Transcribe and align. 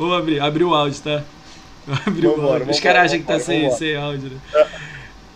Vou 0.00 0.14
abrir, 0.14 0.38
abrir 0.38 0.62
o 0.62 0.72
áudio, 0.72 1.02
tá? 1.02 1.24
Abrir 2.06 2.28
o 2.28 2.40
áudio. 2.40 2.70
Os 2.70 2.78
caras 2.78 3.06
acham 3.06 3.18
que 3.18 3.26
tá 3.26 3.40
sem, 3.40 3.68
sem 3.72 3.96
áudio, 3.96 4.30
né? 4.30 4.64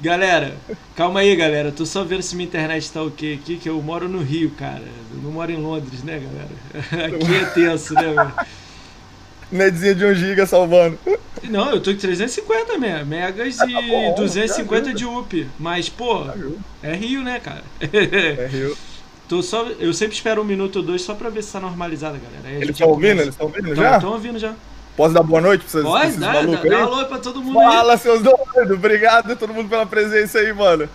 Galera, 0.01 0.55
calma 0.95 1.19
aí, 1.19 1.35
galera. 1.35 1.73
Tô 1.73 1.85
só 1.85 2.05
vendo 2.05 2.23
se 2.23 2.37
minha 2.37 2.47
internet 2.47 2.89
tá 2.93 3.03
ok 3.03 3.35
aqui, 3.35 3.57
que 3.57 3.69
eu 3.69 3.83
moro 3.83 4.09
no 4.09 4.23
Rio, 4.23 4.51
cara. 4.53 4.85
Eu 5.11 5.21
não 5.21 5.33
moro 5.33 5.51
em 5.51 5.57
Londres, 5.57 6.05
né, 6.05 6.21
galera? 6.21 7.07
Aqui 7.17 7.35
é 7.35 7.45
tenso, 7.47 7.93
né, 7.95 8.05
velho? 8.05 8.33
Netzinha 9.51 9.95
de 9.97 10.05
1 10.05 10.15
GB 10.15 10.47
salvando. 10.47 10.97
Não, 11.43 11.71
eu 11.73 11.81
tô 11.81 11.91
com 11.91 11.99
350 11.99 12.79
me- 12.79 13.05
megas 13.05 13.61
Ah, 13.61 13.67
e 13.67 13.73
tá 13.73 13.83
bom, 13.83 14.15
250 14.15 14.91
já 14.91 14.93
de 14.95 15.05
UP. 15.05 15.47
Mas, 15.59 15.89
pô, 15.89 16.25
é 16.85 16.95
Rio, 16.95 17.23
né, 17.25 17.41
cara? 17.41 17.65
É 17.81 18.47
Rio. 18.47 18.77
Tô 19.33 19.43
só, 19.43 19.65
eu 19.79 19.95
sempre 19.95 20.15
espero 20.15 20.43
um 20.43 20.45
minuto 20.45 20.77
ou 20.77 20.83
dois 20.83 21.01
só 21.01 21.15
pra 21.15 21.31
ver 21.31 21.43
se 21.43 21.51
tá 21.51 21.59
normalizada, 21.59 22.19
galera. 22.19 22.49
Aí 22.49 22.57
a 22.57 22.59
Eles 22.59 22.71
estão 22.73 22.89
ouvindo? 22.91 23.23
Eles 23.23 23.29
estão 23.29 23.47
ouvindo 23.47 23.75
já? 23.75 23.99
tão 23.99 24.13
ouvindo 24.13 24.39
já. 24.39 24.53
Posso 24.95 25.15
dar 25.15 25.23
boa 25.23 25.41
noite 25.41 25.63
pra 25.63 25.71
vocês? 25.71 25.85
Pode, 25.85 26.17
dá, 26.19 26.33
dá, 26.33 26.43
dá 26.43 26.61
aí? 26.63 26.71
um 26.71 26.85
alô 26.85 27.05
pra 27.07 27.17
todo 27.19 27.41
mundo 27.43 27.59
aí. 27.59 27.65
Fala, 27.67 27.97
seus 27.97 28.21
doidos! 28.21 28.71
Obrigado 28.77 29.35
todo 29.37 29.55
mundo 29.55 29.71
pela 29.71 29.87
presença 29.87 30.39
aí, 30.39 30.53
mano. 30.53 30.87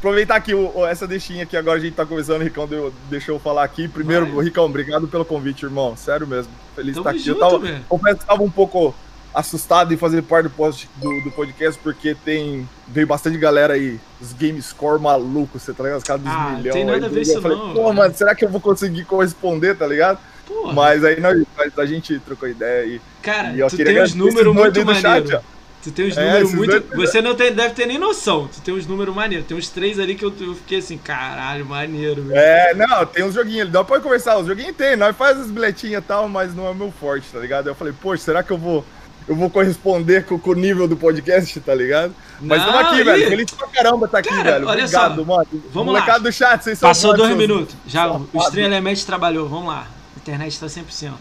Aproveitar 0.00 0.36
aqui 0.36 0.54
o- 0.54 0.84
essa 0.86 1.06
deixinha 1.06 1.44
aqui 1.44 1.56
agora, 1.56 1.78
a 1.78 1.80
gente 1.80 1.94
tá 1.94 2.04
conversando, 2.04 2.42
o 2.42 2.44
Ricão 2.44 2.66
deu, 2.68 2.92
deixou 3.08 3.36
eu 3.36 3.40
falar 3.40 3.64
aqui. 3.64 3.88
Primeiro, 3.88 4.26
Vai. 4.34 4.44
Ricão, 4.44 4.66
obrigado 4.66 5.08
pelo 5.08 5.24
convite, 5.24 5.62
irmão. 5.64 5.96
Sério 5.96 6.26
mesmo. 6.26 6.52
Feliz 6.76 6.94
de 6.94 7.02
Tamo 7.02 7.08
estar 7.08 7.10
aqui. 7.18 7.18
junto, 7.26 7.40
eu 7.42 7.48
tava, 7.48 7.58
velho. 7.58 7.84
confesso 7.88 8.18
que 8.18 8.26
tava 8.26 8.42
um 8.42 8.50
pouco 8.50 8.94
assustado 9.34 9.92
em 9.92 9.96
fazer 9.96 10.22
parte 10.22 10.48
do, 10.96 11.20
do, 11.22 11.30
podcast, 11.32 11.78
porque 11.82 12.14
tem. 12.24 12.68
Veio 12.86 13.06
bastante 13.06 13.36
galera 13.36 13.74
aí, 13.74 13.98
os 14.20 14.32
game 14.32 14.60
score 14.62 15.00
malucos, 15.00 15.62
você 15.62 15.72
tá 15.72 15.82
ligado? 15.82 15.98
Os 15.98 16.04
caras 16.04 16.22
dos 16.22 16.32
Ah, 16.32 16.50
milhões. 16.56 16.72
tem 16.74 16.84
nada 16.84 16.98
aí, 16.98 17.04
a 17.04 17.08
ver 17.08 17.20
isso 17.22 17.42
falei, 17.42 17.56
não, 17.58 17.74
Pô, 17.74 17.82
velho." 17.84 17.94
mano, 17.94 18.14
será 18.14 18.34
que 18.34 18.44
eu 18.44 18.48
vou 18.48 18.60
conseguir 18.60 19.04
corresponder, 19.04 19.76
tá 19.76 19.86
ligado? 19.86 20.18
Porra, 20.46 20.72
Mas 20.74 21.02
aí 21.04 21.18
nós, 21.20 21.42
a 21.78 21.86
gente 21.86 22.18
trocou 22.20 22.48
ideia 22.48 22.82
aí. 22.84 23.00
cara, 23.22 23.48
e 23.48 23.66
tu 23.68 23.76
tem 23.76 23.86
uns 23.86 23.90
agradecer 23.90 24.16
números 24.16 24.54
muito 24.54 24.76
chat, 24.94 25.02
maneiros. 25.02 25.40
Tu 25.82 25.90
tem 25.90 26.08
uns 26.08 26.16
É, 26.16 26.24
números 26.24 26.54
muito. 26.54 26.80
dois- 26.80 27.10
Você 27.10 27.20
não 27.20 27.34
tem, 27.34 27.52
deve 27.52 27.74
ter 27.74 27.84
nem 27.86 27.98
noção. 27.98 28.48
Tu 28.48 28.58
tem 28.62 28.72
uns 28.72 28.86
números 28.86 29.14
maneiros. 29.14 29.46
Tem 29.46 29.54
uns 29.56 29.68
três 29.68 29.98
ali 29.98 30.14
que 30.14 30.24
eu, 30.24 30.32
eu 30.40 30.54
fiquei 30.54 30.78
assim, 30.78 30.96
caralho, 30.96 31.66
maneiro, 31.66 32.22
velho. 32.22 32.38
É, 32.38 32.74
não, 32.74 33.04
tem 33.04 33.22
uns 33.22 33.34
joguinhos 33.34 33.62
ali, 33.62 33.70
dá 33.70 33.84
pra 33.84 34.00
conversar, 34.00 34.38
os 34.38 34.46
joguinhos 34.46 34.74
tem, 34.76 34.96
nós 34.96 35.14
faz 35.14 35.38
as 35.38 35.50
bilhetinhas 35.50 36.02
e 36.02 36.06
tal, 36.06 36.26
mas 36.28 36.54
não 36.54 36.66
é 36.68 36.72
meu 36.72 36.90
forte, 36.90 37.26
tá 37.30 37.38
ligado? 37.38 37.66
Eu 37.68 37.74
falei, 37.74 37.92
poxa, 38.00 38.22
será 38.22 38.42
que 38.42 38.50
eu 38.50 38.56
vou, 38.56 38.82
eu 39.26 39.34
vou 39.34 39.48
corresponder 39.48 40.24
com, 40.26 40.38
com 40.38 40.50
o 40.50 40.54
nível 40.54 40.86
do 40.86 40.96
podcast, 40.96 41.58
tá 41.60 41.74
ligado? 41.74 42.14
Mas 42.40 42.64
tamo 42.64 42.78
aqui, 42.78 42.96
e- 43.00 43.04
velho, 43.04 43.28
feliz 43.28 43.50
pra 43.52 43.68
caramba 43.68 44.06
tá 44.08 44.18
aqui, 44.18 44.28
Cara, 44.28 44.42
velho, 44.42 44.66
olha 44.68 44.82
obrigado, 44.84 45.16
só, 45.16 45.24
mano. 45.24 45.46
vamos 45.72 45.86
Molecada 45.86 46.12
lá. 46.12 46.18
do 46.18 46.32
chat, 46.32 46.62
vocês 46.64 46.78
são 46.78 46.88
Passou 46.90 47.16
dois 47.16 47.28
seus 47.28 47.38
minutos. 47.38 47.74
Já, 47.86 48.06
o 48.08 48.12
safados. 48.20 48.44
Stream 48.48 48.66
Element 48.66 48.96
trabalhou. 49.04 49.48
Vamos 49.48 49.68
lá. 49.68 49.86
A 50.16 50.18
internet 50.18 50.58
tá 50.60 50.66
100%. 50.66 51.12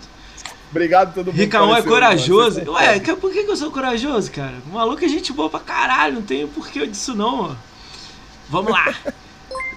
Obrigado 0.72 1.10
a 1.10 1.12
todo 1.12 1.28
mundo. 1.28 1.36
Ricaon 1.38 1.70
é 1.70 1.72
mano, 1.74 1.84
corajoso. 1.86 2.52
vocês 2.56 2.66
são 2.66 2.74
Ué, 2.74 3.00
por 3.00 3.32
que, 3.32 3.44
que 3.44 3.52
eu 3.52 3.56
sou 3.56 3.70
corajoso, 3.72 4.32
cara? 4.32 4.56
O 4.68 4.74
maluco 4.74 5.06
é 5.06 5.08
gente 5.08 5.32
boa 5.32 5.50
pra 5.50 5.60
caralho. 5.60 6.16
Não 6.16 6.22
tem 6.24 6.48
porquê 6.48 6.88
disso, 6.88 7.14
não, 7.16 7.52
ó. 7.52 7.56
Vamos 8.50 8.72
lá. 8.72 8.94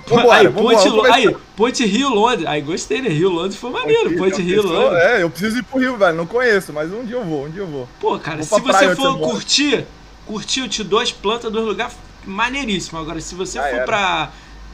Vambora, 0.06 0.38
aí, 0.38 0.46
vambora, 0.46 0.76
Ponte, 0.76 0.90
começar. 0.90 1.14
aí, 1.14 1.36
Ponte 1.56 1.84
Rio 1.84 2.08
Londres. 2.10 2.46
Aí 2.46 2.60
gostei, 2.60 3.02
né? 3.02 3.08
Rio 3.08 3.30
Londres 3.30 3.56
foi 3.56 3.70
maneiro. 3.70 4.16
Ponte 4.16 4.40
Rio 4.40 4.62
Londres. 4.62 5.02
É, 5.02 5.22
eu 5.22 5.30
preciso 5.30 5.58
ir 5.58 5.62
pro 5.64 5.80
Rio, 5.80 5.96
velho, 5.96 6.16
não 6.16 6.26
conheço, 6.26 6.72
mas 6.72 6.92
um 6.92 7.04
dia 7.04 7.16
eu 7.16 7.24
vou, 7.24 7.46
um 7.46 7.50
dia 7.50 7.62
eu 7.62 7.66
vou. 7.66 7.88
Pô, 8.00 8.18
cara, 8.18 8.42
Vou 8.42 8.58
se 8.58 8.64
você 8.64 8.94
for 8.94 9.18
curtir, 9.18 9.84
curtir, 10.24 10.60
eu 10.60 10.68
te 10.68 10.84
dou 10.84 11.00
as 11.00 11.10
plantas 11.10 11.50
dos 11.50 11.64
lugares 11.64 11.94
maneiríssimo. 12.24 12.98
Agora, 12.98 13.20
se 13.20 13.34
você 13.34 13.58
Já 13.58 13.64
for 13.64 13.74
era. 13.74 13.84
pra 13.84 14.30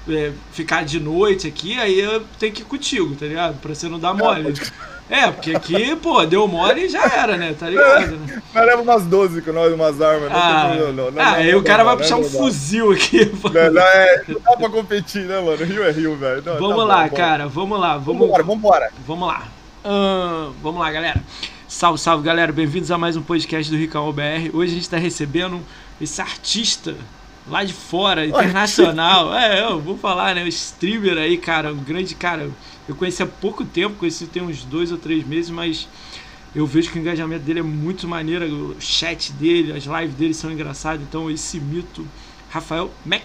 é, 0.08 0.32
ficar 0.52 0.84
de 0.84 1.00
noite 1.00 1.46
aqui, 1.46 1.78
aí 1.78 1.98
eu 1.98 2.22
tenho 2.38 2.52
que 2.52 2.62
ir 2.62 2.66
contigo, 2.66 3.14
tá 3.14 3.26
ligado? 3.26 3.58
Pra 3.60 3.74
você 3.74 3.88
não 3.88 3.98
dar 3.98 4.14
mole. 4.14 4.52
É, 5.12 5.30
porque 5.30 5.54
aqui, 5.54 5.94
pô, 5.96 6.24
deu 6.24 6.48
mole 6.48 6.86
e 6.86 6.88
já 6.88 7.04
era, 7.04 7.36
né? 7.36 7.54
Tá 7.58 7.68
ligado, 7.68 8.16
né? 8.16 8.42
Nós 8.54 8.66
leva 8.66 8.80
umas 8.80 9.02
12 9.04 9.42
com 9.42 9.52
nós, 9.52 9.70
umas 9.70 10.00
armas, 10.00 10.30
não 10.30 10.38
Ah, 10.38 10.64
problema, 10.70 10.92
não. 10.92 11.10
não. 11.10 11.20
ah, 11.22 11.24
não, 11.26 11.34
aí 11.34 11.52
não, 11.52 11.58
o 11.58 11.62
cara 11.62 11.78
não, 11.78 11.84
vai 11.84 11.94
não, 11.96 12.02
puxar 12.02 12.14
não, 12.14 12.22
um 12.22 12.30
não. 12.30 12.30
fuzil 12.30 12.92
aqui. 12.92 13.30
Não, 13.44 13.72
não, 13.74 13.82
é, 13.82 14.22
não 14.26 14.40
dá 14.40 14.56
pra 14.56 14.70
competir, 14.70 15.26
né, 15.26 15.38
mano? 15.38 15.62
Rio 15.66 15.84
é 15.84 15.90
Rio, 15.90 16.16
velho. 16.16 16.42
Não, 16.42 16.58
Vamos 16.58 16.76
tá 16.78 16.84
lá, 16.84 17.08
bom, 17.08 17.14
cara, 17.14 17.46
vamos 17.46 17.78
lá, 17.78 17.98
vamos, 17.98 18.22
Vambora, 18.22 18.42
vambora. 18.42 18.90
vamos 19.06 19.28
lá. 19.28 19.42
Vamos 20.62 20.80
lá, 20.80 20.90
galera. 20.90 21.22
Salve, 21.68 21.98
salve, 22.00 22.24
galera. 22.24 22.50
Bem-vindos 22.50 22.90
a 22.90 22.96
mais 22.96 23.14
um 23.14 23.22
podcast 23.22 23.70
do 23.70 23.76
Ricão 23.76 24.10
BR. 24.12 24.48
Hoje 24.54 24.72
a 24.72 24.74
gente 24.76 24.88
tá 24.88 24.96
recebendo 24.96 25.60
esse 26.00 26.22
artista 26.22 26.94
lá 27.46 27.64
de 27.64 27.74
fora, 27.74 28.24
internacional. 28.24 29.34
É, 29.36 29.60
eu 29.62 29.78
vou 29.78 29.98
falar, 29.98 30.34
né? 30.34 30.42
O 30.42 30.48
streamer 30.48 31.18
aí, 31.18 31.36
cara, 31.36 31.70
um 31.70 31.84
grande 31.84 32.14
cara. 32.14 32.48
Eu 32.88 32.94
conheci 32.96 33.22
há 33.22 33.26
pouco 33.26 33.64
tempo, 33.64 33.96
conheci 33.96 34.26
tem 34.26 34.42
uns 34.42 34.64
dois 34.64 34.90
ou 34.92 34.98
três 34.98 35.26
meses, 35.26 35.50
mas 35.50 35.88
eu 36.54 36.66
vejo 36.66 36.90
que 36.90 36.98
o 36.98 37.00
engajamento 37.00 37.44
dele 37.44 37.60
é 37.60 37.62
muito 37.62 38.06
maneiro. 38.08 38.44
O 38.76 38.80
chat 38.80 39.32
dele, 39.32 39.72
as 39.72 39.84
lives 39.84 40.14
dele 40.16 40.34
são 40.34 40.50
engraçadas. 40.50 41.00
Então, 41.02 41.30
esse 41.30 41.58
mito, 41.60 42.06
Rafael 42.50 42.90
Mac. 43.06 43.22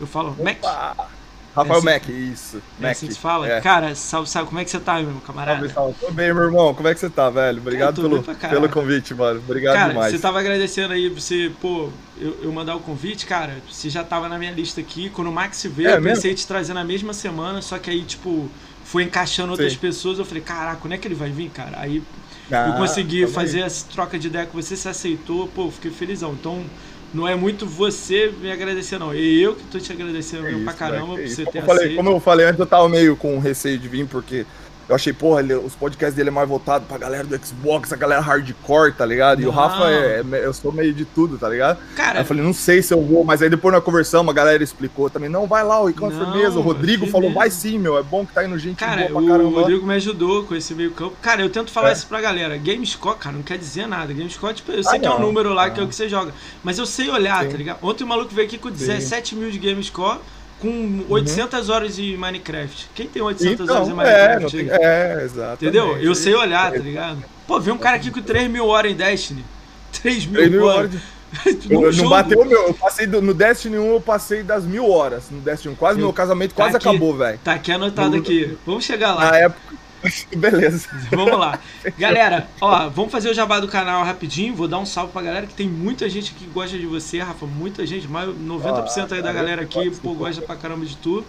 Eu 0.00 0.06
falo 0.06 0.36
Mac? 0.42 0.58
Opa. 0.58 1.08
Rafael 1.54 1.74
É 1.74 1.78
assim- 1.78 1.86
Mac, 1.86 2.08
isso. 2.08 2.56
É 2.78 2.82
Mac. 2.82 2.90
assim 2.92 3.08
que 3.08 3.14
fala? 3.18 3.48
É. 3.48 3.60
Cara, 3.60 3.92
salve, 3.96 4.30
salve. 4.30 4.48
Como 4.48 4.60
é 4.60 4.64
que 4.64 4.70
você 4.70 4.78
tá, 4.78 5.02
meu 5.02 5.20
camarada? 5.26 5.58
Salve, 5.68 5.74
salve. 5.74 5.94
Tô 6.00 6.12
bem, 6.12 6.32
meu 6.32 6.44
irmão. 6.44 6.72
Como 6.72 6.86
é 6.88 6.94
que 6.94 7.00
você 7.00 7.10
tá, 7.10 7.28
velho? 7.28 7.58
Obrigado 7.58 8.00
pelo, 8.00 8.22
pelo 8.22 8.68
convite, 8.68 9.12
mano. 9.14 9.40
Obrigado 9.40 9.74
Cara, 9.74 9.88
demais. 9.92 10.12
você 10.12 10.18
tava 10.20 10.38
agradecendo 10.38 10.94
aí 10.94 11.08
você, 11.08 11.52
pô, 11.60 11.90
eu, 12.20 12.38
eu 12.44 12.52
mandar 12.52 12.76
o 12.76 12.80
convite, 12.80 13.26
cara, 13.26 13.56
você 13.68 13.90
já 13.90 14.04
tava 14.04 14.28
na 14.28 14.38
minha 14.38 14.52
lista 14.52 14.80
aqui. 14.80 15.10
Quando 15.10 15.26
o 15.28 15.32
Max 15.32 15.64
veio, 15.68 15.88
É 15.88 15.96
eu 15.96 16.02
pensei 16.02 16.12
mesmo? 16.12 16.30
em 16.30 16.34
te 16.34 16.46
trazer 16.46 16.72
na 16.72 16.84
mesma 16.84 17.12
semana, 17.12 17.60
só 17.60 17.78
que 17.80 17.90
aí, 17.90 18.02
tipo, 18.04 18.48
foi 18.90 19.04
encaixando 19.04 19.52
outras 19.52 19.72
Sim. 19.74 19.78
pessoas. 19.78 20.18
Eu 20.18 20.24
falei, 20.24 20.42
caraca, 20.42 20.80
quando 20.80 20.94
é 20.94 20.98
que 20.98 21.06
ele 21.08 21.14
vai 21.14 21.30
vir, 21.30 21.50
cara? 21.50 21.78
Aí 21.80 22.02
Ah, 22.50 22.68
eu 22.68 22.74
consegui 22.74 23.26
fazer 23.26 23.60
essa 23.60 23.86
troca 23.88 24.18
de 24.18 24.26
ideia 24.28 24.46
com 24.46 24.60
você, 24.60 24.76
você 24.76 24.88
aceitou, 24.88 25.48
pô, 25.48 25.70
fiquei 25.70 25.90
felizão. 25.90 26.32
Então, 26.34 26.70
não 27.12 27.26
é 27.26 27.34
muito 27.34 27.66
você 27.66 28.28
me 28.40 28.50
agradecer, 28.50 28.98
não. 28.98 29.12
É 29.12 29.18
eu 29.18 29.54
que 29.56 29.64
tô 29.64 29.78
te 29.78 29.92
agradecendo 29.92 30.44
Que 30.44 30.48
mesmo 30.48 30.62
pra 30.62 30.74
isso, 30.74 30.78
caramba 30.78 31.14
velho, 31.14 31.22
por 31.22 31.28
você 31.28 31.42
isso. 31.42 31.46
ter 31.46 31.60
como, 31.60 31.60
eu 31.60 31.64
falei, 31.64 31.86
aceito. 31.86 31.96
como 31.96 32.10
eu 32.10 32.20
falei 32.20 32.46
antes, 32.46 32.58
eu 32.60 32.66
tava 32.66 32.88
meio 32.88 33.16
com 33.16 33.38
receio 33.38 33.78
de 33.78 33.88
vir, 33.88 34.06
porque 34.08 34.46
eu 34.90 34.94
achei, 34.96 35.12
porra, 35.12 35.40
ele- 35.40 35.54
os 35.54 35.74
podcasts 35.74 36.14
dele 36.16 36.28
é 36.28 36.32
mais 36.32 36.48
voltado 36.48 36.84
pra 36.86 36.98
galera 36.98 37.24
do 37.24 37.46
Xbox, 37.46 37.92
a 37.92 37.96
galera 37.96 38.20
hardcore, 38.20 38.92
tá 38.92 39.06
ligado? 39.06 39.40
E 39.40 39.44
o 39.44 39.46
Não. 39.46 39.54
Rafa, 39.54 39.88
é, 39.90 40.22
é- 40.32 40.44
eu 40.44 40.52
sou 40.52 40.72
meio 40.72 40.92
de 40.92 41.04
tudo, 41.04 41.38
tá 41.38 41.48
ligado? 41.48 41.78
Cara, 41.96 42.18
Aí 42.18 42.22
eu 42.22 42.24
falei, 42.26 42.42
não 42.42 42.52
sei 42.52 42.82
se 42.82 42.92
eu 42.92 43.00
vou, 43.02 43.24
mas 43.24 43.40
aí 43.40 43.48
depois 43.48 43.72
nós 43.74 43.82
conversamos, 43.84 44.30
a 44.30 44.34
galera 44.34 44.62
explicou 44.62 45.08
também, 45.08 45.28
não, 45.30 45.46
vai 45.46 45.64
lá, 45.64 45.80
o 45.80 45.86
Ricão 45.86 46.10
é 46.10 46.14
Não, 46.14 46.18
firmeza. 46.32 46.58
O 46.58 46.62
Rodrigo 46.62 47.04
firmeza. 47.06 47.12
falou, 47.12 47.32
vai 47.32 47.50
sim, 47.50 47.78
meu, 47.78 47.96
é 47.96 48.02
bom 48.02 48.26
que 48.26 48.32
tá 48.34 48.44
indo 48.44 48.58
gente 48.58 48.76
Cara, 48.78 49.08
boa 49.08 49.20
o 49.22 49.24
pra 49.26 49.32
caramba. 49.36 49.60
Rodrigo 49.60 49.86
me 49.86 49.94
ajudou 49.94 50.44
com 50.44 50.54
esse 50.54 50.74
meio 50.74 50.90
campo. 50.90 51.16
Cara, 51.22 51.40
eu 51.40 51.48
tento 51.50 51.70
falar 51.70 51.90
É. 51.90 51.92
isso 51.92 52.06
pra 52.06 52.20
galera. 52.20 52.56
Gamescore, 52.58 53.16
cara, 53.18 53.36
não 53.36 53.42
quer 53.42 53.58
dizer 53.58 53.86
nada. 53.86 54.12
Gamescore, 54.12 54.54
tipo, 54.54 54.72
eu 54.72 54.82
sei 54.82 54.96
Ah, 54.96 55.00
que 55.00 55.06
é 55.06 55.10
um 55.10 55.14
não. 55.20 55.26
número 55.26 55.54
lá 55.54 55.70
que 55.70 55.78
é 55.78 55.82
Ah. 55.82 55.86
o 55.86 55.88
que 55.88 55.94
você 55.94 56.08
joga. 56.08 56.32
Mas 56.64 56.78
eu 56.78 56.86
sei 56.86 57.08
olhar, 57.10 57.44
Sim. 57.44 57.50
tá 57.50 57.56
ligado? 57.56 57.78
Ontem 57.82 58.02
o 58.02 58.06
maluco 58.08 58.34
veio 58.34 58.46
aqui 58.48 58.58
com 58.58 58.70
17 58.70 59.36
mil 59.36 59.50
de 59.50 59.58
Gamescore 59.58 60.18
com 60.60 61.04
800 61.08 61.68
horas 61.68 61.96
de 61.96 62.16
Minecraft. 62.16 62.88
Quem 62.94 63.06
tem 63.08 63.22
800 63.22 63.68
horas 63.68 63.86
de 63.86 63.92
Uhum. 63.92 64.00
Então, 64.00 64.10
é, 64.10 64.28
Minecraft? 64.38 64.56
aí? 64.60 64.68
é, 64.70 65.22
exato. 65.24 65.64
Entendeu? 65.64 65.96
Eu 65.98 66.14
sei 66.14 66.34
olhar, 66.34 66.70
tá 66.72 66.78
ligado? 66.78 67.24
Pô, 67.46 67.58
vi 67.58 67.70
um 67.70 67.78
cara 67.78 67.96
aqui 67.96 68.10
com 68.10 68.20
3 68.22 68.50
mil 68.50 68.66
horas 68.66 68.92
em 68.92 68.94
Destiny. 68.94 69.44
3 70.02 70.26
mil, 70.26 70.34
3 70.34 70.50
mil 70.50 70.64
horas. 70.64 70.90
horas. 70.90 71.00
Eu, 71.70 71.80
não 71.82 71.92
jogo. 71.92 72.10
bateu 72.10 72.44
meu, 72.44 72.66
eu 72.66 72.74
passei 72.74 73.06
do- 73.06 73.22
no 73.22 73.32
Destiny 73.32 73.78
1, 73.78 73.92
eu 73.92 74.00
passei 74.00 74.42
das 74.42 74.64
mil 74.64 74.90
horas. 74.90 75.30
No 75.30 75.40
Destiny 75.40 75.74
1, 75.74 75.76
quase 75.76 76.00
Eu- 76.00 76.06
meu 76.06 76.12
casamento 76.12 76.50
Tá 76.50 76.64
quase 76.64 76.76
aqui. 76.76 76.88
acabou, 76.88 77.16
velho. 77.16 77.38
Tá 77.44 77.52
aqui 77.52 77.70
anotado 77.70 78.10
No- 78.10 78.16
aqui. 78.16 78.58
Vamos 78.66 78.84
chegar 78.84 79.14
lá. 79.14 79.30
Na 79.30 79.36
época. 79.38 79.74
Beleza. 80.36 80.88
Vamos 81.10 81.38
lá. 81.38 81.58
Galera, 81.98 82.48
ó, 82.60 82.88
vamos 82.88 83.12
fazer 83.12 83.30
o 83.30 83.34
jabá 83.34 83.60
do 83.60 83.68
canal 83.68 84.04
rapidinho. 84.04 84.54
Vou 84.54 84.68
dar 84.68 84.78
um 84.78 84.86
salve 84.86 85.12
pra 85.12 85.22
galera 85.22 85.46
que 85.46 85.54
tem 85.54 85.68
muita 85.68 86.08
gente 86.08 86.32
que 86.32 86.46
gosta 86.46 86.78
de 86.78 86.86
você, 86.86 87.18
Rafa. 87.18 87.46
Muita 87.46 87.86
gente, 87.86 88.08
mais 88.08 88.28
90% 88.28 89.12
aí 89.12 89.22
da 89.22 89.30
Ah, 89.30 89.32
galera 89.32 89.62
aqui, 89.62 89.90
pô, 89.90 90.14
gosta 90.14 90.42
pra 90.42 90.56
caramba 90.56 90.84
de 90.86 90.96
tu. 90.96 91.24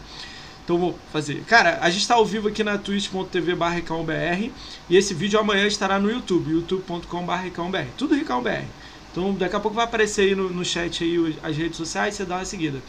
Então 0.63 0.77
vou 0.77 0.97
fazer. 1.11 1.43
Cara, 1.47 1.79
a 1.81 1.89
gente 1.89 2.07
tá 2.07 2.15
ao 2.15 2.25
vivo 2.25 2.47
aqui 2.47 2.63
na 2.63 2.77
twitch.tv 2.77 3.55
barra 3.55 3.81
e 4.89 4.95
esse 4.95 5.13
vídeo 5.13 5.39
amanhã 5.39 5.65
estará 5.65 5.99
no 5.99 6.09
YouTube, 6.09 6.51
youtube.com 6.51 7.25
barra. 7.25 7.47
Tudo 7.97 8.15
RicãoBR. 8.15 8.65
Então 9.11 9.33
daqui 9.33 9.55
a 9.55 9.59
pouco 9.59 9.75
vai 9.75 9.85
aparecer 9.85 10.21
aí 10.21 10.35
no, 10.35 10.49
no 10.49 10.63
chat 10.63 11.03
aí 11.03 11.35
as 11.43 11.57
redes 11.57 11.75
sociais, 11.75 12.15
você 12.15 12.23
dá 12.23 12.37
uma 12.37 12.45
seguida. 12.45 12.79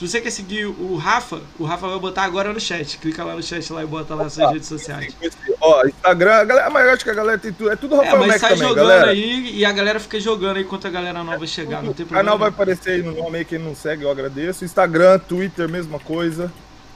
Se 0.00 0.08
você 0.08 0.18
quer 0.18 0.30
seguir 0.30 0.64
o 0.64 0.96
Rafa, 0.96 1.42
o 1.58 1.64
Rafa 1.66 1.86
vai 1.86 1.98
botar 1.98 2.22
agora 2.22 2.54
no 2.54 2.58
chat. 2.58 2.96
Clica 2.96 3.22
lá 3.22 3.34
no 3.36 3.42
chat 3.42 3.70
lá 3.70 3.82
e 3.82 3.86
bota 3.86 4.14
lá 4.14 4.24
nas 4.24 4.32
suas 4.32 4.50
redes 4.50 4.66
sociais. 4.66 5.14
Ó, 5.60 5.84
Instagram, 5.84 6.32
a 6.36 6.44
galera, 6.44 6.70
mas 6.70 6.86
eu 6.86 6.92
acho 6.94 7.04
que 7.04 7.10
a 7.10 7.14
galera 7.14 7.38
tem 7.38 7.52
tudo. 7.52 7.70
É 7.70 7.76
tudo 7.76 7.96
É, 7.96 7.98
Rafael 7.98 8.18
mas 8.20 8.28
Mac 8.28 8.38
sai 8.40 8.50
também, 8.54 8.68
jogando 8.68 8.86
galera. 8.88 9.10
aí 9.10 9.58
e 9.58 9.62
a 9.62 9.70
galera 9.72 10.00
fica 10.00 10.18
jogando 10.18 10.56
aí 10.56 10.62
enquanto 10.62 10.86
a 10.86 10.90
galera 10.90 11.22
nova 11.22 11.46
chegar, 11.46 11.82
não 11.82 11.92
tem 11.92 12.04
O 12.06 12.08
problema. 12.08 12.18
canal 12.24 12.38
vai 12.38 12.48
aparecer 12.48 12.92
aí 12.92 13.02
no 13.02 13.12
nome 13.12 13.36
aí, 13.40 13.44
quem 13.44 13.58
não 13.58 13.74
segue, 13.74 14.04
eu 14.04 14.10
agradeço. 14.10 14.64
Instagram, 14.64 15.18
Twitter, 15.18 15.68
mesma 15.68 15.98
coisa. 15.98 16.50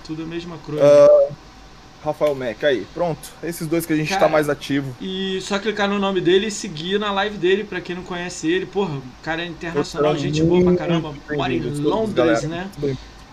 Tudo 0.07 0.23
a 0.23 0.27
mesma 0.27 0.57
coisa. 0.65 0.83
Ah, 0.83 1.29
Rafael 2.05 2.35
Mac, 2.35 2.63
aí, 2.65 2.87
pronto. 2.93 3.33
Esses 3.43 3.67
dois 3.67 3.87
que 3.87 3.93
a 3.93 3.97
gente 3.97 4.09
Cara, 4.09 4.21
tá 4.21 4.29
mais 4.29 4.49
ativo. 4.49 4.95
E 5.01 5.41
só 5.41 5.59
clicar 5.59 5.89
no 5.89 5.99
nome 5.99 6.21
dele 6.21 6.49
e 6.49 6.51
seguir 6.51 6.99
na 6.99 7.11
live 7.13 7.37
dele, 7.37 7.65
pra 7.65 7.81
quem 7.81 7.97
não 7.97 8.03
conhece 8.03 8.51
ele. 8.51 8.67
Porra, 8.67 8.97
o 8.97 9.03
cara 9.23 9.43
é 9.43 9.47
internacional, 9.47 10.17
gente 10.17 10.43
boa 10.43 10.63
pra 10.63 10.77
caramba. 10.77 11.15
Mora 11.35 11.53
em 11.53 11.61
Londres, 11.61 12.45
né? 12.45 12.71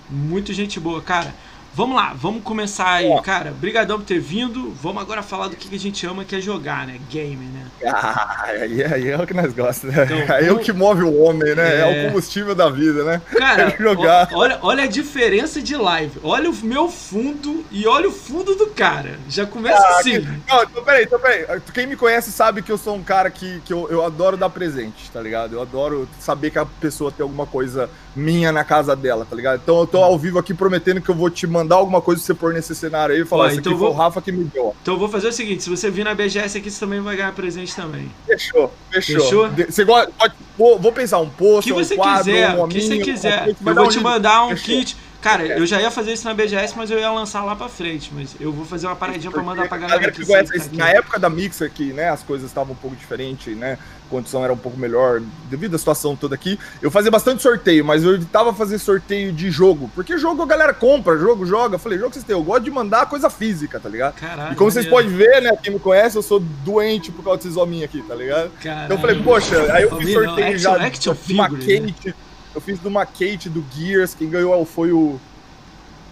Muito 0.10 0.54
gente 0.54 0.80
boa, 0.80 1.02
cara. 1.02 1.34
Vamos 1.74 1.96
lá, 1.96 2.14
vamos 2.14 2.44
começar 2.44 2.90
aí, 2.96 3.08
Ó. 3.08 3.22
cara. 3.22 3.52
Brigadão 3.52 3.98
por 3.98 4.06
ter 4.06 4.20
vindo. 4.20 4.74
Vamos 4.82 5.02
agora 5.02 5.24
falar 5.24 5.48
do 5.48 5.56
que 5.56 5.74
a 5.74 5.80
gente 5.80 6.06
ama, 6.06 6.26
que 6.26 6.36
é 6.36 6.42
jogar, 6.42 6.86
né? 6.86 7.00
Game, 7.10 7.46
né? 7.46 7.66
Ah, 7.86 8.44
aí, 8.44 8.84
aí 8.84 9.08
é 9.10 9.18
o 9.18 9.26
que 9.26 9.34
nós 9.34 9.54
gostamos, 9.54 9.96
né? 9.96 10.04
Então, 10.04 10.36
aí 10.36 10.48
é 10.48 10.52
o 10.52 10.60
que 10.60 10.74
move 10.74 11.04
o 11.04 11.22
homem, 11.22 11.56
né? 11.56 11.76
É... 11.76 11.80
é... 11.80 11.86
o 11.86 12.08
combustível 12.08 12.54
da 12.54 12.70
vida, 12.70 13.06
né? 13.06 13.22
Cara, 13.38 13.64
é 13.72 13.78
jogar. 13.78 14.30
olha, 14.34 14.60
olha 14.62 14.84
a 14.84 14.88
diferença 14.88 15.62
de 15.62 15.76
live. 15.76 16.20
Olha 16.24 16.50
o 16.50 16.56
meu 16.62 16.90
fundo 16.90 17.64
e 17.72 17.88
olha 17.88 18.10
o 18.10 18.12
fundo 18.12 18.54
do 18.54 18.68
cara. 18.68 19.18
Já 19.30 19.46
começa 19.46 19.82
ah, 19.82 20.00
assim. 20.00 20.22
Que... 20.22 20.28
Não, 20.28 20.64
então 20.64 20.84
peraí, 20.84 21.04
então 21.06 21.20
peraí. 21.20 21.46
Quem 21.74 21.88
me 21.88 21.96
conhece 21.96 22.34
sabe 22.34 22.62
que 22.62 22.72
eu 22.72 22.78
sou 22.78 22.96
um 22.96 23.04
cara 23.04 23.32
que, 23.32 23.62
que 23.62 23.72
eu, 23.72 23.88
eu 23.90 24.06
adoro 24.06 24.36
dar 24.36 24.50
presente, 24.50 25.10
tá 25.10 25.22
ligado? 25.22 25.54
Eu 25.54 25.62
adoro 25.62 26.08
saber 26.20 26.52
que 26.52 26.60
a 26.60 26.66
pessoa 26.66 27.12
tem 27.12 27.24
alguma 27.24 27.48
coisa 27.48 27.90
minha 28.14 28.52
na 28.52 28.64
casa 28.64 28.96
dela, 28.96 29.26
tá 29.28 29.36
ligado? 29.36 29.62
Então 29.64 29.80
eu 29.80 29.88
tô 29.88 30.04
ao 30.04 30.20
vivo 30.20 30.38
aqui 30.38 30.54
prometendo 30.54 31.02
que 31.02 31.10
eu 31.10 31.16
vou 31.16 31.30
te 31.30 31.48
mandar 31.48 31.61
alguma 31.70 32.02
coisa 32.02 32.20
pra 32.20 32.26
você 32.28 32.34
pôr 32.34 32.54
nesse 32.54 32.74
cenário 32.76 33.16
aí 33.16 33.22
e 33.22 33.26
falar, 33.26 33.46
Ó, 33.46 33.52
então 33.52 33.72
aqui 33.72 33.80
vou... 33.80 33.90
o 33.90 33.94
Rafa 33.94 34.22
que 34.22 34.32
me 34.32 34.46
deu. 34.46 34.76
Então 34.82 34.96
eu 34.96 35.00
vou 35.00 35.10
fazer 35.10 35.28
o 35.28 35.32
seguinte, 35.32 35.64
se 35.64 35.70
você 35.70 35.90
vir 35.90 36.04
na 36.04 36.16
BGS 36.16 36.58
aqui, 36.58 36.70
você 36.70 36.80
também 36.80 37.02
vai 37.02 37.16
ganhar 37.16 37.32
presente 37.34 37.76
também. 37.76 38.12
Fechou, 38.26 38.72
fechou. 38.92 39.22
Fechou? 39.22 39.50
Você 39.70 39.84
gosta, 39.84 40.12
pode, 40.18 40.34
vou, 40.58 40.80
vou 40.80 40.92
pensar, 40.92 41.20
um 41.20 41.30
post, 41.30 41.72
um 41.72 41.96
quadro, 41.96 42.26
quiser, 42.26 42.50
um 42.56 42.64
O 42.64 42.68
que 42.68 42.82
você 42.82 42.98
quiser, 43.00 43.48
eu 43.50 43.76
vou 43.76 43.88
te 43.88 44.00
mandar 44.00 44.46
um 44.46 44.50
fechou. 44.56 44.80
kit... 44.80 44.98
Cara, 45.22 45.46
eu 45.46 45.66
já 45.66 45.80
ia 45.80 45.92
fazer 45.92 46.14
isso 46.14 46.26
na 46.26 46.34
BGS, 46.34 46.74
mas 46.76 46.90
eu 46.90 46.98
ia 46.98 47.12
lançar 47.12 47.44
lá 47.44 47.56
pra 47.56 47.70
frente. 47.70 48.12
Mas 48.14 48.36
eu 48.40 48.52
vou 48.52 48.66
fazer 48.66 48.88
uma 48.88 48.96
paradinha 48.96 49.32
pra 49.32 49.44
mandar 49.44 49.68
pra 49.68 49.78
galera. 49.78 50.08
aqui, 50.08 50.26
tá 50.26 50.44
na 50.74 50.90
época 50.90 51.20
da 51.20 51.30
Mix 51.30 51.62
aqui, 51.62 51.94
né? 51.94 52.10
As 52.10 52.24
coisas 52.24 52.48
estavam 52.48 52.74
um 52.74 52.76
pouco 52.76 52.96
diferentes, 52.96 53.56
né? 53.56 53.78
A 54.08 54.10
condição 54.10 54.44
era 54.44 54.52
um 54.52 54.58
pouco 54.58 54.78
melhor 54.78 55.22
devido 55.50 55.76
à 55.76 55.78
situação 55.78 56.16
toda 56.16 56.34
aqui. 56.34 56.60
Eu 56.82 56.90
fazia 56.90 57.12
bastante 57.12 57.42
sorteio, 57.42 57.86
mas 57.86 58.04
eu 58.04 58.16
evitava 58.16 58.52
fazer 58.54 58.80
sorteio 58.80 59.32
de 59.32 59.52
jogo. 59.52 59.90
Porque 59.94 60.18
jogo 60.18 60.42
a 60.42 60.46
galera 60.46 60.74
compra, 60.74 61.18
jogo 61.18 61.46
joga. 61.46 61.76
Eu 61.76 61.80
falei, 61.80 62.00
jogo 62.00 62.10
que 62.10 62.16
vocês 62.16 62.26
têm, 62.26 62.36
eu 62.36 62.44
gosto 62.44 62.64
de 62.64 62.72
mandar 62.72 63.06
coisa 63.06 63.30
física, 63.30 63.80
tá 63.80 63.88
ligado? 63.88 64.16
Caralho, 64.16 64.54
e 64.54 64.56
como 64.56 64.72
vocês 64.72 64.88
podem 64.88 65.12
ver, 65.12 65.42
né? 65.42 65.52
Quem 65.62 65.74
me 65.74 65.80
conhece, 65.80 66.16
eu 66.16 66.24
sou 66.24 66.40
doente 66.40 67.12
por 67.12 67.24
causa 67.24 67.38
desses 67.38 67.58
hominhos 67.58 67.86
aqui, 67.86 68.02
tá 68.02 68.16
ligado? 68.16 68.50
Caralho. 68.62 68.86
Então 68.86 68.98
eu 68.98 69.02
falei, 69.02 69.22
poxa, 69.22 69.72
aí 69.72 69.84
eu 69.84 69.96
fiz 69.98 70.14
sorteio 70.14 70.52
não, 70.52 70.58
já 70.58 70.76
action, 70.84 71.16
de 71.26 71.34
uma 71.34 71.48
Kate. 71.48 72.08
Né? 72.08 72.14
Eu 72.54 72.62
fiz 72.62 72.80
de 72.80 72.88
uma 72.88 73.06
Kate 73.06 73.50
do 73.50 73.64
Gears, 73.74 74.14
quem 74.14 74.30
ganhou 74.30 74.66
foi 74.66 74.92
o 74.92 75.20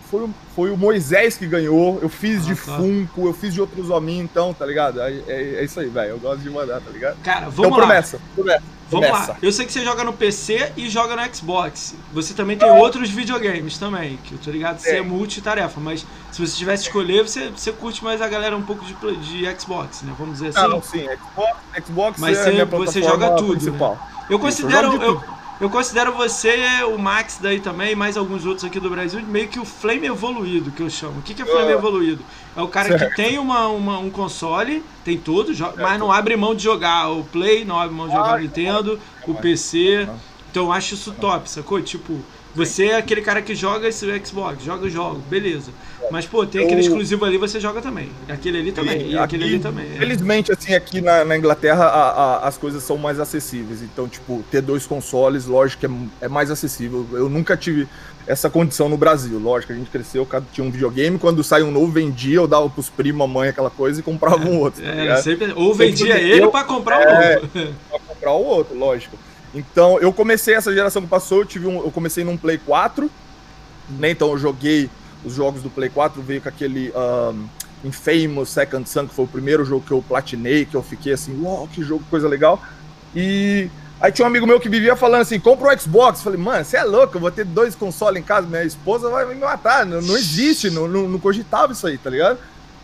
foi, 0.10 0.28
foi 0.56 0.72
o 0.72 0.78
Moisés 0.78 1.38
que 1.38 1.46
ganhou. 1.46 2.00
Eu 2.02 2.10
fiz 2.10 2.42
ah, 2.42 2.54
de 2.54 2.56
tá. 2.56 2.78
Funko, 2.78 3.28
eu 3.28 3.34
fiz 3.34 3.54
de 3.54 3.62
outros 3.62 3.90
hominhos, 3.90 4.26
então, 4.26 4.54
tá 4.54 4.66
ligado? 4.66 5.00
É, 5.02 5.12
é, 5.28 5.56
é 5.60 5.64
isso 5.64 5.80
aí, 5.80 5.88
velho. 5.88 6.10
Eu 6.12 6.20
gosto 6.20 6.42
de 6.42 6.50
mandar, 6.50 6.82
tá 6.82 6.90
ligado? 6.90 7.18
Cara, 7.22 7.50
vamos 7.50 7.58
então, 7.58 7.70
lá. 7.72 7.78
Promessa, 7.78 8.20
promessa. 8.36 8.64
Vamos 8.90 9.08
lá. 9.08 9.38
Eu 9.40 9.52
sei 9.52 9.68
que 9.68 9.72
você 9.72 9.84
joga 9.84 10.04
no 10.04 10.14
PC 10.14 10.74
e 10.76 10.90
joga 10.90 11.16
no 11.16 11.36
Xbox. 11.36 11.96
Você 12.12 12.34
também 12.34 12.58
tem 12.58 12.68
outros 12.72 13.12
videogames 13.12 13.78
também, 13.78 14.18
que 14.24 14.34
eu 14.34 14.40
tô 14.40 14.50
ligado 14.50 14.80
você 14.80 14.96
é, 14.96 14.98
é 14.98 15.02
multitarefa, 15.02 15.80
mas 15.80 16.04
se 16.32 16.42
você 16.42 16.58
tivesse 16.58 16.84
escolher, 16.86 17.22
você, 17.22 17.50
você 17.50 17.72
curte 17.72 18.04
mais 18.04 18.20
a 18.20 18.28
galera 18.28 18.58
um 18.58 18.64
pouco 18.64 18.84
de, 18.84 18.96
de 19.18 19.62
Xbox, 19.62 20.02
né? 20.02 20.12
Vamos 20.18 20.40
dizer 20.40 20.48
assim. 20.48 20.60
Ah, 20.60 20.68
não, 20.68 20.82
sim. 20.82 21.06
Xbox, 21.06 21.86
Xbox 21.86 22.20
mas 22.20 22.38
é 22.40 22.66
você, 22.66 22.66
você 22.66 23.04
joga 23.04 23.36
tudo. 23.36 23.72
Né? 23.72 23.98
Eu 24.28 24.40
considero. 24.40 25.00
Eu, 25.00 25.39
eu 25.60 25.70
considero 25.70 26.14
você, 26.14 26.56
o 26.84 26.98
Max 26.98 27.38
daí 27.42 27.60
também, 27.60 27.94
mais 27.96 28.16
alguns 28.16 28.46
outros 28.46 28.64
aqui 28.64 28.80
do 28.80 28.90
Brasil, 28.90 29.22
meio 29.26 29.50
que 29.50 29.60
o 29.60 29.66
Flame 29.66 30.08
evoluído, 30.08 30.72
que 30.72 30.82
eu 30.82 30.90
chamo. 30.90 31.20
O 31.20 31.22
que, 31.22 31.34
que 31.34 31.42
é 31.42 31.46
Flame 31.46 31.72
evoluído? 31.72 32.24
É 32.56 32.62
o 32.62 32.68
cara 32.68 32.98
certo. 32.98 33.10
que 33.10 33.16
tem 33.16 33.38
uma, 33.38 33.68
uma, 33.68 34.00
um 34.00 34.10
console, 34.10 34.84
tem 35.04 35.18
tudo, 35.18 35.52
mas 35.78 36.00
não 36.00 36.12
abre 36.12 36.38
mão 36.38 36.56
de 36.56 36.64
jogar 36.64 37.10
o 37.10 37.24
Play, 37.26 37.66
não 37.66 37.78
abre 37.78 37.94
mão 37.94 38.08
de 38.08 38.14
jogar 38.16 38.38
o 38.38 38.40
Nintendo, 38.40 39.00
o 39.28 39.34
PC. 39.34 40.08
Então 40.50 40.66
eu 40.66 40.72
acho 40.72 40.94
isso 40.94 41.12
top, 41.12 41.50
sacou? 41.50 41.82
Tipo, 41.82 42.20
você 42.56 42.88
é 42.88 42.98
aquele 42.98 43.22
cara 43.22 43.42
que 43.42 43.54
joga 43.54 43.88
esse 43.88 44.06
Xbox, 44.26 44.64
joga 44.64 44.86
o 44.86 44.90
jogo, 44.90 45.22
beleza. 45.30 45.72
Mas, 46.12 46.26
pô, 46.26 46.46
tem 46.46 46.64
aquele 46.64 46.82
eu... 46.82 46.86
exclusivo 46.86 47.24
ali, 47.24 47.38
você 47.38 47.60
joga 47.60 47.82
também. 47.82 48.10
Aquele 48.28 48.58
ali 48.58 48.72
também. 48.72 49.02
E, 49.02 49.12
e 49.12 49.18
aquele 49.18 49.44
ali 49.44 49.60
também. 49.60 49.86
É. 49.94 49.98
Felizmente, 49.98 50.52
assim, 50.52 50.74
aqui 50.74 51.02
na, 51.02 51.24
na 51.24 51.38
Inglaterra 51.38 51.86
a, 51.86 52.10
a, 52.10 52.48
as 52.48 52.58
coisas 52.58 52.82
são 52.84 52.98
mais 52.98 53.20
acessíveis. 53.20 53.82
Então, 53.84 54.08
tipo, 54.08 54.44
ter 54.50 54.62
dois 54.62 54.88
consoles, 54.88 55.46
lógico, 55.46 55.86
é, 55.86 56.26
é 56.26 56.28
mais 56.28 56.50
acessível. 56.50 57.06
Eu 57.12 57.30
nunca 57.30 57.56
tive 57.56 57.88
essa 58.26 58.50
condição 58.50 58.90
no 58.90 58.98
Brasil. 58.98 59.38
Lógico, 59.38 59.74
a 59.74 59.76
gente 59.76 59.90
cresceu, 59.90 60.28
tinha 60.52 60.66
um 60.66 60.72
videogame, 60.72 61.20
quando 61.20 61.44
sai 61.44 61.62
um 61.62 61.72
novo, 61.72 61.92
vendia, 61.92 62.38
eu 62.38 62.48
dava 62.48 62.70
pros 62.70 62.90
primos, 62.90 63.20
mamãe, 63.20 63.50
aquela 63.50 63.70
coisa, 63.70 64.00
e 64.00 64.04
comprava 64.04 64.48
um 64.48 64.60
outro. 64.60 64.84
Tá 64.84 64.90
é, 64.90 65.22
sempre, 65.22 65.54
ou 65.56 65.74
vendia 65.74 66.14
sempre 66.14 66.32
ele 66.32 66.44
eu, 66.44 66.52
pra 66.52 66.64
comprar 66.64 67.00
o 67.00 67.04
é, 67.04 67.36
outro. 67.36 67.50
pra 67.90 68.00
comprar 68.00 68.32
o 68.34 68.44
outro, 68.44 68.78
lógico. 68.78 69.18
Então, 69.54 70.00
eu 70.00 70.14
comecei 70.14 70.54
essa 70.54 70.74
geração 70.74 71.02
que 71.02 71.08
passou, 71.08 71.40
eu, 71.40 71.46
tive 71.46 71.68
um, 71.68 71.78
eu 71.84 71.92
comecei 71.92 72.24
num 72.24 72.38
Play 72.38 72.58
4, 72.58 73.10
né? 73.98 74.12
Então 74.12 74.30
eu 74.30 74.38
joguei 74.38 74.90
os 75.24 75.34
jogos 75.34 75.62
do 75.62 75.70
Play 75.70 75.90
4, 75.90 76.22
veio 76.22 76.42
com 76.42 76.50
aquele 76.50 76.94
um, 76.96 77.48
Infamous 77.84 78.50
Second 78.50 78.88
Sun, 78.88 79.08
que 79.08 79.14
foi 79.14 79.26
o 79.26 79.28
primeiro 79.28 79.66
jogo 79.66 79.84
que 79.86 79.92
eu 79.92 80.04
platinei, 80.08 80.66
que 80.66 80.76
eu 80.76 80.84
fiquei 80.84 81.14
assim, 81.14 81.42
uau, 81.42 81.68
que 81.68 81.84
jogo, 81.84 82.04
coisa 82.10 82.28
legal. 82.28 82.62
E 83.16 83.70
aí 84.00 84.12
tinha 84.12 84.26
um 84.26 84.30
amigo 84.30 84.46
meu 84.46 84.60
que 84.60 84.70
vivia 84.70 84.96
falando 84.96 85.22
assim, 85.22 85.40
compra 85.40 85.74
um 85.74 85.80
Xbox. 85.80 86.22
falei, 86.22 86.40
mano, 86.40 86.64
você 86.64 86.78
é 86.78 86.84
louco, 86.84 87.18
eu 87.18 87.22
vou 87.22 87.32
ter 87.32 87.46
dois 87.46 87.76
consoles 87.76 88.22
em 88.22 88.24
casa, 88.24 88.48
minha 88.48 88.64
esposa 88.64 89.10
vai 89.10 89.26
me 89.26 89.36
matar. 89.36 89.86
Não, 89.86 90.02
não 90.02 90.16
existe, 90.16 90.70
não, 90.70 90.88
não, 90.88 91.08
não, 91.08 91.20
cogitava 91.20 91.74
isso 91.74 91.88
aí, 91.88 91.98
tá 91.98 92.10
ligado? 92.10 92.38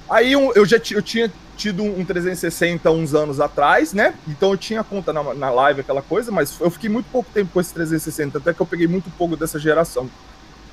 Aí 0.09 0.31
eu 0.33 0.65
já 0.65 0.77
eu 0.91 1.01
tinha 1.01 1.31
tido 1.55 1.83
um 1.83 2.03
360 2.03 2.89
uns 2.91 3.13
anos 3.13 3.39
atrás, 3.39 3.93
né? 3.93 4.13
Então 4.27 4.51
eu 4.51 4.57
tinha 4.57 4.83
conta 4.83 5.11
na, 5.11 5.33
na 5.33 5.49
live, 5.49 5.81
aquela 5.81 6.01
coisa, 6.01 6.31
mas 6.31 6.59
eu 6.59 6.69
fiquei 6.69 6.89
muito 6.89 7.07
pouco 7.11 7.29
tempo 7.33 7.51
com 7.53 7.61
esse 7.61 7.73
360, 7.73 8.37
até 8.37 8.53
que 8.53 8.61
eu 8.61 8.65
peguei 8.65 8.87
muito 8.87 9.09
pouco 9.11 9.35
dessa 9.35 9.59
geração. 9.59 10.09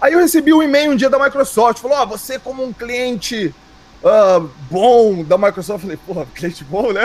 Aí 0.00 0.14
eu 0.14 0.18
recebi 0.18 0.52
um 0.52 0.62
e-mail 0.62 0.90
um 0.90 0.96
dia 0.96 1.08
da 1.08 1.18
Microsoft, 1.18 1.80
falou: 1.80 1.96
Ó, 1.96 2.02
oh, 2.02 2.06
você 2.06 2.38
como 2.38 2.64
um 2.64 2.72
cliente 2.72 3.54
uh, 4.02 4.48
bom 4.70 5.22
da 5.22 5.38
Microsoft, 5.38 5.84
eu 5.84 5.90
falei, 5.90 5.96
porra, 5.96 6.26
cliente 6.34 6.64
bom, 6.64 6.92
né? 6.92 7.04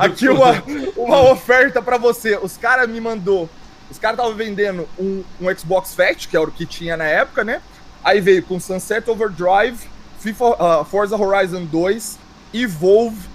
Aqui 0.00 0.28
uma, 0.28 0.62
uma 0.96 1.30
oferta 1.30 1.82
para 1.82 1.96
você. 1.96 2.36
Os 2.36 2.56
caras 2.56 2.88
me 2.88 3.00
mandou, 3.00 3.48
os 3.90 3.98
caras 3.98 4.18
estavam 4.18 4.36
vendendo 4.36 4.88
um, 4.98 5.24
um 5.40 5.56
Xbox 5.56 5.94
Fat, 5.94 6.28
que 6.28 6.36
era 6.36 6.46
o 6.46 6.52
que 6.52 6.66
tinha 6.66 6.96
na 6.96 7.04
época, 7.04 7.44
né? 7.44 7.60
Aí 8.02 8.20
veio 8.20 8.42
com 8.42 8.60
Sunset 8.60 9.08
Overdrive, 9.08 9.78
FIFA, 10.20 10.44
uh, 10.80 10.84
Forza 10.84 11.16
Horizon 11.16 11.64
2, 11.64 12.18
Evolve, 12.54 13.28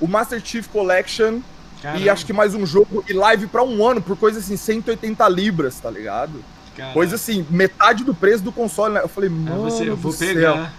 o 0.00 0.08
Master 0.08 0.44
Chief 0.44 0.66
Collection 0.68 1.40
Caramba. 1.80 2.04
e 2.04 2.10
acho 2.10 2.26
que 2.26 2.32
mais 2.32 2.54
um 2.54 2.66
jogo 2.66 3.04
e 3.08 3.12
live 3.12 3.46
para 3.46 3.62
um 3.62 3.86
ano 3.86 4.02
por 4.02 4.16
coisa 4.16 4.40
assim, 4.40 4.56
180 4.56 5.28
libras, 5.28 5.78
tá 5.78 5.90
ligado? 5.90 6.44
Caramba. 6.76 6.94
Coisa 6.94 7.14
assim, 7.14 7.46
metade 7.48 8.02
do 8.02 8.14
preço 8.14 8.42
do 8.42 8.50
console. 8.50 8.94
Né? 8.94 9.00
Eu 9.02 9.08
falei, 9.08 9.30
mano, 9.30 9.66
é 9.66 9.70
você, 9.70 9.88
eu 9.88 9.96
vou 9.96 10.12
pegar. 10.12 10.72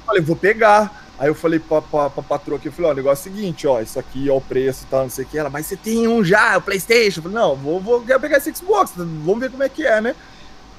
Eu 0.00 0.04
falei, 0.06 0.22
vou 0.22 0.36
pegar. 0.36 1.04
Aí 1.18 1.28
eu 1.28 1.34
falei 1.34 1.58
pra, 1.58 1.82
pra, 1.82 2.10
pra 2.10 2.22
patroa 2.22 2.58
aqui, 2.58 2.68
eu 2.68 2.72
falei, 2.72 2.90
ó, 2.90 2.92
o 2.92 2.96
negócio 2.96 3.28
é 3.28 3.32
o 3.32 3.34
seguinte, 3.34 3.66
ó, 3.66 3.80
isso 3.80 3.98
aqui, 3.98 4.30
ó, 4.30 4.36
o 4.36 4.40
preço 4.40 4.84
e 4.84 4.86
tal, 4.86 5.02
não 5.02 5.10
sei 5.10 5.24
o 5.24 5.28
que. 5.28 5.36
Ela, 5.36 5.50
mas 5.50 5.66
você 5.66 5.76
tem 5.76 6.06
um 6.06 6.22
já, 6.22 6.56
o 6.56 6.62
Playstation? 6.62 7.18
Eu 7.18 7.22
falei, 7.24 7.38
não, 7.38 7.56
vou, 7.56 7.80
vou 7.80 8.00
quero 8.02 8.20
pegar 8.20 8.36
esse 8.36 8.54
Xbox, 8.54 8.92
vamos 8.96 9.40
ver 9.40 9.50
como 9.50 9.64
é 9.64 9.68
que 9.68 9.84
é, 9.84 10.00
né? 10.00 10.14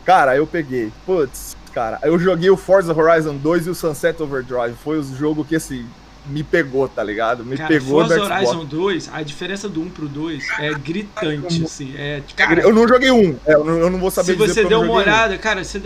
Cara, 0.05 0.31
aí 0.31 0.37
eu 0.37 0.47
peguei, 0.47 0.93
putz, 1.05 1.57
cara, 1.73 1.99
eu 2.03 2.17
joguei 2.17 2.49
o 2.49 2.55
Forza 2.55 2.97
Horizon 2.97 3.35
2 3.35 3.67
e 3.67 3.69
o 3.69 3.75
Sunset 3.75 4.23
Overdrive, 4.23 4.75
foi 4.81 4.97
o 4.97 5.03
jogo 5.03 5.43
que, 5.43 5.57
assim, 5.57 5.85
me 6.29 6.43
pegou, 6.43 6.87
tá 6.87 7.03
ligado? 7.03 7.43
Me 7.43 7.57
cara, 7.57 7.67
pegou 7.67 8.05
Forza 8.05 8.21
Horizon 8.21 8.65
2, 8.65 9.09
a 9.13 9.23
diferença 9.23 9.67
do 9.67 9.81
1 9.81 9.89
pro 9.89 10.07
2 10.07 10.43
é 10.59 10.73
gritante, 10.73 11.63
assim. 11.63 11.93
É, 11.97 12.21
cara, 12.35 12.61
eu 12.61 12.73
não 12.73 12.87
joguei 12.87 13.11
um, 13.11 13.35
é, 13.45 13.53
eu, 13.53 13.63
não, 13.63 13.77
eu, 13.77 13.89
não, 13.89 13.99
vou 13.99 14.11
saber 14.11 14.33
Se 14.33 14.37
você 14.37 14.63
deu 14.63 14.81
uma 14.81 14.93
olhada, 14.93 15.35
um. 15.35 15.37
cara, 15.37 15.63
você, 15.63 15.81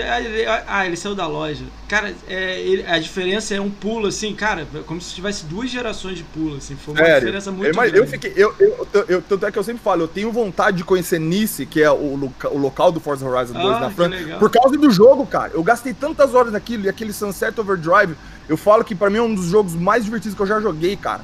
ah, 0.67 0.85
ele 0.85 0.95
saiu 0.95 1.15
da 1.15 1.25
loja. 1.25 1.63
Cara, 1.87 2.13
é, 2.27 2.59
ele, 2.59 2.85
a 2.85 2.99
diferença 2.99 3.55
é 3.55 3.61
um 3.61 3.69
pulo, 3.69 4.07
assim, 4.07 4.33
cara, 4.35 4.67
como 4.85 5.01
se 5.01 5.13
tivesse 5.13 5.45
duas 5.45 5.69
gerações 5.69 6.17
de 6.17 6.23
pulo, 6.23 6.57
assim. 6.57 6.75
Foi 6.75 6.93
uma 6.93 7.03
Sério? 7.03 7.19
diferença 7.19 7.51
muito 7.51 7.67
eu, 7.67 7.73
grande. 7.73 7.97
Eu 7.97 8.07
fiquei, 8.07 8.33
eu, 8.35 8.53
eu, 8.59 9.05
eu, 9.07 9.21
tanto 9.21 9.45
é 9.45 9.51
que 9.51 9.57
eu 9.57 9.63
sempre 9.63 9.81
falo, 9.81 10.03
eu 10.03 10.07
tenho 10.07 10.31
vontade 10.31 10.77
de 10.77 10.83
conhecer 10.83 11.19
Nice, 11.19 11.65
que 11.65 11.81
é 11.81 11.91
o, 11.91 12.15
loca, 12.15 12.49
o 12.49 12.57
local 12.57 12.91
do 12.91 12.99
Forza 12.99 13.25
Horizon 13.25 13.53
2 13.53 13.65
ah, 13.65 13.79
na 13.79 13.89
França, 13.89 14.15
por 14.39 14.49
causa 14.49 14.77
do 14.77 14.91
jogo, 14.91 15.25
cara. 15.25 15.51
Eu 15.53 15.63
gastei 15.63 15.93
tantas 15.93 16.33
horas 16.33 16.51
naquilo, 16.51 16.85
e 16.85 16.89
aquele 16.89 17.13
Sunset 17.13 17.59
Overdrive 17.59 18.15
eu 18.47 18.57
falo 18.57 18.83
que 18.83 18.93
para 18.93 19.09
mim 19.09 19.17
é 19.17 19.21
um 19.21 19.33
dos 19.33 19.47
jogos 19.47 19.75
mais 19.75 20.03
divertidos 20.03 20.35
que 20.35 20.41
eu 20.41 20.47
já 20.47 20.59
joguei, 20.59 20.95
cara. 20.95 21.21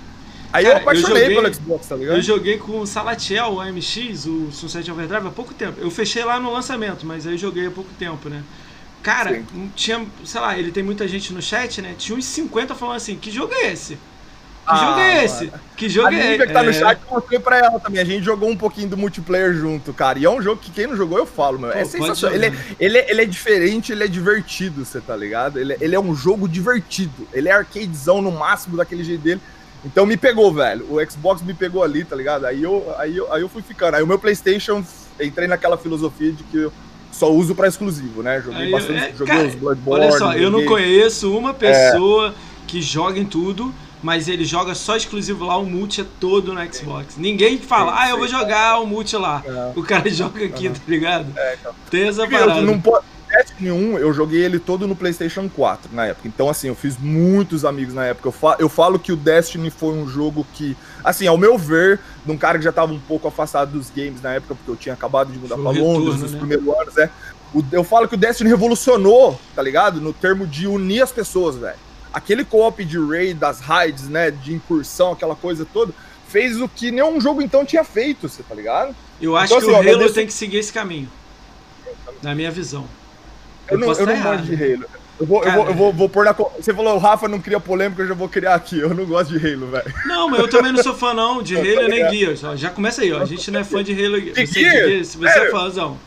Aí 0.52 0.64
cara, 0.64 0.78
eu 0.78 0.82
apaixonei 0.82 1.12
eu 1.12 1.20
joguei, 1.22 1.36
pelo 1.36 1.54
Xbox, 1.54 1.88
tá 1.88 1.96
ligado? 1.96 2.16
Eu 2.18 2.22
joguei 2.22 2.58
com 2.58 2.80
o 2.80 2.88
Salatiel, 2.88 3.54
o 3.54 3.62
AMX, 3.62 4.26
o 4.26 4.52
Sunset 4.52 4.90
Overdrive, 4.90 5.28
há 5.28 5.32
pouco 5.32 5.54
tempo. 5.54 5.80
Eu 5.80 5.92
fechei 5.92 6.24
lá 6.24 6.40
no 6.40 6.52
lançamento, 6.52 7.06
mas 7.06 7.28
aí 7.28 7.34
eu 7.34 7.38
joguei 7.38 7.68
há 7.68 7.72
pouco 7.72 7.92
tempo, 8.00 8.30
né? 8.30 8.44
Cara, 9.04 9.36
Sim. 9.36 9.72
tinha, 9.76 10.06
sei 10.26 10.42
lá, 10.42 10.58
ele 10.58 10.72
tem 10.72 10.84
muita 10.84 11.08
gente 11.08 11.32
no 11.34 11.42
chat, 11.42 11.82
né? 11.82 11.96
Tinha 11.98 12.18
uns 12.18 12.26
50 12.26 12.76
falando 12.76 12.98
assim, 12.98 13.16
que 13.16 13.32
jogo 13.32 13.54
é 13.54 13.72
esse? 13.72 13.98
Que 14.70 14.76
ah, 14.76 14.86
jogo 14.86 15.00
é 15.00 15.26
esse? 15.26 15.46
Mano. 15.46 15.60
Que 15.76 15.90
jogo 15.90 16.08
a 16.10 16.14
é 16.14 16.36
esse? 16.36 16.46
que 16.46 16.54
tá 16.54 16.62
no 16.62 16.70
é. 16.70 16.74
chat, 16.74 17.00
eu 17.02 17.12
mostrei 17.12 17.40
pra 17.40 17.58
ela 17.58 17.80
também. 17.80 18.00
A 18.00 18.06
gente 18.06 18.24
jogou 18.24 18.50
um 18.50 18.56
pouquinho 18.56 18.88
do 18.88 18.96
multiplayer 18.96 19.54
junto, 19.56 19.92
cara. 19.92 20.20
E 20.20 20.26
é 20.26 20.30
um 20.30 20.42
jogo 20.42 20.62
que 20.62 20.70
quem 20.70 20.86
não 20.86 20.96
jogou, 20.96 21.18
eu 21.18 21.26
falo, 21.26 21.58
meu. 21.58 21.70
É 21.72 21.74
Pô, 21.74 21.80
é 21.80 21.86
sensacional. 21.86 22.36
Ele 22.36 22.46
é, 22.46 22.54
ele, 22.80 22.98
é, 23.00 23.12
ele 23.12 23.22
é 23.24 23.26
diferente, 23.26 23.92
ele 23.92 24.04
é 24.04 24.08
divertido, 24.08 24.86
você 24.86 25.02
tá 25.02 25.16
ligado? 25.16 25.60
Ele, 25.60 25.76
ele 25.82 25.96
é 25.96 26.00
um 26.00 26.14
jogo 26.14 26.48
divertido. 26.48 27.28
Ele 27.34 27.50
é 27.50 27.52
arcadezão 27.52 28.22
no 28.22 28.32
máximo 28.32 28.78
daquele 28.78 29.04
jeito 29.04 29.22
dele. 29.22 29.42
Então 29.84 30.06
me 30.06 30.18
pegou, 30.18 30.54
velho. 30.54 30.86
O 30.88 31.10
Xbox 31.10 31.42
me 31.42 31.56
pegou 31.56 31.84
ali, 31.84 32.04
tá 32.04 32.16
ligado? 32.16 32.46
Aí 32.46 32.62
eu, 32.62 32.94
aí 33.00 33.18
eu, 33.18 33.34
aí 33.34 33.42
eu 33.42 33.50
fui 33.50 33.64
ficando. 33.64 33.96
Aí 33.96 34.04
o 34.04 34.08
meu 34.08 34.20
PlayStation, 34.20 34.84
entrei 35.20 35.48
naquela 35.48 35.78
filosofia 35.78 36.32
de 36.32 36.44
que 36.44 36.58
eu 36.58 36.74
só 37.12 37.32
uso 37.32 37.56
pra 37.56 37.68
exclusivo, 37.68 38.22
né? 38.22 38.42
Joguei 38.42 38.66
Aí, 38.66 38.72
bastante, 38.72 39.00
é, 39.00 39.14
joguei 39.18 39.36
cara, 39.36 39.48
os 39.48 39.56
Bloodborne. 39.56 40.06
Olha 40.06 40.18
só, 40.18 40.34
eu 40.34 40.52
não 40.52 40.60
joguei- 40.62 40.66
conheço 40.66 41.36
uma 41.36 41.54
pessoa 41.54 42.36
que 42.68 42.82
joga 42.82 43.20
em 43.20 43.26
tudo, 43.26 43.74
mas 44.02 44.28
ele 44.28 44.46
joga 44.46 44.74
só 44.76 44.96
exclusivo 44.96 45.46
lá, 45.46 45.58
o 45.58 45.66
multi 45.66 46.02
é 46.02 46.06
todo 46.20 46.54
no 46.54 46.74
Xbox. 46.74 47.16
Ninguém 47.18 47.58
fala, 47.58 47.92
Sim, 47.92 47.98
ah, 48.02 48.10
eu 48.10 48.18
vou 48.18 48.28
jogar 48.28 48.80
o 48.80 48.86
multi 48.88 49.16
lá. 49.18 49.44
É. 49.46 49.72
O 49.76 49.84
cara 49.84 50.10
joga 50.12 50.46
aqui, 50.46 50.70
tá 50.70 50.80
ligado? 50.88 51.28
É, 51.36 51.58
então. 51.60 51.74
Tem 51.90 52.08
essa 52.08 52.24
Eu 52.24 52.30
parada. 52.30 52.62
não 52.62 52.80
po- 52.80 53.02
Destiny 53.30 53.72
1, 53.72 54.00
eu 54.00 54.12
joguei 54.12 54.44
ele 54.44 54.58
todo 54.58 54.88
no 54.88 54.96
PlayStation 54.96 55.48
4 55.48 55.92
na 55.94 56.08
época. 56.08 56.28
Então, 56.28 56.50
assim, 56.50 56.68
eu 56.70 56.74
fiz 56.76 56.98
muitos 56.98 57.64
amigos 57.64 57.94
na 57.94 58.06
época. 58.06 58.28
Eu, 58.28 58.32
fa- 58.32 58.56
eu 58.58 58.68
falo 58.68 58.98
que 58.98 59.12
o 59.12 59.16
Destiny 59.16 59.70
foi 59.70 59.94
um 59.94 60.08
jogo 60.08 60.48
que, 60.54 60.76
assim, 61.04 61.28
ao 61.28 61.38
meu 61.38 61.56
ver, 61.56 62.00
de 62.26 62.32
um 62.32 62.38
cara 62.38 62.58
que 62.58 62.64
já 62.64 62.72
tava 62.72 62.92
um 62.92 63.00
pouco 63.00 63.28
afastado 63.28 63.72
dos 63.74 63.92
games 63.96 64.20
na 64.24 64.34
época, 64.34 64.56
porque 64.56 64.72
eu 64.72 64.76
tinha 64.76 64.94
acabado 64.96 65.32
de 65.32 65.38
mudar 65.38 65.56
Foi 65.56 65.64
pra 65.64 65.74
retorno, 65.74 66.00
Londres 66.06 66.22
nos 66.24 66.32
né? 66.32 66.40
primeiros 66.40 66.68
anos, 66.68 66.98
é. 66.98 67.10
O- 67.54 67.64
eu 67.72 67.84
falo 67.84 68.08
que 68.08 68.16
o 68.16 68.18
Destiny 68.18 68.50
revolucionou, 68.50 69.40
tá 69.56 69.62
ligado? 69.62 70.02
No 70.02 70.12
termo 70.12 70.48
de 70.48 70.66
unir 70.66 71.04
as 71.04 71.12
pessoas, 71.12 71.56
velho. 71.56 71.78
Aquele 72.14 72.44
co-op 72.44 72.84
de 72.84 72.98
raid, 72.98 73.34
das 73.36 73.60
raids, 73.60 74.08
né? 74.10 74.32
De 74.32 74.54
incursão, 74.54 75.12
aquela 75.12 75.36
coisa 75.36 75.66
toda, 75.72 75.94
fez 76.28 76.60
o 76.60 76.68
que 76.68 76.92
nenhum 76.92 77.20
jogo 77.22 77.42
então 77.42 77.64
tinha 77.66 77.84
feito, 77.84 78.28
você 78.28 78.42
tá 78.44 78.56
ligado? 78.56 78.96
Eu 79.22 79.36
acho 79.38 79.54
Então, 79.54 79.60
que 79.70 79.76
assim, 79.76 79.88
o 79.88 79.92
Halo 79.92 80.00
desse- 80.04 80.14
tem 80.16 80.26
que 80.26 80.34
seguir 80.34 80.58
esse 80.58 80.72
caminho. 80.74 81.10
Na 82.22 82.34
minha 82.36 82.52
visão. 82.52 82.86
Eu, 83.70 83.78
não, 83.78 83.88
posso 83.88 84.02
eu 84.02 84.08
não 84.08 84.22
gosto 84.22 84.44
de 84.44 84.56
Halo. 84.56 84.86
Eu 85.20 85.26
vou, 85.26 85.44
eu 85.44 85.52
vou, 85.52 85.68
eu 85.68 85.74
vou, 85.74 85.94
vou 85.94 86.10
pôr 86.10 86.24
na. 86.26 86.32
Você 86.34 86.74
falou, 86.74 86.96
o 86.96 86.98
Rafa 86.98 87.28
não 87.28 87.40
cria 87.42 87.60
polêmica, 87.60 88.02
eu 88.02 88.08
já 88.08 88.14
vou 88.14 88.30
criar 88.30 88.56
aqui. 88.56 88.80
Eu 88.80 88.94
não 88.94 89.06
gosto 89.06 89.38
de 89.38 89.46
Halo, 89.46 89.68
velho. 89.68 89.94
Não, 90.06 90.30
mas 90.30 90.40
eu 90.40 90.48
também 90.48 90.72
não 90.72 90.82
sou 90.82 90.94
fã 90.96 91.14
não 91.14 91.44
de 91.44 91.56
Halo 91.60 91.88
nem 91.90 92.10
Gears. 92.10 92.44
ó. 92.44 92.56
Já 92.56 92.70
começa 92.70 93.02
aí, 93.02 93.12
ó. 93.12 93.22
A 93.22 93.26
gente 93.26 93.52
não 93.52 93.60
é 93.60 93.64
fã 93.66 93.84
de 93.84 93.92
Halo. 93.94 94.20
Você 94.22 94.46
de 94.46 94.54
Gears? 94.54 94.88
Gears, 94.90 95.16
você 95.16 95.28
é 95.28 95.32
Sério? 95.34 95.52
fãzão. 95.52 95.98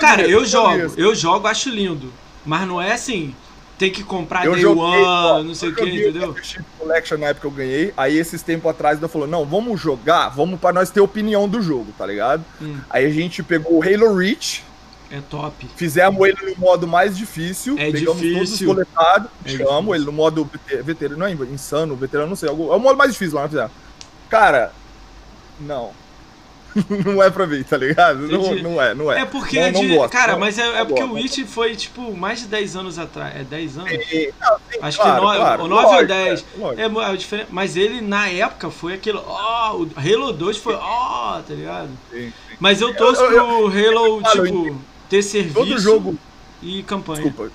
Cara, 0.00 0.24
de 0.24 0.32
eu 0.32 0.38
Gears, 0.38 0.50
jogo, 0.50 0.74
Gears. 0.74 0.94
eu 0.98 1.14
jogo, 1.14 1.46
acho 1.46 1.68
lindo. 1.68 2.10
Mas 2.46 2.66
não 2.66 2.80
é 2.80 2.92
assim, 2.92 3.34
tem 3.82 3.90
que 3.90 4.04
comprar 4.04 4.44
Eu 4.46 4.52
Day 4.52 4.62
joguei, 4.62 4.82
One, 4.84 5.02
ó, 5.04 5.42
não 5.42 5.54
sei 5.56 5.70
o 5.70 5.74
que, 5.74 5.82
entendeu? 5.84 6.34
Collection 6.78 7.18
na 7.18 7.26
época 7.26 7.40
que 7.40 7.46
eu 7.46 7.50
ganhei. 7.50 7.92
Aí 7.96 8.16
esses 8.16 8.40
tempos 8.40 8.70
atrás 8.70 9.02
eu 9.02 9.08
falou: 9.08 9.26
não, 9.26 9.44
vamos 9.44 9.80
jogar, 9.80 10.28
vamos 10.28 10.60
pra 10.60 10.72
nós 10.72 10.88
ter 10.90 11.00
opinião 11.00 11.48
do 11.48 11.60
jogo, 11.60 11.92
tá 11.98 12.06
ligado? 12.06 12.44
Hum. 12.60 12.78
Aí 12.88 13.04
a 13.04 13.10
gente 13.10 13.42
pegou 13.42 13.78
o 13.78 13.82
Halo 13.82 14.16
Reach, 14.16 14.62
É 15.10 15.20
top. 15.28 15.68
fizemos 15.74 16.24
ele 16.28 16.54
no 16.54 16.60
modo 16.60 16.86
mais 16.86 17.16
difícil, 17.16 17.74
É 17.76 17.90
pegamos 17.90 18.20
todos 18.20 18.22
os 18.22 18.30
difícil. 18.58 18.68
coletados, 18.68 19.28
É 19.44 19.48
chamamos 19.50 19.74
difícil. 19.74 19.94
ele 19.96 20.04
no 20.04 20.12
modo 20.12 20.44
vete- 20.52 20.82
veterano, 20.82 21.18
não 21.18 21.26
é 21.26 21.32
insano, 21.32 21.96
veterano, 21.96 22.28
não 22.28 22.36
sei, 22.36 22.48
é 22.48 22.52
o 22.52 22.78
modo 22.78 22.96
mais 22.96 23.10
difícil 23.12 23.34
lá, 23.34 23.42
nós 23.42 23.50
fizemos. 23.50 23.72
Cara, 24.30 24.72
não. 25.60 25.90
não 27.04 27.22
é 27.22 27.30
pra 27.30 27.46
mim, 27.46 27.62
tá 27.62 27.76
ligado? 27.76 28.20
Não, 28.20 28.54
não 28.56 28.82
é, 28.82 28.94
não 28.94 29.12
é. 29.12 29.20
É 29.22 29.24
porque 29.24 29.58
Não- 29.58 29.66
é 29.66 29.72
não 29.72 29.80
de. 29.80 29.94
gosto, 29.96 30.12
cara, 30.12 30.32
não- 30.32 30.40
mas 30.40 30.58
é, 30.58 30.80
é 30.80 30.84
porque 30.84 31.02
o 31.02 31.08
gosto. 31.08 31.22
Witch 31.22 31.44
foi, 31.46 31.76
tipo, 31.76 32.16
mais 32.16 32.40
de 32.40 32.46
10 32.46 32.76
anos 32.76 32.98
atrás. 32.98 33.36
É 33.36 33.44
10 33.44 33.78
anos? 33.78 33.92
E- 33.92 34.04
sim, 34.04 34.28
Acho 34.80 34.98
claro, 35.00 35.14
que 35.20 35.22
9, 35.26 35.38
claro, 35.38 35.62
ou 35.62 35.68
9 35.68 35.84
ou 35.84 35.92
lógico, 35.92 36.08
10. 36.08 36.44
é. 36.78 36.82
É, 36.82 37.12
é 37.12 37.16
diferente. 37.16 37.48
Mas 37.50 37.76
ele, 37.76 38.00
na 38.00 38.28
época, 38.28 38.70
foi 38.70 38.94
aquilo. 38.94 39.22
Ó, 39.26 39.76
o 39.76 39.90
Halo 39.96 40.32
2 40.32 40.56
foi. 40.56 40.74
Ó, 40.74 41.40
tá 41.46 41.54
ligado? 41.54 41.90
Sim, 42.10 42.28
sim. 42.28 42.32
Mas 42.58 42.80
eu 42.80 42.94
torço 42.94 43.22
Eu- 43.22 43.32
eu- 43.32 43.70
pro 43.70 43.98
Halo, 43.98 44.20
falo, 44.22 44.44
tipo, 44.46 44.76
ter 45.08 45.22
serviço 45.22 45.54
Todo 45.54 45.78
jogo, 45.78 46.18
e 46.62 46.82
campanha. 46.84 47.22
Desculpa. 47.22 47.52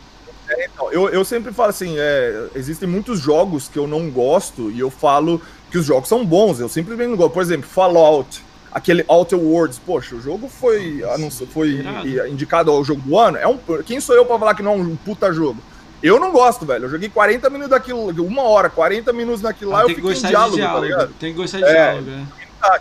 É, 0.49 0.65
então, 0.65 0.89
eu, 0.93 1.09
eu 1.09 1.25
sempre 1.25 1.51
falo 1.51 1.69
assim, 1.69 1.95
é, 1.97 2.47
existem 2.55 2.87
muitos 2.87 3.19
jogos 3.19 3.67
que 3.67 3.77
eu 3.77 3.85
não 3.85 4.09
gosto 4.09 4.71
e 4.71 4.79
eu 4.79 4.89
falo 4.89 5.41
que 5.69 5.77
os 5.77 5.85
jogos 5.85 6.07
são 6.07 6.25
bons, 6.25 6.61
eu 6.61 6.69
simplesmente 6.69 7.09
não 7.09 7.17
gosto. 7.17 7.33
Por 7.33 7.41
exemplo, 7.41 7.67
Fallout, 7.67 8.41
aquele 8.71 9.03
Outer 9.07 9.39
Worlds, 9.39 9.79
poxa, 9.85 10.15
o 10.15 10.21
jogo 10.21 10.47
foi, 10.49 11.03
anunci- 11.13 11.45
foi 11.47 11.69
Irado. 11.69 12.27
indicado 12.27 12.71
ao 12.71 12.83
jogo 12.83 13.01
do 13.01 13.17
ano. 13.17 13.37
É 13.37 13.47
um, 13.47 13.57
quem 13.85 13.99
sou 13.99 14.15
eu 14.15 14.25
pra 14.25 14.37
falar 14.37 14.53
que 14.55 14.63
não 14.63 14.73
é 14.73 14.75
um 14.75 14.95
puta 14.95 15.31
jogo? 15.33 15.59
Eu 16.03 16.19
não 16.19 16.31
gosto, 16.31 16.65
velho. 16.65 16.85
Eu 16.85 16.89
joguei 16.89 17.09
40 17.09 17.49
minutos 17.49 17.71
daquilo, 17.71 18.09
uma 18.23 18.43
hora, 18.43 18.69
40 18.69 19.11
minutos 19.13 19.41
naquilo 19.41 19.71
lá, 19.71 19.79
Ah, 19.79 19.81
eu 19.81 19.85
tem 19.87 19.95
que 19.95 20.01
fiquei 20.01 20.17
em 20.17 20.27
diálogo, 20.27 20.55
diálogo. 20.55 20.79
tá 20.81 20.85
ligado? 20.87 21.13
tem 21.19 21.33
que 21.33 21.39
gostar 21.39 21.57
de 21.57 21.63
É. 21.63 21.67
diálogo, 21.73 22.09
né? 22.11 22.27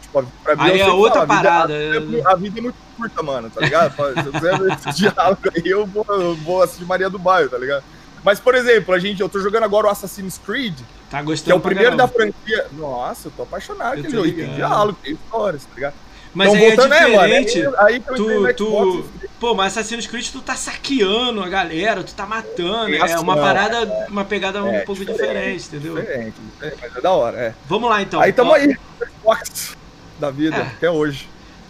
Tipo, 0.01 0.25
pra 0.43 0.57
mim, 0.57 0.63
Aí 0.63 0.81
eu 0.81 0.87
é 0.87 0.91
outra 0.93 1.21
a 1.23 1.25
vida- 1.25 1.35
parada, 1.37 1.73
A 1.73 1.77
é- 1.77 2.01
vida, 2.01 2.23
a 2.31 2.35
vida 2.35 2.59
é 2.59 2.63
muito 2.63 2.77
curta, 2.97 3.23
mano, 3.23 3.49
tá 3.51 3.61
ligado? 3.61 3.95
Se 3.95 4.27
eu 4.27 4.33
quiser 4.33 4.59
ver 4.59 4.73
esse 4.73 4.93
diálogo 5.15 5.41
aí, 5.55 5.63
eu 5.71 5.87
vou, 5.87 6.05
eu 6.09 6.35
vou 6.35 6.63
assistir 6.63 6.85
Maria 6.85 7.09
do 7.09 7.19
Bairro, 7.19 7.49
tá 7.49 7.59
ligado? 7.59 7.85
Mas, 8.25 8.41
por 8.41 8.55
exemplo, 8.55 8.93
a 8.95 8.99
gente, 8.99 9.21
eu 9.21 9.29
tô 9.29 9.39
jogando 9.39 9.63
agora 9.65 9.87
o 9.87 9.91
Assassin's 9.91 10.39
Creed, 10.45 10.75
Tá 11.11 11.23
gostando 11.23 11.45
que 11.47 11.53
é 11.53 11.55
o 11.55 11.61
primeiro 11.61 11.97
da 11.97 12.09
franquia. 12.09 12.67
Nossa, 12.73 13.29
eu 13.29 13.33
tô 13.37 13.43
apaixonado 13.45 13.95
Eu 13.95 14.01
aquele 14.01 14.09
tô 14.17 14.25
jogo. 14.25 14.29
E 14.29 14.33
Tem 14.45 14.55
diálogo, 14.55 14.99
tem 15.03 15.13
histórias, 15.15 15.65
tá 15.65 15.75
ligado? 15.75 15.95
Mas 16.35 16.49
Então, 16.49 16.61
aí 16.61 16.67
é 16.67 16.69
voltando, 16.77 16.93
é, 16.95 17.05
diferente. 17.07 17.67
aí, 17.79 17.95
aí 17.95 18.01
Tu, 18.01 18.55
tu, 18.55 19.05
pô, 19.41 19.55
mas 19.55 19.77
Assassin's 19.77 20.07
Creed 20.07 20.29
tu 20.31 20.43
tá 20.43 20.55
saqueando 20.55 21.43
a 21.43 21.49
galera, 21.49 22.03
tu 22.05 22.13
tá 22.13 22.27
matando. 22.27 22.95
É 22.95 22.99
Nossa, 22.99 23.21
uma 23.21 23.37
parada, 23.37 24.07
uma 24.11 24.25
pegada 24.25 24.63
um 24.63 24.69
é 24.75 24.81
pouco 24.81 25.03
diferente, 25.03 25.63
diferente, 25.63 25.67
entendeu? 25.69 25.97
diferente, 25.97 26.35
mas 26.61 26.97
é 26.97 27.01
da 27.01 27.11
hora, 27.13 27.39
é. 27.39 27.55
Vamos 27.67 27.89
lá 27.89 28.03
então. 28.03 28.21
aí 28.21 28.33
tamo 28.35 28.51
Ó, 28.51 28.55
aí, 28.55 28.77
Xbox 29.23 29.77
da 30.19 30.31
vida, 30.31 30.57
É. 30.57 30.61
até 30.63 30.91
hoje. 30.91 31.27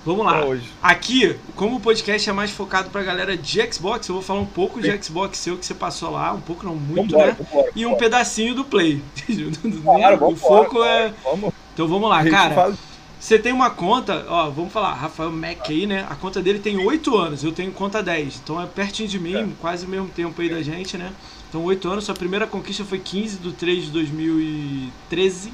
Vamos 0.06 0.25
lá. 0.25 0.44
Hoje. 0.44 0.62
Aqui, 0.80 1.34
como 1.56 1.76
o 1.76 1.80
podcast 1.80 2.30
é 2.30 2.32
mais 2.32 2.52
focado 2.52 2.90
pra 2.90 3.02
galera 3.02 3.36
de 3.36 3.72
Xbox, 3.72 4.08
eu 4.08 4.14
vou 4.14 4.22
falar 4.22 4.38
um 4.40 4.46
pouco 4.46 4.80
de 4.80 5.02
Xbox 5.02 5.36
seu 5.36 5.58
que 5.58 5.66
você 5.66 5.75
passou 5.75 6.12
lá, 6.12 6.32
um 6.32 6.40
pouco 6.40 6.64
não 6.64 6.76
muito, 6.76 7.10
Vambora, 7.10 7.32
né? 7.32 7.36
vambora. 7.52 7.72
E 7.75 7.84
um 7.84 7.96
pedacinho 7.96 8.54
do 8.54 8.64
Play. 8.64 9.02
Claro, 9.82 10.14
o 10.16 10.18
vambora, 10.18 10.36
foco 10.36 10.82
é. 10.84 11.12
Vamos, 11.25 11.52
Então 11.75 11.88
vamos 11.88 12.08
lá, 12.08 12.25
cara. 12.25 12.54
faz- 12.54 12.76
Você 13.18 13.36
tem 13.36 13.52
uma 13.52 13.68
conta, 13.70 14.25
ó, 14.28 14.48
vamos 14.48 14.72
falar, 14.72 14.94
Rafael 14.94 15.32
Mac 15.32 15.68
aí, 15.68 15.86
né? 15.88 16.06
A 16.08 16.14
conta 16.14 16.40
dele 16.40 16.60
tem 16.60 16.76
8 16.78 17.16
anos, 17.16 17.42
eu 17.42 17.50
tenho 17.50 17.72
conta 17.72 18.00
10. 18.00 18.40
Então 18.44 18.62
é 18.62 18.66
pertinho 18.66 19.08
de 19.08 19.18
mim, 19.18 19.34
É. 19.34 19.48
quase 19.60 19.86
o 19.86 19.88
mesmo 19.88 20.06
tempo 20.08 20.40
aí 20.40 20.48
da 20.48 20.62
gente, 20.62 20.96
né? 20.96 21.10
Então 21.48 21.64
8 21.64 21.88
anos, 21.90 22.04
sua 22.04 22.14
primeira 22.14 22.46
conquista 22.46 22.84
foi 22.84 23.00
15 23.00 23.38
de 23.38 23.52
3 23.52 23.86
de 23.86 23.90
2013. 23.90 25.52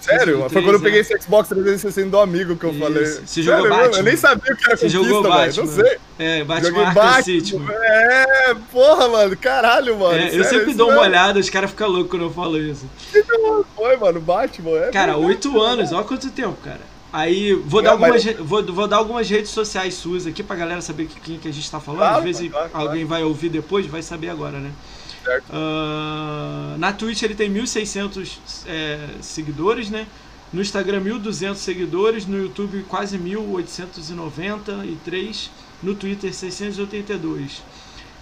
Sério? 0.00 0.38
Foi 0.48 0.62
quando 0.62 0.74
eu 0.74 0.80
13, 0.80 0.82
peguei 0.82 1.00
esse 1.00 1.20
Xbox 1.22 1.48
360 1.48 2.08
do 2.10 2.18
amigo 2.18 2.56
que 2.56 2.64
eu 2.64 2.70
Isso. 2.70 2.78
falei. 2.78 3.04
Você 3.04 3.26
Sério 3.26 3.44
jogou 3.44 3.62
mesmo? 3.64 3.76
Batman? 3.78 3.98
Eu 3.98 4.02
nem 4.04 4.16
sabia 4.16 4.52
o 4.52 4.56
que 4.56 4.64
era 4.66 4.76
Você 4.76 4.88
jogou. 4.88 5.22
Batman? 5.22 5.64
Não 5.64 5.72
sei. 5.72 5.98
É, 6.18 6.44
Batman 6.44 6.68
Joguei 6.68 6.84
Arkham 6.84 7.02
Batman. 7.04 7.22
City, 7.22 7.56
mano. 7.56 7.72
É, 7.72 8.54
porra, 8.72 9.08
mano. 9.08 9.36
Caralho, 9.36 9.98
mano. 9.98 10.14
É, 10.18 10.26
eu 10.26 10.44
sério, 10.44 10.44
sempre 10.60 10.74
dou 10.74 10.86
uma 10.88 10.94
mesmo? 10.96 11.08
olhada, 11.08 11.38
os 11.40 11.50
caras 11.50 11.70
ficam 11.70 11.88
loucos 11.88 12.10
quando 12.10 12.22
eu 12.22 12.30
falo 12.32 12.56
isso. 12.58 12.86
Foi, 13.76 13.96
mano. 13.96 14.20
Batman. 14.20 14.70
É 14.70 14.90
Cara, 14.90 15.12
verdade, 15.12 15.26
8 15.26 15.48
mano. 15.52 15.64
anos, 15.64 15.92
olha 15.92 16.04
quanto 16.04 16.30
tempo, 16.30 16.56
cara. 16.64 16.80
Aí, 17.12 17.54
vou 17.54 17.80
É, 17.80 17.84
dar, 17.84 17.90
algumas, 17.92 18.24
mas- 18.24 18.36
vou, 18.36 18.62
vou 18.66 18.86
dar 18.86 18.96
algumas 18.98 19.28
redes 19.28 19.50
sociais 19.50 19.94
suas 19.94 20.26
aqui 20.26 20.42
pra 20.42 20.54
galera 20.56 20.80
saber 20.82 21.06
que- 21.06 21.18
quem 21.20 21.38
que 21.38 21.48
a 21.48 21.52
gente 21.52 21.70
tá 21.70 21.80
falando. 21.80 22.00
Claro, 22.00 22.18
Às 22.18 22.24
vezes 22.24 22.50
claro, 22.50 22.68
claro. 22.70 22.86
alguém 22.88 23.04
vai 23.06 23.22
ouvir 23.24 23.48
depois, 23.48 23.86
vai 23.86 24.02
saber 24.02 24.28
agora, 24.28 24.58
né? 24.58 24.70
Ah, 25.50 26.76
na 26.78 26.92
Twitch 26.92 27.22
ele 27.22 27.34
tem 27.34 27.52
1.600 27.52 28.38
é, 28.66 28.98
seguidores, 29.20 29.90
né? 29.90 30.06
No 30.52 30.62
Instagram 30.62 31.02
1.200 31.02 31.56
seguidores, 31.56 32.26
no 32.26 32.38
YouTube 32.38 32.84
quase 32.88 33.18
1.893, 33.18 35.50
no 35.82 35.94
Twitter 35.94 36.32
682. 36.32 37.62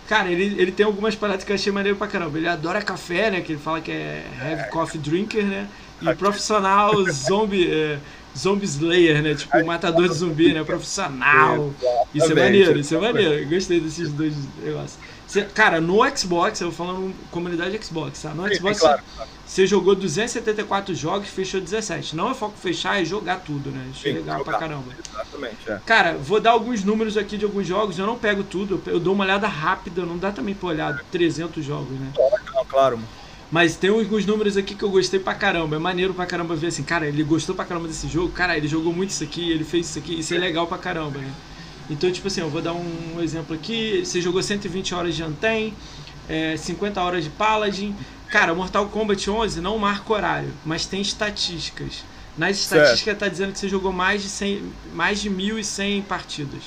Cara, 0.08 0.30
ele, 0.30 0.60
ele 0.60 0.72
tem 0.72 0.86
algumas 0.86 1.14
paradas 1.14 1.44
que 1.44 1.50
eu 1.50 1.54
achei 1.54 1.72
maneiro 1.72 1.98
pra 1.98 2.06
caramba. 2.06 2.38
Ele 2.38 2.48
adora 2.48 2.80
café, 2.80 3.30
né? 3.30 3.40
Que 3.40 3.52
ele 3.52 3.60
fala 3.60 3.80
que 3.80 3.90
é 3.90 4.24
heavy 4.40 4.70
coffee 4.70 5.00
drinker, 5.00 5.44
né? 5.44 5.68
E 6.00 6.14
profissional 6.14 6.92
zombie, 7.10 7.68
é, 7.68 7.98
zombie 8.36 8.66
slayer, 8.66 9.22
né? 9.22 9.34
Tipo, 9.34 9.64
matador 9.64 10.08
de 10.08 10.14
zumbi, 10.14 10.52
né? 10.52 10.62
Profissional. 10.62 11.72
Isso 12.14 12.32
é 12.32 12.34
maneiro, 12.34 12.78
isso 12.78 12.94
é 12.94 13.00
maneiro. 13.00 13.34
Eu 13.34 13.48
gostei 13.48 13.78
desses 13.78 14.10
dois 14.10 14.34
negócios. 14.62 14.98
Você- 15.26 15.42
cara, 15.42 15.80
no 15.80 15.98
Xbox, 16.16 16.60
eu 16.60 16.70
falando 16.70 17.12
comunidade 17.32 17.78
Xbox, 17.84 18.22
tá? 18.22 18.30
No 18.30 18.46
Sim, 18.48 18.54
Xbox, 18.54 18.78
claro. 18.78 19.02
você 19.44 19.66
jogou 19.66 19.94
274 19.96 20.94
jogos, 20.94 21.28
fechou 21.28 21.60
17. 21.60 22.14
Não 22.14 22.30
é 22.30 22.34
foco 22.34 22.56
fechar, 22.56 23.02
é 23.02 23.04
jogar 23.04 23.40
tudo, 23.40 23.70
né? 23.70 23.88
Isso 23.92 24.06
é 24.06 24.12
legal 24.12 24.44
pra 24.44 24.58
caramba. 24.58 24.92
Exatamente, 25.04 25.68
é. 25.68 25.80
Cara, 25.84 26.14
vou 26.16 26.40
dar 26.40 26.50
alguns 26.52 26.84
números 26.84 27.16
aqui 27.16 27.36
de 27.36 27.44
alguns 27.44 27.66
jogos. 27.66 27.98
Eu 27.98 28.06
não 28.06 28.16
pego 28.16 28.44
tudo, 28.44 28.80
eu 28.86 29.00
dou 29.00 29.14
uma 29.14 29.24
olhada 29.24 29.48
rápida. 29.48 30.06
Não 30.06 30.16
dá 30.16 30.30
também 30.30 30.54
pra 30.54 30.68
olhar 30.68 31.04
300 31.10 31.64
jogos, 31.64 31.98
né? 31.98 32.12
Não, 32.54 32.64
claro, 32.64 32.96
mano. 32.96 33.08
Mas 33.50 33.76
tem 33.76 33.90
alguns 33.90 34.26
números 34.26 34.56
aqui 34.56 34.74
que 34.74 34.82
eu 34.82 34.90
gostei 34.90 35.20
pra 35.20 35.34
caramba. 35.34 35.76
É 35.76 35.78
maneiro 35.78 36.12
pra 36.14 36.26
caramba 36.26 36.54
ver 36.56 36.68
assim, 36.68 36.82
cara, 36.82 37.06
ele 37.06 37.22
gostou 37.22 37.54
pra 37.54 37.64
caramba 37.64 37.86
desse 37.88 38.08
jogo. 38.08 38.32
Cara, 38.32 38.56
ele 38.56 38.66
jogou 38.68 38.92
muito 38.92 39.10
isso 39.10 39.22
aqui, 39.22 39.50
ele 39.50 39.64
fez 39.64 39.88
isso 39.88 39.98
aqui. 39.98 40.18
Isso 40.20 40.34
é 40.34 40.38
legal 40.38 40.66
pra 40.66 40.78
caramba, 40.78 41.18
né? 41.20 41.32
Então, 41.88 42.10
tipo 42.10 42.26
assim, 42.28 42.40
eu 42.40 42.50
vou 42.50 42.60
dar 42.60 42.72
um 42.72 43.20
exemplo 43.20 43.54
aqui. 43.54 44.02
Você 44.04 44.20
jogou 44.20 44.42
120 44.42 44.94
horas 44.94 45.14
de 45.14 45.22
Anten, 45.22 45.72
é, 46.28 46.56
50 46.56 47.00
horas 47.00 47.24
de 47.24 47.30
Paladin. 47.30 47.94
Cara, 48.28 48.54
Mortal 48.54 48.86
Kombat 48.88 49.30
11 49.30 49.60
não 49.60 49.78
marca 49.78 50.12
horário, 50.12 50.52
mas 50.64 50.84
tem 50.86 51.00
estatísticas. 51.00 52.04
Nas 52.36 52.58
estatísticas 52.58 53.16
tá 53.18 53.28
dizendo 53.28 53.52
que 53.52 53.58
você 53.58 53.68
jogou 53.68 53.92
mais 53.92 54.22
de 54.22 54.28
100, 54.28 54.62
mais 54.92 55.20
de 55.20 55.30
1.100 55.30 56.02
partidas. 56.02 56.62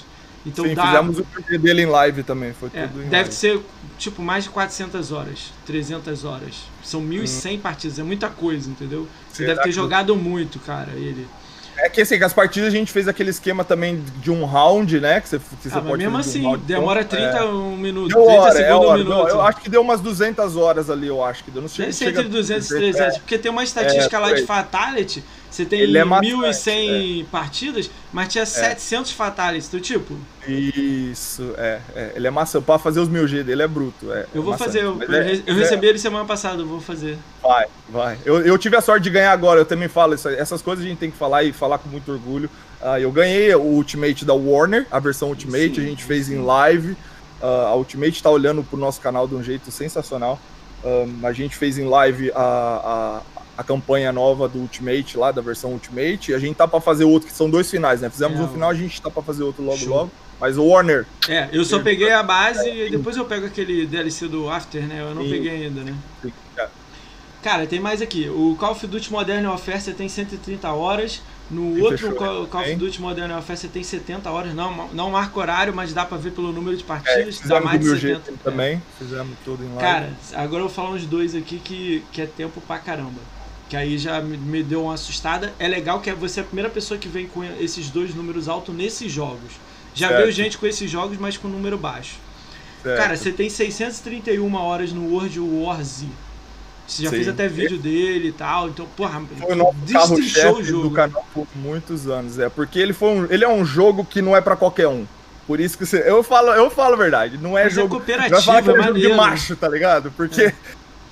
Então 0.45 0.63
Sim, 0.65 0.73
dá, 0.73 0.85
fizemos 0.87 1.19
o 1.19 1.23
vídeo 1.35 1.59
dele 1.59 1.81
em 1.81 1.85
live 1.85 2.23
também. 2.23 2.53
Foi 2.53 2.69
é, 2.73 2.87
tudo 2.87 3.01
em 3.01 3.09
deve 3.09 3.15
live. 3.23 3.33
ser 3.33 3.61
tipo 3.97 4.21
mais 4.21 4.45
de 4.45 4.49
400 4.51 5.11
horas, 5.11 5.51
300 5.65 6.23
horas. 6.23 6.55
São 6.81 7.01
1.100 7.01 7.59
partidas, 7.59 7.99
é 7.99 8.03
muita 8.03 8.29
coisa, 8.29 8.69
entendeu? 8.69 9.05
Você 9.29 9.43
Será 9.43 9.49
deve 9.49 9.63
ter 9.63 9.69
que- 9.69 9.75
jogado 9.75 10.15
muito, 10.15 10.57
cara, 10.59 10.93
ele. 10.93 11.27
É 11.81 11.89
que 11.89 12.01
assim, 12.01 12.17
que 12.17 12.23
as 12.23 12.33
partidas 12.33 12.69
a 12.69 12.71
gente 12.71 12.91
fez 12.91 13.07
aquele 13.07 13.29
esquema 13.29 13.63
também 13.63 14.03
de 14.21 14.29
um 14.29 14.45
round, 14.45 14.99
né? 14.99 15.21
Que 15.21 15.29
você, 15.29 15.39
que 15.39 15.69
você 15.69 15.77
ah, 15.77 15.81
pode 15.81 16.03
mesmo 16.03 16.17
assim, 16.17 16.45
um 16.45 16.57
demora 16.57 17.03
30 17.03 17.37
é. 17.37 17.43
um 17.45 17.77
minuto, 17.77 18.09
deu 18.09 18.25
30 18.25 18.41
hora, 18.41 18.51
segundos 18.51 18.69
é 18.69 18.73
hora. 18.73 18.89
um 18.89 18.97
minuto. 18.97 19.17
Não, 19.17 19.29
eu 19.29 19.41
acho 19.41 19.61
que 19.61 19.69
deu 19.69 19.81
umas 19.81 20.01
200 20.01 20.55
horas 20.55 20.89
ali, 20.89 21.07
eu 21.07 21.23
acho 21.23 21.43
que 21.43 21.51
deu. 21.51 21.61
Não 21.61 21.69
sei 21.69 21.85
Deve 21.85 21.97
ser 21.97 22.09
entre 22.09 22.23
200 22.23 22.65
e 22.71 22.75
300, 22.75 23.01
é. 23.01 23.19
porque 23.19 23.37
tem 23.37 23.51
uma 23.51 23.63
estatística 23.63 24.17
é, 24.17 24.19
lá 24.19 24.33
de 24.33 24.45
Fatality, 24.45 25.23
você 25.59 25.65
tem 25.65 25.81
Ele 25.81 25.97
é 25.97 26.05
1.100 26.05 27.25
partidas, 27.25 27.91
mas 28.13 28.29
tinha 28.29 28.45
700 28.45 29.11
Fatalities, 29.11 29.69
do 29.69 29.79
tipo... 29.79 30.15
Isso, 30.47 31.53
é, 31.57 31.79
é. 31.95 32.13
Ele 32.15 32.25
é 32.25 32.31
maçã. 32.31 32.61
Pra 32.61 32.79
fazer 32.79 32.99
os 32.99 33.09
1000G 33.09 33.43
dele 33.43 33.61
é 33.61 33.67
bruto. 33.67 34.11
É, 34.11 34.25
eu 34.33 34.41
vou 34.41 34.57
fazer, 34.57 34.83
eu, 34.83 34.99
eu, 35.01 35.41
eu 35.45 35.55
recebi 35.55 35.87
ele 35.87 35.99
semana 35.99 36.25
passada, 36.25 36.61
eu 36.61 36.65
vou 36.65 36.81
fazer. 36.81 37.17
Vai, 37.41 37.67
vai. 37.87 38.17
Eu, 38.25 38.41
eu 38.41 38.57
tive 38.57 38.75
a 38.75 38.81
sorte 38.81 39.03
de 39.03 39.09
ganhar 39.11 39.31
agora, 39.31 39.59
eu 39.59 39.65
também 39.65 39.87
falo 39.87 40.15
isso. 40.15 40.27
Essas 40.27 40.61
coisas 40.61 40.83
a 40.83 40.87
gente 40.87 40.97
tem 40.97 41.11
que 41.11 41.17
falar 41.17 41.43
e 41.43 41.53
falar 41.53 41.77
com 41.77 41.87
muito 41.89 42.11
orgulho. 42.11 42.49
Uh, 42.81 42.97
eu 42.97 43.11
ganhei 43.11 43.53
o 43.53 43.61
Ultimate 43.61 44.25
da 44.25 44.33
Warner, 44.33 44.87
a 44.89 44.99
versão 44.99 45.29
Ultimate, 45.29 45.75
Sim. 45.75 45.81
a 45.81 45.83
gente 45.83 46.03
fez 46.03 46.31
em 46.31 46.41
live. 46.41 46.91
Uh, 47.41 47.45
a 47.67 47.75
Ultimate 47.75 48.23
tá 48.23 48.29
olhando 48.29 48.63
pro 48.63 48.77
nosso 48.77 48.99
canal 49.01 49.27
de 49.27 49.35
um 49.35 49.43
jeito 49.43 49.69
sensacional. 49.69 50.39
Um, 50.83 51.27
a 51.27 51.33
gente 51.33 51.55
fez 51.55 51.77
em 51.77 51.85
live 51.85 52.31
a, 52.33 53.21
a, 53.59 53.63
campanha 53.63 54.11
nova 54.11 54.47
do 54.47 54.59
Ultimate 54.59 55.17
lá, 55.17 55.31
da 55.31 55.41
versão 55.41 55.71
Ultimate. 55.71 56.31
E 56.31 56.33
a 56.33 56.39
gente 56.39 56.55
tá 56.55 56.67
para 56.67 56.79
fazer 56.79 57.03
outro, 57.03 57.27
que 57.27 57.35
são 57.35 57.49
dois 57.49 57.69
finais, 57.69 58.01
né? 58.01 58.09
Fizemos 58.09 58.39
é, 58.39 58.43
um 58.43 58.47
final, 58.47 58.69
a 58.69 58.73
gente 58.73 59.01
tá 59.01 59.09
para 59.09 59.21
fazer 59.21 59.43
outro 59.43 59.63
logo 59.63 59.77
show. 59.77 59.89
logo. 59.89 60.11
Mas 60.39 60.57
o 60.57 60.65
Warner. 60.65 61.05
É, 61.27 61.49
eu 61.51 61.65
só 61.65 61.79
peguei 61.79 62.13
a 62.13 62.23
base 62.23 62.69
e 62.69 62.89
depois 62.89 63.17
eu 63.17 63.25
pego 63.25 63.45
aquele 63.45 63.85
DLC 63.85 64.27
do 64.27 64.49
After, 64.49 64.87
né? 64.87 65.01
Eu 65.01 65.13
não 65.13 65.23
Sim. 65.23 65.31
peguei 65.31 65.65
ainda, 65.65 65.81
né? 65.83 65.93
É. 66.57 66.67
Cara, 67.41 67.65
tem 67.65 67.79
mais 67.79 68.01
aqui. 68.01 68.29
O 68.29 68.55
Call 68.57 68.71
of 68.71 68.85
Duty 68.85 69.11
Modern 69.11 69.45
Warfare 69.45 69.79
você 69.79 69.93
tem 69.93 70.09
130 70.09 70.71
horas. 70.71 71.21
No 71.49 71.77
e 71.77 71.81
outro 71.81 71.97
fechou, 71.97 72.15
Call, 72.15 72.47
Call 72.47 72.61
of 72.61 72.75
Duty 72.75 73.01
Modern 73.01 73.31
Warfare 73.31 73.57
você 73.57 73.67
tem 73.67 73.81
70 73.81 74.29
horas. 74.29 74.53
Não, 74.53 74.89
não 74.93 75.11
marca 75.11 75.39
horário, 75.39 75.73
mas 75.73 75.93
dá 75.93 76.05
pra 76.05 76.17
ver 76.17 76.31
pelo 76.31 76.51
número 76.51 76.75
de 76.75 76.83
partidas. 76.83 77.41
É, 77.43 77.47
dá 77.47 77.61
mais 77.61 77.79
de 77.79 77.89
70. 77.89 78.33
Também, 78.43 78.75
é. 78.75 78.81
fizemos 78.97 79.37
tudo 79.45 79.63
em 79.63 79.67
live. 79.67 79.81
Cara, 79.81 80.13
agora 80.33 80.63
eu 80.63 80.67
vou 80.67 80.69
falar 80.69 80.91
uns 80.91 81.05
dois 81.05 81.33
aqui 81.33 81.59
que, 81.59 82.03
que 82.11 82.21
é 82.21 82.25
tempo 82.25 82.61
pra 82.61 82.77
caramba. 82.77 83.19
Que 83.69 83.77
aí 83.77 83.97
já 83.97 84.19
me 84.19 84.63
deu 84.63 84.83
uma 84.83 84.95
assustada. 84.95 85.53
É 85.59 85.67
legal 85.67 86.01
que 86.01 86.11
você 86.13 86.39
é 86.39 86.43
a 86.43 86.45
primeira 86.45 86.69
pessoa 86.69 86.97
que 86.97 87.07
vem 87.07 87.27
com 87.27 87.43
esses 87.43 87.89
dois 87.89 88.13
números 88.15 88.49
altos 88.49 88.75
nesses 88.75 89.11
jogos. 89.11 89.53
Já 89.93 90.07
certo. 90.07 90.21
veio 90.21 90.31
gente 90.31 90.57
com 90.57 90.65
esses 90.65 90.89
jogos, 90.89 91.17
mas 91.17 91.37
com 91.37 91.47
número 91.47 91.77
baixo. 91.77 92.15
Certo. 92.81 92.97
Cara, 92.97 93.15
você 93.15 93.31
tem 93.31 93.49
631 93.49 94.55
horas 94.55 94.91
no 94.91 95.13
World 95.13 95.39
War 95.39 95.83
Z. 95.83 96.07
Você 96.87 97.03
já 97.03 97.09
Sim. 97.11 97.15
fez 97.17 97.27
até 97.27 97.47
vídeo 97.47 97.77
dele 97.77 98.29
e 98.29 98.31
tal, 98.31 98.67
então, 98.67 98.87
porra, 98.97 99.21
foi 99.37 99.51
o 99.51 99.55
nosso 99.55 99.75
carro-chefe 99.93 100.71
do 100.71 100.89
canal 100.89 101.23
por 101.33 101.47
muitos 101.55 102.07
anos, 102.07 102.39
é, 102.39 102.49
porque 102.49 102.79
ele 102.79 102.93
foi 102.93 103.09
um, 103.09 103.27
ele 103.29 103.43
é 103.43 103.47
um 103.47 103.63
jogo 103.63 104.03
que 104.03 104.23
não 104.23 104.35
é 104.35 104.41
para 104.41 104.55
qualquer 104.55 104.87
um. 104.87 105.05
Por 105.45 105.59
isso 105.59 105.77
que 105.77 105.85
você, 105.85 106.03
eu 106.07 106.23
falo, 106.23 106.49
eu 106.49 106.69
falo 106.69 106.95
a 106.95 106.97
verdade, 106.97 107.37
não 107.37 107.55
é 107.55 107.65
Mas 107.65 107.73
é 107.73 107.75
jogo, 107.75 107.95
é 107.95 107.97
cooperativo, 107.97 108.41
que 108.41 108.49
é, 108.49 108.59
é 108.59 108.83
jogo 108.83 108.99
de 108.99 109.13
macho, 109.13 109.55
tá 109.55 109.69
ligado? 109.69 110.11
Porque 110.17 110.41
é. 110.41 110.55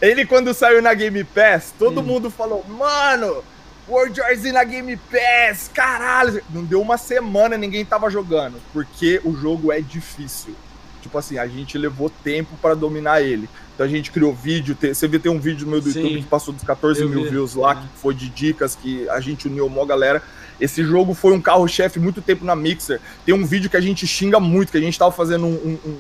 Ele 0.01 0.25
quando 0.25 0.53
saiu 0.53 0.81
na 0.81 0.93
Game 0.93 1.23
Pass, 1.23 1.73
todo 1.77 2.01
hum. 2.01 2.03
mundo 2.03 2.29
falou: 2.29 2.63
"Mano, 2.67 3.43
World 3.87 4.19
War 4.19 4.35
Z 4.35 4.51
na 4.51 4.63
Game 4.65 4.97
Pass, 4.97 5.71
caralho. 5.73 6.43
Não 6.49 6.63
deu 6.63 6.81
uma 6.81 6.97
semana, 6.97 7.57
ninguém 7.57 7.85
tava 7.85 8.09
jogando, 8.09 8.57
porque 8.73 9.21
o 9.23 9.33
jogo 9.33 9.71
é 9.71 9.79
difícil. 9.79 10.53
Tipo 11.01 11.17
assim, 11.17 11.37
a 11.37 11.47
gente 11.47 11.77
levou 11.77 12.09
tempo 12.09 12.57
para 12.61 12.75
dominar 12.75 13.21
ele. 13.21 13.47
Então 13.73 13.85
a 13.85 13.89
gente 13.89 14.11
criou 14.11 14.33
vídeo, 14.33 14.75
você 14.81 15.07
viu 15.07 15.19
tem 15.19 15.31
um 15.31 15.39
vídeo 15.39 15.65
meu 15.65 15.79
do 15.79 15.89
Sim, 15.89 16.01
YouTube 16.01 16.21
que 16.23 16.27
passou 16.27 16.53
dos 16.53 16.63
14 16.63 17.05
mil 17.05 17.23
vi. 17.23 17.29
views 17.29 17.55
lá, 17.55 17.71
é. 17.71 17.75
que 17.75 17.87
foi 17.95 18.13
de 18.13 18.27
dicas, 18.27 18.75
que 18.75 19.07
a 19.09 19.21
gente 19.21 19.47
uniu 19.47 19.65
uma 19.67 19.85
galera. 19.85 20.21
Esse 20.59 20.83
jogo 20.83 21.13
foi 21.13 21.31
um 21.31 21.39
carro-chefe 21.39 21.97
muito 21.97 22.21
tempo 22.21 22.43
na 22.43 22.55
Mixer. 22.55 22.99
Tem 23.25 23.33
um 23.33 23.45
vídeo 23.45 23.69
que 23.69 23.77
a 23.77 23.81
gente 23.81 24.05
xinga 24.05 24.39
muito, 24.39 24.71
que 24.71 24.77
a 24.77 24.81
gente 24.81 24.97
tava 24.99 25.11
fazendo 25.11 25.45
um, 25.45 25.53
um, 25.53 25.89
um... 25.89 25.97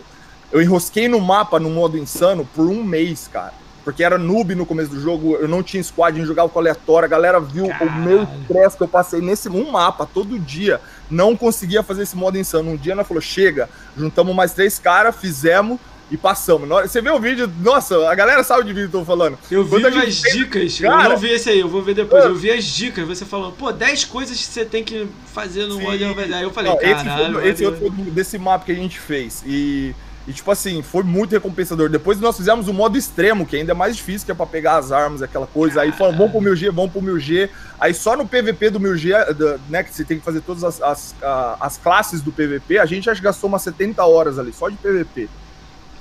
Eu 0.51 0.61
enrosquei 0.61 1.07
no 1.07 1.21
mapa 1.21 1.59
no 1.59 1.69
modo 1.69 1.97
insano 1.97 2.45
por 2.53 2.65
um 2.65 2.83
mês, 2.83 3.29
cara 3.31 3.53
porque 3.87 4.03
era 4.03 4.17
noob 4.17 4.53
no 4.53 4.65
começo 4.65 4.89
do 4.89 4.99
jogo, 4.99 5.37
eu 5.37 5.47
não 5.47 5.63
tinha 5.63 5.81
squad, 5.81 6.17
gente 6.17 6.27
jogava 6.27 6.49
com 6.49 6.59
aleatório, 6.59 7.05
a 7.05 7.07
galera 7.07 7.39
viu 7.39 7.69
Caralho. 7.69 7.89
o 7.89 7.95
meu 7.95 8.23
estresse 8.23 8.75
que 8.75 8.83
eu 8.83 8.87
passei 8.89 9.21
nesse 9.21 9.47
um 9.47 9.71
mapa 9.71 10.05
todo 10.05 10.37
dia, 10.37 10.81
não 11.09 11.37
conseguia 11.37 11.81
fazer 11.81 12.03
esse 12.03 12.13
modo 12.13 12.37
insano. 12.37 12.71
Um 12.71 12.75
dia 12.75 12.93
nós 12.93 13.07
falou, 13.07 13.21
chega, 13.21 13.69
juntamos 13.95 14.35
mais 14.35 14.51
três 14.51 14.77
caras, 14.77 15.15
fizemos 15.15 15.79
e 16.11 16.17
passamos. 16.17 16.67
Você 16.67 17.01
vê 17.01 17.09
o 17.09 17.17
vídeo, 17.17 17.49
nossa, 17.61 18.09
a 18.09 18.13
galera 18.13 18.43
sabe 18.43 18.65
de 18.65 18.73
vídeo 18.73 18.89
que 18.89 18.95
eu 18.97 18.99
tô 18.99 19.05
falando. 19.05 19.39
Eu 19.49 19.63
vi 19.63 19.85
as 19.85 20.15
dicas, 20.15 20.81
cara, 20.81 21.05
eu 21.05 21.09
não 21.11 21.17
vi 21.17 21.29
esse 21.29 21.49
aí, 21.49 21.61
eu 21.61 21.69
vou 21.69 21.81
ver 21.81 21.95
depois. 21.95 22.25
Eu 22.25 22.35
vi 22.35 22.51
as 22.51 22.65
dicas, 22.65 23.07
você 23.07 23.23
falando, 23.23 23.53
pô, 23.53 23.71
10 23.71 24.03
coisas 24.03 24.37
que 24.37 24.51
você 24.51 24.65
tem 24.65 24.83
que 24.83 25.07
fazer 25.33 25.65
no 25.65 25.79
modo. 25.79 25.91
Aí 25.93 26.43
eu 26.43 26.51
falei, 26.51 26.71
não, 26.71 26.77
caralho. 26.77 27.39
Esse, 27.39 27.39
foi, 27.39 27.49
esse 27.51 27.65
outro 27.65 27.79
foi 27.79 28.11
desse 28.11 28.37
mapa 28.37 28.65
que 28.65 28.73
a 28.73 28.75
gente 28.75 28.99
fez. 28.99 29.45
E 29.47 29.95
e, 30.27 30.33
tipo 30.33 30.51
assim, 30.51 30.81
foi 30.81 31.03
muito 31.03 31.31
recompensador. 31.31 31.89
Depois 31.89 32.19
nós 32.19 32.35
fizemos 32.35 32.67
o 32.67 32.73
modo 32.73 32.97
extremo, 32.97 33.45
que 33.45 33.55
ainda 33.55 33.71
é 33.71 33.73
mais 33.73 33.95
difícil, 33.95 34.25
que 34.25 34.31
é 34.31 34.35
pra 34.35 34.45
pegar 34.45 34.75
as 34.75 34.91
armas, 34.91 35.21
aquela 35.21 35.47
coisa. 35.47 35.81
Aí 35.81 35.93
falamos, 35.93 36.17
vamos 36.17 36.33
pro 36.33 36.41
1000G, 36.41 36.69
vamos 36.69 36.91
pro 36.91 37.01
1000G. 37.01 37.49
Aí 37.79 37.93
só 37.93 38.17
no 38.17 38.27
PVP 38.27 38.71
do 38.71 38.79
1000G, 38.79 39.59
né, 39.69 39.83
que 39.83 39.93
você 39.93 40.03
tem 40.03 40.19
que 40.19 40.25
fazer 40.25 40.41
todas 40.41 40.65
as, 40.65 40.81
as, 40.81 41.15
as 41.61 41.77
classes 41.77 42.21
do 42.21 42.33
PVP, 42.33 42.77
a 42.77 42.85
gente 42.85 43.09
acho 43.09 43.21
que 43.21 43.25
gastou 43.25 43.47
umas 43.47 43.61
70 43.61 44.05
horas 44.05 44.37
ali, 44.37 44.51
só 44.51 44.67
de 44.67 44.75
PVP. 44.75 45.29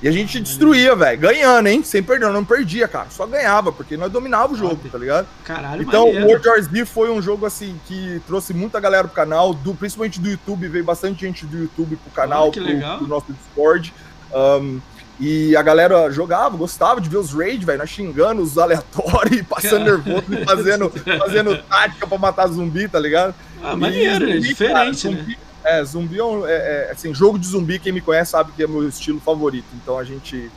E 0.02 0.08
a 0.08 0.12
gente 0.12 0.38
destruía, 0.40 0.94
velho, 0.94 1.18
ganhando, 1.18 1.68
hein? 1.68 1.82
Sem 1.82 2.02
perder, 2.02 2.30
não 2.30 2.44
perdia, 2.44 2.86
cara. 2.86 3.06
Só 3.08 3.26
ganhava, 3.26 3.72
porque 3.72 3.96
nós 3.96 4.12
dominava 4.12 4.52
o 4.52 4.56
jogo, 4.56 4.78
tá 4.90 4.98
ligado? 4.98 5.26
Caralho, 5.42 5.82
Então, 5.82 6.04
o 6.10 6.26
World 6.26 6.46
War 6.46 6.60
Z 6.60 6.84
foi 6.84 7.10
um 7.10 7.22
jogo, 7.22 7.46
assim, 7.46 7.80
que 7.86 8.20
trouxe 8.26 8.52
muita 8.52 8.78
galera 8.78 9.04
pro 9.04 9.14
canal, 9.14 9.54
do, 9.54 9.74
principalmente 9.74 10.20
do 10.20 10.28
YouTube, 10.28 10.68
veio 10.68 10.84
bastante 10.84 11.20
gente 11.20 11.46
do 11.46 11.56
YouTube 11.56 11.96
pro 11.96 12.10
canal, 12.10 12.52
pro, 12.52 12.62
pro 12.62 13.06
nosso 13.06 13.32
Discord. 13.32 13.94
Um, 14.36 14.80
e 15.18 15.56
a 15.56 15.62
galera 15.62 16.10
jogava, 16.10 16.56
gostava 16.58 17.00
de 17.00 17.08
ver 17.08 17.16
os 17.16 17.32
raid, 17.32 17.64
velho, 17.64 17.78
nós 17.78 17.88
xingando 17.88 18.42
os 18.42 18.58
aleatórios, 18.58 19.40
passando 19.48 19.84
nervoso 19.84 20.24
e 20.28 20.44
fazendo, 20.44 20.90
fazendo 21.18 21.56
tática 21.62 22.06
pra 22.06 22.18
matar 22.18 22.46
zumbi, 22.48 22.86
tá 22.86 23.00
ligado? 23.00 23.34
Ah, 23.62 23.74
maneiro, 23.74 24.28
é 24.28 24.38
diferente, 24.38 25.08
cara, 25.08 25.22
né? 25.22 25.36
é, 25.64 25.84
zumbi 25.84 26.18
é, 26.18 26.24
um, 26.24 26.46
é, 26.46 26.52
é, 26.52 26.90
assim, 26.92 27.14
jogo 27.14 27.38
de 27.38 27.46
zumbi, 27.46 27.78
quem 27.78 27.92
me 27.92 28.02
conhece 28.02 28.32
sabe 28.32 28.52
que 28.52 28.62
é 28.62 28.66
meu 28.66 28.86
estilo 28.86 29.18
favorito. 29.20 29.66
Então 29.74 29.98
a 29.98 30.04
gente. 30.04 30.50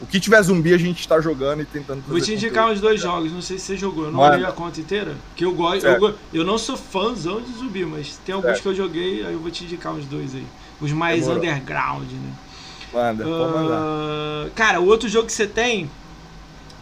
O 0.00 0.06
que 0.06 0.20
tiver 0.20 0.42
zumbi, 0.42 0.74
a 0.74 0.78
gente 0.78 1.06
tá 1.08 1.20
jogando 1.20 1.62
e 1.62 1.64
tentando 1.64 2.02
fazer. 2.02 2.12
Vou 2.12 2.20
te 2.20 2.34
indicar 2.34 2.70
uns 2.70 2.80
dois 2.80 3.00
jogos, 3.00 3.32
não 3.32 3.40
sei 3.40 3.58
se 3.58 3.66
você 3.66 3.76
jogou. 3.76 4.04
Eu 4.04 4.12
não 4.12 4.20
olhei 4.20 4.44
a 4.44 4.52
conta 4.52 4.80
inteira. 4.80 5.14
Que 5.34 5.44
eu 5.44 5.52
gosto. 5.52 5.86
Eu, 5.86 6.14
eu, 6.32 6.44
não 6.44 6.58
sou 6.58 6.76
fãzão 6.76 7.40
de 7.40 7.52
zumbi, 7.52 7.84
mas 7.84 8.18
tem 8.24 8.34
alguns 8.34 8.50
certo. 8.50 8.62
que 8.62 8.68
eu 8.68 8.74
joguei, 8.74 9.24
aí 9.24 9.32
eu 9.32 9.38
vou 9.38 9.50
te 9.50 9.64
indicar 9.64 9.92
uns 9.92 10.04
dois 10.04 10.34
aí. 10.34 10.46
Os 10.80 10.92
mais 10.92 11.20
Demorou. 11.20 11.38
underground, 11.38 12.10
né? 12.10 12.32
Manda, 12.94 13.26
uh, 13.26 13.38
pode 13.38 13.52
mandar. 13.52 13.76
Ah, 13.76 14.46
cara, 14.54 14.80
o 14.80 14.86
outro 14.86 15.08
jogo 15.08 15.26
que 15.26 15.32
você 15.32 15.46
tem 15.46 15.90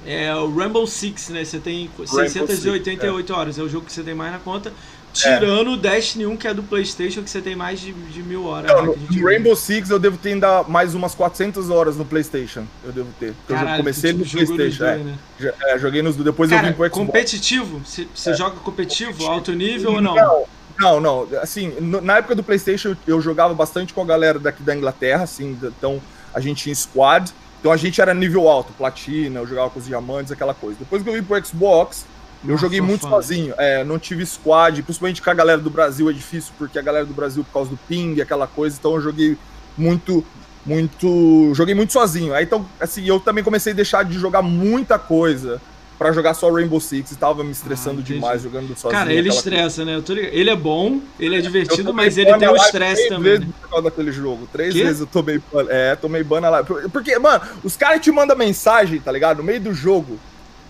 é 0.07 0.35
o 0.35 0.55
Rainbow 0.55 0.87
Six, 0.87 1.31
né? 1.31 1.45
Você 1.45 1.59
tem 1.59 1.91
Rainbow 1.99 2.07
688 2.07 2.85
Six, 2.85 3.31
é. 3.31 3.33
horas, 3.33 3.59
é 3.59 3.63
o 3.63 3.69
jogo 3.69 3.87
que 3.87 3.93
você 3.93 4.03
tem 4.03 4.15
mais 4.15 4.33
na 4.33 4.39
conta. 4.39 4.73
Tirando 5.13 5.71
é. 5.71 5.75
o 5.75 5.77
Destiny 5.77 6.25
1, 6.25 6.37
que 6.39 6.49
é 6.49 6.55
do 6.55 6.63
PlayStation, 6.63 7.23
que 7.23 7.29
você 7.29 7.43
tem 7.43 7.55
mais 7.55 7.79
de, 7.79 7.93
de 7.93 8.23
mil 8.23 8.47
horas. 8.47 8.73
Não, 8.73 8.97
no 8.97 9.27
Rainbow 9.27 9.55
Six 9.55 9.91
eu 9.91 9.99
devo 9.99 10.17
ter 10.17 10.33
ainda 10.33 10.63
mais 10.63 10.95
umas 10.95 11.15
400 11.15 11.69
horas 11.69 11.97
no 11.97 12.05
PlayStation. 12.05 12.65
Eu 12.83 12.93
devo 12.93 13.11
ter. 13.21 13.35
Porque 13.35 13.53
Caralho, 13.53 13.75
eu 13.75 13.77
comecei 13.79 14.13
no 14.13 14.25
PlayStation. 14.25 14.57
Dois, 14.57 14.81
é. 14.81 14.97
Né? 14.97 15.19
é. 15.67 15.79
joguei 15.79 16.01
nos 16.01 16.17
depois 16.17 16.49
Cara, 16.49 16.69
eu 16.69 16.71
vim 16.71 16.77
pro 16.77 16.87
Xbox. 16.87 17.07
Competitivo? 17.07 17.83
Você, 17.85 18.09
você 18.15 18.31
é. 18.31 18.35
joga 18.35 18.57
competitivo, 18.57 19.11
competitivo, 19.11 19.33
alto 19.33 19.53
nível 19.53 19.93
ou 19.93 20.01
não? 20.01 20.15
Não, 20.15 20.45
não, 20.79 21.01
não. 21.01 21.29
Assim, 21.41 21.73
na 21.81 22.19
época 22.19 22.35
do 22.35 22.43
PlayStation 22.43 22.97
eu 23.07 23.21
jogava 23.21 23.55
bastante 23.55 23.93
com 23.93 24.03
a 24.03 24.05
galera 24.05 24.39
daqui 24.39 24.63
da 24.63 24.75
Inglaterra, 24.75 25.25
assim, 25.25 25.59
então 25.63 26.01
a 26.35 26.41
gente 26.41 26.65
tinha 26.65 26.75
squad. 26.75 27.33
Então 27.61 27.71
a 27.71 27.77
gente 27.77 28.01
era 28.01 28.13
nível 28.13 28.49
alto, 28.49 28.73
platina, 28.73 29.39
eu 29.39 29.47
jogava 29.47 29.71
com 29.71 29.79
os 29.79 29.87
diamantes, 29.87 30.33
aquela 30.33 30.53
coisa. 30.53 30.79
Depois 30.81 31.03
que 31.03 31.09
eu 31.09 31.15
vim 31.15 31.23
pro 31.23 31.45
Xbox, 31.45 32.05
eu 32.45 32.51
Nossa, 32.51 32.61
joguei 32.61 32.81
muito 32.81 33.03
fã. 33.03 33.11
sozinho. 33.11 33.55
É, 33.57 33.85
não 33.85 33.99
tive 33.99 34.27
squad, 34.27 34.83
principalmente 34.83 35.23
com 35.23 35.31
a 35.31 35.35
galera 35.35 35.61
do 35.61 35.71
Brasil 35.71 36.11
é 36.11 36.13
difícil, 36.13 36.53
porque 36.59 36.79
a 36.79 36.83
galera 36.83 37.07
do 37.07 37.15
Brasil, 37.15 37.45
por 37.45 37.53
causa 37.53 37.71
do 37.71 37.77
ping, 37.89 38.21
aquela 38.21 38.49
coisa, 38.49 38.77
então 38.79 38.95
eu 38.95 39.01
joguei 39.01 39.39
muito, 39.79 40.25
muito. 40.67 41.53
Joguei 41.55 41.75
muito 41.75 41.93
sozinho. 41.93 42.35
Aí 42.35 42.45
então, 42.45 42.67
assim, 42.81 43.07
eu 43.07 43.21
também 43.21 43.45
comecei 43.45 43.73
a 43.73 43.77
deixar 43.77 44.05
de 44.05 44.19
jogar 44.19 44.43
muita 44.43 44.99
coisa 44.99 45.61
para 45.99 46.13
jogar 46.13 46.35
só 46.35 46.51
Rainbow 46.51 46.81
Six 46.81 47.13
e 47.13 47.17
tava 47.17 47.45
me 47.45 47.53
estressando 47.53 48.01
ah, 48.01 48.05
demais 48.05 48.43
jogando 48.43 48.69
sozinho. 48.77 48.91
Cara, 48.91 49.13
ele 49.13 49.29
estressa, 49.29 49.85
coisa. 49.85 50.15
né? 50.15 50.29
Ele 50.33 50.51
é 50.51 50.57
bom, 50.57 51.01
ele 51.19 51.37
é 51.37 51.41
divertido, 51.41 51.95
mas 51.95 52.19
ele 52.19 52.37
tem 52.37 52.49
o 52.49 52.57
estresse 52.57 53.09
também. 53.09 53.33
Vezes 53.33 53.47
né? 53.47 53.55
por 53.61 53.69
causa 53.69 53.85
daquele 53.85 54.13
jogo. 54.13 54.49
Três 54.53 54.75
vezes 54.75 55.01
eu 55.01 55.07
tomei 55.07 55.41
ban. 55.53 55.67
É, 55.69 55.95
tomei 55.95 56.25
ban 56.25 56.41
lá. 56.41 56.65
Porque, 56.65 57.19
mano, 57.19 57.45
os 57.63 57.77
caras 57.77 58.01
te 58.01 58.11
mandam 58.11 58.37
mensagem, 58.37 59.01
tá 59.01 59.13
ligado? 59.13 59.39
No 59.39 59.45
meio 59.45 59.61
do 59.61 59.73
jogo. 59.73 60.19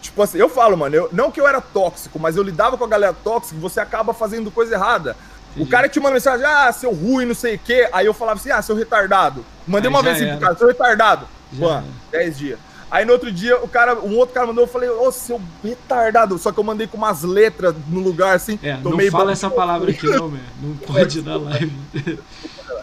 Tipo 0.02 0.20
assim, 0.22 0.38
eu 0.38 0.48
falo, 0.48 0.76
mano, 0.76 0.96
eu, 0.96 1.08
não 1.12 1.30
que 1.30 1.40
eu 1.40 1.46
era 1.46 1.60
tóxico, 1.60 2.18
mas 2.18 2.36
eu 2.36 2.42
lidava 2.42 2.76
com 2.76 2.84
a 2.84 2.88
galera 2.88 3.14
tóxica 3.14 3.56
e 3.56 3.60
você 3.60 3.78
acaba 3.78 4.12
fazendo 4.12 4.50
coisa 4.50 4.74
errada. 4.74 5.16
Entendi. 5.52 5.66
O 5.66 5.70
cara 5.70 5.88
te 5.88 6.00
manda 6.00 6.14
mensagem, 6.14 6.44
ah, 6.44 6.72
seu 6.72 6.92
ruim, 6.92 7.24
não 7.24 7.34
sei 7.34 7.54
o 7.54 7.58
quê. 7.58 7.88
Aí 7.92 8.04
eu 8.04 8.12
falava 8.12 8.40
assim, 8.40 8.50
ah, 8.50 8.60
seu 8.60 8.74
retardado. 8.74 9.44
Mandei 9.66 9.88
Aí 9.88 9.94
uma 9.94 10.02
vez 10.02 10.16
assim 10.16 10.30
pro 10.30 10.40
cara, 10.40 10.56
seu 10.56 10.66
retardado. 10.66 11.28
Ban, 11.52 11.84
10 12.10 12.38
dias. 12.38 12.58
Aí 12.92 13.06
no 13.06 13.14
outro 13.14 13.32
dia, 13.32 13.56
o 13.56 13.66
cara, 13.66 13.98
um 13.98 14.18
outro 14.18 14.34
cara 14.34 14.46
mandou, 14.46 14.64
eu 14.64 14.68
falei, 14.68 14.90
ô, 14.90 15.10
seu 15.10 15.40
retardado. 15.64 16.36
Só 16.36 16.52
que 16.52 16.60
eu 16.60 16.62
mandei 16.62 16.86
com 16.86 16.98
umas 16.98 17.22
letras 17.22 17.74
no 17.88 18.00
lugar 18.00 18.36
assim. 18.36 18.58
É, 18.62 18.76
não 18.76 18.98
fala 19.10 19.32
essa 19.32 19.48
palavra 19.48 19.90
aqui, 19.90 20.06
não, 20.06 20.28
man. 20.30 20.38
Não 20.62 20.76
pode 20.76 21.22
dar 21.22 21.38
live. 21.38 21.72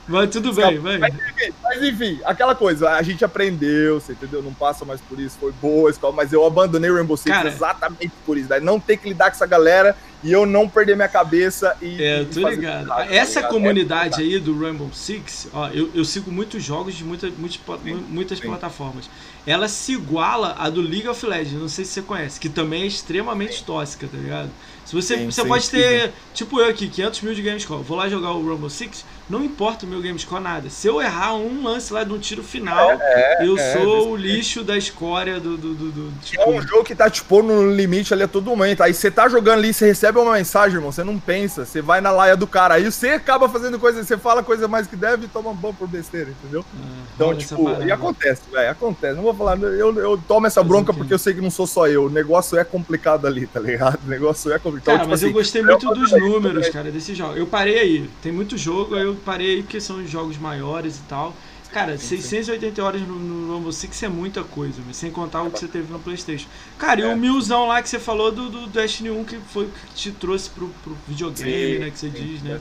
Mas 0.10 0.30
tudo 0.32 0.52
bem, 0.52 0.80
vai. 0.80 0.98
Mas 0.98 1.14
enfim, 1.14 1.54
mas 1.64 1.84
enfim, 1.84 2.20
aquela 2.26 2.56
coisa, 2.56 2.90
a 2.90 3.02
gente 3.04 3.24
aprendeu, 3.24 4.00
você 4.00 4.14
entendeu? 4.14 4.42
Não 4.42 4.54
passa 4.54 4.84
mais 4.84 5.00
por 5.02 5.20
isso, 5.20 5.38
foi 5.40 5.52
boa 5.52 5.90
a 5.90 5.92
escola, 5.92 6.14
mas 6.14 6.34
eu 6.34 6.44
abandonei 6.46 6.90
o 6.90 6.96
Rainbow 6.96 7.16
Six 7.16 7.36
Cara, 7.36 7.48
exatamente 7.48 8.12
por 8.26 8.38
isso, 8.38 8.50
daí 8.50 8.60
não 8.60 8.80
ter 8.80 8.98
que 8.98 9.08
lidar 9.08 9.26
com 9.30 9.36
essa 9.36 9.46
galera 9.46 9.96
e 10.24 10.32
eu 10.32 10.46
não 10.46 10.68
perder 10.68 10.96
minha 10.96 11.08
cabeça 11.08 11.78
e. 11.82 12.02
É, 12.02 12.22
eu 12.22 12.26
tô 12.26 12.50
ligado. 12.50 12.88
Tá 12.88 13.06
essa 13.06 13.40
ligado? 13.40 13.52
comunidade 13.52 14.22
é, 14.22 14.26
aí 14.26 14.40
do 14.40 14.58
Rainbow 14.60 14.90
Six, 14.92 15.48
ó, 15.54 15.70
eu, 15.70 15.90
eu 15.94 16.04
sigo 16.04 16.32
muitos 16.32 16.64
jogos 16.64 16.96
de 16.96 17.04
muita, 17.04 17.30
muitas, 17.38 17.60
sim, 17.84 18.06
muitas 18.10 18.40
sim. 18.40 18.48
plataformas. 18.48 19.10
Ela 19.48 19.68
se 19.68 19.94
iguala 19.94 20.56
à 20.60 20.70
do 20.70 20.82
League 20.82 21.08
of 21.08 21.26
Legends, 21.26 21.60
não 21.60 21.70
sei 21.70 21.86
se 21.86 21.92
você 21.92 22.02
conhece, 22.02 22.40
que 22.40 22.50
também 22.50 22.84
é 22.84 22.86
extremamente 22.86 23.64
tóxica, 23.64 24.08
tá 24.08 24.18
ligado? 24.18 24.50
Se 24.86 24.94
você, 24.94 25.18
sim, 25.18 25.26
você 25.26 25.46
pode 25.46 25.70
ter, 25.70 26.12
tipo 26.34 26.60
eu 26.60 26.68
aqui, 26.68 26.88
500 26.88 27.22
mil 27.22 27.34
de 27.34 27.42
Gamescore, 27.42 27.84
vou 27.84 27.98
lá 27.98 28.10
jogar 28.10 28.32
o 28.32 28.46
Rainbow 28.46 28.70
Six, 28.70 29.06
não 29.30 29.44
importa 29.44 29.86
o 29.86 29.90
meu 29.90 30.02
Gamescore 30.02 30.42
nada. 30.42 30.70
Se 30.70 30.88
eu 30.88 31.00
errar 31.00 31.36
um 31.36 31.64
lance 31.64 31.94
lá 31.94 32.04
de 32.04 32.12
um 32.12 32.18
tiro 32.18 32.44
final, 32.44 32.92
é, 33.00 33.44
é, 33.44 33.48
eu 33.48 33.58
é, 33.58 33.74
sou 33.74 34.12
o 34.12 34.16
lixo 34.16 34.64
da 34.64 34.76
escória 34.76 35.40
do. 35.40 35.56
do, 35.56 35.76
do, 35.76 35.92
do 35.92 36.20
tipo... 36.22 36.42
É 36.42 36.50
um 36.50 36.60
jogo 36.62 36.84
que 36.84 36.96
tá 36.96 37.10
te 37.10 37.24
pondo 37.24 37.54
no 37.54 37.72
limite 37.72 38.12
ali 38.12 38.24
a 38.24 38.28
todo 38.28 38.50
momento. 38.50 38.82
Aí 38.82 38.94
você 38.94 39.12
tá 39.12 39.30
jogando 39.30 39.60
ali, 39.60 39.72
você 39.72 39.86
recebe 39.86 40.18
uma 40.18 40.34
mensagem, 40.34 40.78
irmão, 40.78 40.92
você 40.92 41.04
não 41.04 41.20
pensa, 41.20 41.64
você 41.64 41.82
vai 41.82 42.02
na 42.02 42.10
laia 42.12 42.36
do 42.36 42.48
cara. 42.48 42.76
Aí 42.76 42.86
você 42.86 43.10
acaba 43.10 43.48
fazendo 43.48 43.78
coisa, 43.78 44.04
você 44.04 44.18
fala 44.18 44.42
coisa 44.42 44.68
mais 44.68 44.88
que 44.88 44.96
deve 44.96 45.26
e 45.26 45.30
toma 45.30 45.52
um 45.52 45.56
bom 45.56 45.74
por 45.74 45.88
besteira, 45.88 46.32
entendeu? 46.32 46.66
Ah, 46.76 47.00
então, 47.14 47.36
tipo, 47.36 47.70
e 47.84 47.92
acontece, 47.92 48.42
velho, 48.52 48.72
acontece. 48.72 49.16
Não 49.16 49.24
vou 49.24 49.34
falar, 49.34 49.60
eu, 49.60 49.96
eu 50.00 50.18
tomo 50.28 50.48
essa 50.48 50.64
bronca 50.64 50.92
porque 50.92 51.14
eu 51.14 51.20
sei 51.20 51.36
que 51.36 51.42
não 51.42 51.52
sou 51.52 51.68
só 51.68 51.88
eu. 51.88 52.06
O 52.06 52.10
negócio 52.10 52.58
é 52.58 52.64
complicado 52.64 53.28
ali, 53.28 53.46
tá 53.46 53.60
ligado? 53.60 54.00
O 54.10 54.10
negócio 54.10 54.52
é 54.52 54.58
complicado. 54.58 54.86
Cara, 54.86 55.00
tipo, 55.00 55.10
mas 55.12 55.20
assim, 55.20 55.28
eu 55.28 55.34
gostei 55.34 55.62
muito 55.62 55.94
dos 55.94 56.12
números, 56.12 56.70
cara, 56.70 56.90
desse 56.90 57.14
jogo. 57.14 57.36
Eu 57.36 57.46
parei 57.46 57.78
aí. 57.78 58.10
Tem 58.24 58.32
muito 58.32 58.58
jogo, 58.58 58.96
aí 58.96 59.04
eu 59.04 59.16
parei 59.20 59.62
porque 59.62 59.80
são 59.80 60.06
jogos 60.06 60.38
maiores 60.38 60.98
e 60.98 61.02
tal. 61.04 61.36
Cara, 61.72 61.98
sim, 62.00 62.18
680 62.18 62.84
horas 62.84 63.02
no, 63.02 63.16
no 63.16 63.54
Rainbow 63.54 63.72
Six 63.72 64.02
é 64.02 64.10
muita 64.10 64.44
coisa, 64.44 64.82
sem 64.92 65.12
contar 65.12 65.44
o 65.44 65.52
que 65.52 65.60
você 65.60 65.68
teve 65.68 65.92
no 65.92 66.00
Playstation. 66.00 66.48
Cara, 66.80 67.02
e 67.02 67.04
o 67.04 67.12
é. 67.12 67.16
milzão 67.16 67.68
lá 67.68 67.80
que 67.82 67.88
você 67.88 68.00
falou 68.00 68.32
do, 68.32 68.50
do 68.50 68.68
Destiny 68.68 69.12
1 69.12 69.24
que 69.24 69.38
foi 69.54 69.68
que 69.68 69.94
te 69.94 70.12
trouxe 70.12 70.50
pro, 70.50 70.68
pro 70.84 70.98
videogame, 71.08 71.74
sim, 71.74 71.80
né, 71.80 71.90
que 71.92 72.00
você 72.00 72.10
diz, 72.10 72.42
né? 72.42 72.56
É. 72.56 72.60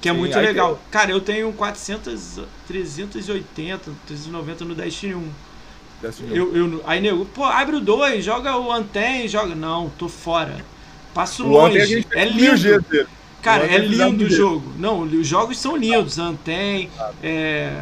Que 0.00 0.08
é 0.08 0.12
muito 0.12 0.38
legal. 0.38 0.78
Cara, 0.90 1.10
eu 1.10 1.20
tenho 1.20 1.52
400, 1.52 2.40
380, 2.68 3.90
390 4.06 4.64
no 4.64 4.74
Destiny 4.74 5.14
1. 5.14 5.28
Destiny 6.02 6.36
eu, 6.36 6.54
eu, 6.54 6.82
aí, 6.86 7.00
nego, 7.00 7.24
pô, 7.24 7.44
abre 7.44 7.76
o 7.76 7.80
2, 7.80 8.24
joga 8.24 8.56
o 8.56 8.70
Anten, 8.70 9.26
joga... 9.26 9.54
Não, 9.54 9.90
tô 9.98 10.08
fora. 10.08 10.64
Passo 11.14 11.44
o 11.44 11.48
longe. 11.48 12.06
É 12.12 12.24
lindo. 12.24 13.08
Cara, 13.44 13.66
é 13.66 13.78
lindo 13.78 14.24
o 14.24 14.30
jogo. 14.30 14.72
Não, 14.78 15.02
os 15.02 15.26
jogos 15.26 15.58
são 15.58 15.76
lindos. 15.76 16.18
Anten, 16.18 16.88
é... 17.22 17.78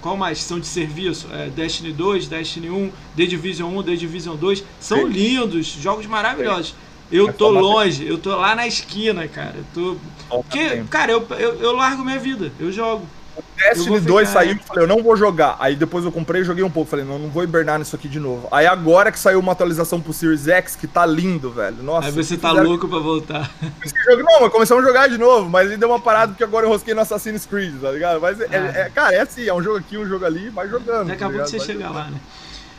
Qual 0.00 0.16
mais? 0.16 0.40
São 0.42 0.58
de 0.58 0.66
serviço? 0.66 1.28
É, 1.32 1.48
Destiny 1.48 1.92
2, 1.92 2.26
Destiny 2.26 2.70
1, 2.70 2.90
The 3.16 3.26
Division 3.26 3.76
1, 3.78 3.82
The 3.82 3.96
Division 3.96 4.36
2. 4.36 4.64
São 4.80 5.06
lindos, 5.06 5.66
jogos 5.66 6.06
maravilhosos. 6.06 6.74
Eu 7.10 7.32
tô 7.32 7.50
longe, 7.50 8.06
eu 8.06 8.16
tô 8.16 8.34
lá 8.34 8.54
na 8.54 8.66
esquina, 8.66 9.28
cara. 9.28 9.56
Eu 9.56 9.64
tô. 9.74 9.96
Porque, 10.28 10.82
cara, 10.88 11.12
eu, 11.12 11.26
eu, 11.38 11.60
eu 11.60 11.72
largo 11.72 12.02
minha 12.02 12.18
vida, 12.18 12.50
eu 12.58 12.72
jogo. 12.72 13.06
O 13.36 13.42
Destiny 13.56 14.00
2 14.00 14.28
saiu 14.28 14.52
e 14.52 14.58
falei, 14.58 14.84
eu 14.84 14.88
não 14.88 15.02
vou 15.02 15.16
jogar. 15.16 15.56
Aí 15.58 15.74
depois 15.74 16.04
eu 16.04 16.12
comprei 16.12 16.42
e 16.42 16.44
joguei 16.44 16.62
um 16.62 16.70
pouco. 16.70 16.90
Falei, 16.90 17.04
não, 17.04 17.18
não 17.18 17.30
vou 17.30 17.42
hibernar 17.42 17.78
nisso 17.78 17.96
aqui 17.96 18.08
de 18.08 18.20
novo. 18.20 18.46
Aí 18.50 18.66
agora 18.66 19.10
que 19.10 19.18
saiu 19.18 19.38
uma 19.40 19.52
atualização 19.52 20.00
pro 20.00 20.12
Series 20.12 20.46
X, 20.48 20.76
que 20.76 20.86
tá 20.86 21.06
lindo, 21.06 21.50
velho. 21.50 21.82
Nossa. 21.82 22.08
Aí 22.08 22.12
você 22.12 22.36
tá 22.36 22.50
fizeram... 22.50 22.68
louco 22.68 22.88
pra 22.88 22.98
voltar. 22.98 23.50
Jogo, 24.08 24.22
não, 24.22 24.42
mas 24.42 24.52
começamos 24.52 24.84
a 24.84 24.86
jogar 24.86 25.08
de 25.08 25.16
novo. 25.16 25.48
Mas 25.48 25.68
ele 25.68 25.78
deu 25.78 25.88
uma 25.88 26.00
parada 26.00 26.32
porque 26.32 26.44
agora 26.44 26.66
eu 26.66 26.70
rosquei 26.70 26.92
no 26.92 27.00
Assassin's 27.00 27.46
Creed, 27.46 27.80
tá 27.80 27.90
ligado? 27.90 28.20
Mas, 28.20 28.40
é, 28.40 28.46
ah. 28.50 28.78
é, 28.80 28.90
cara, 28.90 29.14
é 29.14 29.20
assim, 29.20 29.46
é 29.46 29.54
um 29.54 29.62
jogo 29.62 29.78
aqui, 29.78 29.96
um 29.96 30.06
jogo 30.06 30.24
ali, 30.24 30.50
vai 30.50 30.68
jogando. 30.68 31.08
Daqui 31.08 31.24
a 31.24 31.26
tá 31.26 31.32
pouco 31.32 31.48
você 31.48 31.60
chega 31.60 31.88
lá, 31.88 32.10
né? 32.10 32.20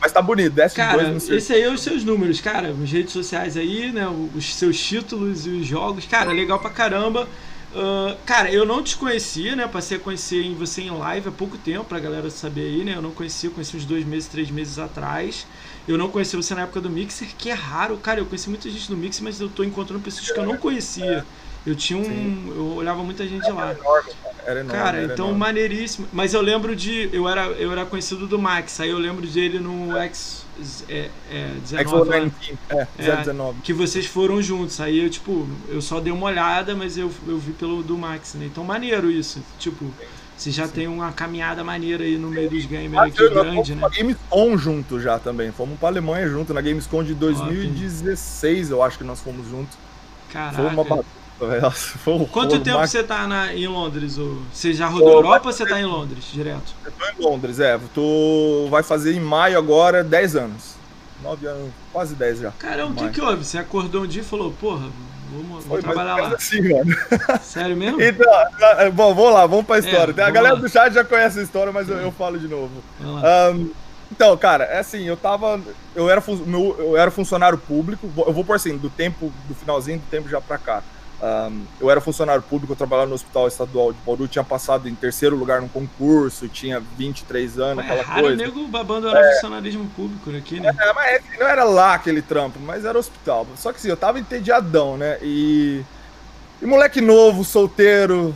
Mas 0.00 0.12
tá 0.12 0.20
bonito, 0.20 0.52
Destiny 0.52 0.86
cara, 0.86 1.04
2 1.04 1.28
no 1.28 1.34
Esse 1.34 1.52
aí 1.54 1.62
é 1.62 1.70
os 1.70 1.82
seus 1.82 2.04
números, 2.04 2.38
cara. 2.38 2.68
As 2.68 2.92
redes 2.92 3.12
sociais 3.12 3.56
aí, 3.56 3.90
né? 3.90 4.06
Os 4.34 4.54
seus 4.54 4.78
títulos 4.78 5.46
e 5.46 5.50
os 5.50 5.66
jogos. 5.66 6.04
Cara, 6.04 6.30
legal 6.30 6.58
pra 6.58 6.68
caramba. 6.68 7.26
Uh, 7.74 8.16
cara, 8.24 8.52
eu 8.52 8.64
não 8.64 8.84
te 8.84 8.96
conhecia, 8.96 9.56
né? 9.56 9.66
Passei 9.66 9.96
a 9.96 10.00
conhecer 10.00 10.48
você 10.54 10.82
em 10.82 10.90
live 10.90 11.28
há 11.28 11.32
pouco 11.32 11.58
tempo, 11.58 11.84
pra 11.84 11.98
galera 11.98 12.30
saber 12.30 12.60
aí, 12.60 12.84
né? 12.84 12.94
Eu 12.94 13.02
não 13.02 13.10
conhecia, 13.10 13.48
eu 13.48 13.52
conheci 13.52 13.76
uns 13.76 13.84
dois 13.84 14.04
meses, 14.04 14.28
três 14.28 14.48
meses 14.48 14.78
atrás. 14.78 15.44
Eu 15.86 15.98
não 15.98 16.08
conheci 16.08 16.36
você 16.36 16.54
na 16.54 16.62
época 16.62 16.80
do 16.80 16.88
Mixer, 16.88 17.28
que 17.36 17.50
é 17.50 17.52
raro. 17.52 17.96
Cara, 17.96 18.20
eu 18.20 18.26
conheci 18.26 18.48
muita 18.48 18.70
gente 18.70 18.88
no 18.90 18.96
Mixer, 18.96 19.24
mas 19.24 19.40
eu 19.40 19.48
tô 19.48 19.64
encontrando 19.64 20.02
pessoas 20.04 20.30
que 20.30 20.38
eu 20.38 20.46
não 20.46 20.56
conhecia. 20.56 21.26
Eu 21.66 21.74
tinha 21.74 21.98
um. 21.98 22.04
Sim. 22.04 22.52
Eu 22.54 22.74
olhava 22.76 23.02
muita 23.02 23.26
gente 23.26 23.44
era 23.44 23.54
lá. 23.54 23.72
Enorme. 23.72 24.12
Era 24.46 24.60
enorme, 24.60 24.82
cara, 24.82 24.98
era 24.98 25.12
então 25.12 25.26
enorme. 25.26 25.40
maneiríssimo. 25.40 26.06
Mas 26.12 26.32
eu 26.32 26.42
lembro 26.42 26.76
de. 26.76 27.10
Eu 27.12 27.28
era, 27.28 27.46
eu 27.46 27.72
era 27.72 27.84
conhecido 27.84 28.28
do 28.28 28.38
Max, 28.38 28.78
aí 28.78 28.90
eu 28.90 28.98
lembro 28.98 29.26
dele 29.26 29.58
no 29.58 29.96
X 29.96 30.43
é, 30.88 31.10
é, 31.30 31.50
19, 31.62 32.32
é, 32.70 32.86
é, 32.98 33.16
19. 33.16 33.60
Que 33.62 33.72
vocês 33.72 34.06
foram 34.06 34.40
juntos. 34.40 34.80
Aí 34.80 35.02
eu, 35.02 35.10
tipo, 35.10 35.46
eu 35.68 35.80
só 35.80 36.00
dei 36.00 36.12
uma 36.12 36.26
olhada, 36.26 36.74
mas 36.74 36.96
eu, 36.96 37.10
eu 37.26 37.38
vi 37.38 37.52
pelo 37.52 37.82
do 37.82 37.96
Max, 37.96 38.34
né? 38.34 38.46
Então 38.46 38.64
maneiro 38.64 39.10
isso. 39.10 39.42
Tipo, 39.58 39.90
você 40.36 40.50
já 40.50 40.66
Sim. 40.66 40.72
tem 40.72 40.88
uma 40.88 41.12
caminhada 41.12 41.62
maneira 41.62 42.04
aí 42.04 42.18
no 42.18 42.28
meio 42.28 42.50
dos 42.50 42.66
gamers 42.66 42.98
ah, 42.98 43.06
aqui 43.06 43.22
eu, 43.22 43.30
grande, 43.30 43.74
né? 43.74 43.80
Fomos 43.80 43.96
Gamescom 43.96 44.58
junto 44.58 45.00
já 45.00 45.18
também. 45.18 45.52
Fomos 45.52 45.78
pra 45.78 45.88
Alemanha 45.88 46.28
junto, 46.28 46.52
na 46.52 46.60
Gamescom 46.60 47.04
de 47.04 47.14
2016, 47.14 48.70
eu 48.70 48.82
acho 48.82 48.98
que 48.98 49.04
nós 49.04 49.20
fomos 49.20 49.48
juntos. 49.48 49.76
Caraca. 50.32 50.56
Foi 50.56 50.66
uma 50.66 51.04
foi 51.78 52.14
um 52.14 52.24
Quanto 52.26 52.60
tempo 52.60 52.78
você 52.78 53.02
tá 53.02 53.26
na, 53.26 53.52
em 53.54 53.66
Londres? 53.66 54.18
Ou, 54.18 54.38
você 54.52 54.72
já 54.72 54.86
rodou 54.86 55.08
a 55.08 55.12
Europa 55.12 55.46
ou 55.48 55.52
você 55.52 55.66
tá 55.66 55.80
em 55.80 55.84
Londres 55.84 56.24
direto? 56.32 56.74
Eu 56.84 56.92
tô 56.92 57.04
em 57.06 57.24
Londres, 57.24 57.60
é. 57.60 57.78
Tô, 57.92 58.68
vai 58.70 58.82
fazer 58.82 59.14
em 59.14 59.20
maio 59.20 59.58
agora 59.58 60.04
10 60.04 60.36
anos. 60.36 60.74
9 61.22 61.46
anos, 61.46 61.70
quase 61.92 62.14
10 62.14 62.38
já. 62.40 62.50
Caramba, 62.52 62.92
o 62.92 62.94
que, 62.94 63.14
que 63.14 63.20
houve? 63.20 63.44
Você 63.44 63.58
acordou 63.58 64.02
um 64.02 64.06
dia 64.06 64.22
e 64.22 64.24
falou, 64.24 64.52
porra, 64.52 64.88
vamos, 65.32 65.64
vou 65.64 65.78
trabalhar 65.80 66.16
lá. 66.16 66.34
Assim, 66.34 66.60
mano. 66.60 66.94
Sério 67.42 67.76
mesmo? 67.76 68.00
Então, 68.00 68.26
bom, 68.92 69.14
vamos 69.14 69.32
lá, 69.32 69.46
vamos 69.46 69.66
pra 69.66 69.78
história. 69.78 70.14
É, 70.16 70.22
a 70.22 70.30
galera 70.30 70.54
lá. 70.54 70.60
do 70.60 70.68
chat 70.68 70.92
já 70.92 71.04
conhece 71.04 71.40
a 71.40 71.42
história, 71.42 71.72
mas 71.72 71.88
eu, 71.88 71.96
eu 71.96 72.12
falo 72.12 72.38
de 72.38 72.46
novo. 72.46 72.70
Um, 73.00 73.70
então, 74.12 74.36
cara, 74.36 74.64
é 74.64 74.78
assim, 74.78 75.04
eu 75.04 75.16
tava. 75.16 75.60
Eu 75.94 76.08
era, 76.08 76.22
meu, 76.46 76.76
eu 76.78 76.96
era 76.96 77.10
funcionário 77.10 77.58
público, 77.58 78.08
eu 78.16 78.32
vou 78.32 78.44
por 78.44 78.54
assim, 78.54 78.76
do 78.76 78.90
tempo, 78.90 79.32
do 79.48 79.54
finalzinho 79.54 79.98
do 79.98 80.08
tempo 80.10 80.28
já 80.28 80.40
pra 80.40 80.58
cá. 80.58 80.82
Um, 81.24 81.64
eu 81.80 81.90
era 81.90 82.02
funcionário 82.02 82.42
público, 82.42 82.74
eu 82.74 82.76
trabalhava 82.76 83.08
no 83.08 83.14
Hospital 83.14 83.48
Estadual 83.48 83.94
de 83.94 83.98
Bauru, 84.04 84.28
tinha 84.28 84.44
passado 84.44 84.86
em 84.86 84.94
terceiro 84.94 85.34
lugar 85.34 85.62
no 85.62 85.70
concurso, 85.70 86.48
tinha 86.48 86.80
23 86.98 87.58
anos, 87.58 87.82
Ué, 87.82 87.90
aquela 87.90 88.02
raro 88.06 88.26
coisa. 88.26 88.44
nego 88.44 88.76
abandonar 88.76 89.24
é, 89.24 89.32
funcionarismo 89.32 89.88
público 89.96 90.28
aqui, 90.36 90.60
né? 90.60 90.68
É, 90.78 90.92
mas 90.92 91.06
é 91.06 91.22
não 91.40 91.46
era 91.48 91.64
lá 91.64 91.94
aquele 91.94 92.20
trampo, 92.20 92.60
mas 92.60 92.84
era 92.84 92.98
hospital. 92.98 93.46
Só 93.56 93.72
que 93.72 93.78
assim, 93.78 93.88
eu 93.88 93.96
tava 93.96 94.20
entediadão, 94.20 94.98
né? 94.98 95.16
E, 95.22 95.82
e 96.60 96.66
moleque 96.66 97.00
novo, 97.00 97.42
solteiro, 97.42 98.34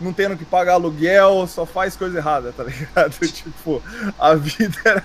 não 0.00 0.12
tendo 0.12 0.36
que 0.36 0.44
pagar 0.44 0.74
aluguel, 0.74 1.46
só 1.46 1.66
faz 1.66 1.96
coisa 1.96 2.18
errada, 2.18 2.52
tá 2.52 2.64
ligado? 2.64 3.12
tipo, 3.28 3.82
a 4.18 4.34
vida 4.34 4.78
era, 4.84 5.04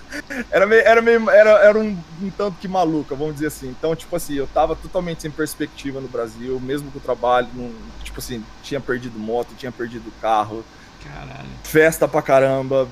era, 0.50 0.66
meio, 0.66 0.82
era, 0.82 1.02
meio, 1.02 1.30
era, 1.30 1.50
era 1.60 1.80
um, 1.80 1.98
um, 2.22 2.30
tanto 2.30 2.58
que 2.60 2.68
maluca, 2.68 3.16
vamos 3.16 3.36
dizer 3.36 3.48
assim. 3.48 3.70
Então, 3.70 3.96
tipo 3.96 4.16
assim, 4.16 4.36
eu 4.36 4.48
tava 4.48 4.76
totalmente 4.76 5.22
sem 5.22 5.32
perspectiva 5.32 6.00
no 6.00 6.08
Brasil, 6.08 6.60
mesmo 6.60 6.92
com 6.92 7.00
o 7.00 7.02
trabalho, 7.02 7.48
não, 7.54 7.72
tipo 8.04 8.20
assim, 8.20 8.44
tinha 8.64 8.80
perdido 8.80 9.20
moto, 9.20 9.50
tinha 9.58 9.72
perdido 9.72 10.12
carro. 10.22 10.64
Caralho. 11.04 11.50
Festa 11.64 12.08
pra 12.08 12.22
caramba, 12.22 12.88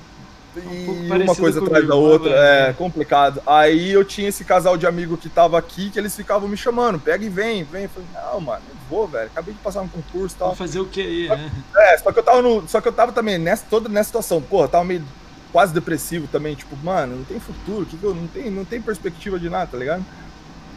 e 0.55 0.87
um 0.87 1.23
uma 1.23 1.35
coisa 1.35 1.63
atrás 1.63 1.87
da 1.87 1.95
outra, 1.95 2.29
né, 2.29 2.69
é 2.69 2.73
complicado. 2.73 3.41
Aí 3.45 3.91
eu 3.91 4.03
tinha 4.03 4.29
esse 4.29 4.43
casal 4.45 4.77
de 4.77 4.85
amigo 4.85 5.17
que 5.17 5.29
tava 5.29 5.57
aqui, 5.57 5.89
que 5.89 5.97
eles 5.97 6.15
ficavam 6.15 6.47
me 6.47 6.57
chamando, 6.57 6.99
pega 6.99 7.25
e 7.25 7.29
vem, 7.29 7.63
vem. 7.63 7.83
Eu 7.83 7.89
falei, 7.89 8.07
não, 8.13 8.41
mano, 8.41 8.61
velho. 9.08 9.27
Acabei 9.27 9.53
de 9.53 9.60
passar 9.60 9.82
um 9.82 9.88
concurso 9.88 10.36
e 10.36 10.39
tal. 10.39 10.47
Vou 10.49 10.58
fazer 10.58 10.79
o 10.79 10.86
que 10.86 11.01
aí, 11.01 11.29
né? 11.29 11.51
É, 11.75 11.97
só 11.97 12.12
que 12.12 12.19
eu 12.19 12.23
tava 12.23 12.41
no. 12.41 12.67
Só 12.67 12.79
que 12.79 12.88
eu 12.88 12.93
tava 12.93 13.12
também 13.12 13.38
nessa, 13.38 13.65
toda 13.69 13.89
nessa 13.89 14.08
situação, 14.08 14.41
porra, 14.41 14.67
tava 14.67 14.84
meio 14.84 15.03
quase 15.51 15.71
depressivo 15.71 16.27
também, 16.27 16.56
tipo, 16.56 16.75
mano, 16.84 17.17
não 17.17 17.23
tem 17.23 17.39
futuro, 17.39 17.86
que 17.86 18.01
eu 18.01 18.15
não 18.15 18.25
tem, 18.25 18.49
não 18.49 18.65
tem 18.65 18.82
perspectiva 18.82 19.38
de 19.38 19.49
nada, 19.49 19.67
tá 19.67 19.77
ligado? 19.77 20.03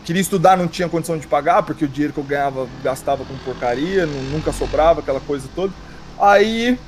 Queria 0.04 0.20
estudar, 0.20 0.56
não 0.56 0.68
tinha 0.68 0.86
condição 0.86 1.16
de 1.18 1.26
pagar, 1.26 1.62
porque 1.62 1.86
o 1.86 1.88
dinheiro 1.88 2.12
que 2.12 2.20
eu 2.20 2.24
ganhava 2.24 2.68
gastava 2.84 3.24
com 3.24 3.36
porcaria, 3.38 4.06
nunca 4.06 4.52
sobrava, 4.52 5.00
aquela 5.00 5.18
coisa 5.18 5.48
toda. 5.54 5.72
Aí 6.20 6.78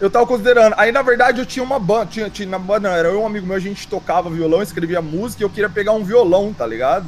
eu 0.00 0.10
tava 0.10 0.26
considerando. 0.26 0.74
Aí, 0.76 0.90
na 0.90 1.02
verdade, 1.02 1.40
eu 1.40 1.46
tinha 1.46 1.62
uma 1.62 1.78
banda. 1.78 2.06
Tinha, 2.06 2.30
tinha, 2.30 2.48
na 2.48 2.58
banda, 2.58 2.88
era 2.90 3.08
eu 3.08 3.14
e 3.14 3.16
um 3.18 3.26
amigo 3.26 3.46
meu, 3.46 3.56
a 3.56 3.60
gente 3.60 3.86
tocava 3.86 4.28
violão, 4.30 4.62
escrevia 4.62 5.00
música 5.00 5.42
e 5.42 5.44
eu 5.44 5.50
queria 5.50 5.68
pegar 5.68 5.92
um 5.92 6.02
violão, 6.02 6.52
tá 6.52 6.66
ligado? 6.66 7.06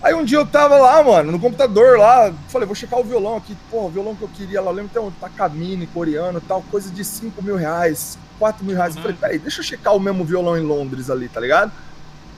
Aí 0.00 0.14
um 0.14 0.24
dia 0.24 0.38
eu 0.38 0.46
tava 0.46 0.76
lá, 0.76 1.02
mano, 1.02 1.32
no 1.32 1.40
computador 1.40 1.98
lá, 1.98 2.32
falei, 2.48 2.66
vou 2.66 2.74
checar 2.74 3.00
o 3.00 3.04
violão 3.04 3.36
aqui. 3.36 3.56
Pô, 3.68 3.86
o 3.86 3.90
violão 3.90 4.14
que 4.14 4.22
eu 4.22 4.28
queria 4.28 4.60
lá, 4.60 4.70
lembro, 4.70 4.92
tem 4.92 5.02
um 5.02 5.10
Takamine 5.10 5.88
coreano 5.88 6.40
tal, 6.40 6.62
coisa 6.70 6.88
de 6.90 7.04
5 7.04 7.42
mil 7.42 7.56
reais, 7.56 8.16
4 8.38 8.64
mil 8.64 8.76
reais. 8.76 8.94
Eu 8.94 9.02
falei, 9.02 9.16
peraí, 9.20 9.38
deixa 9.38 9.60
eu 9.60 9.64
checar 9.64 9.96
o 9.96 10.00
mesmo 10.00 10.24
violão 10.24 10.56
em 10.56 10.62
Londres 10.62 11.10
ali, 11.10 11.28
tá 11.28 11.40
ligado? 11.40 11.72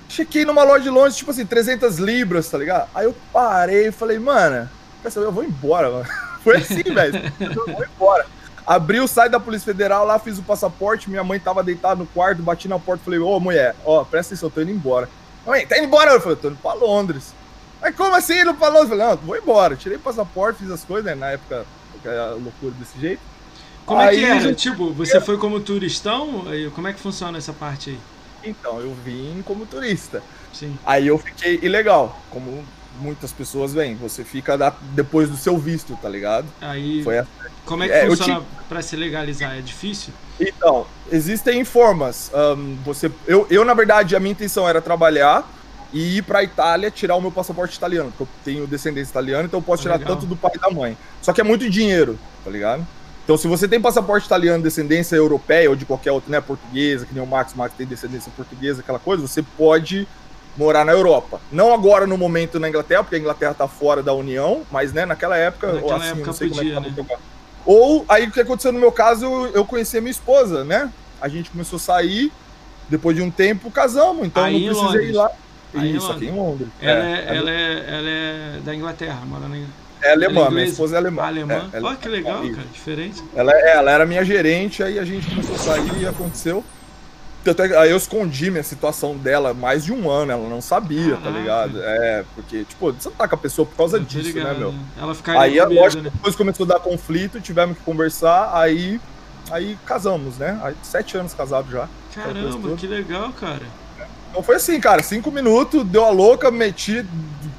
Chequei 0.08 0.44
numa 0.44 0.64
loja 0.64 0.84
de 0.84 0.90
Londres, 0.90 1.16
tipo 1.16 1.30
assim, 1.30 1.44
300 1.44 1.98
libras, 1.98 2.48
tá 2.48 2.56
ligado? 2.56 2.88
Aí 2.94 3.04
eu 3.04 3.14
parei 3.30 3.88
e 3.88 3.92
falei, 3.92 4.18
mano, 4.18 4.68
eu 5.14 5.32
vou 5.32 5.44
embora, 5.44 5.90
mano. 5.90 6.06
Foi 6.42 6.56
assim, 6.56 6.82
velho. 6.82 7.30
Eu 7.38 7.66
vou 7.66 7.84
embora. 7.84 8.26
Abri 8.66 9.00
o 9.00 9.06
site 9.06 9.32
da 9.32 9.40
Polícia 9.40 9.66
Federal, 9.66 10.06
lá 10.06 10.18
fiz 10.18 10.38
o 10.38 10.42
passaporte, 10.42 11.10
minha 11.10 11.24
mãe 11.24 11.38
tava 11.38 11.62
deitada 11.62 11.96
no 11.96 12.06
quarto, 12.06 12.42
bati 12.42 12.68
na 12.68 12.78
porta, 12.78 13.04
falei, 13.04 13.18
ô 13.18 13.38
mulher, 13.38 13.74
ó, 13.84 14.04
presta 14.04 14.32
atenção, 14.32 14.48
eu 14.48 14.52
tô 14.52 14.60
indo 14.62 14.70
embora. 14.70 15.08
Mãe, 15.46 15.66
tá 15.66 15.76
indo 15.76 15.86
embora? 15.86 16.12
Eu 16.12 16.20
falei, 16.20 16.36
tô 16.36 16.48
indo 16.48 16.58
pra 16.58 16.72
Londres. 16.72 17.34
Mas 17.80 17.96
como 17.96 18.14
assim 18.14 18.40
indo 18.40 18.54
pra 18.54 18.68
Londres? 18.68 18.90
Eu 18.90 18.98
falei, 18.98 19.06
não, 19.06 19.16
vou 19.16 19.36
embora. 19.36 19.76
Tirei 19.76 19.96
o 19.96 20.00
passaporte, 20.00 20.60
fiz 20.60 20.70
as 20.70 20.84
coisas, 20.84 21.04
né, 21.04 21.14
na 21.14 21.30
época, 21.30 21.64
loucura 22.42 22.72
desse 22.78 23.00
jeito. 23.00 23.22
Como 23.86 24.00
aí, 24.00 24.16
é 24.16 24.18
que 24.18 24.24
era? 24.24 24.40
Gente... 24.40 24.70
Tipo, 24.70 24.92
você 24.92 25.20
foi 25.20 25.38
como 25.38 25.58
turistão? 25.60 26.44
Como 26.74 26.88
é 26.88 26.92
que 26.92 27.00
funciona 27.00 27.38
essa 27.38 27.52
parte 27.52 27.90
aí? 27.90 27.98
Então, 28.44 28.80
eu 28.80 28.94
vim 29.04 29.42
como 29.44 29.66
turista. 29.66 30.22
Sim. 30.52 30.78
Aí 30.84 31.06
eu 31.06 31.18
fiquei 31.18 31.58
ilegal, 31.62 32.20
como 32.30 32.64
muitas 33.00 33.32
pessoas 33.32 33.72
vêm. 33.72 33.96
Você 33.96 34.24
fica 34.24 34.56
da, 34.56 34.72
depois 34.92 35.28
do 35.28 35.36
seu 35.36 35.58
visto, 35.58 35.98
tá 36.00 36.08
ligado? 36.08 36.46
Aí. 36.60 37.02
Foi 37.02 37.18
a... 37.18 37.26
Como 37.64 37.82
é 37.82 37.88
que 37.88 37.94
é, 37.94 38.06
funciona 38.06 38.40
te... 38.40 38.46
para 38.68 38.82
se 38.82 38.96
legalizar? 38.96 39.56
É 39.56 39.60
difícil? 39.60 40.12
Então, 40.38 40.86
existem 41.10 41.64
formas. 41.64 42.30
Um, 42.34 42.76
você, 42.84 43.10
eu, 43.26 43.46
eu, 43.50 43.64
na 43.64 43.74
verdade, 43.74 44.16
a 44.16 44.20
minha 44.20 44.32
intenção 44.32 44.68
era 44.68 44.80
trabalhar 44.80 45.48
e 45.92 46.18
ir 46.18 46.22
pra 46.22 46.42
Itália 46.42 46.90
tirar 46.90 47.16
o 47.16 47.20
meu 47.20 47.32
passaporte 47.32 47.76
italiano, 47.76 48.12
porque 48.16 48.22
eu 48.22 48.28
tenho 48.44 48.66
descendência 48.66 49.10
italiana, 49.10 49.44
então 49.44 49.58
eu 49.58 49.64
posso 49.64 49.82
tirar 49.82 49.98
Legal. 49.98 50.14
tanto 50.14 50.26
do 50.26 50.36
pai 50.36 50.52
e 50.54 50.58
da 50.58 50.70
mãe. 50.70 50.96
Só 51.20 51.32
que 51.32 51.40
é 51.40 51.44
muito 51.44 51.68
dinheiro, 51.68 52.18
tá 52.44 52.50
ligado? 52.50 52.86
Então, 53.24 53.36
se 53.36 53.46
você 53.46 53.68
tem 53.68 53.80
passaporte 53.80 54.26
italiano, 54.26 54.62
descendência 54.62 55.14
europeia 55.14 55.68
ou 55.68 55.76
de 55.76 55.84
qualquer 55.84 56.10
outra, 56.10 56.30
né, 56.30 56.40
portuguesa, 56.40 57.06
que 57.06 57.14
nem 57.14 57.22
o 57.22 57.26
Max, 57.26 57.52
o 57.52 57.58
Max 57.58 57.74
tem 57.76 57.86
descendência 57.86 58.32
portuguesa, 58.36 58.80
aquela 58.80 58.98
coisa, 58.98 59.26
você 59.26 59.42
pode 59.42 60.06
morar 60.56 60.84
na 60.84 60.92
Europa. 60.92 61.40
Não 61.52 61.72
agora 61.72 62.06
no 62.06 62.18
momento 62.18 62.58
na 62.58 62.68
Inglaterra, 62.68 63.04
porque 63.04 63.16
a 63.16 63.18
Inglaterra 63.18 63.52
está 63.52 63.68
fora 63.68 64.02
da 64.02 64.12
União, 64.12 64.62
mas 64.70 64.92
né, 64.92 65.06
naquela 65.06 65.36
época, 65.36 65.72
naquela 65.72 65.96
assim, 65.96 66.20
época 66.20 66.30
é 66.30 66.48
podia, 66.48 66.76
é 66.76 66.80
né? 66.80 67.06
Ou 67.64 68.04
aí 68.08 68.26
o 68.26 68.32
que 68.32 68.40
aconteceu 68.40 68.72
no 68.72 68.80
meu 68.80 68.90
caso, 68.90 69.24
eu 69.54 69.64
conheci 69.64 69.98
a 69.98 70.00
minha 70.00 70.10
esposa, 70.10 70.64
né? 70.64 70.90
A 71.20 71.28
gente 71.28 71.50
começou 71.50 71.76
a 71.76 71.80
sair, 71.80 72.32
depois 72.88 73.16
de 73.16 73.22
um 73.22 73.30
tempo 73.30 73.70
casamos, 73.70 74.26
então 74.26 74.42
aí 74.42 74.66
não 74.66 74.74
precisei 74.74 75.10
ir 75.10 75.12
lá. 75.12 75.30
Aí 75.74 75.96
Isso, 75.96 76.10
aqui 76.10 76.26
em 76.26 76.34
Londres. 76.34 76.68
Ela 76.80 77.06
é, 77.06 77.12
é, 77.12 77.36
ela, 77.36 77.50
é, 77.50 77.84
ela 77.88 78.08
é 78.08 78.60
da 78.64 78.74
Inglaterra, 78.74 79.20
mora 79.24 79.48
na 79.48 79.56
É 80.02 80.12
alemã, 80.12 80.46
é 80.46 80.50
minha 80.50 80.64
esposa 80.64 80.96
é 80.96 80.98
alemã. 80.98 81.22
alemã? 81.22 81.70
É, 81.72 81.80
Olha 81.80 81.96
que 81.96 82.08
legal, 82.08 82.40
cara, 82.40 82.66
diferente. 82.72 83.22
Ela, 83.34 83.52
é, 83.52 83.76
ela 83.76 83.90
era 83.90 84.06
minha 84.06 84.24
gerente, 84.24 84.82
aí 84.82 84.98
a 84.98 85.04
gente 85.04 85.28
começou 85.28 85.54
a 85.54 85.58
sair 85.58 86.02
e 86.02 86.06
aconteceu. 86.06 86.64
Aí 87.78 87.90
eu 87.90 87.96
escondi 87.96 88.50
minha 88.50 88.62
situação 88.62 89.16
dela 89.16 89.54
mais 89.54 89.84
de 89.84 89.92
um 89.92 90.10
ano, 90.10 90.30
ela 90.32 90.46
não 90.48 90.60
sabia, 90.60 91.16
tá 91.16 91.22
Caraca. 91.22 91.32
tá 91.32 91.38
ligado? 91.38 91.80
É, 91.82 92.24
porque, 92.34 92.64
tipo, 92.64 92.92
você 92.92 93.08
não 93.08 93.16
tá 93.16 93.26
com 93.26 93.34
a 93.34 93.38
pessoa 93.38 93.64
por 93.64 93.76
causa 93.76 93.98
disso, 93.98 94.28
né, 94.28 94.32
ligado, 94.34 94.52
né, 94.52 94.58
meu? 94.58 94.74
Ela 95.00 95.14
ficaria 95.14 95.40
Aí, 95.40 95.74
lógico, 95.74 96.02
né? 96.02 96.10
depois 96.12 96.36
começou 96.36 96.64
a 96.66 96.68
dar 96.68 96.80
conflito, 96.80 97.40
tivemos 97.40 97.78
que 97.78 97.82
conversar, 97.82 98.50
aí, 98.54 99.00
aí 99.50 99.78
casamos, 99.86 100.36
né? 100.36 100.60
Aí, 100.62 100.74
sete 100.82 101.16
anos 101.16 101.32
casados 101.32 101.70
já. 101.72 101.88
Caramba, 102.14 102.76
que 102.76 102.86
legal, 102.86 103.32
cara. 103.32 103.62
Então 104.30 104.42
foi 104.42 104.56
assim, 104.56 104.80
cara, 104.80 105.02
cinco 105.02 105.30
minutos, 105.30 105.84
deu 105.84 106.04
a 106.04 106.10
louca, 106.10 106.50
meti, 106.50 107.04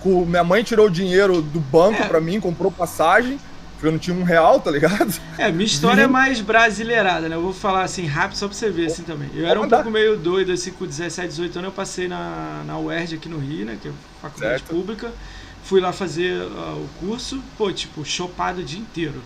minha 0.03 0.43
mãe 0.43 0.63
tirou 0.63 0.87
o 0.87 0.89
dinheiro 0.89 1.41
do 1.41 1.59
banco 1.59 2.01
é. 2.01 2.07
pra 2.07 2.21
mim, 2.21 2.39
comprou 2.39 2.71
passagem, 2.71 3.39
porque 3.73 3.87
eu 3.87 3.91
não 3.91 3.99
tinha 3.99 4.15
um 4.15 4.23
real, 4.23 4.59
tá 4.59 4.71
ligado? 4.71 5.13
É, 5.37 5.51
minha 5.51 5.65
história 5.65 6.03
é 6.03 6.07
mais 6.07 6.39
brasileirada, 6.39 7.27
né? 7.27 7.35
Eu 7.35 7.41
vou 7.41 7.53
falar 7.53 7.83
assim 7.83 8.05
rápido 8.05 8.37
só 8.37 8.47
pra 8.47 8.55
você 8.55 8.69
ver 8.69 8.87
assim 8.87 9.03
também. 9.03 9.29
Eu 9.33 9.45
era 9.45 9.59
um 9.59 9.67
pouco 9.67 9.91
meio 9.91 10.17
doido, 10.17 10.51
assim, 10.51 10.71
com 10.71 10.85
17, 10.85 11.27
18 11.27 11.59
anos 11.59 11.69
eu 11.69 11.75
passei 11.75 12.07
na, 12.07 12.63
na 12.65 12.77
UERJ 12.77 13.15
aqui 13.15 13.27
no 13.27 13.37
Rio, 13.37 13.65
né? 13.65 13.77
Que 13.81 13.89
é 13.89 13.91
faculdade 14.21 14.59
certo. 14.59 14.73
pública. 14.73 15.11
Fui 15.63 15.81
lá 15.81 15.91
fazer 15.91 16.41
uh, 16.41 16.77
o 16.77 16.89
curso, 16.99 17.41
pô, 17.57 17.71
tipo, 17.71 18.05
chopado 18.05 18.61
o 18.61 18.63
dia 18.63 18.79
inteiro. 18.79 19.21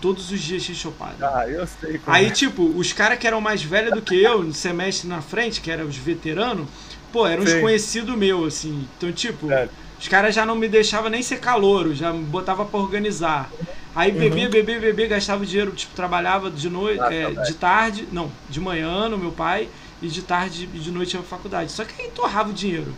Todos 0.00 0.30
os 0.30 0.40
dias 0.40 0.62
tinha 0.62 0.74
chopado. 0.74 1.16
Ah, 1.22 1.46
eu 1.46 1.66
sei. 1.66 1.98
Como 1.98 2.16
Aí, 2.16 2.26
é. 2.26 2.30
tipo, 2.30 2.62
os 2.76 2.92
caras 2.92 3.18
que 3.18 3.26
eram 3.26 3.40
mais 3.40 3.62
velhos 3.62 3.92
do 3.92 4.00
que 4.00 4.22
eu, 4.22 4.42
no 4.42 4.54
semestre 4.54 5.08
na 5.08 5.20
frente, 5.20 5.60
que 5.60 5.70
eram 5.70 5.86
os 5.86 5.96
veteranos, 5.96 6.66
pô, 7.12 7.26
eram 7.26 7.42
uns 7.42 7.54
conhecidos 7.54 8.16
meus, 8.16 8.54
assim. 8.54 8.88
Então, 8.96 9.12
tipo, 9.12 9.48
certo. 9.48 9.72
os 10.00 10.08
caras 10.08 10.34
já 10.34 10.46
não 10.46 10.56
me 10.56 10.68
deixavam 10.68 11.10
nem 11.10 11.22
ser 11.22 11.38
calouro, 11.38 11.94
já 11.94 12.12
me 12.12 12.24
botava 12.24 12.64
pra 12.64 12.80
organizar. 12.80 13.50
Aí 13.94 14.12
bebia, 14.12 14.44
uhum. 14.44 14.50
bebia, 14.50 14.80
bebia, 14.80 15.06
gastava 15.08 15.44
dinheiro, 15.44 15.72
tipo, 15.72 15.94
trabalhava 15.94 16.50
de 16.50 16.70
noite, 16.70 17.02
ah, 17.02 17.12
é, 17.12 17.30
de 17.30 17.54
tarde, 17.54 18.08
não, 18.12 18.30
de 18.48 18.60
manhã 18.60 19.08
no 19.08 19.18
meu 19.18 19.32
pai, 19.32 19.68
e 20.00 20.08
de 20.08 20.22
tarde 20.22 20.68
e 20.72 20.78
de 20.78 20.90
noite 20.90 21.16
pra 21.16 21.26
faculdade. 21.26 21.72
Só 21.72 21.84
que 21.84 22.00
aí 22.00 22.08
torrava 22.10 22.50
o 22.50 22.52
dinheiro. 22.52 22.94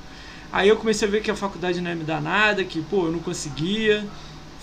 Aí 0.53 0.69
eu 0.69 0.77
comecei 0.77 1.09
a 1.09 1.11
ver 1.11 1.23
que 1.23 1.31
a 1.31 1.35
faculdade 1.35 1.81
não 1.81 1.91
ia 1.91 1.97
me 1.97 2.05
dar 2.05 2.21
nada, 2.21 2.62
que, 2.62 2.83
pô, 2.83 3.07
eu 3.07 3.12
não 3.12 3.21
conseguia. 3.21 4.05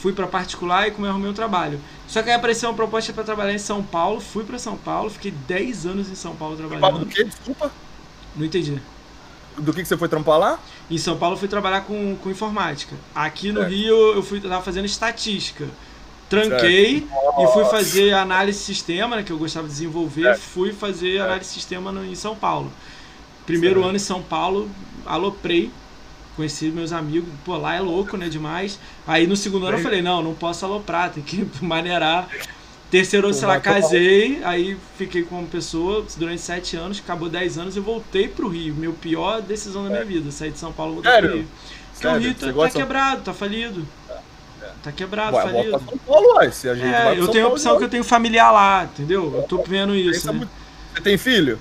Fui 0.02 0.14
para 0.14 0.28
particular 0.28 0.88
e 0.88 0.92
como 0.92 1.06
eu 1.06 1.12
arrumei 1.12 1.30
um 1.30 1.34
trabalho. 1.34 1.80
Só 2.08 2.24
que 2.24 2.30
aí 2.30 2.36
apareceu 2.36 2.70
uma 2.70 2.76
proposta 2.76 3.12
para 3.12 3.24
trabalhar 3.24 3.54
em 3.54 3.60
São 3.60 3.84
Paulo, 3.84 4.22
fui 4.22 4.44
para 4.44 4.58
São 4.58 4.78
Paulo, 4.78 5.10
fiquei 5.10 5.32
10 5.32 5.86
anos 5.86 6.10
em 6.10 6.16
São 6.16 6.36
Paulo 6.36 6.56
trabalhando. 6.56 6.82
Paulo 6.82 7.00
do 7.00 7.06
quê? 7.06 7.24
Desculpa? 7.24 7.72
Não 8.36 8.46
entendi. 8.46 8.82
Do 9.58 9.74
que, 9.74 9.82
que 9.82 9.88
você 9.88 9.98
foi 9.98 10.08
trampar 10.08 10.40
lá? 10.40 10.60
Em 10.90 10.98
São 10.98 11.18
Paulo 11.18 11.36
eu 11.36 11.40
fui 11.40 11.50
trabalhar 11.50 11.82
com, 11.82 12.16
com 12.16 12.30
informática. 12.30 12.96
Aqui 13.14 13.52
no 13.52 13.64
é. 13.64 13.68
Rio 13.68 14.14
eu 14.14 14.24
fui 14.24 14.40
tava 14.40 14.62
fazendo 14.62 14.86
estatística. 14.86 15.68
Tranquei 16.30 17.08
e 17.40 17.48
fui 17.54 17.66
fazer 17.66 18.14
análise 18.14 18.60
sistema, 18.60 19.16
né, 19.16 19.24
que 19.24 19.32
eu 19.32 19.38
gostava 19.38 19.68
de 19.68 19.74
desenvolver, 19.74 20.38
fui 20.38 20.72
fazer 20.72 21.20
análise 21.20 21.50
sistema 21.50 21.92
no, 21.92 22.06
em 22.06 22.16
São 22.16 22.36
Paulo. 22.36 22.72
Primeiro 23.48 23.84
ano 23.84 23.96
em 23.96 24.00
São 24.00 24.22
Paulo, 24.22 24.70
aloprei, 25.08 25.72
conheci 26.40 26.72
meus 26.72 26.94
amigos, 26.94 27.28
pô, 27.44 27.58
lá 27.58 27.76
é 27.76 27.82
louco, 27.82 28.16
né, 28.16 28.30
demais. 28.30 28.80
Aí 29.06 29.28
no 29.28 29.36
segundo 29.36 29.66
ano 29.66 29.78
eu 29.78 29.84
falei, 29.84 30.02
não, 30.02 30.24
não 30.24 30.34
posso 30.34 30.66
aloprar, 30.66 31.12
tem 31.12 31.22
que 31.22 31.46
maneirar. 31.62 32.30
Terceiro 32.90 33.28
ano, 33.28 33.34
sei 33.36 33.48
lá, 33.48 33.60
casei, 33.60 34.42
aí 34.44 34.78
fiquei 34.98 35.22
com 35.22 35.38
uma 35.40 35.48
pessoa 35.48 36.06
durante 36.16 36.42
sete 36.42 36.78
anos, 36.78 37.02
acabou 37.04 37.30
dez 37.30 37.58
anos 37.58 37.76
e 37.76 37.80
voltei 37.82 38.30
pro 38.30 38.48
Rio. 38.48 38.74
Meu 38.74 38.94
pior 38.94 39.42
decisão 39.42 39.84
da 39.84 39.90
minha 39.90 40.06
vida, 40.06 40.32
sair 40.32 40.52
de 40.52 40.58
São 40.58 40.72
Paulo 40.72 40.94
e 40.94 40.96
voltar 40.96 41.20
pro 41.20 41.36
Rio. 41.36 41.48
Porque 41.94 42.08
o 42.08 42.18
Rio 42.18 42.34
tá, 42.34 42.54
tá 42.54 42.70
quebrado, 42.70 43.22
tá 43.22 43.34
falido. 43.34 43.86
Tá 44.82 44.92
quebrado, 44.94 45.36
Ué, 45.36 45.44
falido. 45.44 45.72
São 45.72 45.98
Paulo, 46.00 46.36
ué, 46.38 46.52
se 46.52 46.70
a 46.70 46.74
gente 46.74 46.96
é, 46.96 47.20
eu 47.20 47.28
tenho 47.28 47.48
a 47.48 47.50
opção 47.50 47.78
que 47.78 47.84
eu 47.84 47.90
tenho 47.90 48.04
familiar 48.04 48.50
lá, 48.50 48.86
entendeu? 48.86 49.36
Eu 49.36 49.44
tô 49.44 49.62
vendo 49.62 49.94
isso. 49.94 50.32
Né? 50.32 50.48
Você 50.96 51.02
tem 51.02 51.18
filho? 51.18 51.60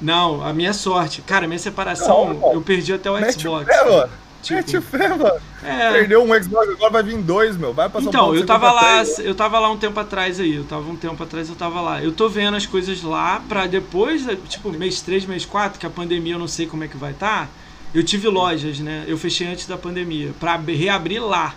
Não, 0.00 0.42
a 0.42 0.52
minha 0.52 0.72
sorte. 0.72 1.22
Cara, 1.22 1.46
minha 1.46 1.58
separação, 1.58 2.34
não, 2.34 2.52
eu 2.54 2.62
perdi 2.62 2.92
até 2.92 3.10
o 3.10 3.14
Mete 3.14 3.40
Xbox. 3.40 3.64
O 3.64 3.66
pé, 3.66 3.84
mano. 3.84 4.10
Tipo, 4.42 4.56
Mete 4.56 4.80
fé, 4.80 5.08
mano. 5.08 5.40
É... 5.62 5.92
Perdeu 5.92 6.22
um 6.22 6.42
Xbox, 6.42 6.68
agora 6.70 6.90
vai 6.90 7.02
vir 7.02 7.18
dois, 7.18 7.56
meu. 7.56 7.74
Vai 7.74 7.90
São 7.90 8.00
então, 8.00 8.34
eu 8.34 8.46
tava 8.46 8.72
lá, 8.72 9.04
três, 9.04 9.18
eu 9.18 9.34
tava 9.34 9.58
lá 9.58 9.70
um 9.70 9.76
tempo 9.76 10.00
atrás 10.00 10.40
aí. 10.40 10.54
Eu 10.54 10.64
tava 10.64 10.90
um 10.90 10.96
tempo 10.96 11.22
atrás, 11.22 11.48
eu 11.48 11.54
tava 11.54 11.80
lá. 11.80 12.02
Eu 12.02 12.12
tô 12.12 12.28
vendo 12.28 12.56
as 12.56 12.64
coisas 12.64 13.02
lá 13.02 13.42
pra 13.48 13.66
depois, 13.66 14.24
tipo, 14.48 14.70
mês 14.70 15.02
3, 15.02 15.26
mês 15.26 15.44
4, 15.44 15.78
que 15.78 15.86
a 15.86 15.90
pandemia 15.90 16.34
eu 16.34 16.38
não 16.38 16.48
sei 16.48 16.66
como 16.66 16.84
é 16.84 16.88
que 16.88 16.96
vai 16.96 17.12
estar. 17.12 17.46
Tá, 17.46 17.48
eu 17.94 18.02
tive 18.02 18.28
lojas, 18.28 18.78
né? 18.78 19.04
Eu 19.06 19.18
fechei 19.18 19.46
antes 19.46 19.66
da 19.66 19.76
pandemia, 19.76 20.30
pra 20.40 20.56
reabrir 20.56 21.22
lá. 21.22 21.54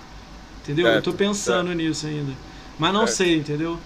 Entendeu? 0.62 0.86
Certo, 0.86 0.96
eu 0.96 1.02
tô 1.02 1.14
pensando 1.14 1.68
certo. 1.68 1.78
nisso 1.78 2.08
ainda. 2.08 2.34
Mas 2.78 2.94
não 2.94 3.08
certo. 3.08 3.18
sei, 3.18 3.38
entendeu? 3.38 3.80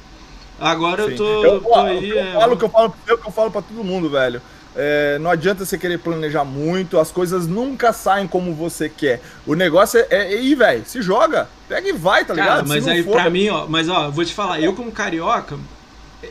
Agora 0.59 1.03
Sim. 1.03 1.11
eu 1.11 1.17
tô, 1.17 1.45
eu, 1.45 1.61
tô 1.61 1.75
aí. 1.75 2.09
Eu, 2.09 2.19
é... 2.19 2.33
falo 2.33 2.57
que 2.57 2.65
eu 2.65 2.69
falo, 2.69 2.95
eu 3.07 3.17
que 3.17 3.27
eu 3.27 3.31
falo 3.31 3.51
pra 3.51 3.61
todo 3.61 3.83
mundo, 3.83 4.09
velho. 4.09 4.41
É, 4.79 5.17
não 5.19 5.31
adianta 5.31 5.65
você 5.65 5.75
querer 5.75 5.97
planejar 5.97 6.43
muito, 6.43 6.99
as 6.99 7.11
coisas 7.11 7.47
nunca 7.47 7.91
saem 7.91 8.27
como 8.27 8.53
você 8.53 8.87
quer. 8.87 9.21
O 9.45 9.55
negócio 9.55 9.99
é, 9.99 10.05
é 10.11 10.39
ir, 10.39 10.53
velho, 10.53 10.83
se 10.85 11.01
joga, 11.01 11.49
pega 11.67 11.89
e 11.89 11.93
vai, 11.93 12.23
tá 12.23 12.35
Cara, 12.35 12.49
ligado? 12.49 12.67
Mas 12.67 12.87
aí 12.87 13.01
for... 13.01 13.13
pra 13.13 13.27
mim, 13.27 13.49
ó, 13.49 13.65
mas 13.67 13.89
ó, 13.89 14.11
vou 14.11 14.23
te 14.23 14.35
falar, 14.35 14.61
eu 14.61 14.73
como 14.73 14.91
carioca, 14.91 15.57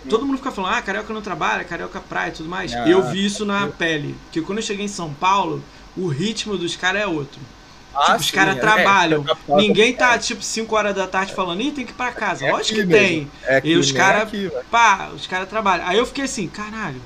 todo 0.09 0.25
mundo 0.25 0.37
fica 0.39 0.53
falando, 0.53 0.75
ah, 0.75 0.83
carioca 0.83 1.13
não 1.13 1.21
trabalha, 1.21 1.65
carioca 1.65 2.01
praia 2.01 2.29
e 2.29 2.35
tudo 2.35 2.49
mais. 2.49 2.73
Ah, 2.73 2.89
eu 2.89 3.03
vi 3.03 3.27
isso 3.27 3.45
na 3.45 3.67
pele, 3.67 4.15
porque 4.27 4.41
quando 4.41 4.59
eu 4.59 4.65
cheguei 4.65 4.85
em 4.85 4.89
São 4.89 5.13
Paulo, 5.13 5.61
o 5.97 6.07
ritmo 6.07 6.57
dos 6.57 6.77
caras 6.77 7.03
é 7.03 7.07
outro. 7.07 7.41
Ah, 7.97 8.05
tipo, 8.05 8.17
os 8.21 8.31
caras 8.31 8.57
é, 8.57 8.61
trabalham. 8.61 9.25
É, 9.29 9.57
Ninguém 9.57 9.95
tá, 9.95 10.15
é. 10.15 10.19
tipo, 10.19 10.43
5 10.43 10.77
horas 10.77 10.95
da 10.95 11.07
tarde 11.07 11.35
falando, 11.35 11.61
ih, 11.63 11.73
tem 11.73 11.85
que 11.85 11.93
ir 11.93 11.95
pra 11.95 12.13
casa. 12.13 12.47
É 12.47 12.53
Lógico 12.53 12.81
que 12.81 12.87
tem. 12.87 13.31
É 13.45 13.61
e 13.65 13.77
os 13.77 13.91
caras, 13.93 14.29
pá, 14.71 15.11
os 15.15 15.27
caras 15.27 15.49
trabalham. 15.49 15.87
Aí 15.87 15.99
eu 15.99 16.07
fiquei 16.07 16.25
assim, 16.25 16.47
caralho. 16.49 17.01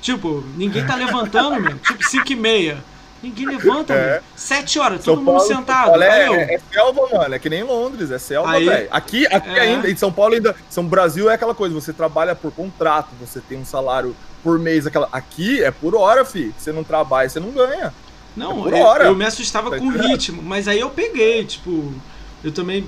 Tipo, 0.00 0.42
ninguém 0.56 0.86
tá 0.86 0.94
levantando, 0.94 1.60
meu. 1.60 1.78
Tipo, 1.80 2.02
5 2.02 2.32
e 2.32 2.36
meia. 2.36 2.90
Ninguém 3.22 3.46
levanta, 3.46 3.92
é. 3.92 4.22
Sete 4.34 4.78
horas, 4.78 5.04
todo 5.04 5.16
São 5.16 5.24
mundo 5.24 5.36
Paulo, 5.36 5.54
sentado. 5.54 6.02
É, 6.02 6.54
é, 6.54 6.60
selva, 6.72 7.06
mano. 7.12 7.34
É 7.34 7.38
que 7.38 7.50
nem 7.50 7.62
Londres, 7.62 8.10
é 8.10 8.18
selva, 8.18 8.52
velho. 8.52 8.88
Aqui, 8.90 9.26
aqui 9.26 9.50
é. 9.50 9.60
ainda, 9.60 9.90
em 9.90 9.96
São 9.96 10.10
Paulo 10.10 10.34
ainda. 10.34 10.56
São 10.70 10.86
Brasil 10.86 11.30
é 11.30 11.34
aquela 11.34 11.54
coisa, 11.54 11.74
você 11.74 11.92
trabalha 11.92 12.34
por 12.34 12.50
contrato, 12.50 13.08
você 13.20 13.40
tem 13.40 13.58
um 13.58 13.64
salário 13.64 14.16
por 14.42 14.58
mês. 14.58 14.86
Aquela... 14.86 15.06
Aqui 15.12 15.62
é 15.62 15.70
por 15.70 15.94
hora, 15.94 16.24
fi. 16.24 16.54
Você 16.56 16.72
não 16.72 16.82
trabalha, 16.82 17.28
você 17.28 17.38
não 17.38 17.50
ganha. 17.50 17.92
Não, 18.36 18.68
é 18.68 18.80
eu, 18.80 19.06
eu, 19.06 19.16
me 19.16 19.24
assustava 19.24 19.76
com 19.76 19.86
o 19.86 19.90
ritmo, 19.90 20.42
mas 20.42 20.68
aí 20.68 20.80
eu 20.80 20.90
peguei, 20.90 21.44
tipo, 21.44 21.92
eu 22.44 22.52
também 22.52 22.86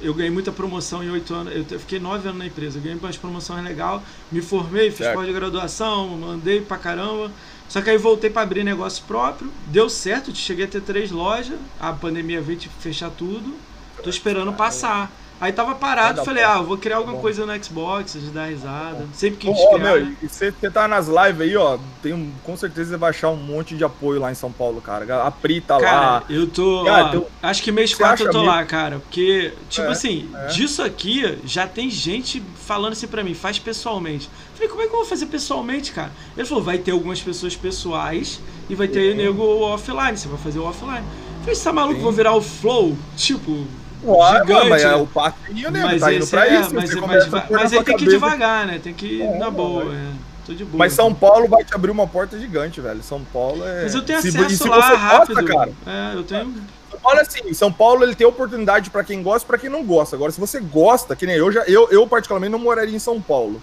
eu 0.00 0.12
ganhei 0.14 0.30
muita 0.30 0.50
promoção 0.50 1.02
em 1.02 1.10
oito 1.10 1.34
anos, 1.34 1.52
eu 1.70 1.80
fiquei 1.80 1.98
nove 1.98 2.28
anos 2.28 2.38
na 2.38 2.46
empresa, 2.46 2.78
ganhei 2.80 2.98
umas 2.98 3.16
promoções 3.16 3.64
legal, 3.64 4.02
me 4.30 4.40
formei, 4.40 4.90
fiz 4.90 5.06
pós-graduação, 5.08 6.30
andei 6.30 6.60
pra 6.60 6.76
caramba, 6.76 7.30
Só 7.68 7.80
que 7.80 7.90
aí 7.90 7.96
voltei 7.96 8.30
para 8.30 8.42
abrir 8.42 8.64
negócio 8.64 9.04
próprio, 9.06 9.50
deu 9.66 9.88
certo, 9.88 10.34
cheguei 10.34 10.64
a 10.64 10.68
ter 10.68 10.82
três 10.82 11.10
lojas, 11.10 11.58
a 11.80 11.92
pandemia 11.92 12.40
veio 12.40 12.58
de 12.58 12.68
fechar 12.68 13.10
tudo, 13.10 13.54
tô 14.02 14.10
esperando 14.10 14.52
passar. 14.52 15.10
Aí 15.40 15.52
tava 15.52 15.74
parado, 15.74 16.16
Vai 16.16 16.24
falei, 16.24 16.44
ah, 16.44 16.56
eu 16.58 16.64
vou 16.64 16.78
criar 16.78 16.96
alguma 16.96 17.16
Bom. 17.16 17.20
coisa 17.20 17.44
no 17.44 17.64
Xbox, 17.64 18.12
de 18.14 18.30
dar 18.30 18.46
risada. 18.46 19.06
Sempre 19.12 19.38
quis 19.40 19.50
Ó, 19.50 19.64
ó, 19.64 19.74
criar, 19.74 19.84
meu, 19.96 20.04
né? 20.06 20.16
e 20.22 20.28
você 20.28 20.52
tá 20.72 20.88
nas 20.88 21.06
lives 21.08 21.40
aí, 21.40 21.56
ó. 21.56 21.76
Tem, 22.02 22.14
um- 22.14 22.32
com 22.44 22.56
certeza 22.56 22.90
você 22.90 22.96
vai 22.96 23.10
achar 23.10 23.28
um 23.30 23.36
monte 23.36 23.76
de 23.76 23.84
apoio 23.84 24.20
lá 24.20 24.30
em 24.30 24.34
São 24.34 24.50
Paulo, 24.50 24.80
cara. 24.80 25.22
A 25.26 25.30
Pri 25.30 25.60
tá 25.60 25.78
Cara, 25.78 26.00
lá. 26.00 26.22
eu 26.30 26.46
tô. 26.46 26.84
Cara, 26.84 27.04
ó, 27.04 27.08
tem 27.10 27.26
Acho 27.42 27.62
que 27.62 27.72
mês 27.72 27.90
Você 27.90 27.96
4 27.96 28.24
eu 28.26 28.30
tô 28.30 28.38
mesmo? 28.38 28.52
lá, 28.52 28.64
cara. 28.64 29.00
Porque, 29.00 29.52
tipo 29.68 29.86
É, 29.88 29.90
assim, 29.90 30.30
é. 30.34 30.46
disso 30.46 30.82
aqui 30.82 31.38
já 31.44 31.66
tem 31.66 31.90
gente 31.90 32.40
falando 32.64 32.92
assim 32.92 33.06
pra 33.08 33.22
mim, 33.24 33.34
faz 33.34 33.58
pessoalmente. 33.58 34.30
Falei, 34.54 34.68
como 34.68 34.82
é 34.82 34.86
que 34.86 34.92
eu 34.92 34.98
vou 34.98 35.04
fazer 35.04 35.26
pessoalmente, 35.26 35.92
cara? 35.92 36.12
Ele 36.36 36.46
falou, 36.46 36.62
vai 36.62 36.78
ter 36.78 36.92
algumas 36.92 37.20
pessoas 37.20 37.54
pessoais 37.56 38.40
e 38.70 38.74
vai 38.74 38.86
ter 38.88 39.10
Sim. 39.12 39.16
nego 39.18 39.42
offline. 39.62 40.16
Você 40.16 40.28
vai 40.28 40.38
fazer 40.38 40.60
o 40.60 40.64
offline. 40.64 41.04
Falei, 41.40 41.54
você 41.54 41.64
tá 41.64 41.72
maluco? 41.72 41.96
Sim. 41.96 42.02
Vou 42.02 42.12
virar 42.12 42.32
o 42.34 42.40
flow? 42.40 42.96
Tipo. 43.16 43.66
Ué, 44.04 44.40
gigante, 44.40 44.68
mas 44.68 44.82
é 44.82 44.94
o 44.94 45.06
patinho, 45.06 45.70
né? 45.70 45.82
Mas, 45.84 46.00
tá 46.00 46.12
indo 46.12 46.26
pra 46.26 46.46
é, 46.48 46.60
isso. 46.60 46.74
mas, 46.74 46.90
você 46.90 47.00
mas, 47.00 47.50
mas 47.50 47.72
aí 47.72 47.84
tem 47.84 47.96
que 47.96 48.04
ir 48.04 48.08
devagar, 48.08 48.66
né? 48.66 48.80
Tem 48.82 48.92
que 48.94 49.06
ir 49.06 49.22
É, 49.22 49.38
na 49.38 49.50
boa, 49.50 49.84
é. 49.84 49.96
é. 49.96 50.08
Tô 50.46 50.52
de 50.52 50.64
boa. 50.64 50.78
Mas 50.78 50.92
São 50.92 51.14
Paulo 51.14 51.48
vai 51.48 51.64
te 51.64 51.74
abrir 51.74 51.90
uma 51.90 52.06
porta 52.06 52.38
gigante, 52.38 52.80
velho. 52.80 53.02
São 53.02 53.22
Paulo 53.32 53.66
é. 53.66 53.84
Mas 53.84 53.94
eu 53.94 54.02
tenho 54.02 54.20
Se- 54.20 54.28
acesso 54.28 54.56
se 54.64 54.68
lá 54.68 54.76
você 54.90 54.94
rápido. 54.94 55.34
gosta, 55.42 55.52
cara. 55.54 55.72
É, 55.86 56.14
eu 56.16 56.22
tenho. 56.22 56.54
Olha 57.02 57.22
assim, 57.22 57.52
São 57.54 57.72
Paulo 57.72 58.02
ele 58.04 58.14
tem 58.14 58.26
oportunidade 58.26 58.90
pra 58.90 59.02
quem 59.02 59.22
gosta 59.22 59.44
e 59.44 59.48
pra 59.48 59.58
quem 59.58 59.68
não 59.70 59.82
gosta. 59.84 60.14
Agora, 60.16 60.30
se 60.32 60.38
você 60.40 60.60
gosta, 60.60 61.16
que 61.16 61.26
nem 61.26 61.36
eu 61.36 61.50
já, 61.50 61.62
eu, 61.64 61.88
eu 61.90 62.06
particularmente 62.06 62.52
não 62.52 62.58
moraria 62.58 62.94
em 62.94 62.98
São 62.98 63.20
Paulo. 63.20 63.60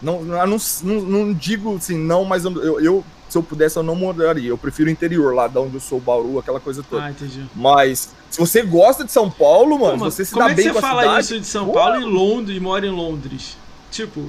Não, 0.00 0.22
não, 0.22 0.46
não, 0.46 1.00
não- 1.02 1.32
digo 1.34 1.76
assim, 1.76 1.98
não, 1.98 2.24
mas 2.24 2.44
eu, 2.44 2.52
eu- 2.62 2.80
eu, 2.80 3.04
se 3.30 3.38
eu 3.38 3.42
pudesse, 3.42 3.76
eu 3.76 3.82
não 3.82 3.94
moraria. 3.94 4.48
Eu 4.48 4.58
prefiro 4.58 4.88
o 4.88 4.92
interior, 4.92 5.34
lá 5.34 5.46
de 5.48 5.58
onde 5.58 5.74
eu 5.74 5.80
sou, 5.80 6.00
Bauru, 6.00 6.38
aquela 6.38 6.60
coisa 6.60 6.82
toda. 6.88 7.04
Ah, 7.04 7.10
entendi. 7.10 7.44
Mas, 7.54 8.10
se 8.30 8.38
você 8.38 8.62
gosta 8.62 9.04
de 9.04 9.12
São 9.12 9.30
Paulo, 9.30 9.78
mano, 9.78 9.98
Pô, 9.98 10.04
você 10.10 10.24
se 10.24 10.32
como 10.32 10.44
dá 10.44 10.50
é 10.52 10.54
que 10.54 10.62
bem 10.62 10.66
você 10.66 10.72
com 10.72 10.78
a 10.78 10.82
fala 10.82 11.02
cidade. 11.02 11.20
isso 11.20 11.40
de 11.40 11.46
São 11.46 11.66
Pô, 11.66 11.72
Paulo 11.72 12.00
e 12.00 12.04
Londres 12.04 12.56
e 12.56 12.60
mora 12.60 12.86
em 12.86 12.90
Londres? 12.90 13.56
Tipo, 13.90 14.24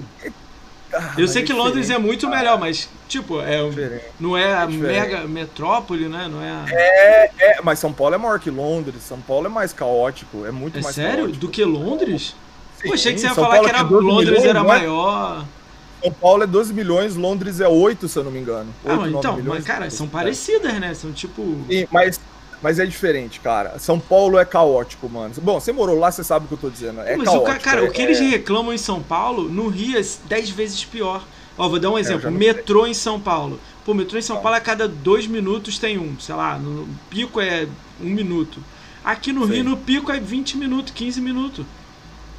ah, 0.94 1.14
eu 1.18 1.28
sei 1.28 1.44
que 1.44 1.54
Londres 1.54 1.90
é 1.90 1.98
muito 1.98 2.28
cara, 2.28 2.38
melhor, 2.40 2.60
mas, 2.60 2.90
tipo, 3.08 3.40
é, 3.42 3.68
diferente. 3.70 4.04
não 4.20 4.36
é 4.38 4.54
a 4.54 4.66
diferente. 4.66 5.00
mega 5.00 5.28
metrópole, 5.28 6.08
né? 6.10 6.28
Não 6.30 6.42
é. 6.42 6.50
a- 6.52 6.66
É, 7.40 7.62
mas 7.64 7.80
São 7.80 7.94
Paulo 7.94 8.16
é 8.16 8.18
maior 8.18 8.40
que 8.40 8.50
Londres. 8.50 9.02
São 9.04 9.20
Paulo 9.22 9.46
é 9.46 9.50
mais 9.50 9.72
caótico, 9.72 10.46
é 10.46 10.52
muito 10.52 10.78
É 10.80 10.82
mais 10.82 10.96
sério? 10.96 11.20
caótico. 11.26 11.38
Do 11.40 11.48
que 11.50 11.64
Londres? 11.64 12.36
Pô, 12.84 12.94
achei 12.94 13.14
que 13.14 13.20
você 13.20 13.28
ia 13.28 13.34
São 13.34 13.44
falar 13.44 13.56
Paulo 13.58 13.70
que 13.70 13.76
era 13.76 13.84
tem 13.84 13.88
12 13.90 14.06
Londres 14.08 14.30
milhões, 14.30 14.46
era 14.50 14.60
é? 14.60 14.64
maior. 14.64 15.46
São 16.04 16.12
Paulo 16.12 16.44
é 16.44 16.48
12 16.48 16.74
milhões, 16.74 17.16
Londres 17.16 17.60
é 17.60 17.68
8, 17.68 18.08
se 18.08 18.18
eu 18.18 18.24
não 18.24 18.32
me 18.32 18.40
engano. 18.40 18.74
Ah, 18.86 18.94
8, 18.94 19.02
mas 19.02 19.12
9 19.12 19.18
então, 19.20 19.36
milhões. 19.38 19.58
mas 19.60 19.66
cara, 19.66 19.90
são 19.90 20.06
É. 20.08 20.10
parecidas, 20.10 20.74
né? 20.80 20.94
São 20.94 21.12
tipo. 21.12 21.42
Sim, 21.70 21.88
mas, 21.92 22.20
mas 22.62 22.80
é 22.80 22.86
diferente, 22.86 23.40
cara. 23.40 23.78
São 23.80 24.00
Paulo 24.00 24.38
é 24.40 24.46
caótico, 24.46 25.08
mano. 25.10 25.34
Bom, 25.42 25.60
você 25.60 25.72
morou 25.72 25.98
lá, 26.00 26.12
você 26.12 26.24
sabe 26.24 26.46
o 26.46 26.48
que 26.48 26.54
eu 26.56 26.58
tô 26.58 26.70
dizendo. 26.70 27.02
É 27.02 27.16
mas 27.16 27.28
o 27.28 27.32
caótico. 27.32 27.52
ca- 27.54 27.60
cara, 27.60 27.82
é, 27.86 27.90
o 27.90 27.92
que 27.92 28.02
eles 28.02 28.20
é- 28.20 28.24
reclamam 28.24 28.74
em 28.74 28.78
São 28.78 29.02
Paulo, 29.02 29.50
no 29.50 29.68
Rio 29.68 29.98
é 30.00 30.04
10 30.28 30.50
vezes 30.50 30.84
pior. 30.86 31.24
Ó, 31.58 31.68
vou 31.70 31.80
dar 31.80 31.92
um 31.92 32.00
exemplo. 32.00 32.22
já 32.24 32.32
não 32.32 32.38
metrô 32.38 32.88
em 32.88 32.94
São 32.94 33.20
Paulo. 33.20 33.60
Pô, 33.86 33.94
metrô 33.94 34.18
em 34.18 34.22
São 34.22 34.38
Tá. 34.38 34.42
Paulo 34.44 34.58
a 34.58 34.62
cada 34.62 34.88
dois 34.88 35.28
minutos 35.28 35.78
tem 35.78 35.98
um. 36.00 36.18
Sei 36.20 36.34
lá, 36.34 36.58
no 36.58 36.88
pico 37.10 37.40
é 37.42 37.68
um 38.02 38.06
minuto. 38.10 38.60
Aqui 39.04 39.34
no 39.34 39.46
Sim. 39.46 39.54
Rio, 39.54 39.64
no 39.64 39.78
pico 39.78 40.12
é 40.12 40.20
20 40.20 40.58
minutos, 40.58 40.94
15 40.96 41.20
minutos. 41.20 41.66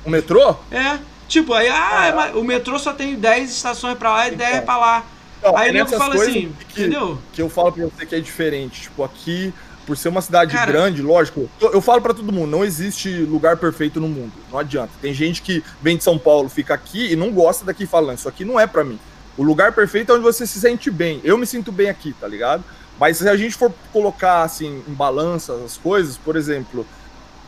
O 0.04 0.10
metrô? 0.10 0.56
É. 0.70 0.98
Tipo, 1.32 1.54
aí, 1.54 1.66
ah, 1.68 2.30
é, 2.34 2.36
o 2.36 2.44
metrô 2.44 2.78
só 2.78 2.92
tem 2.92 3.14
10 3.14 3.50
estações 3.50 3.96
pra 3.96 4.10
lá 4.10 4.28
e 4.28 4.36
10 4.36 4.50
Então. 4.56 4.64
pra 4.66 4.76
lá. 4.76 5.04
Não, 5.42 5.56
aí 5.56 5.68
é 5.68 5.70
o 5.70 5.74
nego 5.74 5.88
fala 5.96 6.14
assim, 6.14 6.54
que- 6.68 6.82
entendeu? 6.82 7.18
Que 7.32 7.40
eu 7.40 7.48
falo 7.48 7.72
pra 7.72 7.84
você 7.86 8.04
que 8.04 8.14
é 8.14 8.20
diferente. 8.20 8.82
Tipo, 8.82 9.02
aqui, 9.02 9.50
por 9.86 9.96
ser 9.96 10.10
uma 10.10 10.20
cidade 10.20 10.52
Cara- 10.52 10.70
grande, 10.70 11.00
lógico, 11.00 11.48
eu, 11.58 11.72
eu 11.72 11.80
falo 11.80 12.02
pra 12.02 12.12
todo 12.12 12.30
mundo, 12.30 12.50
não 12.50 12.62
existe 12.62 13.08
lugar 13.22 13.56
perfeito 13.56 13.98
no 13.98 14.08
mundo. 14.08 14.30
Não 14.52 14.58
adianta. 14.58 14.90
Tem 15.00 15.14
gente 15.14 15.40
que 15.40 15.64
vem 15.80 15.96
de 15.96 16.04
São 16.04 16.18
Paulo, 16.18 16.50
fica 16.50 16.74
aqui 16.74 17.10
e 17.12 17.16
não 17.16 17.30
gosta 17.32 17.64
daqui 17.64 17.86
falando. 17.86 18.18
Isso 18.18 18.28
aqui 18.28 18.44
não 18.44 18.60
é 18.60 18.66
pra 18.66 18.84
mim. 18.84 18.98
O 19.34 19.42
lugar 19.42 19.72
perfeito 19.72 20.12
é 20.12 20.14
onde 20.14 20.22
você 20.22 20.46
se 20.46 20.60
sente 20.60 20.90
bem. 20.90 21.18
Eu 21.24 21.38
me 21.38 21.46
sinto 21.46 21.72
bem 21.72 21.88
aqui, 21.88 22.12
tá 22.20 22.28
ligado? 22.28 22.62
Mas 23.00 23.16
se 23.16 23.26
a 23.26 23.34
gente 23.38 23.56
for 23.56 23.72
colocar 23.90 24.42
assim 24.42 24.82
em 24.86 24.92
balança 24.92 25.54
as 25.64 25.78
coisas, 25.78 26.18
por 26.18 26.36
exemplo, 26.36 26.86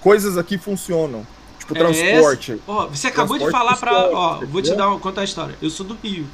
coisas 0.00 0.38
aqui 0.38 0.56
funcionam. 0.56 1.26
Tipo, 1.66 1.74
É, 1.76 1.78
transporte. 1.78 2.60
Ó, 2.66 2.86
você 2.88 3.06
acabou 3.08 3.38
de 3.38 3.44
Transporte 3.44 3.78
falar 3.78 4.08
pra. 4.10 4.10
Ó, 4.10 4.40
vou 4.46 4.60
te 4.60 4.74
dar 4.74 4.88
uma, 4.88 4.98
contar 5.00 5.22
a 5.22 5.24
história. 5.24 5.54
Eu 5.62 5.70
sou 5.70 5.84
do 5.86 5.96
Rio. 6.02 6.26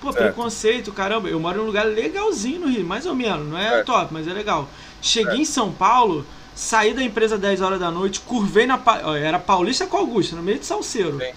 Pô, 0.00 0.12
Certo. 0.12 0.24
preconceito, 0.24 0.92
caramba. 0.92 1.28
Eu 1.28 1.40
moro 1.40 1.58
num 1.58 1.64
lugar 1.66 1.86
legalzinho 1.86 2.60
no 2.60 2.68
Rio, 2.68 2.84
mais 2.86 3.06
ou 3.06 3.14
menos. 3.14 3.48
Não 3.48 3.58
é 3.58 3.68
Certo. 3.70 3.86
top, 3.86 4.12
mas 4.12 4.28
é 4.28 4.32
legal. 4.32 4.68
Cheguei 5.02 5.38
em 5.40 5.44
São 5.44 5.72
Paulo, 5.72 6.24
saí 6.54 6.92
da 6.94 7.02
empresa 7.02 7.36
10 7.38 7.60
horas 7.62 7.80
da 7.80 7.90
noite, 7.90 8.20
curvei 8.20 8.66
na. 8.66 8.78
Ó, 9.04 9.14
Era 9.14 9.38
Paulista 9.38 9.86
com 9.86 9.96
Augusta, 9.96 10.36
no 10.36 10.42
meio 10.42 10.58
de 10.58 10.66
Salceiro. 10.66 11.18
Sim. 11.18 11.32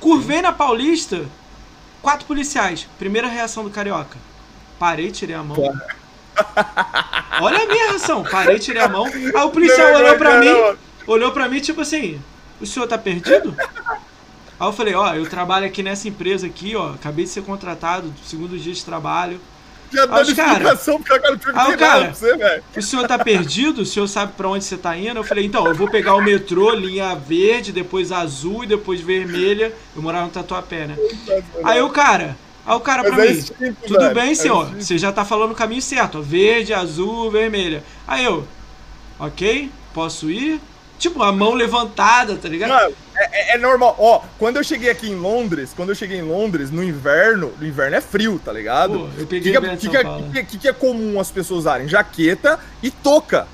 Curvei 0.00 0.40
na 0.42 0.52
Paulista, 0.52 1.24
quatro 2.00 2.26
policiais. 2.26 2.88
Primeira 2.98 3.28
reação 3.28 3.62
do 3.64 3.70
carioca. 3.70 4.16
Parei, 4.78 5.12
tirei 5.12 5.36
a 5.36 5.42
mão. 5.44 5.56
Olha 7.40 7.62
a 7.62 7.66
minha 7.66 7.90
reação. 7.90 8.24
Parei, 8.24 8.58
tirei 8.58 8.82
a 8.82 8.88
mão. 8.88 9.04
Aí 9.06 9.44
o 9.44 9.50
policial 9.52 9.94
olhou 9.94 10.16
pra 10.16 10.38
mim, 10.38 10.48
olhou 11.06 11.30
pra 11.32 11.48
mim, 11.48 11.60
tipo 11.60 11.80
assim, 11.82 12.20
o 12.62 12.66
senhor 12.66 12.86
tá 12.86 12.96
perdido? 12.96 13.54
Aí 13.58 14.68
eu 14.68 14.72
falei, 14.72 14.94
ó, 14.94 15.14
eu 15.14 15.28
trabalho 15.28 15.66
aqui 15.66 15.82
nessa 15.82 16.08
empresa 16.08 16.46
aqui, 16.46 16.76
ó, 16.76 16.90
acabei 16.90 17.24
de 17.24 17.30
ser 17.30 17.42
contratado, 17.42 18.12
segundo 18.24 18.56
dia 18.58 18.72
de 18.72 18.84
trabalho. 18.84 19.40
Já 19.92 20.06
dando 20.06 20.34
cara- 20.34 20.52
explicação 20.52 20.96
porque 20.98 21.12
eu 21.12 21.20
quero 21.20 21.36
te 21.36 21.48
Aí 21.48 21.74
o 21.74 21.76
pra 21.76 21.86
cara- 21.86 22.14
você, 22.14 22.34
velho. 22.36 22.64
O 22.74 22.80
senhor 22.80 23.06
tá 23.06 23.18
perdido? 23.18 23.82
O 23.82 23.86
senhor 23.86 24.06
sabe 24.08 24.32
pra 24.34 24.48
onde 24.48 24.64
você 24.64 24.76
tá 24.78 24.96
indo? 24.96 25.18
Eu 25.18 25.24
falei, 25.24 25.44
então, 25.44 25.66
eu 25.66 25.74
vou 25.74 25.90
pegar 25.90 26.14
o 26.14 26.22
metrô, 26.22 26.70
linha 26.72 27.14
verde, 27.14 27.72
depois 27.72 28.10
azul 28.10 28.64
e 28.64 28.66
depois 28.66 29.02
vermelha. 29.02 29.70
Eu 29.94 30.00
morava 30.00 30.24
no 30.24 30.30
Tatuapé, 30.30 30.86
né? 30.86 30.96
Aí 31.62 31.82
o 31.82 31.90
cara, 31.90 32.36
aí 32.64 32.74
o 32.74 32.80
cara 32.80 33.02
pra 33.04 33.22
é 33.22 33.32
mim, 33.32 33.36
instinto, 33.38 33.76
tudo 33.86 33.98
velho. 34.00 34.14
bem, 34.14 34.30
É 34.30 34.34
senhor, 34.34 34.64
instinto. 34.68 34.84
você 34.84 34.96
já 34.96 35.12
tá 35.12 35.26
falando 35.26 35.50
o 35.50 35.54
caminho 35.54 35.82
certo, 35.82 36.18
ó, 36.18 36.22
verde, 36.22 36.72
azul, 36.72 37.30
vermelha. 37.30 37.84
Aí 38.08 38.24
eu, 38.24 38.46
ok, 39.18 39.70
posso 39.92 40.30
ir? 40.30 40.58
Tipo, 41.02 41.20
a 41.20 41.32
mão 41.32 41.52
levantada, 41.54 42.36
tá 42.36 42.48
ligado? 42.48 42.68
Mano, 42.70 42.94
é, 43.16 43.54
é- 43.54 43.54
é 43.56 43.58
normal. 43.58 43.96
Ó, 43.98 44.20
quando 44.38 44.58
eu 44.58 44.62
cheguei 44.62 44.88
aqui 44.88 45.10
em 45.10 45.16
Londres, 45.16 45.72
quando 45.74 45.88
eu 45.88 45.96
cheguei 45.96 46.18
em 46.18 46.22
Londres, 46.22 46.70
no 46.70 46.80
inverno, 46.80 47.52
no 47.58 47.66
inverno 47.66 47.96
é 47.96 48.00
frio, 48.00 48.40
tá 48.44 48.52
ligado? 48.52 48.92
Pô, 49.00 49.08
eu 49.18 49.24
O 49.24 49.26
peguei 49.26 49.52
que, 49.52 49.58
que, 49.58 49.66
é- 49.66 49.76
que, 49.76 50.38
é- 50.38 50.42
que, 50.44 50.58
que- 50.58 50.68
é 50.68 50.72
comum 50.72 51.18
as 51.18 51.28
pessoas 51.28 51.58
usarem? 51.62 51.88
Jaqueta 51.88 52.60
e 52.80 52.88
touca. 52.88 53.48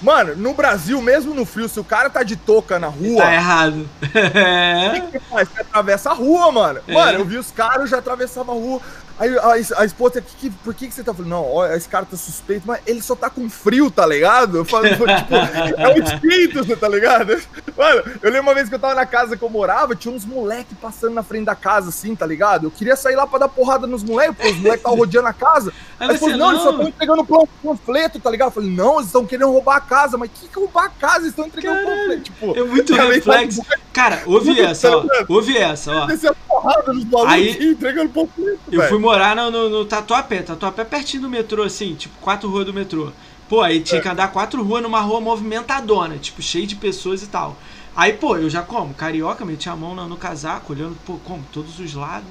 Mano, 0.00 0.34
no 0.36 0.54
Brasil, 0.54 1.00
mesmo 1.02 1.34
no 1.34 1.44
frio, 1.44 1.68
se 1.68 1.78
o 1.78 1.84
cara 1.84 2.08
tá 2.08 2.22
de 2.22 2.34
touca 2.36 2.78
na 2.78 2.86
rua, 2.88 3.22
Tá 3.24 3.34
errado. 3.34 3.88
o 4.00 5.10
que 5.10 5.18
que 5.18 5.18
faz? 5.28 5.48
Você 5.50 5.60
atravessa 5.60 6.10
a 6.10 6.14
rua, 6.14 6.50
mano. 6.50 6.80
É. 6.88 6.92
Mano, 6.94 7.18
eu 7.18 7.24
vi 7.26 7.36
os 7.36 7.50
caras, 7.50 7.90
já 7.90 7.98
atravessava 7.98 8.52
a 8.52 8.54
rua. 8.54 8.80
Aí 9.18 9.36
a, 9.38 9.80
a 9.80 9.84
esposa, 9.84 10.20
que, 10.20 10.36
que, 10.36 10.50
por 10.50 10.74
que, 10.74 10.88
que 10.88 10.94
você 10.94 11.02
tá 11.02 11.12
falando? 11.14 11.30
Não, 11.30 11.42
ó, 11.42 11.66
esse 11.68 11.88
cara 11.88 12.04
tá 12.04 12.16
suspeito, 12.16 12.64
mas 12.66 12.80
ele 12.86 13.00
só 13.00 13.14
tá 13.16 13.30
com 13.30 13.48
frio, 13.48 13.90
tá 13.90 14.06
ligado? 14.06 14.58
Eu 14.58 14.64
falo, 14.64 14.86
tipo, 14.88 15.04
é 15.06 15.88
o 15.94 16.02
espírito, 16.02 16.76
tá 16.76 16.88
ligado? 16.88 17.40
Mano, 17.76 18.02
eu 18.22 18.30
lembro 18.30 18.42
uma 18.42 18.54
vez 18.54 18.68
que 18.68 18.74
eu 18.74 18.78
tava 18.78 18.94
na 18.94 19.06
casa 19.06 19.36
que 19.36 19.42
eu 19.42 19.48
morava, 19.48 19.94
tinha 19.96 20.14
uns 20.14 20.24
moleque 20.24 20.74
passando 20.74 21.14
na 21.14 21.22
frente 21.22 21.44
da 21.46 21.54
casa, 21.54 21.88
assim, 21.88 22.14
tá 22.14 22.26
ligado? 22.26 22.66
Eu 22.66 22.70
queria 22.70 22.96
sair 22.96 23.16
lá 23.16 23.26
pra 23.26 23.38
dar 23.38 23.48
porrada 23.48 23.86
nos 23.86 24.02
moleques, 24.04 24.36
porque 24.36 24.50
os 24.50 24.56
moleques 24.58 24.78
estavam 24.80 24.98
rodeando 24.98 25.28
a 25.28 25.32
casa. 25.32 25.72
Aí 25.98 26.08
Aí 26.08 26.10
ele 26.10 26.18
você, 26.18 26.30
falou, 26.30 26.36
não, 26.38 26.50
eles 26.50 26.62
só 26.62 26.72
não. 26.72 26.78
estão 26.78 26.88
entregando 26.88 27.24
panfleto, 27.62 28.20
tá 28.20 28.30
ligado? 28.30 28.48
Eu 28.48 28.52
falei, 28.52 28.70
não, 28.70 28.94
eles 28.96 29.06
estão 29.06 29.24
querendo 29.26 29.50
roubar 29.50 29.76
a 29.76 29.80
casa. 29.80 30.18
Mas 30.18 30.30
que 30.34 30.46
que 30.48 30.58
roubar 30.58 30.84
a 30.84 30.88
casa? 30.90 31.20
Eles 31.20 31.28
estão 31.30 31.46
entregando 31.46 31.80
Caralho. 31.80 31.98
panfleto. 32.00 32.22
Tipo, 32.22 32.58
É 32.58 32.64
muito 32.64 32.94
reflexo. 32.94 33.62
Cara, 33.92 34.22
ouve 34.26 34.60
essa, 34.60 34.94
ó. 34.94 35.06
Ouve 35.28 35.56
essa, 35.56 35.90
ó. 35.92 36.06
descer 36.06 36.30
a 36.30 36.34
porrada 36.34 36.92
nos 36.92 37.04
malucos 37.06 37.32
Aí- 37.32 37.70
entregando 37.70 38.10
panfleto, 38.10 38.58
Eu 38.70 38.82
fui 38.88 38.98
morar 39.06 39.36
no, 39.36 39.52
no, 39.52 39.68
no 39.68 39.84
Tatuapé. 39.84 40.42
Tatuapé 40.42 40.82
é 40.82 40.84
pertinho 40.84 41.22
do 41.22 41.28
metrô, 41.28 41.62
assim, 41.62 41.94
tipo, 41.94 42.18
quatro 42.20 42.50
ruas 42.50 42.66
do 42.66 42.74
metrô. 42.74 43.12
Pô, 43.48 43.62
aí 43.62 43.80
tinha 43.80 44.00
que 44.00 44.08
andar 44.08 44.32
quatro 44.32 44.64
ruas 44.64 44.82
numa 44.82 45.00
rua 45.00 45.20
movimentadona, 45.20 46.18
tipo, 46.18 46.42
cheio 46.42 46.66
de 46.66 46.74
pessoas 46.74 47.22
e 47.22 47.28
tal. 47.28 47.56
Aí, 47.94 48.12
pô, 48.14 48.36
eu 48.36 48.50
já 48.50 48.62
como, 48.62 48.92
carioca, 48.94 49.44
meti 49.44 49.68
a 49.68 49.76
mão 49.76 49.94
no, 49.94 50.08
no 50.08 50.16
casaco, 50.16 50.72
olhando, 50.72 50.96
pô, 51.06 51.18
como, 51.24 51.44
todos 51.52 51.78
os 51.78 51.94
lados. 51.94 52.28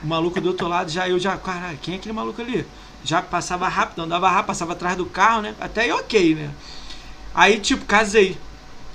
O 0.00 0.06
maluco 0.06 0.40
do 0.40 0.50
outro 0.50 0.68
lado, 0.68 0.88
já 0.88 1.08
eu 1.08 1.18
já, 1.18 1.36
caralho, 1.36 1.78
quem 1.78 1.94
é 1.94 1.96
aquele 1.96 2.14
maluco 2.14 2.40
ali? 2.40 2.64
Já 3.02 3.20
passava 3.20 3.66
rápido, 3.66 4.02
andava 4.02 4.30
rápido, 4.30 4.46
passava 4.46 4.72
atrás 4.72 4.96
do 4.96 5.06
carro, 5.06 5.42
né? 5.42 5.54
Até 5.60 5.82
aí 5.82 5.92
ok, 5.92 6.36
né? 6.36 6.50
Aí, 7.34 7.58
tipo, 7.58 7.84
casei. 7.86 8.38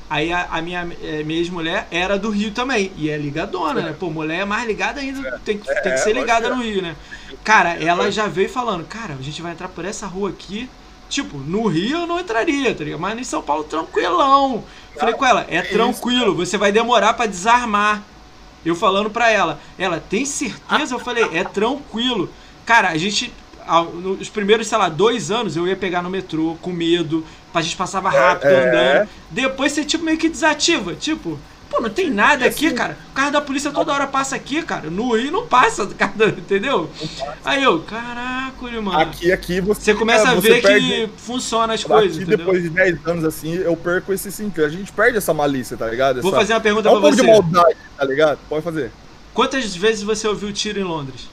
Aí 0.10 0.34
a, 0.34 0.48
a 0.52 0.62
minha, 0.62 0.88
eh, 1.04 1.24
minha 1.24 1.40
ex-mulher 1.40 1.88
era 1.92 2.18
do 2.18 2.30
Rio 2.32 2.52
também. 2.52 2.92
E 2.98 3.10
é 3.10 3.18
ligadona, 3.18 3.82
né? 3.82 3.96
Pô, 3.98 4.10
mulher 4.10 4.40
é 4.42 4.46
mais 4.46 4.66
ligada 4.68 5.00
ainda, 5.02 5.40
tem, 5.46 5.58
que- 5.58 5.66
tem 5.68 5.84
que 5.84 5.90
É, 5.90 5.98
ser 5.98 6.14
ligada 6.14 6.48
ser. 6.48 6.56
no 6.56 6.64
Rio, 6.64 6.82
né? 6.82 6.96
Cara, 7.44 7.74
ela 7.76 8.12
já 8.12 8.28
veio 8.28 8.50
falando, 8.50 8.86
cara, 8.86 9.16
a 9.20 9.22
gente 9.22 9.42
vai 9.42 9.52
entrar 9.52 9.68
por 9.68 9.86
essa 9.86 10.08
rua 10.08 10.30
aqui. 10.30 10.68
Tipo, 11.08 11.38
no 11.38 11.68
Rio 11.68 12.00
eu 12.00 12.08
não 12.08 12.20
entraria, 12.20 12.74
tá 12.74 12.84
ligado? 12.84 13.00
Mas 13.00 13.20
em 13.20 13.24
São 13.24 13.42
Paulo, 13.42 13.64
tranquilão. 13.64 14.64
Falei 15.00 15.14
com 15.16 15.26
ela, 15.26 15.46
é 15.50 15.62
tranquilo, 15.62 16.36
você 16.36 16.58
vai 16.58 16.72
demorar 16.72 17.14
pra 17.14 17.26
desarmar. 17.26 18.04
Eu 18.66 18.76
falando 18.76 19.10
pra 19.10 19.30
ela, 19.32 19.60
ela, 19.78 20.00
tem 20.00 20.26
certeza? 20.26 20.94
Eu 20.94 21.00
falei, 21.00 21.24
é 21.34 21.44
tranquilo. 21.44 22.30
Cara, 22.66 22.90
a 22.90 22.98
gente. 22.98 23.32
nos 23.94 24.30
primeiros, 24.30 24.68
sei 24.68 24.78
lá, 24.78 24.90
dois 24.90 25.30
anos 25.32 25.56
eu 25.56 25.68
ia 25.68 25.76
pegar 25.76 26.02
no 26.02 26.10
metrô 26.10 26.58
com 26.62 26.72
medo, 26.72 27.24
a 27.54 27.62
gente 27.62 27.76
passava 27.76 28.10
rápido 28.10 28.50
É. 28.50 28.70
andando. 28.98 29.10
Depois 29.32 29.72
você, 29.72 29.84
tipo, 29.84 30.04
meio 30.04 30.18
que 30.18 30.30
desativa. 30.30 30.94
Tipo, 30.96 31.40
pô, 31.70 31.82
não 31.82 31.90
tem 31.90 32.10
nada 32.10 32.46
aqui, 32.46 32.68
assim- 32.68 32.76
cara. 32.76 32.98
O 33.12 33.14
carro 33.14 33.32
da 33.32 33.42
polícia 33.42 33.72
toda 33.72 33.92
hora 33.94 34.06
passa 34.08 34.36
aqui, 34.36 34.62
cara. 34.64 34.90
No 34.90 35.16
Rio 35.16 35.32
não 35.32 35.48
passa, 35.48 35.86
cara, 35.98 36.30
entendeu? 36.30 36.90
Aí 37.44 37.64
eu, 37.64 37.80
caraca, 37.82 38.82
mano. 38.82 39.00
Aqui, 39.00 39.32
aqui 39.32 39.62
você. 39.62 39.82
Você 39.82 39.96
começa 39.96 40.30
a 40.30 40.36
você 40.36 40.50
ver 40.56 40.62
perde- 40.62 40.88
que 40.88 41.10
funciona 41.18 41.74
as 41.74 41.84
coisas, 41.84 42.18
entendeu? 42.18 42.38
depois 42.38 42.62
de 42.64 42.70
10 42.70 43.08
anos 43.08 43.24
assim, 43.24 43.54
eu 43.56 43.76
perco 43.78 44.14
esse 44.14 44.32
sentido. 44.32 44.66
A 44.66 44.70
gente 44.70 44.92
perde 44.92 45.18
essa 45.18 45.34
malícia, 45.34 45.76
tá 45.78 45.88
ligado? 45.88 46.22
Vou 46.22 46.32
Essa- 46.32 46.42
fazer 46.42 46.54
uma 46.54 46.62
pergunta 46.62 46.90
É 46.90 46.92
um 46.92 47.00
pra 47.02 47.10
você. 47.12 47.22
de 47.22 47.28
maldade, 47.28 47.78
tá 47.98 48.06
ligado? 48.06 48.40
Pode 48.50 48.64
fazer. 48.64 48.92
Quantas 49.34 49.76
vezes 49.76 50.04
você 50.04 50.28
ouviu 50.28 50.52
tiro 50.52 50.80
em 50.80 50.84
Londres? 50.84 51.30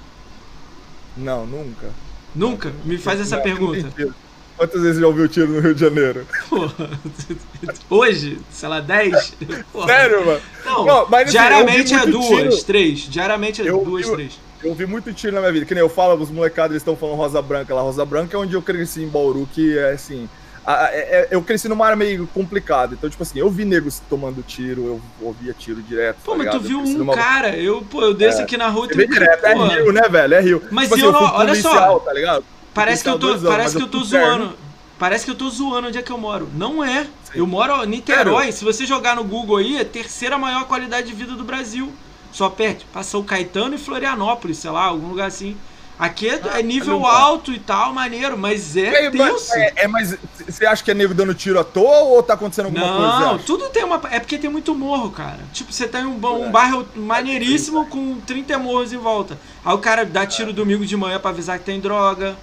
Não, 1.17 1.47
nunca. 1.47 1.89
Nunca? 2.35 2.73
Me 2.85 2.99
faz 2.99 3.21
essa 3.21 3.37
Não, 3.37 3.43
pergunta. 3.43 3.89
não. 3.99 4.15
Quantas 4.57 4.81
vezes 4.83 5.01
já 5.01 5.07
ouviu 5.07 5.29
tiro 5.29 5.49
no 5.49 5.61
Rio 5.61 5.75
de 5.75 5.81
Janeiro? 5.81 6.27
Porra. 6.49 6.91
Hoje, 7.91 8.39
sei 8.51 8.69
lá, 8.69 8.81
10? 8.81 9.35
Porra. 9.73 9.87
Sério, 9.87 10.25
mano? 10.27 10.41
Não, 10.65 10.85
Não, 10.87 11.07
mas, 11.09 11.23
assim, 11.25 11.31
diariamente 11.33 11.93
eu 11.95 12.01
é 12.01 12.07
duas, 12.07 12.27
tiro. 12.55 12.65
três. 12.65 12.99
Diariamente 13.01 13.63
é 13.63 13.69
Eu 13.69 13.85
duas, 13.85 14.07
vi- 14.07 14.13
três. 14.13 14.41
Eu 14.65 14.75
vi 14.75 14.87
muito 14.87 15.13
tiro 15.13 15.35
na 15.35 15.41
minha 15.41 15.53
vida. 15.53 15.67
Que 15.67 15.75
nem 15.75 15.83
eu 15.83 15.89
falo, 15.89 16.21
os 16.21 16.31
molecados 16.31 16.75
estão 16.77 16.97
falando 16.97 17.17
Rosa 17.17 17.41
Branca 17.43 17.75
lá. 17.75 17.83
Rosa 17.83 18.05
Branca 18.05 18.37
é 18.37 18.41
onde 18.41 18.55
eu 18.55 18.63
cresci 18.63 19.03
em 19.03 19.09
Bauru, 19.09 19.47
que 19.53 19.77
é 19.79 19.93
assim. 19.93 20.29
a- 20.65 20.87
a- 20.87 20.91
é- 20.93 20.99
é- 20.99 21.29
eu 21.31 21.41
cresci 21.43 21.69
numa 21.69 21.85
área 21.85 21.95
meio 21.97 22.27
complicada. 22.35 22.95
Então, 22.95 23.09
tipo 23.09 23.23
assim, 23.23 23.39
eu 23.39 23.49
vi 23.49 23.65
negros 23.65 24.03
tomando 24.11 24.43
tiro, 24.43 24.85
eu 24.87 25.01
ouvia 25.21 25.55
tiro 25.57 25.81
direto. 25.81 26.17
Pô, 26.25 26.33
tá 26.33 26.39
mas 26.39 26.51
tu? 26.51 26.57
Eu 26.57 26.61
viu 26.61 26.79
um 26.81 26.93
numa- 26.99 27.15
cara, 27.15 27.57
eu, 27.57 27.83
pô, 27.83 28.03
eu 28.03 28.13
desço 28.15 28.43
aqui 28.43 28.57
na 28.57 28.67
rua 28.69 28.87
É 28.87 28.89
tem 28.97 29.07
um 29.07 29.11
direto, 29.11 29.45
é 29.47 29.55
Rio, 29.55 29.93
né, 29.93 30.09
velho? 30.09 30.35
É 30.35 30.41
Rio. 30.41 30.63
Mas 30.73 30.89
tipo 30.89 30.99
eu 31.01 31.11
assim, 31.11 31.21
não- 31.23 31.29
fui 31.29 31.39
olha 31.39 31.55
só. 31.55 31.69
policial, 31.69 32.01
tá 32.01 32.13
ligado? 32.13 32.45
Parece 32.77 33.03
que 33.03 33.09
eu 33.09 33.19
tô, 33.19 33.29
anos, 33.29 33.43
parece 33.43 33.77
que 33.77 33.83
eu 33.83 33.89
tô 33.89 34.01
terno. 34.07 34.27
zoando. 34.45 34.59
Parece 34.99 35.25
que 35.25 35.31
eu 35.31 35.35
tô 35.35 35.51
zoando 35.51 35.89
onde 35.89 35.99
é 35.99 36.03
que 36.03 36.11
eu 36.13 36.17
moro. 36.19 36.49
Não 36.55 36.83
é. 36.85 37.07
Eu 37.35 37.47
moro 37.47 37.83
em 37.85 37.87
Niterói. 37.89 38.53
Se 38.53 38.65
você 38.65 38.87
jogar 38.87 39.17
no 39.17 39.25
Google 39.25 39.57
aí, 39.59 39.77
é 39.77 39.81
a 39.83 39.85
terceira 39.85 40.39
maior 40.39 40.65
qualidade 40.67 41.07
de 41.09 41.13
vida 41.13 41.33
do 41.35 41.43
Brasil. 41.45 41.93
Só 42.33 42.49
perto. 42.49 42.87
Passou 42.93 43.23
Caetano 43.25 43.75
e 43.75 43.79
Florianópolis, 43.79 44.59
sei 44.59 44.71
lá, 44.71 44.85
algum 44.85 45.09
lugar 45.09 45.27
assim. 45.27 45.57
Aqui 45.99 46.29
é, 46.29 46.41
é 46.59 46.63
nível 46.63 47.07
alto 47.07 47.51
e 47.53 47.59
tal, 47.59 47.91
maneiro, 47.95 48.37
mas 48.37 48.77
é 48.77 49.07
É, 49.07 49.11
mas- 49.11 49.33
tenso. 49.33 49.55
é, 49.55 49.73
é, 49.77 49.89
mas 49.89 50.15
você 50.47 50.67
acha 50.67 50.85
que 50.85 50.91
é 50.91 50.95
nego 50.95 51.15
dando 51.15 51.33
tiro 51.35 51.59
à 51.59 51.65
toa 51.65 52.01
ou 52.01 52.23
tá 52.23 52.35
acontecendo 52.35 52.67
alguma 52.67 52.87
coisa? 52.87 53.13
você 53.17 53.25
Não, 53.25 53.39
tudo 53.39 53.69
tem 53.71 53.83
uma. 53.83 53.99
É 54.11 54.21
porque 54.21 54.37
tem 54.37 54.51
muito 54.51 54.75
morro, 54.75 55.11
cara. 55.11 55.39
Tipo, 55.55 55.73
você 55.73 55.89
tem 55.89 56.05
um, 56.05 56.19
ba- 56.19 56.33
um 56.33 56.47
É. 56.47 56.51
bairro 56.51 56.87
maneiríssimo 56.95 57.87
com 57.87 58.21
30 58.27 58.59
morros 58.59 58.93
em 58.93 58.99
volta. 58.99 59.39
Aí 59.65 59.75
o 59.75 59.79
cara 59.79 60.05
dá 60.05 60.27
tiro 60.27 60.53
domingo 60.53 60.85
de 60.85 60.97
manhã 60.97 61.19
pra 61.19 61.31
avisar 61.31 61.59
que 61.59 61.65
tem 61.65 61.81
droga. 61.81 62.37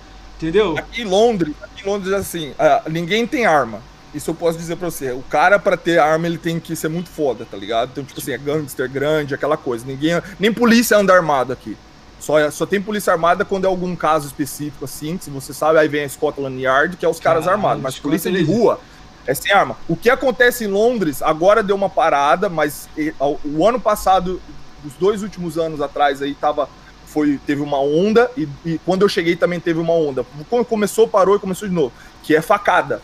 Entendeu? 0.44 0.78
Aqui 0.78 1.02
em 1.02 1.06
Londres, 1.06 1.54
aqui 1.62 1.84
em 1.84 1.90
Londres 1.90 2.14
assim, 2.14 2.54
ah, 2.60 2.84
ninguém 2.90 3.26
tem 3.26 3.46
arma. 3.46 3.82
Isso 4.14 4.30
eu 4.30 4.36
posso 4.36 4.58
dizer 4.58 4.76
pra 4.76 4.90
você. 4.92 5.12
O 5.12 5.24
cara, 5.24 5.58
pra 5.58 5.76
ter 5.76 5.98
arma, 5.98 6.28
ele 6.28 6.38
tem 6.38 6.60
que 6.60 6.76
ser 6.76 6.88
muito 6.88 7.10
foda, 7.10 7.46
tá 7.50 7.58
ligado? 7.58 7.90
Então, 7.92 8.04
tipo 8.04 8.20
assim, 8.20 8.32
é 8.32 8.38
gangster 8.38 8.88
grande, 8.90 9.34
aquela 9.34 9.58
coisa. 9.58 9.84
Ninguém, 9.86 10.22
nem 10.40 10.54
polícia 10.54 10.96
anda 10.98 11.14
armado 11.14 11.52
aqui. 11.52 11.76
Só, 12.20 12.50
só 12.52 12.66
tem 12.66 12.80
polícia 12.80 13.12
armada 13.12 13.44
quando 13.44 13.66
é 13.66 13.68
algum 13.68 13.96
caso 13.96 14.28
específico, 14.28 14.86
assim, 14.86 15.18
se 15.20 15.30
você 15.30 15.54
sabe, 15.54 15.80
aí 15.80 15.88
vem 15.88 16.04
a 16.06 16.10
Scotland 16.10 16.62
Yard, 16.62 16.96
que 16.96 17.06
é 17.06 17.10
os 17.10 17.20
caras 17.20 17.46
Caralho, 17.46 17.60
armados. 17.62 17.84
Mas 17.84 18.00
polícia 18.00 18.32
de 18.32 18.44
rua 18.44 18.80
é 19.26 19.34
sem 19.34 19.52
arma. 19.52 19.76
O 19.90 19.96
que 19.96 20.10
acontece 20.10 20.64
em 20.66 20.68
Londres, 20.68 21.22
agora 21.22 21.64
deu 21.64 21.76
uma 21.76 21.90
parada, 21.90 22.48
mas 22.48 22.88
e, 22.98 23.14
ao- 23.20 23.40
o 23.44 23.68
ano 23.68 23.80
passado, 23.80 24.40
os 24.86 24.94
dois 24.94 25.24
últimos 25.24 25.58
anos 25.58 25.82
atrás 25.82 26.22
aí, 26.22 26.34
tava 26.36 26.70
foi, 27.14 27.40
teve 27.46 27.62
uma 27.62 27.80
onda 27.80 28.30
e, 28.36 28.48
e 28.66 28.80
quando 28.80 29.04
eu 29.04 29.10
cheguei 29.10 29.36
também 29.36 29.60
teve 29.60 29.80
uma 29.80 29.94
onda. 29.94 30.26
Quando 30.50 30.66
começou, 30.66 31.08
parou 31.08 31.36
e 31.36 31.40
começou 31.40 31.68
de 31.68 31.74
novo. 31.74 31.94
Que 32.24 32.36
é 32.36 32.42
facada. 32.42 33.02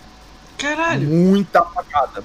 Caralho. 0.57 1.07
Muita 1.07 1.61
facada. 1.61 2.23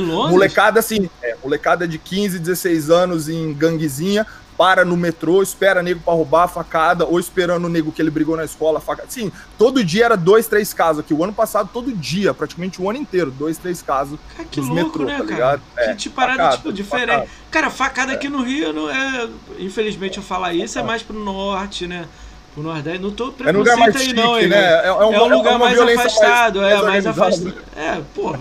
Londres? 0.00 0.32
Molecada 0.32 0.80
assim, 0.80 1.08
é, 1.22 1.36
molecada 1.42 1.86
de 1.86 1.98
15, 1.98 2.40
16 2.40 2.90
anos 2.90 3.28
em 3.28 3.54
ganguezinha, 3.54 4.26
para 4.60 4.84
no 4.84 4.94
metrô, 4.94 5.42
espera 5.42 5.82
nego 5.82 6.00
pra 6.00 6.12
roubar 6.12 6.42
a 6.42 6.46
facada, 6.48 7.06
ou 7.06 7.18
esperando 7.18 7.64
o 7.64 7.68
nego 7.70 7.90
que 7.90 8.02
ele 8.02 8.10
brigou 8.10 8.36
na 8.36 8.44
escola, 8.44 8.78
facada. 8.78 9.08
Sim, 9.08 9.32
todo 9.56 9.82
dia 9.82 10.04
era 10.04 10.18
dois, 10.18 10.46
três 10.48 10.74
casos 10.74 11.00
aqui. 11.00 11.14
O 11.14 11.24
ano 11.24 11.32
passado, 11.32 11.70
todo 11.72 11.90
dia, 11.90 12.34
praticamente 12.34 12.78
o 12.82 12.90
ano 12.90 12.98
inteiro, 12.98 13.30
dois, 13.30 13.56
três 13.56 13.80
casos. 13.80 14.18
Cara, 14.36 14.46
que 14.50 14.60
nos 14.60 14.68
louco, 14.68 14.98
metrô, 14.98 15.04
né, 15.06 15.12
tá 15.12 15.18
cara? 15.20 15.30
ligado? 15.32 15.62
Que 15.74 15.80
É, 15.80 15.94
tipo 15.94 16.14
parada, 16.14 16.36
facada, 16.36 16.56
tipo, 16.58 16.72
diferente. 16.74 17.08
facada. 17.08 17.28
Cara, 17.50 17.70
facada 17.70 18.12
aqui 18.12 18.28
no 18.28 18.42
Rio 18.42 18.70
não 18.74 18.90
é. 18.90 19.30
Infelizmente 19.58 20.18
eu 20.18 20.22
falar 20.22 20.52
isso, 20.52 20.78
é 20.78 20.82
mais 20.82 21.02
pro 21.02 21.18
norte, 21.18 21.86
né? 21.86 22.04
Pro 22.52 22.62
Nordeste. 22.62 22.98
Não 22.98 23.12
tô 23.12 23.32
É 23.42 23.52
no 23.52 23.60
lugar 23.60 23.78
mais 23.78 23.94
preconceito 23.94 24.08
chique, 24.18 24.20
aí, 24.20 24.26
não, 24.26 24.38
hein, 24.40 24.48
né? 24.48 24.58
É, 24.58 24.86
é 24.88 24.92
uma, 24.92 25.16
É 25.16 25.22
um 25.22 25.36
lugar 25.38 25.58
mais 25.58 25.80
afastado, 25.80 26.62
é, 26.62 26.82
mais 26.82 27.06
afastado. 27.06 27.54
É, 27.74 27.98
porra. 28.14 28.40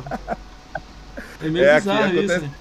É 1.42 1.48
meio 1.48 1.64
É, 1.64 1.78
aqui 1.78 1.88
bizarro 1.88 2.08
isso, 2.08 2.18
acontece 2.18 2.40
né? 2.42 2.52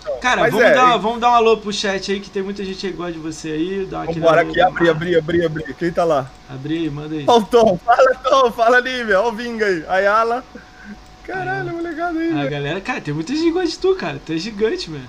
Então, 0.00 0.18
Cara, 0.20 0.50
vamos, 0.50 0.64
é, 0.64 0.74
dar, 0.74 0.96
vamos 0.96 1.20
dar 1.20 1.30
um 1.30 1.34
alô 1.34 1.56
pro 1.56 1.72
chat 1.72 2.12
aí, 2.12 2.20
que 2.20 2.30
tem 2.30 2.42
muita 2.42 2.64
gente 2.64 2.78
que 2.78 2.92
gosta 2.92 3.12
de 3.12 3.18
você 3.18 3.50
aí. 3.50 3.86
Dá 3.86 4.04
Vambora 4.04 4.40
alô, 4.40 4.50
aqui, 4.50 4.60
abrir, 4.60 4.90
abrir, 4.90 5.16
abrir, 5.16 5.44
abrir. 5.44 5.74
Quem 5.74 5.92
tá 5.92 6.04
lá? 6.04 6.30
Abrir 6.48 6.78
aí, 6.78 6.90
manda 6.90 7.14
aí. 7.14 7.24
Ó 7.26 7.38
o 7.38 7.44
Tom, 7.44 7.78
fala 7.84 8.14
Tom, 8.22 8.52
fala 8.52 8.80
Lívia, 8.80 9.20
ó 9.20 9.28
o 9.28 9.32
Vinga 9.32 9.66
aí. 9.66 9.84
Ayala. 9.88 10.44
Caralho, 11.24 11.72
molecada 11.72 12.18
aí, 12.18 12.32
A 12.32 12.46
galera, 12.46 12.80
cara, 12.80 13.00
tem 13.00 13.14
muita 13.14 13.32
gente 13.32 13.44
que 13.44 13.50
gosta 13.52 13.68
de 13.68 13.78
tu, 13.78 13.94
cara. 13.94 14.20
Tu 14.24 14.32
é 14.32 14.36
gigante, 14.36 14.90
velho. 14.90 15.08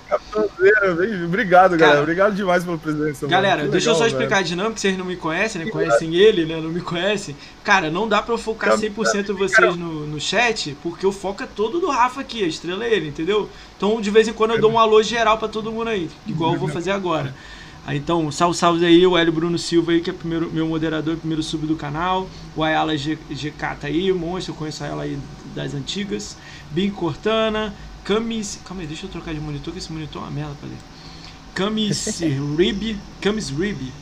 Vem. 0.95 1.25
Obrigado, 1.25 1.71
Cara, 1.71 1.81
galera. 1.81 2.01
Obrigado 2.01 2.35
demais 2.35 2.63
pela 2.63 2.77
presença. 2.77 3.27
Galera, 3.27 3.67
deixa 3.67 3.89
eu 3.89 3.93
legal, 3.93 3.95
só 3.95 4.07
explicar 4.07 4.35
velho. 4.35 4.45
a 4.45 4.47
dinâmica, 4.47 4.77
vocês 4.77 4.97
não 4.97 5.05
me 5.05 5.15
conhecem, 5.15 5.65
né? 5.65 5.71
Conhecem 5.71 6.15
ele, 6.15 6.45
né? 6.45 6.61
Não 6.61 6.69
me 6.69 6.81
conhecem. 6.81 7.35
Cara, 7.63 7.89
não 7.89 8.07
dá 8.07 8.21
pra 8.21 8.35
eu 8.35 8.37
focar 8.37 8.71
Cara, 8.71 8.81
100% 8.81 9.33
vocês 9.33 9.75
no, 9.75 10.05
no 10.05 10.19
chat, 10.19 10.77
porque 10.83 11.05
o 11.05 11.11
foco 11.11 11.43
é 11.43 11.47
todo 11.47 11.79
do 11.79 11.89
Rafa 11.89 12.21
aqui, 12.21 12.43
a 12.43 12.47
estrela 12.47 12.85
é 12.85 12.93
ele, 12.93 13.07
entendeu? 13.07 13.49
Então, 13.83 13.99
de 13.99 14.09
vez 14.09 14.27
em 14.27 14.33
quando 14.33 14.51
eu 14.51 14.57
dou 14.59 14.71
um 14.71 14.79
alô 14.79 15.03
geral 15.03 15.37
pra 15.37 15.47
todo 15.49 15.71
mundo 15.71 15.89
aí, 15.89 16.09
igual 16.25 16.53
eu 16.53 16.57
vou 16.59 16.69
fazer 16.69 16.91
agora. 16.91 17.35
Aí, 17.83 17.97
então, 17.97 18.31
salve, 18.31 18.57
salve 18.57 18.85
aí, 18.85 19.05
o 19.05 19.17
Hélio 19.17 19.33
Bruno 19.33 19.57
Silva 19.57 19.91
aí, 19.91 19.99
que 20.01 20.09
é 20.09 20.13
primeiro, 20.13 20.49
meu 20.53 20.65
moderador, 20.67 21.17
primeiro 21.17 21.43
sub 21.43 21.67
do 21.67 21.75
canal. 21.75 22.31
O 22.55 22.63
Ayala 22.63 22.95
G- 22.97 23.25
GK 23.29 23.75
tá 23.75 23.87
aí, 23.87 24.11
monstro, 24.13 24.53
eu 24.53 24.57
conheço 24.57 24.85
ela 24.85 25.03
aí 25.03 25.17
das 25.43 25.73
antigas. 25.73 26.37
Bim 26.69 26.91
Cortana, 26.91 27.75
Camis... 28.03 28.61
Calma 28.63 28.83
aí, 28.83 28.87
deixa 28.87 29.05
eu 29.05 29.09
trocar 29.09 29.33
de 29.33 29.41
monitor, 29.41 29.73
que 29.73 29.79
esse 29.79 29.91
monitor 29.91 30.21
é 30.21 30.25
uma 30.25 30.31
merda 30.31 30.55
pra 30.55 30.69
ler. 30.69 30.79
Camis 31.53 32.19
Rib, 32.57 33.01
Camis 33.21 33.49
Rib. 33.49 33.95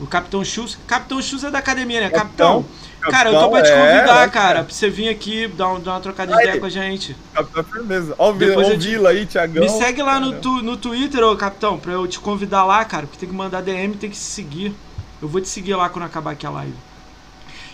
O 0.00 0.06
Capitão 0.06 0.44
Chus. 0.44 0.78
Capitão 0.86 1.20
Chus 1.22 1.44
é 1.44 1.50
da 1.50 1.58
academia, 1.58 2.00
né? 2.00 2.10
Capitão. 2.10 2.64
Capitão, 3.00 3.10
cara, 3.10 3.30
eu 3.30 3.40
tô 3.40 3.50
pra 3.50 3.62
te 3.62 3.70
é, 3.70 3.76
convidar, 3.76 4.14
vai, 4.14 4.30
cara, 4.30 4.64
pra 4.64 4.74
você 4.74 4.90
vir 4.90 5.08
aqui 5.08 5.46
dar, 5.48 5.68
um- 5.68 5.80
dar 5.80 5.92
uma 5.92 6.00
trocada 6.00 6.34
de 6.34 6.42
ideia 6.42 6.58
com 6.58 6.66
a 6.66 6.70
gente. 6.70 7.16
Capitão 7.32 7.64
Firmeza. 7.64 8.14
Ó 8.18 8.30
o 8.30 8.34
Vila, 8.34 9.10
aí, 9.10 9.26
Thiagão. 9.26 9.62
Me 9.62 9.68
segue 9.68 10.02
lá 10.02 10.18
no, 10.18 10.30
Cara, 10.30 10.42
tu, 10.42 10.62
no 10.62 10.76
Twitter, 10.76 11.22
ô 11.22 11.36
Capitão, 11.36 11.78
pra 11.78 11.92
eu 11.92 12.06
te 12.06 12.18
convidar 12.18 12.64
lá, 12.64 12.84
cara, 12.84 13.06
porque 13.06 13.18
tem 13.18 13.28
que 13.28 13.34
mandar 13.34 13.62
DM 13.62 13.94
tem 13.96 14.10
que 14.10 14.16
se 14.16 14.30
seguir. 14.30 14.74
Eu 15.22 15.28
vou 15.28 15.40
te 15.40 15.48
seguir 15.48 15.74
lá 15.74 15.88
quando 15.88 16.04
acabar 16.04 16.32
aqui 16.32 16.46
a 16.46 16.50
live. 16.50 16.74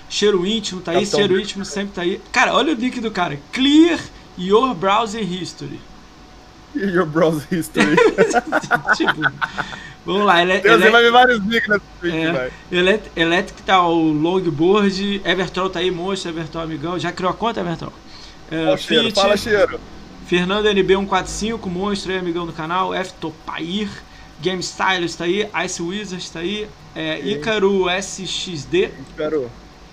Cheiro 0.08 0.46
íntimo, 0.46 0.80
tá 0.80 0.92
aí? 0.92 0.98
Capitão. 0.98 1.18
Cheiro 1.20 1.40
íntimo 1.40 1.64
sempre 1.64 1.94
tá 1.94 2.02
aí. 2.02 2.20
Cara, 2.30 2.52
olha 2.54 2.72
o 2.72 2.76
link 2.76 3.00
do 3.00 3.10
cara. 3.10 3.38
Clear 3.52 3.98
your 4.38 4.74
browser 4.74 5.22
history. 5.22 5.80
Your 6.74 7.06
browser 7.06 7.46
history. 7.50 7.96
tipo, 8.96 9.32
vamos 10.04 10.26
lá. 10.26 10.42
Ele, 10.42 10.58
Deus, 10.58 10.80
ele, 10.80 10.90
vai 10.90 11.02
ver 11.02 11.12
vários 11.12 11.38
links 11.40 11.68
nessa 11.68 11.82
tweet, 12.00 12.16
É. 12.16 12.32
velho. 12.32 12.52
Electric 13.16 13.62
tá 13.62 13.86
o 13.86 14.12
longboard. 14.12 15.22
Everton 15.24 15.68
tá 15.68 15.80
aí, 15.80 15.90
monstro. 15.90 16.30
Everton, 16.30 16.60
amigão. 16.60 16.98
Já 16.98 17.12
criou 17.12 17.30
a 17.30 17.34
conta, 17.34 17.60
Everton? 17.60 17.92
É, 18.50 18.72
o 18.72 18.76
cheiro, 18.76 19.12
fala 19.14 19.36
cheiro. 19.36 19.80
Fernando 20.26 20.66
NB145, 20.66 21.66
monstro 21.66 22.12
aí, 22.12 22.18
amigão 22.18 22.46
do 22.46 22.52
canal. 22.52 22.94
F 22.94 23.12
Topair. 23.14 23.88
Game 24.40 24.60
Stylist 24.60 25.18
tá 25.18 25.24
aí. 25.24 25.48
Ice 25.64 25.80
Wizards 25.80 26.30
tá 26.30 26.40
aí. 26.40 26.68
É, 26.94 27.20
Ícaro 27.20 27.88
SXD. 27.88 28.90
Espero. 29.08 29.50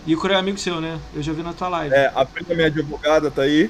Ícaro 0.08 0.34
é 0.34 0.38
amigo 0.38 0.58
seu, 0.58 0.82
né? 0.82 1.00
Eu 1.14 1.22
já 1.22 1.32
vi 1.34 1.44
na 1.44 1.54
tua 1.54 1.68
live. 1.70 1.94
É, 1.94 2.12
a 2.16 2.26
prima 2.26 2.56
minha 2.56 2.68
advogada 2.68 3.30
tá 3.30 3.44
aí. 3.44 3.70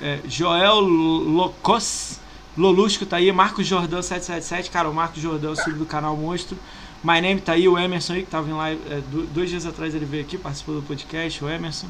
É, 0.00 0.18
Joel 0.28 0.80
Locos, 0.80 2.18
Lolusco 2.56 3.04
tá 3.04 3.16
aí, 3.16 3.30
Marcos 3.32 3.66
Jordão 3.66 4.00
777, 4.02 4.70
cara, 4.70 4.88
o 4.88 4.94
Marcos 4.94 5.20
Jordão, 5.20 5.54
sub 5.56 5.72
do 5.76 5.84
canal 5.86 6.16
Monstro. 6.16 6.56
My 7.02 7.20
Name 7.20 7.40
tá 7.40 7.52
aí, 7.52 7.68
o 7.68 7.78
Emerson 7.78 8.14
aí, 8.14 8.22
que 8.22 8.30
tava 8.30 8.48
em 8.48 8.52
live, 8.54 8.80
é, 8.90 8.94
do- 9.10 9.26
dois 9.26 9.50
dias 9.50 9.66
atrás 9.66 9.94
ele 9.94 10.04
veio 10.06 10.22
aqui, 10.22 10.38
participou 10.38 10.76
do 10.76 10.82
podcast, 10.82 11.44
o 11.44 11.48
Emerson. 11.50 11.86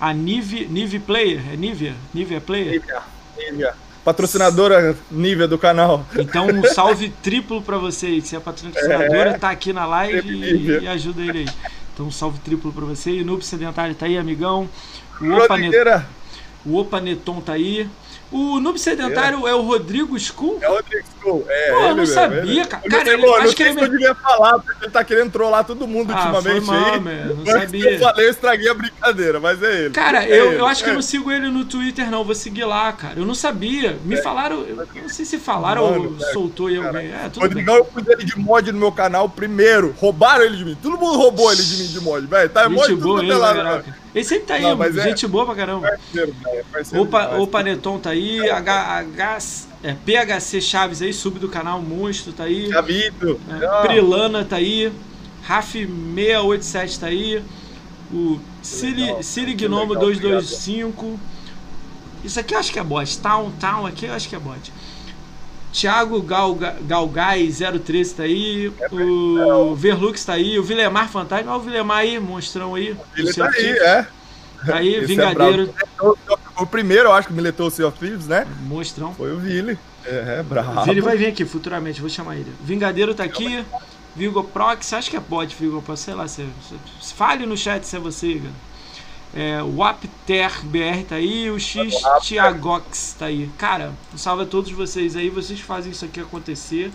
A 0.00 0.12
Nive, 0.12 0.66
Nive 0.66 0.98
Player, 0.98 1.40
é 1.52 1.56
Nivea? 1.56 1.94
Nivea 2.12 2.40
Player? 2.40 2.72
Nívia, 2.80 3.02
Nívia. 3.36 3.74
Patrocinadora 4.04 4.96
Nívia 5.10 5.46
do 5.48 5.58
canal. 5.58 6.04
Então 6.18 6.46
um 6.48 6.64
salve 6.64 7.10
triplo 7.22 7.60
pra 7.62 7.76
você 7.78 8.06
aí, 8.06 8.22
que 8.22 8.28
você 8.28 8.36
é 8.36 8.40
patrocinadora, 8.40 9.38
tá 9.38 9.50
aqui 9.50 9.72
na 9.72 9.84
live 9.86 10.28
e, 10.30 10.78
e 10.82 10.88
ajuda 10.88 11.22
ele 11.22 11.38
aí. 11.40 11.48
Então 11.92 12.06
um 12.06 12.10
salve 12.10 12.38
triplo 12.40 12.72
pra 12.72 12.84
você. 12.84 13.10
E 13.10 13.24
Noob 13.24 13.44
Sedentário 13.44 13.94
tá 13.94 14.06
aí, 14.06 14.16
amigão. 14.18 14.68
O 15.20 15.24
Opa, 15.32 15.56
Net-. 15.56 16.04
O 16.64 16.76
Opa 16.76 17.00
Neton 17.00 17.40
tá 17.40 17.54
aí. 17.54 17.88
O 18.30 18.58
Noob 18.58 18.78
Sedentário 18.78 19.46
é, 19.46 19.50
é 19.50 19.54
o 19.54 19.62
Rodrigo 19.62 20.16
Skull? 20.16 20.58
É 20.60 20.68
o 20.68 20.74
Rodrigo 20.74 21.04
Skull, 21.16 21.44
é. 21.48 21.72
Pô, 21.72 21.80
eu 21.80 21.94
não 21.94 22.06
sabia, 22.06 22.66
cara. 22.66 22.82
Eu 22.84 22.90
cara, 22.90 23.12
ele, 23.12 23.26
acho 23.26 23.56
que 23.56 23.62
ele 23.62 23.80
eu 23.80 23.88
devia 23.88 24.14
falar, 24.14 24.58
porque 24.58 24.84
ele 24.84 24.92
tá 24.92 25.04
querendo 25.04 25.30
trollar 25.30 25.64
todo 25.64 25.86
mundo 25.86 26.12
ah, 26.12 26.16
ultimamente 26.16 26.66
foi 26.66 26.76
mal, 26.76 26.92
aí. 26.94 27.00
Man, 27.00 27.34
não 27.34 27.46
sabia. 27.46 27.90
eu 27.92 27.98
falei, 28.00 28.26
eu 28.26 28.30
estraguei 28.30 28.68
a 28.68 28.74
brincadeira, 28.74 29.38
mas 29.38 29.62
é 29.62 29.84
ele. 29.84 29.90
Cara, 29.90 30.24
é 30.24 30.40
eu, 30.40 30.52
ele, 30.52 30.60
eu 30.60 30.66
acho 30.66 30.82
que 30.82 30.88
é. 30.88 30.92
eu 30.92 30.96
não 30.96 31.02
sigo 31.02 31.30
ele 31.30 31.48
no 31.48 31.64
Twitter, 31.64 32.10
não. 32.10 32.24
Vou 32.24 32.34
seguir 32.34 32.64
lá, 32.64 32.92
cara. 32.92 33.14
Eu 33.16 33.24
não 33.24 33.34
sabia. 33.34 33.96
Me 34.04 34.16
É. 34.16 34.22
falaram. 34.22 34.64
Eu 34.66 34.86
não 35.02 35.08
sei 35.08 35.24
se 35.24 35.38
falaram 35.38 35.88
Mano, 35.88 36.04
ou 36.04 36.10
cara, 36.16 36.32
soltou 36.32 36.68
cara. 36.68 36.86
alguém. 36.86 37.12
É, 37.12 37.28
tudo 37.32 37.42
Rodrigão, 37.42 37.74
bem. 37.74 37.84
eu 37.84 37.84
pus 37.84 38.08
ele 38.08 38.24
de 38.24 38.38
mod 38.38 38.72
no 38.72 38.78
meu 38.78 38.92
canal 38.92 39.28
primeiro. 39.28 39.94
Roubaram 39.98 40.44
ele 40.44 40.56
de 40.56 40.64
mim. 40.64 40.76
Todo 40.82 40.98
mundo 40.98 41.16
roubou 41.16 41.52
ele 41.52 41.62
de 41.62 41.76
mim 41.76 41.86
de 41.86 42.00
mod, 42.00 42.26
velho. 42.26 42.50
Tá 42.50 42.68
mod 42.68 42.88
Gente 42.88 43.00
tudo 43.00 43.26
quanto 43.26 44.05
ele, 44.16 44.24
é 44.24 44.28
sempre 44.28 44.46
tá 44.46 44.54
aí, 44.54 44.62
Não, 44.62 44.82
é- 44.82 45.02
gente 45.02 45.26
boa 45.26 45.44
pra 45.44 45.54
caramba. 45.54 45.88
Parceiro, 45.88 46.34
velho, 46.42 46.64
parceiro 46.72 47.04
Opa, 47.04 47.22
demais. 47.22 47.42
o 47.42 47.46
Paneton 47.46 47.98
tá 47.98 48.10
aí, 48.10 48.48
H, 48.48 48.98
H, 48.98 49.38
é, 49.82 49.92
PHC 49.92 50.60
Chaves 50.60 51.02
aí, 51.02 51.12
sub 51.12 51.38
do 51.38 51.48
canal 51.50 51.82
Monstro 51.82 52.32
tá 52.32 52.44
aí, 52.44 52.68
Gabito. 52.68 53.38
é, 53.50 53.86
Prilana 53.86 54.42
tá 54.42 54.56
aí, 54.56 54.90
Raf687 55.46 56.98
tá 56.98 57.06
aí, 57.08 57.42
o 58.10 58.40
Siri, 58.62 59.54
Gnomo 59.54 59.92
legal, 59.92 60.06
225, 60.06 61.20
isso 62.24 62.40
aqui 62.40 62.54
eu 62.54 62.58
acho 62.58 62.72
que 62.72 62.78
é 62.78 62.82
bot, 62.84 63.18
Town, 63.18 63.52
Town 63.60 63.86
aqui 63.86 64.06
eu 64.06 64.14
acho 64.14 64.28
que 64.28 64.34
é 64.34 64.38
bot. 64.38 64.72
Thiago 65.78 66.22
Galga- 66.22 66.76
Galgai 66.82 67.48
013 67.84 68.14
tá 68.14 68.22
aí, 68.22 68.72
o 68.90 69.74
Verlux 69.74 70.24
tá 70.24 70.32
aí, 70.32 70.58
o 70.58 70.62
Vilemar 70.62 71.08
Fantasma, 71.10 71.52
olha 71.52 71.60
o 71.60 71.64
Vilemar 71.64 71.98
aí, 71.98 72.18
monstrão 72.18 72.74
aí. 72.74 72.96
Ele 73.16 73.32
tá 73.34 73.48
aí, 73.48 73.66
é. 73.70 74.06
Tá 74.64 74.76
aí, 74.76 74.88
Esse 74.96 75.04
é 75.04 75.06
Vingadeiro, 75.06 75.74
brabo. 75.98 76.18
O 76.58 76.66
primeiro, 76.66 77.08
eu 77.08 77.12
acho 77.12 77.28
que 77.28 77.34
miletou 77.34 77.66
o 77.66 77.70
Sea 77.70 77.86
of 77.86 77.98
Thieves, 77.98 78.26
né? 78.26 78.46
monstrão. 78.62 79.12
Foi 79.14 79.30
o 79.32 79.38
Vili. 79.38 79.78
É, 80.06 80.36
é 80.38 80.42
brabo. 80.42 80.82
Vini 80.84 81.02
vai 81.02 81.16
vir 81.16 81.26
aqui 81.26 81.44
futuramente, 81.44 82.00
vou 82.00 82.08
chamar 82.08 82.36
ele. 82.36 82.50
Vingadeiro 82.62 83.14
tá 83.14 83.24
aqui. 83.24 83.62
Vigo 84.14 84.42
Prox, 84.44 84.94
acho 84.94 85.10
que 85.10 85.16
é 85.18 85.20
bot 85.20 85.54
Vigo 85.60 85.82
Prox, 85.82 86.00
sei 86.00 86.14
lá. 86.14 86.26
Se, 86.26 86.46
se- 87.02 87.12
fale 87.12 87.44
no 87.44 87.54
chat 87.54 87.84
se 87.84 87.96
é 87.96 87.98
você, 87.98 88.36
cara. 88.36 88.50
É, 89.36 89.62
o 89.62 89.84
Apter 89.84 90.64
BR 90.64 91.04
tá 91.06 91.16
aí, 91.16 91.50
o 91.50 91.60
X 91.60 91.92
Tiagox 92.22 93.16
tá 93.18 93.26
aí. 93.26 93.50
Cara, 93.58 93.92
um 94.14 94.16
salve 94.16 94.44
a 94.44 94.46
todos 94.46 94.72
vocês 94.72 95.14
aí, 95.14 95.28
vocês 95.28 95.60
fazem 95.60 95.92
isso 95.92 96.06
aqui 96.06 96.20
acontecer. 96.20 96.90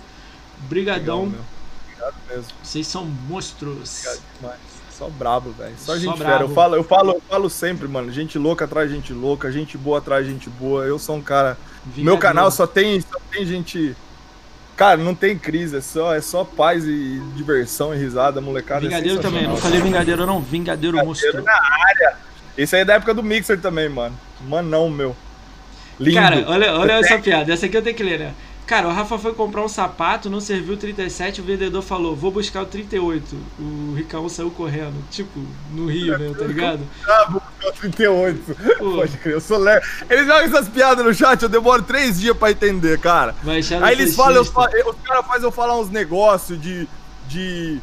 Brigadão. 0.62 1.26
Obrigado 1.26 2.16
mesmo. 2.28 2.46
vocês 2.64 2.88
são 2.88 3.06
monstros. 3.06 4.00
Obrigado 4.00 4.24
demais. 4.40 4.60
Só 4.92 5.08
brabo, 5.08 5.52
velho. 5.52 5.76
Só 5.78 5.94
Só 5.94 6.00
gente 6.00 6.18
brabo. 6.18 6.32
fera. 6.32 6.44
Eu 6.44 6.50
falo, 6.50 6.76
eu, 6.76 6.84
falo, 6.84 7.12
eu 7.12 7.22
falo 7.30 7.48
sempre, 7.48 7.88
mano. 7.88 8.12
Gente 8.12 8.40
louca 8.40 8.66
atrás 8.66 8.90
de 8.90 8.96
gente 8.96 9.14
louca, 9.14 9.52
gente 9.52 9.78
boa 9.78 10.00
atrás 10.00 10.26
de 10.26 10.32
gente 10.32 10.50
boa. 10.50 10.84
Eu 10.84 10.98
sou 10.98 11.18
um 11.18 11.22
cara. 11.22 11.56
Vingadeiro. 11.86 12.06
Meu 12.06 12.18
canal 12.18 12.50
só 12.50 12.66
tem, 12.66 13.00
só 13.02 13.20
tem 13.32 13.46
gente. 13.46 13.96
Cara, 14.76 14.98
não 14.98 15.14
tem 15.14 15.38
crise, 15.38 15.78
é 15.78 15.82
só, 15.82 16.16
é 16.16 16.22
só 16.22 16.44
paz 16.44 16.86
e 16.86 17.22
diversão 17.36 17.94
e 17.94 18.00
risada, 18.00 18.42
molecada. 18.42 18.84
é 18.84 18.90
Vingadeiro 18.90 19.22
também, 19.22 19.48
não 19.48 19.56
falei 19.58 19.80
Vingadeiro 19.80 20.26
não, 20.26 20.42
Vingadeiro, 20.42 20.98
monstro. 21.06 21.44
na 21.44 21.54
área. 21.54 22.31
Esse 22.58 22.76
aí 22.76 22.82
é 22.82 22.86
da 22.86 22.94
época 22.94 23.14
do 23.14 23.24
Mixer 23.24 23.60
também, 23.60 23.90
mano. 23.90 24.18
Manão, 24.48 24.90
meu. 24.90 25.16
Lindo. 26.00 26.16
Cara, 26.16 26.44
olha, 26.48 26.74
olha 26.74 26.94
essa 26.94 27.20
piada. 27.20 27.54
Essa 27.54 27.66
aqui 27.68 27.78
eu 27.78 27.82
tenho 27.82 27.96
que 27.96 28.04
ler, 28.04 28.20
né? 28.20 28.34
Cara, 28.72 28.88
o 28.88 28.94
Rafa 28.94 29.20
foi 29.20 29.34
comprar 29.34 29.62
um 29.64 29.68
sapato, 29.68 30.30
não 30.30 30.40
serviu 30.40 30.76
o 30.76 30.78
37, 30.78 31.42
o 31.42 31.44
vendedor 31.44 31.82
falou, 31.82 32.16
vou 32.16 32.32
buscar 32.32 32.62
o 32.62 32.66
38. 32.66 33.36
O 33.60 33.94
Ricão 33.98 34.30
saiu 34.30 34.50
correndo, 34.50 34.96
tipo, 35.12 35.46
no 35.74 35.88
Rio, 35.88 36.18
né, 36.18 36.34
tá 36.38 36.46
ligado? 36.46 36.80
Ah, 37.06 37.28
vou 37.30 37.42
buscar 37.42 37.68
o 37.68 37.74
38. 37.74 38.56
Pô. 38.78 38.92
Pode 38.94 39.18
crer, 39.18 39.34
eu 39.34 39.42
sou 39.42 39.58
lerdo. 39.58 39.86
Eles 40.10 40.26
jogam 40.26 40.44
essas 40.44 40.70
piadas 40.70 41.04
no 41.04 41.14
chat, 41.14 41.44
eu 41.44 41.50
demoro 41.50 41.82
três 41.82 42.18
dias 42.18 42.38
pra 42.38 42.52
entender, 42.52 42.98
cara. 42.98 43.36
Aí 43.82 43.94
eles 43.94 44.16
falam, 44.16 44.36
eu 44.36 44.42
os 44.42 44.50
caras 44.50 45.28
fazem 45.28 45.44
eu 45.44 45.52
falar 45.52 45.78
uns 45.78 45.90
negócios 45.90 46.62
de. 46.62 46.88
de. 47.28 47.78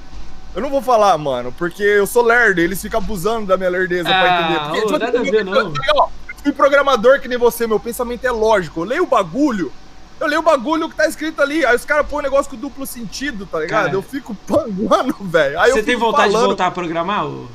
Eu 0.59 0.63
não 0.63 0.71
vou 0.71 0.83
falar, 0.83 1.17
mano, 1.17 1.55
porque 1.57 1.83
eu 1.85 2.05
sou 2.05 2.25
lerdo, 2.25 2.61
eles 2.61 2.83
ficam 2.83 2.99
abusando 2.99 3.47
da 3.47 3.57
minha 3.57 3.71
lerdeza 3.71 4.09
Ah, 4.09 4.21
pra 4.21 4.41
entender. 4.43 4.59
Porque, 4.81 4.95
ô, 4.95 4.99
nada 4.99 5.19
a 5.21 5.23
ver, 5.23 5.45
não. 5.45 5.55
Eu 5.73 6.09
fui 6.43 6.51
programador 6.53 7.21
que 7.21 7.29
nem 7.29 7.39
você, 7.39 7.65
meu 7.65 7.79
pensamento 7.79 8.25
é 8.27 8.31
lógico. 8.33 8.81
Eu 8.81 8.85
leio 8.85 9.03
o 9.05 9.07
bagulho, 9.07 9.73
eu 10.19 10.27
leio 10.27 10.41
o 10.41 10.45
bagulho 10.45 10.89
que 10.89 10.97
tá 10.97 11.07
escrito 11.07 11.41
ali. 11.41 11.65
Aí 11.65 11.77
os 11.77 11.85
caras 11.85 12.09
põem 12.09 12.19
um 12.19 12.23
negócio 12.25 12.51
com 12.51 12.57
duplo 12.57 12.85
sentido, 12.87 13.47
tá 13.47 13.61
ligado? 13.61 13.85
Cara. 13.85 13.95
eu 13.95 14.03
fico 14.03 14.35
panguando, 14.49 15.15
velho. 15.21 15.61
Você 15.61 15.79
eu 15.79 15.85
tem 15.85 15.95
vontade 15.95 16.33
falando- 16.33 16.41
de 16.43 16.47
voltar 16.49 16.67
a 16.67 16.71
programar? 16.73 17.25
O 17.27 17.49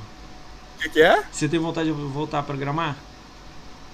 que, 0.79 0.87
que 0.87 1.01
é? 1.01 1.23
Você 1.29 1.49
tem 1.49 1.59
vontade 1.59 1.87
de 1.87 1.93
voltar 1.93 2.39
a 2.39 2.43
programar? 2.43 2.95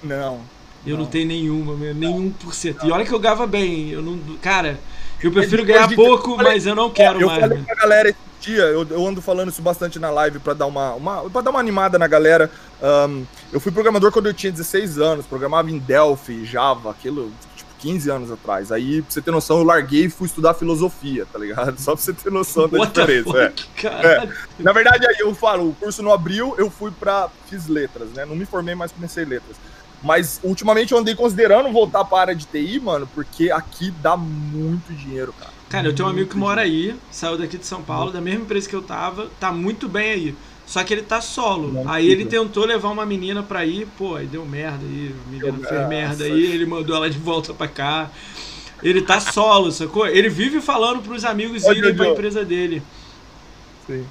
Não. 0.03 0.39
Eu 0.86 0.95
não, 0.97 1.03
Não. 1.05 1.10
tenho 1.12 1.28
nenhuma, 1.28 1.74
meu, 1.74 1.95
nenhum 1.95 2.30
por 2.32 2.53
cento. 2.53 2.86
E 2.86 2.91
olha 2.91 3.03
que 3.05 3.12
eu 3.14 3.20
ganhava 3.20 3.47
bem, 3.47 3.89
eu 3.89 4.01
não. 4.03 4.20
Cara, 4.41 4.80
eu 5.22 5.32
prefiro 5.32 5.65
ganhar 5.65 5.88
de- 5.88 5.95
pouco, 5.95 6.32
eu 6.32 6.36
falei- 6.38 6.53
mas 6.53 6.65
eu 6.65 6.76
não 6.76 6.89
quero 6.89 7.20
eu 7.22 7.28
mais. 7.28 7.39
falei 7.39 7.57
né? 7.59 7.63
pra 7.65 7.76
galera 7.76 8.09
esse 8.09 8.17
dia, 8.41 8.63
eu, 8.63 8.86
eu 8.89 9.05
ando 9.07 9.22
falando 9.22 9.49
isso 9.49 9.61
bastante 9.61 9.99
na 9.99 10.09
live 10.09 10.39
pra 10.39 10.53
dar 10.53 10.65
uma, 10.65 10.93
uma, 10.93 11.30
pra 11.30 11.41
dar 11.41 11.49
uma 11.51 11.59
animada 11.59 11.97
na 11.99 12.07
galera. 12.07 12.49
Ahn, 12.82 13.24
eu 13.51 13.59
fui 13.59 13.72
programador 13.72 14.11
quando 14.11 14.28
eu 14.28 14.34
tinha 14.34 14.51
16 14.51 14.97
anos, 14.99 15.26
programava 15.26 15.70
em 15.70 15.78
Delphi, 15.78 16.45
Java, 16.45 16.91
aquilo, 16.91 17.32
tipo, 17.57 17.70
15 17.80 18.09
anos 18.09 18.32
atrás. 18.32 18.72
Aí, 18.72 19.01
pra 19.01 19.11
você 19.11 19.22
ter 19.22 19.32
noção, 19.32 19.57
eu 19.57 19.63
larguei 19.63 20.05
e 20.05 20.09
fui 20.09 20.28
estudar 20.28 20.53
filosofia, 20.53 21.26
tá 21.32 21.38
ligado? 21.39 21.78
Só 21.82 21.93
pra 21.95 22.01
você 22.01 22.13
ter 22.13 22.32
noção 22.32 22.67
da 22.70 22.78
What 22.80 22.93
diferença. 22.93 23.38
é. 23.38 23.49
fuck, 23.49 23.67
caralho. 23.82 24.34
Na 24.59 24.72
verdade, 24.72 25.05
aí 25.07 25.15
eu 25.20 25.34
falo, 25.36 25.70
o 25.70 25.74
curso 25.76 26.01
não 26.01 26.13
abriu, 26.13 26.55
eu 26.57 26.70
fui 26.70 26.91
pra. 26.91 27.30
fiz 27.49 27.67
letras, 27.67 28.09
né? 28.11 28.26
Não 28.26 28.36
me 28.36 28.45
formei, 28.45 28.76
mas 28.76 28.91
comecei 28.91 29.26
letras. 29.26 29.57
Mas 30.02 30.39
ultimamente 30.43 30.93
eu 30.93 30.97
andei 30.97 31.14
considerando 31.14 31.72
voltar 31.72 32.06
pra 32.06 32.22
área 32.22 32.36
de 32.36 32.45
TI, 32.45 32.80
mano, 32.80 33.08
porque 33.14 33.52
aqui 33.52 33.91
dá 33.91 34.16
muito 34.16 34.93
dinheiro, 34.93 35.34
cara. 35.38 35.52
Cara, 35.70 35.88
eu 35.88 35.93
tenho 35.93 36.08
um 36.08 36.12
amigo 36.12 36.30
que 36.30 36.38
mora 36.38 36.62
aí, 36.62 36.95
saiu 37.12 37.38
daqui 37.38 37.58
de 37.58 37.66
São 37.66 37.82
Paulo, 37.82 38.12
da 38.12 38.20
mesma 38.20 38.41
empresa 38.41 38.68
que 38.68 38.76
eu 38.76 38.82
tava, 38.82 39.30
tá 39.39 39.52
muito 39.52 39.88
bem 39.88 40.12
aí. 40.12 40.36
Só 40.66 40.84
que 40.84 40.93
ele 40.93 41.02
tá 41.02 41.20
solo. 41.20 41.72
Não, 41.74 41.89
aí 41.89 42.08
ele 42.08 42.26
tentou 42.26 42.64
levar 42.64 42.89
uma 42.89 43.06
menina 43.06 43.41
pra 43.41 43.66
ir, 43.66 43.88
pô, 43.97 44.16
aí 44.16 44.28
deu 44.28 44.45
merda 44.45 44.86
aí, 44.86 45.14
a 45.28 45.30
menina 45.32 45.68
fez 45.68 45.89
merda 45.89 46.24
aí, 46.24 46.45
ele 46.45 46.66
mandou 46.66 46.95
ela 46.95 47.10
de 47.10 47.18
volta 47.18 47.54
pra 47.54 47.68
cá. 47.68 48.10
Ele 48.82 49.02
tá 49.02 49.20
solo, 49.20 49.72
sacou? 49.72 50.08
Ele 50.08 50.30
vive 50.30 50.62
falando 50.62 51.02
pros 51.02 51.26
amigos 51.26 51.64
irem 51.66 51.93
pra 51.95 52.10
empresa 52.10 52.45
dele. 52.45 52.82
Sim. 53.86 54.06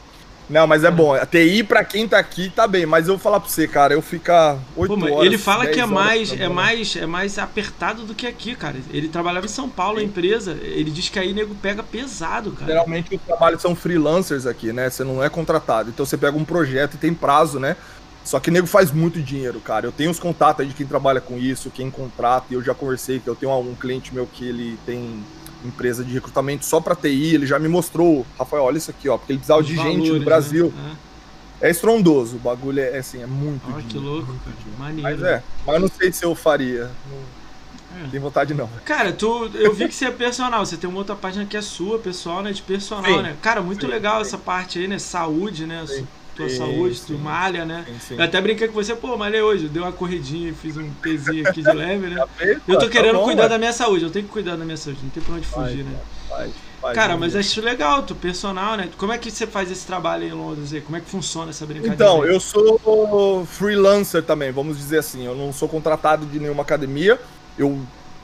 Não, 0.49 0.67
mas 0.67 0.83
é 0.83 0.91
bom. 0.91 1.15
A 1.15 1.27
TI, 1.27 1.63
pra 1.63 1.85
quem 1.85 2.09
tá 2.09 2.19
aqui, 2.19 2.49
tá 2.49 2.67
bem. 2.67 2.87
Mas 2.87 3.07
eu 3.07 3.15
vou 3.15 3.19
falar 3.23 3.41
pra 3.41 3.49
você, 3.49 3.69
cara, 3.69 3.93
eu 3.93 4.01
ficar 4.01 4.59
8 4.77 4.99
Pô, 4.99 5.13
horas. 5.13 5.27
ele 5.27 5.37
fala 5.37 5.65
10 5.65 5.75
que 5.75 5.81
é 5.81 5.87
mais, 5.87 6.41
é 6.41 6.49
mais, 6.49 6.97
é 6.97 7.07
mais 7.07 7.39
apertado 7.39 8.05
do 8.05 8.15
que 8.15 8.27
aqui, 8.27 8.55
cara. 8.55 8.77
Ele 8.91 9.09
trabalhava 9.09 9.45
em 9.45 9.51
São 9.51 9.69
Paulo, 9.69 9.99
a 9.99 10.03
empresa. 10.03 10.59
Ele 10.63 10.91
diz 10.91 11.09
que 11.09 11.19
aí 11.19 11.35
nego 11.35 11.55
pega 11.55 11.83
pesado, 11.83 12.53
cara. 12.53 12.73
Geralmente 12.73 13.15
os 13.15 13.21
trabalhos 13.23 13.61
são 13.61 13.77
freelancers 13.77 14.47
aqui, 14.47 14.73
né? 14.73 14.89
Você 14.89 15.05
não 15.05 15.23
é 15.23 15.29
contratado. 15.29 15.91
Então 15.91 16.07
você 16.07 16.17
pega 16.17 16.37
um 16.37 16.45
projeto 16.45 16.95
e 16.95 16.99
tem 16.99 17.13
prazo, 17.13 17.59
né? 17.61 17.77
Só 18.25 18.39
que 18.39 18.51
nego 18.51 18.67
faz 18.67 18.93
muito 18.93 19.21
dinheiro, 19.23 19.59
cara. 19.61 19.87
Eu 19.87 19.93
tenho 19.93 20.11
os 20.11 20.19
contatos 20.19 20.61
aí 20.61 20.69
de 20.69 20.75
quem 20.75 20.87
trabalha 20.87 21.21
com 21.21 21.39
isso, 21.39 21.71
quem 21.71 21.91
contrata, 21.91 22.47
e 22.51 22.55
eu 22.55 22.63
já 22.63 22.75
conversei 22.75 23.21
que 23.21 23.29
eu 23.29 23.35
tenho 23.35 23.59
um 23.59 23.75
cliente 23.75 24.15
meu 24.15 24.27
que 24.27 24.47
ele 24.47 24.79
tem 24.85 25.25
empresa 25.65 26.05
de 26.05 26.13
recrutamento 26.13 26.65
só 26.65 26.81
pra 26.81 26.95
TI, 26.95 27.35
ele 27.35 27.47
já 27.47 27.59
me 27.59 27.69
mostrou, 27.69 28.25
Rafael, 28.39 28.63
olha 28.63 28.79
isso 28.79 28.91
aqui, 28.91 29.09
ó, 29.09 29.17
porque 29.19 29.33
ele 29.33 29.39
precisava 29.39 29.61
Os 29.61 29.67
de 29.67 29.75
valores, 29.75 29.97
gente 29.97 30.11
no 30.13 30.19
né? 30.19 30.25
Brasil. 30.25 30.73
É. 31.05 31.09
É 31.61 31.71
estrondoso, 31.71 32.37
o 32.37 32.39
bagulho 32.39 32.79
é, 32.79 32.91
é 32.95 32.99
assim, 32.99 33.21
é 33.21 33.27
muito 33.27 33.63
Olha 33.73 33.83
que 33.83 33.99
louco, 33.99 34.33
cara. 34.45 34.57
Maneiro. 34.79 35.03
Mas 35.03 35.23
é, 35.23 35.43
mas 35.67 35.75
eu 35.75 35.81
não 35.81 35.89
sei 35.89 36.13
se 36.13 36.25
eu 36.25 36.33
faria. 36.37 36.89
Não 37.11 38.07
É. 38.07 38.09
tenho 38.11 38.23
vontade 38.23 38.55
não. 38.55 38.71
Cara, 38.85 39.13
tu, 39.13 39.51
eu 39.55 39.75
vi 39.75 39.89
que 39.89 39.95
você 39.95 40.05
é 40.05 40.11
personal. 40.13 40.65
Você 40.65 40.77
tem 40.77 40.89
uma 40.89 41.01
outra 41.01 41.17
página 41.17 41.45
que 41.45 41.57
é 41.57 41.61
sua, 41.63 41.99
pessoal, 41.99 42.45
né? 42.45 42.53
De 42.53 42.63
personal, 42.63 43.05
Sim. 43.17 43.23
né? 43.23 43.37
Cara, 43.43 43.61
muito 43.61 43.87
Sim, 43.87 43.91
legal 43.91 44.21
essa 44.21 44.39
parte 44.39 44.79
aí, 44.79 44.87
né? 44.87 45.01
Saúde, 45.01 45.67
né? 45.67 45.85
Sim. 45.85 46.07
Tua 46.39 46.49
Sim, 46.49 46.57
saúde, 46.57 46.95
sim. 46.97 47.15
tu 47.15 47.19
malha, 47.19 47.65
né? 47.65 47.85
Sim, 47.87 47.99
sim. 47.99 48.15
Eu 48.17 48.23
até 48.23 48.41
brinquei 48.41 48.69
com 48.69 48.75
você, 48.75 48.95
pô, 48.95 49.17
malhei 49.17 49.43
hoje. 49.43 49.69
Dei 49.69 49.83
uma 49.83 49.91
corridinha, 49.93 50.55
fiz 50.55 50.77
um 50.77 50.89
pezinho 51.03 51.49
aqui 51.49 51.63
de 51.63 51.71
leve, 51.75 52.07
né? 52.09 52.25
Eita, 52.39 52.63
Eu 52.69 52.79
tô 52.79 52.87
tá 52.87 52.93
querendo 52.93 53.19
bom, 53.19 53.25
cuidar 53.25 53.43
ué. 53.45 53.49
da 53.49 53.59
minha 53.59 53.73
saúde. 53.73 54.05
Eu 54.05 54.11
tenho 54.11 54.25
que 54.27 54.31
cuidar 54.31 54.57
da 54.57 54.65
minha 54.65 54.77
saúde. 54.77 55.01
Não 55.03 55.11
tem 55.11 55.21
pra 55.23 55.35
onde 55.35 55.47
fugir, 55.47 55.85
né? 55.85 55.99
Faz, 56.29 56.53
faz, 56.81 56.95
Cara, 56.95 57.15
né? 57.15 57.19
mas 57.21 57.35
acho 57.35 57.61
legal, 57.61 58.05
tu 58.05 58.15
personal, 58.15 58.77
né? 58.77 58.89
Como 58.97 59.13
é 59.13 59.19
que 59.19 59.31
você 59.33 59.47
faz 59.49 59.69
esse 59.71 59.85
trabalho 59.85 60.23
aí 60.23 60.29
em 60.31 60.33
Londres 60.33 60.73
aí? 60.73 60.81
Como 60.81 60.97
é 60.97 61.01
que 61.01 61.11
funciona 61.11 61.51
essa 61.51 61.67
brincadeira? 61.67 61.95
Então, 61.97 62.25
eu 62.25 62.39
sou 62.39 63.45
freelancer 63.47 64.23
também, 64.23 64.53
vamos 64.53 64.77
dizer 64.79 64.99
assim. 64.99 65.25
Eu 65.27 65.35
não 65.35 65.53
sou 65.53 65.69
contratado 65.69 66.25
de 66.25 66.39
nenhuma 66.39 66.63
academia. 66.63 67.19
Eu 67.59 67.81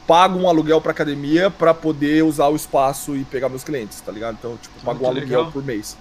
pago 0.07 0.39
um 0.39 0.49
aluguel 0.49 0.81
pra 0.81 0.93
academia 0.93 1.51
pra 1.51 1.75
poder 1.75 2.23
usar 2.23 2.47
o 2.49 2.55
espaço 2.55 3.17
e 3.17 3.25
pegar 3.25 3.49
meus 3.49 3.65
clientes, 3.65 4.01
tá 4.01 4.12
ligado? 4.12 4.37
Então, 4.39 4.57
tipo, 4.59 4.79
pago 4.85 5.03
um 5.05 5.09
aluguel 5.09 5.39
legal. 5.41 5.51
por 5.53 5.65
mês. 5.65 5.97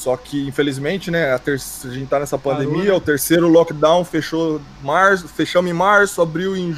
Só 0.00 0.16
que, 0.16 0.48
infelizmente, 0.48 1.10
né, 1.10 1.34
a, 1.34 1.38
ter... 1.38 1.56
a 1.56 1.88
gente 1.88 2.06
tá 2.06 2.18
nessa 2.18 2.38
pandemia, 2.38 2.84
né? 2.84 2.92
o 2.94 3.00
terceiro 3.02 3.46
lockdown 3.46 4.02
fechou 4.02 4.58
março, 4.82 5.28
fechamos 5.28 5.70
em 5.70 5.74
março, 5.74 6.22
abriu 6.22 6.56
em 6.56 6.74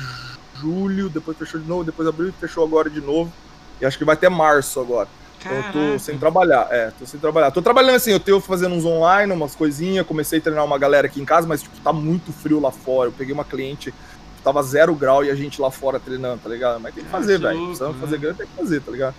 julho, 0.57 1.09
depois 1.09 1.39
fechou 1.39 1.61
de 1.61 1.69
novo, 1.69 1.85
depois 1.85 2.09
abriu 2.09 2.31
e 2.31 2.33
fechou 2.33 2.65
agora 2.65 2.91
de 2.91 3.01
novo. 3.01 3.33
E 3.81 3.87
acho 3.87 3.97
que 3.97 4.05
vai 4.05 4.15
até 4.15 4.29
março 4.29 4.81
agora. 4.81 5.09
Então 5.39 5.53
eu 5.53 5.63
tô 5.73 5.99
sem 6.01 6.19
trabalhar, 6.19 6.67
é, 6.73 6.91
tô 6.99 7.07
sem 7.07 7.21
trabalhar. 7.21 7.53
Tô 7.53 7.63
trabalhando 7.63 7.95
assim, 7.95 8.11
eu 8.11 8.19
tenho 8.19 8.41
fazendo 8.41 8.75
uns 8.75 8.85
online, 8.85 9.33
umas 9.33 9.55
coisinhas, 9.55 10.05
comecei 10.05 10.41
a 10.41 10.43
treinar 10.43 10.65
uma 10.65 10.77
galera 10.77 11.07
aqui 11.07 11.23
em 11.23 11.25
casa, 11.25 11.47
mas 11.47 11.63
tipo, 11.63 11.79
tá 11.79 11.93
muito 11.93 12.33
frio 12.33 12.59
lá 12.59 12.73
fora. 12.73 13.09
Eu 13.09 13.13
peguei 13.13 13.33
uma 13.33 13.45
cliente 13.45 13.93
que 13.93 14.43
tava 14.43 14.61
zero 14.65 14.97
grau 14.97 15.25
e 15.25 15.31
a 15.31 15.35
gente 15.37 15.61
lá 15.61 15.71
fora 15.71 16.01
treinando, 16.01 16.41
tá 16.43 16.49
ligado? 16.49 16.81
Mas 16.81 16.93
tem 16.93 17.05
que 17.05 17.11
fazer, 17.11 17.39
velho. 17.39 17.67
Precisamos 17.67 18.01
fazer 18.01 18.19
grana, 18.19 18.35
tem 18.37 18.49
que 18.49 18.57
fazer, 18.57 18.81
tá 18.81 18.91
ligado? 18.91 19.15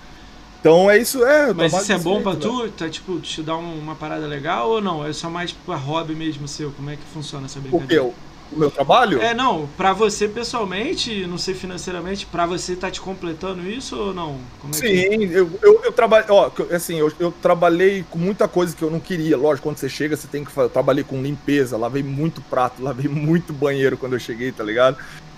Então 0.63 0.89
é 0.89 0.97
isso, 0.97 1.21
é. 1.25 1.53
Mas 1.53 1.73
isso 1.73 1.91
é 1.91 1.97
bom 1.97 2.21
pra 2.21 2.37
tu? 2.37 2.69
Tá, 2.69 2.87
tipo, 2.87 3.19
te 3.19 3.41
dar 3.41 3.57
uma 3.57 3.95
parada 3.95 4.25
legal 4.25 4.69
ou 4.69 4.81
não? 4.81 5.05
É 5.05 5.11
só 5.11 5.29
mais 5.29 5.51
pra 5.51 5.75
hobby 5.75 6.15
mesmo 6.15 6.47
seu? 6.47 6.71
Como 6.71 6.89
é 6.89 6.95
que 6.95 7.03
funciona 7.13 7.47
essa 7.47 7.59
brincadeira? 7.59 8.01
O 8.01 8.11
quê? 8.11 8.15
O 8.49 8.59
meu 8.59 8.71
trabalho? 8.71 9.21
É, 9.21 9.33
não, 9.33 9.67
pra 9.75 9.91
você 9.91 10.25
pessoalmente, 10.25 11.25
não 11.27 11.37
sei 11.37 11.53
financeiramente, 11.53 12.25
pra 12.25 12.45
você 12.45 12.77
tá 12.77 12.89
te 12.89 13.01
completando 13.01 13.67
isso 13.67 13.97
ou 13.97 14.13
não? 14.13 14.37
É 14.69 14.73
Sim, 14.73 15.27
que... 15.27 15.33
eu, 15.33 15.51
eu, 15.61 15.81
eu 15.83 15.91
trabalho, 15.91 16.27
ó, 16.29 16.49
assim, 16.71 16.97
eu, 16.97 17.11
eu 17.19 17.33
trabalhei 17.41 18.05
com 18.09 18.17
muita 18.17 18.47
coisa 18.47 18.73
que 18.73 18.83
eu 18.83 18.89
não 18.89 19.01
queria. 19.01 19.35
Lógico, 19.35 19.67
quando 19.67 19.77
você 19.77 19.89
chega, 19.89 20.15
você 20.15 20.29
tem 20.29 20.45
que 20.45 20.51
fazer. 20.51 20.67
Eu 20.67 20.71
trabalhei 20.71 21.03
com 21.03 21.21
limpeza, 21.21 21.75
lavei 21.75 22.03
muito 22.03 22.41
prato, 22.41 22.79
lavei 22.83 23.09
muito 23.09 23.51
banheiro 23.51 23.97
quando 23.97 24.13
eu 24.13 24.19
cheguei, 24.19 24.53
tá 24.53 24.63
ligado? 24.63 24.95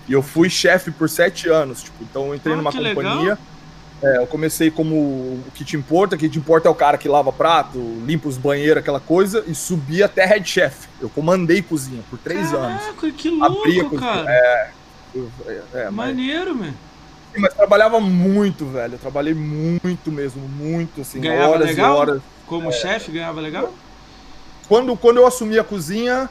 E 0.08 0.12
eu 0.12 0.22
fui 0.22 0.48
chefe 0.48 0.92
por 0.92 1.08
sete 1.08 1.48
anos, 1.48 1.82
tipo, 1.82 1.96
então 2.02 2.28
eu 2.28 2.34
entrei 2.36 2.54
ah, 2.54 2.58
numa 2.58 2.70
companhia. 2.70 3.20
Legal. 3.30 3.38
É, 4.02 4.18
eu 4.18 4.26
comecei 4.26 4.70
como 4.70 4.94
o 4.94 5.44
que 5.54 5.64
te 5.64 5.76
importa, 5.76 6.16
o 6.16 6.18
que 6.18 6.28
te 6.28 6.38
importa 6.38 6.68
é 6.68 6.70
o 6.70 6.74
cara 6.74 6.98
que 6.98 7.08
lava 7.08 7.32
prato, 7.32 7.78
limpa 8.04 8.28
os 8.28 8.36
banheiros, 8.36 8.78
aquela 8.78 9.00
coisa, 9.00 9.42
e 9.46 9.54
subi 9.54 10.02
até 10.02 10.26
head 10.26 10.46
chef. 10.48 10.86
Eu 11.00 11.08
comandei 11.08 11.62
cozinha 11.62 12.02
por 12.10 12.18
três 12.18 12.50
Caraca, 12.50 12.66
anos. 12.66 12.82
Caraca, 12.82 13.10
que 13.12 13.30
louco, 13.30 13.96
cara. 13.96 14.30
É, 14.30 14.70
é, 15.46 15.62
é, 15.74 15.90
Maneiro, 15.90 16.54
mas... 16.54 16.74
Mas 17.38 17.52
trabalhava 17.52 18.00
muito, 18.00 18.64
velho. 18.66 18.94
Eu 18.94 18.98
trabalhei 18.98 19.34
muito 19.34 20.10
mesmo, 20.10 20.48
muito, 20.48 21.02
assim, 21.02 21.20
ganhava 21.20 21.52
horas 21.52 21.66
legal? 21.66 21.94
e 21.94 21.98
horas. 21.98 22.22
Como 22.46 22.68
é, 22.68 22.72
chefe, 22.72 23.12
ganhava 23.12 23.40
legal? 23.40 23.74
Quando, 24.68 24.96
quando 24.96 25.18
eu 25.18 25.26
assumi 25.26 25.58
a 25.58 25.64
cozinha, 25.64 26.28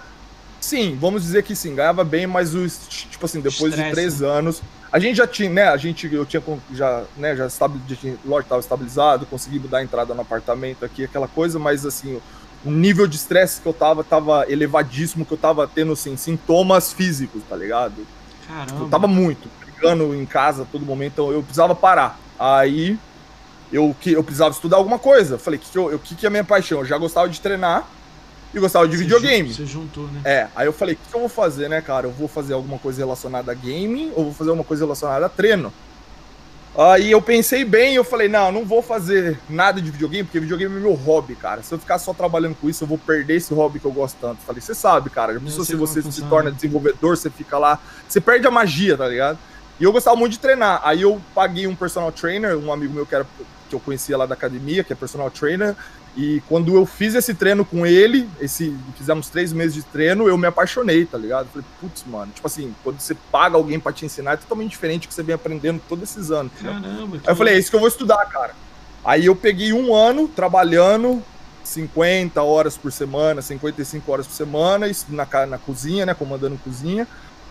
sim, 0.59 0.97
vamos 0.99 1.21
dizer 1.21 1.43
que 1.43 1.55
sim, 1.55 1.75
ganhava 1.75 2.03
bem, 2.03 2.25
mas 2.25 2.55
os, 2.55 2.87
tipo 2.87 3.25
assim, 3.25 3.39
depois 3.39 3.71
Estresse. 3.71 3.89
de 3.89 3.91
três 3.91 4.21
anos, 4.21 4.61
a 4.95 4.99
gente 4.99 5.17
já 5.17 5.27
tinha, 5.27 5.49
né? 5.49 5.67
A 5.67 5.75
gente, 5.75 6.09
eu 6.13 6.25
tinha 6.25 6.41
já, 6.71 7.03
né? 7.17 7.35
Já 7.35 7.47
estabilizado, 7.47 8.17
lógico, 8.23 8.45
estava 8.45 8.61
estabilizado, 8.61 9.25
consegui 9.25 9.59
dar 9.59 9.83
entrada 9.83 10.13
no 10.13 10.21
apartamento 10.21 10.85
aqui, 10.85 11.03
aquela 11.03 11.27
coisa, 11.27 11.59
mas 11.59 11.85
assim, 11.85 12.21
o 12.63 12.71
nível 12.71 13.05
de 13.05 13.17
estresse 13.17 13.59
que 13.59 13.67
eu 13.67 13.73
tava, 13.73 14.05
tava 14.05 14.49
elevadíssimo, 14.49 15.25
que 15.25 15.33
eu 15.33 15.37
tava 15.37 15.67
tendo, 15.67 15.91
assim, 15.91 16.15
sintomas 16.15 16.93
físicos, 16.93 17.43
tá 17.43 17.57
ligado? 17.57 18.07
Caramba. 18.47 18.85
Eu 18.85 18.87
tava 18.87 19.05
muito, 19.05 19.49
brigando 19.59 20.15
em 20.15 20.25
casa 20.25 20.63
a 20.63 20.65
todo 20.65 20.85
momento, 20.85 21.11
então 21.11 21.29
eu 21.29 21.43
precisava 21.43 21.75
parar. 21.75 22.17
Aí 22.39 22.97
eu, 23.73 23.93
que, 23.99 24.13
eu 24.13 24.23
precisava 24.23 24.51
estudar 24.51 24.77
alguma 24.77 24.97
coisa. 24.97 25.37
Falei, 25.37 25.59
o 25.59 25.61
que, 25.61 25.71
que, 25.71 25.77
eu, 25.77 25.99
que, 25.99 26.15
que 26.15 26.25
é 26.25 26.29
a 26.29 26.31
minha 26.31 26.45
paixão? 26.45 26.79
Eu 26.79 26.85
já 26.85 26.97
gostava 26.97 27.27
de 27.27 27.41
treinar, 27.41 27.85
e 28.55 28.59
gostava 28.59 28.87
de 28.87 28.95
você 28.95 29.03
videogame. 29.03 29.53
Você 29.53 29.65
juntou, 29.65 30.05
né? 30.07 30.21
É, 30.23 30.47
aí 30.55 30.65
eu 30.65 30.73
falei, 30.73 30.95
o 30.95 30.97
que, 30.97 31.09
que, 31.09 31.15
eu 31.15 31.19
vou 31.19 31.29
fazer, 31.29 31.69
né, 31.69 31.81
cara? 31.81 32.07
Eu 32.07 32.11
vou 32.11 32.27
fazer 32.27 32.53
alguma 32.53 32.79
coisa 32.79 32.99
relacionada 32.99 33.51
a 33.51 33.55
game 33.55 34.11
ou 34.15 34.25
vou 34.25 34.33
fazer 34.33 34.51
alguma 34.51 34.65
coisa 34.65 34.85
relacionada 34.85 35.25
a 35.25 35.29
treino? 35.29 35.73
Aí 36.77 37.11
eu 37.11 37.21
pensei 37.21 37.63
bem, 37.63 37.95
eu 37.95 38.03
falei, 38.03 38.27
não, 38.27 38.51
não 38.51 38.65
vou 38.65 38.81
fazer 38.81 39.39
nada 39.49 39.81
de 39.81 39.89
videogame, 39.89 40.25
porque 40.25 40.41
videogame 40.41 40.75
é 40.75 40.79
meu 40.79 40.93
hobby, 40.93 41.33
cara. 41.35 41.63
Se 41.63 41.73
eu 41.73 41.79
ficar 41.79 41.97
só 41.99 42.13
trabalhando 42.13 42.55
com 42.55 42.69
isso, 42.69 42.83
eu 42.83 42.87
vou 42.87 42.97
perder 42.97 43.35
esse 43.35 43.53
hobby 43.53 43.79
que 43.79 43.85
eu 43.85 43.91
gosto 43.91 44.17
tanto. 44.19 44.41
Falei, 44.45 44.61
você 44.61 44.75
sabe, 44.75 45.09
cara, 45.09 45.33
já 45.33 45.39
pensou 45.39 45.63
se 45.63 45.75
você 45.75 46.01
se 46.01 46.21
torna 46.23 46.51
desenvolvedor, 46.51 47.15
você 47.15 47.29
fica 47.29 47.57
lá, 47.57 47.79
você 48.07 48.19
perde 48.19 48.45
a 48.45 48.51
magia, 48.51 48.97
tá 48.97 49.07
ligado? 49.07 49.37
E 49.79 49.83
eu 49.83 49.91
gostava 49.91 50.17
muito 50.17 50.33
de 50.33 50.39
treinar. 50.39 50.81
Aí 50.83 51.01
eu 51.01 51.21
paguei 51.33 51.65
um 51.65 51.75
personal 51.75 52.11
trainer, 52.11 52.57
um 52.57 52.71
amigo 52.71 52.93
meu 52.93 53.05
que, 53.05 53.15
era, 53.15 53.25
que 53.69 53.75
eu 53.75 53.79
conhecia 53.79 54.17
lá 54.17 54.25
da 54.25 54.33
academia, 54.33 54.83
que 54.83 54.93
é 54.93 54.95
personal 54.95 55.29
trainer, 55.31 55.75
e 56.17 56.41
quando 56.47 56.73
eu 56.73 56.85
fiz 56.85 57.13
esse 57.13 57.33
treino 57.33 57.65
com 57.65 57.85
ele, 57.85 58.29
esse, 58.39 58.75
fizemos 58.97 59.27
três 59.27 59.51
meses 59.51 59.73
de 59.73 59.83
treino, 59.83 60.29
eu 60.29 60.37
me 60.37 60.47
apaixonei, 60.47 61.05
tá 61.05 61.17
ligado? 61.17 61.47
Falei, 61.47 61.67
putz, 61.81 62.05
mano, 62.05 62.31
tipo 62.33 62.47
assim, 62.47 62.73
quando 62.83 62.99
você 62.99 63.13
paga 63.29 63.57
alguém 63.57 63.79
para 63.79 63.91
te 63.91 64.05
ensinar, 64.05 64.33
é 64.33 64.37
totalmente 64.37 64.71
diferente 64.71 65.01
do 65.01 65.07
que 65.09 65.13
você 65.13 65.23
vem 65.23 65.35
aprendendo 65.35 65.81
todos 65.89 66.09
esses 66.09 66.31
anos. 66.31 66.53
Caramba, 66.61 67.17
Aí 67.17 67.21
eu 67.27 67.35
falei, 67.35 67.55
é 67.55 67.59
isso 67.59 67.69
que 67.69 67.75
eu 67.75 67.81
vou 67.81 67.89
estudar, 67.89 68.25
cara. 68.27 68.55
Aí 69.03 69.25
eu 69.25 69.35
peguei 69.35 69.73
um 69.73 69.93
ano 69.93 70.27
trabalhando 70.27 71.21
50 71.65 72.41
horas 72.41 72.77
por 72.77 72.91
semana, 72.91 73.41
55 73.41 74.09
horas 74.09 74.25
por 74.25 74.33
semana, 74.33 74.87
na, 75.09 75.45
na 75.45 75.57
cozinha, 75.57 76.05
né, 76.05 76.13
comandando 76.13 76.57
cozinha, 76.63 77.05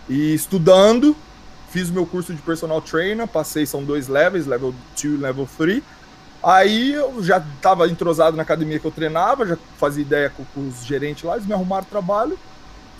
e 0.08 0.34
estudando, 0.34 1.14
fiz 1.70 1.90
meu 1.90 2.06
curso 2.06 2.32
de 2.32 2.40
personal 2.40 2.80
trainer, 2.80 3.26
passei, 3.28 3.66
são 3.66 3.84
dois 3.84 4.08
levels, 4.08 4.46
level 4.46 4.74
2 5.00 5.04
e 5.04 5.16
level 5.18 5.48
3, 5.58 5.82
Aí 6.44 6.92
eu 6.92 7.22
já 7.22 7.38
estava 7.38 7.88
entrosado 7.88 8.36
na 8.36 8.42
academia 8.42 8.78
que 8.78 8.84
eu 8.84 8.90
treinava, 8.90 9.46
já 9.46 9.56
fazia 9.78 10.02
ideia 10.02 10.30
com, 10.30 10.44
com 10.44 10.68
os 10.68 10.84
gerentes 10.84 11.24
lá, 11.24 11.36
eles 11.36 11.46
me 11.46 11.54
arrumaram 11.54 11.84
trabalho. 11.84 12.38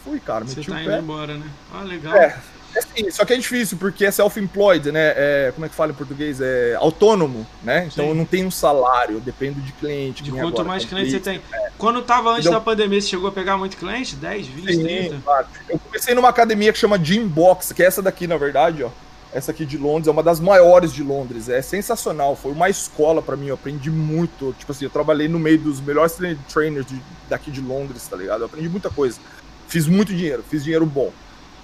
Fui, 0.02 0.18
cara, 0.18 0.44
meti 0.44 0.62
Você 0.62 0.70
tá 0.70 0.72
o 0.72 0.76
pé. 0.76 0.82
indo 0.84 0.96
embora, 0.96 1.34
né? 1.34 1.46
Ah, 1.72 1.82
legal. 1.82 2.14
É, 2.14 2.38
é 2.74 2.78
assim, 2.78 3.10
só 3.10 3.24
que 3.24 3.34
é 3.34 3.36
difícil, 3.36 3.76
porque 3.78 4.04
é 4.04 4.10
self-employed, 4.10 4.90
né? 4.90 5.12
É, 5.16 5.52
como 5.54 5.66
é 5.66 5.68
que 5.68 5.74
fala 5.74 5.92
em 5.92 5.94
português? 5.94 6.40
É 6.40 6.74
autônomo, 6.74 7.46
né? 7.62 7.88
Então 7.92 8.04
Sim. 8.04 8.10
eu 8.10 8.14
não 8.14 8.24
tenho 8.24 8.46
um 8.46 8.50
salário, 8.50 9.20
dependo 9.20 9.60
de 9.60 9.72
cliente. 9.72 10.22
De 10.22 10.30
quanto 10.30 10.60
agora, 10.60 10.68
mais 10.68 10.84
cliente 10.84 11.10
você 11.10 11.20
tem. 11.20 11.40
É. 11.52 11.70
Quando 11.78 12.02
tava 12.02 12.30
antes 12.30 12.46
então, 12.46 12.58
da 12.58 12.60
pandemia, 12.64 13.00
você 13.00 13.08
chegou 13.08 13.28
a 13.28 13.32
pegar 13.32 13.56
muito 13.56 13.76
cliente? 13.76 14.16
10, 14.16 14.46
20, 14.46 14.74
Sim, 14.74 14.82
30? 14.82 15.20
Claro. 15.22 15.46
Eu 15.68 15.78
comecei 15.78 16.14
numa 16.14 16.28
academia 16.28 16.72
que 16.72 16.78
chama 16.78 16.98
Gym 16.98 17.26
Box, 17.26 17.72
que 17.72 17.82
é 17.82 17.86
essa 17.86 18.02
daqui, 18.02 18.26
na 18.26 18.36
verdade, 18.36 18.82
ó. 18.82 18.90
Essa 19.34 19.50
aqui 19.50 19.66
de 19.66 19.76
Londres 19.76 20.06
é 20.06 20.12
uma 20.12 20.22
das 20.22 20.38
maiores 20.38 20.92
de 20.92 21.02
Londres. 21.02 21.48
É 21.48 21.60
sensacional. 21.60 22.36
Foi 22.36 22.52
uma 22.52 22.70
escola 22.70 23.20
para 23.20 23.36
mim. 23.36 23.48
Eu 23.48 23.56
aprendi 23.56 23.90
muito. 23.90 24.54
Tipo 24.56 24.70
assim, 24.70 24.84
eu 24.84 24.90
trabalhei 24.90 25.26
no 25.26 25.40
meio 25.40 25.58
dos 25.58 25.80
melhores 25.80 26.16
trainers 26.48 26.86
de, 26.86 27.02
daqui 27.28 27.50
de 27.50 27.60
Londres, 27.60 28.06
tá 28.06 28.16
ligado? 28.16 28.42
Eu 28.42 28.46
aprendi 28.46 28.68
muita 28.68 28.90
coisa. 28.90 29.18
Fiz 29.66 29.88
muito 29.88 30.14
dinheiro, 30.14 30.44
fiz 30.48 30.62
dinheiro 30.62 30.86
bom. 30.86 31.12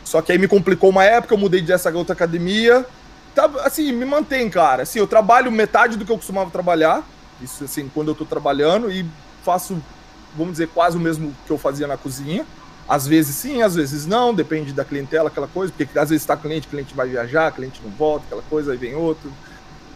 Só 0.02 0.20
que 0.20 0.32
aí 0.32 0.38
me 0.38 0.48
complicou 0.48 0.90
uma 0.90 1.04
época, 1.04 1.32
eu 1.32 1.38
mudei 1.38 1.62
dessa 1.62 1.96
outra 1.96 2.12
academia. 2.12 2.84
Tá, 3.36 3.48
assim, 3.62 3.92
me 3.92 4.04
mantém, 4.04 4.50
cara. 4.50 4.82
Assim, 4.82 4.98
eu 4.98 5.06
trabalho 5.06 5.52
metade 5.52 5.96
do 5.96 6.04
que 6.04 6.10
eu 6.10 6.16
costumava 6.16 6.50
trabalhar. 6.50 7.06
Isso, 7.40 7.62
assim, 7.62 7.88
quando 7.94 8.08
eu 8.08 8.16
tô 8.16 8.24
trabalhando. 8.24 8.90
E 8.90 9.06
faço, 9.44 9.80
vamos 10.36 10.54
dizer, 10.54 10.66
quase 10.74 10.96
o 10.96 11.00
mesmo 11.00 11.32
que 11.46 11.52
eu 11.52 11.58
fazia 11.58 11.86
na 11.86 11.96
cozinha. 11.96 12.44
Às 12.90 13.06
vezes 13.06 13.36
sim, 13.36 13.62
às 13.62 13.76
vezes 13.76 14.04
não, 14.04 14.34
depende 14.34 14.72
da 14.72 14.84
clientela, 14.84 15.28
aquela 15.28 15.46
coisa, 15.46 15.72
porque 15.72 15.96
às 15.96 16.10
vezes 16.10 16.24
está 16.24 16.36
cliente, 16.36 16.66
cliente 16.66 16.92
vai 16.92 17.08
viajar, 17.08 17.52
cliente 17.52 17.80
não 17.84 17.90
volta, 17.92 18.24
aquela 18.26 18.42
coisa, 18.42 18.72
aí 18.72 18.76
vem 18.76 18.96
outro. 18.96 19.32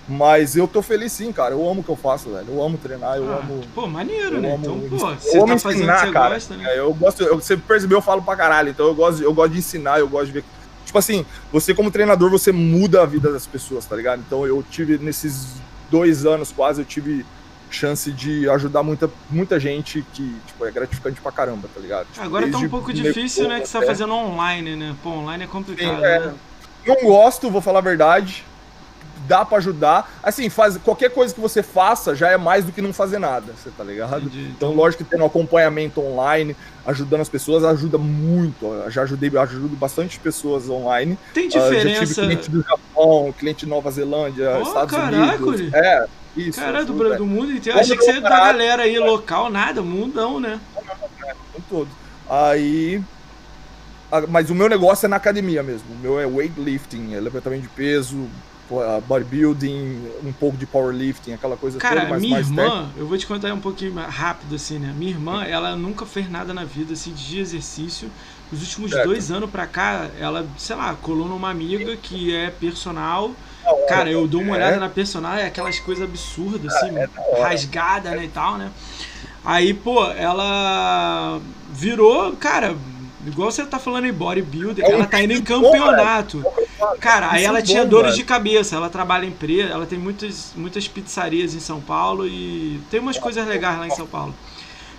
Mas 0.08 0.54
eu 0.54 0.68
tô 0.68 0.80
feliz 0.80 1.10
sim, 1.10 1.32
cara. 1.32 1.54
Eu 1.54 1.68
amo 1.68 1.80
o 1.80 1.82
que 1.82 1.88
eu 1.88 1.96
faço, 1.96 2.30
velho. 2.30 2.46
Eu 2.46 2.62
amo 2.62 2.78
treinar, 2.78 3.16
eu 3.16 3.28
ah, 3.32 3.38
amo. 3.38 3.62
Pô, 3.74 3.88
maneiro, 3.88 4.40
né? 4.40 4.54
Então, 4.60 4.78
pô, 4.88 4.96
você 4.96 5.38
tá 5.40 5.58
fazendo 5.58 5.78
ensinar, 5.78 6.12
cara. 6.12 6.34
Gosta, 6.34 6.56
né? 6.56 6.64
É, 6.68 6.78
eu 6.78 6.94
gosto, 6.94 7.24
eu, 7.24 7.34
você 7.34 7.56
percebeu, 7.56 7.98
eu 7.98 8.02
falo 8.02 8.22
pra 8.22 8.36
caralho. 8.36 8.68
Então 8.68 8.86
eu 8.86 8.94
gosto, 8.94 9.20
eu 9.22 9.34
gosto 9.34 9.52
de 9.52 9.58
ensinar, 9.58 9.98
eu 9.98 10.08
gosto 10.08 10.26
de 10.26 10.32
ver. 10.32 10.44
Tipo 10.86 10.98
assim, 10.98 11.26
você 11.50 11.74
como 11.74 11.90
treinador, 11.90 12.30
você 12.30 12.52
muda 12.52 13.02
a 13.02 13.06
vida 13.06 13.32
das 13.32 13.44
pessoas, 13.44 13.86
tá 13.86 13.96
ligado? 13.96 14.22
Então 14.24 14.46
eu 14.46 14.62
tive, 14.62 14.98
nesses 14.98 15.54
dois 15.90 16.24
anos 16.24 16.52
quase, 16.52 16.82
eu 16.82 16.84
tive 16.84 17.26
chance 17.74 18.10
de 18.12 18.48
ajudar 18.48 18.82
muita, 18.82 19.10
muita 19.28 19.58
gente 19.60 20.04
que, 20.12 20.36
tipo, 20.46 20.64
é 20.64 20.70
gratificante 20.70 21.20
pra 21.20 21.32
caramba, 21.32 21.68
tá 21.72 21.80
ligado? 21.80 22.06
Tipo, 22.12 22.24
Agora 22.24 22.50
tá 22.50 22.58
um 22.58 22.68
pouco 22.68 22.92
difícil, 22.92 23.48
né, 23.48 23.60
que 23.60 23.68
você 23.68 23.78
tá 23.78 23.86
fazendo 23.86 24.14
online, 24.14 24.76
né? 24.76 24.96
Pô, 25.02 25.10
online 25.10 25.44
é 25.44 25.46
complicado, 25.46 25.96
Sim, 25.96 26.04
é, 26.04 26.20
né? 26.20 26.34
Não 26.86 26.96
gosto, 27.02 27.50
vou 27.50 27.60
falar 27.60 27.78
a 27.78 27.82
verdade. 27.82 28.44
Dá 29.26 29.42
para 29.42 29.56
ajudar. 29.56 30.18
Assim, 30.22 30.50
faz, 30.50 30.76
qualquer 30.76 31.10
coisa 31.10 31.34
que 31.34 31.40
você 31.40 31.62
faça 31.62 32.14
já 32.14 32.30
é 32.30 32.36
mais 32.36 32.64
do 32.64 32.72
que 32.72 32.82
não 32.82 32.92
fazer 32.92 33.18
nada, 33.18 33.54
você 33.56 33.70
tá 33.70 33.82
ligado? 33.82 34.26
Entendi. 34.26 34.50
Então, 34.54 34.74
lógico 34.74 35.02
que 35.02 35.10
tendo 35.10 35.22
um 35.22 35.26
acompanhamento 35.26 36.00
online, 36.00 36.54
ajudando 36.84 37.22
as 37.22 37.28
pessoas, 37.28 37.64
ajuda 37.64 37.96
muito. 37.96 38.66
Eu 38.66 38.90
já 38.90 39.02
ajudei, 39.02 39.30
ajudo 39.38 39.76
bastante 39.76 40.20
pessoas 40.20 40.68
online. 40.68 41.18
Tem 41.32 41.48
diferença. 41.48 42.02
Uh, 42.02 42.06
já 42.06 42.06
tive 42.06 42.14
cliente 42.14 42.50
do 42.50 42.62
Japão, 42.62 43.34
cliente 43.38 43.64
de 43.64 43.70
Nova 43.70 43.90
Zelândia, 43.90 44.58
oh, 44.58 44.62
Estados 44.62 44.94
caraca, 44.94 45.42
Unidos. 45.42 45.72
É, 45.72 46.06
isso. 46.36 46.60
Cara, 46.60 46.84
do, 46.84 47.16
do 47.16 47.26
mundo 47.26 47.52
inteiro. 47.52 47.78
Achei 47.78 47.96
que 47.96 48.04
você 48.04 48.12
é 48.12 48.20
da 48.20 48.28
galera 48.28 48.82
aí 48.82 48.98
local, 48.98 49.50
nada, 49.50 49.82
mundão, 49.82 50.40
né? 50.40 50.60
Não, 50.74 51.60
todo. 51.68 51.88
Aí. 52.28 53.02
Mas 54.28 54.48
o 54.48 54.54
meu 54.54 54.68
negócio 54.68 55.06
é 55.06 55.08
na 55.08 55.16
academia 55.16 55.62
mesmo. 55.62 55.92
O 55.92 55.98
meu 55.98 56.20
é 56.20 56.26
weightlifting, 56.26 57.14
é 57.14 57.20
levantamento 57.20 57.62
de 57.62 57.68
peso, 57.68 58.28
bodybuilding, 59.06 60.08
um 60.24 60.32
pouco 60.32 60.56
de 60.56 60.66
powerlifting, 60.66 61.32
aquela 61.32 61.56
coisa 61.56 61.78
Cara, 61.78 62.02
toda, 62.02 62.10
mas 62.10 62.22
minha 62.22 62.34
mais 62.34 62.48
irmã, 62.48 62.62
técnica. 62.62 62.92
eu 62.96 63.06
vou 63.06 63.18
te 63.18 63.26
contar 63.26 63.52
um 63.52 63.60
pouquinho 63.60 63.94
rápido 63.94 64.54
assim, 64.54 64.78
né? 64.78 64.94
Minha 64.96 65.10
irmã, 65.10 65.44
ela 65.44 65.76
nunca 65.76 66.06
fez 66.06 66.30
nada 66.30 66.54
na 66.54 66.64
vida 66.64 66.92
assim 66.92 67.12
de 67.12 67.40
exercício. 67.40 68.10
Os 68.52 68.60
últimos 68.60 68.90
certo. 68.90 69.06
dois 69.06 69.30
anos 69.30 69.50
pra 69.50 69.66
cá, 69.66 70.08
ela, 70.18 70.46
sei 70.56 70.76
lá, 70.76 70.94
colou 70.94 71.28
numa 71.28 71.50
amiga 71.50 71.96
que 71.96 72.34
é 72.34 72.50
personal 72.50 73.32
Cara, 73.88 74.10
eu 74.10 74.26
dou 74.26 74.40
uma 74.40 74.54
olhada 74.54 74.76
é. 74.76 74.80
na 74.80 74.88
personagem, 74.88 75.44
é 75.44 75.46
aquelas 75.46 75.78
coisas 75.78 76.04
absurdas, 76.04 76.74
assim, 76.74 76.96
é 76.96 77.08
rasgada, 77.42 78.10
né, 78.10 78.24
e 78.24 78.28
tal, 78.28 78.58
né? 78.58 78.70
Aí, 79.44 79.74
pô, 79.74 80.04
ela 80.12 81.40
virou, 81.70 82.32
cara, 82.36 82.74
igual 83.26 83.50
você 83.50 83.64
tá 83.64 83.78
falando 83.78 84.06
em 84.06 84.12
bodybuilder, 84.12 84.84
é 84.84 84.90
ela 84.90 85.06
tá 85.06 85.22
indo 85.22 85.34
em 85.34 85.42
campeonato. 85.42 86.44
Cara, 87.00 87.30
aí 87.30 87.44
ela 87.44 87.62
tinha 87.62 87.84
dores 87.84 88.14
de 88.14 88.24
cabeça, 88.24 88.76
ela 88.76 88.88
trabalha 88.88 89.24
em 89.24 89.28
empresa, 89.28 89.72
ela 89.72 89.86
tem 89.86 89.98
muitas, 89.98 90.52
muitas 90.56 90.88
pizzarias 90.88 91.54
em 91.54 91.60
São 91.60 91.80
Paulo 91.80 92.26
e 92.26 92.80
tem 92.90 93.00
umas 93.00 93.18
coisas 93.18 93.46
legais 93.46 93.78
lá 93.78 93.86
em 93.86 93.94
São 93.94 94.06
Paulo. 94.06 94.34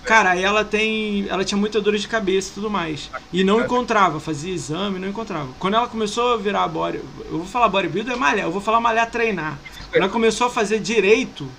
Cara, 0.05 0.31
aí 0.31 0.43
ela 0.43 0.63
tem. 0.63 1.27
Ela 1.29 1.43
tinha 1.43 1.57
muita 1.57 1.81
dor 1.81 1.97
de 1.97 2.07
cabeça 2.07 2.49
e 2.51 2.53
tudo 2.53 2.69
mais. 2.69 3.09
E 3.33 3.43
não 3.43 3.59
encontrava, 3.59 4.19
fazia 4.19 4.53
exame, 4.53 4.99
não 4.99 5.07
encontrava. 5.07 5.49
Quando 5.59 5.75
ela 5.75 5.87
começou 5.87 6.33
a 6.33 6.37
virar 6.37 6.67
body. 6.67 7.01
Eu 7.25 7.37
vou 7.39 7.45
falar 7.45 7.69
bodybuilder 7.69 8.13
é 8.13 8.17
malhar, 8.17 8.45
eu 8.45 8.51
vou 8.51 8.61
falar 8.61 8.79
malhar 8.79 9.09
treinar. 9.09 9.57
Quando 9.89 10.03
ela 10.03 10.09
começou 10.09 10.47
a 10.47 10.49
fazer 10.49 10.79
direito, 10.79 11.49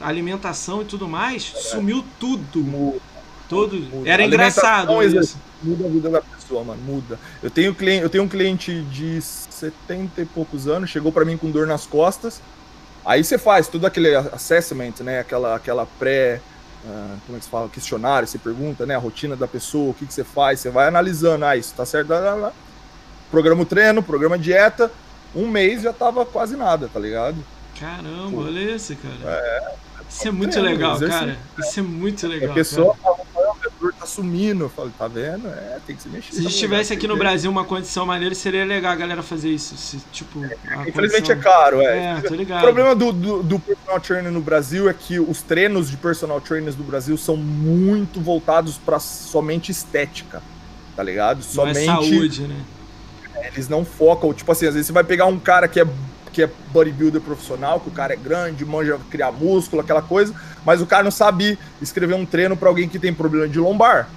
alimentação 0.00 0.82
e 0.82 0.84
tudo 0.84 1.08
mais, 1.08 1.42
sumiu 1.42 2.04
tudo. 2.18 3.00
Todo. 3.48 4.06
Era 4.06 4.24
engraçado 4.24 5.02
isso. 5.02 5.36
Muda 5.62 5.86
a 5.86 5.88
vida 5.88 6.08
da 6.08 6.22
pessoa, 6.22 6.62
mano. 6.62 6.80
Muda. 6.82 7.18
Eu 7.42 7.50
tenho, 7.50 7.74
cliente, 7.74 8.02
eu 8.02 8.08
tenho 8.08 8.24
um 8.24 8.28
cliente 8.28 8.82
de 8.82 9.20
70 9.20 10.22
e 10.22 10.24
poucos 10.24 10.68
anos, 10.68 10.88
chegou 10.88 11.10
pra 11.10 11.24
mim 11.24 11.36
com 11.36 11.50
dor 11.50 11.66
nas 11.66 11.84
costas. 11.84 12.40
Aí 13.04 13.24
você 13.24 13.36
faz 13.38 13.66
todo 13.66 13.86
aquele 13.86 14.14
assessment, 14.14 14.94
né? 15.00 15.20
Aquela, 15.20 15.56
aquela 15.56 15.86
pré. 15.98 16.40
Ah, 16.86 17.16
como 17.26 17.36
é 17.36 17.38
que 17.38 17.44
se 17.44 17.50
fala? 17.50 17.68
Questionário, 17.68 18.26
você 18.26 18.38
pergunta, 18.38 18.86
né? 18.86 18.94
A 18.94 18.98
rotina 18.98 19.36
da 19.36 19.46
pessoa, 19.46 19.90
o 19.90 19.94
que, 19.94 20.06
que 20.06 20.14
você 20.14 20.24
faz, 20.24 20.60
você 20.60 20.70
vai 20.70 20.88
analisando. 20.88 21.44
Ah, 21.44 21.56
isso 21.56 21.74
tá 21.74 21.84
certo. 21.84 22.10
Lá, 22.10 22.18
lá, 22.18 22.34
lá. 22.34 22.52
Programa 23.30 23.64
treino, 23.64 24.02
programa 24.02 24.38
dieta. 24.38 24.90
Um 25.34 25.46
mês 25.46 25.82
já 25.82 25.92
tava 25.92 26.24
quase 26.26 26.56
nada, 26.56 26.88
tá 26.92 26.98
ligado? 26.98 27.36
Caramba, 27.78 28.30
Pô. 28.30 28.42
olha 28.42 28.74
esse, 28.74 28.96
cara. 28.96 29.78
Isso 30.08 30.26
é 30.26 30.30
muito 30.30 30.52
treino, 30.52 30.68
legal, 30.68 30.98
cara. 30.98 31.38
Isso 31.58 31.78
é 31.78 31.82
muito 31.82 32.26
legal. 32.26 32.50
a 32.50 32.54
pessoa 32.54 32.96
cara. 32.96 33.16
Fala, 33.80 33.92
"Ah, 33.92 33.92
minha 33.92 33.92
dor 33.92 33.94
tá 33.98 34.06
sumindo. 34.06 34.64
Eu 34.64 34.68
falo, 34.68 34.92
tá 34.98 35.08
vendo? 35.08 35.48
É, 35.48 35.78
tem 35.86 35.96
que 35.96 36.02
se 36.02 36.08
mexer. 36.08 36.32
Se 36.32 36.38
a 36.40 36.42
gente 36.42 36.56
tivesse 36.56 36.92
aqui 36.92 37.06
no 37.08 37.16
Brasil 37.16 37.50
uma 37.50 37.64
condição 37.64 38.04
maneira, 38.06 38.34
seria 38.34 38.64
legal 38.64 38.92
a 38.92 38.96
galera 38.96 39.22
fazer 39.22 39.48
isso. 39.50 39.76
Se, 39.76 39.98
tipo, 40.12 40.40
a 40.44 40.88
Infelizmente 40.88 41.30
é 41.30 41.34
condição- 41.34 41.40
caro, 41.40 41.80
é. 41.80 42.18
É, 42.18 42.20
tô 42.20 42.34
O 42.34 42.36
ligado. 42.36 42.60
problema 42.62 42.94
do, 42.94 43.12
do, 43.12 43.42
do 43.42 43.58
personal 43.58 44.00
trainer 44.00 44.30
no 44.32 44.40
Brasil 44.40 44.88
é 44.88 44.92
que 44.94 45.18
os 45.18 45.42
treinos 45.42 45.90
de 45.90 45.96
personal 45.96 46.40
trainers 46.40 46.74
do 46.74 46.84
Brasil 46.84 47.16
são 47.16 47.36
muito 47.36 48.20
voltados 48.20 48.76
para 48.78 48.98
somente 49.00 49.70
estética, 49.72 50.42
tá 50.96 51.02
ligado? 51.02 51.36
Não 51.38 51.42
Somente 51.42 51.78
é 51.78 51.84
saúde, 51.86 52.42
né? 52.42 52.56
eles 53.54 53.68
não 53.68 53.84
focam, 53.86 54.34
tipo 54.34 54.52
assim, 54.52 54.66
às 54.66 54.74
vezes 54.74 54.86
você 54.88 54.92
vai 54.92 55.02
pegar 55.02 55.24
um 55.26 55.38
cara 55.38 55.66
que 55.66 55.80
é 55.80 55.86
que 56.32 56.42
é 56.42 56.50
bodybuilder 56.72 57.20
profissional, 57.20 57.80
que 57.80 57.88
o 57.88 57.92
cara 57.92 58.12
é 58.12 58.16
grande, 58.16 58.64
manja 58.64 58.98
criar 59.10 59.32
músculo, 59.32 59.82
aquela 59.82 60.02
coisa, 60.02 60.34
mas 60.64 60.80
o 60.80 60.86
cara 60.86 61.02
não 61.02 61.10
sabe 61.10 61.58
escrever 61.80 62.14
um 62.14 62.26
treino 62.26 62.56
para 62.56 62.68
alguém 62.68 62.88
que 62.88 62.98
tem 62.98 63.12
problema 63.12 63.48
de 63.48 63.58
lombar. 63.58 64.08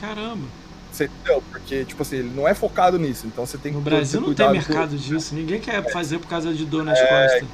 Caramba. 0.00 0.46
Você 0.90 1.06
entendeu? 1.06 1.42
Porque, 1.50 1.84
tipo 1.84 2.02
assim, 2.02 2.16
ele 2.16 2.32
não 2.34 2.46
é 2.46 2.54
focado 2.54 2.98
nisso. 2.98 3.26
Então 3.26 3.44
você 3.44 3.58
tem 3.58 3.72
que 3.72 3.78
No 3.78 3.82
Brasil 3.84 4.20
não 4.20 4.32
tem 4.32 4.50
mercado 4.50 4.96
disso. 4.96 5.34
Ninguém 5.34 5.60
quer 5.60 5.82
fazer 5.90 6.18
por 6.18 6.28
causa 6.28 6.52
de 6.54 6.64
dor 6.64 6.84
nas 6.84 6.98
É, 6.98 7.06
costas. 7.06 7.48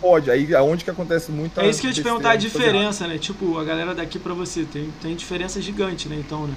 Pode, 0.00 0.32
aí 0.32 0.52
aonde 0.52 0.82
que 0.82 0.90
acontece 0.90 1.30
muito 1.30 1.60
É 1.60 1.70
isso 1.70 1.80
que 1.80 1.86
eu 1.86 1.90
ia 1.90 1.94
te 1.94 2.02
perguntar 2.02 2.32
a 2.32 2.36
diferença, 2.36 3.06
né? 3.06 3.18
Tipo, 3.18 3.56
a 3.58 3.64
galera 3.64 3.94
daqui 3.94 4.18
pra 4.18 4.34
você. 4.34 4.64
Tem, 4.64 4.92
tem 5.00 5.14
diferença 5.14 5.62
gigante, 5.62 6.08
né? 6.08 6.16
Então, 6.18 6.48
né? 6.48 6.54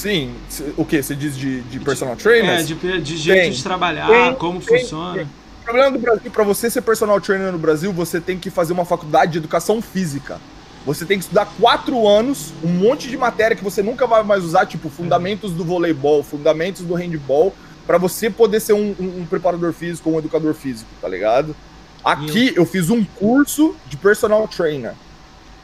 Sim, 0.00 0.34
o 0.78 0.84
que? 0.84 1.02
Você 1.02 1.14
diz 1.14 1.36
de, 1.36 1.60
de 1.60 1.78
personal 1.78 2.16
trainers? 2.16 2.62
É, 2.62 2.64
de, 2.64 3.00
de 3.02 3.16
jeito 3.18 3.40
Tem, 3.42 3.50
de 3.50 3.62
trabalhar, 3.62 4.06
tem, 4.08 4.34
como 4.36 4.58
tem, 4.58 4.80
funciona. 4.80 5.28
O 5.60 5.64
problema 5.64 5.90
do 5.90 5.98
Brasil, 5.98 6.30
para 6.30 6.42
você 6.42 6.70
ser 6.70 6.80
personal 6.80 7.20
trainer 7.20 7.52
no 7.52 7.58
Brasil, 7.58 7.92
você 7.92 8.18
tem 8.18 8.38
que 8.38 8.48
fazer 8.48 8.72
uma 8.72 8.86
faculdade 8.86 9.32
de 9.32 9.38
educação 9.38 9.82
física. 9.82 10.40
Você 10.86 11.04
tem 11.04 11.18
que 11.18 11.24
estudar 11.24 11.46
quatro 11.60 12.08
anos, 12.08 12.54
um 12.64 12.68
monte 12.68 13.08
de 13.10 13.16
matéria 13.18 13.54
que 13.54 13.62
você 13.62 13.82
nunca 13.82 14.06
vai 14.06 14.22
mais 14.22 14.42
usar, 14.42 14.64
tipo 14.64 14.88
fundamentos 14.88 15.52
do 15.52 15.62
voleibol, 15.64 16.22
fundamentos 16.22 16.80
do 16.82 16.94
handball, 16.94 17.54
para 17.86 17.98
você 17.98 18.30
poder 18.30 18.60
ser 18.60 18.72
um, 18.72 18.94
um- 18.98 19.20
um 19.20 19.26
preparador 19.28 19.74
físico 19.74 20.08
ou 20.08 20.16
um 20.16 20.18
educador 20.18 20.54
físico, 20.54 20.88
tá 20.98 21.06
ligado? 21.08 21.54
Aqui 22.02 22.54
eu 22.56 22.64
fiz 22.64 22.88
um 22.88 23.04
curso 23.04 23.76
de 23.86 23.98
personal 23.98 24.48
trainer. 24.48 24.94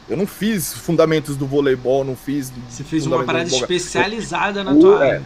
Eu 0.09 0.15
não 0.15 0.25
fiz 0.27 0.73
fundamentos 0.73 1.35
do 1.35 1.45
voleibol, 1.45 2.03
não 2.03 2.15
fiz. 2.15 2.51
Você 2.69 2.83
fez 2.83 3.05
uma 3.05 3.23
parada 3.23 3.47
especializada 3.49 4.63
na 4.63 4.73
tua 4.75 5.05
é, 5.05 5.09
área. 5.09 5.23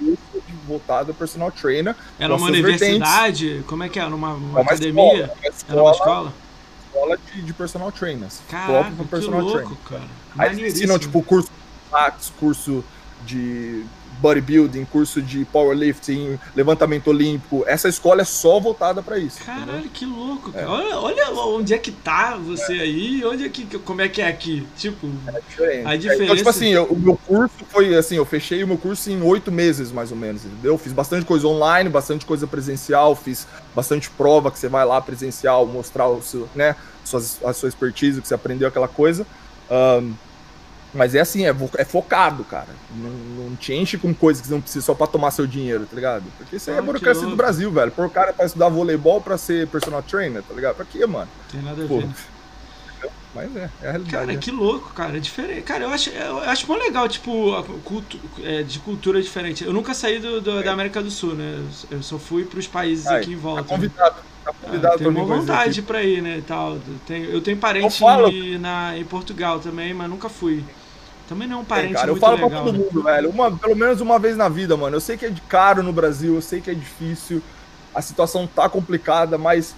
de- 0.00 0.18
voltado 0.66 1.12
a 1.12 1.14
personal 1.14 1.50
trainer. 1.50 1.96
Era 2.18 2.34
uma 2.36 2.46
universidade? 2.46 3.64
Como 3.66 3.82
é 3.82 3.88
que 3.88 3.98
era? 3.98 4.10
Numa, 4.10 4.34
uma 4.34 4.58
É 4.58 4.62
uma 4.62 4.70
academia? 4.72 5.02
escola, 5.02 5.32
uma 5.32 5.72
Era 5.72 5.82
uma 5.82 5.92
escola, 5.92 6.32
escola? 6.92 7.18
de, 7.34 7.42
de 7.42 7.52
personal 7.54 7.90
trainers. 7.90 8.40
Caraca, 8.50 8.90
que 8.90 9.04
personal 9.06 9.40
louco, 9.40 9.58
trainer. 9.86 10.08
cara. 10.36 10.48
Aí 10.50 10.66
ensinam, 10.68 10.98
tipo, 10.98 11.22
curso 11.22 11.48
de 11.50 12.32
curso 12.32 12.84
de 13.24 13.84
bodybuilding, 14.20 14.84
curso 14.86 15.22
de 15.22 15.44
powerlifting, 15.46 16.38
levantamento 16.54 17.08
olímpico. 17.08 17.64
Essa 17.66 17.88
escola 17.88 18.22
é 18.22 18.24
só 18.24 18.58
voltada 18.60 19.02
pra 19.02 19.18
isso. 19.18 19.40
entendeu? 19.42 19.66
Caralho, 19.66 19.88
que 19.90 20.04
louco, 20.04 20.52
cara. 20.52 20.70
Olha, 20.70 20.98
olha 20.98 21.30
onde 21.46 21.72
é 21.74 21.78
que 21.78 21.90
tá 21.92 22.36
você 22.36 22.72
aí, 22.72 23.24
onde 23.24 23.44
é 23.44 23.48
que, 23.48 23.64
como 23.78 24.00
é 24.00 24.08
que 24.08 24.20
é 24.20 24.28
aqui. 24.28 24.66
Tipo, 24.76 25.08
É 25.28 25.40
diferente. 25.40 25.86
A 25.86 25.94
Então, 25.96 25.98
tipo 25.98 26.24
diferença- 26.24 26.50
assim, 26.50 26.68
eu- 26.68 26.84
o 26.84 26.98
meu 26.98 27.16
curso 27.26 27.54
foi 27.70 27.94
assim, 27.96 28.16
eu 28.16 28.24
fechei 28.24 28.62
o 28.62 28.66
meu 28.66 28.76
curso 28.78 29.10
em 29.10 29.20
oito 29.22 29.50
meses, 29.52 29.90
mais 29.92 30.10
ou 30.10 30.16
menos, 30.16 30.44
entendeu? 30.44 30.76
Fiz 30.78 30.92
bastante 30.92 31.24
coisa 31.24 31.46
online, 31.46 31.88
bastante 31.88 32.26
coisa 32.26 32.46
presencial, 32.46 33.14
fiz 33.14 33.46
bastante 33.74 34.10
prova 34.10 34.50
que 34.50 34.58
você 34.58 34.68
vai 34.68 34.84
lá 34.84 35.00
presencial, 35.00 35.66
mostrar 35.66 36.08
o 36.08 36.20
seu, 36.22 36.48
né, 36.54 36.74
suas, 37.04 37.38
a 37.44 37.52
sua 37.52 37.68
expertise, 37.68 38.20
que 38.20 38.28
você 38.28 38.34
aprendeu 38.34 38.68
aquela 38.68 38.88
coisa. 38.88 39.26
Ahn, 39.70 40.12
mas 40.94 41.14
é 41.14 41.20
assim, 41.20 41.44
é, 41.46 41.54
é 41.76 41.84
focado, 41.84 42.44
cara. 42.44 42.68
Não, 42.94 43.10
não 43.48 43.56
te 43.56 43.72
enche 43.74 43.98
com 43.98 44.12
coisas 44.14 44.40
que 44.40 44.48
você 44.48 44.54
não 44.54 44.60
precisa 44.60 44.84
só 44.86 44.94
pra 44.94 45.06
tomar 45.06 45.30
seu 45.30 45.46
dinheiro, 45.46 45.86
tá 45.86 45.94
ligado? 45.94 46.24
Porque 46.38 46.56
isso 46.56 46.70
aí 46.70 46.76
é 46.76 46.80
que 46.80 46.86
burocracia 46.86 47.26
do. 47.26 47.36
Brasil, 47.36 47.70
velho. 47.70 47.90
Pôr 47.92 48.06
o 48.06 48.10
cara 48.10 48.32
pra 48.32 48.46
estudar 48.46 48.68
voleibol 48.68 49.20
pra 49.20 49.36
ser 49.38 49.66
personal 49.68 50.02
trainer, 50.02 50.42
tá 50.42 50.54
ligado? 50.54 50.76
Pra 50.76 50.84
quê, 50.84 51.06
mano? 51.06 51.28
tem 51.52 51.60
nada 51.62 51.82
a 51.82 51.86
ver. 51.86 52.08
Mas 53.34 53.54
é, 53.54 53.70
é 53.82 53.88
a 53.88 53.90
realidade. 53.92 54.10
Cara, 54.10 54.26
né? 54.26 54.36
que 54.36 54.50
louco, 54.50 54.92
cara. 54.94 55.16
É 55.16 55.20
diferente. 55.20 55.62
Cara, 55.62 55.84
eu 55.84 55.90
acho, 55.90 56.08
eu 56.10 56.38
acho 56.38 56.66
bom 56.66 56.74
legal, 56.76 57.06
tipo, 57.08 57.54
a 57.54 57.62
cultu 57.84 58.18
é, 58.42 58.62
de 58.62 58.78
cultura 58.78 59.20
diferente. 59.22 59.62
Eu 59.64 59.72
nunca 59.72 59.92
saí 59.92 60.18
do, 60.18 60.40
do- 60.40 60.62
da 60.62 60.72
América 60.72 61.02
do 61.02 61.10
Sul, 61.10 61.34
né? 61.34 61.62
Eu 61.90 62.02
só 62.02 62.18
fui 62.18 62.44
pros 62.44 62.66
países 62.66 63.06
Ai, 63.06 63.20
aqui 63.20 63.32
em 63.32 63.36
Tá 63.36 63.40
volta. 63.42 63.62
né? 63.62 63.68
convidado, 63.68 64.16
tá 64.44 64.52
Ah, 64.92 64.98
tenho 64.98 65.10
uma 65.10 65.24
vontade 65.24 65.80
aqui. 65.80 65.82
pra 65.82 66.02
ir, 66.02 66.22
né, 66.22 66.42
tal. 66.46 66.78
Tenho, 67.06 67.26
eu 67.26 67.40
tenho 67.42 67.58
parente 67.58 68.02
Eu 68.02 68.58
na, 68.58 68.96
em 68.96 69.04
Portugal 69.04 69.60
também, 69.60 69.92
mas 69.92 70.08
nunca 70.08 70.30
fui. 70.30 70.64
Também 71.28 71.46
não 71.46 71.56
é 71.56 71.58
um 71.60 71.62
É, 71.62 71.66
parente 71.66 71.94
cara, 71.94 72.10
eu 72.10 72.16
falo 72.16 72.34
legal, 72.36 72.50
pra 72.50 72.58
todo 72.60 72.72
né? 72.72 72.78
mundo, 72.78 73.02
velho. 73.02 73.30
Uma, 73.30 73.56
pelo 73.56 73.76
menos 73.76 74.00
uma 74.00 74.18
vez 74.18 74.36
na 74.36 74.48
vida, 74.48 74.76
mano. 74.76 74.96
Eu 74.96 75.00
sei 75.00 75.16
que 75.16 75.26
é 75.26 75.30
de 75.30 75.40
caro 75.42 75.82
no 75.82 75.92
Brasil, 75.92 76.34
eu 76.34 76.42
sei 76.42 76.60
que 76.60 76.70
é 76.70 76.74
difícil, 76.74 77.42
a 77.94 78.00
situação 78.00 78.46
tá 78.46 78.68
complicada, 78.68 79.36
mas 79.36 79.74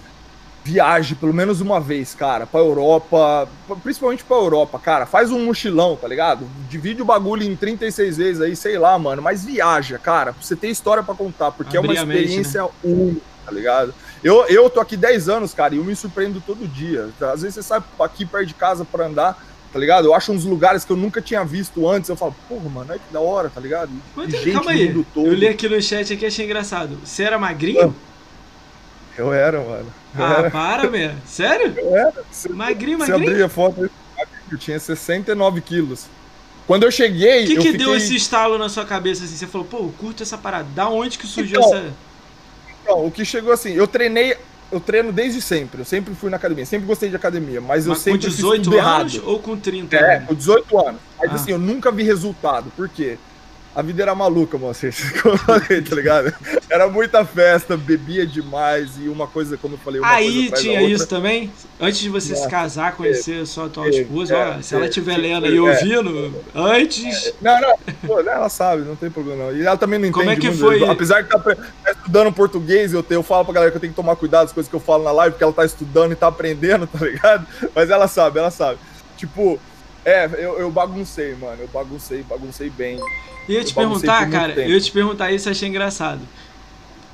viaje 0.63 1.15
pelo 1.15 1.33
menos 1.33 1.59
uma 1.59 1.79
vez, 1.79 2.13
cara, 2.13 2.45
pra 2.45 2.59
Europa, 2.59 3.49
principalmente 3.83 4.23
pra 4.23 4.37
Europa, 4.37 4.77
cara. 4.79 5.05
Faz 5.05 5.31
um 5.31 5.43
mochilão, 5.45 5.95
tá 5.95 6.07
ligado? 6.07 6.45
Divide 6.69 7.01
o 7.01 7.05
bagulho 7.05 7.43
em 7.43 7.55
36 7.55 8.17
vezes 8.17 8.41
aí, 8.41 8.55
sei 8.55 8.77
lá, 8.77 8.97
mano. 8.97 9.21
Mas 9.21 9.43
viaja, 9.43 9.97
cara, 9.97 10.33
pra 10.33 10.41
você 10.41 10.55
ter 10.55 10.67
história 10.69 11.01
pra 11.03 11.15
contar, 11.15 11.51
porque 11.51 11.75
Abrir 11.77 11.97
é 11.97 12.01
uma 12.01 12.05
mente, 12.05 12.17
né? 12.17 12.21
experiência 12.23 12.69
única, 12.83 13.21
tá 13.45 13.51
ligado? 13.51 13.93
Eu, 14.23 14.45
eu 14.45 14.69
tô 14.69 14.79
aqui 14.79 14.95
10 14.95 15.29
anos, 15.29 15.51
cara, 15.53 15.73
e 15.73 15.79
eu 15.79 15.83
me 15.83 15.95
surpreendo 15.95 16.39
todo 16.45 16.67
dia. 16.67 17.09
Às 17.33 17.41
vezes 17.41 17.55
você 17.55 17.63
sai 17.63 17.81
aqui 17.99 18.23
perto 18.23 18.45
de 18.45 18.53
casa 18.53 18.85
pra 18.85 19.07
andar, 19.07 19.35
tá 19.71 19.79
ligado? 19.79 20.05
Eu 20.05 20.13
acho 20.13 20.31
uns 20.31 20.43
lugares 20.45 20.83
que 20.85 20.91
eu 20.91 20.97
nunca 20.97 21.21
tinha 21.21 21.43
visto 21.43 21.87
antes. 21.87 22.09
Eu 22.09 22.15
falo, 22.15 22.35
porra, 22.49 22.69
mano, 22.69 22.91
olha 22.91 22.99
que 22.99 23.13
da 23.13 23.19
hora, 23.19 23.49
tá 23.49 23.59
ligado? 23.61 23.91
Mas, 24.15 24.33
E 24.33 24.37
gente 24.37 24.51
calma 24.51 24.71
aí, 24.71 25.05
todo. 25.13 25.27
eu 25.27 25.33
li 25.33 25.47
aqui 25.47 25.67
no 25.69 25.81
chat 25.81 26.13
aqui 26.13 26.25
achei 26.25 26.45
engraçado. 26.45 26.97
Você 27.03 27.23
era 27.23 27.37
magrinho? 27.39 27.95
Eu 29.17 29.33
era, 29.33 29.59
mano. 29.61 29.93
Eu 30.17 30.23
Ah, 30.25 30.33
era. 30.39 30.51
para, 30.51 30.89
meu. 30.89 31.11
Sério? 31.25 31.73
Eu 31.77 31.95
era. 31.97 32.13
Você, 32.31 32.49
Magrinho, 32.49 32.97
você 32.97 33.11
magrinho? 33.11 33.31
abria 33.31 33.45
a 33.45 33.49
foto, 33.49 33.89
eu 34.51 34.57
tinha 34.57 34.79
69 34.79 35.61
quilos. 35.61 36.05
Quando 36.67 36.83
eu 36.83 36.91
cheguei, 36.91 37.43
O 37.43 37.47
que, 37.47 37.55
que 37.57 37.61
fiquei... 37.63 37.77
deu 37.77 37.95
esse 37.95 38.15
estalo 38.15 38.57
na 38.57 38.69
sua 38.69 38.85
cabeça 38.85 39.23
assim? 39.25 39.35
Você 39.35 39.47
falou, 39.47 39.67
pô, 39.67 39.77
eu 39.77 39.93
curto 39.97 40.23
essa 40.23 40.37
parada. 40.37 40.67
Da 40.75 40.87
onde 40.89 41.17
que 41.17 41.27
surgiu 41.27 41.59
Então, 41.59 41.75
essa. 41.75 41.93
Não, 42.85 43.05
o 43.05 43.11
que 43.11 43.23
chegou 43.25 43.51
assim, 43.53 43.73
eu 43.73 43.87
treinei, 43.87 44.35
eu 44.71 44.79
treino 44.79 45.11
desde 45.11 45.41
sempre. 45.41 45.81
Eu 45.81 45.85
sempre 45.85 46.13
fui 46.15 46.29
na 46.29 46.37
academia, 46.37 46.65
sempre 46.65 46.87
gostei 46.87 47.09
de 47.09 47.15
academia, 47.15 47.59
mas 47.61 47.85
eu 47.85 47.89
Mas 47.89 47.99
com 47.99 48.03
sempre 48.03 48.21
fiz 48.27 48.35
18 48.37 48.63
tudo 48.63 48.79
anos 48.79 49.15
errado. 49.15 49.27
ou 49.29 49.39
com 49.39 49.57
30 49.57 49.95
É, 49.97 50.19
com 50.21 50.33
18 50.33 50.79
anos. 50.87 51.01
Mas 51.19 51.31
Ah. 51.31 51.35
assim, 51.35 51.51
eu 51.51 51.59
nunca 51.59 51.91
vi 51.91 52.03
resultado. 52.03 52.71
Por 52.75 52.87
quê? 52.89 53.17
A 53.73 53.81
vida 53.81 54.03
era 54.03 54.13
maluca, 54.13 54.57
moça. 54.57 54.89
Como 55.21 55.35
eu 55.35 55.37
falei, 55.37 55.81
tá 55.81 55.95
ligado? 55.95 56.33
Era 56.69 56.89
muita 56.89 57.23
festa, 57.23 57.77
bebia 57.77 58.27
demais 58.27 58.91
e 58.99 59.07
uma 59.07 59.27
coisa, 59.27 59.57
como 59.57 59.75
eu 59.75 59.79
falei, 59.79 60.01
Aí 60.03 60.51
tinha 60.51 60.81
isso 60.81 61.07
também? 61.07 61.51
Antes 61.79 61.99
de 62.01 62.09
você 62.09 62.35
se 62.35 62.47
casar, 62.49 62.95
conhecer 62.95 63.41
a 63.41 63.45
sua 63.45 63.67
atual 63.67 63.85
teve, 63.89 64.01
esposa, 64.03 64.35
é, 64.35 64.57
ó, 64.57 64.61
se 64.61 64.75
ela 64.75 64.85
estiver 64.85 65.15
teve, 65.15 65.27
lendo 65.27 65.47
e 65.47 65.57
é. 65.57 65.61
ouvindo, 65.61 66.43
antes. 66.53 67.33
Não, 67.41 67.61
não, 67.61 67.77
pô, 68.05 68.19
ela 68.19 68.49
sabe, 68.49 68.83
não 68.83 68.95
tem 68.95 69.09
problema 69.09 69.45
não. 69.45 69.55
E 69.55 69.65
ela 69.65 69.77
também 69.77 69.97
não 69.97 70.07
entende 70.07 70.25
Como 70.25 70.29
é 70.31 70.35
que 70.35 70.47
muito. 70.47 70.59
foi? 70.59 70.89
Apesar 70.89 71.21
de 71.21 71.33
estar 71.33 71.39
tá 71.39 71.91
estudando 71.91 72.31
português, 72.33 72.93
eu, 72.93 73.01
te- 73.01 73.13
eu 73.13 73.23
falo 73.23 73.45
pra 73.45 73.53
galera 73.53 73.71
que 73.71 73.77
eu 73.77 73.81
tenho 73.81 73.93
que 73.93 73.97
tomar 73.97 74.15
cuidado 74.17 74.43
das 74.43 74.53
coisas 74.53 74.69
que 74.69 74.75
eu 74.75 74.79
falo 74.81 75.03
na 75.03 75.11
live, 75.11 75.31
porque 75.33 75.43
ela 75.43 75.53
tá 75.53 75.65
estudando 75.65 76.11
e 76.11 76.15
tá 76.15 76.27
aprendendo, 76.27 76.85
tá 76.91 77.05
ligado? 77.05 77.47
Mas 77.73 77.89
ela 77.89 78.07
sabe, 78.07 78.39
ela 78.39 78.51
sabe. 78.51 78.79
Tipo, 79.17 79.59
é, 80.05 80.25
eu, 80.33 80.59
eu 80.59 80.71
baguncei, 80.71 81.35
mano. 81.35 81.61
Eu 81.61 81.67
baguncei, 81.67 82.23
baguncei 82.23 82.69
bem. 82.69 82.97
Te 83.63 83.73
Eu 83.75 83.75
baguncei 83.75 84.09
por 84.11 84.17
perguntar, 84.17 84.29
cara, 84.29 84.53
tempo. 84.53 84.69
eu 84.69 84.75
ia 84.75 84.81
te 84.81 84.91
perguntar 84.91 85.31
isso, 85.31 85.49
achei 85.49 85.67
engraçado. 85.67 86.21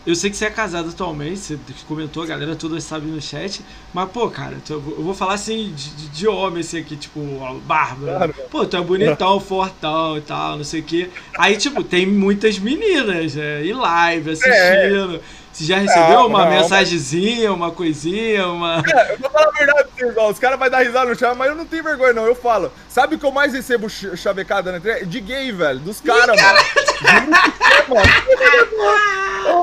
eu 0.05 0.15
sei 0.15 0.29
que 0.29 0.37
você 0.37 0.45
é 0.45 0.49
casado 0.49 0.89
atualmente, 0.89 1.37
você 1.39 1.59
comentou, 1.85 2.23
a 2.23 2.25
galera 2.25 2.55
toda 2.55 2.79
sabe 2.79 3.07
no 3.07 3.21
chat. 3.21 3.61
Mas, 3.93 4.09
pô, 4.11 4.29
cara, 4.29 4.57
tu, 4.63 4.73
eu 4.73 5.03
vou 5.03 5.13
falar 5.13 5.33
assim 5.33 5.73
de, 5.75 5.89
de, 5.95 6.07
de 6.09 6.27
homem, 6.27 6.61
assim, 6.61 6.79
aqui, 6.79 6.95
tipo, 6.95 7.19
barba. 7.65 8.05
Claro. 8.05 8.35
Pô, 8.49 8.65
tu 8.65 8.77
é 8.77 8.81
bonitão, 8.81 9.39
fortão 9.39 10.17
e 10.17 10.21
tal, 10.21 10.57
não 10.57 10.63
sei 10.63 10.79
o 10.79 10.83
quê. 10.83 11.09
Aí, 11.37 11.57
tipo, 11.57 11.83
tem 11.83 12.05
muitas 12.05 12.57
meninas, 12.59 13.35
né, 13.35 13.65
em 13.65 13.73
live, 13.73 14.31
assistindo. 14.31 15.15
É. 15.17 15.19
Você 15.57 15.63
já 15.63 15.79
recebeu 15.79 16.19
não, 16.19 16.27
uma 16.27 16.45
não, 16.45 16.51
mensagenzinha, 16.51 17.51
uma 17.51 17.71
coisinha, 17.71 18.47
uma. 18.47 18.83
É, 18.95 19.13
eu 19.13 19.17
vou 19.17 19.27
falar 19.31 19.47
a 19.47 19.51
verdade 19.51 19.89
pra 19.95 20.07
vocês, 20.07 20.29
Os 20.29 20.37
caras 20.37 20.59
vão 20.59 20.69
dar 20.69 20.83
risada 20.83 21.09
no 21.09 21.17
chão, 21.17 21.33
mas 21.33 21.49
eu 21.49 21.55
não 21.55 21.65
tenho 21.65 21.83
vergonha, 21.83 22.13
não. 22.13 22.27
Eu 22.27 22.35
falo. 22.35 22.71
Sabe 22.87 23.15
o 23.15 23.19
que 23.19 23.25
eu 23.25 23.31
mais 23.31 23.53
recebo 23.53 23.89
chavecada 23.89 24.71
na 24.71 24.77
internet? 24.77 25.07
De 25.07 25.19
gay, 25.19 25.51
velho. 25.51 25.79
Dos 25.79 25.99
caras, 25.99 26.39
mano. 26.39 26.59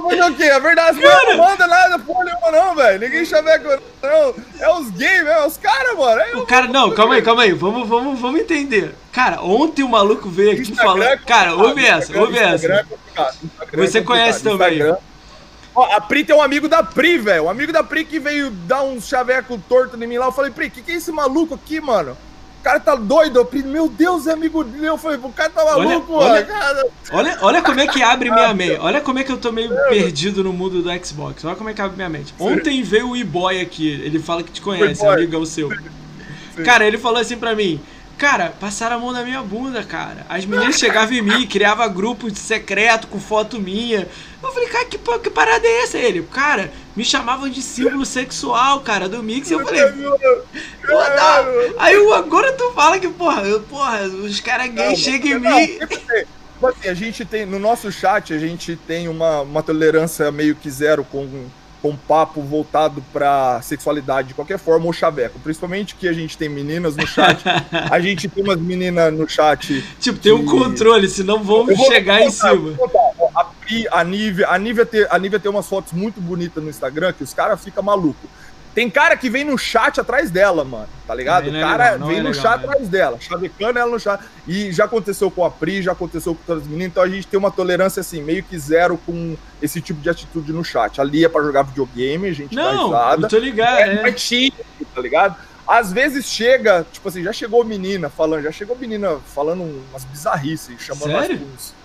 Mas 0.02 0.30
o 0.30 0.34
quê? 0.34 0.44
A 0.44 0.58
verdade, 0.58 1.00
não 1.00 1.36
manda 1.36 1.66
nada 1.68 1.96
porra 2.00 2.24
nenhuma, 2.24 2.50
não, 2.50 2.74
velho. 2.74 2.98
Ninguém 2.98 3.24
chaveca, 3.24 3.80
não. 4.02 4.34
É 4.58 4.72
os 4.72 4.90
gays, 4.90 5.22
velho. 5.22 5.28
É 5.28 5.46
os 5.46 5.56
caras, 5.56 5.96
mano. 5.96 6.20
É 6.20 6.36
o 6.36 6.44
cara, 6.44 6.66
não, 6.66 6.90
calma 6.90 7.14
aí, 7.14 7.22
calma 7.22 7.42
aí. 7.42 7.52
Vamos, 7.52 7.88
vamos, 7.88 8.18
vamos 8.18 8.40
entender. 8.40 8.96
Cara, 9.12 9.40
ontem 9.42 9.84
o 9.84 9.88
maluco 9.88 10.28
veio 10.28 10.50
aqui 10.50 10.62
Instagram 10.62 10.84
falando. 10.84 11.02
É 11.04 11.16
cara, 11.18 11.54
ouve 11.54 11.86
essa, 11.86 12.18
ouve 12.18 12.36
essa. 12.36 12.66
É 12.66 13.76
Você 13.76 14.02
conhece 14.02 14.42
também. 14.42 14.72
Instagram. 14.72 14.96
Ó, 15.74 15.84
a 15.96 16.00
Pri 16.00 16.24
tem 16.24 16.36
um 16.36 16.42
amigo 16.42 16.68
da 16.68 16.82
Pri, 16.82 17.18
velho. 17.18 17.44
Um 17.44 17.50
amigo 17.50 17.72
da 17.72 17.82
Pri 17.82 18.04
que 18.04 18.18
veio 18.20 18.50
dar 18.50 18.82
um 18.82 19.00
chaveco 19.00 19.60
torto 19.68 19.96
em 20.02 20.06
mim 20.06 20.18
lá. 20.18 20.26
Eu 20.26 20.32
falei, 20.32 20.50
Pri, 20.50 20.70
que 20.70 20.82
que 20.82 20.92
é 20.92 20.94
esse 20.94 21.10
maluco 21.10 21.54
aqui, 21.54 21.80
mano? 21.80 22.12
O 22.12 22.62
cara 22.64 22.78
tá 22.80 22.94
doido. 22.94 23.40
Eu, 23.40 23.44
Pri, 23.44 23.62
meu 23.62 23.88
Deus, 23.88 24.26
é 24.26 24.32
amigo 24.32 24.62
dele. 24.62 24.86
Eu 24.86 24.96
falei, 24.96 25.18
o 25.22 25.28
cara 25.30 25.50
tá 25.50 25.64
maluco, 25.64 26.14
olha, 26.14 26.32
olha, 26.32 26.44
cara. 26.44 26.86
Olha, 27.12 27.38
olha 27.42 27.62
como 27.62 27.80
é 27.80 27.86
que 27.86 28.02
abre 28.02 28.30
minha 28.30 28.52
mente. 28.54 28.78
Olha 28.80 29.00
como 29.00 29.18
é 29.18 29.24
que 29.24 29.32
eu 29.32 29.36
tô 29.36 29.50
meio 29.50 29.70
perdido 29.88 30.44
no 30.44 30.52
mundo 30.52 30.80
do 30.80 31.04
Xbox. 31.04 31.44
Olha 31.44 31.56
como 31.56 31.68
é 31.68 31.74
que 31.74 31.82
abre 31.82 31.96
minha 31.96 32.08
mente. 32.08 32.32
Ontem 32.38 32.82
veio 32.82 33.10
o 33.10 33.16
E-Boy 33.16 33.60
aqui. 33.60 33.88
Ele 33.88 34.18
fala 34.18 34.42
que 34.42 34.52
te 34.52 34.60
conhece, 34.60 35.04
amigão 35.04 35.44
seu. 35.44 35.70
Cara, 36.64 36.86
ele 36.86 36.98
falou 36.98 37.20
assim 37.20 37.36
pra 37.36 37.54
mim. 37.54 37.80
Cara, 38.24 38.54
passaram 38.58 38.96
a 38.96 38.98
mão 38.98 39.12
na 39.12 39.22
minha 39.22 39.42
bunda, 39.42 39.84
cara. 39.84 40.24
As 40.30 40.46
meninas 40.46 40.78
chegavam 40.78 41.12
em 41.12 41.20
mim, 41.20 41.46
criava 41.46 41.86
grupo 41.86 42.34
secreto 42.34 43.06
com 43.06 43.20
foto 43.20 43.60
minha. 43.60 44.08
Eu 44.42 44.50
falei, 44.50 44.66
cara, 44.70 44.86
que, 44.86 44.96
que 44.96 45.28
parada 45.28 45.66
é 45.66 45.82
essa? 45.82 45.98
Ele, 45.98 46.22
cara, 46.22 46.72
me 46.96 47.04
chamavam 47.04 47.50
de 47.50 47.60
símbolo 47.60 48.06
sexual, 48.06 48.80
cara, 48.80 49.10
do 49.10 49.22
Mix. 49.22 49.50
Eu 49.50 49.62
falei, 49.62 49.82
porra, 50.86 51.74
aí 51.76 51.96
agora 52.14 52.50
tu 52.54 52.72
fala 52.72 52.98
que, 52.98 53.08
porra, 53.08 53.42
eu, 53.42 53.60
porra, 53.60 54.04
os 54.04 54.40
caras 54.40 54.70
gays 54.72 55.00
chegam 55.00 55.32
em 55.32 55.40
mim. 55.40 55.78
Tipo 55.86 56.66
assim, 56.66 56.88
a 56.88 56.94
gente 56.94 57.26
tem, 57.26 57.44
no 57.44 57.58
nosso 57.58 57.92
chat, 57.92 58.32
a 58.32 58.38
gente 58.38 58.74
tem 58.74 59.06
uma, 59.06 59.42
uma 59.42 59.62
tolerância 59.62 60.32
meio 60.32 60.56
que 60.56 60.70
zero 60.70 61.04
com 61.04 61.46
com 61.84 61.94
papo 61.94 62.40
voltado 62.40 63.04
para 63.12 63.60
sexualidade 63.60 64.28
de 64.28 64.34
qualquer 64.34 64.58
forma 64.58 64.86
ou 64.86 64.92
chaveco. 64.94 65.38
Principalmente 65.38 65.94
que 65.94 66.08
a 66.08 66.14
gente 66.14 66.38
tem 66.38 66.48
meninas 66.48 66.96
no 66.96 67.06
chat. 67.06 67.44
a 67.70 68.00
gente 68.00 68.26
tem 68.26 68.42
umas 68.42 68.58
meninas 68.58 69.12
no 69.12 69.28
chat. 69.28 69.84
Tipo, 70.00 70.18
tem 70.18 70.32
um 70.32 70.46
controle, 70.46 71.06
senão 71.10 71.44
vão 71.44 71.66
chegar 71.76 72.22
em 72.22 72.30
cima. 72.30 72.74
A, 73.34 73.44
Pri, 73.44 73.86
a 73.92 74.02
Nívia, 74.02 74.48
a 74.48 74.58
Nívia, 74.58 74.86
tem, 74.86 75.06
a 75.10 75.18
Nívia 75.18 75.38
tem 75.38 75.50
umas 75.50 75.68
fotos 75.68 75.92
muito 75.92 76.22
bonitas 76.22 76.64
no 76.64 76.70
Instagram 76.70 77.12
que 77.12 77.22
os 77.22 77.34
caras 77.34 77.62
ficam 77.62 77.82
malucos. 77.82 78.30
Tem 78.74 78.90
cara 78.90 79.16
que 79.16 79.30
vem 79.30 79.44
no 79.44 79.56
chat 79.56 80.00
atrás 80.00 80.30
dela, 80.30 80.64
mano. 80.64 80.88
Tá 81.06 81.14
ligado? 81.14 81.48
O 81.48 81.56
é 81.56 81.60
cara 81.60 81.92
legal, 81.92 82.08
vem 82.08 82.18
é 82.18 82.22
no 82.22 82.30
legal, 82.30 82.42
chat 82.42 82.64
atrás 82.64 82.88
dela, 82.88 83.18
chavecando 83.20 83.78
ela 83.78 83.90
no 83.90 84.00
chat. 84.00 84.20
E 84.48 84.72
já 84.72 84.84
aconteceu 84.84 85.30
com 85.30 85.44
a 85.44 85.50
Pri, 85.50 85.80
já 85.80 85.92
aconteceu 85.92 86.34
com 86.34 86.42
todas 86.44 86.64
as 86.64 86.68
meninas. 86.68 86.88
Então 86.88 87.02
a 87.02 87.08
gente 87.08 87.26
tem 87.26 87.38
uma 87.38 87.52
tolerância, 87.52 88.00
assim, 88.00 88.20
meio 88.22 88.42
que 88.42 88.58
zero 88.58 88.98
com 88.98 89.36
esse 89.62 89.80
tipo 89.80 90.00
de 90.00 90.10
atitude 90.10 90.52
no 90.52 90.64
chat. 90.64 91.00
Ali 91.00 91.24
é 91.24 91.28
pra 91.28 91.42
jogar 91.42 91.62
videogame, 91.62 92.28
a 92.28 92.32
gente 92.32 92.54
Não, 92.54 92.90
dá 92.90 92.98
risada. 93.00 93.22
Não, 93.22 93.28
tô 93.28 93.38
ligado, 93.38 93.78
é. 93.78 94.08
é. 94.08 94.08
é 94.08 94.84
tá 94.92 95.00
ligado? 95.00 95.36
Às 95.66 95.92
vezes 95.92 96.26
chega, 96.26 96.84
tipo 96.92 97.08
assim, 97.08 97.22
já 97.22 97.32
chegou 97.32 97.64
menina 97.64 98.10
falando, 98.10 98.42
já 98.42 98.52
chegou 98.52 98.76
menina 98.76 99.16
falando 99.34 99.62
umas 99.62 100.04
bizarrices, 100.04 100.78
chamando 100.80 101.10
Sério? 101.10 101.36
As, 101.36 101.42
uns 101.42 101.83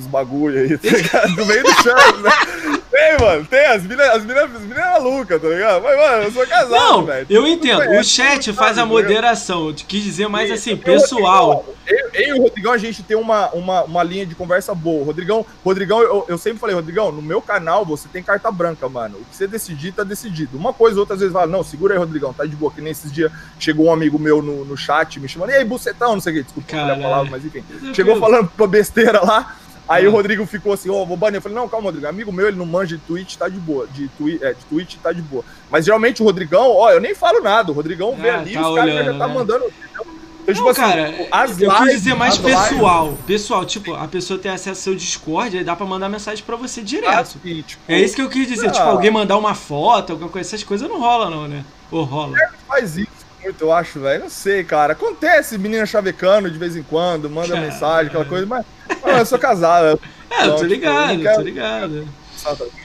bagulho 0.00 0.60
aí, 0.60 0.78
tá 0.78 0.88
ligado? 0.88 1.34
Do 1.34 1.46
meio 1.46 1.62
do 1.62 1.72
chão, 1.82 2.20
né? 2.22 2.82
Tem, 2.92 3.18
mano, 3.18 3.44
tem. 3.46 3.66
As 3.66 3.82
minas 3.84 4.08
as 4.10 4.24
mina, 4.24 4.44
as 4.44 4.62
mina 4.62 4.80
é 4.80 4.90
maluca, 4.92 5.38
tá 5.38 5.48
ligado? 5.48 5.82
Mas, 5.82 5.96
mano, 5.96 6.22
eu 6.24 6.32
sou 6.32 6.46
casado, 6.46 7.06
velho. 7.06 7.26
Eu 7.30 7.46
entendo. 7.46 7.80
O 7.98 8.04
chat 8.04 8.52
faz 8.52 8.76
a 8.76 8.84
moderação. 8.84 9.68
Eu 9.68 9.74
quis 9.74 10.04
dizer 10.04 10.28
mais 10.28 10.48
Sim, 10.48 10.54
assim, 10.54 10.76
pessoal. 10.76 11.64
Eu, 11.86 12.10
eu, 12.12 12.36
e 12.36 12.38
o 12.38 12.42
Rodrigão, 12.42 12.72
a 12.72 12.78
gente 12.78 13.02
tem 13.02 13.16
uma, 13.16 13.48
uma, 13.50 13.82
uma 13.84 14.02
linha 14.02 14.26
de 14.26 14.34
conversa 14.34 14.74
boa. 14.74 15.04
Rodrigão, 15.04 15.44
Rodrigão 15.64 16.00
eu, 16.02 16.26
eu 16.28 16.38
sempre 16.38 16.58
falei, 16.58 16.76
Rodrigão, 16.76 17.10
no 17.10 17.22
meu 17.22 17.40
canal 17.40 17.84
você 17.84 18.08
tem 18.08 18.22
carta 18.22 18.50
branca, 18.50 18.88
mano. 18.88 19.18
O 19.18 19.24
que 19.24 19.36
você 19.36 19.46
decidir, 19.46 19.92
tá 19.92 20.04
decidido. 20.04 20.56
Uma 20.56 20.72
coisa, 20.72 21.00
outras 21.00 21.20
vezes 21.20 21.32
fala, 21.32 21.46
não, 21.46 21.64
segura 21.64 21.94
aí, 21.94 21.98
Rodrigão, 21.98 22.32
tá 22.32 22.44
de 22.44 22.54
boa. 22.54 22.70
Que 22.70 22.80
nem 22.80 22.92
esses 22.92 23.10
dias 23.10 23.32
chegou 23.58 23.86
um 23.86 23.92
amigo 23.92 24.18
meu 24.18 24.42
no, 24.42 24.64
no 24.64 24.76
chat 24.76 25.18
me 25.18 25.28
chamando, 25.28 25.50
e 25.50 25.54
aí, 25.54 25.64
bucetão, 25.64 26.14
não 26.14 26.20
sei 26.20 26.32
o 26.32 26.36
que, 26.36 26.42
desculpa 26.42 26.92
a 26.92 26.96
palavra, 26.96 27.30
mas 27.30 27.44
enfim. 27.44 27.64
Chegou 27.94 28.18
falando 28.18 28.48
pra 28.48 28.66
besteira 28.66 29.24
lá. 29.24 29.56
Aí 29.88 30.06
o 30.06 30.10
ah. 30.10 30.12
Rodrigo 30.12 30.46
ficou 30.46 30.72
assim, 30.72 30.88
ó, 30.90 31.02
oh, 31.02 31.06
vou 31.06 31.16
banir. 31.16 31.38
Eu 31.38 31.42
falei, 31.42 31.56
não, 31.56 31.68
calma, 31.68 31.86
Rodrigo. 31.86 32.06
Amigo 32.06 32.32
meu, 32.32 32.48
ele 32.48 32.56
não 32.56 32.66
manja 32.66 32.96
de 32.96 33.02
Twitch, 33.02 33.36
tá 33.36 33.48
de 33.48 33.58
boa. 33.58 33.86
De, 33.86 34.08
twi 34.08 34.38
é, 34.42 34.52
de 34.52 34.64
Twitch 34.66 34.96
tá 35.02 35.12
de 35.12 35.22
boa. 35.22 35.44
Mas 35.70 35.84
geralmente 35.84 36.22
o 36.22 36.24
Rodrigão, 36.24 36.70
ó, 36.70 36.90
eu 36.90 37.00
nem 37.00 37.14
falo 37.14 37.40
nada. 37.40 37.72
O 37.72 37.74
Rodrigão 37.74 38.14
vê 38.16 38.30
ah, 38.30 38.38
ali, 38.38 38.54
tá 38.54 38.68
os 38.68 38.76
caras 38.76 38.94
já 38.94 39.04
tá 39.18 39.28
né? 39.28 39.34
mandando. 39.34 39.64
Então, 39.90 40.06
não, 40.46 40.54
tipo 40.54 40.68
assim, 40.68 40.80
cara, 40.80 41.28
as 41.30 41.60
eu 41.60 41.70
lives, 41.70 41.84
quis 41.84 41.92
dizer 42.02 42.14
mais 42.14 42.36
pessoal. 42.36 43.06
Lives. 43.06 43.24
Pessoal, 43.26 43.64
tipo, 43.64 43.94
a 43.94 44.08
pessoa 44.08 44.38
tem 44.38 44.50
acesso 44.50 44.70
ao 44.70 44.74
seu 44.74 44.94
Discord, 44.96 45.56
aí 45.56 45.64
dá 45.64 45.76
pra 45.76 45.86
mandar 45.86 46.08
mensagem 46.08 46.44
pra 46.44 46.56
você 46.56 46.82
direto. 46.82 47.38
Assim, 47.40 47.62
tipo, 47.62 47.82
é 47.86 48.00
isso 48.00 48.16
que 48.16 48.22
eu 48.22 48.28
quis 48.28 48.48
dizer. 48.48 48.68
Ah. 48.68 48.72
Tipo, 48.72 48.86
alguém 48.86 49.10
mandar 49.10 49.36
uma 49.36 49.54
foto, 49.54 50.12
alguma 50.12 50.28
coisa, 50.28 50.48
essas 50.48 50.64
coisas 50.64 50.88
não 50.88 50.98
rola, 50.98 51.30
não, 51.30 51.46
né? 51.46 51.64
Ou 51.90 52.02
rola? 52.02 52.36
É, 52.36 52.50
faz 52.66 52.96
isso 52.96 53.21
muito, 53.42 53.62
eu 53.62 53.72
acho, 53.72 54.00
velho. 54.00 54.24
Não 54.24 54.30
sei, 54.30 54.64
cara. 54.64 54.92
Acontece 54.92 55.58
menina 55.58 55.86
chavecando 55.86 56.50
de 56.50 56.58
vez 56.58 56.76
em 56.76 56.82
quando, 56.82 57.28
manda 57.28 57.54
cara, 57.54 57.60
mensagem, 57.60 58.06
aquela 58.08 58.24
coisa, 58.24 58.46
mas 58.46 58.64
eu 59.04 59.26
sou 59.26 59.38
casado. 59.38 60.00
É, 60.34 60.46
eu 60.46 60.56
tô 60.56 60.62
ligado, 60.62 61.18
tipo, 61.18 61.34
tô 61.34 61.42
ligado. 61.42 62.08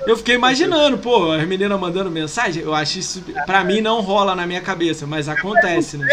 Eu 0.05 0.17
fiquei 0.17 0.35
imaginando, 0.35 0.97
pô, 0.97 1.31
as 1.31 1.47
meninas 1.47 1.79
mandando 1.79 2.11
mensagem, 2.11 2.61
eu 2.61 2.75
acho 2.75 2.99
isso, 2.99 3.23
pra 3.45 3.63
mim 3.63 3.79
não 3.79 4.01
rola 4.01 4.35
na 4.35 4.45
minha 4.45 4.59
cabeça, 4.59 5.07
mas 5.07 5.29
acontece, 5.29 5.97
né? 5.97 6.05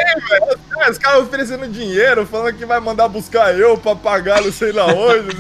É, 0.79 0.91
os 0.91 0.97
caras 0.97 1.25
oferecendo 1.25 1.67
dinheiro, 1.67 2.25
falando 2.25 2.57
que 2.57 2.65
vai 2.65 2.79
mandar 2.79 3.09
buscar 3.09 3.59
eu 3.59 3.77
pra 3.77 3.97
pagar 3.97 4.43
não 4.43 4.53
sei 4.53 4.71
lá 4.71 4.87
onde, 4.87 5.35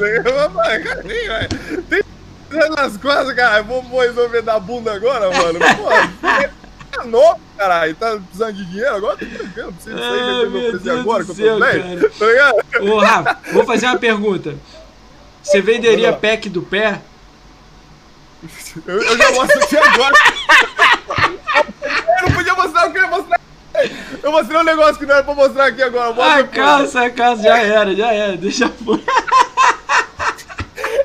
Tem 1.89 2.03
nas 2.77 2.97
coisas, 2.97 3.33
cara, 3.35 3.63
vou, 3.63 3.83
resolver 4.01 4.43
dar 4.43 4.61
bunda 4.61 4.93
agora, 4.93 5.31
mano. 5.31 5.59
Pô, 5.59 5.89
é 7.01 7.05
novo, 7.05 7.41
caralho, 7.57 7.95
tá 7.95 8.17
precisando 8.17 8.53
de 8.55 8.65
dinheiro 8.67 8.97
agora? 8.97 9.17
Tá 9.17 9.27
tranquilo, 9.27 9.67
não 9.67 9.73
precisa 9.73 9.99
sair, 9.99 10.21
ah, 10.21 10.51
meu 10.51 10.79
Deus 10.79 10.99
agora, 10.99 11.25
que 11.25 11.31
eu 11.31 11.37
tô 11.37 11.61
bem, 11.61 12.11
tá 12.19 12.27
ligado? 12.27 12.93
Ô, 12.93 12.99
Rafa, 12.99 13.39
vou 13.53 13.65
fazer 13.65 13.87
uma 13.87 13.99
pergunta. 13.99 14.55
Você 15.43 15.61
venderia 15.61 16.13
pack 16.13 16.49
do 16.49 16.63
pé? 16.63 17.01
Eu, 18.87 19.03
eu 19.03 19.17
já 19.17 19.31
mostro 19.33 19.63
aqui 19.63 19.77
agora. 19.77 20.15
eu 22.17 22.29
não 22.29 22.33
podia 22.35 22.55
mostrar 22.55 22.89
o 22.89 22.93
que 22.93 22.99
eu 22.99 23.03
ia 23.03 23.11
mostrar. 23.11 23.41
Eu 24.23 24.33
mostrei 24.33 24.59
um 24.59 24.65
negócio 24.65 24.97
que 24.97 25.07
não 25.07 25.15
era 25.15 25.25
pra 25.25 25.35
mostrar 25.35 25.67
aqui 25.67 25.83
agora. 25.83 26.15
Ah, 26.19 26.45
casa, 26.45 27.11
casa, 27.11 27.43
já 27.43 27.59
era, 27.59 27.95
já 27.95 28.13
era. 28.13 28.37
Deixa 28.37 28.65
eu. 28.65 29.01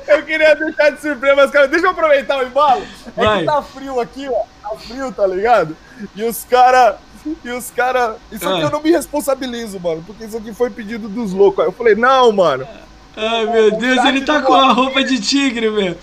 eu 0.08 0.22
queria 0.24 0.54
deixar 0.54 0.90
de 0.90 1.00
surpresa, 1.00 1.36
mas, 1.36 1.50
cara, 1.50 1.68
deixa 1.68 1.86
eu 1.86 1.90
aproveitar 1.90 2.38
o 2.38 2.46
embalo. 2.46 2.86
É 3.16 3.24
Vai. 3.24 3.40
que 3.40 3.46
tá 3.46 3.62
frio 3.62 4.00
aqui, 4.00 4.28
ó. 4.28 4.44
Tá 4.70 4.76
frio, 4.76 5.12
tá 5.12 5.26
ligado? 5.26 5.76
E 6.14 6.22
os 6.22 6.44
caras. 6.44 6.96
E 7.44 7.50
os 7.50 7.70
caras. 7.70 8.16
Isso 8.30 8.48
aqui 8.48 8.62
ah. 8.62 8.64
eu 8.64 8.70
não 8.70 8.82
me 8.82 8.90
responsabilizo, 8.90 9.80
mano. 9.80 10.02
Porque 10.06 10.24
isso 10.24 10.36
aqui 10.36 10.54
foi 10.54 10.70
pedido 10.70 11.08
dos 11.08 11.32
loucos. 11.32 11.60
Aí 11.60 11.66
eu 11.66 11.72
falei, 11.72 11.94
não, 11.94 12.30
mano. 12.32 12.66
Ai, 13.16 13.46
meu 13.46 13.70
Deus, 13.72 14.04
ele 14.04 14.22
tá 14.22 14.40
com 14.40 14.54
a 14.54 14.72
roupa 14.72 15.02
de 15.02 15.20
tigre, 15.20 15.68
meu. 15.70 15.96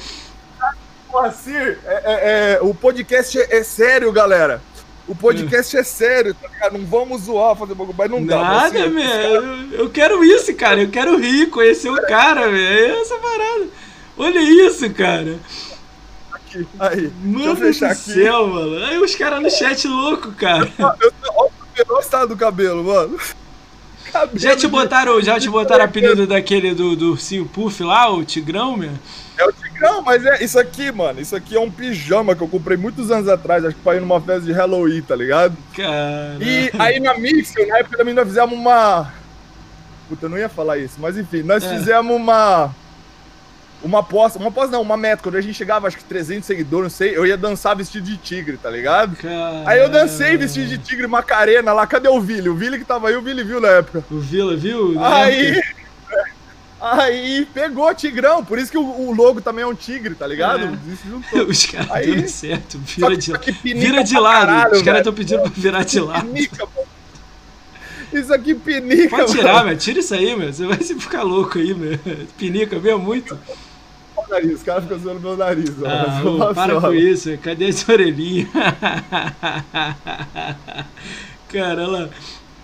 Moacir, 1.10 1.80
é, 1.86 1.94
é, 1.94 2.54
é, 2.54 2.60
o 2.62 2.74
podcast 2.76 3.40
é, 3.40 3.58
é, 3.58 3.64
sério, 3.64 4.12
galera. 4.12 4.62
O 5.08 5.16
podcast 5.16 5.76
é 5.78 5.84
sério, 5.84 6.34
tá 6.34 6.50
ligado? 6.50 6.78
Não 6.78 6.86
vamos 6.86 7.22
zoar, 7.24 7.56
fazer 7.56 7.74
bagulho, 7.74 7.96
mas 7.98 8.12
não 8.12 8.26
dá. 8.26 8.42
Nada, 8.42 8.90
meu. 8.90 9.04
Eu, 9.04 9.72
eu 9.72 9.90
quero 9.90 10.22
isso, 10.22 10.54
cara. 10.54 10.82
Eu 10.82 10.90
quero 10.90 11.18
rir, 11.18 11.48
conhecer 11.48 11.90
o 11.90 12.02
cara, 12.08 12.50
velho. 12.50 12.96
É 12.96 13.02
essa 13.02 13.16
parada. 13.16 13.68
Olha 14.18 14.40
isso, 14.40 14.90
cara. 14.94 15.40
Aqui, 16.48 16.68
aí. 16.80 17.12
Mano 17.24 17.56
do 17.56 17.86
aqui. 17.86 17.96
céu, 17.96 18.48
mano. 18.48 18.84
Aí 18.86 18.98
os 18.98 19.16
caras 19.16 19.42
no 19.42 19.50
chat 19.50 19.88
louco, 19.88 20.32
cara. 20.32 20.72
Olha 20.80 21.86
o 21.90 22.00
estado 22.00 22.30
do 22.30 22.38
cabelo, 22.38 22.84
mano. 22.84 23.20
Já 24.36 24.56
te 24.56 24.68
botaram, 24.68 25.22
já 25.22 25.40
te 25.40 25.50
botaram 25.50 25.84
apelido 25.84 26.26
daquele 26.26 26.74
do, 26.74 26.96
do 26.96 27.12
ursinho 27.12 27.46
Puff 27.46 27.84
lá, 27.84 28.10
o 28.10 28.24
Tigrão, 28.24 28.78
meu? 28.78 28.92
É 29.38 29.46
o 29.46 29.52
Tigrão, 29.52 30.02
mas 30.02 30.26
é 30.26 30.44
isso 30.44 30.58
aqui, 30.58 30.92
mano. 30.92 31.20
Isso 31.22 31.36
aqui 31.36 31.56
é 31.56 31.60
um 31.60 31.70
pijama 31.70 32.36
que 32.36 32.42
eu 32.42 32.48
comprei 32.48 32.78
muitos 32.78 33.12
anos 33.12 33.28
atrás, 33.28 33.64
acho 33.64 33.76
que 33.76 33.82
pra 33.82 33.96
ir 33.96 34.00
numa 34.00 34.20
festa 34.20 34.42
de 34.42 34.52
Halloween, 34.52 35.02
tá 35.02 35.16
ligado? 35.16 35.56
Cara. 35.76 36.38
E 36.42 36.72
aí 36.80 37.00
na 37.00 37.18
Mixel, 37.18 37.68
na 37.68 37.80
época 37.80 37.98
também 37.98 38.14
nós 38.14 38.28
fizemos 38.28 38.58
uma. 38.58 39.14
Puta, 40.10 40.26
eu 40.26 40.30
não 40.30 40.38
ia 40.38 40.50
falar 40.50 40.78
isso, 40.78 40.96
mas 41.00 41.18
enfim, 41.18 41.44
nós 41.44 41.64
é. 41.64 41.78
fizemos 41.78 42.16
uma. 42.16 42.74
Uma 43.84 44.00
aposta, 44.00 44.40
uma 44.40 44.50
aposta 44.50 44.72
não, 44.72 44.82
uma 44.82 44.98
meta. 44.98 45.22
Quando 45.24 45.36
a 45.36 45.42
gente 45.42 45.54
chegava, 45.56 45.88
acho 45.88 45.98
que 45.98 46.04
300 46.04 46.46
seguidores, 46.46 46.84
não 46.84 46.90
sei, 46.90 47.16
eu 47.16 47.26
ia 47.26 47.38
dançar 47.38 47.76
vestido 47.76 48.06
de 48.06 48.18
tigre, 48.18 48.58
tá 48.58 48.70
ligado? 48.70 49.16
Caramba. 49.16 49.70
Aí 49.70 49.80
eu 49.80 49.90
dancei 49.90 50.36
vestido 50.38 50.68
de 50.68 50.78
tigre 50.78 51.08
Macarena 51.08 51.72
lá. 51.74 51.86
Cadê 51.88 52.10
o 52.10 52.20
Vili? 52.20 52.50
O 52.50 52.56
Vili 52.56 52.80
que 52.80 52.86
tava 52.86 53.10
aí, 53.10 53.16
o 53.16 53.22
Vili 53.22 53.44
viu 53.44 53.62
na 53.62 53.68
época. 53.70 54.04
O 54.12 54.20
Vila, 54.20 54.56
viu? 54.56 54.96
Aí. 55.04 55.62
Aí 56.80 57.48
pegou 57.54 57.92
Tigrão, 57.96 58.46
por 58.46 58.60
isso 58.60 58.70
que 58.70 58.78
o, 58.78 58.84
o 58.84 59.12
logo 59.12 59.42
também 59.42 59.64
é 59.64 59.68
um 59.68 59.74
tigre, 59.74 60.14
tá 60.14 60.28
ligado? 60.28 60.78
É. 61.34 61.40
Os 61.42 61.66
caras 61.66 61.90
Aí- 61.92 62.16
dando 62.16 62.28
certo. 62.28 62.78
Vira 62.78 63.10
que- 63.10 63.18
de, 63.18 63.40
que 63.40 63.74
vira 63.74 64.04
de 64.04 64.20
lado. 64.20 64.48
caralho, 64.48 64.74
Os 64.76 64.82
caras 64.84 65.00
estão 65.00 65.14
pedindo 65.14 65.42
pra 65.42 65.52
virar 65.56 65.84
de 65.84 66.00
lado. 66.00 66.28
Pinica, 66.28 66.66
mano. 66.76 66.88
Isso 68.14 68.34
aqui 68.34 68.54
pinica, 68.54 69.10
Pode 69.18 69.32
tirar, 69.32 69.54
mano. 69.56 69.66
meu. 69.70 69.78
Tira 69.78 70.00
isso 70.00 70.14
aí, 70.14 70.36
meu. 70.36 70.54
Você 70.54 70.66
vai 70.68 70.78
ficar 70.78 71.24
louco 71.24 71.58
aí, 71.58 71.74
meu. 71.74 72.00
Pinica 72.38 72.80
mesmo 72.80 73.00
muito. 73.00 73.38
O 74.28 74.32
nariz, 74.34 74.54
os 74.58 74.64
caras 74.64 74.84
ficam 74.84 75.00
zoando 75.00 75.20
meu 75.22 75.38
nariz. 75.38 75.72
Ah, 75.86 76.22
ô, 76.24 76.54
para 76.54 76.80
com 76.82 76.94
isso. 76.94 77.38
Cadê 77.38 77.70
essa 77.70 77.92
orelhinha? 77.92 78.48
Cara, 81.50 81.82
ela... 81.84 82.10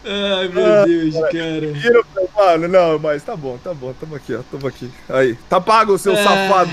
Ai, 0.06 0.48
meu 0.50 0.66
Ah, 0.66 0.86
Deus, 0.86 1.14
cara. 1.32 1.74
Mano, 2.36 2.68
não, 2.68 3.00
mas 3.00 3.24
tá 3.24 3.38
bom, 3.38 3.58
tá 3.64 3.74
bom, 3.74 3.94
tamo 3.98 4.16
aqui, 4.16 4.36
ó, 4.36 4.42
tamo 4.52 4.68
aqui. 4.68 4.92
Aí, 5.08 5.38
tá 5.48 5.62
pago, 5.62 5.98
seu 5.98 6.12
É. 6.14 6.22
safado. 6.24 6.70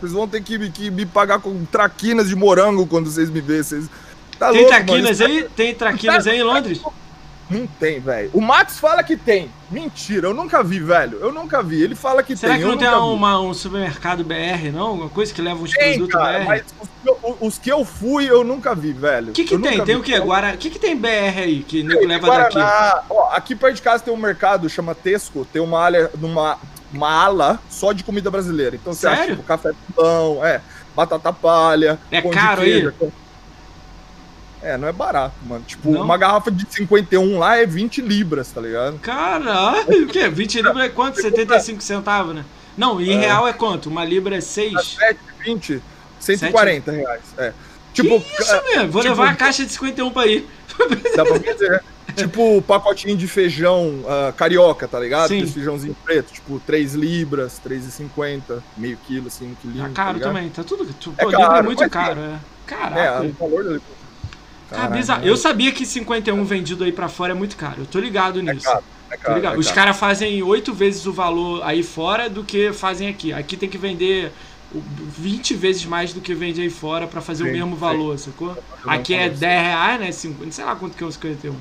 Vocês 0.00 0.12
vão 0.12 0.26
ter 0.26 0.42
que, 0.42 0.56
me- 0.56 0.70
que 0.70 0.90
me 0.90 1.04
pagar 1.04 1.38
com 1.40 1.66
traquinas 1.66 2.28
de 2.30 2.34
morango 2.34 2.86
quando 2.86 3.10
vocês 3.10 3.28
me 3.28 3.42
verem. 3.42 3.62
Vocês... 3.62 3.90
Tá 4.38 4.50
Tem 4.52 4.62
louco, 4.62 4.74
traquinas 4.74 5.20
mano. 5.20 5.34
aí? 5.34 5.46
Tem 5.54 5.74
traquinas 5.74 6.26
aí 6.26 6.38
em 6.38 6.42
Londres? 6.42 6.80
Não 7.48 7.64
tem, 7.66 8.00
velho. 8.00 8.30
O 8.32 8.40
Max 8.40 8.78
fala 8.80 9.04
que 9.04 9.16
tem. 9.16 9.48
Mentira, 9.70 10.26
eu 10.26 10.34
nunca 10.34 10.62
vi, 10.64 10.80
velho. 10.80 11.18
Eu 11.20 11.32
nunca 11.32 11.62
vi. 11.62 11.80
Ele 11.80 11.94
fala 11.94 12.20
que 12.22 12.36
Será 12.36 12.54
tem. 12.54 12.62
que 12.62 12.66
eu 12.68 12.72
não 12.72 12.78
tem 12.78 12.88
uma- 12.88 13.40
um 13.40 13.54
supermercado 13.54 14.24
BR, 14.24 14.70
não? 14.72 14.86
Alguma 14.88 15.08
coisa 15.08 15.32
que 15.32 15.40
leva 15.40 15.62
uns 15.62 15.70
Tem, 15.70 15.92
produtos 15.98 16.20
cara, 16.20 16.38
BR? 16.40 16.44
mas 16.46 16.64
os 16.80 16.88
que, 16.88 17.08
eu, 17.08 17.38
os 17.40 17.58
que 17.58 17.70
eu 17.72 17.84
fui, 17.84 18.28
eu 18.28 18.42
nunca 18.42 18.74
vi, 18.74 18.92
velho. 18.92 19.30
O 19.30 19.32
que 19.32 19.44
que 19.44 19.58
tem? 19.58 19.76
Tem 19.84 19.94
vi. 19.94 20.00
o 20.00 20.02
quê? 20.02 20.18
Guara... 20.18 20.54
O 20.54 20.58
que 20.58 20.70
que 20.70 20.78
tem 20.78 20.96
BR 20.96 21.38
aí 21.38 21.62
que 21.62 21.82
nego 21.84 22.04
leva 22.04 22.26
daqui? 22.26 22.54
Guaraná. 22.58 23.02
Ó, 23.08 23.30
aqui 23.32 23.54
perto 23.54 23.76
de 23.76 23.82
casa 23.82 24.02
tem 24.02 24.12
um 24.12 24.16
mercado, 24.16 24.68
chama 24.68 24.94
Tesco, 24.94 25.44
tem 25.52 25.62
uma 25.62 25.80
área, 25.80 26.10
uma, 26.20 26.58
uma 26.92 27.10
ala 27.10 27.60
só 27.70 27.92
de 27.92 28.02
comida 28.02 28.28
brasileira. 28.30 28.74
Então 28.74 28.92
você 28.92 29.06
acha, 29.06 29.16
Sério? 29.18 29.36
tipo, 29.36 29.46
café 29.46 29.70
pão, 29.94 30.44
é, 30.44 30.60
batata 30.96 31.32
palha. 31.32 31.96
É 32.10 32.20
caro 32.22 32.62
queijo, 32.62 32.92
aí? 33.00 33.08
É, 34.66 34.76
não 34.76 34.88
é 34.88 34.92
barato, 34.92 35.34
mano. 35.46 35.62
Tipo, 35.66 35.90
Não? 35.92 36.02
uma 36.02 36.16
garrafa 36.16 36.50
de 36.50 36.66
51 36.68 37.38
lá 37.38 37.56
é 37.56 37.64
20 37.66 38.00
libras, 38.02 38.50
tá 38.50 38.60
ligado? 38.60 38.98
Caralho, 38.98 40.04
o 40.04 40.06
quê? 40.08 40.28
20 40.28 40.56
libras 40.56 40.84
é 40.84 40.88
quanto? 40.88 41.20
75 41.20 41.82
centavos, 41.82 42.34
né? 42.34 42.44
Não, 42.76 43.00
em 43.00 43.12
É. 43.12 43.20
real 43.20 43.46
é 43.46 43.52
quanto? 43.52 43.88
Uma 43.88 44.04
libra 44.04 44.36
é 44.36 44.40
6. 44.40 44.96
7, 44.98 45.18
20, 45.44 45.80
140 46.18 46.90
reais. 46.90 47.22
É. 47.38 47.52
Tipo, 47.94 48.20
que 48.20 48.42
isso, 48.42 48.52
meu? 48.64 48.90
Vou 48.90 49.02
tipo- 49.02 49.14
levar 49.14 49.30
a 49.30 49.34
caixa 49.36 49.64
de 49.64 49.72
51 49.72 50.10
pra 50.10 50.26
ir. 50.26 50.46
Dá 51.16 51.24
pra 51.24 51.40
fazer. 51.40 51.82
tipo, 52.14 52.60
pacotinho 52.62 53.16
de 53.16 53.26
feijão 53.26 54.04
ah, 54.06 54.32
carioca, 54.36 54.86
tá 54.86 54.98
ligado? 55.00 55.28
Sim. 55.28 55.46
Feijãozinho 55.46 55.96
preto, 56.04 56.32
tipo, 56.32 56.60
3 56.66 56.94
libras, 56.94 57.58
3,50, 57.64 58.62
meio 58.76 58.98
quilo, 59.06 59.28
assim, 59.28 59.52
um 59.52 59.54
quilinho. 59.54 59.82
Tá 59.84 59.88
tá 59.88 59.94
caro 59.94 60.18
ligado? 60.18 60.32
também, 60.34 60.48
tá 60.50 60.62
tudo. 60.64 60.86
tu- 61.00 61.14
É 61.16 61.22
Pô, 61.24 61.30
libra 61.30 61.44
é 61.44 61.48
caro, 61.48 61.64
muito 61.64 61.78
mas 61.80 61.90
caro, 61.90 62.20
é. 62.20 62.24
É, 62.34 62.38
Caraca. 62.66 63.22
o 63.22 63.32
valor 63.32 63.64
dele. 63.64 63.82
Cara, 64.68 64.82
Caralho, 64.82 65.00
bizarro. 65.00 65.24
Eu 65.26 65.36
sabia 65.36 65.72
que 65.72 65.86
51 65.86 66.44
vendido 66.44 66.84
aí 66.84 66.92
pra 66.92 67.08
fora 67.08 67.32
é 67.32 67.34
muito 67.34 67.56
caro. 67.56 67.76
Eu 67.82 67.86
tô 67.86 67.98
ligado 68.00 68.40
É 68.40 68.42
nisso. 68.54 68.64
caro, 68.66 68.84
é 69.10 69.16
caro. 69.16 69.34
ligado. 69.36 69.54
é 69.54 69.58
Os 69.58 69.70
caras 69.70 69.96
fazem 69.96 70.42
oito 70.42 70.72
vezes 70.74 71.06
o 71.06 71.12
valor 71.12 71.62
aí 71.64 71.82
fora 71.82 72.28
do 72.28 72.42
que 72.42 72.72
fazem 72.72 73.08
aqui. 73.08 73.32
Aqui 73.32 73.56
tem 73.56 73.68
que 73.68 73.78
vender 73.78 74.32
o- 74.74 74.82
20 75.18 75.54
vezes 75.54 75.84
mais 75.84 76.12
do 76.12 76.20
que 76.20 76.34
vende 76.34 76.60
aí 76.60 76.68
fora 76.70 77.06
pra 77.06 77.20
fazer 77.20 77.44
o 77.44 77.46
Sim, 77.46 77.52
mesmo 77.52 77.74
sim. 77.74 77.80
valor, 77.80 78.18
sacou? 78.18 78.58
Aqui 78.86 79.14
é 79.14 79.28
valor, 79.28 79.38
10 79.38 79.62
reais, 79.62 80.00
né? 80.00 80.10
50, 80.12 80.50
sei 80.50 80.64
lá 80.64 80.74
quanto 80.74 80.96
que 80.96 81.04
é 81.04 81.06
o 81.06 81.12
51. 81.12 81.54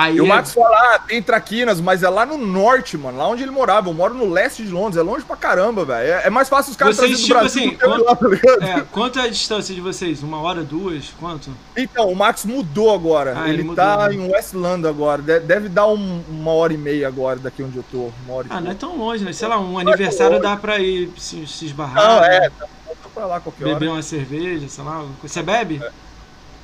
Aí 0.00 0.14
E 0.16 0.20
o 0.20 0.24
é- 0.26 0.28
Max 0.28 0.54
fala, 0.54 0.94
ah, 0.94 0.98
tem 1.00 1.20
traquinas, 1.20 1.80
mas 1.80 2.04
é 2.04 2.08
lá 2.08 2.24
no 2.24 2.38
norte, 2.38 2.96
mano. 2.96 3.18
Lá 3.18 3.26
onde 3.26 3.42
ele 3.42 3.50
morava. 3.50 3.88
Eu 3.88 3.94
moro 3.94 4.14
no 4.14 4.30
leste 4.30 4.62
de 4.62 4.70
Londres. 4.70 4.96
É 4.96 5.02
longe 5.02 5.24
pra 5.24 5.34
caramba, 5.36 5.84
velho. 5.84 6.08
É, 6.12 6.26
é 6.26 6.30
mais 6.30 6.48
fácil 6.48 6.70
os 6.70 6.76
caras 6.76 6.94
Vocês, 6.96 7.18
tipo 7.22 7.34
Brasil 7.34 7.64
assim, 7.64 7.76
quando- 7.76 8.04
lá, 8.04 8.14
tá? 8.14 8.26
É, 8.64 8.80
quanto 8.92 9.18
é 9.18 9.22
a 9.22 9.28
distância 9.28 9.74
de 9.74 9.80
vocês? 9.80 10.22
Uma 10.22 10.40
hora, 10.40 10.62
duas? 10.62 11.12
Quanto? 11.18 11.50
Então, 11.76 12.08
o 12.08 12.14
Max 12.14 12.44
mudou 12.44 12.94
agora. 12.94 13.34
Ah, 13.36 13.44
ele 13.48 13.54
ele 13.54 13.62
mudou, 13.64 13.84
tá 13.84 14.08
né? 14.08 14.14
em 14.14 14.30
West 14.30 14.54
London 14.54 14.88
agora. 14.88 15.20
De- 15.20 15.40
Deve 15.40 15.68
dar 15.68 15.88
um- 15.88 16.22
uma 16.28 16.52
hora 16.52 16.72
e 16.72 16.78
meia 16.78 17.08
agora 17.08 17.40
daqui 17.40 17.60
onde 17.64 17.76
eu 17.76 17.84
tô. 17.90 18.10
Uma 18.24 18.34
hora 18.36 18.46
Ah, 18.50 18.60
não 18.60 18.70
é 18.70 18.74
tão 18.74 18.96
longe, 18.96 19.24
né? 19.24 19.32
Sei 19.32 19.48
lá, 19.48 19.58
um 19.58 19.78
aniversário 19.80 20.34
longe. 20.36 20.42
dá 20.48 20.56
pra 20.56 20.78
ir 20.78 21.10
se, 21.18 21.44
se 21.44 21.66
esbarrar. 21.66 22.04
Não, 22.06 22.20
né? 22.20 22.36
é. 22.36 22.50
Tá, 22.50 22.66
tô 23.02 23.08
pra 23.08 23.26
lá 23.26 23.40
qualquer 23.40 23.64
Beber 23.64 23.86
hora. 23.88 23.96
uma 23.96 24.02
cerveja, 24.02 24.68
sei 24.68 24.84
lá. 24.84 25.04
Você 25.20 25.42
bebe? 25.42 25.82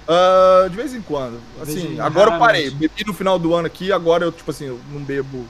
Ah, 0.07 0.67
de 0.69 0.77
vez 0.77 0.95
em 0.95 1.01
quando. 1.01 1.41
Assim, 1.61 1.99
agora 2.01 2.35
eu 2.35 2.39
parei. 2.39 2.65
raramente. 2.65 2.89
Bebi 2.89 3.05
no 3.07 3.15
final 3.15 3.39
do 3.39 3.55
ano 3.55 3.67
aqui, 3.67 3.93
agora 3.93 4.25
eu, 4.25 4.33
tipo 4.33 4.51
assim, 4.51 4.67
eu 4.67 4.81
não 4.91 5.01
bebo. 5.01 5.47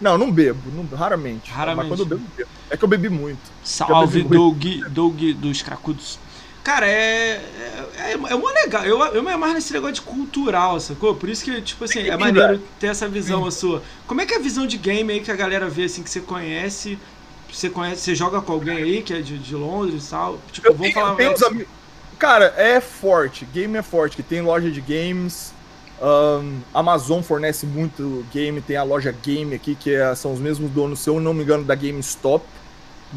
Não, 0.00 0.16
não 0.16 0.30
bebo. 0.32 0.60
Não, 0.74 0.86
raramente. 0.96 1.50
Raramente. 1.50 1.88
Mas 1.88 1.88
quando 1.88 2.00
eu 2.00 2.06
bebo, 2.06 2.22
eu 2.22 2.36
bebo. 2.36 2.50
É 2.70 2.76
que 2.76 2.84
eu 2.84 2.88
bebi 2.88 3.08
muito. 3.08 3.40
Salve, 3.62 4.22
Doug, 4.22 4.64
Doug 4.88 5.20
dos 5.34 5.60
Cracudos. 5.62 6.18
Cara, 6.62 6.86
é. 6.86 7.42
É, 7.98 8.10
é, 8.10 8.12
é 8.12 8.16
mó 8.16 8.48
legal. 8.50 8.84
Eu, 8.84 8.98
eu 9.06 9.22
me 9.22 9.30
amarro 9.32 9.54
nesse 9.54 9.72
negócio 9.72 9.94
de 9.96 10.02
cultural, 10.02 10.78
sacou? 10.78 11.14
Por 11.14 11.28
isso 11.28 11.44
que, 11.44 11.60
tipo 11.62 11.84
assim, 11.84 12.00
é 12.00 12.16
maneiro 12.16 12.62
ter 12.78 12.88
essa 12.88 13.08
visão 13.08 13.44
a 13.46 13.50
sua. 13.50 13.82
Como 14.06 14.20
é 14.20 14.26
que 14.26 14.34
é 14.34 14.36
a 14.36 14.40
visão 14.40 14.66
de 14.66 14.76
game 14.76 15.12
aí 15.12 15.20
que 15.20 15.30
a 15.30 15.36
galera 15.36 15.68
vê, 15.68 15.84
assim, 15.84 16.02
que 16.02 16.10
você 16.10 16.20
conhece? 16.20 16.98
Você 17.52 17.68
conhece, 17.68 18.02
você 18.02 18.14
joga 18.14 18.40
com 18.40 18.52
alguém 18.52 18.76
aí 18.76 19.02
que 19.02 19.12
é 19.12 19.20
de, 19.20 19.38
de 19.38 19.54
Londres 19.56 20.06
e 20.06 20.10
tal? 20.10 20.38
Tipo, 20.52 20.68
Eu 20.68 20.74
vamos 20.74 20.92
tenho, 20.92 21.06
falar. 21.06 21.20
eu 21.20 21.34
tenho. 21.34 21.66
Cara, 22.20 22.54
é 22.56 22.80
forte. 22.80 23.44
Game 23.46 23.76
é 23.76 23.82
forte. 23.82 24.14
Que 24.16 24.22
tem 24.22 24.40
loja 24.42 24.70
de 24.70 24.80
games. 24.80 25.52
ahn, 26.02 26.60
Amazon 26.72 27.20
fornece 27.22 27.66
muito 27.66 28.24
game. 28.32 28.60
Tem 28.60 28.76
a 28.76 28.82
loja 28.82 29.12
Game 29.22 29.54
aqui, 29.54 29.74
que 29.74 29.92
é- 29.94 30.14
são 30.14 30.32
os 30.32 30.38
mesmos 30.38 30.70
donos, 30.70 31.00
se 31.00 31.10
eu 31.10 31.18
não 31.20 31.34
me 31.34 31.42
engano, 31.42 31.64
da 31.64 31.74
GameStop. 31.74 32.44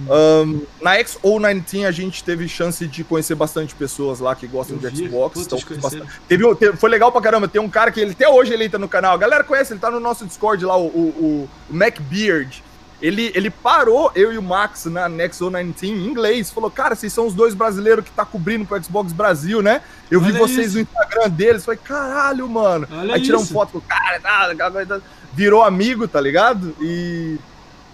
Ahn, 0.09 0.61
na 0.81 0.97
XO19 0.97 1.85
a 1.85 1.91
gente 1.91 2.23
teve 2.23 2.47
chance 2.49 2.87
de 2.87 3.03
conhecer 3.03 3.35
bastante 3.35 3.75
pessoas 3.75 4.19
lá 4.19 4.33
que 4.35 4.47
gostam 4.47 4.75
de 4.77 4.87
Xbox. 5.07 5.39
então, 5.45 5.59
bastante-. 5.81 6.19
Teve, 6.27 6.45
um- 6.45 6.55
teve- 6.55 6.77
foi 6.77 6.89
legal 6.89 7.11
pra 7.11 7.21
caramba. 7.21 7.47
Tem 7.47 7.61
um 7.61 7.69
cara 7.69 7.91
que 7.91 7.99
ele 7.99 8.11
até 8.11 8.27
hoje 8.27 8.51
ele 8.53 8.65
entra 8.65 8.79
no 8.79 8.87
canal. 8.89 9.13
A 9.13 9.17
galera 9.17 9.43
conhece, 9.43 9.71
ele 9.71 9.79
tá 9.79 9.91
no 9.91 9.99
nosso 9.99 10.25
Discord 10.25 10.65
lá, 10.65 10.75
o, 10.77 10.87
o, 10.87 11.49
o 11.69 11.73
MacBeard. 11.73 12.63
Ele, 13.03 13.33
ele 13.35 13.49
parou, 13.49 14.09
eu 14.15 14.31
e 14.31 14.37
o 14.37 14.41
Max, 14.41 14.85
na 14.85 15.09
Nexo 15.09 15.49
19 15.51 15.75
em 15.87 16.07
inglês. 16.07 16.49
Falou, 16.49 16.71
cara, 16.71 16.95
vocês 16.95 17.11
são 17.11 17.27
os 17.27 17.33
dois 17.33 17.53
brasileiros 17.53 18.05
que 18.05 18.11
tá 18.11 18.23
cobrindo 18.23 18.65
pro 18.65 18.81
Xbox 18.81 19.11
Brasil, 19.11 19.61
né? 19.61 19.81
Eu 20.09 20.21
vi 20.21 20.29
Olha 20.31 20.39
vocês 20.39 20.67
isso. 20.67 20.75
no 20.77 20.81
Instagram 20.83 21.29
deles. 21.29 21.65
Falei, 21.65 21.79
caralho, 21.83 22.47
mano. 22.47 22.87
Olha 22.89 23.15
Aí 23.15 23.21
tiramos 23.21 23.45
isso. 23.47 23.53
foto 23.53 23.73
com 23.73 23.77
o 23.79 23.81
cara, 23.81 24.21
tá, 24.21 25.01
virou 25.33 25.63
amigo, 25.63 26.07
tá 26.07 26.21
ligado? 26.21 26.73
E. 26.79 27.37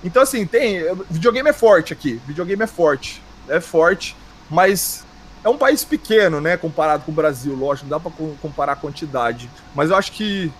Então, 0.03 0.21
assim, 0.21 0.45
tem. 0.45 0.81
Videogame 1.09 1.49
é 1.49 1.53
forte 1.53 1.91
aqui. 1.91 2.21
Videogame 2.27 2.61
é 2.63 2.67
forte. 2.67 3.19
É 3.47 3.59
forte, 3.59 4.15
mas 4.47 5.03
é 5.43 5.49
um 5.49 5.57
país 5.57 5.83
pequeno, 5.83 6.39
né? 6.39 6.55
Comparado 6.55 7.03
com 7.03 7.11
o 7.11 7.15
Brasil, 7.15 7.55
lógico, 7.55 7.89
não 7.89 7.97
dá 7.97 7.99
pra 7.99 8.11
co- 8.11 8.35
comparar 8.41 8.73
a 8.73 8.75
quantidade. 8.75 9.49
Mas 9.73 9.89
eu 9.89 9.95
acho 9.95 10.11
que. 10.11 10.51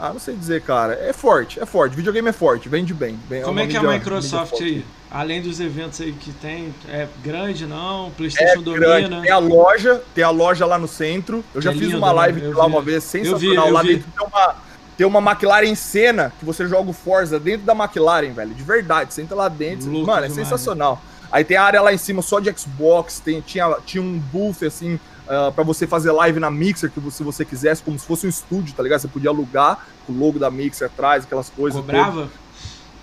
Ah, 0.00 0.12
não 0.14 0.18
sei 0.18 0.34
dizer, 0.34 0.62
cara. 0.62 0.94
É 0.94 1.12
forte, 1.12 1.60
é 1.60 1.66
forte. 1.66 1.94
Videogame 1.94 2.28
é 2.30 2.32
forte, 2.32 2.68
vende 2.70 2.94
bem. 2.94 3.18
bem 3.28 3.42
Como 3.42 3.60
é 3.60 3.66
que 3.66 3.76
é 3.76 3.80
a 3.80 3.82
Microsoft 3.82 4.54
aí? 4.60 4.84
Além 5.10 5.42
dos 5.42 5.60
eventos 5.60 6.00
aí 6.00 6.12
que 6.12 6.32
tem, 6.32 6.72
é 6.88 7.06
grande 7.22 7.66
não? 7.66 8.06
É 8.06 8.10
PlayStation 8.16 8.62
grande. 8.62 9.02
domina. 9.08 9.22
Tem 9.22 9.30
a 9.30 9.38
loja, 9.38 10.02
tem 10.14 10.24
a 10.24 10.30
loja 10.30 10.64
lá 10.64 10.78
no 10.78 10.88
centro. 10.88 11.44
Eu 11.54 11.60
já 11.60 11.70
É 11.70 11.74
fiz 11.74 11.82
lindo, 11.82 11.98
uma 11.98 12.08
né? 12.08 12.14
live 12.14 12.40
lá 12.52 12.64
vi. 12.64 12.70
uma 12.72 12.80
vez, 12.80 13.04
vi, 13.04 13.10
sensacional. 13.10 13.66
eu 13.66 13.72
lá 13.72 13.82
vi. 13.82 13.88
dentro 13.96 14.10
tem 14.16 14.26
uma, 14.26 14.54
tem 14.96 15.06
uma 15.06 15.30
McLaren 15.32 15.74
Senna 15.74 16.32
que 16.38 16.44
você 16.44 16.66
joga 16.66 16.88
o 16.90 16.92
Forza 16.94 17.38
dentro 17.38 17.66
da 17.66 17.74
McLaren, 17.74 18.32
velho. 18.32 18.54
De 18.54 18.62
verdade, 18.62 19.12
você 19.12 19.20
entra 19.20 19.36
lá 19.36 19.48
dentro. 19.48 19.90
Louco 19.90 20.06
mano, 20.06 20.24
é 20.24 20.28
demais, 20.28 20.48
sensacional. 20.48 21.02
Aí 21.30 21.44
tem 21.44 21.56
a 21.56 21.62
área 21.62 21.82
lá 21.82 21.92
em 21.92 21.98
cima 21.98 22.22
só 22.22 22.40
de 22.40 22.50
Xbox, 22.58 23.20
tem, 23.20 23.40
tinha, 23.40 23.76
tinha 23.84 24.02
um 24.02 24.18
booth 24.18 24.64
assim. 24.64 24.98
Uh, 25.30 25.52
para 25.52 25.62
você 25.62 25.86
fazer 25.86 26.10
live 26.10 26.40
na 26.40 26.50
Mixer, 26.50 26.90
que 26.90 27.00
se 27.12 27.22
você 27.22 27.44
quisesse, 27.44 27.84
como 27.84 27.96
se 27.96 28.04
fosse 28.04 28.26
um 28.26 28.28
estúdio, 28.28 28.74
tá 28.74 28.82
ligado? 28.82 28.98
Você 29.00 29.06
podia 29.06 29.30
alugar 29.30 29.86
o 30.08 30.12
logo 30.12 30.40
da 30.40 30.50
Mixer 30.50 30.88
atrás, 30.88 31.22
aquelas 31.22 31.48
coisas. 31.48 31.80
Cobrava? 31.80 32.28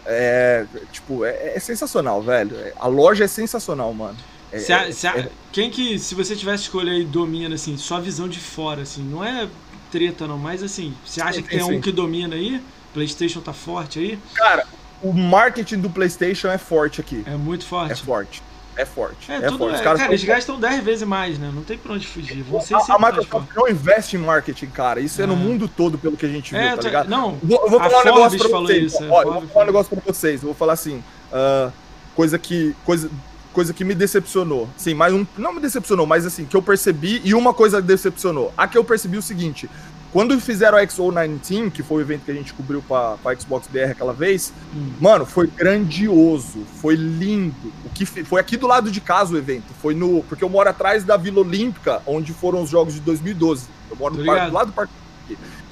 É, 0.05 0.65
tipo, 0.91 1.23
é, 1.23 1.53
é 1.55 1.59
sensacional, 1.59 2.21
velho. 2.21 2.55
É- 2.57 2.73
A 2.79 2.87
loja 2.87 3.23
é 3.23 3.27
sensacional, 3.27 3.93
mano. 3.93 4.17
É- 4.51 4.59
Se 4.59 4.73
a- 4.73 4.91
se 4.91 5.07
a- 5.07 5.17
é- 5.17 5.29
quem 5.53 5.69
que, 5.69 5.97
se 5.99 6.15
você 6.15 6.35
tivesse 6.35 6.63
escolha 6.63 6.91
aí, 6.91 7.05
domina, 7.05 7.55
assim, 7.55 7.77
sua 7.77 7.99
visão 8.01 8.27
de 8.27 8.39
fora, 8.39 8.81
assim, 8.81 9.03
não 9.03 9.23
é 9.23 9.47
treta 9.89 10.27
não, 10.27 10.37
mas 10.37 10.61
assim, 10.61 10.93
você 11.05 11.21
acha 11.21 11.41
que 11.41 11.47
tem 11.49 11.61
sim. 11.63 11.77
um 11.77 11.81
que 11.81 11.91
domina 11.93 12.35
aí? 12.35 12.61
Playstation 12.93 13.39
tá 13.41 13.53
forte 13.53 13.99
aí? 13.99 14.19
Cara, 14.33 14.65
o 15.01 15.13
marketing 15.13 15.79
do 15.79 15.89
PlayStation 15.89 16.47
é 16.49 16.57
forte 16.57 16.99
aqui. 16.99 17.23
É 17.25 17.35
muito 17.37 17.63
É 17.89 17.95
forte. 17.95 18.41
É 18.77 18.85
forte. 18.85 19.31
É, 19.31 19.35
É, 19.37 19.41
tudo, 19.41 19.57
forte. 19.57 19.73
é, 19.73 19.75
Os 19.77 19.81
caras 19.81 19.99
cara, 20.01 20.11
eles 20.13 20.23
gastam 20.23 20.59
10 20.59 20.83
vezes 20.83 21.07
mais, 21.07 21.37
né? 21.39 21.51
Não 21.53 21.63
tem 21.63 21.77
pra 21.77 21.93
onde 21.93 22.05
fugir. 22.07 22.43
Você 22.43 22.73
a, 22.73 22.77
a 22.77 22.99
mais 22.99 23.15
Microsoft 23.17 23.49
não 23.55 23.67
investe 23.67 24.15
em 24.15 24.19
marketing, 24.19 24.67
cara. 24.67 24.99
Isso 24.99 25.21
é, 25.21 25.25
no 25.25 25.33
É. 25.33 25.35
mundo 25.35 25.67
todo, 25.67 25.97
pelo 25.97 26.15
que 26.15 26.25
a 26.25 26.29
gente 26.29 26.51
viu, 26.51 26.59
É, 26.61 26.75
tá 26.75 26.81
ligado? 26.83 27.09
não, 27.09 27.37
Vou- 27.43 27.59
Eu 27.63 27.69
vou 27.71 27.79
a 27.79 27.89
falar 27.89 28.01
um 28.01 28.05
negócio 28.05 28.37
pra 28.39 28.47
vocês. 28.59 28.93
isso, 28.93 29.03
a 29.03 29.05
eu 29.05 29.09
vou 29.33 29.47
falar 29.47 29.63
um 29.63 29.65
negócio 29.67 29.95
pra 29.97 30.13
vocês. 30.13 30.41
Eu 30.41 30.45
vou 30.47 30.55
falar 30.55 30.73
assim. 30.73 31.03
ah, 31.33 31.71
coisa 32.15 32.37
que. 32.37 32.75
Coisa, 32.85 33.09
coisa 33.51 33.73
que 33.73 33.83
me 33.83 33.95
decepcionou. 33.95 34.69
Sim, 34.77 34.93
mas 34.93 35.11
um, 35.13 35.25
não 35.35 35.51
me 35.53 35.59
decepcionou, 35.59 36.05
mas 36.05 36.25
assim, 36.27 36.45
que 36.45 36.55
eu 36.55 36.61
percebi 36.61 37.19
e 37.25 37.33
uma 37.33 37.55
coisa 37.55 37.81
decepcionou. 37.81 38.53
A 38.55 38.67
que 38.67 38.77
eu 38.77 38.83
percebi 38.83 39.17
o 39.17 39.21
seguinte: 39.23 39.67
quando 40.13 40.39
fizeram 40.39 40.77
a 40.77 40.81
XO19, 40.81 41.71
que 41.71 41.83
foi 41.83 41.97
o 41.97 42.01
evento 42.01 42.23
que 42.25 42.31
a 42.31 42.33
gente 42.33 42.53
cobriu 42.53 42.81
pra, 42.81 43.17
pra 43.17 43.35
Xbox 43.35 43.67
BR 43.67 43.91
aquela 43.91 44.13
vez, 44.13 44.53
hum. 44.73 44.93
mano, 44.99 45.25
foi 45.25 45.47
grandioso, 45.47 46.65
foi 46.81 46.95
lindo. 46.95 47.73
O 47.85 47.89
que 47.89 48.05
foi 48.05 48.39
aqui 48.39 48.55
do 48.55 48.67
lado 48.67 48.89
de 48.89 49.01
casa 49.01 49.33
o 49.33 49.37
evento. 49.37 49.73
Foi 49.81 49.93
no. 49.93 50.23
Porque 50.23 50.43
eu 50.43 50.49
moro 50.49 50.69
atrás 50.69 51.03
da 51.03 51.17
Vila 51.17 51.41
Olímpica, 51.41 52.01
onde 52.05 52.33
foram 52.33 52.61
os 52.61 52.69
jogos 52.69 52.93
de 52.93 53.01
2012. 53.01 53.67
Eu 53.89 53.97
moro 53.97 54.15
no 54.15 54.25
parque, 54.25 54.47
do 54.47 54.53
lado 54.53 54.67
do 54.67 54.73
parque. 54.73 54.93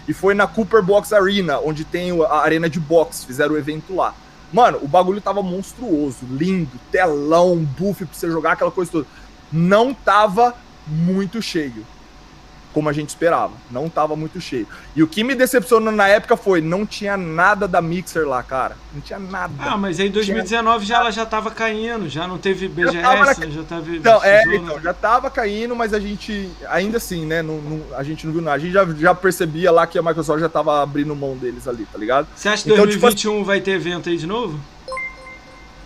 E 0.07 0.13
foi 0.13 0.33
na 0.33 0.45
Cooper 0.45 0.83
Box 0.83 1.13
Arena, 1.13 1.59
onde 1.59 1.83
tem 1.83 2.11
a 2.21 2.37
arena 2.37 2.69
de 2.69 2.79
boxe, 2.79 3.25
fizeram 3.25 3.55
o 3.55 3.57
evento 3.57 3.95
lá. 3.95 4.13
Mano, 4.53 4.79
o 4.81 4.87
bagulho 4.87 5.19
tava 5.19 5.41
monstruoso, 5.41 6.19
lindo, 6.29 6.79
telão, 6.91 7.57
buff 7.57 8.05
pra 8.05 8.13
você 8.13 8.29
jogar, 8.29 8.51
aquela 8.51 8.69
coisa 8.69 8.91
toda. 8.91 9.07
Não 9.51 9.93
tava 9.93 10.53
muito 10.87 11.41
cheio 11.41 11.85
como 12.75 12.89
a 12.89 12.93
gente 12.93 13.07
esperava. 13.07 13.53
Não 13.71 13.87
tava 13.87 14.17
muito 14.17 14.41
cheio. 14.41 14.67
E 14.93 15.01
o 15.01 15.07
que 15.07 15.23
me 15.23 15.33
decepcionou 15.33 15.93
na 15.93 16.09
época 16.09 16.35
foi, 16.35 16.59
não 16.59 16.85
tinha 16.85 17.15
nada 17.15 17.69
da 17.69 17.81
Mixer 17.81 18.27
lá, 18.27 18.43
cara. 18.43 18.75
Não 18.93 18.99
tinha 18.99 19.17
nada. 19.17 19.53
Ah, 19.59 19.77
mas 19.77 19.97
em 19.97 20.11
2019 20.11 20.85
tinha... 20.85 20.97
já 20.97 21.01
ela 21.01 21.09
já 21.09 21.25
tava 21.25 21.51
caindo, 21.51 22.09
já 22.09 22.27
não 22.27 22.37
teve 22.37 22.67
BGS, 22.67 22.95
já 22.95 23.01
tava, 23.01 23.25
na... 23.25 23.33
já 23.33 23.63
tava 23.63 23.95
então, 23.95 24.21
é, 24.21 24.43
então, 24.53 24.81
já 24.81 24.93
tava 24.93 25.29
caindo, 25.29 25.73
mas 25.73 25.93
a 25.93 25.99
gente, 26.01 26.49
ainda 26.67 26.97
assim, 26.97 27.25
né, 27.25 27.41
não, 27.41 27.61
não, 27.61 27.81
a 27.95 28.03
gente 28.03 28.25
não 28.25 28.33
viu 28.33 28.41
nada. 28.41 28.57
A 28.57 28.59
gente 28.59 28.73
já, 28.73 28.85
já 28.85 29.15
percebia 29.15 29.71
lá 29.71 29.87
que 29.87 29.97
a 29.97 30.03
Microsoft 30.03 30.41
já 30.41 30.49
tava 30.49 30.83
abrindo 30.83 31.15
mão 31.15 31.37
deles 31.37 31.69
ali, 31.69 31.87
tá 31.89 31.97
ligado? 31.97 32.27
Você 32.35 32.49
acha 32.49 32.61
que 32.61 32.73
então, 32.73 32.83
2021 32.83 33.31
tipo, 33.31 33.45
vai 33.45 33.61
ter 33.61 33.71
evento 33.71 34.09
aí 34.09 34.17
de 34.17 34.27
novo? 34.27 34.59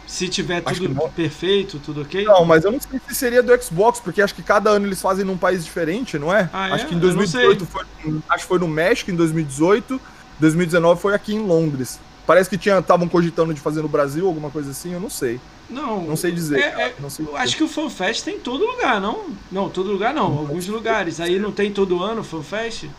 Se 0.10 0.28
tiver 0.28 0.62
tudo 0.62 1.10
perfeito, 1.16 1.78
tudo 1.78 2.02
ok? 2.02 2.26
Não, 2.26 2.44
mas 2.44 2.64
eu 2.64 2.72
não 2.72 2.80
sei 2.82 3.00
se 3.08 3.14
seria 3.14 3.44
do 3.44 3.62
Xbox, 3.62 4.00
porque 4.00 4.24
acho 4.24 4.34
que 4.34 4.42
cada 4.42 4.72
ano 4.72 4.88
eles 4.88 5.00
fazem 5.00 5.24
num 5.24 5.38
país 5.38 5.64
diferente, 5.64 6.18
não 6.18 6.34
é? 6.36 6.50
Ah, 6.52 6.74
acho 6.74 6.86
é? 6.86 6.88
que 6.88 6.96
em 6.96 7.00
2018 7.00 7.64
foi, 7.68 7.86
acho 8.28 8.44
que 8.44 8.48
foi 8.48 8.58
no 8.58 8.68
México 8.68 9.12
em 9.12 9.16
2018, 9.16 10.02
2019 10.40 11.00
foi 11.00 11.14
aqui 11.14 11.36
em 11.36 11.46
Londres. 11.46 12.00
Parece 12.26 12.50
que 12.50 12.58
tinha 12.58 12.80
estavam 12.80 13.08
cogitando 13.08 13.54
de 13.54 13.62
fazer 13.62 13.84
no 13.84 13.88
Brasil, 13.88 14.26
alguma 14.26 14.50
coisa 14.50 14.72
assim, 14.72 14.94
eu 14.94 15.00
não 15.00 15.12
sei. 15.12 15.40
Não. 15.70 16.02
Não 16.02 16.16
sei 16.16 16.32
dizer. 16.32 16.60
É, 16.60 16.82
é, 16.88 16.96
não 17.00 17.10
sei 17.12 17.26
dizer. 17.26 17.38
Acho 17.38 17.58
que 17.58 17.64
o 17.64 17.68
FanFest 17.68 18.24
tem 18.24 18.38
em 18.38 18.40
todo 18.40 18.66
lugar, 18.66 19.00
não? 19.00 19.28
Não, 19.52 19.70
todo 19.70 19.92
lugar 19.92 20.12
não, 20.12 20.28
não 20.32 20.40
alguns 20.40 20.66
lugares. 20.66 21.20
Aí 21.20 21.38
não 21.38 21.52
tem 21.52 21.72
todo 21.72 22.04
ano 22.04 22.22
o 22.22 22.24
FanFest? 22.24 22.90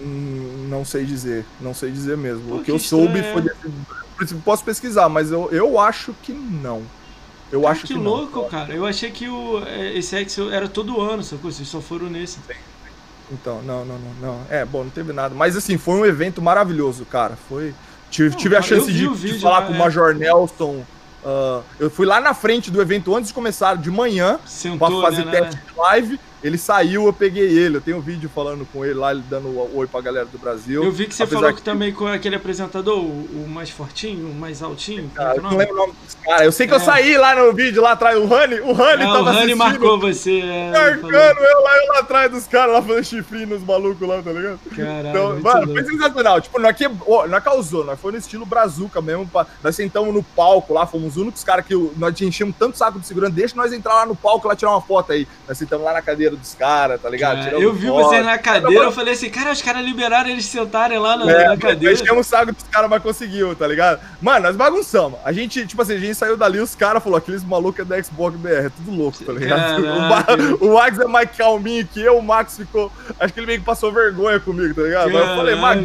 Hum, 0.00 0.68
não 0.70 0.86
sei 0.86 1.04
dizer, 1.04 1.44
não 1.60 1.74
sei 1.74 1.90
dizer 1.90 2.16
mesmo. 2.16 2.48
Pô, 2.48 2.54
o 2.54 2.58
que, 2.60 2.64
que 2.64 2.70
eu 2.70 2.78
soube 2.78 3.22
foi 3.30 3.42
desse 3.42 3.68
posso 4.44 4.64
pesquisar, 4.64 5.08
mas 5.08 5.30
eu, 5.30 5.48
eu 5.50 5.78
acho 5.78 6.14
que 6.22 6.32
não. 6.32 6.82
Eu 7.50 7.62
cara, 7.62 7.72
acho 7.72 7.80
que, 7.82 7.94
que 7.94 7.98
louco, 7.98 8.42
não. 8.42 8.48
cara. 8.48 8.72
Eu 8.72 8.86
achei 8.86 9.10
que 9.10 9.28
o, 9.28 9.62
é, 9.66 9.96
esse 9.96 10.16
Excel 10.16 10.52
era 10.52 10.68
todo 10.68 11.00
ano, 11.00 11.22
sacou? 11.22 11.50
Vocês 11.50 11.68
só 11.68 11.80
foram 11.80 12.08
nesse. 12.08 12.38
Então, 13.32 13.60
não, 13.62 13.84
não, 13.84 13.98
não, 13.98 14.14
não. 14.20 14.40
É, 14.48 14.64
bom, 14.64 14.84
não 14.84 14.90
teve 14.90 15.12
nada. 15.12 15.34
Mas 15.34 15.56
assim, 15.56 15.76
foi 15.76 15.94
um 15.94 16.06
evento 16.06 16.40
maravilhoso, 16.40 17.04
cara. 17.04 17.36
Foi. 17.48 17.74
Tive, 18.10 18.30
não, 18.30 18.36
tive 18.36 18.56
a 18.56 18.62
chance 18.62 18.92
de, 18.92 19.08
de, 19.08 19.40
falar 19.40 19.66
com 19.66 19.72
o 19.72 19.76
é. 19.76 19.78
Major 19.78 20.14
Nelson. 20.14 20.84
Uh, 21.22 21.62
eu 21.78 21.90
fui 21.90 22.06
lá 22.06 22.20
na 22.20 22.32
frente 22.34 22.70
do 22.70 22.80
evento 22.80 23.14
antes 23.14 23.28
de 23.28 23.34
começar, 23.34 23.76
de 23.76 23.90
manhã, 23.90 24.38
para 24.78 25.00
fazer 25.02 25.24
né, 25.24 25.32
teste 25.32 25.56
né? 25.56 25.62
de 25.70 25.78
live. 25.78 26.20
Ele 26.42 26.56
saiu, 26.56 27.06
eu 27.06 27.12
peguei 27.12 27.46
ele. 27.46 27.76
Eu 27.76 27.80
tenho 27.80 27.98
um 27.98 28.00
vídeo 28.00 28.30
falando 28.34 28.66
com 28.72 28.84
ele 28.84 28.94
lá, 28.94 29.12
ele 29.12 29.22
dando 29.28 29.48
um 29.48 29.76
oi 29.76 29.86
pra 29.86 30.00
galera 30.00 30.26
do 30.26 30.38
Brasil. 30.38 30.82
Eu 30.82 30.90
vi 30.90 31.06
que 31.06 31.14
você 31.14 31.26
falou 31.26 31.52
que, 31.52 31.62
também 31.62 31.92
com 31.92 32.06
aquele 32.06 32.36
apresentador, 32.36 32.98
o, 32.98 33.46
mais 33.48 33.70
fortinho, 33.70 34.28
o 34.28 34.34
mais 34.34 34.62
altinho. 34.62 35.10
Cara, 35.14 35.36
eu 35.36 35.42
não 35.42 35.56
lembro 35.56 35.74
o 35.74 35.78
nome 35.78 35.92
dos 36.04 36.14
caras. 36.14 36.42
Eu 36.42 36.52
sei 36.52 36.66
que 36.66 36.72
é. 36.72 36.76
eu 36.76 36.80
saí 36.80 37.16
lá 37.16 37.34
no 37.34 37.52
vídeo 37.52 37.82
lá 37.82 37.92
atrás. 37.92 38.16
O 38.16 38.26
Rani, 38.26 38.60
o 38.60 38.72
Rani 38.72 39.02
é, 39.02 39.06
tava 39.06 39.20
o 39.20 39.24
Rani 39.24 39.54
marcou 39.54 40.00
você. 40.00 40.40
É, 40.40 40.70
marcando 40.70 41.38
eu 41.40 41.60
lá, 41.62 41.76
eu 41.76 41.92
lá 41.92 41.98
atrás 41.98 42.30
dos 42.30 42.46
caras, 42.46 42.72
lá 42.72 42.82
fazendo 42.82 43.04
chifrinho 43.04 43.48
nos 43.48 43.62
malucos 43.62 44.08
lá, 44.08 44.22
tá 44.22 44.32
ligado? 44.32 44.58
Caralho. 44.74 45.08
Então, 45.08 45.40
mano, 45.40 45.72
foi 45.72 45.84
sensacional. 45.84 46.40
Tipo, 46.40 46.58
nós, 46.58 46.76
que, 46.76 46.90
oh, 47.06 47.26
nós 47.26 47.44
causou, 47.44 47.84
nós 47.84 48.00
foi 48.00 48.12
no 48.12 48.18
estilo 48.18 48.46
brazuca 48.46 49.02
mesmo. 49.02 49.26
Pra, 49.26 49.46
nós 49.62 49.76
sentamos 49.76 50.12
no 50.14 50.22
palco 50.22 50.72
lá, 50.72 50.86
fomos 50.86 51.10
os 51.10 51.16
únicos 51.16 51.44
caras 51.44 51.66
que 51.66 51.74
nós 51.96 52.18
enchemos 52.20 52.54
tanto 52.58 52.78
saco 52.78 52.98
de 52.98 53.06
segurança. 53.06 53.32
Deixa 53.32 53.56
nós 53.56 53.72
entrar 53.72 53.94
lá 53.94 54.06
no 54.06 54.16
palco 54.16 54.48
lá 54.48 54.56
tirar 54.56 54.70
uma 54.70 54.80
foto 54.80 55.12
aí. 55.12 55.26
Nós 55.46 55.58
sentamos 55.58 55.84
lá 55.84 55.92
na 55.92 56.02
cadeira 56.02 56.29
dos 56.36 56.54
caras, 56.54 57.00
tá 57.00 57.08
ligado? 57.08 57.48
É, 57.48 57.54
eu 57.54 57.72
vi 57.72 57.86
foto. 57.86 58.04
você 58.04 58.20
na 58.20 58.38
cadeira, 58.38 58.84
eu 58.84 58.92
falei 58.92 59.14
assim, 59.14 59.30
cara, 59.30 59.52
os 59.52 59.62
caras 59.62 59.84
liberaram 59.84 60.30
eles 60.30 60.46
sentarem 60.46 60.98
lá 60.98 61.16
na, 61.16 61.30
é, 61.30 61.48
na 61.48 61.56
cadeira. 61.56 61.90
Nós 61.90 62.00
tínhamos 62.00 62.26
saco 62.26 62.52
dos 62.52 62.64
caras, 62.64 62.88
mas 62.88 63.02
conseguiu, 63.02 63.54
tá 63.54 63.66
ligado? 63.66 64.00
Mano, 64.20 64.46
nós 64.46 64.56
bagunçamos. 64.56 65.18
A 65.24 65.32
gente, 65.32 65.66
tipo 65.66 65.80
assim, 65.82 65.94
a 65.94 65.98
gente 65.98 66.14
saiu 66.14 66.36
dali, 66.36 66.58
os 66.58 66.74
caras 66.74 67.02
falaram, 67.02 67.18
aqueles 67.22 67.44
malucos 67.44 67.80
é 67.80 67.84
da 67.84 68.02
Xbox 68.02 68.36
BR, 68.36 68.48
é 68.48 68.70
tudo 68.70 68.90
louco, 68.90 69.24
tá 69.24 69.32
ligado? 69.32 69.80
O, 70.60 70.66
o 70.66 70.74
Max 70.74 70.98
é 70.98 71.06
mais 71.06 71.30
calminho 71.36 71.86
que 71.86 72.00
eu, 72.00 72.18
o 72.18 72.22
Max 72.22 72.56
ficou. 72.56 72.90
Acho 73.18 73.32
que 73.32 73.40
ele 73.40 73.46
meio 73.46 73.58
que 73.58 73.64
passou 73.64 73.92
vergonha 73.92 74.38
comigo, 74.38 74.74
tá 74.74 74.82
ligado? 74.82 75.10
Mas 75.10 75.20
eu 75.20 75.36
falei, 75.36 75.54
Max. 75.54 75.82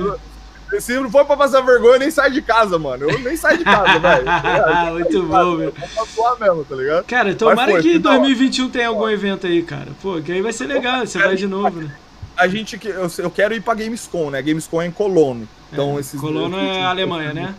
Se 0.82 0.94
não 1.00 1.10
for 1.10 1.26
pra 1.26 1.38
passar 1.38 1.62
vergonha, 1.62 1.96
eu 1.96 2.00
nem 2.00 2.12
saio 2.12 2.34
de 2.34 2.42
casa, 2.42 2.78
mano. 2.78 3.10
Eu 3.10 3.20
nem 3.20 3.36
saio 3.36 3.58
de 3.58 3.64
casa, 3.64 4.00
velho. 4.00 4.26
Tá 4.66 4.92
Muito 4.92 5.24
bom, 5.24 5.58
velho. 5.58 5.74
Vou 6.16 6.40
mesmo, 6.40 6.66
tá 6.66 6.76
ligado? 6.76 7.06
Cara, 7.06 7.36
tomara 7.36 7.72
foi, 7.72 7.82
que 7.82 8.00
2021 8.00 8.70
tenha 8.70 8.88
algum 8.88 9.10
evento 9.10 9.48
aí, 9.48 9.62
cara. 9.64 9.88
Pô, 10.02 10.22
que 10.22 10.32
aí 10.32 10.42
vai 10.42 10.54
ser 10.54 10.66
legal, 10.66 11.06
você 11.06 11.18
vai 11.20 11.36
de 11.36 11.48
novo, 11.48 11.82
né? 11.82 11.92
A 12.38 12.48
gente, 12.48 12.78
eu, 12.84 13.10
eu 13.20 13.32
quero 13.32 13.54
ir 13.54 13.62
pra 13.62 13.74
Gamescom, 13.74 14.30
né? 14.30 14.42
Gamescom 14.42 14.82
é 14.82 14.88
em 14.88 14.92
Colono. 14.92 15.48
Então, 15.72 15.98
é, 15.98 16.02
esses 16.02 16.20
Colono 16.20 16.58
é 16.58 16.84
Alemanha, 16.84 17.34
né? 17.34 17.56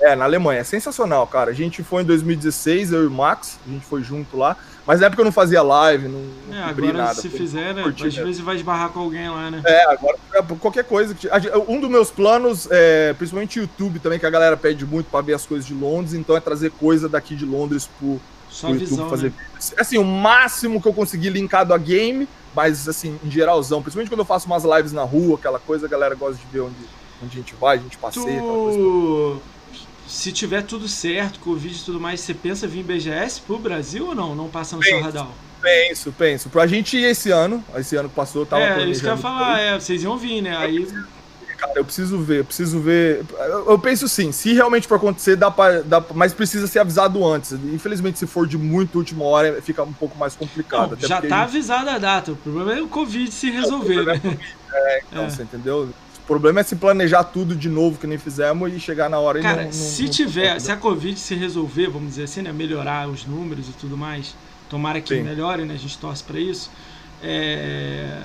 É, 0.00 0.14
na 0.14 0.24
Alemanha. 0.24 0.60
É 0.60 0.64
sensacional, 0.64 1.26
cara. 1.26 1.50
A 1.50 1.54
gente 1.54 1.82
foi 1.82 2.02
em 2.02 2.06
2016, 2.06 2.92
eu 2.92 3.04
e 3.04 3.06
o 3.06 3.10
Max, 3.10 3.58
a 3.66 3.70
gente 3.70 3.84
foi 3.84 4.02
junto 4.02 4.36
lá. 4.36 4.56
Mas 4.86 5.00
na 5.00 5.06
época 5.06 5.22
eu 5.22 5.24
não 5.24 5.32
fazia 5.32 5.62
live, 5.62 6.08
não, 6.08 6.22
não 6.48 6.56
é, 6.56 6.62
agora 6.64 6.92
nada. 6.92 7.14
se 7.14 7.30
fizer, 7.30 7.72
né? 7.72 7.84
Às 7.84 8.14
vezes 8.14 8.40
vai 8.40 8.56
esbarrar 8.56 8.90
com 8.90 9.00
alguém 9.00 9.30
lá, 9.30 9.50
né? 9.50 9.62
É, 9.64 9.84
agora 9.90 10.18
qualquer 10.60 10.84
coisa. 10.84 11.16
Um 11.66 11.80
dos 11.80 11.88
meus 11.88 12.10
planos, 12.10 12.68
é, 12.70 13.14
principalmente 13.14 13.58
YouTube 13.58 13.98
também, 13.98 14.18
que 14.18 14.26
a 14.26 14.30
galera 14.30 14.56
pede 14.56 14.84
muito 14.84 15.06
para 15.06 15.22
ver 15.22 15.34
as 15.34 15.46
coisas 15.46 15.66
de 15.66 15.72
Londres, 15.72 16.12
então 16.12 16.36
é 16.36 16.40
trazer 16.40 16.70
coisa 16.72 17.08
daqui 17.08 17.34
de 17.34 17.46
Londres 17.46 17.88
pro, 17.98 18.20
Só 18.50 18.68
pro 18.68 18.78
visão, 18.78 18.98
YouTube 18.98 19.10
fazer. 19.10 19.30
Né? 19.30 19.36
Assim, 19.78 19.96
o 19.96 20.04
máximo 20.04 20.82
que 20.82 20.88
eu 20.88 20.92
consegui 20.92 21.30
linkado 21.30 21.72
a 21.72 21.78
game, 21.78 22.28
mas 22.54 22.86
assim, 22.86 23.18
em 23.24 23.30
geralzão, 23.30 23.80
principalmente 23.80 24.10
quando 24.10 24.20
eu 24.20 24.26
faço 24.26 24.46
umas 24.46 24.64
lives 24.64 24.92
na 24.92 25.02
rua, 25.02 25.36
aquela 25.36 25.58
coisa, 25.58 25.86
a 25.86 25.88
galera 25.88 26.14
gosta 26.14 26.36
de 26.36 26.46
ver 26.52 26.60
onde, 26.60 26.76
onde 27.22 27.38
a 27.38 27.40
gente 27.40 27.54
vai, 27.54 27.78
a 27.78 27.80
gente 27.80 27.96
passeia. 27.96 28.40
Tu 28.42 29.40
se 30.06 30.32
tiver 30.32 30.62
tudo 30.62 30.86
certo, 30.88 31.40
Covid 31.40 31.74
e 31.74 31.84
tudo 31.84 32.00
mais, 32.00 32.20
você 32.20 32.34
pensa 32.34 32.66
vir 32.66 32.82
BGS 32.82 33.40
pro 33.40 33.58
Brasil 33.58 34.08
ou 34.08 34.14
não? 34.14 34.34
Não 34.34 34.48
passa 34.48 34.76
no 34.76 34.82
penso, 34.82 34.94
seu 34.94 35.04
radar? 35.04 35.28
Penso, 35.60 36.12
penso. 36.12 36.50
Pra 36.50 36.66
gente 36.66 36.96
ir 36.96 37.04
esse 37.04 37.30
ano, 37.30 37.64
esse 37.76 37.96
ano 37.96 38.08
que 38.08 38.14
passou, 38.14 38.44
tava 38.44 38.62
É, 38.62 38.84
isso 38.84 39.00
que 39.00 39.06
eu 39.06 39.12
ia 39.12 39.16
falar, 39.16 39.58
é, 39.58 39.78
vocês 39.78 40.02
iam 40.02 40.18
vir, 40.18 40.42
né? 40.42 40.56
Aí. 40.56 40.86
Cara, 41.56 41.72
eu 41.76 41.84
preciso 41.84 42.18
ver, 42.18 42.40
eu 42.40 42.44
preciso 42.44 42.80
ver. 42.80 43.24
Eu, 43.38 43.70
eu 43.70 43.78
penso 43.78 44.06
sim, 44.08 44.30
se 44.30 44.52
realmente 44.52 44.86
for 44.86 44.96
acontecer, 44.96 45.36
dá 45.36 45.50
pra, 45.50 45.80
dá, 45.80 46.04
mas 46.14 46.34
precisa 46.34 46.66
ser 46.66 46.80
avisado 46.80 47.24
antes. 47.26 47.52
Infelizmente, 47.52 48.18
se 48.18 48.26
for 48.26 48.46
de 48.46 48.58
muito 48.58 48.98
última 48.98 49.24
hora, 49.24 49.62
fica 49.62 49.82
um 49.82 49.92
pouco 49.92 50.18
mais 50.18 50.36
complicado. 50.36 50.98
Não, 51.00 51.08
já 51.08 51.16
tá 51.16 51.22
gente... 51.22 51.32
avisada 51.32 51.92
a 51.92 51.98
data, 51.98 52.32
o 52.32 52.36
problema 52.36 52.74
é 52.74 52.82
o 52.82 52.88
Covid 52.88 53.32
se 53.32 53.50
resolver, 53.50 54.00
é, 54.00 54.04
né? 54.04 54.20
É, 54.74 55.02
então, 55.10 55.24
é. 55.24 55.30
você 55.30 55.42
entendeu? 55.44 55.88
O 56.24 56.26
problema 56.26 56.60
é 56.60 56.62
se 56.62 56.74
planejar 56.74 57.22
tudo 57.24 57.54
de 57.54 57.68
novo 57.68 57.98
que 57.98 58.06
nem 58.06 58.16
fizemos 58.16 58.72
e 58.72 58.80
chegar 58.80 59.10
na 59.10 59.18
hora 59.18 59.42
Cara, 59.42 59.62
e 59.62 59.64
não, 59.66 59.72
se 59.72 60.04
não, 60.04 60.10
tiver, 60.10 60.58
se 60.58 60.72
a 60.72 60.76
Covid 60.76 61.20
se 61.20 61.34
resolver, 61.34 61.88
vamos 61.88 62.10
dizer 62.10 62.24
assim, 62.24 62.40
né, 62.40 62.50
melhorar 62.50 63.08
os 63.10 63.26
números 63.26 63.68
e 63.68 63.72
tudo 63.72 63.94
mais, 63.94 64.34
tomara 64.70 65.02
que 65.02 65.14
Sim. 65.14 65.22
melhore, 65.22 65.66
né, 65.66 65.74
a 65.74 65.76
gente 65.76 65.98
torce 65.98 66.24
para 66.24 66.40
isso. 66.40 66.70
É... 67.22 68.22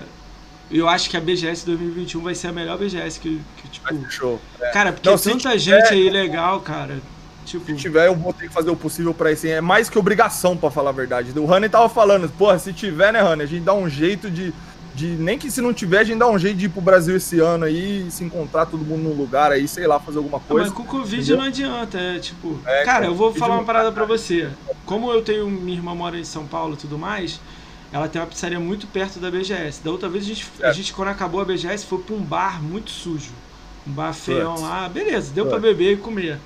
Eu 0.71 0.87
acho 0.87 1.09
que 1.09 1.17
a 1.17 1.19
BGS 1.19 1.65
2021 1.65 2.21
vai 2.21 2.35
ser 2.35 2.47
a 2.47 2.51
melhor 2.53 2.77
BGS 2.77 3.19
que, 3.19 3.41
que 3.57 3.67
tipo. 3.67 4.11
Show. 4.11 4.39
É. 4.61 4.69
Cara, 4.71 4.93
porque 4.93 5.09
não, 5.09 5.17
tanta 5.17 5.57
gente 5.57 5.93
aí 5.93 6.09
legal, 6.09 6.61
cara. 6.61 6.99
Tipo... 7.43 7.65
Se 7.65 7.75
tiver, 7.75 8.05
eu 8.05 8.15
vou 8.15 8.31
ter 8.31 8.47
que 8.47 8.53
fazer 8.53 8.69
o 8.69 8.75
possível 8.75 9.11
pra 9.13 9.31
isso. 9.31 9.47
É 9.47 9.59
mais 9.59 9.89
que 9.89 9.97
obrigação, 9.97 10.55
para 10.55 10.69
falar 10.69 10.91
a 10.91 10.93
verdade. 10.93 11.37
O 11.37 11.45
Rani 11.45 11.67
tava 11.67 11.89
falando, 11.89 12.29
porra, 12.29 12.59
se 12.59 12.71
tiver, 12.71 13.11
né, 13.11 13.19
Rani, 13.19 13.41
a 13.41 13.45
gente 13.47 13.63
dá 13.63 13.73
um 13.73 13.89
jeito 13.89 14.29
de 14.29 14.53
de 14.99 15.07
nem 15.15 15.39
que 15.39 15.49
se 15.49 15.61
não 15.61 15.73
tiver, 15.73 15.99
a 15.99 16.03
gente 16.03 16.19
dá 16.19 16.27
um 16.27 16.37
jeito 16.37 16.57
de 16.57 16.65
ir 16.65 16.69
pro 16.69 16.81
Brasil 16.81 17.15
esse 17.15 17.39
ano 17.39 17.63
aí, 17.63 18.05
se 18.11 18.21
encontrar 18.23 18.65
todo 18.65 18.83
mundo 18.83 19.03
num 19.03 19.13
lugar 19.15 19.49
aí, 19.49 19.65
sei 19.65 19.87
lá, 19.87 19.97
fazer 19.97 20.17
alguma 20.17 20.41
coisa. 20.41 20.65
Mas 20.65 20.73
com 20.73 20.83
o 20.83 20.85
Covid 20.85 21.21
entendeu? 21.21 21.37
não 21.37 21.45
adianta, 21.45 21.97
é 21.97 22.19
tipo. 22.19 22.59
É, 22.65 22.83
cara, 22.83 23.05
eu 23.05 23.15
vou 23.15 23.33
falar 23.33 23.55
uma 23.55 23.63
parada 23.63 23.93
pra 23.93 24.03
você. 24.03 24.49
Como 24.85 25.09
eu 25.11 25.21
tenho. 25.21 25.49
Minha 25.49 25.77
irmã 25.77 25.95
mora 25.95 26.19
em 26.19 26.25
São 26.25 26.45
Paulo 26.45 26.73
e 26.73 26.77
tudo 26.77 26.97
mais, 26.97 27.39
ela 27.93 28.09
tem 28.09 28.21
uma 28.21 28.27
pizzaria 28.27 28.59
muito 28.59 28.87
perto 28.87 29.19
da 29.19 29.31
BGS. 29.31 29.81
Da 29.81 29.89
outra 29.89 30.09
vez 30.09 30.25
a 30.25 30.27
gente, 30.27 30.47
a 30.61 30.73
gente 30.73 30.93
quando 30.93 31.07
acabou 31.07 31.39
a 31.39 31.45
BGS, 31.45 31.85
foi 31.85 31.99
pra 31.99 32.15
um 32.15 32.21
bar 32.21 32.61
muito 32.61 32.91
sujo. 32.91 33.31
Um 33.87 33.91
bar 33.91 34.13
feião 34.13 34.59
lá. 34.59 34.89
Beleza, 34.89 35.31
deu 35.33 35.45
pra 35.45 35.59
beber 35.59 35.93
e 35.93 35.97
comer. 35.97 36.37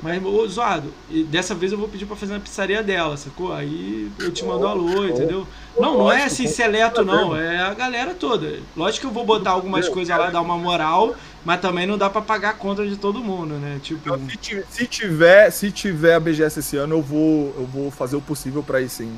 Mas, 0.00 0.24
ô, 0.24 0.46
zoado, 0.46 0.92
e 1.10 1.24
dessa 1.24 1.54
vez 1.54 1.72
eu 1.72 1.78
vou 1.78 1.88
pedir 1.88 2.06
pra 2.06 2.16
fazer 2.16 2.32
na 2.32 2.40
pizzaria 2.40 2.82
dela, 2.82 3.16
sacou? 3.16 3.52
Aí 3.52 4.10
eu 4.18 4.32
te 4.32 4.44
mando 4.44 4.64
um 4.64 4.68
alô, 4.68 5.04
entendeu? 5.06 5.46
Não, 5.78 5.98
não 5.98 6.12
é 6.12 6.24
assim 6.24 6.46
seleto, 6.46 7.04
não. 7.04 7.36
É 7.36 7.60
a 7.60 7.74
galera 7.74 8.14
toda. 8.14 8.58
Lógico 8.76 9.02
que 9.02 9.06
eu 9.06 9.10
vou 9.10 9.24
botar 9.24 9.50
algumas 9.50 9.88
coisas 9.88 10.16
lá, 10.16 10.30
dar 10.30 10.40
uma 10.40 10.56
moral, 10.56 11.14
Mas 11.44 11.60
também 11.60 11.86
não 11.86 11.98
dá 11.98 12.08
pra 12.08 12.22
pagar 12.22 12.50
a 12.50 12.54
conta 12.54 12.86
de 12.86 12.96
todo 12.96 13.18
mundo, 13.20 13.54
né? 13.54 13.80
Tipo. 13.82 14.00
Então, 14.14 14.28
se, 14.28 14.36
tiver, 14.36 14.66
se 14.68 14.86
tiver, 14.86 15.50
se 15.50 15.70
tiver 15.72 16.14
a 16.14 16.20
BGS 16.20 16.60
esse 16.60 16.76
ano, 16.76 16.96
eu 16.96 17.02
vou, 17.02 17.54
eu 17.58 17.66
vou 17.66 17.90
fazer 17.90 18.14
o 18.16 18.20
possível 18.20 18.62
pra 18.62 18.80
ir 18.80 18.88
sim. 18.88 19.12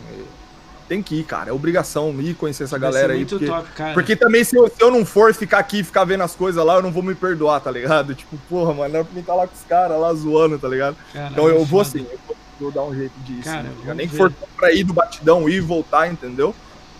Tem 0.88 1.02
que 1.02 1.14
ir, 1.20 1.24
cara. 1.24 1.48
É 1.50 1.52
obrigação 1.52 2.14
ir 2.20 2.34
conhecer 2.34 2.64
essa 2.64 2.78
vai 2.78 2.90
galera 2.90 3.14
aí. 3.14 3.24
Porque, 3.24 3.46
top, 3.46 3.68
cara. 3.70 3.94
porque 3.94 4.14
também, 4.16 4.44
se 4.44 4.54
eu, 4.56 4.68
se 4.68 4.82
eu 4.82 4.90
não 4.90 5.04
for 5.06 5.32
ficar 5.32 5.58
aqui 5.58 5.78
e 5.80 5.84
ficar 5.84 6.04
vendo 6.04 6.22
as 6.22 6.34
coisas 6.34 6.62
lá, 6.64 6.74
eu 6.74 6.82
não 6.82 6.92
vou 6.92 7.02
me 7.02 7.14
perdoar, 7.14 7.60
tá 7.60 7.70
ligado? 7.70 8.14
Tipo, 8.16 8.36
porra, 8.48 8.74
mano, 8.74 8.94
era 8.96 9.04
pra 9.04 9.14
mim 9.14 9.20
estar 9.20 9.34
lá 9.34 9.46
com 9.46 9.54
os 9.54 9.62
caras 9.62 9.98
lá 9.98 10.12
zoando, 10.12 10.58
tá 10.58 10.68
ligado? 10.68 10.96
Caralho, 11.12 11.32
Então 11.32 11.48
eu 11.48 11.64
vou 11.64 11.80
assim, 11.80 12.00
eu 12.00 12.18
vou, 12.26 12.36
vou 12.60 12.70
dar 12.70 12.82
um 12.84 12.94
jeito 12.94 13.14
disso. 13.20 13.44
Cara, 13.44 13.62
né? 13.62 13.94
Nem 13.94 14.06
que 14.08 14.14
for 14.16 14.30
pra 14.56 14.72
ir 14.72 14.84
do 14.84 14.92
batidão, 14.92 15.48
ir 15.48 15.54
e 15.54 15.60
voltar, 15.60 16.06
entendeu? 16.06 16.48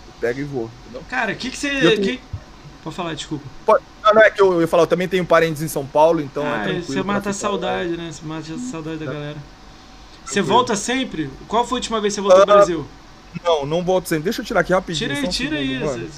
Eu 0.07 0.13
pego 0.19 0.39
e 0.39 0.43
vou, 0.43 0.69
entendeu? 0.83 1.03
Cara, 1.07 1.33
o 1.33 1.35
que 1.35 1.49
que 1.51 1.57
você. 1.57 1.97
Que- 1.97 2.19
Pode 2.83 2.95
falar, 2.95 3.13
desculpa. 3.15 3.43
Pode- 3.65 3.83
Não, 4.03 4.13
não 4.13 4.21
é 4.21 4.29
que 4.31 4.39
eu, 4.41 4.53
eu 4.53 4.61
ia 4.61 4.67
falar, 4.67 4.83
eu 4.83 4.87
também 4.87 5.07
tenho 5.07 5.25
parentes 5.25 5.61
em 5.63 5.67
São 5.67 5.85
Paulo, 5.85 6.21
então 6.21 6.43
é 6.45 6.49
ah, 6.49 6.59
tranquilo. 6.63 6.83
você 6.85 7.03
mata 7.03 7.29
a 7.29 7.33
ficar 7.33 7.47
lá. 7.47 7.51
saudade, 7.51 7.97
né? 7.97 8.11
Você 8.11 8.25
mata 8.25 8.53
a 8.53 8.57
saudade 8.57 8.97
da 8.97 9.05
Tá. 9.05 9.11
galera. 9.13 9.37
Você 10.25 10.41
volta 10.41 10.75
sempre? 10.75 11.29
Qual 11.47 11.63
foi 11.65 11.77
a 11.77 11.79
última 11.79 12.01
vez 12.01 12.13
que 12.13 12.21
você 12.21 12.21
voltou 12.21 12.41
ao 12.41 12.43
Ah, 12.43 12.55
Brasil? 12.57 12.85
Não, 13.43 13.65
não 13.65 13.83
volto 13.83 14.07
sempre. 14.07 14.23
Deixa 14.25 14.41
eu 14.41 14.45
tirar 14.45 14.61
aqui 14.61 14.73
rapidinho. 14.73 15.09
Tira 15.09 15.21
aí, 15.21 15.27
tira 15.27 15.55
aí. 15.57 16.09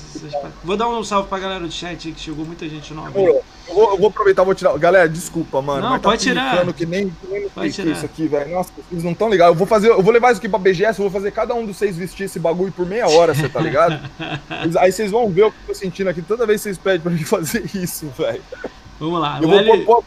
Vou 0.64 0.78
dar 0.78 0.88
um 0.88 1.04
salve 1.04 1.28
pra 1.30 1.40
galera 1.40 1.62
do 1.66 1.72
chat 1.72 2.08
aí, 2.08 2.14
que 2.14 2.22
chegou 2.22 2.46
muita 2.46 2.68
gente 2.70 2.94
nova. 2.94 3.12
Demorou. 3.12 3.44
Eu 3.68 3.74
vou, 3.76 3.92
eu 3.92 3.98
vou 3.98 4.08
aproveitar, 4.08 4.44
vou 4.44 4.56
tirar. 4.56 4.78
Galera, 4.78 5.10
desculpa, 5.10 5.62
mano. 5.62 5.82
Não, 5.82 5.90
mas 5.92 6.02
tá 6.02 6.10
pode 6.10 6.22
tirar. 6.22 6.50
pinicando 6.52 6.74
Que 6.74 6.86
nem, 6.86 7.10
que 7.10 7.28
nem 7.28 7.50
Pode 7.50 7.74
tirar. 7.74 7.92
isso 7.92 8.06
aqui, 8.06 8.28
velho. 8.28 8.52
Nossa, 8.52 8.72
vocês 8.90 9.04
não 9.04 9.12
estão 9.12 9.30
ligados. 9.30 9.54
Eu 9.54 9.58
vou 9.58 9.68
fazer, 9.68 9.90
eu 9.90 10.02
vou 10.02 10.14
levar 10.14 10.32
isso 10.32 10.40
aqui 10.40 10.48
pra 10.48 10.58
BGS, 10.60 11.00
eu 11.00 11.10
vou 11.10 11.12
fazer 11.12 11.32
cada 11.32 11.54
um 11.54 11.66
dos 11.66 11.76
seis 11.78 11.98
vestir 11.98 12.24
esse 12.26 12.40
bagulho 12.40 12.72
por 12.72 12.86
meia 12.86 13.08
hora, 13.10 13.34
você 13.34 13.50
tá 13.50 13.60
ligado? 13.60 14.00
Aí 14.80 14.92
vocês 14.92 15.12
vão 15.12 15.30
ver 15.30 15.44
o 15.44 15.52
que 15.52 15.58
eu 15.64 15.68
tô 15.68 15.74
sentindo 15.76 16.10
aqui 16.10 16.22
toda 16.22 16.46
vez 16.46 16.62
que 16.62 16.64
vocês 16.64 16.78
pedem 16.78 17.02
pra 17.02 17.12
mim 17.12 17.24
fazer 17.24 17.70
isso, 17.76 18.08
velho. 18.18 18.42
Vamos 19.00 19.20
lá. 19.20 19.40
Eu 19.42 19.48
O 19.48 19.52
vou 19.52 19.60
L, 19.60 19.86
pôr 19.86 20.04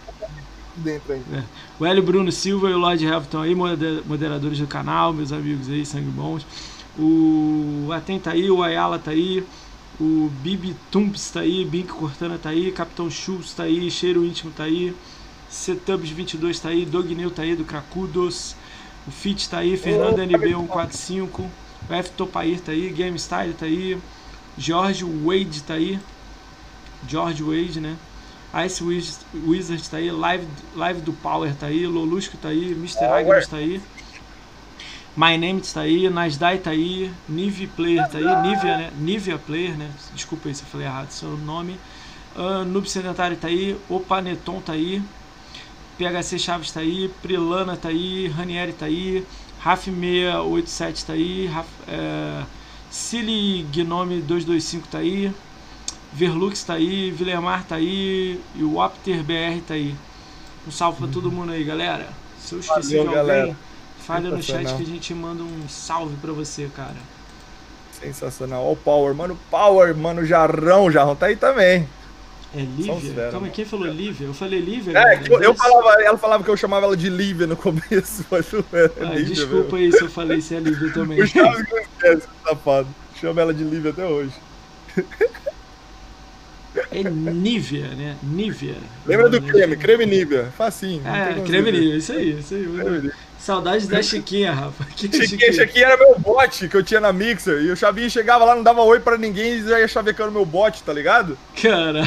dentro 0.77 1.13
ainda. 1.13 1.45
o 1.79 1.85
Hélio 1.85 2.03
Bruno 2.03 2.33
Silva 2.33 2.71
e 2.71 2.73
o 2.73 2.79
Lord 2.79 3.07
Hamilton 3.07 3.43
aí, 3.43 3.55
moder- 3.55 4.03
moderadores 4.07 4.59
do 4.59 4.67
canal, 4.67 5.13
meus 5.13 5.33
amigos 5.33 5.69
aí, 5.69 5.85
sangue 5.85 6.11
bons. 6.11 6.47
O 6.99 7.89
Aten 7.93 8.19
tá 8.19 8.33
aí, 8.33 8.51
o 8.51 8.63
Ayala 8.63 8.99
tá 8.99 9.11
aí. 9.11 9.45
O 10.01 10.31
Bibi 10.43 10.75
Tumps 10.91 11.31
tá 11.31 11.41
aí, 11.41 11.65
Bink 11.65 11.89
Cortana 11.89 12.39
tá 12.39 12.49
aí, 12.51 12.73
Capitão 12.73 13.11
Schultz 13.11 13.53
tá 13.53 13.65
aí, 13.65 13.91
Cheiro 13.91 14.25
Íntimo 14.25 14.51
tá 14.51 14.65
aí, 14.65 14.95
Setubs 15.51 16.09
22 16.11 16.59
tá 16.59 16.71
aí, 16.71 16.87
Dogneu 16.87 17.31
tá 17.31 17.43
aí 17.43 17.55
do 17.55 17.67
Cracudos, 17.67 18.57
o 19.07 19.11
Fit 19.11 19.47
tá 19.51 19.59
aí, 19.59 19.77
Fernando 19.77 20.15
Opa, 20.15 20.23
NB145, 20.23 21.51
o 21.89 21.93
F 21.93 22.11
Topair 22.13 22.61
tá 22.63 22.73
aí, 22.73 22.89
Game 22.91 23.19
Style 23.19 23.53
tá 23.53 23.67
aí, 23.67 23.99
Jorge 24.57 25.05
Wade 25.05 25.63
tá 25.65 25.75
aí, 25.75 25.99
George 27.07 27.43
Wade, 27.43 27.81
né? 27.81 27.97
Ice 28.67 28.83
Wiz- 28.83 29.21
Wizard 29.35 29.89
tá 29.89 29.99
aí, 29.99 30.11
Live, 30.11 30.47
Live 30.75 31.01
do 31.03 31.13
Power 31.13 31.55
tá 31.55 31.67
aí, 31.67 31.87
Lolusco 31.87 32.37
tá 32.39 32.49
aí, 32.49 32.73
Mr. 32.73 33.05
Agnes 33.05 33.47
tá 33.47 33.57
aí. 33.59 33.81
My 35.17 35.37
Name 35.37 35.61
tá 35.61 35.81
aí, 35.81 36.09
Nasdai 36.09 36.59
tá 36.59 36.71
aí, 36.71 37.11
Nive 37.29 37.67
Player 37.67 38.09
tá 38.09 38.19
aí, 38.19 38.49
Nivea, 38.49 38.77
né? 38.79 38.91
Nivea 38.99 39.39
Player, 39.39 39.77
né? 39.77 39.91
Desculpa 40.15 40.49
aí 40.49 40.55
se 40.55 40.63
eu 40.63 40.69
falei 40.69 40.87
errado 40.87 41.11
seu 41.11 41.37
nome. 41.37 41.77
Uh, 42.37 42.65
Noob 42.65 42.89
Sedentário 42.89 43.37
tá 43.37 43.49
aí, 43.49 43.77
Opaneton 43.89 44.61
tá 44.61 44.73
aí, 44.73 45.03
PHC 45.99 46.39
Chaves 46.39 46.71
tá 46.71 46.81
aí, 46.81 47.11
Prilana 47.21 47.77
tá 47.77 47.89
aí, 47.89 48.29
Ranieri 48.29 48.73
tá 48.73 48.87
aí, 48.87 49.27
Raf687 49.65 51.05
tá 51.05 51.13
aí, 51.13 51.47
Raf, 51.47 51.67
é, 51.89 52.45
Silly 52.89 53.67
Gnome 53.73 54.21
225 54.21 54.89
tá 54.89 54.99
aí, 54.99 55.33
Verlux 56.13 56.63
tá 56.63 56.75
aí, 56.75 57.11
Vilemar 57.11 57.65
tá 57.65 57.77
aí 57.77 58.41
e 58.55 58.63
o 58.63 58.79
Opter 58.79 59.23
BR 59.23 59.61
tá 59.67 59.75
aí. 59.75 59.95
Um 60.67 60.71
salve 60.71 60.99
pra 60.99 61.09
todo 61.09 61.31
mundo 61.31 61.53
aí, 61.53 61.65
galera. 61.65 62.09
Se 62.39 62.55
eu 62.55 62.61
esqueci 62.61 62.97
Valeu, 62.97 63.11
de 63.11 63.19
alguém, 63.19 63.37
galera. 63.37 63.57
Fale 64.15 64.29
no 64.29 64.43
chat 64.43 64.75
que 64.77 64.83
a 64.83 64.87
gente 64.87 65.15
manda 65.15 65.43
um 65.43 65.69
salve 65.69 66.17
pra 66.21 66.33
você, 66.33 66.69
cara. 66.75 66.97
Sensacional. 68.01 68.65
Ó 68.65 68.73
o 68.73 68.77
Power, 68.77 69.15
mano. 69.15 69.39
Power, 69.51 69.97
mano. 69.97 70.25
Jarrão. 70.25 70.91
Jarrão 70.91 71.15
tá 71.15 71.27
aí 71.27 71.37
também. 71.37 71.87
É 72.53 72.63
Lívia? 72.63 72.95
velhos, 72.95 73.31
Calma 73.31 73.47
né? 73.47 73.53
quem 73.55 73.65
falou 73.65 73.87
Lívia? 73.87 74.27
Eu 74.27 74.35
falei 74.35 74.59
Lívia, 74.59 74.99
É, 74.99 75.21
eu, 75.31 75.41
eu 75.41 75.55
falava, 75.55 76.03
ela 76.03 76.19
falava 76.19 76.43
que 76.43 76.51
eu 76.51 76.57
chamava 76.57 76.85
ela 76.87 76.97
de 76.97 77.09
Lívia 77.09 77.47
no 77.47 77.57
começo, 77.57 78.27
mas 78.31 78.51
não 78.53 78.65
era 78.73 78.93
Ah, 79.01 79.05
Lívia, 79.15 79.35
desculpa 79.37 79.77
velho. 79.77 79.85
aí 79.85 79.93
se 79.93 80.03
eu 80.03 80.11
falei 80.11 80.41
se 80.41 80.57
é 80.57 80.59
Lívia 80.59 80.91
também. 80.93 81.23
O 81.23 81.27
Chaves 81.29 81.65
que 81.69 82.19
safado. 82.45 82.89
Chama 83.21 83.41
ela 83.41 83.55
de 83.55 83.63
Lívia 83.63 83.93
até 83.93 84.05
hoje. 84.05 84.35
É 86.93 87.03
Nívia, 87.03 87.89
né? 87.89 88.17
Nívia. 88.23 88.77
Lembra 89.05 89.29
do 89.29 89.43
creme, 89.43 89.77
creme 89.77 90.07
Nívia. 90.07 90.53
Facinho. 90.57 91.03
É, 91.07 91.41
creme. 91.45 91.73
Nívia, 91.73 91.97
isso 91.97 92.13
aí, 92.13 92.39
isso 92.39 92.55
aí. 92.55 93.11
Saudades 93.41 93.89
da 93.89 94.03
Chiquinha, 94.03 94.53
Rafa. 94.53 94.85
Que 94.85 95.11
Chiquinha, 95.27 95.49
esse 95.51 95.63
aqui 95.63 95.83
era 95.83 95.97
meu 95.97 96.19
bot 96.19 96.69
que 96.69 96.77
eu 96.77 96.83
tinha 96.83 97.01
na 97.01 97.11
Mixer. 97.13 97.63
E 97.63 97.71
o 97.71 97.77
Chavinho 97.77 98.11
chegava 98.11 98.45
lá, 98.45 98.55
não 98.55 98.63
dava 98.63 98.83
oi 98.83 99.01
pra 99.01 99.17
ninguém 99.17 99.55
e 99.55 99.63
já 99.67 99.81
ia 99.81 99.89
chavecando 99.89 100.31
meu 100.31 100.45
bot, 100.45 100.83
tá 100.83 100.93
ligado? 100.93 101.39
Cara, 101.61 102.03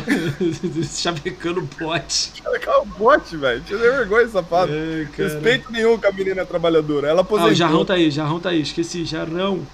chavecando 0.96 1.62
bot. 1.80 2.32
Chavecava 2.36 2.82
o 2.82 2.86
bot, 2.86 3.36
velho. 3.36 3.62
Tinha 3.62 3.80
vergonha, 3.80 4.28
safado. 4.28 4.72
É, 4.72 5.08
cara. 5.16 5.30
Respeito 5.30 5.72
nenhum 5.72 5.98
com 5.98 6.08
a 6.08 6.12
menina 6.12 6.46
trabalhadora. 6.46 7.08
Ela 7.08 7.22
Ah, 7.22 7.24
aposentou. 7.24 7.52
o 7.52 7.56
Jarrão 7.56 7.84
tá 7.86 7.94
aí, 7.96 8.12
Jarrão 8.12 8.40
tá 8.40 8.50
aí, 8.50 8.62
esqueci, 8.62 9.04
Jarrão. 9.04 9.66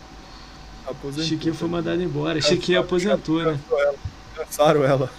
aposentou. 0.88 1.26
Chiquinha 1.26 1.54
foi 1.54 1.68
mandado 1.68 2.02
embora. 2.02 2.40
Chiquinha 2.42 2.80
aposentou, 2.80 3.44
né? 3.44 3.60
Cansaram 4.38 4.86
ela. 4.86 5.12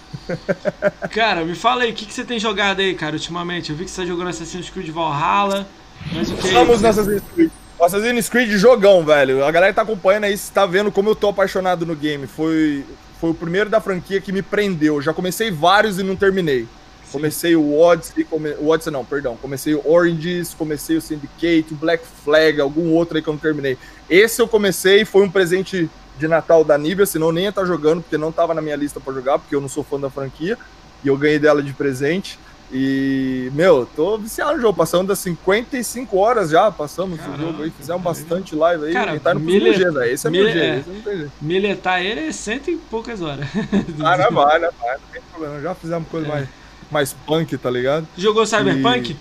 Cara, 1.11 1.45
me 1.45 1.53
fala 1.53 1.83
aí, 1.83 1.91
o 1.91 1.93
que, 1.93 2.05
que 2.07 2.13
você 2.13 2.23
tem 2.23 2.39
jogado 2.39 2.79
aí, 2.79 2.95
cara, 2.95 3.13
ultimamente? 3.13 3.69
Eu 3.69 3.75
vi 3.75 3.85
que 3.85 3.91
você 3.91 4.01
tá 4.01 4.07
jogando 4.07 4.29
Assassin's 4.29 4.69
Creed 4.71 4.89
Valhalla? 4.89 5.67
Estamos 6.43 6.81
no 6.81 6.87
Assassin's 6.87 7.23
Creed. 7.33 7.51
Assassin's 7.81 8.29
Creed 8.29 8.51
jogão, 8.51 9.03
velho. 9.03 9.43
A 9.43 9.51
galera 9.51 9.71
que 9.71 9.75
tá 9.75 9.81
acompanhando 9.81 10.25
aí, 10.25 10.37
tá 10.53 10.65
vendo 10.65 10.91
como 10.91 11.09
eu 11.09 11.15
tô 11.15 11.29
apaixonado 11.29 11.85
no 11.85 11.95
game. 11.95 12.27
Foi, 12.27 12.85
foi 13.19 13.31
o 13.31 13.33
primeiro 13.33 13.69
da 13.69 13.81
franquia 13.81 14.21
que 14.21 14.31
me 14.31 14.41
prendeu. 14.41 15.01
Já 15.01 15.13
comecei 15.13 15.51
vários 15.51 15.99
e 15.99 16.03
não 16.03 16.15
terminei. 16.15 16.67
Comecei 17.11 17.55
o 17.55 17.77
Odyssey, 17.77 18.23
come... 18.23 18.51
o 18.51 18.69
Odyssey 18.69 18.93
não, 18.93 19.03
perdão. 19.03 19.35
Comecei 19.35 19.75
o 19.75 19.81
Oranges, 19.85 20.53
comecei 20.53 20.95
o 20.95 21.01
Syndicate, 21.01 21.67
o 21.71 21.75
Black 21.75 22.05
Flag, 22.23 22.61
algum 22.61 22.93
outro 22.93 23.17
aí 23.17 23.23
que 23.23 23.27
eu 23.27 23.33
não 23.33 23.39
terminei. 23.39 23.77
Esse 24.09 24.41
eu 24.41 24.47
comecei, 24.47 25.03
foi 25.03 25.23
um 25.23 25.29
presente 25.29 25.89
de 26.17 26.27
Natal 26.27 26.63
da 26.63 26.77
Nibia, 26.77 27.05
senão 27.05 27.27
eu 27.27 27.33
nem 27.33 27.43
ia 27.45 27.49
estar 27.49 27.65
jogando, 27.65 28.01
porque 28.01 28.17
não 28.17 28.31
tava 28.31 28.53
na 28.53 28.61
minha 28.61 28.75
lista 28.75 28.99
pra 28.99 29.13
jogar, 29.13 29.39
porque 29.39 29.55
eu 29.55 29.59
não 29.59 29.67
sou 29.67 29.83
fã 29.83 29.99
da 29.99 30.09
franquia. 30.09 30.57
E 31.03 31.07
eu 31.07 31.17
ganhei 31.17 31.39
dela 31.39 31.61
de 31.61 31.73
presente. 31.73 32.39
E, 32.73 33.51
meu, 33.53 33.85
tô 33.95 34.17
viciado 34.17 34.53
no 34.55 34.61
jogo, 34.61 34.77
passando 34.77 35.07
das 35.09 35.19
55 35.19 36.17
horas 36.17 36.49
já, 36.51 36.71
passamos 36.71 37.19
esse 37.19 37.27
Caraca, 37.27 37.43
jogo 37.43 37.63
aí, 37.63 37.69
fizemos 37.77 38.01
cara. 38.01 38.15
bastante 38.15 38.55
live 38.55 38.85
aí. 38.85 38.93
Cara, 38.93 39.15
e 39.15 39.19
tá 39.19 39.33
no 39.33 39.39
mil 39.41 39.73
G, 39.73 39.91
velho. 39.91 40.03
Esse 40.05 40.25
é 40.27 40.29
mil 40.29 40.49
G, 40.49 40.57
é. 40.59 40.77
esse 40.79 40.89
não 40.89 41.01
tem 41.01 41.17
jeito. 41.17 41.31
Miletar 41.41 42.01
ele 42.01 42.21
é 42.27 42.31
cento 42.31 42.71
e 42.71 42.77
poucas 42.77 43.21
horas. 43.21 43.45
Ah, 44.03 44.17
não 44.17 44.31
vai, 44.31 44.59
não 44.59 44.69
vai, 44.79 44.93
não 44.93 45.01
tem 45.11 45.21
problema. 45.31 45.59
Já 45.61 45.75
fizemos 45.75 46.07
coisa 46.07 46.27
É. 46.27 46.29
mais, 46.29 46.47
mais 46.89 47.13
punk, 47.25 47.57
tá 47.57 47.69
ligado? 47.69 48.07
Jogou 48.17 48.45
Cyberpunk? 48.45 49.17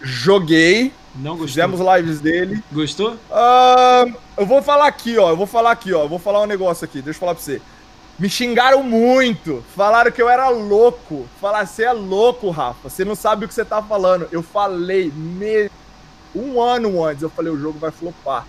Joguei, 0.00 0.92
Não 1.14 1.32
gostou. 1.32 1.48
fizemos 1.48 1.80
lives 1.96 2.20
dele. 2.20 2.62
Gostou? 2.72 3.16
Ah, 3.30 4.06
eu 4.36 4.46
vou 4.46 4.62
falar 4.62 4.86
aqui, 4.88 5.16
ó. 5.18 5.30
Eu 5.30 5.36
vou 5.36 5.46
falar 5.46 5.70
aqui, 5.72 5.92
ó. 5.92 6.02
Eu 6.04 6.08
vou 6.08 6.18
falar 6.18 6.40
um 6.42 6.46
negócio 6.46 6.84
aqui. 6.84 7.00
Deixa 7.02 7.16
eu 7.16 7.20
falar 7.20 7.34
pra 7.34 7.42
você. 7.44 7.60
Me 8.22 8.30
xingaram 8.30 8.84
muito. 8.84 9.64
Falaram 9.74 10.12
que 10.12 10.22
eu 10.22 10.28
era 10.28 10.48
louco. 10.48 11.26
Falaram, 11.40 11.66
você 11.66 11.82
é 11.82 11.92
louco, 11.92 12.50
Rafa. 12.50 12.88
Você 12.88 13.04
não 13.04 13.16
sabe 13.16 13.44
o 13.44 13.48
que 13.48 13.54
você 13.54 13.64
tá 13.64 13.82
falando. 13.82 14.28
Eu 14.30 14.44
falei 14.44 15.10
me... 15.10 15.68
um 16.32 16.62
ano 16.62 17.04
antes. 17.04 17.24
Eu 17.24 17.30
falei, 17.30 17.52
o 17.52 17.58
jogo 17.58 17.80
vai 17.80 17.90
flopar. 17.90 18.46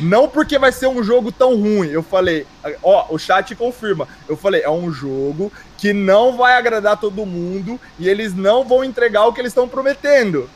Não 0.00 0.28
porque 0.28 0.58
vai 0.58 0.72
ser 0.72 0.88
um 0.88 1.04
jogo 1.04 1.30
tão 1.30 1.54
ruim. 1.54 1.86
Eu 1.86 2.02
falei, 2.02 2.48
ó, 2.82 3.06
o 3.14 3.16
chat 3.16 3.54
confirma. 3.54 4.08
Eu 4.28 4.36
falei, 4.36 4.62
é 4.62 4.70
um 4.70 4.90
jogo 4.90 5.52
que 5.78 5.92
não 5.92 6.36
vai 6.36 6.54
agradar 6.54 6.96
todo 6.96 7.24
mundo 7.24 7.78
e 8.00 8.08
eles 8.08 8.34
não 8.34 8.64
vão 8.64 8.82
entregar 8.82 9.24
o 9.26 9.32
que 9.32 9.40
eles 9.40 9.52
estão 9.52 9.68
prometendo. 9.68 10.50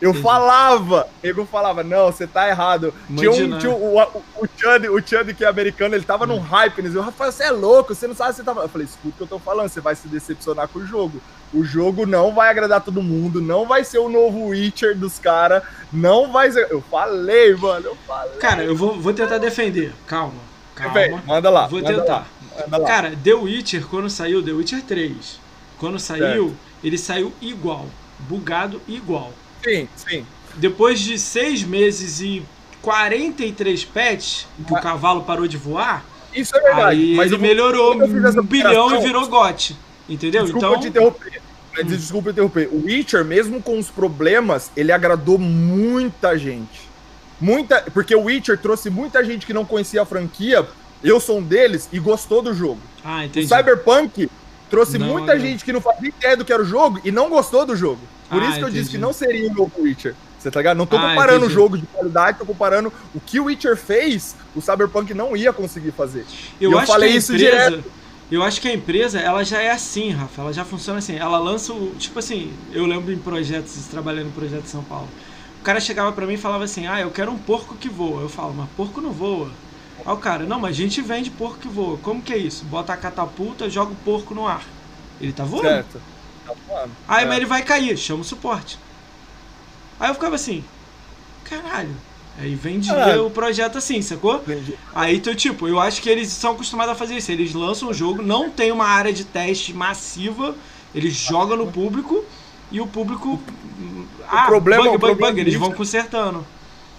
Eu 0.00 0.14
falava, 0.14 1.06
nego 1.22 1.44
falava, 1.44 1.84
não, 1.84 2.06
você 2.06 2.26
tá 2.26 2.48
errado. 2.48 2.94
Tinha, 3.14 3.30
um, 3.30 3.58
tinha 3.58 3.70
o, 3.70 3.98
o, 3.98 4.22
o 4.38 4.48
Chud, 4.56 4.88
o 4.88 5.06
Chud, 5.06 5.34
que 5.34 5.44
é 5.44 5.48
americano, 5.48 5.94
ele 5.94 6.04
tava 6.04 6.26
num 6.26 6.38
hype, 6.38 6.80
né? 6.80 6.90
Eu, 6.92 7.02
Rafael, 7.02 7.30
você 7.30 7.44
é 7.44 7.50
louco, 7.50 7.94
você 7.94 8.06
não 8.06 8.14
sabe 8.14 8.30
o 8.30 8.32
que 8.32 8.36
você 8.38 8.44
tá 8.44 8.54
falando. 8.54 8.68
Eu 8.68 8.72
falei, 8.72 8.86
escuta 8.86 9.08
o 9.08 9.12
que 9.12 9.22
eu 9.22 9.26
tô 9.26 9.38
falando, 9.38 9.68
você 9.68 9.80
vai 9.80 9.94
se 9.94 10.08
decepcionar 10.08 10.68
com 10.68 10.78
o 10.78 10.86
jogo. 10.86 11.20
O 11.52 11.62
jogo 11.64 12.06
não 12.06 12.34
vai 12.34 12.48
agradar 12.48 12.80
todo 12.80 13.02
mundo, 13.02 13.42
não 13.42 13.66
vai 13.66 13.84
ser 13.84 13.98
o 13.98 14.08
novo 14.08 14.46
Witcher 14.46 14.96
dos 14.96 15.18
caras, 15.18 15.62
não 15.92 16.32
vai 16.32 16.50
ser. 16.50 16.68
Eu 16.70 16.80
falei, 16.80 17.54
mano, 17.56 17.86
eu 17.86 17.96
falei. 18.06 18.38
Cara, 18.38 18.64
eu 18.64 18.74
vou, 18.74 18.98
vou 18.98 19.12
tentar 19.12 19.36
defender. 19.38 19.92
Calma, 20.06 20.40
calma. 20.74 20.94
Véi, 20.94 21.20
manda 21.26 21.50
lá. 21.50 21.66
Vou 21.66 21.82
manda 21.82 22.00
tentar. 22.00 22.14
Lá, 22.14 22.26
manda 22.62 22.78
lá. 22.78 22.88
Cara, 22.88 23.12
The 23.22 23.34
Witcher, 23.34 23.86
quando 23.86 24.08
saiu, 24.08 24.42
The 24.42 24.52
Witcher 24.52 24.82
3, 24.82 25.40
quando 25.76 25.98
saiu, 25.98 26.56
ele 26.82 26.96
saiu 26.96 27.32
igual. 27.40 27.86
Bugado 28.20 28.80
igual. 28.86 29.32
Sim, 29.62 29.88
sim. 29.96 30.26
Depois 30.56 30.98
de 31.00 31.18
seis 31.18 31.62
meses 31.62 32.20
e 32.20 32.42
43 32.82 33.84
pets, 33.84 34.46
que 34.56 34.70
o 34.70 34.74
Mas- 34.74 34.82
cavalo 34.82 35.22
parou 35.22 35.46
de 35.46 35.56
voar, 35.56 36.04
Isso 36.34 36.56
é 36.56 36.60
verdade. 36.60 36.82
aí 36.88 37.14
mas 37.14 37.30
ele 37.32 37.40
melhorou 37.42 37.94
um 37.94 38.42
bilhão 38.42 38.94
e 38.96 39.00
virou 39.02 39.26
gote. 39.28 39.76
Entendeu? 40.08 40.42
Desculpa 40.42 40.66
então, 40.66 40.80
te 40.80 40.88
interromper. 40.88 41.42
Mas, 41.72 41.86
Desculpa 41.86 42.30
interromper. 42.30 42.68
O 42.72 42.84
Witcher, 42.84 43.24
mesmo 43.24 43.62
com 43.62 43.78
os 43.78 43.88
problemas, 43.88 44.70
ele 44.76 44.90
agradou 44.90 45.38
muita 45.38 46.36
gente. 46.36 46.88
Muita, 47.40 47.80
porque 47.94 48.14
o 48.14 48.24
Witcher 48.24 48.58
trouxe 48.58 48.90
muita 48.90 49.24
gente 49.24 49.46
que 49.46 49.52
não 49.52 49.64
conhecia 49.64 50.02
a 50.02 50.04
franquia. 50.04 50.66
Eu 51.02 51.20
sou 51.20 51.38
um 51.38 51.42
deles 51.42 51.88
e 51.92 51.98
gostou 52.00 52.42
do 52.42 52.52
jogo. 52.52 52.80
Ah, 53.04 53.20
O 53.20 53.22
entendi. 53.24 53.46
Cyberpunk 53.46 54.28
trouxe 54.68 54.98
Não, 54.98 55.06
muita 55.06 55.34
não. 55.34 55.40
gente 55.40 55.64
que 55.64 55.72
não 55.72 55.80
fazia 55.80 56.08
ideia 56.08 56.36
do 56.36 56.44
que 56.44 56.52
era 56.52 56.60
o 56.60 56.64
jogo 56.64 57.00
e 57.04 57.10
não 57.12 57.28
gostou 57.30 57.64
do 57.64 57.74
jogo. 57.76 58.00
Por 58.30 58.42
Ah, 58.42 58.48
isso 58.50 58.58
que 58.58 58.64
eu 58.64 58.70
disse 58.70 58.90
que 58.90 58.98
não 58.98 59.12
seria 59.12 59.50
um 59.50 59.54
novo 59.54 59.82
Witcher. 59.82 60.18
Você 60.38 60.50
tá 60.50 60.60
ligado? 60.60 60.78
Não 60.78 60.86
tô 60.86 60.96
Ah, 60.96 61.00
comparando 61.00 61.46
o 61.46 61.50
entendi. 61.50 61.54
jogo 61.54 61.78
de 61.78 61.86
qualidade, 61.86 62.38
tô 62.38 62.46
comparando 62.46 62.92
o 63.14 63.20
que 63.20 63.40
o 63.40 63.44
Witcher 63.46 63.76
fez, 63.76 64.36
o 64.54 64.60
Cyberpunk 64.62 65.12
não 65.14 65.36
ia 65.36 65.52
conseguir 65.52 65.92
fazer. 65.92 66.28
Eu, 66.60 66.72
eu 66.72 66.78
acho 66.78 66.86
falei 66.86 67.10
que 67.10 67.12
a 67.12 67.16
isso 67.16 67.34
empresa, 67.34 67.34
direto. 67.34 67.92
Eu 68.30 68.42
acho 68.42 68.60
que 68.60 68.68
a 68.68 68.74
empresa, 68.74 69.18
ela 69.20 69.44
já 69.44 69.60
é 69.60 69.70
assim, 69.70 70.10
Rafa. 70.10 70.42
Ela 70.42 70.52
já 70.52 70.64
funciona 70.64 70.98
assim. 71.00 71.16
Ela 71.16 71.38
lança 71.38 71.72
o. 71.72 71.94
Tipo 71.96 72.18
assim, 72.18 72.64
eu 72.70 72.86
lembro 72.86 73.12
em 73.12 73.18
projetos, 73.20 73.86
trabalhando 73.88 74.26
no 74.26 74.32
projeto 74.32 74.64
de 74.64 74.70
São 74.70 74.84
Paulo. 74.84 75.12
O 75.58 75.62
cara 75.62 75.80
chegava 75.80 76.12
pra 76.12 76.26
mim 76.26 76.34
e 76.34 76.38
falava 76.38 76.64
assim: 76.64 76.86
Ah, 76.86 77.00
eu 77.00 77.10
quero 77.10 77.32
um 77.32 77.38
porco 77.38 77.76
que 77.76 77.88
voa. 77.88 78.22
Eu 78.22 78.28
falo, 78.28 78.54
mas 78.54 78.70
porco 78.70 79.00
não 79.00 79.12
voa. 79.12 79.58
Aí 80.04 80.12
o 80.14 80.18
cara, 80.18 80.46
não, 80.46 80.60
mas 80.60 80.70
a 80.72 80.74
gente 80.74 81.02
vende 81.02 81.30
porco 81.30 81.58
que 81.58 81.68
voa. 81.68 81.98
Como 81.98 82.22
que 82.22 82.32
é 82.32 82.38
isso? 82.38 82.64
Bota 82.66 82.92
a 82.92 82.96
catapulta, 82.96 83.68
joga 83.70 83.92
o 83.92 83.96
porco 83.96 84.34
no 84.34 84.46
ar. 84.46 84.64
Ele 85.20 85.32
tá 85.32 85.44
voando. 85.44 85.66
Certo. 85.66 86.04
Tá 86.46 86.52
voando. 86.68 86.90
Aí, 87.08 87.24
É. 87.24 87.26
mas 87.26 87.36
ele 87.36 87.46
vai 87.46 87.62
cair, 87.62 87.96
chama 87.96 88.20
o 88.20 88.24
suporte. 88.24 88.78
Aí 89.98 90.08
eu 90.10 90.14
ficava 90.14 90.34
assim, 90.34 90.64
caralho. 91.44 91.94
Aí 92.38 92.54
vendia 92.54 92.94
Caralho. 92.94 93.26
o 93.26 93.30
projeto 93.30 93.76
assim, 93.76 94.00
sacou? 94.00 94.36
Entendi. 94.36 94.74
Aí, 94.94 95.16
então, 95.16 95.34
tipo, 95.34 95.68
eu 95.68 95.78
acho 95.78 96.00
que 96.00 96.08
eles 96.08 96.28
são 96.28 96.52
acostumados 96.52 96.92
a 96.92 96.96
fazer 96.96 97.16
isso. 97.16 97.30
Eles 97.30 97.52
lançam 97.52 97.90
o 97.90 97.92
jogo, 97.94 98.22
não 98.22 98.48
tem 98.48 98.72
uma 98.72 98.86
área 98.86 99.12
de 99.12 99.24
teste 99.24 99.74
massiva, 99.74 100.54
eles 100.94 101.12
jogam 101.12 101.56
no 101.56 101.70
público 101.70 102.24
e 102.70 102.80
o 102.80 102.86
público. 102.86 103.38
ah, 104.28 104.46
problema- 104.46 104.84
bug, 104.84 104.94
o 104.94 104.98
bug, 104.98 105.06
problema 105.10 105.30
bug, 105.32 105.40
eles 105.40 105.54
vão 105.56 105.72
consertando. 105.72 106.46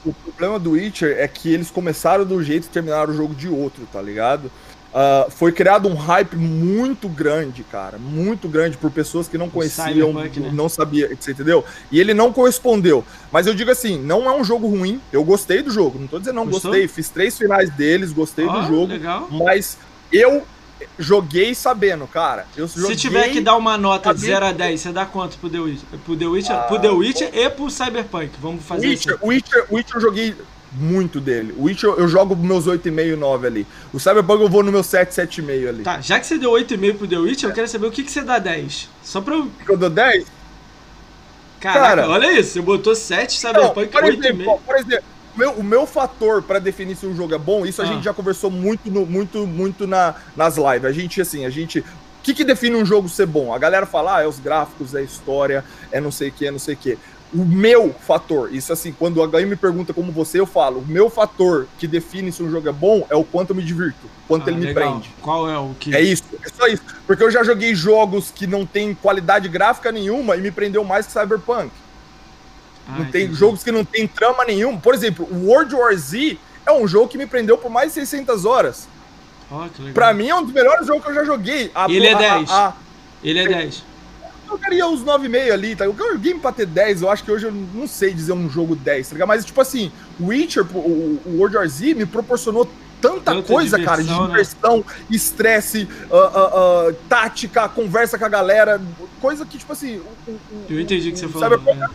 O 0.05 0.13
problema 0.13 0.59
do 0.59 0.72
Witcher 0.72 1.15
é 1.18 1.27
que 1.27 1.51
eles 1.51 1.72
começaram 1.72 2.26
de 2.26 2.34
um 2.34 2.43
jeito 2.43 2.65
e 2.65 2.69
terminaram 2.69 3.11
o 3.13 3.15
jogo 3.15 3.34
de 3.34 3.47
outro, 3.47 3.88
tá 3.91 4.01
ligado? 4.01 4.51
Ah, 4.93 5.27
foi 5.30 5.51
criado 5.53 5.88
um 5.88 5.95
hype 5.95 6.35
muito 6.35 7.07
grande, 7.07 7.63
cara. 7.63 7.97
Muito 7.97 8.47
grande 8.49 8.76
por 8.77 8.91
pessoas 8.91 9.27
que 9.27 9.38
não 9.38 9.49
conheciam, 9.49 9.88
Cyberpunk, 10.09 10.39
né? 10.41 10.49
não 10.53 10.68
sabia, 10.68 11.15
você 11.18 11.31
entendeu? 11.31 11.63
E 11.91 11.99
ele 11.99 12.13
não 12.13 12.34
correspondeu. 12.34 13.03
Mas 13.31 13.47
eu 13.47 13.53
digo 13.53 13.72
assim, 13.72 13.97
não 13.97 14.30
é 14.30 14.35
um 14.35 14.43
jogo 14.43 14.68
ruim. 14.68 14.99
Eu 15.11 15.23
gostei 15.23 15.61
do 15.61 15.72
jogo. 15.72 15.97
Não 15.97 16.07
tô 16.07 16.19
dizendo 16.19 16.35
não 16.35 16.45
Gostou? 16.45 16.72
gostei. 16.72 16.88
Fiz 16.89 17.07
três 17.09 17.38
finais 17.38 17.69
deles, 17.69 18.11
gostei 18.11 18.45
Ó, 18.45 18.59
do 18.59 18.68
jogo. 18.68 18.88
legal. 18.88 19.27
Mas 19.31 19.77
eu 20.11 20.43
joguei 20.99 21.55
sabendo, 21.55 22.05
cara. 22.07 22.45
Eu 22.57 22.68
Se 22.68 22.80
joguei... 22.81 22.95
tiver 22.97 23.30
que 23.30 23.39
dar 23.39 23.55
uma 23.55 23.77
nota 23.77 24.13
de 24.13 24.19
sabia- 24.19 24.35
0 24.35 24.45
a 24.47 24.51
10, 24.51 24.81
você 24.81 24.91
dá 24.91 25.05
quanto 25.05 25.38
pro 25.38 25.49
The 25.49 25.59
Witcher? 25.59 25.88
Pro 26.03 26.18
The 26.18 26.26
Witcher, 26.26 26.55
Ah, 26.55 26.63
pro 26.63 26.80
The 26.80 26.89
Witcher 26.89 27.30
e 27.34 27.49
pro 27.49 27.69
Cyberpunk. 27.69 28.31
Vamos 28.41 28.65
fazer 28.65 28.88
Witcher, 28.88 29.13
assim. 29.15 29.26
Witcher, 29.27 29.65
Witcher 29.72 29.95
eu 29.95 30.01
joguei 30.01 30.35
muito 30.73 31.19
dele. 31.19 31.53
Witcher 31.57 31.89
eu 31.98 32.07
jogo 32.07 32.35
meus 32.35 32.65
8,5 32.65 33.14
e 33.14 33.15
9 33.15 33.48
ali. 33.48 33.68
O 33.93 33.99
Cyberpunk 33.99 34.41
eu 34.41 34.49
vou 34.49 34.64
no 34.64 34.72
meu 34.72 34.84
7, 34.84 35.11
7,5 35.14 35.68
ali. 35.69 35.84
Tá, 35.84 35.99
já 36.02 36.19
que 36.19 36.26
você 36.26 36.38
deu 36.38 36.52
8,5 36.52 36.98
pro 36.98 37.07
The 37.07 37.18
Witcher, 37.18 37.49
eu 37.49 37.53
quero 37.53 37.68
saber 37.68 37.88
o 37.88 37.91
que, 37.91 38.03
que 38.03 38.11
você 38.11 38.22
dá 38.22 38.39
10. 38.39 38.89
Só 39.03 39.19
pra 39.22 39.35
eu. 39.35 39.48
Eu 39.68 39.77
dou 39.77 39.89
10? 39.89 40.26
Caraca, 41.60 41.81
Cara. 41.95 42.10
olha 42.10 42.39
isso. 42.39 42.53
Você 42.53 42.61
botou 42.61 42.95
7, 42.95 43.43
Não, 43.43 43.52
Cyberpunk 43.52 43.95
exemplo, 43.98 44.45
8,5. 44.45 44.60
por 44.65 44.76
exemplo 44.77 45.06
o 45.34 45.39
meu, 45.39 45.52
o 45.52 45.64
meu 45.64 45.88
fator 45.88 46.41
pra 46.41 46.60
definir 46.60 46.93
se 46.98 47.06
um 47.06 47.15
jogo 47.15 47.34
é 47.34 47.38
bom, 47.38 47.65
isso 47.65 47.81
a 47.81 47.85
Ah. 47.85 47.88
gente 47.88 48.03
já 48.03 48.14
conversou 48.14 48.52
muito, 48.52 48.91
no- 48.91 49.06
muito, 49.06 49.48
muito 49.48 49.88
na, 49.88 50.14
nas 50.35 50.57
lives. 50.57 50.84
A 50.85 50.91
gente, 50.91 51.22
assim, 51.22 51.45
a 51.45 51.49
gente. 51.49 51.80
O 51.80 51.84
que, 52.23 52.34
que 52.34 52.43
define 52.43 52.76
um 52.76 52.85
jogo 52.85 53.07
ser 53.10 53.26
bom? 53.27 53.53
A 53.53 53.57
galera 53.57 53.85
fala, 53.85 54.18
ah, 54.18 54.22
é 54.23 54.27
os 54.27 54.39
gráficos, 54.39 54.93
é 54.93 54.99
a 54.99 55.02
história, 55.02 55.64
é 55.91 56.02
não 56.02 56.11
sei 56.11 56.27
o 56.30 56.31
que, 56.34 56.45
é 56.45 56.52
não 56.52 56.60
sei 56.60 56.73
o 56.76 56.77
que. 56.77 56.98
O 57.34 57.45
meu 57.45 57.94
fator, 58.06 58.53
isso 58.53 58.74
assim, 58.74 58.91
quando 58.91 59.22
alguém 59.22 59.45
me 59.45 59.56
pergunta 59.56 59.94
como 59.94 60.12
você, 60.12 60.40
eu 60.40 60.45
falo, 60.45 60.80
o 60.80 60.86
meu 60.86 61.10
fator 61.10 61.66
que 61.80 61.88
define 61.88 62.30
se 62.30 62.44
um 62.44 62.52
jogo 62.52 62.68
é 62.68 62.74
bom 62.74 63.08
é 63.10 63.16
o 63.16 63.24
quanto 63.24 63.52
eu 63.52 63.56
me 63.56 63.64
divirto, 63.64 64.06
o 64.06 64.28
quanto 64.28 64.48
Ah, 64.49 64.52
ele 64.52 64.60
me 64.60 64.66
legal. 64.66 64.91
prende. 64.91 65.10
Qual 65.22 65.49
é 65.49 65.58
o 65.58 65.74
que. 65.80 65.95
É 65.95 66.02
isso, 66.02 66.24
é 66.44 66.49
só 66.49 66.68
isso. 66.68 66.84
Porque 67.08 67.24
eu 67.24 67.32
já 67.32 67.41
joguei 67.41 67.74
jogos 67.74 68.32
que 68.32 68.45
não 68.45 68.66
tem 68.66 68.94
qualidade 68.94 69.48
gráfica 69.48 69.94
nenhuma 69.94 70.36
e 70.36 70.41
me 70.41 70.52
prendeu 70.52 70.84
mais 70.84 71.06
que 71.06 71.14
Cyberpunk. 71.14 71.72
Ah, 72.88 72.98
não 72.99 73.06
tem 73.06 73.24
entendi. 73.24 73.40
jogos 73.40 73.64
que 73.64 73.72
não 73.72 73.86
tem 73.86 74.06
trama 74.08 74.44
nenhuma. 74.44 74.78
Por 74.80 74.94
exemplo, 74.94 75.26
o 75.32 75.48
World 75.48 75.74
War 75.74 75.95
Z 75.95 76.38
é 76.66 76.72
um 76.74 76.86
jogo 76.86 77.08
que 77.08 77.18
me 77.18 77.26
prendeu 77.28 77.58
por 77.58 77.72
mais 77.72 77.90
de 77.94 78.06
600 78.06 78.44
horas. 78.44 78.90
Legal. 79.49 79.94
Pra 79.94 80.14
mim 80.14 80.28
é 80.28 80.36
um 80.36 80.44
dos 80.44 80.53
melhores 80.53 80.86
jogos 80.86 81.03
que 81.03 81.12
eu 81.12 81.16
já 81.16 81.24
joguei. 81.24 81.72
A- 81.76 81.90
Ele 81.90 82.08
é 82.08 82.14
a- 82.14 82.18
10. 82.18 82.49
a- 82.52 82.68
a- 82.68 82.74
Ele 83.24 83.40
é 83.40 83.48
10. 83.48 83.84
Eu 84.52 84.57
jogaria 84.57 84.86
uns 84.88 85.03
9,5 85.03 85.52
ali, 85.52 85.76
tá? 85.76 85.86
Eu 85.86 85.95
joguei 85.98 86.34
pra 86.36 86.52
ter 86.52 86.65
10, 86.65 87.02
eu 87.02 87.10
acho 87.10 87.23
que 87.23 87.32
hoje 87.32 87.45
eu 87.48 87.52
não 87.52 87.88
sei 87.88 88.14
dizer 88.14 88.34
um 88.34 88.49
jogo 88.49 88.76
10, 88.76 89.07
tá 89.10 89.14
ligado? 89.14 89.28
Mas, 89.28 89.45
tipo 89.45 89.60
assim, 89.61 89.91
o 90.19 90.28
Witcher, 90.28 90.65
o, 90.76 91.19
o 91.26 91.38
World 91.38 91.57
War 91.57 91.68
Z 91.68 91.94
me 91.94 92.06
proporcionou 92.06 92.65
tanta 93.02 93.32
Tanta 93.34 93.41
coisa, 93.48 93.80
cara, 93.84 94.03
de 94.03 94.07
diversão, 94.10 94.28
né? 94.28 94.30
diversão, 94.30 94.86
estresse, 95.10 95.88
ah, 96.11 96.32
ah, 96.36 96.52
ah, 96.90 96.94
tática, 97.10 97.68
conversa 97.68 98.18
com 98.19 98.26
a 98.26 98.30
galera, 98.30 98.80
coisa 99.19 99.44
que, 99.45 99.57
tipo 99.57 99.73
assim... 99.73 99.98
o- 100.28 100.32
o- 100.32 100.40
Eu 100.69 100.80
entendi 100.80 101.10
o 101.10 101.14
que 101.14 101.18
você 101.19 101.26
o 101.26 101.30
falou. 101.30 101.57
Né? 101.60 101.88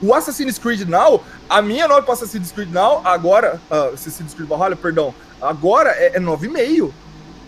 O 0.00 0.14
Assassin's 0.14 0.56
Creed 0.56 0.88
Now, 0.88 1.22
a 1.50 1.60
minha 1.60 1.88
nota 1.88 2.02
para 2.02 2.14
Assassin's 2.14 2.52
Creed 2.52 2.70
Now, 2.70 3.02
agora, 3.04 3.60
Assassin's 3.92 4.32
Creed 4.34 4.48
Valhalla, 4.48 4.76
perdão, 4.76 5.12
agora 5.40 5.90
é, 5.90 6.16
é 6.16 6.20
9,5. 6.20 6.90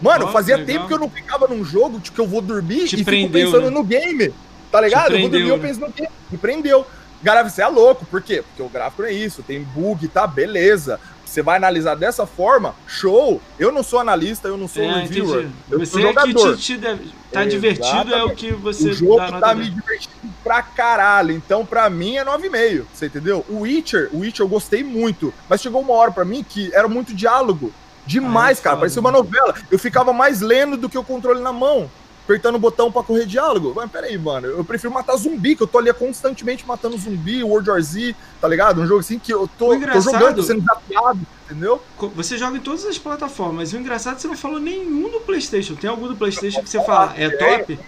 Mano, 0.02 0.26
Ó, 0.26 0.32
fazia 0.32 0.56
legal. 0.56 0.74
tempo 0.74 0.88
que 0.88 0.94
eu 0.94 0.98
não 0.98 1.08
ficava 1.10 1.46
num 1.48 1.64
jogo 1.64 1.98
de 1.98 2.10
que 2.12 2.20
eu 2.20 2.26
vou 2.26 2.40
dormir 2.40 2.86
Te 2.88 3.00
e 3.00 3.04
prendeu, 3.04 3.28
fico 3.28 3.32
pensando 3.52 3.70
né? 3.70 3.76
no 3.76 3.84
game. 3.84 4.32
Tá 4.70 4.80
ligado? 4.80 5.14
eu 5.14 5.20
vou 5.20 5.28
dormir, 5.28 5.46
prendeu, 5.46 5.54
eu 5.56 5.60
penso 5.60 5.80
no 5.80 5.88
game. 5.90 6.08
Me 6.30 6.38
prendeu. 6.38 6.86
Galera, 7.22 7.48
você 7.48 7.62
é 7.62 7.68
louco. 7.68 8.04
Por 8.06 8.20
quê? 8.22 8.42
Porque 8.46 8.62
o 8.62 8.68
gráfico 8.68 9.02
não 9.02 9.08
é 9.08 9.12
isso. 9.12 9.42
Tem 9.42 9.62
bug, 9.62 10.08
tá? 10.08 10.26
Beleza. 10.26 11.00
Você 11.24 11.42
vai 11.42 11.56
analisar 11.56 11.96
dessa 11.96 12.26
forma, 12.26 12.76
show. 12.86 13.40
Eu 13.58 13.72
não 13.72 13.82
sou 13.82 13.98
analista, 13.98 14.46
eu 14.46 14.56
não 14.56 14.68
sou 14.68 14.84
É, 14.84 15.00
reviewer. 15.02 15.40
entendi. 15.40 15.54
Eu 15.70 15.78
Você 15.80 15.86
sou 15.86 16.00
é 16.00 16.02
que 16.02 16.08
jogador. 16.08 16.56
te, 16.56 16.62
te 16.62 16.76
deve- 16.76 17.08
tá 17.32 17.44
divertido, 17.44 17.86
é 17.86 17.98
o 17.98 17.98
Exatamente. 18.28 18.34
que 18.36 18.52
você 18.52 18.90
o 18.90 18.92
jogo 18.92 19.16
dá 19.18 19.40
tá 19.40 19.54
10. 19.54 19.58
me 19.58 19.74
divertindo 19.74 20.14
pra 20.44 20.62
caralho. 20.62 21.32
Então, 21.32 21.64
pra 21.66 21.90
mim, 21.90 22.16
é 22.18 22.24
9,5. 22.24 22.84
Você 22.92 23.06
entendeu? 23.06 23.44
O 23.48 23.60
Witcher, 23.62 24.10
o 24.12 24.18
Witcher 24.20 24.44
eu 24.44 24.48
gostei 24.48 24.84
muito. 24.84 25.34
Mas 25.48 25.60
chegou 25.60 25.80
uma 25.80 25.94
hora 25.94 26.12
pra 26.12 26.24
mim 26.24 26.44
que 26.48 26.70
era 26.72 26.86
muito 26.86 27.12
diálogo. 27.14 27.72
Demais, 28.06 28.58
Ah, 28.58 28.60
é 28.60 28.64
cara. 28.64 28.76
Parecia 28.76 29.00
uma 29.00 29.10
novela. 29.10 29.54
Eu 29.70 29.78
ficava 29.78 30.12
mais 30.12 30.40
lendo 30.40 30.76
do 30.76 30.88
que 30.88 30.98
o 30.98 31.04
controle 31.04 31.40
na 31.40 31.52
mão. 31.52 31.90
Apertando 32.24 32.54
o 32.54 32.58
botão 32.58 32.90
pra 32.90 33.02
correr 33.02 33.26
diálogo. 33.26 33.74
Mas 33.76 33.90
peraí, 33.90 34.16
mano. 34.16 34.46
Eu 34.46 34.64
prefiro 34.64 34.92
matar 34.92 35.14
zumbi, 35.16 35.54
que 35.54 35.62
eu 35.62 35.66
tô 35.66 35.76
ali 35.78 35.92
constantemente 35.92 36.66
matando 36.66 36.96
zumbi, 36.96 37.44
World 37.44 37.68
War 37.68 37.82
Z, 37.82 38.16
tá 38.40 38.48
ligado? 38.48 38.80
Um 38.80 38.86
jogo 38.86 39.00
assim 39.00 39.18
que 39.18 39.32
eu 39.32 39.46
tô, 39.58 39.78
tô 39.78 40.00
jogando, 40.00 40.36
tô 40.36 40.42
sendo 40.42 40.60
desafiado, 40.62 41.20
entendeu? 41.44 41.82
Você 42.14 42.38
joga 42.38 42.56
em 42.56 42.60
todas 42.60 42.86
as 42.86 42.96
plataformas, 42.96 43.56
mas 43.56 43.72
o 43.74 43.76
engraçado 43.76 44.14
é 44.14 44.16
que 44.16 44.22
você 44.22 44.28
não 44.28 44.36
falou 44.38 44.58
nenhum 44.58 45.10
do 45.10 45.20
PlayStation. 45.20 45.74
Tem 45.74 45.90
algum 45.90 46.08
do 46.08 46.16
PlayStation 46.16 46.62
que 46.62 46.70
você 46.70 46.82
fala, 46.82 47.12
é 47.14 47.28
top? 47.28 47.78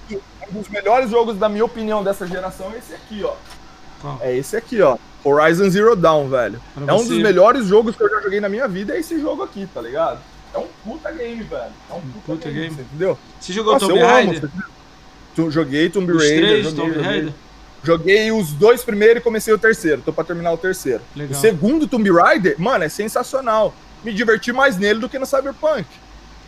Um 0.51 0.59
dos 0.61 0.69
melhores 0.69 1.11
jogos, 1.11 1.39
da 1.39 1.49
minha 1.49 1.65
opinião, 1.65 2.05
dessa 2.05 2.27
geração 2.27 2.71
é 2.75 2.79
esse 2.79 2.93
aqui, 2.93 3.25
ó. 3.25 3.33
Qual? 4.03 4.19
É 4.21 4.37
esse 4.37 4.55
aqui, 4.55 4.83
ó. 4.83 4.99
Horizon 5.29 5.69
Zero 5.71 5.97
Dawn, 5.97 6.29
velho. 6.29 6.61
Pra 6.75 6.85
É 6.87 6.93
um 6.95 6.99
você- 6.99 7.09
dos 7.09 7.19
melhores 7.19 7.67
jogos 7.67 7.97
que 7.97 8.03
eu 8.03 8.09
já 8.11 8.21
joguei 8.21 8.41
na 8.41 8.49
minha 8.49 8.67
vida, 8.69 8.95
é 8.95 9.01
esse 9.01 9.21
jogo 9.21 9.43
aqui, 9.43 9.67
tá 9.73 9.81
ligado? 9.81 10.21
É 10.55 10.59
um 10.59 10.67
puta 10.85 11.11
game, 11.13 11.43
velho. 11.43 11.63
É 11.91 11.95
um 11.95 12.01
puta, 12.01 12.21
puta 12.27 12.49
game, 12.49 12.61
game. 12.61 12.75
você 12.77 12.83
entendeu? 12.83 13.19
Você 13.41 13.53
jogou 13.53 13.73
Nossa, 13.75 13.87
Tomb 13.87 14.01
amo. 14.01 14.09
Raider? 14.11 14.51
Joguei 15.51 15.91
Tomb 15.91 16.13
Os 16.13 16.23
Raider, 16.23 16.39
três 16.39 16.65
joguei, 16.65 16.77
Tomb 16.81 16.95
joguei. 16.95 17.11
Raider? 17.11 17.33
Joguei 17.85 18.33
os 18.33 18.53
dois 18.53 18.83
primeiros 18.83 19.21
e 19.21 19.23
comecei 19.23 19.53
o 19.53 19.59
terceiro. 19.59 20.03
Tô 20.05 20.13
pra 20.13 20.25
terminar 20.25 20.53
o 20.53 20.57
terceiro. 20.57 21.03
Legal. 21.15 21.37
O 21.39 21.41
segundo 21.41 21.87
Tomb 21.87 22.11
Raider, 22.11 22.57
mano, 22.59 22.85
é 22.85 22.89
sensacional. 22.89 23.75
Me 24.03 24.13
diverti 24.13 24.53
mais 24.53 24.77
nele 24.77 24.99
do 24.99 25.09
que 25.09 25.19
no 25.19 25.27
Cyberpunk. 25.27 25.85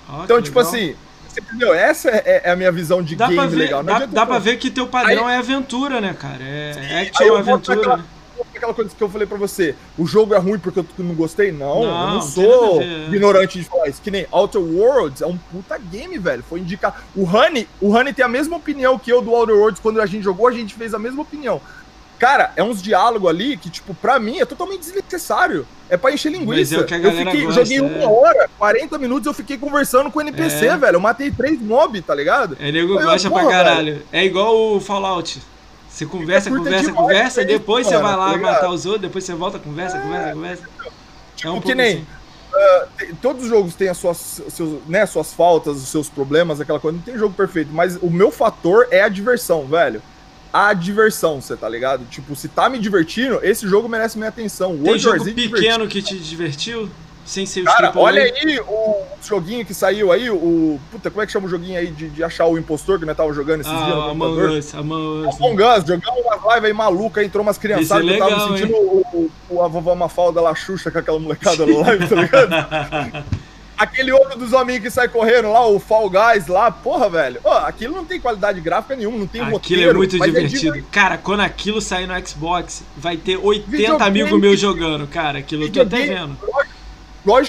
Ó, 0.09 0.24
Então, 0.24 0.40
tipo 0.40 0.59
legal. 0.59 0.72
assim, 0.72 0.96
você 1.28 1.40
entendeu? 1.40 1.74
Essa 1.74 2.09
é, 2.10 2.42
é 2.44 2.50
a 2.50 2.56
minha 2.56 2.72
visão 2.72 3.02
de 3.02 3.14
Dá 3.14 3.28
game 3.28 3.46
ver, 3.46 3.56
legal. 3.56 3.82
Não 3.82 3.98
dá, 4.00 4.06
dá 4.06 4.26
pra 4.26 4.38
ver 4.38 4.56
que 4.56 4.70
teu 4.70 4.86
padrão 4.88 5.28
é 5.28 5.36
aventura, 5.36 6.00
né, 6.00 6.16
cara? 6.18 6.42
É 6.42 6.72
Aí 6.76 7.09
action, 7.09 7.36
aventura. 7.36 7.96
né? 7.98 8.05
Aquela 8.55 8.74
coisa 8.74 8.90
que 8.97 9.02
eu 9.02 9.09
falei 9.09 9.27
pra 9.27 9.36
você. 9.39 9.74
O 9.97 10.06
jogo 10.06 10.35
é 10.35 10.39
ruim 10.39 10.59
porque 10.59 10.81
eu 10.81 10.86
não 10.98 11.15
gostei? 11.15 11.51
Não, 11.52 11.82
Não, 11.82 12.09
eu 12.09 12.15
não 12.15 12.23
sou 12.23 12.81
é. 12.82 13.06
ignorante 13.06 13.59
de 13.59 13.65
falar 13.65 13.89
isso. 13.89 14.01
Que 14.02 14.10
nem 14.10 14.27
Outer 14.31 14.60
Worlds 14.60 15.23
é 15.23 15.27
um 15.27 15.36
puta 15.36 15.78
game, 15.78 16.19
velho. 16.19 16.43
Foi 16.48 16.60
indicar. 16.60 17.05
O 17.15 17.24
Honey, 17.24 17.69
o 17.81 17.90
Honey 17.90 18.12
tem 18.12 18.24
a 18.24 18.28
mesma 18.28 18.56
opinião 18.56 18.98
que 18.98 19.12
eu 19.12 19.20
do 19.23 19.32
Outer 19.32 19.55
Worlds. 19.56 19.81
Quando 19.81 20.01
a 20.01 20.06
gente 20.06 20.23
jogou, 20.24 20.47
a 20.48 20.52
gente 20.52 20.74
fez 20.74 20.94
a 20.94 20.98
mesma 20.98 21.23
opinião. 21.23 21.60
Cara, 22.19 22.52
é 22.56 22.65
uns 22.65 22.82
diálogos 22.82 23.31
ali 23.31 23.56
que, 23.56 23.70
tipo, 23.70 23.94
pra 23.94 24.19
mim 24.19 24.40
é 24.40 24.44
totalmente 24.44 24.81
desnecessário. 24.81 25.65
É 25.89 25.97
pra 25.97 26.12
encher 26.12 26.32
linguiça. 26.32 26.51
Mas 26.51 26.73
é 26.73 26.78
o 26.78 26.85
que 26.85 26.94
a 26.94 26.98
eu 26.98 27.12
fiquei, 27.12 27.44
gosta, 27.44 27.65
joguei 27.65 27.78
é. 27.78 27.82
uma 27.82 28.10
hora, 28.10 28.51
40 28.59 28.98
minutos, 28.98 29.27
eu 29.27 29.32
fiquei 29.32 29.56
conversando 29.56 30.10
com 30.10 30.19
o 30.19 30.23
NPC, 30.23 30.66
É. 30.66 30.77
velho. 30.77 30.97
Eu 30.97 31.01
matei 31.01 31.31
três 31.31 31.60
mob, 31.62 32.02
tá 32.02 32.15
ligado? 32.16 32.56
É, 32.59 32.73
nego 32.73 32.94
gosta 32.94 33.31
pra 33.31 33.47
caralho. 33.47 34.02
É 34.12 34.24
igual 34.24 34.74
o 34.74 34.81
Fallout. 34.81 35.40
Você 35.99 36.07
conversa, 36.07 36.49
curta 36.49 36.65
conversa, 36.65 36.93
conversa, 36.93 37.43
é 37.43 37.45
depois 37.45 37.87
você 37.87 37.99
vai 37.99 38.16
lá 38.16 38.33
tá 38.33 38.39
matar 38.39 38.70
os 38.70 38.87
outros, 38.87 39.03
depois 39.03 39.25
você 39.25 39.35
volta, 39.35 39.59
conversa, 39.59 39.99
conversa, 39.99 40.33
conversa. 40.33 40.62
É 40.62 40.87
um 40.87 40.91
Tipo, 41.35 41.51
pouco 41.53 41.66
que 41.66 41.75
nem 41.75 41.95
assim. 41.95 42.07
uh, 43.12 43.16
todos 43.20 43.43
os 43.43 43.49
jogos 43.49 43.75
têm 43.75 43.89
as 43.89 43.97
suas, 43.97 44.43
seus, 44.49 44.79
né, 44.87 45.05
suas 45.07 45.33
faltas, 45.35 45.77
os 45.79 45.89
seus 45.89 46.09
problemas, 46.09 46.61
aquela 46.61 46.79
coisa. 46.79 46.97
Não 46.97 47.03
tem 47.03 47.19
jogo 47.19 47.35
perfeito, 47.35 47.73
mas 47.73 47.97
o 47.97 48.09
meu 48.11 48.31
fator 48.31 48.87
é 48.93 49.03
a 49.03 49.09
diversão, 49.09 49.66
velho. 49.66 50.01
A 50.53 50.73
diversão, 50.73 51.41
você 51.41 51.57
tá 51.57 51.69
ligado? 51.69 52.05
Tipo, 52.07 52.37
se 52.37 52.47
tá 52.49 52.69
me 52.69 52.79
divertindo, 52.79 53.41
esse 53.43 53.66
jogo 53.69 53.89
merece 53.89 54.16
minha 54.16 54.31
atenção. 54.31 54.75
O 54.77 54.85
tem 54.85 54.99
jogo 54.99 55.25
pequeno 55.25 55.89
que 55.89 56.01
te 56.01 56.16
divertiu? 56.16 56.89
Sem 57.28 57.44
ser 57.44 57.62
Cara, 57.62 57.92
olha 57.94 58.22
aí 58.22 58.59
o 58.59 59.05
joguinho 59.22 59.62
que 59.62 59.74
saiu 59.74 60.10
aí, 60.10 60.30
o. 60.30 60.80
Puta, 60.90 61.10
como 61.10 61.22
é 61.22 61.26
que 61.26 61.32
chama 61.32 61.46
o 61.46 61.50
joguinho 61.50 61.78
aí 61.78 61.88
de, 61.88 62.09
de 62.09 62.24
achar 62.24 62.46
o 62.46 62.56
impostor 62.56 62.98
que 62.98 63.05
nós 63.05 63.14
tava 63.14 63.30
jogando 63.34 63.60
esses 63.60 63.72
ah, 63.72 63.84
dias 63.84 63.96
no 63.96 64.09
Among 64.09 64.40
Us, 64.40 64.74
Among 64.74 65.28
Us. 65.28 65.36
Among 65.36 65.62
Us, 65.62 65.84
jogamos 65.86 66.24
uma 66.24 66.46
live 66.46 66.66
aí 66.68 66.72
maluca, 66.72 67.22
entrou 67.22 67.42
umas 67.42 67.59
criançadas 67.59 68.09
é 68.09 68.16
que 68.16 68.22
eu 68.22 68.28
tava 68.28 68.48
sentindo 68.48 68.74
o, 68.74 69.30
o, 69.50 69.62
a 69.62 69.68
vovó 69.68 69.94
Mafalda 69.94 70.40
La 70.40 70.55
Xuxa 70.55 70.90
com 70.90 70.98
aquela 71.00 71.18
molecada 71.18 71.66
na 71.66 71.78
live, 71.80 72.09
tá 72.09 72.14
ligado? 72.16 73.26
Aquele 73.76 74.10
outro 74.10 74.36
dos 74.36 74.52
homens 74.52 74.80
que 74.80 74.90
sai 74.90 75.06
correndo 75.06 75.52
lá, 75.52 75.64
o 75.64 75.78
Fall 75.78 76.10
Guys 76.10 76.48
lá, 76.48 76.68
porra, 76.68 77.09
velho. 77.09 77.40
Ó, 77.44 77.59
aquilo 77.59 77.94
não 77.94 78.05
tem 78.05 78.18
qualidade 78.18 78.60
gráfica 78.60 78.96
nenhuma, 78.96 79.18
não 79.18 79.26
tem 79.28 79.40
aquilo 79.40 79.56
roteiro. 79.56 79.82
Aquilo 79.82 79.90
é 79.90 79.96
muito 79.96 80.18
divertido. 80.18 80.78
É 80.78 80.82
cara, 80.90 81.16
quando 81.16 81.40
aquilo 81.42 81.80
sair 81.80 82.09
no 82.09 82.26
Xbox, 82.26 82.82
vai 82.96 83.16
ter 83.16 83.36
80 83.36 84.05
amigos 84.05 84.40
meus 84.40 84.59
jogando, 84.59 85.06
cara. 85.06 85.38
Aquilo 85.38 85.62
eu 85.62 85.70
tô 85.70 85.82
até 85.82 86.06
vendo. 86.06 86.36
Lógico 86.42 86.77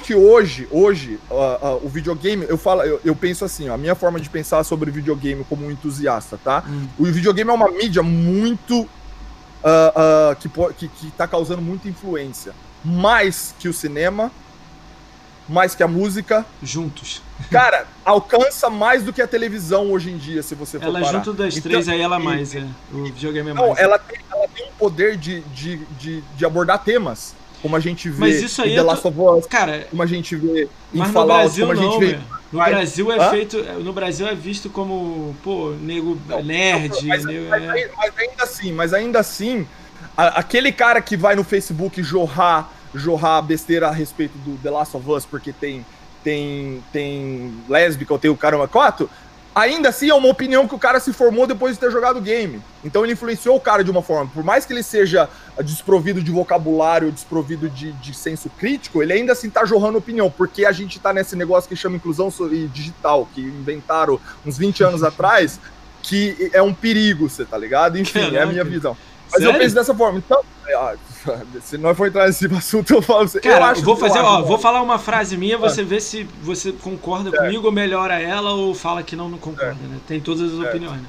que 0.02 0.14
hoje, 0.14 0.68
hoje, 0.72 1.20
uh, 1.30 1.36
uh, 1.36 1.86
o 1.86 1.90
videogame, 1.90 2.46
eu 2.50 2.58
falo, 2.58 2.82
eu, 2.82 3.00
eu, 3.06 3.16
penso 3.16 3.46
assim, 3.46 3.70
ó, 3.70 3.76
a 3.76 3.78
minha 3.78 3.96
forma 3.96 4.20
de 4.20 4.30
pensar 4.30 4.64
sobre 4.64 4.92
videogame 4.92 5.46
como 5.48 5.66
um 5.66 5.72
entusiasta, 5.72 6.38
tá? 6.44 6.64
Hum. 6.68 6.88
O 6.98 7.06
videogame 7.06 7.50
é 7.50 7.54
uma 7.54 7.72
mídia 7.72 8.04
muito. 8.04 8.82
Uh, 9.62 10.36
que, 10.40 10.50
que, 10.74 10.88
que 10.88 11.12
tá 11.12 11.28
causando 11.28 11.62
muita 11.62 11.88
influência. 11.88 12.54
Mais 12.84 13.54
que 13.60 13.68
o 13.68 13.74
cinema, 13.74 14.32
mais 15.48 15.76
que 15.76 15.84
a 15.84 15.88
música. 15.88 16.46
Juntos. 16.62 17.22
Cara, 17.50 17.86
alcança 18.04 18.70
mais 18.70 19.04
do 19.04 19.12
que 19.14 19.22
a 19.22 19.28
televisão 19.28 19.92
hoje 19.92 20.12
em 20.12 20.18
dia, 20.18 20.44
se 20.44 20.56
você 20.56 20.78
for 20.78 20.86
Ela 20.86 21.00
parar. 21.02 21.12
junto 21.12 21.34
das 21.34 21.58
então, 21.58 21.72
três, 21.72 21.90
aí 21.90 22.02
ela 22.02 22.20
mais, 22.20 22.54
é. 22.54 22.66
O 22.92 23.04
videogame 23.04 23.50
é 23.50 23.54
não, 23.54 23.68
mais. 23.68 23.80
Ela 23.80 23.98
tem, 23.98 24.20
ela 24.32 24.48
tem 24.48 24.66
um 24.68 24.72
poder 24.74 25.18
de, 25.18 25.42
de, 25.42 25.78
de, 25.98 26.22
de 26.22 26.46
abordar 26.46 26.84
temas 26.84 27.36
como 27.62 27.76
a 27.76 27.80
gente 27.80 28.10
vê 28.10 28.20
mas 28.20 28.42
isso 28.42 28.62
aí 28.62 28.72
em 28.72 28.76
The 28.76 28.82
Last 28.82 29.08
of 29.08 29.20
Us, 29.20 29.46
cara, 29.46 29.88
como 29.90 30.02
a 30.02 30.06
gente 30.06 30.36
vê 30.36 30.70
em 30.94 31.00
mas 31.00 31.12
Fallout, 31.12 31.32
no 31.32 31.66
Brasil, 31.66 31.68
como 31.68 31.80
a 31.80 31.84
gente 31.84 31.94
não, 31.94 32.00
vê... 32.00 32.20
No 32.52 32.60
Brasil 32.60 33.12
é 33.12 33.20
Hã? 33.20 33.30
feito, 33.30 33.64
no 33.84 33.94
Brasil 33.94 34.28
é 34.28 34.34
visto 34.34 34.70
como, 34.70 35.36
pô, 35.44 35.72
nego 35.80 36.20
não, 36.28 36.44
nerd, 36.44 37.06
mas, 37.06 37.24
nego, 37.24 37.48
mas, 37.48 37.64
é... 37.64 37.92
mas, 37.96 38.18
ainda 38.18 38.44
assim, 38.44 38.72
mas 38.72 38.94
ainda 38.94 39.20
assim, 39.20 39.68
a, 40.18 40.40
aquele 40.40 40.72
cara 40.72 41.00
que 41.00 41.16
vai 41.16 41.36
no 41.36 41.44
Facebook 41.44 42.02
jorrar, 42.02 42.72
jorrar 42.94 43.42
besteira 43.44 43.88
a 43.88 43.92
respeito 43.92 44.36
do 44.40 44.58
The 44.64 44.70
Last 44.72 44.98
of 44.98 45.10
Us 45.12 45.26
porque 45.26 45.54
tem 45.54 45.86
tem 46.24 46.84
tem 46.92 47.54
lésbica 47.70 48.14
ou 48.14 48.20
tem 48.20 48.32
o 48.32 48.36
caramba 48.36 48.68
4, 48.68 49.10
ainda 49.60 49.90
assim 49.90 50.10
é 50.10 50.14
uma 50.14 50.30
opinião 50.30 50.68
que 50.68 50.76
o 50.76 50.80
cara 50.80 51.00
se 51.00 51.12
formou 51.12 51.46
depois 51.46 51.74
de 51.74 51.80
ter 51.80 51.92
jogado 51.92 52.18
o 52.18 52.22
game. 52.22 52.62
Então 52.84 53.04
ele 53.04 53.14
influenciou 53.14 53.56
o 53.56 53.60
cara 53.60 53.84
de 53.84 53.92
uma 53.92 54.02
forma. 54.02 54.30
Por 54.34 54.44
mais 54.44 54.66
que 54.66 54.74
ele 54.74 54.84
seja 54.84 55.30
desprovido 55.64 56.22
de 56.22 56.32
vocabulário, 56.32 57.12
desprovido 57.12 57.70
de, 57.70 57.92
de 57.94 58.14
senso 58.14 58.50
crítico, 58.50 59.04
ele 59.04 59.14
ainda 59.14 59.34
assim 59.34 59.50
tá 59.50 59.66
jorrando 59.66 59.98
opinião, 59.98 60.32
porque 60.32 60.66
a 60.66 60.72
gente 60.72 61.00
tá 61.00 61.12
nesse 61.12 61.36
negócio 61.36 61.68
que 61.70 61.76
chama 61.76 61.98
inclusão 61.98 62.30
digital, 62.72 63.28
que 63.34 63.42
inventaram 63.42 64.20
uns 64.46 64.58
20 64.58 64.84
anos 64.84 65.04
atrás, 65.04 65.60
que 66.02 66.50
é 66.54 66.62
um 66.62 66.74
perigo, 66.74 67.30
você 67.30 67.44
tá 67.44 67.58
ligado? 67.58 67.98
Enfim, 67.98 68.20
Caraca. 68.20 68.38
é 68.38 68.42
a 68.44 68.46
minha 68.46 68.64
visão. 68.64 68.96
Mas 69.32 69.44
Sério? 69.44 69.56
eu 69.56 69.60
penso 69.60 69.76
dessa 69.76 69.94
forma. 69.94 70.20
Então, 70.20 70.44
é, 70.68 70.96
se 71.62 71.78
nós 71.78 71.98
for 71.98 72.08
entrar 72.08 72.28
nesse 72.28 72.46
assunto, 72.54 72.94
eu 72.94 73.02
falo. 73.02 73.30
Cara, 73.30 73.48
eu 73.48 73.64
acho, 73.64 73.82
vou 73.84 73.96
fazer, 73.96 74.20
ó, 74.20 74.42
vou 74.42 74.58
falar 74.58 74.82
uma 74.82 75.00
frase 75.00 75.38
minha, 75.38 75.58
você 75.58 75.84
vê 75.84 76.00
se 76.00 76.24
você 76.42 76.72
concorda 76.72 77.30
é. 77.30 77.40
comigo 77.40 77.66
ou 77.66 77.72
melhora 77.72 78.20
ela 78.20 78.52
ou 78.52 78.74
fala 78.74 79.04
que 79.04 79.16
não, 79.16 79.30
não 79.30 79.38
concorda, 79.38 79.78
é. 79.84 79.88
né? 79.88 80.00
Tem 80.08 80.20
todas 80.20 80.54
as 80.54 80.60
opiniões, 80.60 81.02
né? 81.02 81.08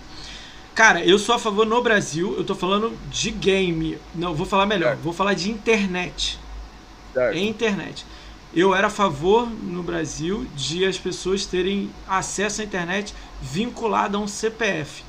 Cara, 0.75 1.05
eu 1.05 1.19
sou 1.19 1.35
a 1.35 1.39
favor 1.39 1.67
no 1.67 1.83
Brasil, 1.83 2.35
eu 2.39 2.45
tô 2.45 2.55
falando 2.55 2.97
de 3.11 3.31
game. 3.31 3.99
Não, 4.15 4.35
vou 4.35 4.47
falar 4.47 4.67
melhor, 4.67 4.97
vou 4.97 5.13
falar 5.13 5.35
de 5.35 5.51
internet. 5.51 6.39
Certo. 7.13 7.37
Em 7.37 7.49
internet. 7.49 8.07
Eu 8.55 8.75
era 8.75 8.87
a 8.87 8.91
favor 8.91 9.47
no 9.47 9.83
Brasil 9.83 10.47
de 10.57 10.85
as 10.85 10.99
pessoas 10.99 11.45
terem 11.45 11.91
acesso 12.09 12.63
à 12.63 12.65
internet 12.65 13.15
vinculada 13.41 14.17
a 14.17 14.21
um 14.21 14.27
CPF. 14.27 15.05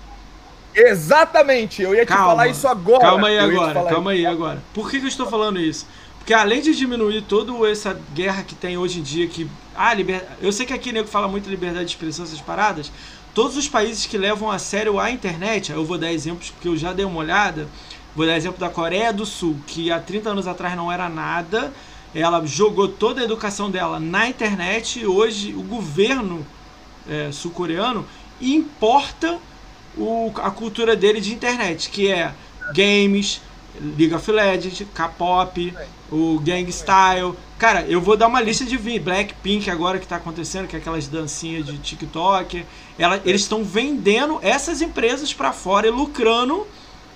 Exatamente, 0.73 1.81
eu 1.81 1.93
ia 1.93 2.05
calma, 2.05 2.23
te 2.23 2.27
falar 2.27 2.47
isso 2.47 2.67
agora. 2.67 3.01
Calma 3.01 3.27
aí 3.27 3.39
agora, 3.39 3.83
calma 3.83 4.11
aí 4.11 4.25
agora. 4.25 4.63
Por 4.73 4.89
que, 4.89 4.99
que 4.99 5.05
eu 5.05 5.09
estou 5.09 5.27
falando 5.27 5.59
isso? 5.59 5.85
Porque 6.17 6.33
além 6.33 6.61
de 6.61 6.75
diminuir 6.75 7.23
toda 7.23 7.51
essa 7.69 7.99
guerra 8.13 8.43
que 8.43 8.53
tem 8.53 8.77
hoje 8.77 8.99
em 8.99 9.03
dia, 9.03 9.27
que. 9.27 9.49
Ah, 9.75 9.93
liber... 9.93 10.23
Eu 10.39 10.51
sei 10.51 10.65
que 10.65 10.73
aqui 10.73 10.91
nego 10.91 11.07
fala 11.07 11.27
muito 11.27 11.49
liberdade 11.49 11.85
de 11.85 11.91
expressão, 11.91 12.23
essas 12.23 12.39
paradas. 12.39 12.91
Todos 13.33 13.57
os 13.57 13.67
países 13.67 14.05
que 14.05 14.17
levam 14.17 14.51
a 14.51 14.59
sério 14.59 14.99
a 14.99 15.09
internet, 15.09 15.71
eu 15.71 15.83
vou 15.83 15.97
dar 15.97 16.11
exemplos 16.11 16.51
porque 16.51 16.67
eu 16.67 16.77
já 16.77 16.93
dei 16.93 17.05
uma 17.05 17.19
olhada. 17.19 17.67
Vou 18.15 18.25
dar 18.25 18.37
exemplo 18.37 18.59
da 18.59 18.69
Coreia 18.69 19.11
do 19.11 19.25
Sul, 19.25 19.57
que 19.65 19.91
há 19.91 19.99
30 19.99 20.29
anos 20.29 20.47
atrás 20.47 20.75
não 20.75 20.91
era 20.91 21.09
nada. 21.09 21.73
Ela 22.13 22.45
jogou 22.45 22.87
toda 22.87 23.21
a 23.21 23.23
educação 23.23 23.71
dela 23.71 23.99
na 23.99 24.27
internet 24.27 24.99
e 24.99 25.07
hoje 25.07 25.53
o 25.53 25.63
governo 25.63 26.45
é, 27.09 27.31
sul-coreano 27.31 28.05
importa 28.39 29.39
o, 29.97 30.31
a 30.37 30.51
cultura 30.51 30.95
dele 30.95 31.19
de 31.19 31.33
internet, 31.33 31.89
que 31.89 32.09
é 32.09 32.33
games, 32.73 33.41
League 33.79 34.13
of 34.13 34.31
Legends, 34.31 34.85
K-pop, 34.93 35.73
o 36.11 36.39
Gang 36.39 36.71
Style. 36.71 37.33
Cara, 37.57 37.81
eu 37.83 38.01
vou 38.01 38.17
dar 38.17 38.27
uma 38.27 38.41
lista 38.41 38.65
de 38.65 38.75
vir. 38.77 38.99
Blackpink 38.99 39.69
agora 39.69 39.99
que 39.99 40.07
tá 40.07 40.17
acontecendo, 40.17 40.67
que 40.67 40.75
é 40.75 40.79
aquelas 40.79 41.07
dancinhas 41.07 41.65
de 41.65 41.77
TikTok. 41.77 42.65
Ela, 42.97 43.21
eles 43.23 43.41
estão 43.41 43.63
vendendo 43.63 44.39
essas 44.41 44.81
empresas 44.81 45.33
para 45.33 45.53
fora 45.53 45.87
e 45.87 45.91
lucrando. 45.91 46.67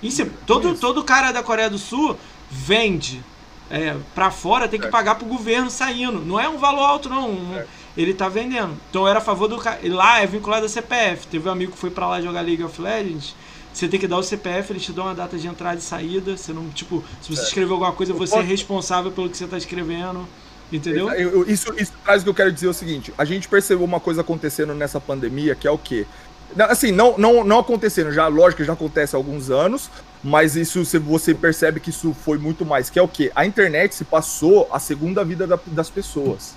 Em 0.02 0.10
cima. 0.10 0.30
Todo, 0.46 0.74
todo 0.76 1.02
cara 1.02 1.32
da 1.32 1.42
Coreia 1.42 1.70
do 1.70 1.78
Sul 1.78 2.16
vende 2.50 3.22
é, 3.70 3.96
para 4.14 4.30
fora, 4.30 4.68
tem 4.68 4.80
que 4.80 4.88
pagar 4.88 5.16
pro 5.16 5.26
governo 5.26 5.70
saindo. 5.70 6.20
Não 6.20 6.38
é 6.38 6.48
um 6.48 6.58
valor 6.58 6.84
alto, 6.84 7.08
não. 7.08 7.64
Ele 7.96 8.12
tá 8.12 8.28
vendendo. 8.28 8.76
Então 8.90 9.02
eu 9.02 9.08
era 9.08 9.18
a 9.18 9.22
favor 9.22 9.48
do 9.48 9.56
cara. 9.56 9.80
Lá 9.84 10.20
é 10.20 10.26
vinculado 10.26 10.66
a 10.66 10.68
CPF. 10.68 11.26
Teve 11.28 11.48
um 11.48 11.52
amigo 11.52 11.72
que 11.72 11.78
foi 11.78 11.90
para 11.90 12.06
lá 12.06 12.20
jogar 12.20 12.42
League 12.42 12.62
of 12.62 12.80
Legends. 12.80 13.34
Você 13.72 13.88
tem 13.88 14.00
que 14.00 14.06
dar 14.06 14.18
o 14.18 14.22
CPF, 14.22 14.72
eles 14.72 14.84
te 14.84 14.92
dão 14.92 15.04
uma 15.04 15.14
data 15.14 15.36
de 15.36 15.46
entrada 15.46 15.76
e 15.76 15.82
saída. 15.82 16.36
Você 16.36 16.52
não, 16.52 16.68
tipo, 16.70 17.02
se 17.20 17.34
você 17.34 17.42
é. 17.42 17.44
escrever 17.44 17.72
alguma 17.72 17.92
coisa, 17.92 18.12
você 18.12 18.36
é 18.36 18.42
responsável 18.42 19.10
pelo 19.10 19.28
que 19.28 19.36
você 19.36 19.46
tá 19.46 19.56
escrevendo. 19.56 20.26
Entendeu? 20.72 21.10
Eu, 21.10 21.30
eu, 21.30 21.50
isso, 21.50 21.72
isso 21.78 21.92
traz 22.04 22.22
o 22.22 22.24
que 22.24 22.30
eu 22.30 22.34
quero 22.34 22.52
dizer 22.52 22.66
é 22.66 22.70
o 22.70 22.74
seguinte: 22.74 23.12
a 23.16 23.24
gente 23.24 23.48
percebeu 23.48 23.84
uma 23.84 24.00
coisa 24.00 24.22
acontecendo 24.22 24.74
nessa 24.74 25.00
pandemia, 25.00 25.54
que 25.54 25.68
é 25.68 25.70
o 25.70 25.78
quê? 25.78 26.06
Assim, 26.58 26.90
não, 26.90 27.18
não, 27.18 27.44
não 27.44 27.58
acontecendo, 27.58 28.12
já, 28.12 28.28
lógico 28.28 28.62
que 28.62 28.66
já 28.66 28.72
acontece 28.72 29.14
há 29.14 29.18
alguns 29.18 29.50
anos, 29.50 29.90
mas 30.22 30.56
isso 30.56 30.82
você 31.00 31.34
percebe 31.34 31.80
que 31.80 31.90
isso 31.90 32.14
foi 32.14 32.38
muito 32.38 32.64
mais, 32.64 32.88
que 32.88 32.98
é 32.98 33.02
o 33.02 33.08
quê? 33.08 33.30
A 33.34 33.44
internet 33.44 33.94
se 33.94 34.04
passou 34.04 34.68
a 34.72 34.78
segunda 34.78 35.24
vida 35.24 35.46
da, 35.46 35.58
das 35.66 35.90
pessoas 35.90 36.54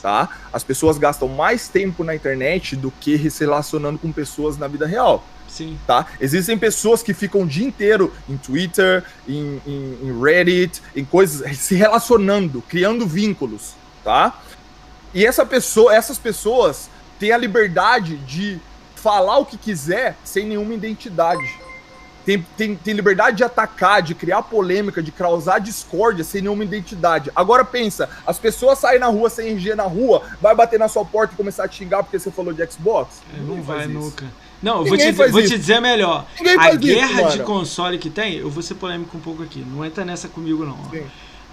tá? 0.00 0.28
As 0.52 0.62
pessoas 0.62 0.98
gastam 0.98 1.28
mais 1.28 1.68
tempo 1.68 2.04
na 2.04 2.14
internet 2.14 2.76
do 2.76 2.90
que 2.90 3.30
se 3.30 3.44
relacionando 3.44 3.98
com 3.98 4.12
pessoas 4.12 4.56
na 4.56 4.68
vida 4.68 4.86
real. 4.86 5.24
Sim. 5.48 5.78
Tá? 5.86 6.06
Existem 6.20 6.58
pessoas 6.58 7.02
que 7.02 7.14
ficam 7.14 7.42
o 7.42 7.46
dia 7.46 7.66
inteiro 7.66 8.12
em 8.28 8.36
Twitter, 8.36 9.04
em, 9.28 9.60
em, 9.66 9.98
em 10.02 10.22
Reddit, 10.22 10.82
em 10.94 11.04
coisas, 11.04 11.56
se 11.58 11.74
relacionando, 11.74 12.62
criando 12.62 13.06
vínculos, 13.06 13.74
tá? 14.04 14.38
E 15.14 15.24
essa 15.24 15.46
pessoa, 15.46 15.94
essas 15.94 16.18
pessoas 16.18 16.90
têm 17.18 17.32
a 17.32 17.38
liberdade 17.38 18.16
de 18.18 18.60
falar 18.96 19.38
o 19.38 19.46
que 19.46 19.56
quiser 19.56 20.16
sem 20.24 20.46
nenhuma 20.46 20.74
identidade 20.74 21.65
tem, 22.26 22.44
tem, 22.56 22.74
tem 22.74 22.92
liberdade 22.92 23.36
de 23.36 23.44
atacar, 23.44 24.02
de 24.02 24.12
criar 24.12 24.42
polêmica, 24.42 25.00
de 25.00 25.12
causar 25.12 25.60
discórdia 25.60 26.24
sem 26.24 26.42
nenhuma 26.42 26.64
identidade. 26.64 27.30
Agora 27.36 27.64
pensa, 27.64 28.10
as 28.26 28.36
pessoas 28.36 28.80
saem 28.80 28.98
na 28.98 29.06
rua 29.06 29.30
sem 29.30 29.50
RG 29.52 29.76
na 29.76 29.84
rua, 29.84 30.22
vai 30.42 30.52
bater 30.52 30.76
na 30.76 30.88
sua 30.88 31.04
porta 31.04 31.34
e 31.34 31.36
começar 31.36 31.64
a 31.64 31.68
te 31.68 31.76
xingar 31.76 32.02
porque 32.02 32.18
você 32.18 32.32
falou 32.32 32.52
de 32.52 32.66
Xbox? 32.66 33.22
É, 33.32 33.40
não 33.40 33.62
vai 33.62 33.86
nunca. 33.86 34.26
Não, 34.60 34.78
eu 34.78 34.86
vou, 34.86 34.98
te, 34.98 35.12
vou 35.12 35.42
te, 35.42 35.56
dizer 35.56 35.80
melhor. 35.80 36.26
Ninguém 36.40 36.58
a 36.58 36.74
guerra 36.74 37.28
isso, 37.28 37.38
de 37.38 37.44
console 37.44 37.96
que 37.96 38.10
tem, 38.10 38.34
eu 38.34 38.50
vou 38.50 38.62
ser 38.62 38.74
polêmico 38.74 39.16
um 39.16 39.20
pouco 39.20 39.44
aqui. 39.44 39.60
Não 39.60 39.84
entra 39.84 40.04
nessa 40.04 40.26
comigo, 40.26 40.64
não. 40.64 40.76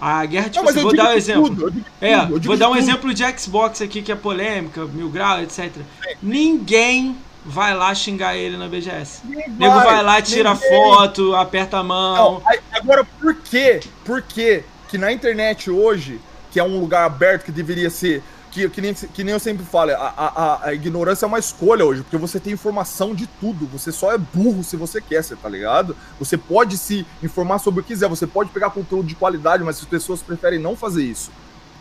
A 0.00 0.26
guerra, 0.26 0.48
tipo, 0.48 0.64
não, 0.64 0.70
assim, 0.70 0.82
vou 0.82 0.96
dar 0.96 1.10
um 1.10 1.12
exemplo. 1.12 1.54
Tudo, 1.54 1.84
é, 2.00 2.26
vou 2.26 2.56
dar 2.56 2.68
um 2.68 2.72
tudo. 2.72 2.82
exemplo 2.82 3.14
de 3.14 3.38
Xbox 3.38 3.80
aqui 3.80 4.02
que 4.02 4.10
é 4.10 4.16
polêmica, 4.16 4.84
mil 4.86 5.08
graus, 5.08 5.42
etc. 5.42 5.72
Sim. 5.76 6.16
Ninguém 6.20 7.16
vai 7.44 7.74
lá 7.74 7.94
xingar 7.94 8.36
ele 8.36 8.56
na 8.56 8.68
BGS. 8.68 9.20
Ninguém 9.24 9.50
Nego 9.50 9.74
vai, 9.74 9.84
vai 9.84 10.02
lá, 10.02 10.22
tira 10.22 10.54
ninguém. 10.54 10.68
foto, 10.68 11.34
aperta 11.34 11.78
a 11.78 11.82
mão. 11.82 12.40
Não, 12.40 12.42
agora, 12.72 13.04
por 13.04 13.34
quê? 13.36 13.80
Por 14.04 14.22
quê 14.22 14.64
que 14.88 14.98
na 14.98 15.12
internet 15.12 15.70
hoje, 15.70 16.20
que 16.50 16.58
é 16.58 16.64
um 16.64 16.78
lugar 16.78 17.04
aberto 17.04 17.44
que 17.44 17.52
deveria 17.52 17.90
ser. 17.90 18.22
Que, 18.50 18.68
que, 18.68 18.80
nem, 18.80 18.94
que 18.94 19.24
nem 19.24 19.32
eu 19.32 19.40
sempre 19.40 19.66
falo, 19.66 19.90
a, 19.90 19.96
a, 19.96 20.68
a 20.68 20.74
ignorância 20.74 21.26
é 21.26 21.28
uma 21.28 21.40
escolha 21.40 21.84
hoje, 21.84 22.02
porque 22.02 22.16
você 22.16 22.38
tem 22.38 22.52
informação 22.52 23.12
de 23.12 23.26
tudo. 23.26 23.66
Você 23.66 23.90
só 23.90 24.12
é 24.12 24.18
burro 24.18 24.62
se 24.62 24.76
você 24.76 25.00
quer, 25.00 25.24
você 25.24 25.34
tá 25.34 25.48
ligado? 25.48 25.96
Você 26.20 26.38
pode 26.38 26.78
se 26.78 27.04
informar 27.20 27.58
sobre 27.58 27.80
o 27.80 27.82
que 27.82 27.88
quiser, 27.88 28.08
você 28.08 28.28
pode 28.28 28.50
pegar 28.50 28.70
conteúdo 28.70 29.08
de 29.08 29.16
qualidade, 29.16 29.64
mas 29.64 29.78
as 29.78 29.84
pessoas 29.84 30.22
preferem 30.22 30.60
não 30.60 30.76
fazer 30.76 31.02
isso. 31.02 31.32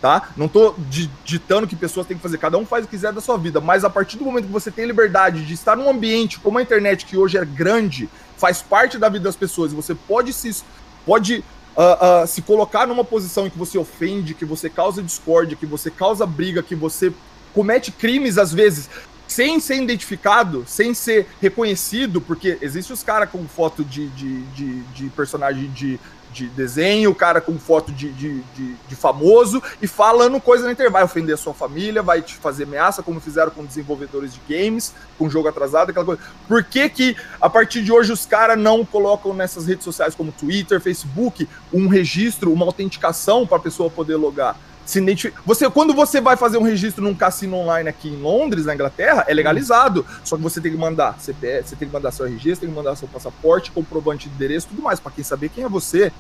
Tá? 0.04 0.32
Não 0.36 0.50
tô 0.50 0.76
ditando 1.24 1.66
que 1.66 1.78
pessoas 1.78 2.06
têm 2.06 2.18
que 2.18 2.22
fazer, 2.22 2.38
cada 2.38 2.58
um 2.58 2.66
faz 2.66 2.84
o 2.84 2.88
que 2.90 2.98
quiser 2.98 3.14
da 3.14 3.22
sua 3.22 3.38
vida, 3.38 3.62
mas 3.62 3.86
a 3.86 3.90
partir 3.90 4.18
do 4.18 4.26
momento 4.26 4.48
que 4.48 4.52
você 4.52 4.70
tem 4.70 4.86
liberdade 4.86 5.46
de 5.46 5.54
estar 5.54 5.78
num 5.78 5.90
ambiente 5.90 6.42
como 6.42 6.58
a 6.58 6.62
internet, 6.62 7.06
que 7.06 7.16
hoje 7.16 7.38
é 7.38 7.46
grande, 7.46 8.10
faz 8.36 8.62
parte 8.62 8.98
da 8.98 9.08
vida 9.08 9.24
das 9.24 9.38
pessoas, 9.38 9.72
e 9.72 9.76
você 9.76 9.96
pode 9.96 10.34
se 10.34 10.62
pode 11.06 11.42
uh, 11.78 12.24
uh, 12.24 12.28
se 12.28 12.42
colocar 12.42 12.86
numa 12.86 13.06
posição 13.06 13.48
em 13.48 13.50
que 13.50 13.58
você 13.58 13.78
ofende, 13.78 14.34
que 14.34 14.44
você 14.44 14.70
causa 14.70 15.02
discórdia, 15.02 15.56
que 15.56 15.66
você 15.66 15.90
causa 15.90 16.26
briga, 16.26 16.62
que 16.62 16.76
você 16.76 17.14
comete 17.54 17.90
crimes 17.90 18.38
às 18.38 18.52
vezes 18.52 18.90
sem 19.26 19.58
ser 19.62 19.82
identificado, 19.82 20.66
sem 20.68 20.94
ser 20.94 21.28
reconhecido, 21.42 22.20
porque 22.20 22.58
existe 22.62 22.92
os 22.92 23.02
caras 23.04 23.30
com 23.30 23.48
foto 23.48 23.86
de, 23.86 24.10
de, 24.10 24.42
de, 24.48 24.82
de 24.82 25.10
personagem 25.12 25.72
de 25.72 25.98
de 26.34 26.48
desenho, 26.48 27.12
o 27.12 27.16
cara 27.16 27.40
com 27.40 27.58
foto 27.60 27.92
de, 27.92 28.12
de, 28.12 28.42
de, 28.56 28.74
de, 28.88 28.96
famoso 28.96 29.62
e 29.82 29.88
falando 29.88 30.42
coisa 30.42 30.66
na 30.66 30.72
internet. 30.72 30.92
Vai 30.92 31.04
ofender 31.04 31.36
a 31.36 31.38
sua 31.38 31.54
família, 31.54 32.02
vai 32.02 32.22
te 32.22 32.36
fazer 32.36 32.64
ameaça, 32.64 33.04
como 33.04 33.22
fizeram 33.22 33.52
com 33.52 33.64
desenvolvedores 33.64 34.34
de 34.34 34.42
games, 34.50 34.94
com 35.18 35.30
jogo 35.30 35.48
atrasado, 35.48 35.92
aquela 35.92 36.06
coisa. 36.06 36.22
Por 36.48 36.64
que, 36.64 36.90
que 36.90 37.16
a 37.40 37.50
partir 37.50 37.84
de 37.84 37.92
hoje 37.92 38.12
os 38.12 38.26
caras 38.26 38.58
não 38.58 38.84
colocam 38.84 39.34
nessas 39.34 39.68
redes 39.68 39.84
sociais 39.84 40.16
como 40.16 40.32
Twitter, 40.32 40.82
Facebook, 40.82 41.48
um 41.72 41.88
registro, 41.88 42.52
uma 42.52 42.66
autenticação 42.66 43.46
para 43.46 43.58
a 43.58 43.62
pessoa 43.62 43.90
poder 43.90 44.16
logar? 44.16 44.58
Se 44.86 45.00
identifica. 45.00 45.42
Você, 45.46 45.70
quando 45.70 45.94
você 45.94 46.20
vai 46.20 46.36
fazer 46.36 46.58
um 46.58 46.64
registro 46.64 47.04
num 47.04 47.16
cassino 47.16 47.58
online 47.58 47.90
aqui 47.90 48.10
em 48.10 48.18
Londres, 48.18 48.66
na 48.66 48.74
Inglaterra, 48.74 49.26
é 49.28 49.34
legalizado. 49.34 50.06
Só 50.24 50.36
que 50.36 50.44
você 50.44 50.60
tem 50.60 50.72
que 50.72 50.78
mandar 50.78 51.20
CPF, 51.20 51.70
você 51.70 51.76
tem 51.76 51.88
que 51.88 51.94
mandar 51.94 52.12
seu 52.12 52.28
você 52.28 52.56
tem 52.56 52.70
que 52.70 52.76
mandar 52.76 52.96
seu 52.96 53.08
passaporte, 53.08 53.72
comprovante 53.72 54.28
de 54.28 54.36
endereço 54.36 54.68
tudo 54.70 54.82
mais, 54.82 55.00
para 55.00 55.12
quem 55.12 55.24
saber 55.24 55.50
quem 55.50 55.64
é 55.64 55.70
você. 55.70 56.12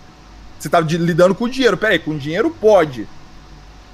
Você 0.59 0.69
tá 0.69 0.79
lidando 0.79 1.35
com 1.35 1.49
dinheiro. 1.49 1.75
Peraí, 1.75 1.99
com 1.99 2.17
dinheiro 2.17 2.49
pode. 2.49 3.07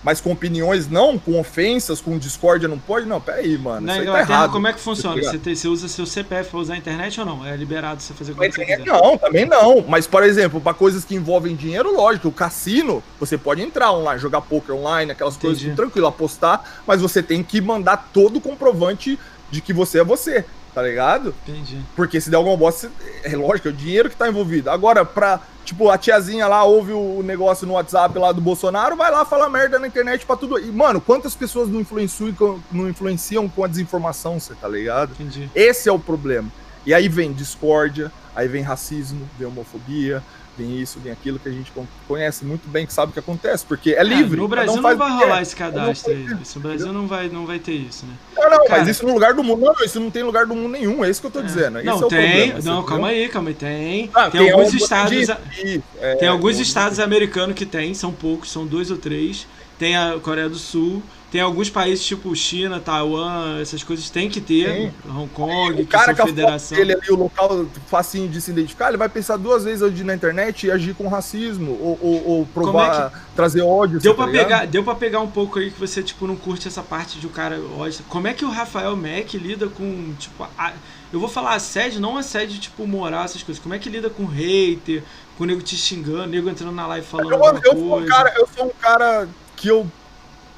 Mas 0.03 0.21
com 0.21 0.31
opiniões 0.31 0.88
não, 0.88 1.17
com 1.19 1.39
ofensas, 1.39 1.99
com 1.99 2.17
discórdia 2.17 2.67
não 2.67 2.80
pode? 2.80 3.05
Não, 3.05 3.19
peraí, 3.19 3.57
mano. 3.57 3.85
Na 3.85 3.97
Inglaterra, 3.97 4.27
tá 4.27 4.34
errado, 4.34 4.51
como 4.51 4.67
é 4.67 4.73
que 4.73 4.80
funciona? 4.80 5.21
Você, 5.21 5.38
tem, 5.38 5.55
você, 5.55 5.67
usa 5.67 5.88
seu 5.88 6.05
CPF 6.05 6.49
pra 6.49 6.59
usar 6.59 6.73
a 6.76 6.77
internet 6.77 7.19
ou 7.19 7.26
não? 7.26 7.45
É 7.45 7.55
liberado 7.55 8.01
você 8.01 8.13
fazer 8.13 8.34
coisa 8.34 8.65
que 8.65 8.77
Não, 8.77 9.17
também 9.17 9.45
não. 9.45 9.84
Mas, 9.88 10.07
por 10.07 10.23
exemplo, 10.23 10.61
para 10.61 10.73
coisas 10.73 11.03
que 11.03 11.15
envolvem 11.15 11.55
dinheiro, 11.55 11.93
lógico, 11.93 12.30
o 12.30 12.31
cassino, 12.31 13.03
você 13.19 13.38
pode 13.38 13.61
entrar 13.61 13.91
online, 13.91 14.19
jogar 14.19 14.41
poker 14.41 14.76
online, 14.76 15.11
aquelas 15.11 15.35
Entendi. 15.35 15.59
coisas 15.59 15.76
tranquilo, 15.76 16.07
apostar, 16.07 16.63
mas 16.88 17.01
você 17.01 17.21
tem 17.21 17.43
que 17.43 17.59
mandar 17.59 18.09
todo 18.13 18.38
o 18.38 18.41
comprovante 18.41 19.19
de 19.51 19.61
que 19.61 19.73
você 19.73 19.99
é 19.99 20.03
você 20.03 20.45
tá 20.73 20.81
ligado? 20.81 21.33
Entendi. 21.47 21.79
Porque 21.95 22.19
se 22.19 22.29
der 22.29 22.37
alguma 22.37 22.57
bosta, 22.57 22.91
é 23.23 23.35
lógico, 23.35 23.67
é 23.67 23.71
o 23.71 23.73
dinheiro 23.73 24.09
que 24.09 24.15
tá 24.15 24.27
envolvido. 24.27 24.69
Agora, 24.69 25.03
pra, 25.03 25.39
tipo, 25.65 25.89
a 25.89 25.97
tiazinha 25.97 26.47
lá 26.47 26.63
ouve 26.63 26.93
o 26.93 27.21
negócio 27.23 27.67
no 27.67 27.73
WhatsApp 27.73 28.17
lá 28.17 28.31
do 28.31 28.41
Bolsonaro, 28.41 28.95
vai 28.95 29.11
lá 29.11 29.25
falar 29.25 29.49
merda 29.49 29.79
na 29.79 29.87
internet 29.87 30.25
pra 30.25 30.35
tudo. 30.35 30.59
E, 30.59 30.71
mano, 30.71 31.01
quantas 31.01 31.35
pessoas 31.35 31.69
não 31.69 31.79
influenciam, 31.81 32.61
não 32.71 32.89
influenciam 32.89 33.47
com 33.49 33.63
a 33.63 33.67
desinformação, 33.67 34.39
você 34.39 34.53
tá 34.55 34.67
ligado? 34.67 35.11
Entendi. 35.13 35.49
Esse 35.53 35.89
é 35.89 35.91
o 35.91 35.99
problema. 35.99 36.49
E 36.85 36.93
aí 36.93 37.09
vem 37.09 37.33
discórdia, 37.33 38.11
aí 38.35 38.47
vem 38.47 38.63
racismo, 38.63 39.29
vem 39.37 39.47
homofobia, 39.47 40.23
vem 40.60 40.77
isso, 40.77 40.99
vem 40.99 41.11
aquilo 41.11 41.40
que 41.40 41.48
a 41.48 41.52
gente 41.52 41.72
conhece 42.07 42.44
muito 42.44 42.68
bem, 42.68 42.86
que 42.86 42.94
sabe 42.94 43.11
o 43.11 43.14
que 43.14 43.19
acontece, 43.19 43.65
porque 43.65 43.91
é, 43.91 43.99
é 43.99 44.03
livre. 44.03 44.38
No 44.38 44.48
Brasil 44.48 44.76
não, 44.76 44.81
vai 44.81 44.95
rolar 44.95 45.41
esse 45.41 45.56
cadastro 45.56 46.11
aí. 46.11 46.26
No 46.26 46.61
Brasil 46.61 46.94
não 46.94 47.07
vai, 47.07 47.30
não 47.30 47.45
vai 47.45 47.60
ter 47.60 47.73
isso, 47.73 48.06
né? 48.06 48.14
Não, 48.36 48.49
não, 48.49 48.65
Cara, 48.65 48.80
mas 48.80 48.88
isso 48.90 49.06
no 49.06 49.14
lugar 49.14 49.34
do 49.34 49.44
mundo. 49.44 49.61
Não, 49.61 49.86
isso 49.86 49.99
não 49.99 50.11
tem 50.11 50.23
lugar 50.23 50.45
do 50.45 50.53
mundo 50.53 50.69
nenhum, 50.69 51.03
é 51.03 51.10
isso 51.10 51.22
que 51.22 51.27
eu 51.27 51.31
tô 51.31 51.40
é. 51.40 51.44
dizendo. 51.44 51.81
Não, 51.81 52.06
é 52.06 52.07
tem. 52.07 52.52
Problema, 52.52 52.60
não, 52.64 52.84
calma 52.84 53.07
aí, 53.07 53.30
calma 53.30 53.49
aí. 53.49 53.56
Tem. 53.56 54.10
Ah, 54.14 54.30
tem, 54.30 54.41
tem, 54.41 54.52
alguns 54.52 54.73
estados. 54.73 55.27
De... 55.27 55.84
É, 55.99 56.15
tem 56.15 56.27
alguns 56.27 56.60
estados 56.60 56.99
americanos 56.99 57.56
que 57.56 57.65
tem, 57.65 57.94
são 57.94 58.11
poucos, 58.11 58.52
são 58.52 58.65
dois 58.65 58.91
ou 58.91 58.98
três. 58.98 59.48
Tem 59.77 59.95
a 59.95 60.19
Coreia 60.22 60.49
do 60.49 60.57
Sul. 60.57 61.02
Tem 61.31 61.41
alguns 61.41 61.69
países 61.69 62.03
tipo 62.03 62.35
China, 62.35 62.80
Taiwan, 62.80 63.60
essas 63.61 63.84
coisas 63.84 64.10
tem 64.10 64.30
que 64.30 64.41
ter. 64.41 64.91
Hong 65.07 65.27
Kong, 65.30 65.80
o 65.80 65.85
cara 65.85 66.14
que 66.14 66.23
federação. 66.23 66.77
ele 66.77 66.93
ali, 66.93 67.11
o 67.11 67.15
local 67.15 67.68
facinho 67.85 68.27
de 68.27 68.41
se 68.41 68.49
identificar, 68.49 68.88
ele 68.88 68.97
vai 68.97 69.10
pensar 69.10 69.38
duas 69.38 69.64
vezes 69.64 69.81
ir 69.99 70.03
na 70.03 70.15
internet 70.15 70.65
e 70.65 70.72
agir 70.72 70.95
com 70.95 71.07
racismo 71.07 71.72
ou, 71.72 71.99
ou, 72.01 72.27
ou 72.27 72.45
provar, 72.47 73.06
é 73.06 73.10
que... 73.10 73.35
trazer 73.35 73.61
ódio. 73.61 73.99
Deu 73.99 74.15
para 74.15 74.26
tá 74.26 74.31
pegar, 74.31 74.65
deu 74.65 74.84
para 74.84 74.95
pegar 74.95 75.19
um 75.19 75.30
pouco 75.30 75.60
aí 75.60 75.69
que 75.69 75.80
você 75.80 76.01
tipo 76.01 76.26
não 76.26 76.35
curte 76.35 76.68
essa 76.68 76.81
parte 76.81 77.19
de 77.19 77.27
o 77.27 77.30
um 77.30 77.34
cara 77.34 77.61
ódio. 77.77 78.03
Como 78.10 78.27
é 78.27 78.34
que 78.34 78.43
o 78.43 78.49
Rafael 78.49 78.95
Mack 78.95 79.38
lida 79.38 79.68
com 79.68 80.14
tipo 80.18 80.47
a... 80.57 80.73
eu 81.14 81.19
vou 81.19 81.30
falar 81.30 81.53
assédio, 81.53 82.01
não 82.01 82.18
assédio 82.18 82.60
tipo 82.60 82.88
moral 82.88 83.26
essas 83.26 83.43
coisas. 83.43 83.61
Como 83.61 83.76
é 83.76 83.77
que 83.77 83.88
lida 83.88 84.10
com 84.10 84.26
hater, 84.26 85.03
com 85.38 85.43
o 85.43 85.47
nego 85.47 85.61
te 85.61 85.76
xingando, 85.76 86.27
nego 86.27 86.49
entrando 86.49 86.73
na 86.73 86.88
live 86.88 87.06
falando 87.06 87.31
eu, 87.31 87.39
eu 87.39 87.77
Sou 87.77 87.99
um 87.99 88.06
cara, 88.06 88.34
eu 88.35 88.49
sou 88.56 88.65
um 88.65 88.72
cara 88.81 89.30
que 89.56 89.68
eu 89.68 89.85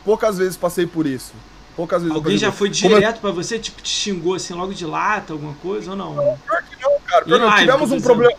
poucas 0.03 0.38
vezes 0.38 0.57
passei 0.57 0.86
por 0.86 1.06
isso. 1.06 1.34
Poucas 1.76 2.02
vezes 2.02 2.15
Alguém 2.15 2.38
já 2.38 2.52
foi 2.52 2.69
direto 2.69 3.15
eu... 3.15 3.22
para 3.22 3.32
você, 3.32 3.57
tipo, 3.57 3.82
te 3.82 3.90
xingou 3.90 4.36
assim 4.36 4.53
logo 4.53 4.73
de 4.73 4.86
lata, 4.86 5.34
alguma 5.34 5.53
coisa 5.56 5.91
ou 5.91 5.98
não? 5.98 6.15
Não, 6.15 6.38
pior 6.38 6.64
que 6.64 6.84
não, 6.84 6.99
cara. 7.06 7.26
Pior 7.26 7.40
live, 7.40 7.60
tivemos 7.60 7.91
um 7.91 8.02
problema. 8.02 8.34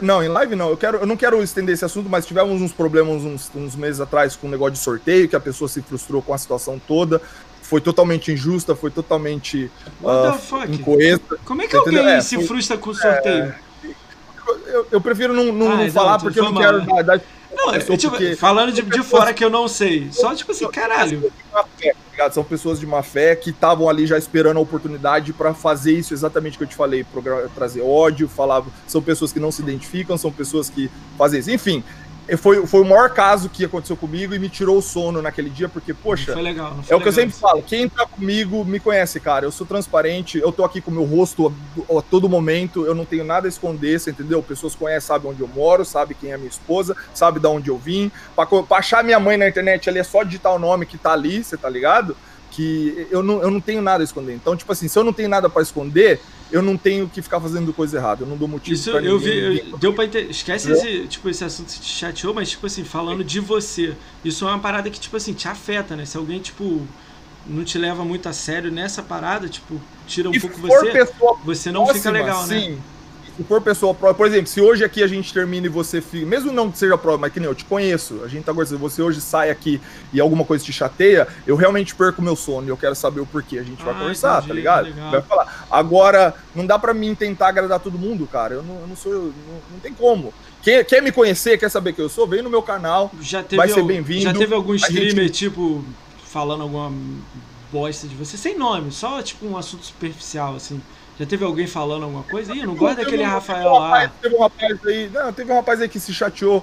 Não, 0.00 0.22
em 0.22 0.28
live 0.28 0.54
não. 0.54 0.70
Eu, 0.70 0.76
quero, 0.76 0.98
eu 0.98 1.06
não 1.06 1.16
quero 1.16 1.42
estender 1.42 1.74
esse 1.74 1.84
assunto, 1.84 2.08
mas 2.08 2.24
tivemos 2.24 2.62
uns 2.62 2.72
problemas 2.72 3.22
uns, 3.22 3.50
uns 3.54 3.74
meses 3.74 4.00
atrás 4.00 4.36
com 4.36 4.46
um 4.46 4.50
negócio 4.50 4.74
de 4.74 4.78
sorteio, 4.78 5.28
que 5.28 5.34
a 5.34 5.40
pessoa 5.40 5.68
se 5.68 5.82
frustrou 5.82 6.22
com 6.22 6.32
a 6.32 6.38
situação 6.38 6.80
toda. 6.86 7.20
Foi 7.60 7.80
totalmente 7.80 8.30
injusta, 8.30 8.76
foi 8.76 8.92
totalmente 8.92 9.70
uh, 10.00 10.72
incoesa. 10.72 11.20
Como 11.44 11.62
é 11.62 11.66
que 11.66 11.74
alguém 11.74 11.98
é, 11.98 12.20
se 12.20 12.36
foi, 12.36 12.46
frustra 12.46 12.78
com 12.78 12.90
o 12.90 12.94
sorteio? 12.94 13.44
É, 13.44 13.58
eu, 14.68 14.86
eu, 14.92 15.00
prefiro 15.00 15.32
não, 15.34 15.52
não, 15.52 15.72
ah, 15.72 15.76
não 15.76 15.90
falar 15.90 16.18
porque 16.20 16.38
eu 16.38 16.44
não 16.44 16.54
quero 16.54 16.86
dar 17.04 17.20
não, 17.54 17.74
é, 17.74 17.78
tipo, 17.78 18.10
porque... 18.10 18.36
falando 18.36 18.72
de, 18.72 18.82
de 18.82 19.02
fora 19.02 19.32
que 19.32 19.44
eu 19.44 19.50
não 19.50 19.68
sei. 19.68 20.08
Só 20.12 20.34
tipo 20.34 20.52
assim, 20.52 20.68
caralho. 20.68 21.32
Tá 22.16 22.30
São 22.30 22.42
pessoas 22.42 22.80
de 22.80 22.86
má 22.86 23.02
fé 23.02 23.36
que 23.36 23.50
estavam 23.50 23.88
ali 23.88 24.06
já 24.06 24.16
esperando 24.16 24.56
a 24.56 24.60
oportunidade 24.60 25.32
para 25.32 25.52
fazer 25.52 25.92
isso 25.92 26.14
exatamente 26.14 26.56
que 26.56 26.64
eu 26.64 26.68
te 26.68 26.74
falei, 26.74 27.04
trazer 27.54 27.82
ódio, 27.82 28.28
falar, 28.28 28.64
são 28.86 29.02
pessoas 29.02 29.32
que 29.32 29.40
não 29.40 29.52
se 29.52 29.62
identificam, 29.62 30.16
são 30.16 30.32
pessoas 30.32 30.70
que 30.70 30.90
fazem 31.16 31.40
isso. 31.40 31.50
Enfim, 31.50 31.84
foi, 32.34 32.66
foi 32.66 32.80
o 32.80 32.84
maior 32.84 33.10
caso 33.10 33.48
que 33.48 33.64
aconteceu 33.64 33.96
comigo 33.96 34.34
e 34.34 34.38
me 34.38 34.48
tirou 34.48 34.78
o 34.78 34.82
sono 34.82 35.22
naquele 35.22 35.48
dia, 35.48 35.68
porque, 35.68 35.94
poxa. 35.94 36.32
Foi 36.32 36.42
legal. 36.42 36.76
Foi 36.82 36.94
é 36.94 36.98
o 36.98 37.00
que 37.00 37.06
eu 37.06 37.12
sempre 37.12 37.36
falo: 37.36 37.62
quem 37.62 37.88
tá 37.88 38.04
comigo 38.06 38.64
me 38.64 38.80
conhece, 38.80 39.20
cara. 39.20 39.44
Eu 39.44 39.52
sou 39.52 39.66
transparente, 39.66 40.38
eu 40.38 40.50
tô 40.50 40.64
aqui 40.64 40.80
com 40.80 40.90
o 40.90 40.94
meu 40.94 41.04
rosto 41.04 41.46
a, 41.46 41.98
a, 41.98 42.02
todo 42.02 42.28
momento, 42.28 42.84
eu 42.84 42.94
não 42.94 43.04
tenho 43.04 43.22
nada 43.22 43.46
a 43.46 43.48
esconder, 43.48 44.00
você 44.00 44.10
entendeu? 44.10 44.42
Pessoas 44.42 44.74
conhecem, 44.74 45.06
sabem 45.06 45.30
onde 45.30 45.40
eu 45.40 45.48
moro, 45.48 45.84
sabem 45.84 46.16
quem 46.18 46.32
é 46.32 46.36
minha 46.36 46.48
esposa, 46.48 46.96
sabem 47.14 47.40
de 47.40 47.46
onde 47.46 47.70
eu 47.70 47.78
vim. 47.78 48.10
Pra, 48.34 48.46
pra 48.46 48.78
achar 48.78 49.04
minha 49.04 49.20
mãe 49.20 49.36
na 49.36 49.46
internet 49.46 49.88
ali 49.88 50.00
é 50.00 50.04
só 50.04 50.24
digitar 50.24 50.52
o 50.52 50.58
nome 50.58 50.86
que 50.86 50.98
tá 50.98 51.12
ali, 51.12 51.44
você 51.44 51.56
tá 51.56 51.68
ligado? 51.68 52.16
Que 52.50 53.06
eu 53.10 53.22
não, 53.22 53.40
eu 53.40 53.50
não 53.50 53.60
tenho 53.60 53.82
nada 53.82 54.02
a 54.02 54.04
esconder. 54.04 54.34
Então, 54.34 54.56
tipo 54.56 54.72
assim, 54.72 54.88
se 54.88 54.98
eu 54.98 55.04
não 55.04 55.12
tenho 55.12 55.28
nada 55.28 55.48
para 55.48 55.62
esconder, 55.62 56.20
eu 56.50 56.62
não 56.62 56.76
tenho 56.76 57.08
que 57.08 57.20
ficar 57.20 57.40
fazendo 57.40 57.72
coisa 57.72 57.98
errada. 57.98 58.22
Eu 58.22 58.26
não 58.26 58.36
dou 58.36 58.46
motivo 58.46 58.74
Isso 58.74 58.90
pra 58.90 59.00
eu 59.02 59.18
vi. 59.18 59.70
Eu, 59.70 59.78
deu 59.78 59.92
pra 59.92 60.04
entender. 60.04 60.30
Esquece 60.30 60.70
esse, 60.70 61.06
tipo, 61.08 61.28
esse 61.28 61.44
assunto 61.44 61.72
que 61.72 61.80
te 61.80 61.88
chateou, 61.88 62.32
mas, 62.32 62.50
tipo 62.50 62.66
assim, 62.66 62.84
falando 62.84 63.24
de 63.24 63.40
você. 63.40 63.94
Isso 64.24 64.44
é 64.44 64.48
uma 64.48 64.58
parada 64.58 64.88
que, 64.88 65.00
tipo 65.00 65.16
assim, 65.16 65.32
te 65.32 65.48
afeta, 65.48 65.96
né? 65.96 66.04
Se 66.04 66.16
alguém, 66.16 66.38
tipo, 66.38 66.86
não 67.46 67.64
te 67.64 67.78
leva 67.78 68.04
muito 68.04 68.28
a 68.28 68.32
sério 68.32 68.70
nessa 68.70 69.02
parada, 69.02 69.48
tipo, 69.48 69.80
tira 70.06 70.28
um 70.28 70.34
e 70.34 70.40
pouco 70.40 70.58
você. 70.60 71.08
Você 71.44 71.72
não 71.72 71.84
próxima, 71.84 72.02
fica 72.02 72.10
legal, 72.10 72.46
né? 72.46 72.78
Se 73.36 73.44
for 73.44 73.60
pessoa 73.60 73.92
próxima, 73.92 74.16
por 74.16 74.26
exemplo, 74.26 74.46
se 74.46 74.62
hoje 74.62 74.82
aqui 74.82 75.02
a 75.02 75.06
gente 75.06 75.32
termina 75.32 75.66
e 75.66 75.68
você 75.68 76.00
fica, 76.00 76.24
mesmo 76.24 76.50
não 76.50 76.70
que 76.70 76.78
seja 76.78 76.96
próximo, 76.96 77.20
mas 77.20 77.32
que 77.32 77.38
nem 77.38 77.46
eu 77.46 77.54
te 77.54 77.66
conheço, 77.66 78.22
a 78.24 78.28
gente 78.28 78.44
tá 78.44 78.52
gostando, 78.52 78.80
você 78.80 79.02
hoje 79.02 79.20
sai 79.20 79.50
aqui 79.50 79.78
e 80.10 80.20
alguma 80.20 80.42
coisa 80.42 80.64
te 80.64 80.72
chateia, 80.72 81.28
eu 81.46 81.54
realmente 81.54 81.94
perco 81.94 82.22
meu 82.22 82.34
sono 82.34 82.66
e 82.66 82.70
eu 82.70 82.76
quero 82.78 82.94
saber 82.94 83.20
o 83.20 83.26
porquê. 83.26 83.58
A 83.58 83.62
gente 83.62 83.82
vai 83.84 83.94
ah, 83.94 83.98
conversar, 83.98 84.36
entendi, 84.36 84.48
tá 84.48 84.54
ligado? 84.54 85.10
Vai 85.10 85.20
falar. 85.20 85.66
Agora, 85.70 86.34
não 86.54 86.64
dá 86.64 86.78
para 86.78 86.94
mim 86.94 87.14
tentar 87.14 87.48
agradar 87.48 87.78
todo 87.78 87.98
mundo, 87.98 88.26
cara. 88.26 88.54
Eu 88.54 88.62
não, 88.62 88.80
eu 88.80 88.86
não 88.86 88.96
sou, 88.96 89.12
eu, 89.12 89.22
não, 89.24 89.60
não 89.72 89.80
tem 89.82 89.92
como. 89.92 90.32
Quem 90.62 90.82
quer 90.82 91.02
me 91.02 91.12
conhecer, 91.12 91.58
quer 91.58 91.70
saber 91.70 91.92
quem 91.92 92.02
eu 92.02 92.08
sou, 92.08 92.26
vem 92.26 92.40
no 92.40 92.48
meu 92.48 92.62
canal. 92.62 93.12
Já 93.20 93.42
teve 93.42 93.56
vai 93.56 93.68
ser 93.68 93.84
bem-vindo. 93.84 94.22
Já 94.22 94.32
teve 94.32 94.54
algum 94.54 94.74
streamer, 94.74 95.26
gente... 95.26 95.30
tipo, 95.30 95.84
falando 96.24 96.62
alguma 96.62 96.90
bosta 97.70 98.08
de 98.08 98.14
você, 98.14 98.38
sem 98.38 98.56
nome, 98.56 98.90
só 98.92 99.20
tipo 99.20 99.46
um 99.46 99.58
assunto 99.58 99.84
superficial, 99.84 100.56
assim. 100.56 100.80
Já 101.18 101.24
teve 101.24 101.44
alguém 101.44 101.66
falando 101.66 102.02
alguma 102.04 102.22
coisa? 102.22 102.54
Ih, 102.54 102.60
eu 102.60 102.66
não 102.66 102.74
gosto 102.74 102.98
daquele 102.98 103.22
Rafael 103.22 103.70
um 103.70 103.78
rapaz, 103.78 104.04
lá. 104.04 104.12
Teve 104.20 104.34
um 104.34 104.40
rapaz 104.40 104.86
aí, 104.86 105.10
não, 105.12 105.32
teve 105.32 105.52
um 105.52 105.54
rapaz 105.54 105.80
aí 105.80 105.88
que 105.88 105.98
se 105.98 106.12
chateou 106.12 106.62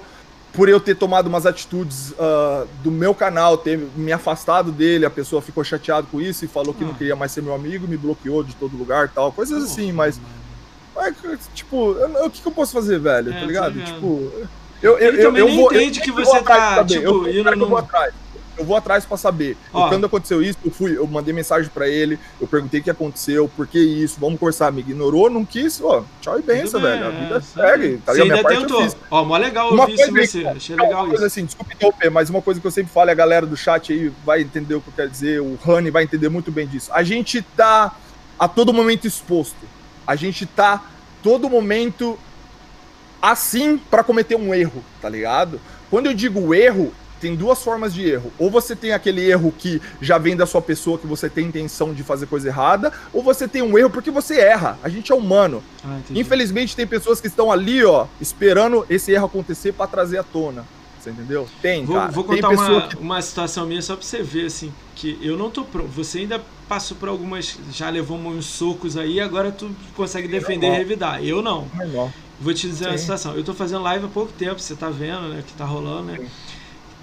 por 0.52 0.68
eu 0.68 0.78
ter 0.78 0.94
tomado 0.94 1.26
umas 1.26 1.44
atitudes 1.44 2.12
uh, 2.12 2.66
do 2.82 2.90
meu 2.90 3.12
canal, 3.12 3.58
ter 3.58 3.76
me 3.96 4.12
afastado 4.12 4.70
dele, 4.70 5.04
a 5.04 5.10
pessoa 5.10 5.42
ficou 5.42 5.64
chateada 5.64 6.06
com 6.10 6.20
isso 6.20 6.44
e 6.44 6.48
falou 6.48 6.72
que 6.72 6.84
ah. 6.84 6.86
não 6.86 6.94
queria 6.94 7.16
mais 7.16 7.32
ser 7.32 7.42
meu 7.42 7.54
amigo, 7.54 7.88
me 7.88 7.96
bloqueou 7.96 8.44
de 8.44 8.54
todo 8.54 8.76
lugar 8.76 9.08
tal, 9.08 9.32
coisas 9.32 9.64
assim, 9.64 9.90
mas, 9.90 10.20
mas 10.94 11.16
tipo, 11.52 11.94
eu, 11.94 12.26
o 12.26 12.30
que, 12.30 12.40
que, 12.40 12.46
eu 12.46 12.52
posso 12.52 12.72
fazer, 12.72 13.00
velho, 13.00 13.32
é, 13.32 13.40
tá 13.40 13.44
ligado? 13.44 13.82
Tipo, 13.82 14.30
eu, 14.80 14.96
eu, 14.98 15.14
eu, 15.14 15.36
eu, 15.36 15.48
vou, 15.52 15.72
entende 15.72 16.00
que 16.00 16.12
você 16.12 16.40
tá, 16.44 16.84
tipo, 16.84 17.26
eu, 17.26 17.58
vou 17.68 17.78
atrás. 17.78 18.14
Eu 18.56 18.64
vou 18.64 18.76
atrás 18.76 19.04
para 19.04 19.16
saber. 19.16 19.56
Ó, 19.72 19.86
e 19.86 19.88
quando 19.90 20.06
aconteceu 20.06 20.42
isso, 20.42 20.58
eu 20.64 20.70
fui, 20.70 20.96
eu 20.96 21.06
mandei 21.06 21.32
mensagem 21.34 21.70
para 21.72 21.88
ele, 21.88 22.18
eu 22.40 22.46
perguntei 22.46 22.80
o 22.80 22.82
que 22.82 22.90
aconteceu, 22.90 23.48
por 23.56 23.66
que 23.66 23.78
isso, 23.78 24.18
vamos 24.20 24.38
conversar, 24.38 24.72
me 24.72 24.80
ignorou, 24.80 25.28
não 25.30 25.44
quis, 25.44 25.80
ó, 25.82 26.04
tchau 26.20 26.38
e 26.38 26.42
benção, 26.42 26.80
velho. 26.80 27.06
A 27.06 27.10
vida 27.10 27.36
é, 27.36 27.40
segue. 27.40 27.96
Tá 27.98 28.12
você 28.12 28.22
ainda 28.22 28.44
tentou. 28.44 28.96
Ó, 29.10 29.24
mó 29.24 29.36
legal 29.36 29.72
uma 29.72 29.82
ouvir 29.82 29.96
coisa, 29.96 30.20
isso 30.20 30.32
você. 30.32 30.46
Achei 30.46 30.76
legal 30.76 31.06
coisa 31.06 31.26
assim, 31.26 31.44
desculpa 31.44 31.72
interromper, 31.72 32.10
mas 32.10 32.30
uma 32.30 32.42
coisa 32.42 32.60
que 32.60 32.66
eu 32.66 32.70
sempre 32.70 32.92
falo, 32.92 33.10
a 33.10 33.14
galera 33.14 33.46
do 33.46 33.56
chat 33.56 33.92
aí 33.92 34.12
vai 34.24 34.42
entender 34.42 34.74
o 34.74 34.80
que 34.80 34.88
eu 34.88 34.94
quero 34.94 35.10
dizer, 35.10 35.40
o 35.40 35.58
Rani 35.64 35.90
vai 35.90 36.04
entender 36.04 36.28
muito 36.28 36.50
bem 36.50 36.66
disso. 36.66 36.90
A 36.92 37.02
gente 37.02 37.42
tá 37.42 37.96
a 38.38 38.48
todo 38.48 38.72
momento 38.72 39.06
exposto. 39.06 39.66
A 40.06 40.16
gente 40.16 40.44
tá 40.44 40.82
todo 41.22 41.48
momento 41.48 42.18
assim 43.20 43.78
para 43.78 44.04
cometer 44.04 44.36
um 44.36 44.54
erro, 44.54 44.84
tá 45.00 45.08
ligado? 45.08 45.60
Quando 45.90 46.06
eu 46.06 46.14
digo 46.14 46.54
erro, 46.54 46.92
tem 47.24 47.34
duas 47.34 47.62
formas 47.62 47.94
de 47.94 48.06
erro. 48.06 48.30
Ou 48.38 48.50
você 48.50 48.76
tem 48.76 48.92
aquele 48.92 49.26
erro 49.26 49.50
que 49.56 49.80
já 49.98 50.18
vem 50.18 50.36
da 50.36 50.44
sua 50.44 50.60
pessoa, 50.60 50.98
que 50.98 51.06
você 51.06 51.30
tem 51.30 51.46
intenção 51.46 51.94
de 51.94 52.02
fazer 52.02 52.26
coisa 52.26 52.48
errada, 52.48 52.92
ou 53.14 53.22
você 53.22 53.48
tem 53.48 53.62
um 53.62 53.78
erro 53.78 53.88
porque 53.88 54.10
você 54.10 54.38
erra. 54.38 54.78
A 54.82 54.90
gente 54.90 55.10
é 55.10 55.14
humano. 55.14 55.62
Ah, 55.82 56.00
Infelizmente, 56.10 56.76
tem 56.76 56.86
pessoas 56.86 57.22
que 57.22 57.26
estão 57.26 57.50
ali, 57.50 57.82
ó, 57.82 58.06
esperando 58.20 58.84
esse 58.90 59.10
erro 59.10 59.24
acontecer 59.24 59.72
para 59.72 59.86
trazer 59.86 60.18
à 60.18 60.22
tona. 60.22 60.66
Você 61.00 61.08
entendeu? 61.08 61.48
Tem, 61.62 61.86
vou, 61.86 61.96
cara. 61.96 62.12
Vou 62.12 62.24
contar 62.24 62.50
uma, 62.50 62.88
que... 62.88 62.96
uma 62.96 63.22
situação 63.22 63.64
minha 63.64 63.80
só 63.80 63.96
pra 63.96 64.04
você 64.04 64.22
ver, 64.22 64.46
assim, 64.46 64.70
que 64.94 65.18
eu 65.22 65.38
não 65.38 65.48
tô 65.48 65.64
pronto. 65.64 65.88
Você 65.88 66.18
ainda 66.18 66.42
passou 66.68 66.94
por 66.94 67.08
algumas. 67.08 67.58
Já 67.72 67.88
levou 67.88 68.18
uns 68.18 68.44
socos 68.44 68.98
aí, 68.98 69.18
agora 69.18 69.50
tu 69.50 69.74
consegue 69.96 70.28
defender 70.28 70.66
e 70.66 70.76
revidar. 70.76 71.24
Eu 71.24 71.40
não. 71.40 71.66
não. 71.90 72.12
Vou 72.38 72.52
te 72.52 72.66
dizer 72.68 72.84
Sim. 72.84 72.90
uma 72.90 72.98
situação. 72.98 73.34
Eu 73.34 73.44
tô 73.44 73.54
fazendo 73.54 73.82
live 73.82 74.04
há 74.04 74.08
pouco 74.08 74.30
tempo, 74.32 74.60
você 74.60 74.74
tá 74.74 74.90
vendo, 74.90 75.28
né? 75.28 75.42
Que 75.46 75.54
tá 75.54 75.64
rolando, 75.64 76.12
né? 76.12 76.18
Sim. 76.18 76.26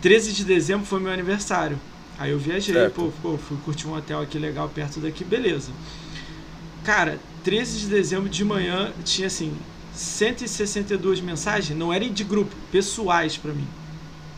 13 0.01 0.33
de 0.33 0.43
dezembro 0.43 0.85
foi 0.85 0.99
meu 0.99 1.11
aniversário. 1.11 1.79
Aí 2.17 2.31
eu 2.31 2.39
viajei, 2.39 2.89
pô, 2.89 3.11
pô, 3.21 3.37
fui 3.37 3.57
curtir 3.63 3.87
um 3.87 3.95
hotel 3.95 4.19
aqui 4.19 4.37
legal 4.37 4.69
perto 4.69 4.99
daqui, 4.99 5.23
beleza. 5.23 5.71
Cara, 6.83 7.19
13 7.43 7.79
de 7.79 7.87
dezembro 7.87 8.29
de 8.29 8.43
manhã 8.43 8.91
tinha 9.03 9.27
assim 9.27 9.55
162 9.93 11.21
mensagens, 11.21 11.77
não 11.77 11.93
eram 11.93 12.09
de 12.09 12.23
grupo, 12.23 12.55
pessoais 12.71 13.37
para 13.37 13.53
mim. 13.53 13.67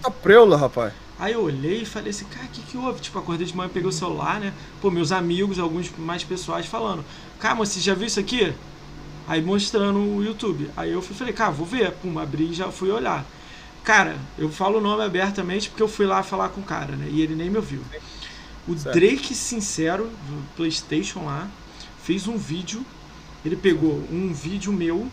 Tá 0.02 0.12
preula, 0.12 0.58
rapaz. 0.58 0.94
Aí 1.18 1.34
eu 1.34 1.44
olhei 1.44 1.84
e 1.84 1.86
falei 1.86 2.10
assim, 2.10 2.26
cara, 2.26 2.46
o 2.46 2.50
que, 2.50 2.62
que 2.62 2.78
houve? 2.78 3.00
Tipo, 3.00 3.20
acordei 3.20 3.46
de 3.46 3.56
manhã, 3.56 3.70
peguei 3.70 3.88
o 3.88 3.92
celular, 3.92 4.40
né? 4.40 4.54
Pô, 4.82 4.92
meus 4.92 5.12
amigos, 5.12 5.60
alguns 5.60 5.90
mais 5.98 6.24
pessoais 6.24 6.66
falando, 6.66 7.06
cara, 7.40 7.56
mas 7.56 7.70
você 7.70 7.80
já 7.80 7.94
viu 7.94 8.08
isso 8.08 8.20
aqui? 8.20 8.54
Aí 9.28 9.42
mostrando 9.42 10.00
o 10.00 10.24
YouTube. 10.24 10.70
Aí 10.76 10.92
eu 10.92 11.02
fui, 11.02 11.16
falei, 11.16 11.34
cara, 11.34 11.52
vou 11.52 11.66
ver. 11.66 11.92
Pum, 11.94 12.20
abri 12.20 12.50
e 12.52 12.54
já 12.54 12.70
fui 12.72 12.92
olhar. 12.92 13.26
Cara, 13.84 14.18
eu 14.38 14.50
falo 14.50 14.78
o 14.78 14.82
nome 14.82 15.04
abertamente 15.04 15.70
porque 15.70 15.84
eu 15.84 15.88
fui 15.88 16.06
lá 16.06 16.24
falar 16.24 16.50
com 16.50 16.62
o 16.62 16.64
cara, 16.64 16.96
né? 16.96 17.10
E 17.12 17.22
ele 17.22 17.36
nem 17.36 17.50
me 17.50 17.58
ouviu. 17.58 17.82
O 18.68 18.78
certo. 18.78 18.96
Drake 18.96 19.36
Sincero, 19.36 20.06
do 20.06 20.56
PlayStation 20.56 21.26
lá, 21.26 21.50
fez 22.02 22.28
um 22.28 22.38
vídeo. 22.38 22.86
Ele 23.44 23.58
pegou 23.58 24.02
um 24.10 24.32
vídeo 24.34 24.72
meu, 24.72 25.12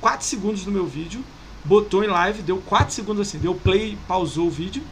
4 0.00 0.26
segundos 0.26 0.64
do 0.64 0.72
meu 0.72 0.86
vídeo, 0.86 1.24
botou 1.64 2.02
em 2.02 2.08
live, 2.08 2.42
deu 2.42 2.58
4 2.58 2.92
segundos 2.92 3.28
assim, 3.28 3.38
deu 3.38 3.54
play, 3.54 3.96
pausou 4.08 4.48
o 4.48 4.50
vídeo. 4.50 4.82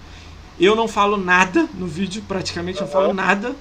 Eu 0.59 0.77
não 0.77 0.87
falo 0.87 1.17
nada 1.17 1.69
no 1.75 1.89
vídeo, 1.89 2.23
praticamente 2.29 2.81
não 2.81 2.87
falo 2.87 3.13
nada. 3.13 3.57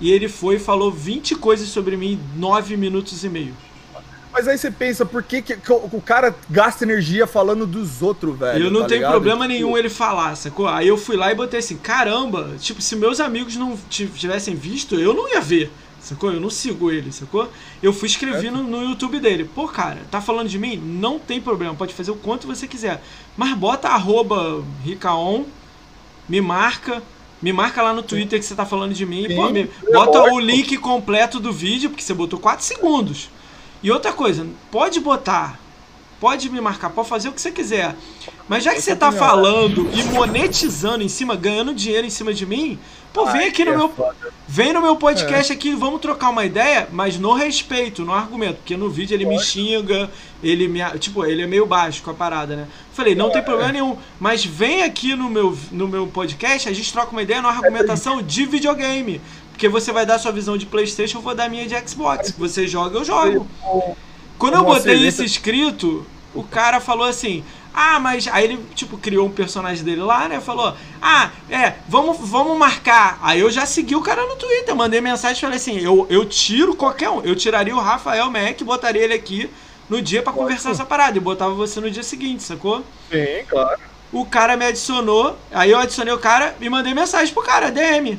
E 0.00 0.10
ele 0.10 0.28
foi 0.28 0.56
e 0.56 0.58
falou 0.58 0.90
20 0.90 1.36
coisas 1.36 1.68
sobre 1.68 1.96
mim 1.96 2.14
em 2.14 2.38
9 2.40 2.76
minutos 2.76 3.22
e 3.22 3.28
meio. 3.28 3.54
Mas 4.32 4.46
aí 4.46 4.56
você 4.56 4.70
pensa, 4.70 5.04
por 5.04 5.22
que, 5.22 5.42
que, 5.42 5.58
o 5.72 6.00
cara 6.00 6.34
gasta 6.48 6.84
energia 6.84 7.26
falando 7.26 7.66
dos 7.66 8.00
outros, 8.00 8.38
velho? 8.38 8.66
Eu 8.66 8.70
não 8.70 8.82
tá 8.82 8.88
tenho 8.88 8.98
ligado? 9.00 9.12
problema 9.12 9.46
tipo... 9.46 9.54
nenhum 9.54 9.76
ele 9.76 9.88
falar, 9.88 10.36
sacou? 10.36 10.68
Aí 10.68 10.86
eu 10.86 10.96
fui 10.96 11.16
lá 11.16 11.32
e 11.32 11.34
botei 11.34 11.58
assim, 11.58 11.76
caramba, 11.76 12.54
tipo, 12.58 12.80
se 12.80 12.94
meus 12.94 13.18
amigos 13.18 13.56
não 13.56 13.76
tivessem 13.88 14.54
visto, 14.54 14.94
eu 14.94 15.12
não 15.12 15.28
ia 15.28 15.40
ver, 15.40 15.70
sacou? 16.00 16.32
Eu 16.32 16.40
não 16.40 16.48
sigo 16.48 16.92
ele, 16.92 17.10
sacou? 17.10 17.50
Eu 17.82 17.92
fui 17.92 18.06
escrever 18.06 18.52
no, 18.52 18.62
no, 18.62 18.82
YouTube 18.82 19.18
dele. 19.18 19.44
Pô, 19.44 19.66
cara, 19.66 19.98
tá 20.10 20.20
falando 20.20 20.48
de 20.48 20.58
mim? 20.58 20.76
Não 20.76 21.18
tem 21.18 21.40
problema, 21.40 21.74
pode 21.74 21.92
fazer 21.92 22.12
o 22.12 22.16
quanto 22.16 22.46
você 22.46 22.68
quiser. 22.68 23.02
Mas 23.36 23.56
bota 23.56 23.88
arroba 23.88 24.62
Ricaon, 24.84 25.44
me 26.28 26.40
marca, 26.40 27.02
me 27.42 27.52
marca 27.52 27.82
lá 27.82 27.92
no 27.92 28.02
Twitter 28.02 28.38
que 28.38 28.44
você 28.44 28.54
tá 28.54 28.64
falando 28.64 28.94
de 28.94 29.04
mim. 29.04 29.26
Sim, 29.26 29.34
pô, 29.34 29.50
me, 29.50 29.68
bota 29.92 30.22
o 30.32 30.38
link 30.38 30.76
completo 30.76 31.40
do 31.40 31.52
vídeo, 31.52 31.90
porque 31.90 32.02
você 32.02 32.14
botou 32.14 32.38
4 32.38 32.64
segundos. 32.64 33.28
E 33.82 33.90
outra 33.90 34.12
coisa, 34.12 34.46
pode 34.70 35.00
botar, 35.00 35.58
pode 36.20 36.50
me 36.50 36.60
marcar, 36.60 36.90
pode 36.90 37.08
fazer 37.08 37.28
o 37.28 37.32
que 37.32 37.40
você 37.40 37.50
quiser. 37.50 37.96
Mas 38.48 38.64
já 38.64 38.74
que 38.74 38.82
você 38.82 38.94
tá 38.94 39.10
falando 39.10 39.88
e 39.94 40.02
monetizando 40.04 41.02
em 41.02 41.08
cima, 41.08 41.36
ganhando 41.36 41.72
dinheiro 41.72 42.06
em 42.06 42.10
cima 42.10 42.34
de 42.34 42.44
mim, 42.44 42.78
pô, 43.12 43.24
vem 43.26 43.46
aqui 43.46 43.64
no 43.64 43.72
é 43.72 43.76
meu. 43.76 43.94
Vem 44.46 44.72
no 44.72 44.82
meu 44.82 44.96
podcast 44.96 45.52
é. 45.52 45.54
aqui, 45.54 45.72
vamos 45.72 46.00
trocar 46.00 46.30
uma 46.30 46.44
ideia, 46.44 46.88
mas 46.90 47.16
no 47.16 47.32
respeito, 47.32 48.04
no 48.04 48.12
argumento. 48.12 48.56
Porque 48.56 48.76
no 48.76 48.90
vídeo 48.90 49.14
ele 49.14 49.24
me 49.24 49.38
xinga, 49.38 50.10
ele 50.42 50.66
me. 50.66 50.80
Tipo, 50.98 51.24
ele 51.24 51.42
é 51.42 51.46
meio 51.46 51.64
baixo 51.64 52.02
com 52.02 52.10
a 52.10 52.14
parada, 52.14 52.56
né? 52.56 52.66
Falei, 52.92 53.14
não 53.14 53.28
é, 53.28 53.30
tem 53.30 53.42
problema 53.42 53.70
é. 53.70 53.74
nenhum. 53.74 53.96
Mas 54.18 54.44
vem 54.44 54.82
aqui 54.82 55.14
no 55.14 55.30
meu, 55.30 55.56
no 55.70 55.86
meu 55.86 56.08
podcast, 56.08 56.68
a 56.68 56.72
gente 56.72 56.92
troca 56.92 57.12
uma 57.12 57.22
ideia 57.22 57.40
na 57.40 57.48
argumentação 57.48 58.20
de 58.20 58.44
videogame. 58.44 59.20
Porque 59.60 59.68
você 59.68 59.92
vai 59.92 60.06
dar 60.06 60.18
sua 60.18 60.32
visão 60.32 60.56
de 60.56 60.64
PlayStation, 60.64 61.18
eu 61.18 61.22
vou 61.22 61.34
dar 61.34 61.50
minha 61.50 61.68
de 61.68 61.78
Xbox. 61.86 62.30
Você 62.38 62.66
joga, 62.66 62.96
eu 62.96 63.04
jogo. 63.04 63.46
Quando 64.38 64.54
eu 64.54 64.64
botei 64.64 64.94
isso 64.94 65.22
escrito, 65.22 66.06
o 66.34 66.42
cara 66.42 66.80
falou 66.80 67.06
assim: 67.06 67.44
ah, 67.74 68.00
mas. 68.00 68.26
Aí 68.28 68.44
ele, 68.44 68.64
tipo, 68.74 68.96
criou 68.96 69.26
um 69.26 69.30
personagem 69.30 69.84
dele 69.84 70.00
lá, 70.00 70.28
né? 70.28 70.40
Falou: 70.40 70.74
Ah, 71.02 71.30
é, 71.50 71.74
vamos, 71.86 72.16
vamos 72.26 72.56
marcar. 72.56 73.18
Aí 73.20 73.40
eu 73.40 73.50
já 73.50 73.66
segui 73.66 73.94
o 73.94 74.00
cara 74.00 74.24
no 74.24 74.36
Twitter, 74.36 74.74
mandei 74.74 75.02
mensagem 75.02 75.36
e 75.36 75.40
falei 75.42 75.56
assim: 75.58 75.78
eu, 75.78 76.06
eu 76.08 76.24
tiro 76.24 76.74
qualquer 76.74 77.10
um. 77.10 77.20
Eu 77.20 77.36
tiraria 77.36 77.76
o 77.76 77.80
Rafael 77.80 78.30
Mac, 78.30 78.62
botaria 78.62 79.04
ele 79.04 79.12
aqui 79.12 79.50
no 79.90 80.00
dia 80.00 80.22
para 80.22 80.32
conversar 80.32 80.70
essa 80.70 80.86
parada. 80.86 81.18
E 81.18 81.20
botava 81.20 81.52
você 81.52 81.80
no 81.80 81.90
dia 81.90 82.02
seguinte, 82.02 82.42
sacou? 82.42 82.82
Sim, 83.12 83.44
claro. 83.46 83.78
O 84.10 84.24
cara 84.24 84.56
me 84.56 84.64
adicionou, 84.64 85.36
aí 85.52 85.70
eu 85.70 85.78
adicionei 85.78 86.14
o 86.14 86.18
cara 86.18 86.56
e 86.62 86.70
mandei 86.70 86.94
mensagem 86.94 87.34
pro 87.34 87.42
cara, 87.42 87.70
DM 87.70 88.18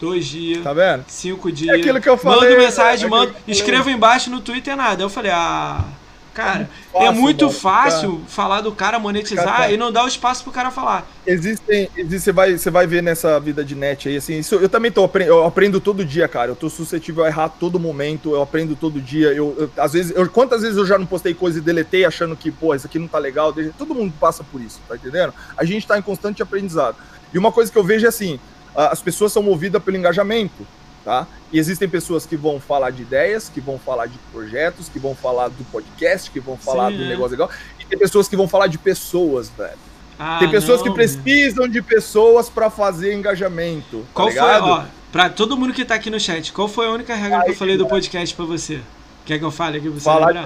dois 0.00 0.26
dias, 0.26 0.64
tá 0.64 0.72
vendo? 0.72 1.04
cinco 1.06 1.52
dias. 1.52 1.76
É 1.76 1.78
aquilo 1.78 2.00
que 2.00 2.08
eu 2.08 2.16
falei. 2.16 2.48
Mando 2.50 2.62
mensagem, 2.62 3.06
é 3.06 3.08
mando, 3.10 3.34
escrevo 3.46 3.90
embaixo 3.90 4.30
no 4.30 4.40
Twitter 4.40 4.74
nada. 4.74 5.02
Eu 5.02 5.10
falei, 5.10 5.30
ah, 5.30 5.84
cara, 6.32 6.62
é, 6.62 6.92
fácil, 6.92 7.06
é 7.06 7.10
muito 7.10 7.50
fácil 7.50 8.12
cara. 8.12 8.24
falar 8.28 8.60
do 8.62 8.72
cara 8.72 8.98
monetizar 8.98 9.44
cara, 9.44 9.72
e 9.72 9.76
não 9.76 9.92
dar 9.92 10.04
o 10.04 10.08
espaço 10.08 10.42
pro 10.42 10.52
cara 10.52 10.70
falar. 10.70 11.06
Existem, 11.26 11.88
existe, 11.96 12.24
você 12.24 12.32
vai, 12.32 12.56
você 12.56 12.70
vai 12.70 12.86
ver 12.86 13.02
nessa 13.02 13.38
vida 13.38 13.62
de 13.62 13.74
net 13.74 14.08
aí, 14.08 14.16
assim, 14.16 14.38
isso, 14.38 14.54
eu 14.54 14.68
também 14.68 14.90
tô 14.90 15.08
eu 15.20 15.44
aprendo 15.44 15.80
todo 15.80 16.04
dia, 16.04 16.26
cara. 16.26 16.52
Eu 16.52 16.56
tô 16.56 16.70
suscetível 16.70 17.24
a 17.24 17.28
errar 17.28 17.48
todo 17.50 17.78
momento, 17.78 18.32
eu 18.32 18.40
aprendo 18.40 18.74
todo 18.74 19.00
dia. 19.00 19.28
Eu, 19.28 19.54
eu 19.58 19.70
às 19.76 19.92
vezes, 19.92 20.16
eu, 20.16 20.28
quantas 20.30 20.62
vezes 20.62 20.78
eu 20.78 20.86
já 20.86 20.98
não 20.98 21.06
postei 21.06 21.34
coisa 21.34 21.58
e 21.58 21.60
deletei 21.60 22.04
achando 22.06 22.34
que, 22.34 22.50
pô, 22.50 22.74
isso 22.74 22.86
aqui 22.86 22.98
não 22.98 23.08
tá 23.08 23.18
legal. 23.18 23.54
Todo 23.76 23.94
mundo 23.94 24.14
passa 24.18 24.42
por 24.42 24.60
isso, 24.62 24.80
tá 24.88 24.96
entendendo? 24.96 25.34
A 25.56 25.64
gente 25.64 25.86
tá 25.86 25.98
em 25.98 26.02
constante 26.02 26.42
aprendizado. 26.42 26.96
E 27.32 27.38
uma 27.38 27.52
coisa 27.52 27.70
que 27.70 27.78
eu 27.78 27.84
vejo 27.84 28.06
é 28.06 28.08
assim, 28.08 28.40
as 28.74 29.02
pessoas 29.02 29.32
são 29.32 29.42
movidas 29.42 29.82
pelo 29.82 29.96
engajamento, 29.96 30.66
tá? 31.04 31.26
E 31.52 31.58
existem 31.58 31.88
pessoas 31.88 32.24
que 32.24 32.36
vão 32.36 32.60
falar 32.60 32.90
de 32.90 33.02
ideias, 33.02 33.48
que 33.48 33.60
vão 33.60 33.78
falar 33.78 34.06
de 34.06 34.18
projetos, 34.32 34.88
que 34.88 34.98
vão 34.98 35.14
falar 35.14 35.48
do 35.48 35.64
podcast, 35.64 36.30
que 36.30 36.40
vão 36.40 36.56
falar 36.56 36.90
Sim, 36.90 36.98
do 36.98 37.04
é. 37.04 37.08
negócio 37.08 37.32
legal, 37.32 37.50
e 37.78 37.84
tem 37.84 37.98
pessoas 37.98 38.28
que 38.28 38.36
vão 38.36 38.48
falar 38.48 38.66
de 38.66 38.78
pessoas, 38.78 39.50
velho. 39.50 39.90
Ah, 40.18 40.38
tem 40.38 40.50
pessoas 40.50 40.80
não, 40.80 40.88
que 40.88 40.92
precisam 40.92 41.66
de 41.66 41.80
pessoas 41.80 42.50
para 42.50 42.68
fazer 42.68 43.14
engajamento. 43.14 44.00
Tá 44.00 44.06
qual 44.12 44.28
ligado? 44.28 44.62
foi, 44.62 44.70
ó, 44.70 44.84
pra 45.10 45.30
todo 45.30 45.56
mundo 45.56 45.72
que 45.72 45.84
tá 45.84 45.94
aqui 45.94 46.10
no 46.10 46.20
chat, 46.20 46.52
qual 46.52 46.68
foi 46.68 46.86
a 46.86 46.90
única 46.90 47.14
regra 47.14 47.38
Ai, 47.38 47.44
que 47.44 47.50
eu 47.52 47.56
falei 47.56 47.76
do 47.76 47.86
podcast 47.86 48.34
para 48.36 48.44
você? 48.44 48.80
Quer 49.24 49.38
que 49.38 49.44
eu 49.44 49.50
fale 49.50 49.78
aqui 49.78 49.88
pra 49.88 49.98
você 49.98 50.04
falar 50.04 50.26
lembrar? 50.28 50.44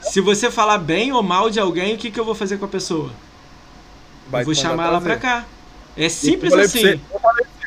Se 0.00 0.20
você 0.20 0.50
falar 0.50 0.78
bem 0.78 1.12
ou 1.12 1.22
mal 1.22 1.50
de 1.50 1.60
alguém, 1.60 1.94
o 1.94 1.98
que, 1.98 2.10
que 2.10 2.18
eu 2.18 2.24
vou 2.24 2.34
fazer 2.34 2.56
com 2.58 2.64
a 2.64 2.68
pessoa? 2.68 3.10
Vai 4.30 4.42
eu 4.42 4.46
vou 4.46 4.54
chamar 4.54 4.86
ela 4.86 5.00
pra 5.00 5.16
cá. 5.16 5.44
É 5.98 6.08
simples 6.08 6.52
assim. 6.52 6.80
Você, 6.80 7.00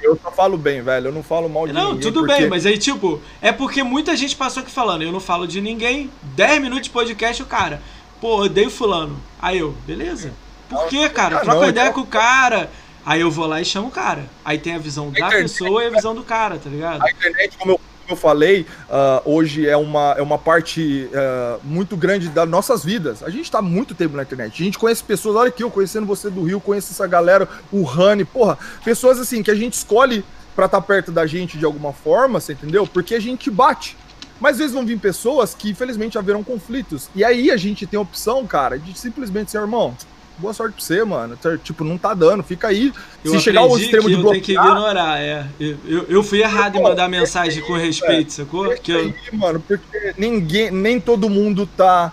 eu, 0.01 0.17
só 0.21 0.31
falo 0.31 0.57
bem, 0.57 0.81
velho. 0.81 1.09
Eu 1.09 1.11
não 1.11 1.21
falo 1.21 1.49
mal 1.49 1.67
de 1.67 1.73
não, 1.73 1.81
ninguém. 1.81 1.95
Não, 1.95 2.01
tudo 2.01 2.21
porque... 2.21 2.41
bem, 2.41 2.49
mas 2.49 2.65
aí, 2.65 2.77
tipo, 2.77 3.21
é 3.41 3.51
porque 3.51 3.83
muita 3.83 4.15
gente 4.15 4.35
passou 4.35 4.63
aqui 4.63 4.71
falando, 4.71 5.01
eu 5.01 5.11
não 5.11 5.19
falo 5.19 5.45
de 5.45 5.59
ninguém. 5.59 6.09
10 6.23 6.61
minutos 6.61 6.85
de 6.85 6.89
podcast, 6.91 7.43
o 7.43 7.45
cara, 7.45 7.81
pô, 8.21 8.37
odeio 8.41 8.69
fulano. 8.69 9.21
Aí 9.41 9.59
eu, 9.59 9.75
beleza. 9.85 10.33
Por 10.69 10.87
quê, 10.87 11.09
cara? 11.09 11.37
Ah, 11.37 11.39
Troca 11.41 11.67
ideia 11.67 11.89
então... 11.89 12.01
com 12.01 12.01
o 12.01 12.07
cara. 12.07 12.71
Aí 13.05 13.19
eu 13.19 13.29
vou 13.29 13.47
lá 13.47 13.59
e 13.59 13.65
chamo 13.65 13.89
o 13.89 13.91
cara. 13.91 14.25
Aí 14.45 14.57
tem 14.57 14.75
a 14.75 14.77
visão 14.77 15.07
a 15.07 15.11
da 15.11 15.27
internet, 15.27 15.41
pessoa 15.41 15.83
e 15.83 15.87
a 15.87 15.89
visão 15.89 16.15
do 16.15 16.23
cara, 16.23 16.57
tá 16.57 16.69
ligado? 16.69 17.03
A 17.03 17.11
internet, 17.11 17.57
como 17.57 17.73
eu 17.73 17.79
eu 18.13 18.17
falei, 18.17 18.65
uh, 18.89 19.21
hoje 19.29 19.67
é 19.67 19.77
uma, 19.77 20.15
é 20.17 20.21
uma 20.21 20.37
parte 20.37 21.09
uh, 21.09 21.59
muito 21.63 21.95
grande 21.95 22.29
das 22.29 22.47
nossas 22.47 22.83
vidas. 22.83 23.23
A 23.23 23.29
gente 23.29 23.45
está 23.45 23.61
muito 23.61 23.93
tempo 23.95 24.15
na 24.15 24.23
internet. 24.23 24.61
A 24.61 24.65
gente 24.65 24.79
conhece 24.79 25.03
pessoas, 25.03 25.35
olha 25.35 25.49
aqui, 25.49 25.63
eu 25.63 25.71
conhecendo 25.71 26.05
você 26.05 26.29
do 26.29 26.43
Rio, 26.43 26.59
conheço 26.59 26.91
essa 26.91 27.07
galera, 27.07 27.47
o 27.71 27.83
Rani, 27.83 28.25
porra, 28.25 28.57
pessoas 28.83 29.19
assim 29.19 29.41
que 29.41 29.51
a 29.51 29.55
gente 29.55 29.73
escolhe 29.73 30.23
para 30.55 30.65
estar 30.65 30.81
tá 30.81 30.85
perto 30.85 31.11
da 31.11 31.25
gente 31.25 31.57
de 31.57 31.65
alguma 31.65 31.93
forma, 31.93 32.39
você 32.39 32.53
entendeu? 32.53 32.85
Porque 32.85 33.15
a 33.15 33.19
gente 33.19 33.49
bate. 33.49 33.97
Mas 34.39 34.53
às 34.53 34.57
vezes 34.57 34.73
vão 34.73 34.83
vir 34.83 34.97
pessoas 34.99 35.53
que, 35.53 35.69
infelizmente, 35.69 36.17
haverão 36.17 36.43
conflitos. 36.43 37.09
E 37.13 37.23
aí 37.23 37.51
a 37.51 37.57
gente 37.57 37.85
tem 37.85 37.97
a 37.97 38.01
opção, 38.01 38.45
cara, 38.47 38.79
de 38.79 38.97
simplesmente 38.97 39.51
ser, 39.51 39.59
irmão, 39.59 39.95
boa 40.41 40.53
sorte 40.53 40.73
pra 40.73 40.83
você, 40.83 41.03
mano. 41.03 41.37
Tá, 41.37 41.57
tipo, 41.57 41.83
não 41.83 41.97
tá 41.97 42.13
dando, 42.13 42.43
fica 42.43 42.67
aí. 42.67 42.91
Eu 43.23 43.31
Se 43.31 43.39
chegar 43.39 43.61
ao 43.61 43.77
extremo 43.77 44.09
de 44.09 44.15
bloquear... 44.15 44.41
que 44.43 44.51
ignorar, 44.53 45.21
é. 45.21 45.45
Eu, 45.59 45.77
eu, 45.85 46.05
eu 46.09 46.23
fui 46.23 46.41
errado 46.41 46.75
em 46.75 46.81
mandar 46.81 47.07
mensagem 47.07 47.63
com 47.63 47.73
respeito, 47.73 48.29
é, 48.29 48.31
sacou? 48.31 48.69
Que 48.75 48.91
eu... 48.91 49.13
mano, 49.33 49.63
porque 49.65 50.13
ninguém, 50.17 50.71
nem 50.71 50.99
todo 50.99 51.29
mundo 51.29 51.65
tá 51.65 52.11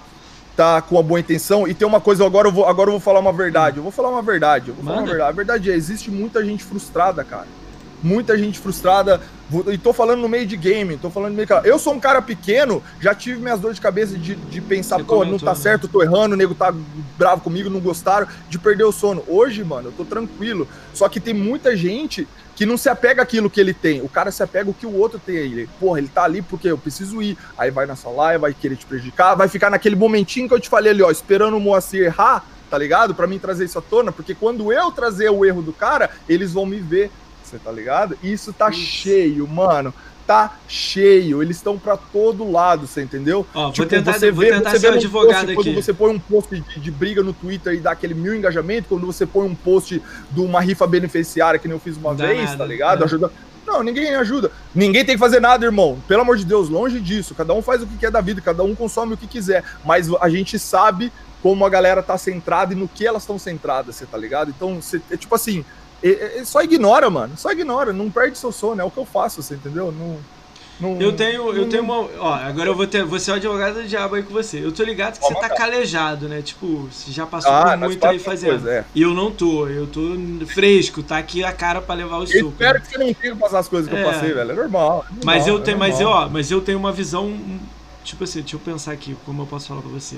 tá 0.59 0.83
com 0.83 0.99
a 0.99 1.03
boa 1.05 1.21
intenção. 1.21 1.69
E 1.69 1.73
tem 1.73 1.87
uma 1.87 2.01
coisa, 2.01 2.27
agora 2.27 2.49
eu 2.49 2.53
vou, 2.53 2.67
agora 2.67 2.89
eu 2.89 2.93
vou 2.95 3.01
falar 3.01 3.21
uma 3.21 3.33
verdade. 3.33 3.77
Eu 3.77 3.83
vou 3.85 3.93
falar 3.93 4.09
uma 4.09 4.23
verdade. 4.23 4.71
Eu 4.71 4.75
vou 4.75 4.85
falar 4.85 4.99
uma 4.99 5.07
verdade. 5.07 5.31
A 5.31 5.33
verdade 5.33 5.71
é, 5.71 5.75
existe 5.75 6.11
muita 6.11 6.45
gente 6.45 6.65
frustrada, 6.65 7.23
cara. 7.23 7.47
Muita 8.03 8.37
gente 8.37 8.59
frustrada. 8.59 9.21
E 9.73 9.79
tô 9.79 9.95
falando 9.95 10.21
no 10.21 10.29
meio 10.29 10.47
de 10.47 10.57
game, 10.57 10.99
tô 10.99 11.09
falando 11.09 11.31
no 11.31 11.37
meio. 11.37 11.49
Eu 11.65 11.79
sou 11.79 11.95
um 11.95 12.01
cara 12.01 12.21
pequeno, 12.21 12.83
já 13.01 13.15
tive 13.15 13.41
minhas 13.41 13.59
dores 13.59 13.77
de 13.77 13.81
cabeça 13.81 14.17
de, 14.19 14.35
de 14.35 14.61
pensar, 14.61 14.97
Você 14.97 15.05
pô, 15.05 15.15
comentou, 15.17 15.33
não 15.33 15.39
tá 15.39 15.53
né? 15.53 15.57
certo, 15.57 15.89
tô 15.89 16.03
errando, 16.03 16.35
o 16.35 16.37
nego 16.37 16.55
tá 16.55 16.75
bravo 17.17 17.41
comigo, 17.41 17.71
não 17.71 17.81
gostaram, 17.81 18.27
de 18.49 18.59
perder 18.59 18.85
o 18.85 18.93
sono. 18.93 19.25
Hoje, 19.27 19.65
mano, 19.65 19.89
eu 19.89 19.93
tô 19.93 20.05
tranquilo. 20.05 20.69
Só 20.93 21.09
que 21.09 21.19
tem 21.19 21.33
muita 21.33 21.75
gente 21.75 22.29
que 22.55 22.67
não 22.67 22.77
se 22.77 22.89
apega 22.89 23.23
àquilo 23.23 23.49
que 23.49 23.61
ele 23.61 23.73
tem. 23.73 24.03
O 24.03 24.09
cara 24.09 24.31
se 24.31 24.43
apega 24.43 24.69
o 24.69 24.75
que 24.75 24.85
o 24.85 24.95
outro 24.95 25.19
tem. 25.19 25.37
Ele, 25.37 25.69
porra, 25.81 25.99
ele 25.99 26.09
tá 26.09 26.25
ali 26.25 26.43
porque 26.43 26.69
eu 26.69 26.77
preciso 26.77 27.23
ir. 27.23 27.39
Aí 27.57 27.71
vai 27.71 27.87
na 27.87 27.97
sua 27.97 28.11
live, 28.13 28.43
vai 28.43 28.53
querer 28.53 28.77
te 28.77 28.85
prejudicar, 28.85 29.35
vai 29.35 29.49
ficar 29.49 29.71
naquele 29.71 29.97
momentinho 29.97 30.49
que 30.49 30.55
eu 30.55 30.61
te 30.61 30.69
falei 30.69 30.93
ali, 30.93 31.03
ó, 31.03 31.11
esperando 31.11 31.57
o 31.57 31.61
Moacir 31.61 32.03
errar, 32.03 32.45
tá 32.69 32.77
ligado? 32.77 33.15
Para 33.15 33.27
mim 33.27 33.39
trazer 33.39 33.65
isso 33.65 33.79
à 33.79 33.83
tona, 33.83 34.13
porque 34.13 34.35
quando 34.35 34.73
eu 34.73 34.91
trazer 34.91 35.31
o 35.31 35.45
erro 35.45 35.63
do 35.63 35.73
cara, 35.73 36.11
eles 36.29 36.53
vão 36.53 36.67
me 36.67 36.81
ver. 36.81 37.11
Você 37.49 37.59
tá 37.59 37.73
ligado? 37.73 38.19
E 38.23 38.33
isso 38.33 38.53
tá 38.53 38.71
isso. 38.71 38.81
cheio, 38.81 39.47
mano 39.47 39.93
tá 40.29 40.59
cheio, 40.69 41.43
eles 41.43 41.57
estão 41.57 41.79
para 41.79 41.97
todo 41.97 42.53
lado, 42.53 42.87
você 42.87 43.01
entendeu? 43.01 43.47
Ó, 43.55 43.71
tipo, 43.71 43.79
vou 43.79 43.87
tentar, 43.87 44.13
você 44.13 44.31
vou 44.31 44.45
vê, 44.45 44.53
tentar 44.53 44.73
você 44.73 44.81
ser 44.81 44.93
um 44.93 44.97
advogado 44.97 45.33
post, 45.33 45.53
aqui. 45.53 45.55
Quando 45.55 45.75
você 45.75 45.95
põe 45.95 46.13
um 46.13 46.19
post 46.19 46.61
de, 46.61 46.81
de, 46.81 46.91
briga 46.91 47.23
no 47.23 47.33
Twitter 47.33 47.73
e 47.73 47.79
dá 47.79 47.93
aquele 47.93 48.13
mil 48.13 48.35
engajamento, 48.35 48.89
quando 48.91 49.07
você 49.07 49.25
põe 49.25 49.47
um 49.47 49.55
post 49.55 50.03
de 50.31 50.41
uma 50.41 50.61
rifa 50.61 50.87
beneficiária 50.87 51.59
que 51.59 51.67
nem 51.67 51.75
eu 51.75 51.81
fiz 51.81 51.97
uma 51.97 52.15
vez, 52.15 52.45
nada, 52.45 52.59
tá 52.59 52.67
ligado? 52.67 53.01
É. 53.01 53.05
Ajuda. 53.07 53.33
Não, 53.67 53.83
ninguém 53.83 54.15
ajuda. 54.17 54.51
Ninguém 54.75 55.03
tem 55.03 55.15
que 55.15 55.19
fazer 55.19 55.41
nada, 55.41 55.65
irmão. 55.65 55.99
Pelo 56.07 56.21
amor 56.21 56.37
de 56.37 56.45
Deus, 56.45 56.69
longe 56.69 57.01
disso. 57.01 57.35
Cada 57.35 57.55
um 57.55 57.63
faz 57.63 57.83
o 57.83 57.87
que 57.87 57.97
quer 57.97 58.11
da 58.11 58.21
vida, 58.21 58.43
cada 58.43 58.63
um 58.63 58.75
consome 58.75 59.15
o 59.15 59.17
que 59.17 59.27
quiser. 59.27 59.65
Mas 59.83 60.11
a 60.21 60.29
gente 60.29 60.59
sabe 60.59 61.11
como 61.43 61.65
a 61.65 61.71
galera 61.71 62.03
tá 62.03 62.19
centrada 62.19 62.75
e 62.75 62.77
no 62.77 62.87
que 62.87 63.07
elas 63.07 63.23
estão 63.23 63.39
centradas, 63.39 63.97
você 63.97 64.05
tá 64.05 64.19
ligado? 64.19 64.51
Então, 64.51 64.81
você, 64.81 65.01
é 65.11 65.17
tipo 65.17 65.35
assim, 65.35 65.65
é, 66.03 66.39
é, 66.39 66.45
só 66.45 66.63
ignora, 66.63 67.11
mano. 67.11 67.35
Só 67.37 67.51
ignora. 67.51 67.93
Não 67.93 68.11
perde 68.11 68.39
seu 68.39 68.53
sono. 68.53 68.81
É 68.81 68.85
o 68.85 68.91
que 68.91 68.99
eu 68.99 69.07
faço, 69.07 69.43
você 69.43 69.55
entendeu? 69.55 69.93
Não. 69.93 70.19
Não, 70.81 70.97
eu 71.01 71.13
tenho, 71.13 71.47
não, 71.47 71.53
eu 71.53 71.69
tenho 71.69 71.83
uma. 71.83 72.09
Ó, 72.19 72.35
agora 72.35 72.69
eu 72.69 72.75
vou 72.75 72.87
ter. 72.87 73.05
Você 73.05 73.31
é 73.31 73.35
o 73.35 73.37
advogado 73.37 73.83
do 73.83 73.89
diabo 73.89 74.15
aí 74.15 74.23
com 74.23 74.33
você. 74.33 74.65
Eu 74.65 74.71
tô 74.71 74.85
ligado 74.85 75.19
que 75.19 75.27
você 75.27 75.35
tá 75.35 75.49
calejado, 75.49 76.29
né? 76.29 76.41
Tipo, 76.41 76.89
você 76.89 77.11
já 77.11 77.27
passou 77.27 77.51
ah, 77.51 77.71
por 77.71 77.79
muito 77.79 78.05
aí 78.07 78.19
fazendo. 78.21 78.51
Coisa, 78.51 78.71
é. 78.71 78.85
E 78.95 79.03
eu 79.03 79.13
não 79.13 79.33
tô, 79.33 79.67
eu 79.67 79.89
tô 79.89 80.17
fresco, 80.47 81.03
tá 81.03 81.19
aqui 81.19 81.43
a 81.43 81.53
cara 81.53 81.81
pra 81.81 81.97
levar 81.97 82.19
o 82.19 82.27
suco. 82.27 82.39
Eu 82.39 82.49
espero 82.51 82.75
né? 82.75 82.81
que 82.81 82.87
você 82.87 82.99
não 82.99 83.13
tenha 83.13 83.37
passar 83.37 83.59
as 83.59 83.69
coisas 83.69 83.91
que 83.91 83.97
é. 83.97 84.01
eu 84.01 84.07
passei, 84.07 84.33
velho. 84.33 84.53
É 84.53 84.55
normal. 84.55 85.05
É 85.11 85.15
normal 85.15 85.25
mas 85.25 85.47
eu 85.49 85.61
tenho, 85.61 85.79
mas 85.79 86.01
eu, 86.01 86.09
ó, 86.09 86.29
mas 86.29 86.51
eu 86.51 86.61
tenho 86.61 86.79
uma 86.79 86.93
visão. 86.93 87.37
Tipo 88.05 88.23
assim, 88.23 88.41
deixa 88.41 88.55
eu 88.55 88.61
pensar 88.61 88.93
aqui, 88.93 89.17
como 89.27 89.43
eu 89.43 89.47
posso 89.47 89.67
falar 89.67 89.81
pra 89.81 89.91
você. 89.91 90.17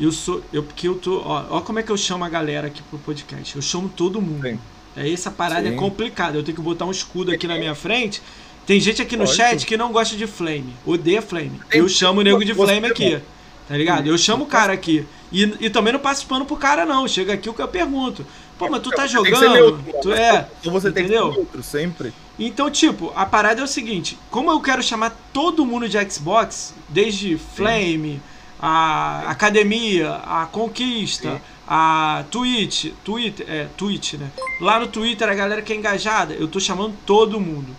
Eu 0.00 0.10
sou. 0.10 0.42
Eu, 0.52 0.64
porque 0.64 0.88
eu 0.88 0.96
tô. 0.96 1.22
Ó, 1.24 1.44
ó 1.48 1.60
como 1.60 1.78
é 1.78 1.82
que 1.84 1.92
eu 1.92 1.96
chamo 1.96 2.24
a 2.24 2.28
galera 2.28 2.66
aqui 2.66 2.82
pro 2.82 2.98
podcast. 2.98 3.54
Eu 3.54 3.62
chamo 3.62 3.88
todo 3.88 4.20
mundo. 4.20 4.42
Sim. 4.42 4.58
É, 4.96 5.10
essa 5.10 5.30
parada 5.30 5.68
é 5.68 5.70
Sim. 5.70 5.76
é 5.76 5.78
complicada. 5.78 6.38
Eu 6.38 6.42
tenho 6.42 6.56
que 6.56 6.62
botar 6.62 6.86
um 6.86 6.90
escudo 6.90 7.30
aqui 7.30 7.46
na 7.46 7.56
minha 7.56 7.74
frente. 7.74 8.22
Tem 8.66 8.80
gente 8.80 9.00
aqui 9.00 9.16
no 9.16 9.26
chat 9.26 9.64
que 9.64 9.76
não 9.76 9.92
gosta 9.92 10.16
de 10.16 10.26
Flame, 10.26 10.74
odeia 10.84 11.22
Flame. 11.22 11.60
Eu 11.70 11.88
chamo 11.88 12.20
o 12.20 12.22
nego 12.24 12.44
de 12.44 12.52
Flame 12.52 12.86
aqui. 12.88 13.20
Tá 13.68 13.76
ligado? 13.76 14.08
Eu 14.08 14.18
chamo 14.18 14.44
o 14.44 14.46
cara 14.46 14.72
aqui. 14.72 15.06
E, 15.30 15.42
e 15.60 15.70
também 15.70 15.92
não 15.92 16.00
passo 16.00 16.26
pano 16.26 16.44
pro 16.44 16.56
cara, 16.56 16.84
não. 16.84 17.06
Chega 17.06 17.34
aqui 17.34 17.48
o 17.48 17.54
que 17.54 17.62
eu 17.62 17.68
pergunto. 17.68 18.26
Pô, 18.58 18.68
mas 18.68 18.80
tu 18.80 18.90
tá 18.90 19.06
jogando. 19.06 19.52
Neutro, 19.52 19.84
tu 20.02 20.12
é. 20.12 20.48
Então 20.60 20.72
você 20.72 20.88
entendeu? 20.88 21.24
tem 21.24 21.30
que 21.30 21.36
neutro, 21.38 21.62
sempre. 21.62 22.12
Então, 22.38 22.70
tipo, 22.70 23.12
a 23.14 23.26
parada 23.26 23.60
é 23.60 23.64
o 23.64 23.68
seguinte: 23.68 24.18
como 24.30 24.50
eu 24.50 24.60
quero 24.60 24.82
chamar 24.82 25.16
todo 25.32 25.66
mundo 25.66 25.88
de 25.88 25.98
Xbox, 26.10 26.74
desde 26.88 27.36
Flame, 27.36 28.20
a 28.58 29.30
Academia, 29.30 30.20
a 30.24 30.46
Conquista. 30.46 31.32
Sim 31.34 31.55
a 31.66 32.24
Twitch, 32.30 32.92
Twitter, 33.04 33.46
é, 33.48 33.66
Twitch, 33.76 34.14
né? 34.14 34.30
Lá 34.60 34.78
no 34.78 34.86
Twitter 34.86 35.28
a 35.28 35.34
galera 35.34 35.62
que 35.62 35.72
é 35.72 35.76
engajada, 35.76 36.34
eu 36.34 36.46
tô 36.46 36.60
chamando 36.60 36.94
todo 37.04 37.40
mundo. 37.40 37.74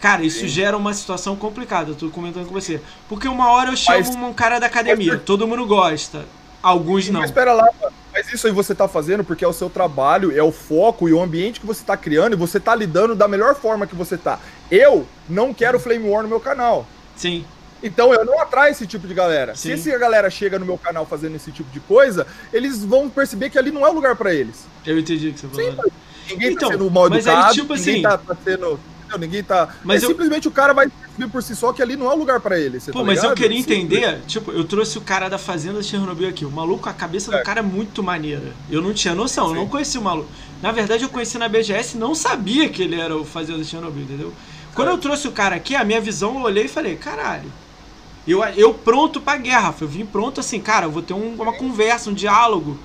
Cara, 0.00 0.22
isso 0.22 0.40
Sim. 0.40 0.48
gera 0.48 0.76
uma 0.76 0.94
situação 0.94 1.34
complicada, 1.36 1.90
eu 1.90 1.94
tô 1.94 2.08
comentando 2.08 2.46
com 2.46 2.52
você. 2.52 2.80
Porque 3.08 3.26
uma 3.26 3.50
hora 3.50 3.70
eu 3.70 3.76
chamo 3.76 3.98
mas, 3.98 4.14
um 4.16 4.32
cara 4.32 4.58
da 4.58 4.66
academia, 4.66 5.14
mas, 5.14 5.22
todo 5.22 5.46
mundo 5.46 5.66
gosta, 5.66 6.24
alguns 6.62 7.08
não. 7.08 7.20
Mas 7.20 7.30
espera 7.30 7.52
lá, 7.52 7.68
mas 8.12 8.32
isso 8.32 8.46
aí 8.46 8.52
você 8.52 8.74
tá 8.74 8.86
fazendo 8.86 9.24
porque 9.24 9.44
é 9.44 9.48
o 9.48 9.52
seu 9.52 9.68
trabalho, 9.68 10.36
é 10.36 10.42
o 10.42 10.52
foco 10.52 11.08
e 11.08 11.12
o 11.12 11.20
ambiente 11.20 11.60
que 11.60 11.66
você 11.66 11.84
tá 11.84 11.96
criando 11.96 12.32
e 12.32 12.36
você 12.36 12.60
tá 12.60 12.74
lidando 12.74 13.14
da 13.14 13.26
melhor 13.26 13.54
forma 13.54 13.86
que 13.86 13.94
você 13.94 14.16
tá. 14.16 14.38
Eu 14.70 15.06
não 15.28 15.52
quero 15.52 15.80
Flame 15.80 16.08
War 16.08 16.22
no 16.22 16.28
meu 16.28 16.40
canal. 16.40 16.86
Sim. 17.16 17.44
Então 17.82 18.12
eu 18.12 18.24
não 18.24 18.40
atraio 18.40 18.72
esse 18.72 18.86
tipo 18.86 19.06
de 19.06 19.14
galera. 19.14 19.54
Sim. 19.54 19.76
Se 19.76 19.90
essa 19.90 19.98
galera 19.98 20.28
chega 20.30 20.58
no 20.58 20.66
meu 20.66 20.78
canal 20.78 21.06
fazendo 21.06 21.36
esse 21.36 21.52
tipo 21.52 21.70
de 21.70 21.80
coisa, 21.80 22.26
eles 22.52 22.84
vão 22.84 23.08
perceber 23.08 23.50
que 23.50 23.58
ali 23.58 23.70
não 23.70 23.86
é 23.86 23.90
o 23.90 23.94
lugar 23.94 24.16
para 24.16 24.34
eles. 24.34 24.66
Eu 24.84 24.98
entendi 24.98 25.28
o 25.28 25.32
que 25.32 25.40
você 25.40 25.48
falou. 25.48 25.84
Sim, 25.84 25.92
ninguém 26.30 26.48
tá 26.48 26.52
então, 26.54 26.68
tá 26.68 26.74
sendo 26.74 26.90
mal 26.90 27.06
educado, 27.06 27.46
aí, 27.46 27.54
tipo 27.54 27.74
ninguém 27.74 27.94
assim, 27.94 28.02
tá, 28.02 28.18
tá 28.18 28.36
sendo 28.44 28.80
não, 29.08 29.18
ninguém 29.18 29.42
tá. 29.42 29.74
Mas 29.82 30.02
é 30.02 30.06
eu... 30.06 30.10
simplesmente 30.10 30.46
o 30.46 30.50
cara 30.50 30.72
vai 30.72 30.88
perceber 30.88 31.32
por 31.32 31.42
si 31.42 31.56
só 31.56 31.72
que 31.72 31.82
ali 31.82 31.96
não 31.96 32.10
é 32.10 32.14
o 32.14 32.18
lugar 32.18 32.40
para 32.40 32.58
ele. 32.58 32.78
Pô, 32.78 33.00
tá 33.00 33.04
mas 33.04 33.24
eu 33.24 33.34
queria 33.34 33.58
entender, 33.58 34.20
tipo, 34.26 34.52
eu 34.52 34.64
trouxe 34.64 34.98
o 34.98 35.00
cara 35.00 35.28
da 35.28 35.38
Fazenda 35.38 35.80
de 35.80 35.86
Chernobyl 35.86 36.28
aqui. 36.28 36.44
O 36.44 36.50
maluco, 36.50 36.88
a 36.88 36.92
cabeça 36.92 37.34
é. 37.34 37.38
do 37.38 37.44
cara 37.44 37.60
é 37.60 37.62
muito 37.62 38.02
maneira. 38.02 38.52
Eu 38.70 38.82
não 38.82 38.92
tinha 38.92 39.14
noção, 39.14 39.46
Sim. 39.46 39.54
eu 39.54 39.56
não 39.56 39.68
conhecia 39.68 40.00
o 40.00 40.04
maluco. 40.04 40.28
Na 40.60 40.72
verdade, 40.72 41.04
eu 41.04 41.08
conheci 41.08 41.38
na 41.38 41.48
BGS 41.48 41.96
e 41.96 41.98
não 41.98 42.14
sabia 42.14 42.68
que 42.68 42.82
ele 42.82 43.00
era 43.00 43.16
o 43.16 43.24
Fazenda 43.24 43.58
de 43.60 43.64
Chernobyl, 43.64 44.02
entendeu? 44.02 44.32
Quando 44.74 44.88
é. 44.88 44.92
eu 44.92 44.98
trouxe 44.98 45.26
o 45.26 45.32
cara 45.32 45.56
aqui, 45.56 45.74
a 45.74 45.84
minha 45.84 46.00
visão, 46.00 46.34
eu 46.34 46.42
olhei 46.42 46.64
e 46.64 46.68
falei, 46.68 46.96
caralho. 46.96 47.50
Eu, 48.26 48.44
eu 48.44 48.74
pronto 48.74 49.20
pra 49.20 49.36
guerra. 49.36 49.74
Eu 49.80 49.88
vim 49.88 50.04
pronto 50.04 50.40
assim, 50.40 50.60
cara, 50.60 50.86
eu 50.86 50.90
vou 50.90 51.02
ter 51.02 51.14
um, 51.14 51.34
uma 51.34 51.52
conversa, 51.52 52.10
um 52.10 52.14
diálogo. 52.14 52.78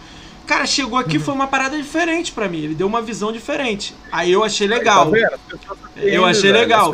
Cara, 0.46 0.66
chegou 0.66 1.00
aqui 1.00 1.20
foi 1.20 1.34
uma 1.34 1.48
parada 1.48 1.78
diferente 1.78 2.32
para 2.32 2.50
mim. 2.50 2.60
Ele 2.60 2.76
deu 2.76 2.88
uma 2.88 3.02
visão 3.02 3.32
diferente. 3.32 3.96
Aí 4.12 4.32
eu 4.32 4.44
achei 4.44 4.68
legal. 4.68 5.10
Tá 5.10 5.78
eu 5.96 6.26
achei 6.26 6.52
legal. 6.52 6.94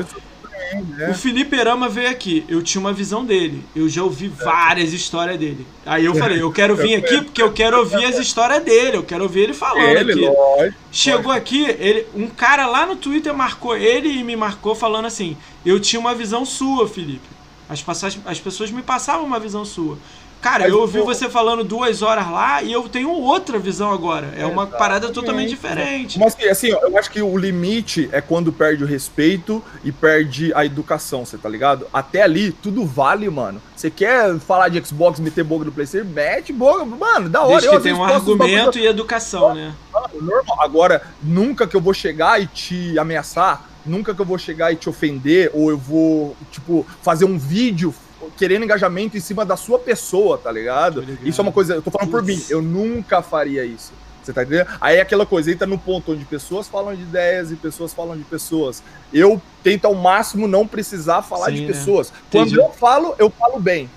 O 1.10 1.14
Felipe 1.16 1.56
Erama 1.56 1.90
veio 1.90 2.10
aqui. 2.10 2.45
Eu 2.48 2.61
tinha 2.61 2.80
uma 2.80 2.94
visão 2.94 3.26
dele. 3.26 3.64
Eu 3.76 3.90
já 3.90 4.03
ouvi 4.03 4.28
várias 4.28 4.94
histórias 4.94 5.38
dele. 5.38 5.66
Aí 5.84 6.06
eu 6.06 6.14
falei, 6.14 6.41
eu 6.41 6.52
quero 6.52 6.76
vir 6.78 6.95
aqui 6.95 7.24
porque 7.24 7.41
eu 7.41 7.52
quero 7.52 7.80
ouvir 7.80 8.06
as 8.06 8.20
histórias 8.20 8.64
dele. 8.64 8.98
Eu 8.98 9.03
quero 9.03 9.24
ouvir 9.24 9.41
ele 9.41 9.53
falando 9.53 9.98
aqui. 9.98 10.76
Chegou 10.91 11.32
aqui, 11.32 11.66
ele, 11.80 12.06
um 12.14 12.28
cara 12.28 12.68
lá 12.68 12.86
no 12.86 12.95
Twitter 12.95 13.34
marcou 13.34 13.76
ele 13.76 14.10
e 14.10 14.24
me 14.24 14.36
marcou 14.36 14.76
falando 14.76 15.06
assim: 15.06 15.36
Eu 15.66 15.80
tinha 15.80 15.99
uma 15.99 16.14
visão 16.14 16.45
sua, 16.45 16.88
Felipe. 16.88 17.39
As, 17.69 17.81
passagens, 17.81 18.21
as 18.25 18.39
pessoas 18.39 18.71
me 18.71 18.81
passavam 18.81 19.25
uma 19.25 19.39
visão 19.39 19.63
sua. 19.63 19.97
Cara, 20.41 20.63
Mas, 20.63 20.71
eu 20.71 20.79
ouvi 20.79 20.99
pô... 20.99 21.05
você 21.05 21.29
falando 21.29 21.63
duas 21.63 22.01
horas 22.01 22.29
lá 22.31 22.63
e 22.63 22.71
eu 22.71 22.87
tenho 22.87 23.11
outra 23.11 23.59
visão 23.59 23.91
agora. 23.91 24.33
É 24.37 24.45
uma 24.45 24.65
parada 24.65 25.09
totalmente 25.09 25.49
diferente. 25.49 26.17
Mas 26.17 26.35
assim, 26.49 26.69
eu 26.69 26.97
acho 26.97 27.11
que 27.11 27.21
o 27.21 27.37
limite 27.37 28.09
é 28.13 28.21
quando 28.21 28.51
perde 28.51 28.83
o 28.83 28.87
respeito 28.87 29.61
e 29.83 29.91
perde 29.91 30.53
a 30.53 30.65
educação, 30.65 31.25
você 31.25 31.37
tá 31.37 31.49
ligado? 31.49 31.87
Até 31.91 32.21
ali, 32.21 32.51
tudo 32.51 32.85
vale, 32.85 33.29
mano. 33.29 33.61
Você 33.75 33.91
quer 33.91 34.39
falar 34.39 34.69
de 34.69 34.83
Xbox, 34.85 35.19
meter 35.19 35.43
boca 35.43 35.65
no 35.65 35.71
PlayStation? 35.71 36.07
Mete 36.09 36.53
boca, 36.53 36.85
mano, 36.85 37.27
da 37.27 37.41
hora. 37.41 37.51
Desde 37.51 37.67
eu, 37.67 37.73
que 37.73 37.81
tem 37.81 37.93
um 37.93 38.03
argumento 38.03 38.79
e 38.79 38.87
educação, 38.87 39.53
né? 39.53 39.73
normal. 40.21 40.61
Agora, 40.61 41.01
nunca 41.21 41.67
que 41.67 41.75
eu 41.75 41.81
vou 41.81 41.93
chegar 41.93 42.41
e 42.41 42.47
te 42.47 42.97
ameaçar, 42.97 43.68
nunca 43.85 44.14
que 44.14 44.22
eu 44.22 44.26
vou 44.26 44.38
chegar 44.38 44.72
e 44.72 44.76
te 44.76 44.89
ofender, 44.89 45.51
ou 45.53 45.69
eu 45.69 45.77
vou, 45.77 46.35
tipo, 46.51 46.85
fazer 47.01 47.26
um 47.26 47.38
vídeo 47.38 47.93
querendo 48.38 48.64
engajamento 48.64 49.18
em 49.18 49.19
cima 49.19 49.45
da 49.45 49.56
sua 49.56 49.80
pessoa, 49.80 50.38
tá 50.38 50.51
ligado? 50.51 51.06
Isso 51.23 51.39
é 51.39 51.43
uma 51.43 51.51
coisa, 51.51 51.76
eu 51.76 51.81
tô 51.81 51.91
falando 51.91 52.11
por 52.11 52.23
mim, 52.23 52.41
eu 52.49 52.61
nunca 52.61 53.22
faria 53.22 53.65
isso. 53.65 53.91
Você 54.23 54.34
tá 54.34 54.43
entendendo? 54.43 54.68
Aí 54.80 54.97
é 54.97 55.01
aquela 55.01 55.26
coisa, 55.26 55.51
entra 55.51 55.65
no 55.65 55.77
ponto 55.77 56.11
onde 56.11 56.26
pessoas 56.26 56.68
falam 56.68 56.95
de 56.95 57.01
ideias 57.01 57.51
e 57.51 57.56
pessoas 57.56 57.93
falam 57.93 58.18
de 58.18 58.23
pessoas. 58.23 58.84
Eu 59.11 59.41
tento 59.64 59.85
ao 59.85 59.95
máximo 59.95 60.47
não 60.47 60.68
precisar 60.68 61.22
falar 61.22 61.47
Sim, 61.47 61.53
de 61.53 61.61
né? 61.61 61.68
pessoas. 61.68 62.14
Quando 62.31 62.56
eu 62.56 62.69
falo, 62.69 63.15
eu 63.18 63.30
falo 63.30 63.60
bem. 63.60 63.89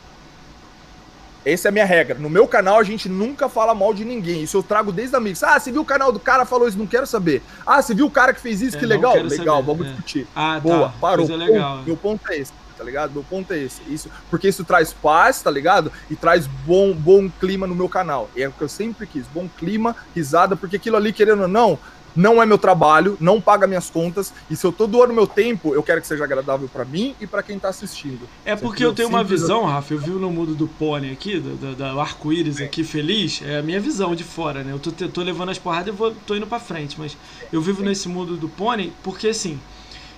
Essa 1.44 1.68
é 1.68 1.70
a 1.70 1.72
minha 1.72 1.84
regra. 1.84 2.18
No 2.18 2.30
meu 2.30 2.46
canal 2.46 2.78
a 2.78 2.84
gente 2.84 3.08
nunca 3.08 3.48
fala 3.48 3.74
mal 3.74 3.92
de 3.92 4.04
ninguém. 4.04 4.42
Isso 4.42 4.56
eu 4.56 4.62
trago 4.62 4.92
desde 4.92 5.16
amigos. 5.16 5.42
Ah, 5.42 5.58
você 5.58 5.72
viu 5.72 5.82
o 5.82 5.84
canal 5.84 6.12
do 6.12 6.20
cara, 6.20 6.44
falou 6.44 6.68
isso, 6.68 6.78
não 6.78 6.86
quero 6.86 7.06
saber. 7.06 7.42
Ah, 7.66 7.82
você 7.82 7.94
viu 7.94 8.06
o 8.06 8.10
cara 8.10 8.32
que 8.32 8.40
fez 8.40 8.62
isso, 8.62 8.76
é, 8.76 8.80
que 8.80 8.86
legal? 8.86 9.14
Legal, 9.14 9.56
saber, 9.56 9.66
vamos 9.66 9.86
é. 9.86 9.88
discutir. 9.90 10.26
Ah, 10.34 10.60
Boa, 10.60 10.88
tá. 10.88 10.94
parou. 11.00 11.26
Legal. 11.26 11.82
Meu 11.84 11.96
ponto 11.96 12.30
é 12.30 12.38
esse 12.38 12.52
tá 12.82 12.84
ligado? 12.84 13.12
Meu 13.12 13.22
ponto 13.22 13.52
é 13.52 13.58
esse. 13.58 13.80
Isso, 13.86 14.10
porque 14.28 14.48
isso 14.48 14.64
traz 14.64 14.92
paz, 14.92 15.40
tá 15.40 15.50
ligado? 15.50 15.92
E 16.10 16.16
traz 16.16 16.46
bom, 16.46 16.92
bom 16.92 17.30
clima 17.30 17.64
no 17.64 17.76
meu 17.76 17.88
canal. 17.88 18.28
E 18.34 18.42
é 18.42 18.48
o 18.48 18.52
que 18.52 18.62
eu 18.62 18.68
sempre 18.68 19.06
quis, 19.06 19.24
bom 19.28 19.48
clima, 19.56 19.94
risada, 20.14 20.56
porque 20.56 20.76
aquilo 20.76 20.96
ali, 20.96 21.12
querendo 21.12 21.42
ou 21.42 21.48
não, 21.48 21.78
não 22.14 22.42
é 22.42 22.46
meu 22.46 22.58
trabalho, 22.58 23.16
não 23.20 23.40
paga 23.40 23.66
minhas 23.66 23.90
contas, 23.90 24.32
e 24.50 24.56
se 24.56 24.66
eu 24.66 24.72
tô 24.72 24.86
doando 24.86 25.12
meu 25.12 25.26
tempo, 25.26 25.74
eu 25.74 25.82
quero 25.82 26.00
que 26.00 26.06
seja 26.06 26.24
agradável 26.24 26.68
para 26.68 26.84
mim 26.84 27.14
e 27.20 27.26
para 27.26 27.42
quem 27.42 27.58
tá 27.58 27.68
assistindo. 27.68 28.28
É 28.44 28.54
porque 28.54 28.84
eu 28.84 28.92
tenho 28.92 29.08
uma 29.08 29.24
visão, 29.24 29.64
Rafa, 29.64 29.94
eu 29.94 29.98
vi 29.98 30.10
no 30.10 30.30
mundo 30.30 30.54
do 30.54 30.66
pônei 30.66 31.12
aqui, 31.12 31.38
do, 31.38 31.56
do, 31.56 31.74
do 31.74 32.00
arco-íris 32.00 32.60
aqui 32.60 32.84
feliz, 32.84 33.42
é 33.44 33.58
a 33.58 33.62
minha 33.62 33.80
visão 33.80 34.14
de 34.14 34.24
fora, 34.24 34.62
né? 34.62 34.72
Eu 34.72 34.78
tô, 34.78 34.90
tô 34.90 35.22
levando 35.22 35.50
as 35.50 35.58
porradas 35.58 35.88
e 35.88 35.96
vou, 35.96 36.14
tô 36.26 36.34
indo 36.34 36.46
para 36.46 36.60
frente, 36.60 36.98
mas 36.98 37.16
eu 37.52 37.60
vivo 37.60 37.82
nesse 37.82 38.08
mundo 38.08 38.36
do 38.36 38.48
pônei 38.48 38.92
porque, 39.02 39.28
assim, 39.28 39.58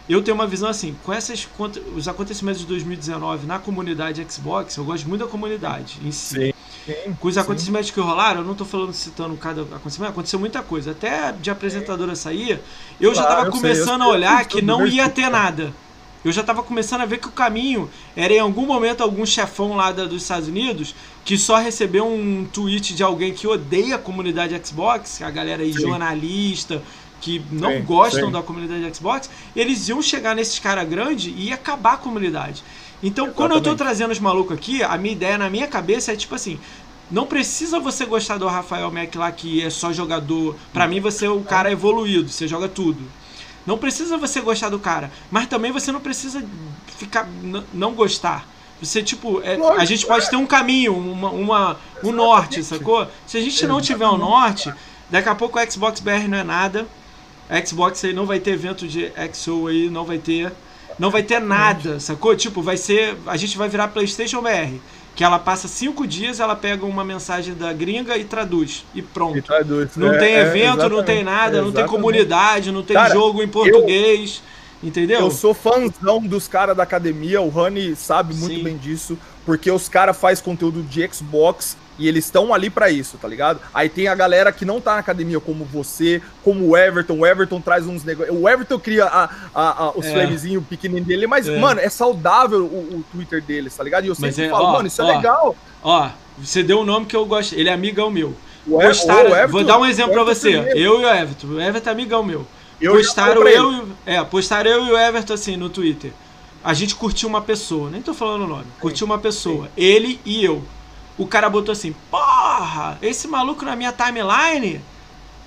eu 0.09 0.23
tenho 0.23 0.35
uma 0.35 0.47
visão 0.47 0.69
assim, 0.69 0.95
com 1.03 1.13
essas, 1.13 1.49
os 1.97 2.09
acontecimentos 2.09 2.61
de 2.61 2.67
2019 2.67 3.47
na 3.47 3.59
comunidade 3.59 4.25
Xbox, 4.29 4.77
eu 4.77 4.85
gosto 4.85 5.09
muito 5.09 5.25
da 5.25 5.31
comunidade 5.31 5.99
em 6.05 6.11
si. 6.11 6.35
Sim. 6.35 6.53
Sim, 6.87 7.17
com 7.19 7.29
os 7.29 7.39
acontecimentos 7.39 7.89
sim. 7.89 7.95
que 7.95 8.01
rolaram, 8.01 8.41
eu 8.41 8.45
não 8.45 8.53
estou 8.53 8.67
falando 8.67 8.93
citando 8.93 9.37
cada 9.37 9.63
acontecimento, 9.63 10.11
aconteceu 10.11 10.39
muita 10.39 10.63
coisa. 10.63 10.91
Até 10.91 11.33
de 11.33 11.51
apresentadora 11.51 12.15
sair, 12.15 12.61
eu 13.01 13.13
claro, 13.13 13.15
já 13.15 13.23
estava 13.23 13.51
começando 13.51 14.03
sei, 14.03 14.11
a 14.11 14.15
olhar 14.15 14.45
que 14.47 14.63
não 14.63 14.87
ia 14.87 15.09
ter 15.09 15.31
nada. 15.31 15.73
Eu 16.25 16.33
já 16.33 16.41
estava 16.41 16.63
começando 16.63 17.03
a 17.03 17.07
ver 17.07 17.19
que 17.19 17.29
o 17.29 17.33
caminho 17.33 17.91
era 18.17 18.33
em 18.33 18.39
algum 18.39 18.65
momento 18.65 19.03
algum 19.03 19.27
chefão 19.27 19.77
lá 19.77 19.93
da, 19.93 20.07
dos 20.07 20.23
Estados 20.23 20.49
Unidos 20.49 20.95
que 21.23 21.37
só 21.37 21.59
recebeu 21.59 22.07
um 22.07 22.47
tweet 22.51 22.95
de 22.95 23.03
alguém 23.03 23.35
que 23.35 23.47
odeia 23.47 23.97
a 23.97 23.99
comunidade 23.99 24.59
Xbox, 24.67 25.21
a 25.21 25.31
galera 25.31 25.63
aí, 25.63 25.73
sim. 25.73 25.81
jornalista, 25.81 26.83
que 27.21 27.43
não 27.51 27.73
sim, 27.73 27.83
gostam 27.83 28.27
sim. 28.27 28.33
da 28.33 28.43
comunidade 28.43 28.97
Xbox, 28.97 29.31
eles 29.55 29.89
iam 29.89 30.01
chegar 30.03 30.35
nesses 30.35 30.59
caras 30.59 30.89
grandes 30.89 31.27
e 31.35 31.49
ia 31.49 31.55
acabar 31.55 31.95
a 31.95 31.99
comunidade. 31.99 32.63
Então, 33.05 33.27
Exatamente. 33.27 33.37
quando 33.37 33.53
eu 33.53 33.61
tô 33.61 33.77
trazendo 33.77 34.13
os 34.13 34.19
malucos 34.19 34.57
aqui, 34.57 34.83
a 34.83 34.97
minha 34.97 35.13
ideia 35.13 35.37
na 35.37 35.51
minha 35.51 35.67
cabeça 35.67 36.13
é 36.13 36.17
tipo 36.17 36.35
assim: 36.35 36.59
não 37.11 37.27
precisa 37.27 37.79
você 37.79 38.07
gostar 38.07 38.39
do 38.39 38.47
Rafael 38.47 38.91
Mack 38.91 39.15
lá, 39.19 39.31
que 39.31 39.63
é 39.63 39.69
só 39.69 39.93
jogador. 39.93 40.57
Para 40.73 40.89
mim, 40.89 41.01
você 41.01 41.27
é 41.27 41.31
o 41.31 41.43
cara 41.43 41.71
evoluído, 41.71 42.31
você 42.31 42.49
joga 42.49 42.67
tudo. 42.67 43.03
Não 43.67 43.77
precisa 43.77 44.17
você 44.17 44.41
gostar 44.41 44.71
do 44.71 44.79
cara, 44.79 45.13
mas 45.31 45.47
também 45.47 45.71
você 45.71 45.93
não 45.93 46.01
precisa 46.01 46.43
ficar 46.97 47.29
não 47.75 47.93
gostar. 47.93 48.49
Você, 48.81 49.03
tipo, 49.03 49.41
é, 49.43 49.57
a 49.77 49.85
gente 49.85 50.07
pode 50.07 50.29
ter 50.29 50.37
um 50.37 50.47
caminho, 50.47 50.97
uma, 50.97 51.31
uma, 51.31 51.77
um 52.03 52.11
norte, 52.11 52.63
sacou? 52.65 53.07
Se 53.27 53.37
a 53.37 53.41
gente 53.41 53.67
não 53.67 53.81
tiver 53.81 54.09
um 54.09 54.19
norte, 54.19 54.73
daqui 55.11 55.29
a 55.29 55.35
pouco 55.35 55.59
o 55.59 55.71
Xbox 55.71 56.01
BR 56.01 56.27
não 56.29 56.39
é 56.39 56.45
nada. 56.45 56.87
A 57.49 57.65
Xbox 57.65 58.03
aí 58.05 58.15
não 58.15 58.25
vai 58.25 58.41
ter 58.41 58.53
evento 58.53 58.89
de 58.89 59.13
XO 59.33 59.69
aí, 59.69 59.91
não 59.91 60.05
vai 60.05 60.19
ter. 60.19 60.53
Não 60.99 61.11
vai 61.11 61.23
ter 61.23 61.41
nada, 61.41 61.99
sacou? 61.99 62.35
Tipo, 62.37 62.63
vai 62.63 62.77
ser. 62.77 63.17
A 63.27 63.37
gente 63.37 63.57
vai 63.59 63.69
virar 63.69 63.89
PlayStation 63.89 64.41
BR. 64.41 64.79
Que 65.15 65.23
ela 65.23 65.39
passa 65.39 65.69
cinco 65.69 66.07
dias, 66.09 66.41
ela 66.41 66.57
pega 66.57 66.85
uma 66.85 67.05
mensagem 67.05 67.55
da 67.55 67.73
gringa 67.73 68.17
e 68.19 68.25
traduz. 68.25 68.85
E 68.93 69.01
pronto. 69.01 69.39
E 69.39 69.43
traduz, 69.43 69.97
não 69.97 70.13
é, 70.13 70.19
tem 70.19 70.35
é, 70.35 70.41
evento, 70.41 70.83
é, 70.83 70.89
não 70.89 71.05
tem 71.05 71.23
nada, 71.23 71.63
não 71.63 71.71
tem 71.71 71.87
comunidade, 71.87 72.73
não 72.73 72.83
tem 72.83 72.97
Cara, 72.97 73.15
jogo 73.15 73.41
em 73.41 73.47
português. 73.47 74.43
Eu, 74.83 74.89
entendeu? 74.89 75.21
Eu 75.21 75.31
sou 75.31 75.55
fãzão 75.55 76.21
dos 76.21 76.49
caras 76.49 76.77
da 76.77 76.83
academia, 76.83 77.41
o 77.41 77.49
Rani 77.49 77.95
sabe 77.95 78.35
muito 78.35 78.57
Sim. 78.57 78.65
bem 78.65 78.77
disso, 78.77 79.17
porque 79.47 79.71
os 79.71 79.89
caras 79.89 80.17
fazem 80.17 80.43
conteúdo 80.43 80.83
de 80.83 81.09
Xbox 81.13 81.77
e 81.99 82.09
eles 82.09 82.25
estão 82.25 82.53
ali 82.53 82.69
para 82.69 82.91
isso, 82.91 83.17
tá 83.19 83.29
ligado? 83.29 83.61
Aí 83.73 83.89
tem 83.89 84.09
a 84.09 84.15
galera 84.15 84.51
que 84.53 84.65
não 84.65 84.81
tá 84.81 84.95
na 84.95 84.99
academia, 84.99 85.39
como 85.39 85.65
você, 85.65 86.21
como 86.43 86.69
o 86.69 86.77
Everton. 86.77 87.19
O 87.19 87.27
Everton 87.27 87.61
traz 87.61 87.87
uns 87.87 88.03
negócios. 88.03 88.37
O 88.37 88.49
Everton 88.49 88.79
cria 88.79 89.05
a, 89.05 89.31
a, 89.55 89.85
a, 89.85 89.91
os 89.93 90.05
é. 90.07 90.13
flamezinhos 90.13 90.65
pequenininhos 90.67 91.07
dele, 91.07 91.27
mas, 91.27 91.49
é. 91.49 91.59
mano, 91.59 91.81
é 91.81 91.89
saudável 91.89 92.65
o, 92.65 92.99
o, 92.99 93.05
Twitter 93.13 93.43
deles, 93.43 93.75
tá 93.77 93.85
ligado? 93.85 94.05
E 94.05 94.09
eu 94.09 94.15
sempre 94.15 94.45
é, 94.45 94.51
falo, 94.51 94.65
ó, 94.65 94.73
mano, 94.73 94.89
isso 94.89 95.01
é 95.01 95.05
ó, 95.05 95.09
é 95.09 95.17
legal. 95.17 95.57
Ó, 95.83 96.09
você 96.39 96.63
deu 96.63 96.81
um 96.81 96.85
nome 96.85 97.07
que 97.07 97.15
eu 97.15 97.25
gosto. 97.25 97.55
Ele 97.55 97.69
é 97.69 97.73
amigão 97.73 98.11
meu. 98.11 98.35
O 98.67 98.81
Postaram, 98.81 99.31
o 99.31 99.35
Everton, 99.35 99.53
vou 99.53 99.65
dar 99.65 99.79
um 99.79 99.87
exemplo 99.87 100.13
para 100.15 100.25
você. 100.25 100.57
Eu 100.75 101.01
e 101.01 101.05
o 101.05 101.09
Everton. 101.09 101.47
O 101.49 101.61
Everton 101.61 101.91
é 101.91 101.93
amigão 101.93 102.23
meu. 102.23 102.47
Eu 102.81 102.95
postaram 102.95 103.47
eu, 103.47 103.89
é, 104.05 104.23
postaram 104.25 104.71
eu 104.71 104.87
e 104.87 104.91
o 104.91 104.99
Everton 104.99 105.35
assim 105.35 105.57
no 105.57 105.71
Twitter. 105.71 106.13
A 106.63 106.75
gente 106.75 106.95
curtiu 106.95 107.29
uma 107.29 107.43
pessoa, 107.43 107.91
nem 107.91 108.03
tô 108.03 108.15
falando 108.15 108.45
o 108.45 108.49
nome. 108.49 108.65
Curtiu 108.81 109.07
uma 109.07 109.19
pessoa, 109.19 109.67
Sim. 109.67 109.71
ele 109.77 110.21
e 110.25 110.45
eu 110.45 110.63
o 111.17 111.27
cara 111.27 111.49
botou 111.49 111.73
assim: 111.73 111.95
Porra, 112.11 112.99
esse 113.03 113.29
maluco 113.29 113.65
na 113.65 113.77
minha 113.77 113.93
timeline. 113.93 114.81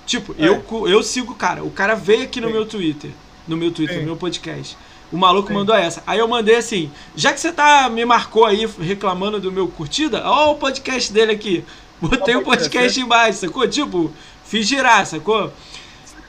Tipo, 0.06 0.34
é. 0.38 0.48
eu, 0.48 0.88
eu 0.88 1.02
sigo 1.02 1.32
o 1.32 1.36
cara. 1.36 1.62
O 1.62 1.70
cara 1.70 1.94
veio 1.94 2.24
aqui 2.24 2.40
no 2.40 2.46
Sim. 2.48 2.52
meu 2.54 2.66
Twitter. 2.66 3.10
No 3.46 3.56
meu 3.56 3.70
Twitter, 3.70 3.96
Sim. 3.96 4.00
no 4.00 4.06
meu 4.06 4.16
podcast. 4.16 4.76
O 5.12 5.16
maluco 5.16 5.48
Sim. 5.48 5.54
mandou 5.54 5.74
essa. 5.74 6.02
Aí 6.06 6.18
eu 6.18 6.28
mandei 6.28 6.56
assim: 6.56 6.90
já 7.14 7.32
que 7.32 7.40
você 7.40 7.52
tá 7.52 7.88
me 7.88 8.04
marcou 8.04 8.44
aí 8.44 8.66
reclamando 8.80 9.40
do 9.40 9.52
meu 9.52 9.68
curtida, 9.68 10.22
ó 10.24 10.52
o 10.52 10.56
podcast 10.56 11.12
dele 11.12 11.32
aqui. 11.32 11.64
Botei 12.00 12.36
o 12.36 12.40
um 12.40 12.44
podcast 12.44 13.00
embaixo, 13.00 13.40
sacou? 13.40 13.66
Tipo, 13.66 14.10
fiz 14.44 14.66
girar, 14.66 15.04
sacou? 15.04 15.52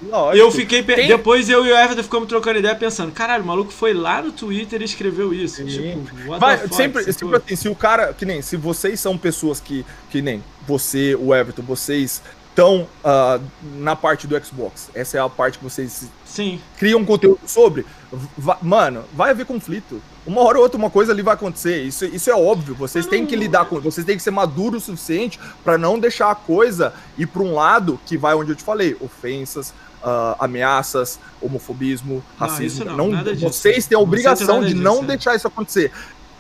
Lógico. 0.02 0.38
Eu 0.38 0.52
fiquei. 0.52 0.82
Tem... 0.84 1.08
Depois 1.08 1.50
eu 1.50 1.66
e 1.66 1.72
o 1.72 1.78
Everton 1.78 2.04
ficamos 2.04 2.28
trocando 2.28 2.60
ideia 2.60 2.76
pensando, 2.76 3.12
caralho, 3.12 3.44
o 3.44 3.48
maluco 3.48 3.72
foi 3.72 3.94
lá 3.94 4.22
no 4.22 4.32
Twitter 4.32 4.82
e 4.82 4.86
escreveu 4.86 5.34
isso. 5.34 5.64
Tipo, 5.66 6.38
Vai, 6.40 6.58
fuck, 6.58 6.76
sempre, 6.76 7.14
sempre 7.14 7.38
assim, 7.38 7.56
se 7.56 7.70
o 7.70 7.76
cara. 7.76 8.14
Que 8.14 8.26
nem, 8.26 8.42
se 8.42 8.56
vocês 8.56 9.00
são 9.00 9.18
pessoas 9.18 9.60
que. 9.60 9.86
Que 10.10 10.22
nem 10.22 10.44
você, 10.66 11.16
o 11.16 11.34
Everton, 11.34 11.64
vocês 11.64 12.22
estão 12.50 12.88
uh, 13.04 13.44
na 13.76 13.96
parte 13.96 14.28
do 14.28 14.46
Xbox. 14.46 14.90
Essa 14.94 15.18
é 15.18 15.22
a 15.22 15.30
parte 15.30 15.58
que 15.58 15.64
vocês 15.64 16.10
Sim. 16.26 16.60
criam 16.78 17.04
conteúdo 17.06 17.40
sobre. 17.46 17.86
Va 18.38 18.58
mano, 18.62 19.04
vai 19.14 19.32
haver 19.32 19.46
conflito. 19.46 20.02
Uma 20.26 20.42
hora 20.42 20.58
ou 20.58 20.64
outra 20.64 20.78
uma 20.78 20.90
coisa 20.90 21.12
ali 21.12 21.22
vai 21.22 21.34
acontecer. 21.34 21.84
Isso, 21.84 22.06
isso 22.06 22.30
é 22.30 22.36
óbvio. 22.36 22.76
Vocês 22.76 23.06
têm 23.06 23.26
que 23.26 23.36
lidar 23.36 23.66
com. 23.66 23.80
Vocês 23.80 24.06
têm 24.06 24.18
que 24.18 24.24
ser 24.24 24.32
maduros 24.32 24.84
o 24.84 24.86
suficiente 24.88 25.40
para 25.64 25.78
não 25.78 25.98
deixar 25.98 26.30
a 26.32 26.36
coisa 26.36 26.94
ir 27.18 27.28
para 27.28 27.42
um 27.42 27.54
lado 27.54 28.00
que 28.06 28.18
vai 28.18 28.36
onde 28.36 28.52
eu 28.52 28.56
te 28.56 28.64
falei, 28.64 28.96
ofensas, 29.00 29.74
uh, 30.04 30.36
ameaças, 30.40 31.20
homofobismo, 31.42 32.24
racismo. 32.38 32.86
Não, 32.86 33.10
não, 33.10 33.24
não 33.24 33.36
vocês 33.36 33.88
têm 33.88 33.98
a 33.98 34.02
obrigação 34.02 34.64
de 34.64 34.74
não 34.74 35.04
deixar 35.04 35.36
isso 35.36 35.48
acontecer. 35.48 35.92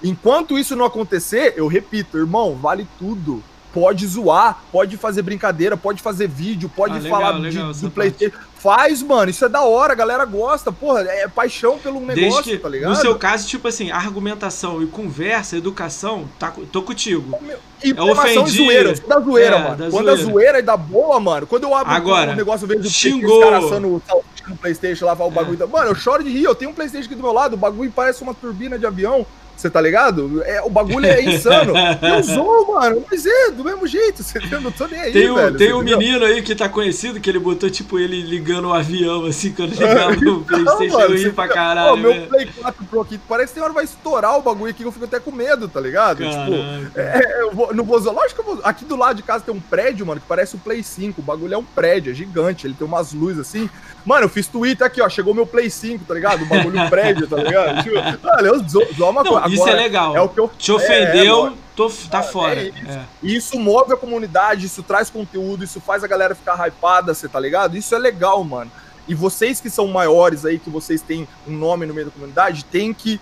Enquanto 0.03 0.57
isso 0.57 0.76
não 0.76 0.86
acontecer, 0.86 1.53
eu 1.57 1.68
repito, 1.68 2.18
irmão, 2.18 2.56
vale 2.56 2.88
tudo 2.98 3.44
pode 3.73 4.06
zoar, 4.07 4.64
pode 4.72 4.98
fazer 4.98 5.22
brincadeira, 5.22 5.77
pode 5.77 6.02
fazer 6.02 6.27
vídeo, 6.27 6.69
pode 6.76 6.95
ah, 6.95 6.99
legal, 6.99 7.19
falar 7.19 7.38
legal, 7.38 7.72
de, 7.72 7.81
do 7.81 7.91
Playstation. 7.91 8.36
Faz, 8.60 9.02
mano, 9.02 9.31
isso 9.31 9.45
é 9.45 9.49
da 9.49 9.61
hora, 9.61 9.94
a 9.94 9.95
galera 9.95 10.26
gosta, 10.26 10.69
porra, 10.69 11.02
é 11.02 11.30
paixão 11.30 11.80
pelo 11.80 12.02
negócio, 12.02 12.44
que, 12.44 12.57
tá 12.57 12.68
ligado? 12.68 12.90
No 12.90 12.95
seu 12.98 13.15
caso, 13.15 13.48
tipo 13.48 13.68
assim, 13.69 13.90
argumentação 13.90 14.84
e 14.84 14.88
conversa, 14.88 15.56
educação, 15.56 16.27
tá, 16.38 16.53
tô 16.69 16.81
contigo. 16.81 17.40
E 17.81 17.91
é 17.91 18.02
ofendi. 18.02 18.57
zoeira, 18.57 18.94
da 19.07 19.19
zoeira, 19.22 19.56
é, 19.56 19.64
mano. 19.64 19.76
Da 19.77 19.90
quando 19.90 20.07
zoeira. 20.07 20.11
a 20.11 20.26
zoeira 20.26 20.60
é 20.60 20.61
da 20.61 20.76
boa, 20.76 21.19
mano, 21.22 21.48
quando 21.48 21.64
eu 21.64 21.73
abro 21.73 21.94
Agora, 21.94 22.31
um 22.31 22.36
negócio, 22.36 22.65
eu 22.65 22.68
vejo 22.68 22.90
xingou. 22.90 23.40
os 23.40 23.45
caras 23.45 23.64
assando 23.64 24.03
no 24.49 24.57
Playstation 24.57 25.06
lá, 25.06 25.14
o 25.14 25.31
bagulho. 25.31 25.64
É. 25.64 25.65
Mano, 25.65 25.88
eu 25.88 25.95
choro 25.95 26.22
de 26.22 26.30
rir, 26.30 26.44
eu 26.44 26.53
tenho 26.56 26.72
um 26.72 26.73
Playstation 26.73 27.06
aqui 27.06 27.15
do 27.15 27.23
meu 27.23 27.31
lado, 27.31 27.53
o 27.53 27.57
bagulho 27.57 27.91
parece 27.95 28.22
uma 28.22 28.34
turbina 28.34 28.77
de 28.77 28.86
avião. 28.86 29.26
Você 29.60 29.69
tá 29.69 29.81
ligado? 29.81 30.41
É, 30.45 30.61
o 30.61 30.69
bagulho 30.69 31.06
é 31.06 31.22
insano. 31.22 31.73
eu 32.02 32.23
sou, 32.23 32.73
mano. 32.73 33.03
Mas 33.11 33.26
é, 33.26 33.52
do 33.52 33.61
mesmo 33.61 33.86
jeito. 33.86 34.23
Você 34.23 34.40
não 34.57 34.72
tô 34.72 34.88
nem 34.88 35.02
aí, 35.02 35.11
tem 35.11 35.30
um, 35.30 35.36
velho. 35.36 35.57
Tem 35.57 35.73
um 35.73 35.81
menino 35.81 36.23
aí 36.23 36.41
que 36.41 36.56
tá 36.56 36.69
conhecido 36.69 37.19
que 37.19 37.30
ele 37.30 37.40
botou, 37.40 37.69
tipo, 37.69 37.99
ele 37.99 38.22
ligando 38.22 38.69
o 38.69 38.73
avião, 38.73 39.26
assim, 39.26 39.52
quando 39.52 39.72
ligava 39.76 40.15
no 40.15 40.45
Playstation, 40.45 41.02
eu 41.02 41.14
ri 41.14 41.31
pra 41.34 41.49
caralho. 41.49 41.91
Ó, 41.91 41.95
meu 41.98 42.14
né? 42.14 42.26
Play 42.27 42.45
4 42.45 42.86
Pro 42.86 43.02
aqui, 43.02 43.19
parece 43.27 43.49
que 43.49 43.56
tem 43.56 43.64
hora 43.64 43.73
vai 43.73 43.84
estourar 43.84 44.38
o 44.38 44.41
bagulho 44.41 44.72
aqui, 44.72 44.84
eu 44.84 44.94
fico 44.94 45.03
até 45.03 45.19
com 45.19 45.31
medo, 45.31 45.68
tá 45.68 45.81
ligado? 45.81 46.19
Tipo, 46.19 46.31
Caraca. 46.31 46.86
Tipo, 46.86 46.99
é, 46.99 47.41
eu 47.41 47.52
vou, 47.53 47.76
não 47.76 47.84
vou... 47.84 47.99
Lógico 47.99 48.41
que 48.41 48.49
eu 48.49 48.56
vou... 48.56 48.64
Aqui 48.64 48.86
do 48.86 48.95
lado 48.95 49.18
de 49.18 49.23
casa 49.23 49.44
tem 49.44 49.53
um 49.53 49.60
prédio, 49.60 50.06
mano, 50.06 50.22
que 50.22 50.27
parece 50.27 50.56
o 50.56 50.60
Play 50.60 50.81
5. 50.81 51.19
O 51.19 51.23
bagulho 51.23 51.53
é 51.53 51.57
um 51.57 51.65
prédio, 51.65 52.11
é 52.11 52.15
gigante. 52.15 52.65
Ele 52.65 52.76
tem 52.76 52.88
umas 52.88 53.11
luzes 53.11 53.40
assim. 53.40 53.69
Mano, 54.06 54.26
eu 54.26 54.30
fiz 54.30 54.48
Twitter 54.48 54.88
aqui, 54.88 55.02
ó. 55.02 55.10
Chegou 55.10 55.34
meu 55.34 55.45
Play 55.45 55.69
5, 55.69 56.06
tá 56.06 56.14
ligado? 56.14 56.44
O 56.44 56.45
bagulho 56.45 56.90
prédio, 56.90 57.27
tá 57.27 57.36
ligado? 57.36 57.84
Tipo, 57.84 57.98
olha, 57.98 58.48
eu 58.48 58.60
zoo, 58.68 58.88
uma 58.99 59.23
coisa. 59.23 59.48
Isso 59.53 59.67
é 59.67 59.73
legal. 59.73 60.15
É 60.15 60.21
o 60.21 60.30
que 60.30 60.39
eu... 60.39 60.49
Te 60.57 60.71
ofendeu, 60.71 61.47
é, 61.47 61.49
é, 61.49 61.53
tô, 61.76 61.89
tá 62.09 62.21
fora. 62.21 62.59
É 62.59 62.69
isso. 62.69 62.89
É. 62.89 63.05
isso 63.21 63.59
move 63.59 63.93
a 63.93 63.97
comunidade, 63.97 64.65
isso 64.65 64.84
traz 64.84 65.09
conteúdo, 65.09 65.63
isso 65.63 65.80
faz 65.80 66.03
a 66.03 66.07
galera 66.07 66.35
ficar 66.35 66.67
hypada, 66.67 67.13
você 67.13 67.27
tá 67.27 67.39
ligado? 67.39 67.77
Isso 67.77 67.93
é 67.95 67.99
legal, 67.99 68.43
mano. 68.43 68.71
E 69.07 69.15
vocês 69.15 69.59
que 69.59 69.69
são 69.69 69.88
maiores 69.88 70.45
aí, 70.45 70.59
que 70.59 70.69
vocês 70.69 71.01
têm 71.01 71.27
um 71.47 71.51
nome 71.51 71.85
no 71.85 71.93
meio 71.93 72.07
da 72.07 72.11
comunidade, 72.11 72.63
tem 72.65 72.93
que 72.93 73.19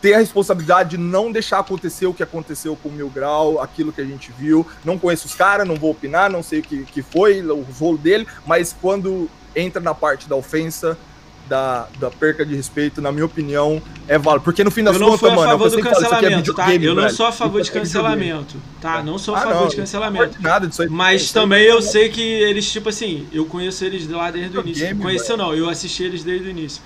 ter 0.00 0.14
a 0.14 0.18
responsabilidade 0.18 0.90
de 0.90 0.98
não 0.98 1.32
deixar 1.32 1.58
acontecer 1.58 2.06
o 2.06 2.14
que 2.14 2.22
aconteceu 2.22 2.76
com 2.76 2.90
o 2.90 2.92
Mil 2.92 3.08
Grau, 3.08 3.60
aquilo 3.60 3.92
que 3.92 4.00
a 4.00 4.04
gente 4.04 4.30
viu. 4.30 4.66
Não 4.84 4.98
conheço 4.98 5.26
os 5.26 5.34
caras, 5.34 5.66
não 5.66 5.74
vou 5.74 5.90
opinar, 5.90 6.30
não 6.30 6.42
sei 6.42 6.60
o 6.60 6.62
que, 6.62 6.84
que 6.84 7.02
foi, 7.02 7.42
o 7.42 7.62
rolo 7.62 7.98
dele, 7.98 8.26
mas 8.46 8.76
quando 8.80 9.28
entra 9.54 9.80
na 9.80 9.94
parte 9.94 10.28
da 10.28 10.36
ofensa, 10.36 10.98
da, 11.48 11.88
da 11.98 12.10
perca 12.10 12.44
de 12.44 12.54
respeito, 12.54 13.00
na 13.00 13.10
minha 13.12 13.24
opinião, 13.24 13.80
é 14.08 14.18
válido. 14.18 14.44
Porque 14.44 14.62
no 14.64 14.70
fim 14.70 14.82
das 14.82 14.96
contas, 14.96 15.20
mano, 15.20 15.42
eu 15.42 15.58
favor 15.58 15.70
do 15.70 15.78
é 15.78 15.82
cancelamento, 15.82 16.54
tá? 16.54 16.74
Eu 16.74 16.94
não 16.94 17.10
sou 17.10 17.26
a 17.26 17.32
favor 17.32 17.62
de 17.62 17.70
é 17.70 17.72
cancelamento, 17.72 18.56
tá? 18.80 19.02
Não 19.02 19.18
sou 19.18 19.34
a 19.34 19.38
ah, 19.38 19.42
favor 19.42 19.60
não, 19.62 19.68
de 19.68 19.76
cancelamento. 19.76 20.42
Nada 20.42 20.66
disso 20.66 20.82
aí. 20.82 20.88
Mas 20.88 21.32
também 21.32 21.64
eu 21.64 21.80
sei 21.80 22.08
que 22.08 22.22
eles, 22.22 22.70
tipo 22.70 22.88
assim, 22.88 23.26
eu 23.32 23.46
conheço 23.46 23.84
eles 23.84 24.08
lá 24.08 24.30
desde 24.30 24.56
o 24.56 24.60
início. 24.60 24.96
Conheço 24.98 25.36
não, 25.36 25.54
eu 25.54 25.68
assisti 25.68 26.04
eles 26.04 26.24
desde 26.24 26.48
o 26.48 26.50
início. 26.50 26.82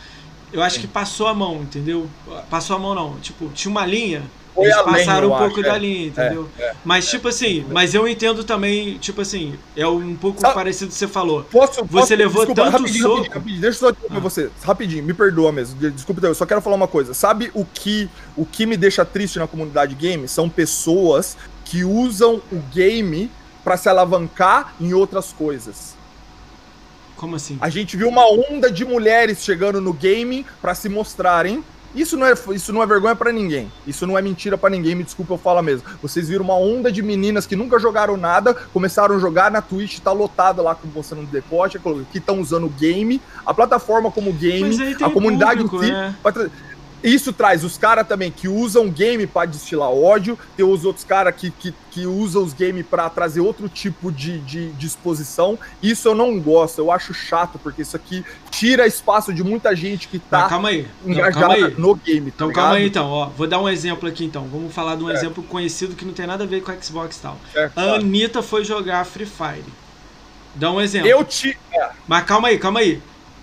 Eu 0.53 0.63
acho 0.63 0.81
que 0.81 0.87
passou 0.87 1.29
a 1.29 1.35
mão, 1.35 1.63
entendeu? 1.63 2.09
Passou 2.49 2.75
a 2.75 2.79
mão 2.79 2.95
não. 2.95 3.17
Tipo, 3.21 3.49
tinha 3.55 3.71
uma 3.71 3.87
linha 3.87 4.23
Foi 4.55 4.65
Eles 4.67 4.77
passaram 4.83 5.29
um 5.33 5.39
pouco 5.39 5.61
acho, 5.61 5.63
da 5.63 5.77
é. 5.77 5.79
linha, 5.79 6.07
entendeu? 6.09 6.49
é. 6.59 6.75
mas, 6.85 7.09
tipo 7.09 7.29
assim, 7.29 7.65
mas 7.71 7.95
eu 7.95 8.07
entendo 8.09 8.43
também, 8.43 8.99
tipo 8.99 9.21
assim, 9.21 9.55
é 9.77 9.87
um 9.87 10.17
pouco 10.17 10.41
Sabe- 10.41 10.55
parecido 10.55 10.91
que 10.91 10.97
você 10.97 11.07
falou. 11.07 11.45
Posso, 11.45 11.85
Você 11.87 12.17
levou 12.17 12.45
tanto 12.47 12.63
rapidinho, 12.71 13.03
soco. 13.03 13.15
Rapidinho, 13.17 13.35
rapidinho, 13.35 13.61
deixa 13.61 13.77
eu 13.77 13.81
só 13.81 13.91
interromper 13.91 14.17
Ah. 14.17 14.21
você. 14.21 14.51
Rapidinho, 14.63 15.05
me 15.05 15.15
perdoa 15.15 15.53
mesmo. 15.53 15.79
de- 15.79 15.91
Desculpa, 15.93 16.27
eu 16.27 16.35
só 16.35 16.45
quero 16.45 16.61
falar 16.61 16.77
uma 16.77 16.89
coisa. 16.89 17.15
Sabe 17.15 17.51
o 17.55 17.65
que, 17.65 18.09
o 18.37 18.45
que 18.45 18.67
me 18.67 18.77
deixa 18.77 19.05
triste 19.05 19.39
na 19.39 19.47
comunidade 19.47 19.95
game? 19.95 20.27
São 20.27 20.49
pessoas 20.49 21.37
que 21.65 21.85
usam 21.85 22.43
o 22.51 22.57
game 22.75 23.31
pra 23.63 23.77
se 23.77 23.89
alavancar 23.89 24.75
em 24.81 24.93
outras 24.93 25.33
coisas. 25.33 25.95
Como 27.17 27.37
assim? 27.37 27.59
A 27.61 27.69
gente 27.69 27.97
viu 27.97 28.09
uma 28.09 28.27
onda 28.27 28.71
de 28.71 28.85
mulheres 28.85 29.45
chegando 29.45 29.81
no 29.81 29.93
game 29.93 30.45
pra 30.61 30.75
se 30.75 30.89
mostrarem. 30.89 31.63
Isso 31.95 32.17
não 32.17 32.27
é, 32.27 32.35
isso 32.55 32.73
não 32.73 32.83
é 32.83 32.87
vergonha 32.87 33.17
pra 33.17 33.33
ninguém. 33.33 33.71
Isso 33.87 34.07
não 34.07 34.17
é 34.17 34.23
mentira 34.23 34.57
pra 34.57 34.71
ninguém, 34.71 34.95
me 34.95 35.05
desculpa 35.05 35.35
eu 35.35 35.39
falo 35.39 35.61
mesmo. 35.63 35.87
Vocês 36.01 36.29
viram 36.29 36.45
uma 36.45 36.57
onda 36.57 36.91
de 36.91 37.03
meninas 37.03 37.47
que 37.47 37.57
nunca 37.57 37.79
jogaram 37.79 38.17
nada, 38.17 38.55
começaram 38.73 39.17
a 39.17 39.19
jogar 39.19 39.51
na 39.51 39.61
Twitch, 39.61 39.99
tá 39.99 40.13
lotado 40.13 40.63
lá 40.63 40.75
com 40.75 40.89
você 40.89 41.15
no 41.15 41.25
decote, 41.27 41.81
que 42.11 42.19
estão 42.19 42.41
usando 42.41 42.67
o 42.67 42.71
game, 42.71 43.21
a 43.45 43.53
plataforma 43.53 44.11
como 44.11 44.33
game, 44.33 44.77
a 45.03 45.11
comunidade 45.11 45.63
público, 45.63 45.83
em 45.83 45.87
si. 45.87 45.93
né? 45.93 46.15
pra 46.23 46.33
Isso 47.03 47.33
traz 47.33 47.65
os 47.65 47.79
caras 47.79 48.07
também 48.07 48.31
que 48.31 48.47
usam 48.49 48.89
game 48.91 49.27
pra 49.27 49.45
destilar 49.47 49.91
ódio, 49.91 50.39
tem 50.57 50.65
os 50.67 50.85
outros 50.85 51.05
caras 51.05 51.35
que, 51.35 51.51
que, 51.51 51.75
que 51.91 52.07
usam 52.07 52.43
os 52.43 52.53
games 52.53 52.85
pra 52.87 53.09
trazer 53.09 53.41
outro 53.41 53.69
tipo 53.69 54.13
de, 54.13 54.39
de, 54.41 54.71
de 54.73 54.87
exposição. 54.87 55.59
Isso 55.83 56.09
eu 56.09 56.15
não 56.15 56.39
gosto, 56.39 56.79
eu 56.79 56.91
acho 56.93 57.15
chato, 57.15 57.59
porque 57.59 57.83
isso 57.83 57.97
aqui 57.97 58.25
tira 58.51 58.87
espaço 58.87 59.33
de 59.33 59.43
muita 59.43 59.75
gente 59.75 60.09
que 60.09 60.19
tá 60.19 60.49
calma 60.49 60.69
aí. 60.71 60.87
Não, 61.05 61.13
engajada 61.15 61.47
calma 61.49 61.55
aí. 61.67 61.75
no 61.79 61.95
game. 61.95 62.33
Então 62.35 62.49
tá 62.49 62.55
calma 62.55 62.75
aí 62.75 62.85
ligado? 62.85 62.91
então, 63.05 63.11
ó. 63.11 63.27
Vou 63.29 63.47
dar 63.47 63.61
um 63.61 63.69
exemplo 63.69 64.09
aqui 64.09 64.25
então. 64.25 64.47
Vamos 64.51 64.73
falar 64.75 64.97
de 64.97 65.03
um 65.05 65.11
É. 65.11 65.15
exemplo 65.15 65.43
conhecido 65.43 65.95
que 65.95 66.05
não 66.05 66.13
tem 66.13 66.27
nada 66.27 66.45
a 66.45 66.47
ver 66.47 66.63
com 66.63 66.71
a 66.71 66.77
Xbox 66.81 67.17
e 67.17 67.21
tal. 67.21 67.39
Certo, 67.53 67.79
A 67.79 67.83
tá. 67.83 67.95
Anitta 67.95 68.43
foi 68.43 68.65
jogar 68.65 69.05
Free 69.07 69.27
Fire. 69.27 69.65
Dá 70.55 70.71
um 70.71 70.81
exemplo. 70.81 71.09
Eu 71.09 71.25
te. 71.25 71.57
é, 71.73 71.91
Mas 72.09 72.25
calma 72.25 72.49
aí, 72.49 72.59
calma 72.59 72.81
aí. 72.81 73.01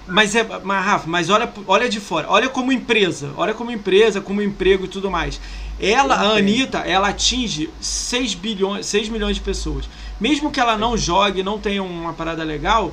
Mas, 0.08 0.36
é, 0.36 0.46
mas 0.64 0.86
Rafa, 0.86 1.08
mas 1.08 1.30
olha, 1.30 1.52
olha 1.68 1.90
de 1.90 2.00
fora. 2.00 2.28
Olha 2.30 2.50
como 2.50 2.72
empresa. 2.72 3.32
Olha 3.36 3.54
como 3.54 3.72
empresa, 3.72 4.22
como 4.22 4.42
emprego 4.42 4.86
e 4.86 4.88
tudo 4.88 5.12
mais. 5.12 5.40
Ela, 5.80 6.16
a. 6.16 6.38
Anitta, 6.38 6.80
ela 6.80 7.10
atinge 7.10 7.70
6 7.80 8.34
bilhões, 8.36 8.86
6 8.86 9.10
milhões 9.10 9.36
de 9.36 9.42
pessoas. 9.42 9.88
Mesmo 10.20 10.50
que 10.52 10.60
ela 10.60 10.78
não 10.78 10.98
jogue, 10.98 11.44
não 11.44 11.60
tenha 11.60 11.84
uma 11.84 12.14
parada 12.14 12.44
legal, 12.44 12.92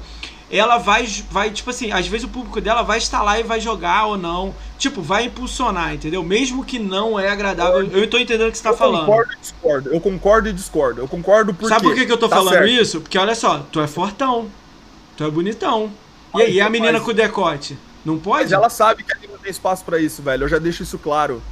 ela 0.51 0.77
vai, 0.77 1.07
vai, 1.31 1.51
tipo 1.51 1.71
assim, 1.71 1.91
às 1.91 2.07
vezes 2.07 2.27
o 2.27 2.29
público 2.29 2.61
dela 2.61 2.83
vai 2.83 2.99
estar 2.99 3.23
lá 3.23 3.41
e 3.41 3.43
vai 3.43 3.59
jogar 3.61 4.07
ou 4.07 4.19
não. 4.19 4.55
Tipo, 4.79 5.01
vai 5.01 5.25
impulsionar, 5.25 5.95
entendeu? 5.95 6.23
Mesmo 6.23 6.65
que 6.65 6.79
não 6.79 7.19
é 7.19 7.31
agradável. 7.31 7.89
Eu 7.91 8.11
tô 8.11 8.19
entendendo 8.19 8.49
o 8.49 8.53
que 8.53 8.59
você 8.59 8.65
tá 8.65 8.71
eu 8.71 8.77
falando. 8.77 9.07
concordo 9.07 9.33
e 9.33 9.41
discordo. 9.41 9.91
Eu 9.91 10.01
concordo 10.01 10.49
e 10.49 10.53
discordo. 10.53 11.01
Eu 11.01 11.09
concordo 11.09 11.55
porque. 11.55 11.69
Sabe 11.75 11.85
por 11.85 11.95
que, 11.95 12.05
que 12.05 12.13
eu 12.13 12.19
tô 12.19 12.29
Tá 12.29 12.37
falando 12.37 12.53
certo. 12.53 12.69
isso? 12.69 13.01
Porque 13.01 13.17
olha 13.17 13.35
só, 13.35 13.65
tu 13.73 13.81
é 13.81 13.87
fortão, 13.87 14.51
tu 15.17 15.25
é 15.25 15.31
bonitão. 15.31 15.91
E 16.35 16.43
aí, 16.43 16.61
a 16.61 16.69
menina 16.69 17.01
com 17.01 17.13
decote? 17.13 17.79
Não 18.05 18.19
pode? 18.19 18.45
Mas 18.45 18.53
ela 18.53 18.69
sabe 18.69 19.03
que 19.03 19.13
ali 19.13 19.27
não 19.29 19.39
tem 19.39 19.51
espaço 19.51 19.85
pra 19.85 19.99
isso, 19.99 20.23
velho. 20.23 20.45
Eu 20.45 20.49
já 20.49 20.59
deixo 20.59 20.83
isso 20.83 20.99
claro. 20.99 21.43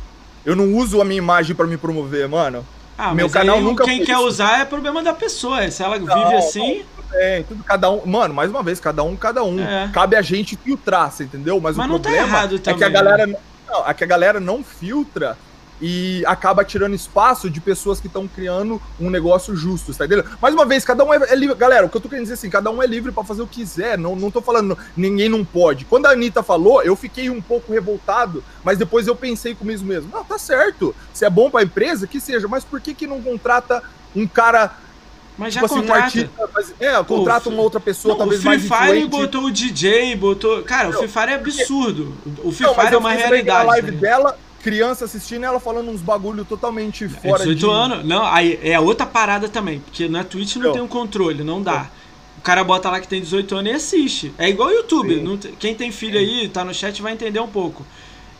Eu 0.45 0.55
não 0.57 0.75
uso 0.75 1.01
a 1.01 1.05
minha 1.05 1.19
imagem 1.19 1.55
pra 1.55 1.67
me 1.67 1.77
promover, 1.77 2.29
mano. 2.29 2.67
Ah, 2.99 3.15
meu 3.15 3.27
mas 3.27 3.33
canal 3.33 3.57
aí, 3.57 3.63
nunca 3.63 3.85
quem 3.85 4.05
quer 4.05 4.17
isso. 4.17 4.27
usar 4.27 4.61
é 4.61 4.65
problema 4.65 5.03
da 5.03 5.15
pessoa. 5.15 5.71
Se 5.71 5.83
ela 5.83 5.99
vive 5.99 6.11
Não, 6.11 6.39
assim, 6.39 6.85
É, 7.15 7.43
tudo 7.47 7.63
cada 7.65 7.91
um. 7.91 8.05
Mano, 8.05 8.35
mais 8.35 8.51
uma 8.51 8.63
vez, 8.63 8.81
cada 8.81 9.03
um, 9.03 9.17
cada 9.17 9.43
um. 9.43 9.61
É. 9.61 9.89
Cabe 9.93 10.17
a 10.17 10.23
gente 10.23 10.57
filtrar, 10.57 11.11
você 11.11 11.25
entendeu? 11.25 11.61
Mas, 11.61 11.77
Mas 11.77 11.87
o 11.87 11.89
não 11.89 11.99
tá 11.99 12.11
problema 12.11 12.29
errado 12.29 12.55
é 12.57 12.59
que 12.59 12.65
também, 12.65 12.85
a 12.85 12.89
galera. 12.91 13.27
Não, 13.69 13.89
é 13.89 13.95
que 13.95 14.05
a 14.05 14.07
galera 14.07 14.41
não 14.41 14.63
filtra 14.63 15.39
e 15.85 16.23
acaba 16.27 16.65
tirando 16.65 16.95
espaço 16.95 17.51
de 17.51 17.61
pessoas 17.61 18.01
que 18.01 18.07
estão 18.07 18.29
criando 18.29 18.81
um 19.01 19.11
negócio 19.11 19.57
justo, 19.57 19.93
tá 19.93 20.07
entendendo? 20.07 20.29
Mais 20.41 20.55
uma 20.55 20.65
vez, 20.65 20.85
cada 20.85 21.03
um 21.05 21.13
é, 21.13 21.17
é 21.29 21.35
livre. 21.35 21.57
Galera, 21.57 21.85
o 21.87 21.89
que 21.89 21.97
eu 21.97 22.01
tô 22.01 22.09
querendo 22.09 22.23
dizer 22.23 22.35
assim, 22.35 22.49
cada 22.49 22.71
um 22.71 22.81
é 22.81 22.87
livre 22.87 23.11
pra 23.11 23.25
fazer 23.25 23.43
o 23.43 23.47
que 23.49 23.57
quiser. 23.63 23.99
Não, 23.99 24.15
não 24.15 24.31
tô 24.31 24.41
falando, 24.41 24.79
ninguém 24.97 25.29
não 25.29 25.45
pode. 25.45 25.85
Quando 25.85 26.07
a 26.07 26.11
Anitta 26.11 26.41
falou, 26.41 26.83
eu 26.83 26.95
fiquei 26.95 27.29
um 27.29 27.43
pouco 27.43 27.73
revoltado, 27.73 28.45
mas 28.63 28.79
depois 28.79 29.09
eu 29.09 29.17
pensei 29.17 29.57
comigo 29.57 29.83
mesmo. 29.85 30.09
Não, 30.13 30.25
tá 30.25 30.39
certo. 30.39 30.95
Se 31.13 31.25
é 31.25 31.31
bom 31.31 31.51
pra 31.51 31.65
empresa, 31.65 32.07
que 32.07 32.21
seja, 32.21 32.47
mas 32.47 32.63
por 32.63 32.81
que 32.81 32.95
que 32.95 33.07
não 33.09 33.21
contrata 33.21 33.83
um 34.15 34.25
cara 34.27 34.77
mas 35.37 35.55
já 35.55 35.63
tipo 35.63 35.73
assim, 35.75 35.83
um 35.83 35.87
contrata. 35.89 36.05
artista, 36.05 36.51
mas- 36.55 36.75
é, 36.79 37.03
contrata 37.05 37.45
Pô, 37.45 37.51
uma 37.51 37.63
outra 37.63 37.81
pessoa, 37.81 38.11
Não, 38.13 38.17
o 38.17 38.19
talvez 38.19 38.41
Free 38.43 38.49
mais 38.51 38.63
Fire 38.63 38.99
influente. 38.99 39.09
botou 39.11 39.45
o 39.45 39.51
DJ, 39.51 40.15
botou. 40.15 40.63
Cara, 40.63 40.91
o 40.91 40.93
Não, 40.93 40.99
Free 40.99 41.09
Fire 41.09 41.31
é 41.33 41.35
absurdo. 41.35 42.15
O 42.45 42.53
Free 42.53 42.67
Não, 42.67 42.75
Fire 42.75 42.95
é 42.95 42.99
uma 42.99 43.13
realidade. 43.13 43.61
A 43.61 43.63
live 43.71 43.91
ligado? 43.93 44.01
dela, 44.03 44.39
criança 44.63 45.05
assistindo, 45.05 45.45
ela 45.45 45.59
falando 45.61 45.91
uns 45.91 46.01
bagulho 46.01 46.45
totalmente 46.45 47.05
É 47.05 47.09
fora 47.09 47.45
18 47.45 47.59
de... 47.59 47.67
anos. 47.71 48.05
Não, 48.07 48.25
aí 48.25 48.59
é 48.63 48.79
outra 48.79 49.05
parada 49.07 49.49
também. 49.49 49.81
Porque 49.81 50.09
na 50.09 50.23
Twitch 50.25 50.57
não 50.57 50.67
Eu. 50.67 50.73
tem 50.73 50.83
um 50.83 50.89
controle, 50.89 51.43
não 51.43 51.63
dá. 51.63 51.89
O 52.39 52.41
cara 52.43 52.65
bota 52.65 52.91
lá 52.91 53.01
que 53.01 53.07
tem 53.09 53.21
18 53.21 53.55
anos 53.57 53.71
e 53.73 53.75
assiste. 53.75 54.35
É 54.39 54.49
igual 54.49 54.69
o 54.69 54.73
YouTube. 54.73 55.15
Sim. 55.17 55.23
não 55.23 55.37
quem 55.37 55.75
tem 55.75 55.91
filho 55.93 56.19
aí, 56.19 56.49
tá 56.49 56.65
no 56.65 56.73
chat, 56.75 57.01
vai 57.03 57.13
entender 57.13 57.41
um 57.41 57.49
pouco. 57.49 57.85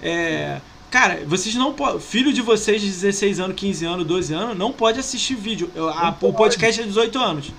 É. 0.03 0.61
Cara, 0.91 1.23
vocês 1.27 1.55
não 1.55 1.73
podem. 1.73 2.01
Filho 2.01 2.33
de 2.33 2.43
vocês 2.43 2.81
de 2.81 2.89
16 2.89 3.41
anos, 3.41 3.57
15 3.57 3.85
anos, 3.87 4.07
12 4.07 4.35
anos, 4.35 4.57
não 4.59 4.73
pode 4.73 4.99
assistir 5.01 5.35
vídeo. 5.35 5.71
A- 5.97 6.15
Não 6.21 6.29
o 6.29 6.33
podcast 6.35 6.81
é 6.81 6.85
18 6.85 7.19
anos. 7.19 7.53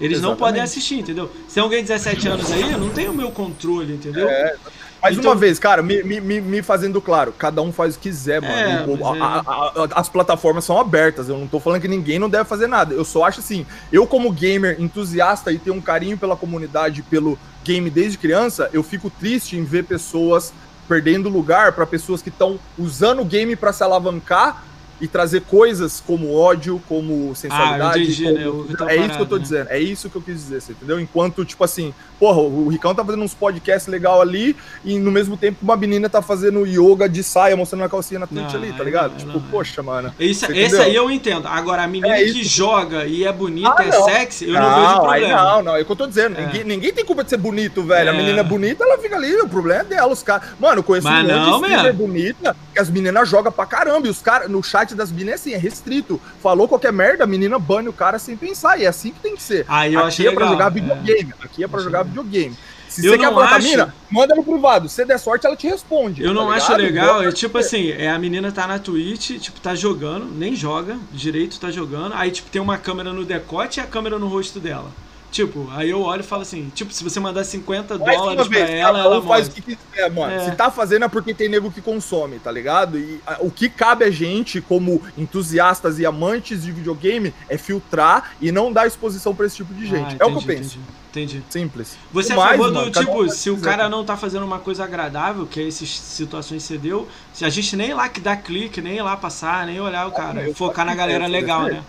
Eles 0.00 0.20
não 0.20 0.30
Exatamente. 0.30 0.38
podem 0.38 0.62
assistir, 0.62 0.98
entendeu? 1.00 1.30
Se 1.46 1.54
tem 1.54 1.62
alguém 1.62 1.82
de 1.82 1.88
17 1.88 2.26
anos 2.28 2.50
aí, 2.50 2.72
eu 2.72 2.78
não 2.78 2.88
tenho 2.90 3.12
o 3.12 3.14
meu 3.14 3.30
controle, 3.30 3.94
entendeu? 3.94 4.28
É, 4.28 4.56
Mais 5.04 5.18
Então- 5.18 5.30
uma 5.32 5.36
vez, 5.38 5.58
cara, 5.58 5.82
me, 5.82 6.02
me, 6.02 6.40
me- 6.40 6.62
fazendo 6.62 6.98
claro, 6.98 7.30
cada 7.36 7.60
um 7.60 7.70
faz 7.70 7.94
o 7.94 7.98
que 7.98 8.08
quiser, 8.08 8.40
mano. 8.40 8.54
É, 8.54 8.84
O- 8.86 8.96
mas 8.96 9.20
a- 9.20 9.42
a- 9.46 9.72
a- 9.84 10.00
as 10.00 10.08
plataformas 10.08 10.64
são 10.64 10.80
abertas, 10.80 11.28
eu 11.28 11.36
não 11.36 11.46
tô 11.46 11.60
falando 11.60 11.82
que 11.82 11.88
ninguém 11.88 12.18
não 12.18 12.30
deve 12.30 12.44
fazer 12.44 12.66
nada. 12.66 12.94
Eu 12.94 13.04
só 13.04 13.24
acho 13.24 13.40
assim, 13.40 13.66
eu 13.92 14.06
como 14.06 14.32
gamer 14.32 14.80
entusiasta 14.80 15.52
e 15.52 15.58
tenho 15.58 15.76
um 15.76 15.80
carinho 15.80 16.16
pela 16.16 16.34
comunidade, 16.36 17.02
pelo 17.02 17.38
game 17.62 17.90
desde 17.90 18.16
criança, 18.16 18.70
eu 18.72 18.82
fico 18.82 19.10
triste 19.10 19.58
em 19.58 19.64
ver 19.64 19.84
pessoas 19.84 20.54
perdendo 20.88 21.28
lugar 21.28 21.72
pra 21.72 21.84
pessoas 21.86 22.22
que 22.22 22.30
estão 22.30 22.58
usando 22.78 23.20
o 23.20 23.24
game 23.26 23.54
pra 23.56 23.74
se 23.74 23.82
alavancar 23.84 24.64
e 25.00 25.08
trazer 25.08 25.42
coisas 25.42 26.02
como 26.06 26.32
ódio, 26.34 26.80
como 26.88 27.34
sensualidade. 27.34 27.98
Ah, 28.00 28.02
entendi, 28.02 28.24
como- 28.24 28.64
né, 28.64 28.74
É 28.94 28.96
isso 28.96 29.16
que 29.16 29.22
eu 29.22 29.26
tô 29.26 29.36
né? 29.36 29.42
dizendo, 29.42 29.66
é 29.70 29.78
isso 29.78 30.08
que 30.10 30.16
eu 30.16 30.22
quis 30.22 30.34
dizer, 30.36 30.60
você 30.62 30.72
entendeu? 30.72 31.00
Enquanto, 31.00 31.44
tipo 31.44 31.62
assim, 31.64 31.92
porra, 32.18 32.40
o 32.40 32.68
Ricão 32.68 32.94
tá 32.94 33.04
fazendo 33.04 33.22
uns 33.22 33.34
podcasts 33.34 33.86
legal 33.90 34.20
ali 34.20 34.56
e 34.84 34.98
no 34.98 35.10
mesmo 35.10 35.36
tempo 35.36 35.58
uma 35.62 35.76
menina 35.76 36.08
tá 36.08 36.22
fazendo 36.22 36.66
yoga 36.66 37.08
de 37.08 37.22
saia, 37.22 37.56
mostrando 37.56 37.84
a 37.84 37.88
calcinha 37.88 38.20
na 38.20 38.28
Não, 38.30 38.46
ali, 38.48 38.72
tá 38.72 38.84
ligado? 38.84 39.10
não, 39.12 39.18
tipo, 39.18 39.32
não, 39.32 39.40
poxa, 39.42 39.82
mano. 39.82 40.12
Isso, 40.18 40.50
esse 40.52 40.76
aí 40.76 40.94
eu 40.94 41.10
entendo. 41.10 41.46
Agora, 41.48 41.82
a 41.82 41.86
menina 41.86 42.14
É 42.16 42.24
que 42.24 42.40
isso. 42.40 42.56
joga 42.56 43.04
e 43.06 43.24
é 43.24 43.32
bonita, 43.32 43.74
Ah, 43.78 43.84
é 43.84 43.88
não. 43.90 44.04
sexy, 44.04 44.46
eu 44.48 44.54
não, 44.54 44.62
vejo 44.74 45.10
aí 45.10 45.20
problema. 45.20 45.42
não, 45.42 45.62
não, 45.62 45.76
é 45.76 45.82
o 45.82 45.84
que 45.84 45.92
eu 45.92 45.96
tô 45.96 46.06
dizendo. 46.06 46.38
É. 46.38 46.46
Ninguém, 46.46 46.64
ninguém 46.64 46.92
tem 46.92 47.04
culpa 47.04 47.22
de 47.24 47.30
ser 47.30 47.36
bonito, 47.36 47.82
velho. 47.82 48.10
A 48.10 48.14
É. 48.14 48.16
menina 48.16 48.40
é 48.40 48.44
bonita, 48.44 48.84
ela 48.84 48.98
fica 48.98 49.16
ali, 49.16 49.34
o 49.40 49.48
problema 49.48 49.80
é 49.80 49.84
dela. 49.84 50.12
Os 50.12 50.22
caras. 50.22 50.48
Mano, 50.58 50.78
eu 50.78 50.82
conheço 50.82 51.06
Mas 51.06 51.24
um 51.24 51.28
monte 51.60 51.70
não, 51.70 51.82
de 51.84 51.92
bonita 51.92 52.56
que 52.72 52.78
as 52.80 52.90
meninas 52.90 53.28
jogam 53.28 53.50
pra 53.52 53.64
caramba. 53.66 54.06
E 54.06 54.10
os 54.10 54.20
caras, 54.20 54.48
no 54.50 54.62
chat 54.62 54.83
das 54.92 55.12
meninas 55.12 55.34
é 55.34 55.34
assim, 55.36 55.52
é 55.54 55.56
restrito. 55.56 56.20
Falou 56.42 56.66
qualquer 56.66 56.92
merda, 56.92 57.22
a 57.22 57.26
menina 57.28 57.56
bane 57.60 57.88
o 57.88 57.92
cara 57.92 58.18
sem 58.18 58.36
pensar. 58.36 58.80
E 58.80 58.84
é 58.84 58.88
assim 58.88 59.12
que 59.12 59.20
tem 59.20 59.36
que 59.36 59.42
ser. 59.42 59.64
Aí 59.68 59.94
eu 59.94 60.00
Aqui 60.00 60.08
acho 60.08 60.22
é 60.22 60.24
pra 60.32 60.32
legal, 60.32 60.48
jogar 60.52 60.66
é. 60.66 60.70
videogame. 60.70 61.34
Aqui 61.40 61.62
é 61.62 61.68
pra 61.68 61.76
Acho 61.78 61.84
jogar 61.84 61.98
legal. 62.04 62.24
videogame. 62.24 62.56
Se 62.88 63.04
Eu 63.04 63.12
você 63.12 63.18
quer 63.18 63.26
não 63.26 63.34
com 63.34 63.40
a 63.40 63.44
acho- 63.56 63.68
mina, 63.68 63.94
manda 64.08 64.34
no 64.36 64.44
privado. 64.44 64.88
Se 64.88 65.04
der 65.04 65.18
sorte, 65.18 65.46
ela 65.46 65.56
te 65.56 65.66
responde. 65.66 66.22
Eu 66.22 66.32
não 66.32 66.46
tá 66.48 66.54
acho 66.54 66.72
ligado? 66.76 66.82
legal, 66.84 67.14
Bota- 67.16 67.28
é 67.28 67.32
tipo 67.32 67.58
assim, 67.58 67.90
é 67.90 68.08
a 68.08 68.18
menina 68.20 68.52
tá 68.52 68.66
na 68.68 68.78
Twitch, 68.78 69.30
tipo, 69.40 69.58
tá 69.60 69.74
jogando, 69.74 70.26
nem 70.26 70.54
joga, 70.54 70.96
direito 71.10 71.58
tá 71.58 71.72
jogando, 71.72 72.14
aí 72.14 72.30
tipo 72.30 72.48
tem 72.50 72.62
uma 72.62 72.78
câmera 72.78 73.12
no 73.12 73.24
decote 73.24 73.80
e 73.80 73.82
a 73.82 73.86
câmera 73.86 74.16
no 74.18 74.28
rosto 74.28 74.60
dela. 74.60 74.90
Tipo, 75.34 75.68
aí 75.72 75.90
eu 75.90 76.00
olho 76.00 76.20
e 76.20 76.22
falo 76.22 76.42
assim, 76.42 76.70
tipo, 76.72 76.92
se 76.94 77.02
você 77.02 77.18
mandar 77.18 77.42
50 77.42 77.98
Mais 77.98 78.16
dólares 78.16 78.46
vez, 78.46 78.66
pra 78.66 78.72
ela, 78.72 78.98
ela 79.00 79.20
faz 79.20 79.48
morre. 79.48 79.60
o 79.60 79.62
que 79.64 79.76
quiser, 79.76 80.08
mano. 80.12 80.32
É. 80.32 80.44
Se 80.44 80.52
tá 80.52 80.70
fazendo 80.70 81.04
é 81.04 81.08
porque 81.08 81.34
tem 81.34 81.48
nego 81.48 81.72
que 81.72 81.80
consome, 81.80 82.38
tá 82.38 82.52
ligado? 82.52 82.96
E 82.96 83.20
a- 83.26 83.38
o 83.40 83.50
que 83.50 83.68
cabe 83.68 84.04
a 84.04 84.10
gente, 84.12 84.60
como 84.60 85.02
entusiastas 85.18 85.98
e 85.98 86.06
amantes 86.06 86.62
de 86.62 86.70
videogame, 86.70 87.34
é 87.48 87.58
filtrar 87.58 88.30
e 88.40 88.52
não 88.52 88.72
dar 88.72 88.86
exposição 88.86 89.34
pra 89.34 89.44
esse 89.46 89.56
tipo 89.56 89.74
de 89.74 89.84
gente. 89.86 90.12
Ah, 90.14 90.18
é 90.20 90.24
o 90.24 90.28
que 90.28 90.34
eu 90.36 90.40
entendi, 90.42 90.46
penso. 90.46 90.78
Entendi. 91.10 91.36
entendi. 91.38 91.42
Simples. 91.50 91.96
Você 92.12 92.32
é 92.32 92.36
mais, 92.36 92.60
do 92.60 92.78
um 92.82 92.90
tipo, 92.92 93.18
faz 93.18 93.34
se 93.34 93.50
o 93.50 93.54
quiser. 93.56 93.70
cara 93.70 93.88
não 93.88 94.04
tá 94.04 94.16
fazendo 94.16 94.44
uma 94.46 94.60
coisa 94.60 94.84
agradável, 94.84 95.46
que 95.46 95.60
é 95.60 95.66
essas 95.66 95.88
situações 95.98 96.62
cedeu, 96.62 97.08
se 97.32 97.44
a 97.44 97.50
gente 97.50 97.74
nem 97.74 97.90
ir 97.90 97.94
lá 97.94 98.08
que 98.08 98.20
dá 98.20 98.36
clique, 98.36 98.80
nem 98.80 98.98
ir 98.98 99.02
lá 99.02 99.16
passar, 99.16 99.66
nem 99.66 99.80
olhar 99.80 100.06
o 100.06 100.12
cara, 100.12 100.42
eu 100.42 100.54
focar 100.54 100.86
na 100.86 100.94
galera 100.94 101.26
legal, 101.26 101.64
desse 101.64 101.74
né? 101.76 101.84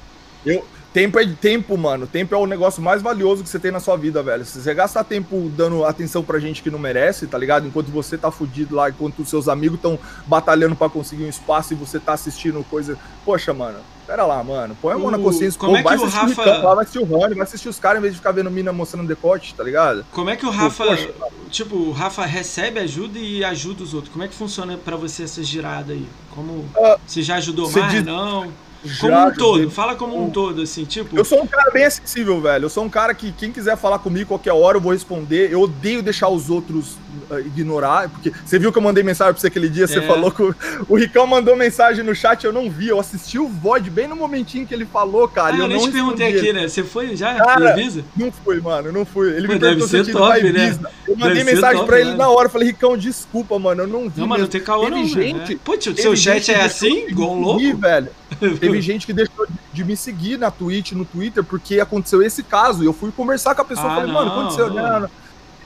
Eu, 0.46 0.66
Tempo 0.96 1.20
é 1.20 1.28
tempo, 1.28 1.78
mano. 1.78 2.08
Tempo 2.08 2.34
é 2.34 2.38
o 2.38 2.46
negócio 2.46 2.82
mais 2.82 3.02
valioso 3.02 3.44
que 3.44 3.50
você 3.50 3.60
tem 3.60 3.70
na 3.70 3.82
sua 3.82 3.98
vida, 3.98 4.24
velho. 4.24 4.46
Se 4.46 4.62
você 4.62 4.74
gastar 4.74 5.04
tempo 5.04 5.52
dando 5.54 5.84
atenção 5.84 6.24
pra 6.24 6.40
gente 6.40 6.64
que 6.64 6.72
não 6.72 6.80
merece, 6.80 7.28
tá 7.28 7.38
ligado? 7.38 7.68
Enquanto 7.68 7.88
você 7.88 8.18
tá 8.18 8.32
fudido 8.32 8.74
lá, 8.74 8.90
enquanto 8.90 9.20
os 9.20 9.28
seus 9.28 9.50
amigos 9.50 9.76
estão 9.76 10.00
batalhando 10.26 10.74
para 10.74 10.90
conseguir 10.90 11.26
um 11.26 11.28
espaço 11.28 11.74
e 11.74 11.76
você 11.76 12.00
tá 12.00 12.14
assistindo 12.14 12.66
coisa. 12.70 12.98
Poxa, 13.26 13.54
mano, 13.54 13.80
Pera 14.08 14.24
lá, 14.24 14.44
mano. 14.44 14.78
Põe 14.82 14.94
a 14.94 14.98
mão 14.98 15.10
na 15.12 15.18
consciência. 15.18 15.60
Como 15.60 15.74
pô, 15.74 15.78
é 15.80 15.82
que 15.82 15.88
vai 15.88 15.98
o 15.98 16.10
Rafa. 16.10 16.26
O 16.26 16.46
Ricão, 16.46 16.76
vai 16.76 16.84
assistir 16.84 17.00
o 17.00 17.04
Rony, 17.04 17.34
vai 17.34 17.44
assistir 17.44 17.70
os 17.70 17.80
caras 17.80 17.98
em 17.98 18.02
vez 18.04 18.14
de 18.14 18.20
ficar 18.20 18.32
vendo 18.32 18.52
mina 18.52 18.72
mostrando 18.72 19.08
decote, 19.08 19.56
tá 19.56 19.64
ligado? 19.64 20.06
Como 20.12 20.30
é 20.30 20.36
que 20.36 20.46
o 20.46 20.50
Rafa. 20.52 20.86
Pô, 20.86 21.30
tipo, 21.50 21.76
o 21.76 21.92
Rafa 21.92 22.24
recebe 22.24 22.80
ajuda 22.80 23.18
e 23.18 23.44
ajuda 23.44 23.84
os 23.84 23.94
outros. 23.94 24.14
Como 24.14 24.24
é 24.24 24.28
que 24.28 24.36
funciona 24.36 24.78
pra 24.78 24.96
você 24.96 25.24
essa 25.24 25.44
girada 25.44 25.92
aí? 25.92 26.08
Como. 26.30 26.52
Uh, 26.54 27.00
você 27.06 27.24
já 27.24 27.36
ajudou 27.36 27.70
mais? 27.70 27.92
Diz... 27.92 28.06
Não? 28.06 28.54
Como 29.00 29.28
um 29.28 29.32
todo, 29.34 29.72
fala 29.72 29.96
como 29.96 30.24
um 30.24 30.30
todo, 30.30 30.62
assim, 30.62 30.86
tipo. 30.86 31.18
Eu 31.18 31.26
sou 31.26 31.42
um 31.42 31.48
cara 31.48 31.72
bem 31.72 31.86
acessível, 31.86 32.40
velho. 32.42 32.66
Eu 32.66 32.70
sou 32.70 32.84
um 32.84 32.90
cara 32.90 33.14
que 33.14 33.32
quem 33.32 33.52
quiser 33.52 33.78
falar 33.78 34.00
comigo 34.00 34.28
qualquer 34.28 34.54
hora 34.54 34.78
eu 34.78 34.82
vou 34.82 34.92
responder. 34.92 35.52
Eu 35.52 35.62
odeio 35.62 36.02
deixar 36.02 36.30
os 36.30 36.50
outros 36.50 36.98
uh, 37.30 37.40
ignorar, 37.40 38.10
porque 38.10 38.32
você 38.46 38.60
viu 38.60 38.72
que 38.72 38.78
eu 38.78 38.82
mandei 38.82 39.04
mensagem 39.04 39.34
pra 39.34 39.42
você 39.42 39.48
aquele 39.48 39.70
dia, 39.70 39.86
é. 39.86 39.88
você 39.88 40.02
falou 40.02 40.32
que 40.32 40.44
o, 40.44 40.56
o 40.90 40.96
Ricão 40.96 41.26
mandou 41.26 41.56
mensagem 41.56 42.04
no 42.04 42.16
chat, 42.16 42.44
eu 42.44 42.54
não 42.54 42.70
vi. 42.70 42.88
Eu 42.88 43.00
assisti 43.00 43.40
o 43.40 43.48
VOD 43.48 43.90
bem 43.90 44.08
no 44.08 44.16
momentinho 44.16 44.66
que 44.66 44.74
ele 44.74 44.86
falou, 44.86 45.28
cara. 45.28 45.56
Ah, 45.56 45.60
eu, 45.60 45.64
eu 45.64 45.68
nem 45.68 45.80
te 45.80 45.92
perguntei 45.92 46.38
aqui, 46.38 46.54
né? 46.54 46.68
Você 46.68 46.84
foi 46.84 47.16
já? 47.16 47.36
Cara, 47.36 47.76
Não 48.16 48.32
fui, 48.32 48.60
mano, 48.62 48.92
não 48.92 49.06
fui. 49.06 49.30
Ele 49.36 49.48
Pô, 49.48 49.54
me 49.54 49.60
perguntou 49.60 49.88
se 49.88 49.98
eu 49.98 50.12
top, 50.12 50.44
né? 50.52 50.78
Eu 51.08 51.16
mandei 51.16 51.36
deve 51.36 51.54
mensagem 51.54 51.78
top, 51.78 51.88
pra 51.88 52.00
ele 52.00 52.12
né? 52.12 52.18
na 52.18 52.30
hora, 52.30 52.50
falei, 52.50 52.68
Ricão, 52.68 52.98
desculpa, 52.98 53.58
mano, 53.60 53.84
eu 53.84 53.88
não 53.88 54.10
vi. 54.10 54.22
Não, 54.22 54.28
mano, 54.28 54.44
não 54.44 54.50
tem 54.50 54.62
caô, 54.62 54.90
não. 54.90 55.06
Gente, 55.06 55.54
né? 55.54 55.60
Pô, 55.64 55.78
tio, 55.78 55.96
seu 55.96 56.16
chat 56.16 56.52
é 56.52 56.62
assim, 56.62 57.08
igual 57.08 57.32
um 57.32 57.42
louco? 57.42 57.78
velho. 57.78 58.10
Teve 58.60 58.82
gente 58.82 59.06
que 59.06 59.14
deixou 59.14 59.48
de 59.72 59.84
me 59.84 59.96
seguir 59.96 60.38
na 60.38 60.50
Twitch, 60.50 60.94
no 60.94 61.06
Twitter, 61.06 61.44
porque 61.44 61.80
aconteceu 61.80 62.22
esse 62.22 62.44
caso. 62.44 62.84
E 62.84 62.86
eu 62.86 62.94
fui 62.94 63.12
conversar 63.12 63.56
com 63.56 63.62
a 63.62 63.66
pessoa 63.66 63.88
e 63.88 63.92
ah, 63.92 63.96
falei, 63.96 64.12
mano, 64.12 64.32
aconteceu. 64.32 64.74
Não, 64.74 65.00
não. 65.02 65.10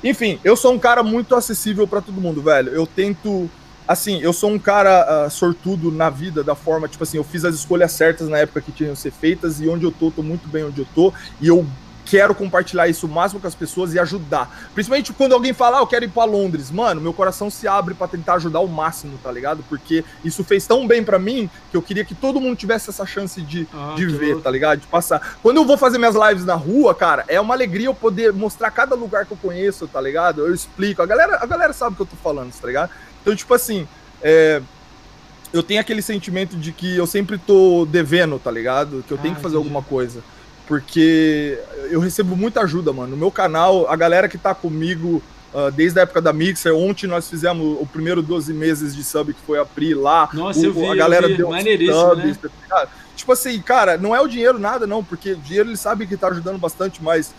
Enfim, 0.03 0.39
eu 0.43 0.55
sou 0.55 0.73
um 0.73 0.79
cara 0.79 1.03
muito 1.03 1.35
acessível 1.35 1.87
para 1.87 2.01
todo 2.01 2.21
mundo, 2.21 2.41
velho. 2.41 2.69
Eu 2.69 2.85
tento. 2.85 3.49
Assim, 3.87 4.19
eu 4.21 4.31
sou 4.31 4.51
um 4.51 4.59
cara 4.59 5.25
uh, 5.25 5.31
sortudo 5.31 5.91
na 5.91 6.11
vida, 6.11 6.43
da 6.43 6.53
forma, 6.53 6.87
tipo 6.87 7.03
assim, 7.03 7.17
eu 7.17 7.23
fiz 7.23 7.43
as 7.43 7.55
escolhas 7.55 7.91
certas 7.91 8.29
na 8.29 8.37
época 8.37 8.61
que 8.61 8.71
tinham 8.71 8.93
que 8.93 8.99
ser 8.99 9.11
feitas, 9.11 9.59
e 9.59 9.67
onde 9.67 9.83
eu 9.83 9.91
tô, 9.91 10.11
tô 10.11 10.21
muito 10.21 10.47
bem 10.47 10.63
onde 10.63 10.81
eu 10.81 10.87
tô, 10.93 11.11
e 11.41 11.47
eu 11.47 11.65
quero 12.09 12.33
compartilhar 12.33 12.87
isso 12.87 13.05
o 13.05 13.09
máximo 13.09 13.39
com 13.39 13.47
as 13.47 13.53
pessoas 13.53 13.93
e 13.93 13.99
ajudar. 13.99 14.69
Principalmente 14.73 15.13
quando 15.13 15.33
alguém 15.33 15.53
fala, 15.53 15.77
ah, 15.77 15.81
eu 15.81 15.87
quero 15.87 16.05
ir 16.05 16.09
para 16.09 16.23
Londres. 16.25 16.71
Mano, 16.71 16.99
meu 16.99 17.13
coração 17.13 17.51
se 17.51 17.67
abre 17.67 17.93
para 17.93 18.07
tentar 18.07 18.33
ajudar 18.35 18.61
o 18.61 18.67
máximo, 18.67 19.19
tá 19.21 19.31
ligado? 19.31 19.63
Porque 19.69 20.03
isso 20.25 20.43
fez 20.43 20.65
tão 20.65 20.87
bem 20.87 21.03
para 21.03 21.19
mim 21.19 21.47
que 21.69 21.77
eu 21.77 21.81
queria 21.81 22.03
que 22.03 22.15
todo 22.15 22.41
mundo 22.41 22.55
tivesse 22.55 22.89
essa 22.89 23.05
chance 23.05 23.39
de, 23.41 23.67
ah, 23.71 23.93
de 23.95 24.07
ver, 24.07 24.29
louco. 24.29 24.41
tá 24.41 24.49
ligado? 24.49 24.79
De 24.79 24.87
passar. 24.87 25.37
Quando 25.43 25.57
eu 25.57 25.65
vou 25.65 25.77
fazer 25.77 25.99
minhas 25.99 26.15
lives 26.15 26.43
na 26.43 26.55
rua, 26.55 26.95
cara, 26.95 27.23
é 27.27 27.39
uma 27.39 27.53
alegria 27.53 27.85
eu 27.85 27.93
poder 27.93 28.33
mostrar 28.33 28.71
cada 28.71 28.95
lugar 28.95 29.27
que 29.27 29.31
eu 29.31 29.37
conheço, 29.37 29.87
tá 29.87 30.01
ligado? 30.01 30.41
Eu 30.45 30.53
explico. 30.53 31.03
A 31.03 31.05
galera, 31.05 31.37
a 31.39 31.45
galera 31.45 31.73
sabe 31.73 31.93
o 31.93 31.95
que 31.95 32.01
eu 32.01 32.07
tô 32.07 32.15
falando, 32.15 32.51
tá 32.51 32.65
ligado? 32.65 32.89
Então, 33.21 33.35
tipo 33.35 33.53
assim, 33.53 33.87
é, 34.19 34.63
eu 35.53 35.61
tenho 35.61 35.79
aquele 35.79 36.01
sentimento 36.01 36.57
de 36.57 36.71
que 36.71 36.97
eu 36.97 37.05
sempre 37.05 37.37
tô 37.37 37.85
devendo, 37.85 38.39
tá 38.39 38.49
ligado? 38.49 39.03
Que 39.07 39.13
eu 39.13 39.17
tenho 39.17 39.33
ah, 39.33 39.37
que 39.37 39.43
fazer 39.43 39.57
entendi. 39.57 39.67
alguma 39.67 39.83
coisa 39.83 40.23
porque 40.69 41.57
eu 41.89 41.99
recebo 41.99 42.35
muita 42.37 42.61
ajuda, 42.61 42.93
mano. 42.93 43.09
No 43.09 43.17
meu 43.17 43.31
canal, 43.31 43.89
a 43.89 43.95
galera 43.95 44.29
que 44.29 44.37
tá 44.37 44.53
comigo 44.53 45.19
uh, 45.51 45.71
desde 45.71 45.99
a 45.99 46.03
época 46.03 46.21
da 46.21 46.31
Mixer, 46.31 46.75
ontem 46.75 47.07
nós 47.07 47.27
fizemos 47.27 47.75
o 47.81 47.87
primeiro 47.87 48.21
12 48.21 48.53
meses 48.53 48.95
de 48.95 49.03
sub 49.03 49.33
que 49.33 49.41
foi 49.41 49.59
a 49.59 49.65
Pri 49.65 49.95
lá. 49.95 50.29
Nossa, 50.31 50.59
o, 50.59 50.65
eu 50.65 50.73
vi, 50.73 50.85
a 50.85 50.95
galera 50.95 51.27
vi. 51.27 51.37
deu 51.37 51.51
subs, 51.91 52.37
né? 52.37 52.49
Tá 52.69 52.87
tipo 53.15 53.31
assim, 53.31 53.59
cara, 53.61 53.97
não 53.97 54.15
é 54.15 54.21
o 54.21 54.27
dinheiro 54.27 54.59
nada 54.59 54.85
não, 54.85 55.03
porque 55.03 55.31
o 55.31 55.37
dinheiro 55.37 55.69
ele 55.69 55.75
sabe 55.75 56.05
que 56.05 56.15
tá 56.15 56.27
ajudando 56.27 56.59
bastante, 56.59 57.03
mas 57.03 57.33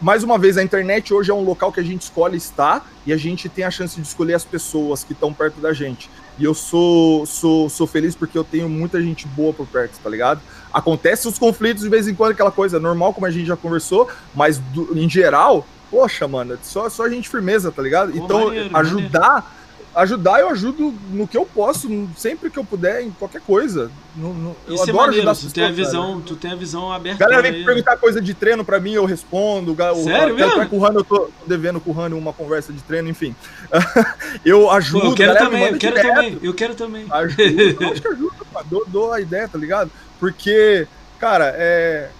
mais 0.00 0.24
uma 0.24 0.36
vez, 0.36 0.56
a 0.58 0.62
internet 0.62 1.14
hoje 1.14 1.30
é 1.30 1.34
um 1.34 1.44
local 1.44 1.70
que 1.70 1.78
a 1.78 1.82
gente 1.82 2.02
escolhe 2.02 2.36
estar 2.36 2.90
e 3.06 3.12
a 3.12 3.16
gente 3.16 3.48
tem 3.48 3.64
a 3.64 3.70
chance 3.70 4.00
de 4.00 4.06
escolher 4.06 4.34
as 4.34 4.44
pessoas 4.44 5.04
que 5.04 5.12
estão 5.12 5.32
perto 5.32 5.60
da 5.60 5.72
gente. 5.72 6.10
E 6.38 6.44
eu 6.44 6.54
sou, 6.54 7.24
sou, 7.24 7.68
sou 7.68 7.86
feliz 7.86 8.16
porque 8.16 8.36
eu 8.36 8.42
tenho 8.42 8.68
muita 8.68 9.00
gente 9.00 9.28
boa 9.28 9.52
por 9.52 9.66
perto, 9.66 9.98
tá 10.02 10.10
ligado? 10.10 10.40
Acontecem 10.72 11.30
os 11.30 11.38
conflitos 11.38 11.82
de 11.82 11.88
vez 11.88 12.06
em 12.06 12.14
quando, 12.14 12.32
aquela 12.32 12.50
coisa 12.50 12.78
normal, 12.78 13.12
como 13.12 13.26
a 13.26 13.30
gente 13.30 13.46
já 13.46 13.56
conversou, 13.56 14.08
mas 14.34 14.58
do, 14.58 14.96
em 14.98 15.08
geral, 15.08 15.66
poxa, 15.90 16.28
mano, 16.28 16.58
só, 16.62 16.88
só 16.88 17.08
gente 17.08 17.28
firmeza, 17.28 17.70
tá 17.72 17.82
ligado? 17.82 18.12
Pô, 18.12 18.24
então, 18.24 18.46
maneiro, 18.46 18.76
ajudar. 18.76 19.20
Maneiro 19.20 19.60
ajudar, 19.94 20.40
eu 20.40 20.48
ajudo 20.48 20.94
no 21.10 21.26
que 21.26 21.36
eu 21.36 21.44
posso, 21.44 21.88
sempre 22.16 22.48
que 22.48 22.58
eu 22.58 22.64
puder, 22.64 23.02
em 23.02 23.10
qualquer 23.10 23.40
coisa. 23.40 23.90
No, 24.14 24.32
no, 24.32 24.56
eu 24.66 24.74
Isso 24.74 24.84
é 24.84 24.90
adoro 24.90 25.04
é 25.04 25.06
maneiro, 25.06 25.30
ajudar 25.30 25.48
tu 25.48 25.54
tem 25.54 25.64
a 25.64 25.70
visão, 25.70 26.20
Tu 26.20 26.36
tem 26.36 26.52
a 26.52 26.54
visão 26.54 26.92
aberta. 26.92 27.18
Galera 27.18 27.42
vem 27.42 27.64
perguntar 27.64 27.96
coisa 27.96 28.20
de 28.20 28.32
treino 28.32 28.64
pra 28.64 28.78
mim, 28.78 28.92
eu 28.92 29.04
respondo. 29.04 29.76
Sério 30.04 30.34
o, 30.34 30.36
mesmo? 30.36 30.68
Com 30.68 30.76
o 30.76 30.80
Rano, 30.80 31.00
eu 31.00 31.04
tô 31.04 31.30
devendo 31.46 31.80
com 31.80 31.90
o 31.90 31.94
Rano 31.94 32.16
uma 32.16 32.32
conversa 32.32 32.72
de 32.72 32.80
treino, 32.82 33.08
enfim. 33.08 33.34
eu 34.44 34.70
ajudo. 34.70 35.00
Pô, 35.00 35.08
eu 35.08 35.14
quero 35.14 35.38
também, 35.38 35.64
eu 35.64 35.78
quero 35.78 35.96
direto. 35.96 36.14
também, 36.14 36.38
eu 36.42 36.54
quero 36.54 36.74
também. 36.74 37.06
Ajudo, 37.10 37.42
eu 37.42 37.90
acho 37.90 38.02
que 38.02 38.08
ajuda, 38.08 38.34
dou, 38.66 38.84
dou 38.86 39.12
a 39.12 39.20
ideia, 39.20 39.48
tá 39.48 39.58
ligado? 39.58 39.90
Porque, 40.20 40.86
cara, 41.18 41.52
é 41.56 42.10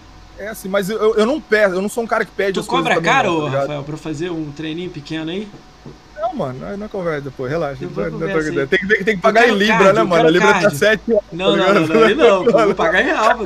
é 0.41 0.47
assim, 0.47 0.67
mas 0.67 0.89
eu, 0.89 1.15
eu 1.15 1.25
não 1.25 1.39
peço, 1.39 1.75
eu 1.75 1.81
não 1.81 1.89
sou 1.89 2.03
um 2.03 2.07
cara 2.07 2.25
que 2.25 2.31
pede 2.31 2.53
tu 2.53 2.61
as 2.61 2.67
coisas. 2.67 2.89
Tu 2.89 2.95
cobra 2.95 3.01
caro, 3.01 3.43
tá 3.43 3.59
Rafael, 3.59 3.83
pra 3.83 3.95
fazer 3.95 4.31
um 4.31 4.51
treininho 4.51 4.89
pequeno 4.89 5.29
aí? 5.29 5.47
Não, 6.19 6.35
mano, 6.35 6.77
não 6.77 6.87
conversa 6.87 7.21
depois, 7.21 7.51
relaxa. 7.51 7.83
Não, 7.83 8.09
não 8.11 8.67
tem, 8.67 8.67
tem, 8.67 9.03
tem, 9.03 9.15
que 9.15 9.21
pagar 9.21 9.47
em 9.47 9.55
Libra, 9.55 9.91
né, 9.91 10.03
mano? 10.03 10.27
A 10.27 10.31
Libra 10.31 10.61
tá 10.61 10.69
7 10.69 11.01
Não, 11.31 11.55
não, 11.55 11.73
não, 11.73 11.87
não, 11.87 12.15
não, 12.15 12.43
não, 12.43 12.65
vou 12.65 12.75
pagar 12.75 13.01
em 13.01 13.05
real. 13.09 13.39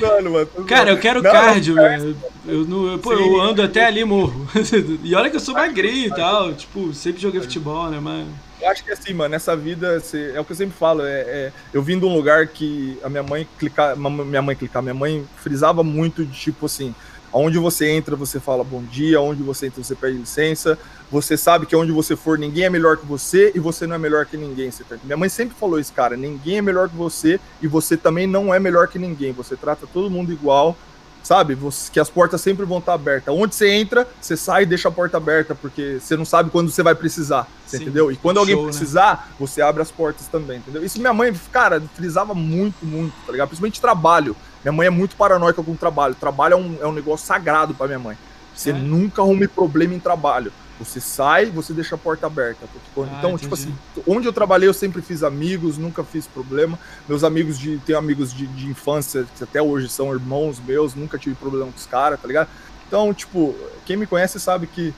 mano, 0.00 0.30
mano, 0.30 0.46
Cara, 0.66 0.90
eu 0.90 0.98
quero 0.98 1.22
não, 1.22 1.30
cardio, 1.30 1.74
velho. 1.74 2.16
Eu, 2.46 2.92
eu, 2.92 2.98
pô, 2.98 3.12
eu 3.12 3.40
ando 3.40 3.62
até 3.62 3.84
ali 3.84 4.04
morro. 4.04 4.48
e 5.02 5.14
olha 5.14 5.28
que 5.30 5.36
eu 5.36 5.40
sou 5.40 5.54
magrinho 5.54 6.06
e 6.06 6.10
tal, 6.10 6.52
tipo, 6.52 6.92
sempre 6.92 7.20
joguei 7.20 7.40
futebol, 7.40 7.90
né, 7.90 7.98
mas... 8.00 8.26
Eu 8.62 8.70
acho 8.70 8.84
que 8.84 8.92
assim, 8.92 9.12
mano, 9.12 9.30
nessa 9.30 9.56
vida, 9.56 10.00
é 10.34 10.40
o 10.40 10.44
que 10.44 10.52
eu 10.52 10.56
sempre 10.56 10.76
falo, 10.78 11.02
é, 11.02 11.20
é, 11.20 11.52
eu 11.74 11.82
vim 11.82 11.98
de 11.98 12.04
um 12.04 12.14
lugar 12.14 12.46
que 12.46 12.96
a 13.02 13.08
minha 13.08 13.22
mãe 13.22 13.46
clicar, 13.58 13.96
minha 13.96 14.40
mãe 14.42 14.54
clicar, 14.54 14.82
minha 14.82 14.94
mãe 14.94 15.26
frisava 15.36 15.82
muito 15.82 16.24
de 16.24 16.38
tipo 16.38 16.66
assim, 16.66 16.94
Onde 17.32 17.58
você 17.58 17.88
entra, 17.88 18.14
você 18.14 18.38
fala 18.38 18.62
bom 18.62 18.82
dia, 18.82 19.18
onde 19.18 19.42
você 19.42 19.66
entra, 19.66 19.82
você 19.82 19.94
pede 19.94 20.18
licença. 20.18 20.78
Você 21.10 21.36
sabe 21.36 21.64
que 21.64 21.74
onde 21.74 21.90
você 21.90 22.14
for, 22.14 22.38
ninguém 22.38 22.64
é 22.64 22.70
melhor 22.70 22.98
que 22.98 23.06
você 23.06 23.50
e 23.54 23.58
você 23.58 23.86
não 23.86 23.96
é 23.96 23.98
melhor 23.98 24.26
que 24.26 24.36
ninguém. 24.36 24.70
Tá... 24.70 24.96
Minha 25.02 25.16
mãe 25.16 25.30
sempre 25.30 25.56
falou 25.58 25.80
isso, 25.80 25.92
cara. 25.94 26.14
Ninguém 26.14 26.58
é 26.58 26.62
melhor 26.62 26.90
que 26.90 26.96
você 26.96 27.40
e 27.62 27.66
você 27.66 27.96
também 27.96 28.26
não 28.26 28.52
é 28.52 28.60
melhor 28.60 28.86
que 28.86 28.98
ninguém. 28.98 29.32
Você 29.32 29.56
trata 29.56 29.86
todo 29.90 30.10
mundo 30.10 30.30
igual, 30.30 30.76
sabe? 31.22 31.54
Você, 31.54 31.90
que 31.90 32.00
as 32.00 32.10
portas 32.10 32.40
sempre 32.40 32.64
vão 32.64 32.78
estar 32.78 32.94
abertas. 32.94 33.34
Onde 33.34 33.54
você 33.54 33.70
entra, 33.70 34.06
você 34.20 34.36
sai 34.36 34.62
e 34.62 34.66
deixa 34.66 34.88
a 34.88 34.92
porta 34.92 35.16
aberta, 35.16 35.54
porque 35.54 35.98
você 36.00 36.16
não 36.16 36.24
sabe 36.24 36.50
quando 36.50 36.70
você 36.70 36.82
vai 36.82 36.94
precisar, 36.94 37.46
você 37.66 37.76
entendeu? 37.76 38.10
E 38.10 38.16
quando 38.16 38.38
alguém 38.38 38.54
Show, 38.54 38.64
né? 38.64 38.70
precisar, 38.70 39.26
né? 39.28 39.34
você 39.38 39.62
abre 39.62 39.82
as 39.82 39.90
portas 39.90 40.26
também, 40.26 40.58
entendeu? 40.58 40.84
Isso 40.84 40.98
minha 40.98 41.12
mãe, 41.12 41.32
cara, 41.50 41.82
frisava 41.94 42.34
muito, 42.34 42.84
muito, 42.84 43.14
tá 43.26 43.32
ligado? 43.32 43.48
Principalmente 43.48 43.80
trabalho. 43.80 44.36
Minha 44.64 44.72
mãe 44.72 44.86
é 44.86 44.90
muito 44.90 45.16
paranoica 45.16 45.62
com 45.62 45.72
o 45.72 45.76
trabalho. 45.76 46.14
Trabalho 46.14 46.54
é 46.54 46.56
um, 46.56 46.78
é 46.82 46.86
um 46.86 46.92
negócio 46.92 47.26
sagrado 47.26 47.74
para 47.74 47.86
minha 47.86 47.98
mãe. 47.98 48.16
Você 48.54 48.70
é. 48.70 48.72
nunca 48.72 49.22
arrume 49.22 49.48
problema 49.48 49.94
em 49.94 49.98
trabalho. 49.98 50.52
Você 50.78 51.00
sai, 51.00 51.46
você 51.46 51.72
deixa 51.72 51.94
a 51.94 51.98
porta 51.98 52.26
aberta. 52.26 52.66
Ah, 52.96 53.16
então, 53.18 53.38
tipo 53.38 53.54
assim, 53.54 53.74
onde 54.06 54.26
eu 54.26 54.32
trabalhei, 54.32 54.68
eu 54.68 54.74
sempre 54.74 55.00
fiz 55.00 55.22
amigos, 55.22 55.78
nunca 55.78 56.02
fiz 56.02 56.26
problema. 56.26 56.78
Meus 57.08 57.22
amigos 57.22 57.58
de. 57.58 57.78
Tenho 57.78 57.98
amigos 57.98 58.32
de, 58.32 58.46
de 58.46 58.66
infância, 58.66 59.26
que 59.36 59.44
até 59.44 59.62
hoje 59.62 59.88
são 59.88 60.12
irmãos 60.12 60.58
meus, 60.58 60.94
nunca 60.94 61.18
tive 61.18 61.36
problema 61.36 61.66
com 61.66 61.76
os 61.76 61.86
caras, 61.86 62.20
tá 62.20 62.26
ligado? 62.26 62.48
Então, 62.88 63.12
tipo, 63.14 63.54
quem 63.86 63.96
me 63.96 64.06
conhece 64.06 64.40
sabe 64.40 64.66
que, 64.66 64.92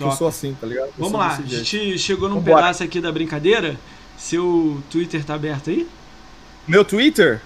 eu 0.00 0.10
sou 0.12 0.26
assim, 0.26 0.56
tá 0.60 0.66
ligado? 0.66 0.86
Eu 0.88 0.92
Vamos 0.98 1.18
lá, 1.18 1.36
a 1.36 1.42
gente 1.42 1.98
chegou 1.98 2.28
num 2.28 2.36
Vambora. 2.36 2.56
pedaço 2.56 2.82
aqui 2.82 3.00
da 3.00 3.12
brincadeira. 3.12 3.76
Seu 4.16 4.82
Twitter 4.90 5.24
tá 5.24 5.34
aberto 5.34 5.70
aí? 5.70 5.86
Meu 6.66 6.84
Twitter? 6.84 7.40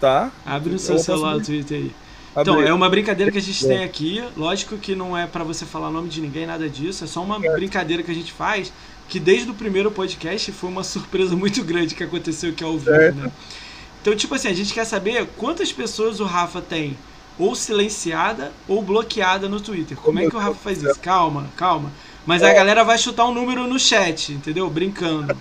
Tá. 0.00 0.30
Abre 0.44 0.72
no 0.72 0.78
seu 0.78 0.98
celular 0.98 1.36
o 1.36 1.40
Twitter 1.40 1.78
aí. 1.78 1.94
Então, 2.36 2.60
é 2.60 2.72
uma 2.72 2.88
brincadeira 2.88 3.30
que 3.30 3.38
a 3.38 3.42
gente 3.42 3.66
tem 3.66 3.84
aqui. 3.84 4.24
Lógico 4.36 4.76
que 4.76 4.96
não 4.96 5.16
é 5.16 5.26
para 5.26 5.44
você 5.44 5.64
falar 5.64 5.90
nome 5.90 6.08
de 6.08 6.20
ninguém, 6.20 6.46
nada 6.46 6.68
disso. 6.68 7.04
É 7.04 7.06
só 7.06 7.22
uma 7.22 7.38
brincadeira 7.38 8.02
que 8.02 8.10
a 8.10 8.14
gente 8.14 8.32
faz. 8.32 8.72
Que 9.08 9.20
desde 9.20 9.50
o 9.50 9.54
primeiro 9.54 9.90
podcast 9.90 10.50
foi 10.50 10.70
uma 10.70 10.82
surpresa 10.84 11.36
muito 11.36 11.62
grande 11.62 11.94
que 11.94 12.02
aconteceu 12.02 12.50
aqui 12.50 12.64
ao 12.64 12.76
vivo, 12.76 12.90
né? 12.90 13.30
Então, 14.00 14.14
tipo 14.16 14.34
assim, 14.34 14.48
a 14.48 14.54
gente 14.54 14.74
quer 14.74 14.84
saber 14.84 15.26
quantas 15.36 15.72
pessoas 15.72 16.20
o 16.20 16.24
Rafa 16.24 16.60
tem 16.60 16.96
ou 17.38 17.54
silenciada 17.54 18.52
ou 18.68 18.82
bloqueada 18.82 19.48
no 19.48 19.60
Twitter. 19.60 19.96
Como 19.96 20.18
é 20.18 20.28
que 20.28 20.36
o 20.36 20.38
Rafa 20.38 20.54
faz 20.54 20.82
isso? 20.82 20.98
Calma, 21.00 21.46
calma. 21.56 21.90
Mas 22.26 22.42
a 22.42 22.52
galera 22.52 22.84
vai 22.84 22.98
chutar 22.98 23.26
um 23.26 23.34
número 23.34 23.66
no 23.66 23.78
chat, 23.78 24.32
entendeu? 24.32 24.68
Brincando. 24.68 25.36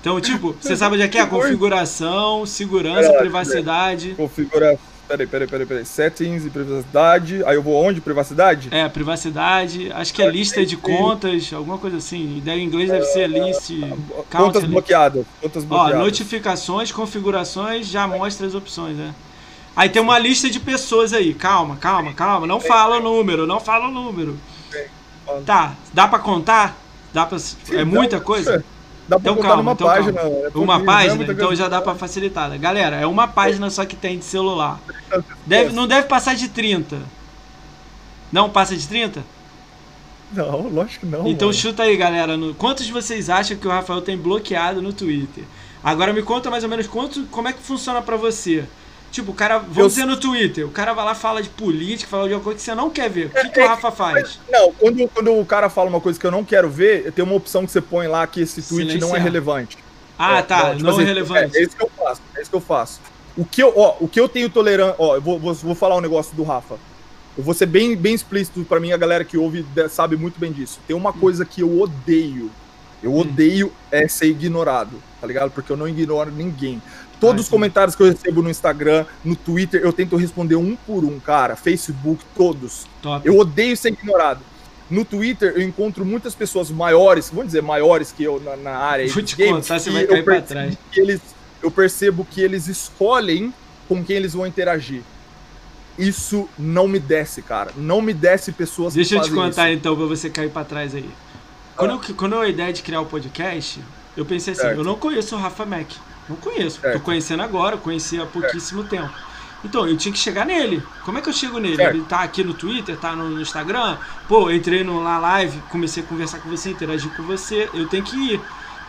Então, 0.00 0.20
tipo, 0.20 0.54
você 0.60 0.76
sabe 0.76 0.96
onde 0.96 1.04
é 1.04 1.08
que 1.08 1.16
é? 1.16 1.20
A 1.22 1.26
configuração, 1.26 2.44
segurança, 2.44 3.12
privacidade. 3.14 4.14
Configuração. 4.16 4.91
Peraí, 5.12 5.26
peraí, 5.26 5.46
peraí, 5.46 5.66
peraí. 5.66 5.84
Settings 5.84 6.46
e 6.46 6.50
privacidade. 6.50 7.44
Aí 7.44 7.54
eu 7.54 7.62
vou 7.62 7.74
onde? 7.74 8.00
Privacidade? 8.00 8.68
É, 8.70 8.88
privacidade. 8.88 9.92
Acho 9.92 10.14
que 10.14 10.22
é 10.22 10.30
lista 10.30 10.64
de 10.64 10.74
contas, 10.74 11.52
alguma 11.52 11.76
coisa 11.76 11.98
assim. 11.98 12.42
Em 12.46 12.64
inglês 12.64 12.90
deve 12.90 13.04
ser 13.04 13.28
list. 13.28 13.72
Contas 14.30 14.64
bloqueadas. 14.64 15.26
Contas 15.38 15.64
bloqueadas. 15.64 16.00
Ó, 16.00 16.02
notificações, 16.02 16.90
configurações, 16.90 17.88
já 17.88 18.08
mostra 18.08 18.46
as 18.46 18.54
opções, 18.54 18.96
né? 18.96 19.14
Aí 19.76 19.90
tem 19.90 20.00
uma 20.00 20.18
lista 20.18 20.48
de 20.48 20.58
pessoas 20.58 21.12
aí. 21.12 21.34
Calma, 21.34 21.76
calma, 21.76 22.14
calma. 22.14 22.46
Não 22.46 22.58
fala 22.58 22.96
o 22.96 23.00
número, 23.00 23.46
não 23.46 23.60
fala 23.60 23.88
o 23.88 23.90
número. 23.90 24.38
Tá, 25.44 25.74
dá 25.92 26.08
pra 26.08 26.20
contar? 26.20 26.74
Dá 27.12 27.26
pra... 27.26 27.36
É 27.72 27.84
muita 27.84 28.18
coisa? 28.18 28.64
Dá 29.12 29.20
pra 29.20 29.30
Então 29.30 29.34
botar 29.34 29.48
calma, 29.48 29.62
numa 29.62 29.72
então 29.72 29.86
página. 29.86 30.12
calma. 30.14 30.30
é 30.30 30.32
Uma 30.38 30.42
pouquinho, 30.50 30.66
não 30.66 30.74
é 30.74 30.84
página, 30.84 31.32
então 31.32 31.54
já 31.54 31.68
dá 31.68 31.80
pra 31.82 31.94
facilitar. 31.94 32.58
Galera, 32.58 32.96
é 32.96 33.06
uma 33.06 33.28
página 33.28 33.68
só 33.68 33.84
que 33.84 33.94
tem 33.94 34.18
de 34.18 34.24
celular. 34.24 34.80
Deve, 35.46 35.74
não 35.74 35.86
deve 35.86 36.06
passar 36.08 36.34
de 36.34 36.48
30. 36.48 36.98
Não 38.32 38.48
passa 38.48 38.74
de 38.76 38.88
30? 38.88 39.22
Não, 40.32 40.68
lógico 40.68 41.04
que 41.04 41.12
não. 41.12 41.26
Então 41.26 41.48
mano. 41.48 41.58
chuta 41.58 41.82
aí, 41.82 41.94
galera. 41.96 42.36
no- 42.38 42.54
Quantos 42.54 42.88
vocês 42.88 43.28
acham 43.28 43.56
que 43.56 43.66
o 43.66 43.70
Rafael 43.70 44.00
tem 44.00 44.16
bloqueado 44.16 44.80
no 44.80 44.92
Twitter? 44.92 45.44
Agora 45.84 46.12
me 46.14 46.22
conta 46.22 46.48
mais 46.50 46.64
ou 46.64 46.70
menos 46.70 46.86
quanto, 46.86 47.24
como 47.24 47.48
é 47.48 47.52
que 47.52 47.60
funciona 47.62 48.00
pra 48.00 48.16
você. 48.16 48.64
Tipo, 49.12 49.30
o 49.30 49.34
cara, 49.34 49.58
vamos 49.58 49.76
Eu- 49.76 49.86
dizer 49.88 50.06
no 50.06 50.16
Twitter, 50.16 50.66
o 50.66 50.70
cara 50.70 50.92
vai 50.94 51.04
lá 51.04 51.14
fala 51.14 51.40
de 51.42 51.48
política, 51.50 52.10
fala 52.10 52.26
de 52.26 52.32
alguma 52.34 52.42
coisa 52.44 52.58
que 52.58 52.64
você 52.64 52.74
não 52.74 52.88
quer 52.90 53.08
ver. 53.10 53.26
O 53.26 53.30
que, 53.30 53.48
que 53.50 53.60
o 53.60 53.68
Rafa 53.68 53.92
faz? 53.92 54.40
Não, 54.50 54.72
quando, 54.72 55.08
quando 55.08 55.38
o 55.38 55.44
cara 55.44 55.68
fala 55.68 55.88
uma 55.90 56.00
coisa 56.00 56.18
que 56.18 56.26
eu 56.26 56.30
não 56.30 56.42
quero 56.42 56.68
ver, 56.70 57.12
tem 57.12 57.22
uma 57.24 57.34
opção 57.34 57.64
que 57.66 57.70
você 57.70 57.80
põe 57.82 58.08
lá 58.08 58.26
que 58.26 58.40
esse 58.40 58.60
tweet 58.62 58.88
não 58.92 58.94
é 58.94 59.00
Silenciar. 59.00 59.22
relevante. 59.22 59.78
Ah, 60.18 60.38
É, 60.38 60.42
tá, 60.42 60.70
tipo 60.70 60.82
não 60.82 60.90
assim, 60.94 61.02
é 61.02 61.04
relevante. 61.04 61.56
É, 61.56 61.60
é 61.60 61.62
isso 61.62 61.76
que 61.76 61.82
eu 61.84 61.90
faço. 61.96 62.22
É 62.36 62.40
isso 62.40 62.50
que 62.50 62.56
eu 62.56 62.60
faço. 62.60 63.00
O 63.36 63.44
que 63.44 63.62
eu, 63.62 63.72
ó, 63.76 63.96
o 64.00 64.08
que 64.08 64.18
eu 64.18 64.28
tenho 64.28 64.48
tolerância. 64.48 64.94
Ó, 64.98 65.14
eu 65.16 65.20
vou, 65.20 65.38
vou, 65.38 65.52
vou 65.54 65.74
falar 65.74 65.96
um 65.96 66.00
negócio 66.00 66.34
do 66.34 66.42
Rafa. 66.42 66.76
Eu 67.36 67.44
vou 67.44 67.52
ser 67.54 67.66
bem, 67.66 67.94
bem 67.96 68.14
explícito 68.14 68.62
pra 68.64 68.78
mim, 68.80 68.92
a 68.92 68.96
galera 68.96 69.24
que 69.24 69.36
ouve 69.36 69.64
sabe 69.90 70.16
muito 70.16 70.38
bem 70.40 70.52
disso. 70.52 70.78
Tem 70.86 70.96
Hum. 70.96 70.98
uma 71.00 71.12
coisa 71.12 71.44
que 71.44 71.60
eu 71.62 71.80
odeio. 71.80 72.50
Eu 73.02 73.14
odeio 73.16 73.72
é 73.90 74.06
ser 74.06 74.26
ignorado, 74.26 75.02
tá 75.20 75.26
ligado? 75.26 75.50
Porque 75.50 75.70
eu 75.72 75.76
não 75.76 75.88
ignoro 75.88 76.30
ninguém. 76.30 76.80
Todos 77.22 77.40
Ah, 77.40 77.44
os 77.44 77.48
comentários 77.48 77.94
que 77.96 78.02
eu 78.02 78.06
recebo 78.08 78.42
no 78.42 78.50
Instagram, 78.50 79.06
no 79.24 79.34
Twitter, 79.36 79.80
eu 79.82 79.92
tento 79.92 80.16
responder 80.16 80.56
um 80.56 80.76
por 80.76 81.04
um, 81.04 81.18
cara. 81.20 81.56
Facebook, 81.56 82.22
todos. 82.36 82.86
Top. 83.00 83.26
Eu 83.26 83.38
odeio 83.38 83.76
ser 83.76 83.92
ignorado. 83.92 84.40
No 84.90 85.04
Twitter, 85.04 85.54
eu 85.56 85.62
encontro 85.62 86.04
muitas 86.04 86.34
pessoas 86.34 86.70
maiores, 86.70 87.30
vamos 87.30 87.46
dizer, 87.46 87.62
maiores 87.62 88.12
que 88.12 88.24
eu 88.24 88.38
na, 88.40 88.56
na 88.56 88.76
área 88.76 89.08
Vou 89.08 89.22
te 89.22 89.36
contar, 89.36 89.78
você 89.78 89.90
vai 89.90 90.04
cair 90.04 90.22
pra 90.24 90.42
trás. 90.42 90.76
que 90.90 91.00
eles, 91.00 91.20
eu 91.62 91.70
percebo 91.70 92.26
que 92.30 92.42
eles 92.42 92.66
escolhem 92.68 93.54
com 93.88 94.04
quem 94.04 94.16
eles 94.16 94.34
vão 94.34 94.46
interagir. 94.46 95.00
Isso 95.98 96.48
não 96.58 96.88
me 96.88 96.98
desce, 96.98 97.40
cara. 97.42 97.70
Não 97.76 98.00
me 98.02 98.12
desce 98.14 98.50
pessoas 98.52 98.94
Deixa 98.94 99.16
eu 99.16 99.20
te 99.22 99.30
contar 99.30 99.70
isso. 99.70 99.78
então, 99.78 99.94
pra 99.96 100.06
você 100.06 100.28
cair 100.28 100.50
pra 100.50 100.64
trás 100.64 100.94
aí. 100.94 101.08
Quando, 101.76 101.90
eu, 101.92 102.14
quando 102.14 102.32
eu 102.34 102.40
a 102.40 102.48
ideia 102.48 102.72
de 102.72 102.82
criar 102.82 103.00
o 103.00 103.06
podcast, 103.06 103.80
eu 104.16 104.24
pensei 104.24 104.52
assim, 104.52 104.62
Certo. 104.62 104.78
eu 104.78 104.84
não 104.84 104.96
conheço 104.96 105.34
o 105.36 105.38
Rafa 105.38 105.64
Mac. 105.64 105.90
Não 106.28 106.36
conheço. 106.36 106.76
Tô 106.76 106.82
Certo. 106.88 107.02
conhecendo 107.02 107.42
agora, 107.42 107.76
conheci 107.76 108.20
há 108.20 108.26
pouquíssimo 108.26 108.84
tempo. 108.84 109.10
Então, 109.64 109.86
eu 109.86 109.96
tinha 109.96 110.12
que 110.12 110.18
chegar 110.18 110.44
nele. 110.44 110.82
Como 111.04 111.18
é 111.18 111.20
que 111.20 111.28
eu 111.28 111.32
chego 111.32 111.58
nele? 111.58 111.76
Certo. 111.76 111.96
Ele 111.96 112.04
tá 112.04 112.20
aqui 112.20 112.42
no 112.42 112.52
Twitter, 112.54 112.96
tá 112.96 113.14
no, 113.14 113.30
no 113.30 113.40
Instagram. 113.40 113.96
Pô, 114.28 114.50
eu 114.50 114.56
entrei 114.56 114.82
no, 114.82 115.02
na 115.02 115.18
live, 115.18 115.58
comecei 115.70 116.02
a 116.02 116.06
conversar 116.06 116.38
com 116.40 116.48
você, 116.48 116.70
interagir 116.70 117.14
com 117.14 117.22
você. 117.22 117.68
Eu 117.72 117.86
tenho 117.88 118.02
que 118.02 118.16
ir. 118.34 118.40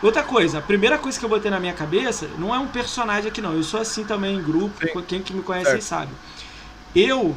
Outra 0.02 0.22
coisa, 0.22 0.58
a 0.58 0.62
primeira 0.62 0.98
coisa 0.98 1.18
que 1.18 1.24
eu 1.24 1.28
botei 1.28 1.50
na 1.50 1.60
minha 1.60 1.72
cabeça 1.72 2.28
não 2.38 2.54
é 2.54 2.58
um 2.58 2.66
personagem 2.66 3.28
aqui, 3.30 3.40
não. 3.40 3.54
Eu 3.54 3.62
sou 3.62 3.80
assim 3.80 4.04
também 4.04 4.36
em 4.36 4.42
grupo. 4.42 4.74
Sim. 4.86 5.02
Quem 5.06 5.22
que 5.22 5.32
me 5.32 5.42
conhece 5.42 5.70
Certo. 5.70 5.82
sabe. 5.82 6.10
Eu 6.94 7.36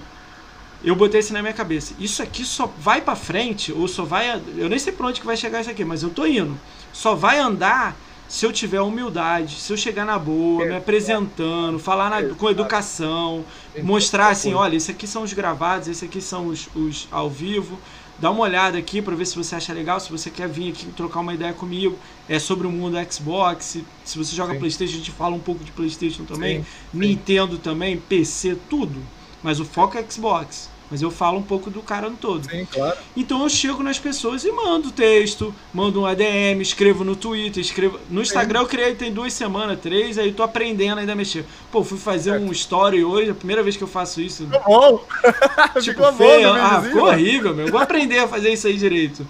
eu 0.83 0.95
botei 0.95 1.19
isso 1.19 1.33
na 1.33 1.41
minha 1.41 1.53
cabeça. 1.53 1.93
Isso 1.99 2.21
aqui 2.21 2.45
só 2.45 2.71
vai 2.79 3.01
pra 3.01 3.15
frente, 3.15 3.71
ou 3.71 3.87
só 3.87 4.03
vai. 4.03 4.41
Eu 4.55 4.69
nem 4.69 4.77
sei 4.79 4.93
pra 4.93 5.07
onde 5.07 5.19
que 5.19 5.25
vai 5.25 5.35
chegar 5.37 5.61
isso 5.61 5.69
aqui, 5.69 5.83
mas 5.83 6.03
eu 6.03 6.09
tô 6.09 6.25
indo. 6.25 6.57
Só 6.93 7.15
vai 7.15 7.39
andar 7.39 7.95
se 8.27 8.45
eu 8.45 8.51
tiver 8.51 8.81
humildade, 8.81 9.55
se 9.55 9.71
eu 9.71 9.77
chegar 9.77 10.05
na 10.05 10.19
boa, 10.19 10.65
me 10.65 10.75
apresentando, 10.75 11.79
falar 11.79 12.09
na- 12.09 12.35
com 12.35 12.49
educação, 12.49 13.45
mostrar 13.83 14.29
assim: 14.29 14.53
olha, 14.53 14.75
isso 14.75 14.91
aqui 14.91 15.07
são 15.07 15.23
os 15.23 15.33
gravados, 15.33 15.87
esse 15.87 16.05
aqui 16.05 16.21
são 16.21 16.47
os, 16.47 16.67
os 16.75 17.07
ao 17.11 17.29
vivo. 17.29 17.79
Dá 18.19 18.31
uma 18.31 18.41
olhada 18.41 18.77
aqui 18.79 18.99
pra 18.99 19.15
ver 19.15 19.25
se 19.27 19.35
você 19.35 19.53
acha 19.55 19.71
legal, 19.73 19.99
se 19.99 20.09
você 20.11 20.31
quer 20.31 20.49
vir 20.49 20.71
aqui 20.71 20.87
trocar 20.87 21.19
uma 21.19 21.33
ideia 21.35 21.53
comigo. 21.53 21.99
É 22.27 22.39
sobre 22.39 22.65
o 22.65 22.71
mundo 22.71 22.97
Xbox. 23.11 23.65
Se, 23.65 23.85
se 24.03 24.17
você 24.17 24.35
joga 24.35 24.53
Sim. 24.53 24.59
PlayStation, 24.59 24.95
a 24.95 24.97
gente 24.97 25.11
fala 25.11 25.35
um 25.35 25.39
pouco 25.39 25.63
de 25.63 25.71
PlayStation 25.71 26.25
também. 26.25 26.63
Sim, 26.63 26.65
Nintendo 26.91 27.59
também, 27.59 27.95
PC, 27.97 28.55
tudo. 28.67 28.99
Mas 29.43 29.59
o 29.59 29.65
foco 29.65 29.97
é 29.97 30.03
Xbox. 30.09 30.67
Mas 30.89 31.01
eu 31.01 31.11
falo 31.11 31.37
um 31.37 31.43
pouco 31.43 31.69
do 31.69 31.81
cara 31.81 32.09
no 32.09 32.15
todo. 32.15 32.49
Sim, 32.49 32.65
claro. 32.71 32.95
Então 33.15 33.43
eu 33.43 33.49
chego 33.49 33.83
nas 33.83 33.99
pessoas 33.99 34.45
e 34.45 34.51
mando 34.51 34.89
texto, 34.89 35.53
mando 35.73 35.99
um 36.01 36.05
ADM, 36.05 36.61
escrevo 36.61 37.03
no 37.03 37.15
Twitter, 37.15 37.61
escrevo. 37.61 37.99
No 38.09 38.21
Instagram 38.21 38.61
eu 38.61 38.67
criei 38.67 38.95
tem 38.95 39.11
duas 39.11 39.33
semanas, 39.33 39.79
três, 39.81 40.17
aí 40.17 40.31
tô 40.31 40.43
aprendendo 40.43 40.99
ainda 40.99 41.11
a 41.11 41.15
mexer. 41.15 41.45
Pô, 41.71 41.83
fui 41.83 41.97
fazer 41.97 42.39
um 42.39 42.51
story 42.51 43.03
hoje, 43.03 43.31
a 43.31 43.35
primeira 43.35 43.61
vez 43.61 43.75
que 43.75 43.83
eu 43.83 43.87
faço 43.87 44.21
isso. 44.21 44.47
Ficou 44.47 44.63
bom. 44.65 45.05
Tipo, 45.81 45.81
Ficou 45.81 46.11
bom 46.13 46.17
feio. 46.17 46.53
no 46.53 46.53
Ah, 46.53 46.63
videozinho, 46.79 46.91
ficou 46.93 47.07
horrível, 47.09 47.53
meu. 47.55 47.65
Eu 47.65 47.71
vou 47.71 47.81
aprender 47.81 48.19
a 48.19 48.27
fazer 48.27 48.53
isso 48.53 48.67
aí 48.67 48.77
direito. 48.77 49.27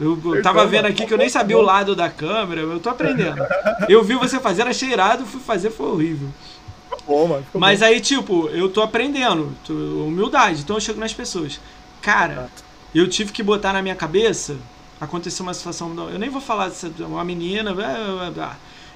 Eu, 0.00 0.16
eu 0.26 0.42
tava 0.42 0.64
vendo 0.66 0.86
aqui 0.86 1.06
que 1.06 1.12
eu 1.12 1.18
nem 1.18 1.28
sabia 1.28 1.58
o 1.58 1.62
lado 1.62 1.96
da 1.96 2.08
câmera, 2.08 2.60
eu 2.60 2.78
tô 2.78 2.88
aprendendo. 2.88 3.42
Eu 3.88 4.04
vi 4.04 4.14
você 4.14 4.38
fazer, 4.38 4.62
achei 4.62 4.90
irado, 4.90 5.24
fui 5.26 5.40
fazer, 5.40 5.70
foi 5.70 5.86
horrível. 5.88 6.28
Bom, 7.08 7.26
mano. 7.26 7.44
Ficou 7.44 7.60
Mas 7.60 7.80
bom. 7.80 7.86
aí, 7.86 8.00
tipo, 8.00 8.48
eu 8.50 8.68
tô 8.68 8.82
aprendendo, 8.82 9.52
tô- 9.66 9.72
humildade, 10.06 10.60
então 10.60 10.76
eu 10.76 10.80
chego 10.80 11.00
nas 11.00 11.12
pessoas. 11.14 11.58
Cara, 12.02 12.50
eu 12.94 13.08
tive 13.08 13.32
que 13.32 13.42
botar 13.42 13.72
na 13.72 13.82
minha 13.82 13.96
cabeça, 13.96 14.56
aconteceu 15.00 15.42
uma 15.44 15.54
situação, 15.54 15.92
eu 16.10 16.18
nem 16.18 16.28
vou 16.28 16.40
falar 16.40 16.68
dessa, 16.68 16.90
uma 17.00 17.24
menina, 17.24 17.74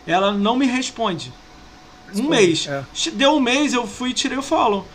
ela 0.07 0.33
não 0.33 0.57
me 0.57 0.67
responde. 0.67 1.33
Um 2.15 2.29
Responde, 2.29 2.29
mês. 2.29 2.67
é. 2.69 2.85
Deu 3.15 3.33
um 3.33 3.41
mês, 3.41 3.73
eu 3.73 3.87
fui 3.87 4.11
e 4.11 4.15
tirei 4.15 4.37
o 4.37 4.43
follow. 4.43 4.87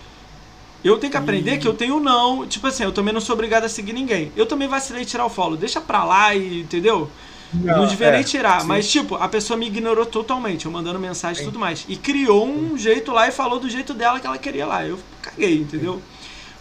Eu 0.83 0.97
tenho 0.99 1.11
que 1.11 1.17
aprender 1.17 1.57
que 1.57 1.67
eu 1.67 1.73
tenho 1.73 1.99
não. 1.99 2.45
Tipo 2.47 2.67
assim, 2.67 2.83
eu 2.83 2.91
também 2.91 3.13
não 3.13 3.19
sou 3.19 3.33
obrigado 3.33 3.63
a 3.63 3.69
seguir 3.69 3.93
ninguém. 3.93 4.31
Eu 4.35 4.45
também 4.45 4.67
vacilei 4.67 5.03
tirar 5.03 5.25
o 5.25 5.29
follow. 5.29 5.57
Deixa 5.57 5.81
pra 5.81 6.03
lá 6.03 6.35
e. 6.35 6.61
Entendeu? 6.61 7.09
Não, 7.53 7.77
Não, 7.77 7.87
devia 7.87 8.07
é, 8.07 8.11
nem 8.11 8.23
tirar. 8.23 8.61
sim. 8.61 8.67
Mas, 8.67 8.89
tipo, 8.89 9.15
a 9.15 9.27
pessoa 9.27 9.57
me 9.57 9.67
ignorou 9.67 10.05
totalmente. 10.05 10.65
Eu 10.65 10.71
mandando 10.71 10.99
mensagem 10.99 11.37
e 11.41 11.45
Sim. 11.45 11.51
tudo 11.51 11.59
mais. 11.59 11.85
E 11.87 11.95
criou 11.95 12.47
um 12.47 12.77
jeito 12.77 13.11
lá 13.11 13.27
e 13.27 13.31
falou 13.31 13.59
do 13.59 13.69
jeito 13.69 13.93
dela 13.93 14.19
que 14.19 14.27
ela 14.27 14.37
queria 14.37 14.65
lá. 14.65 14.85
Eu 14.85 14.99
caguei, 15.21 15.55
entendeu? 15.59 16.01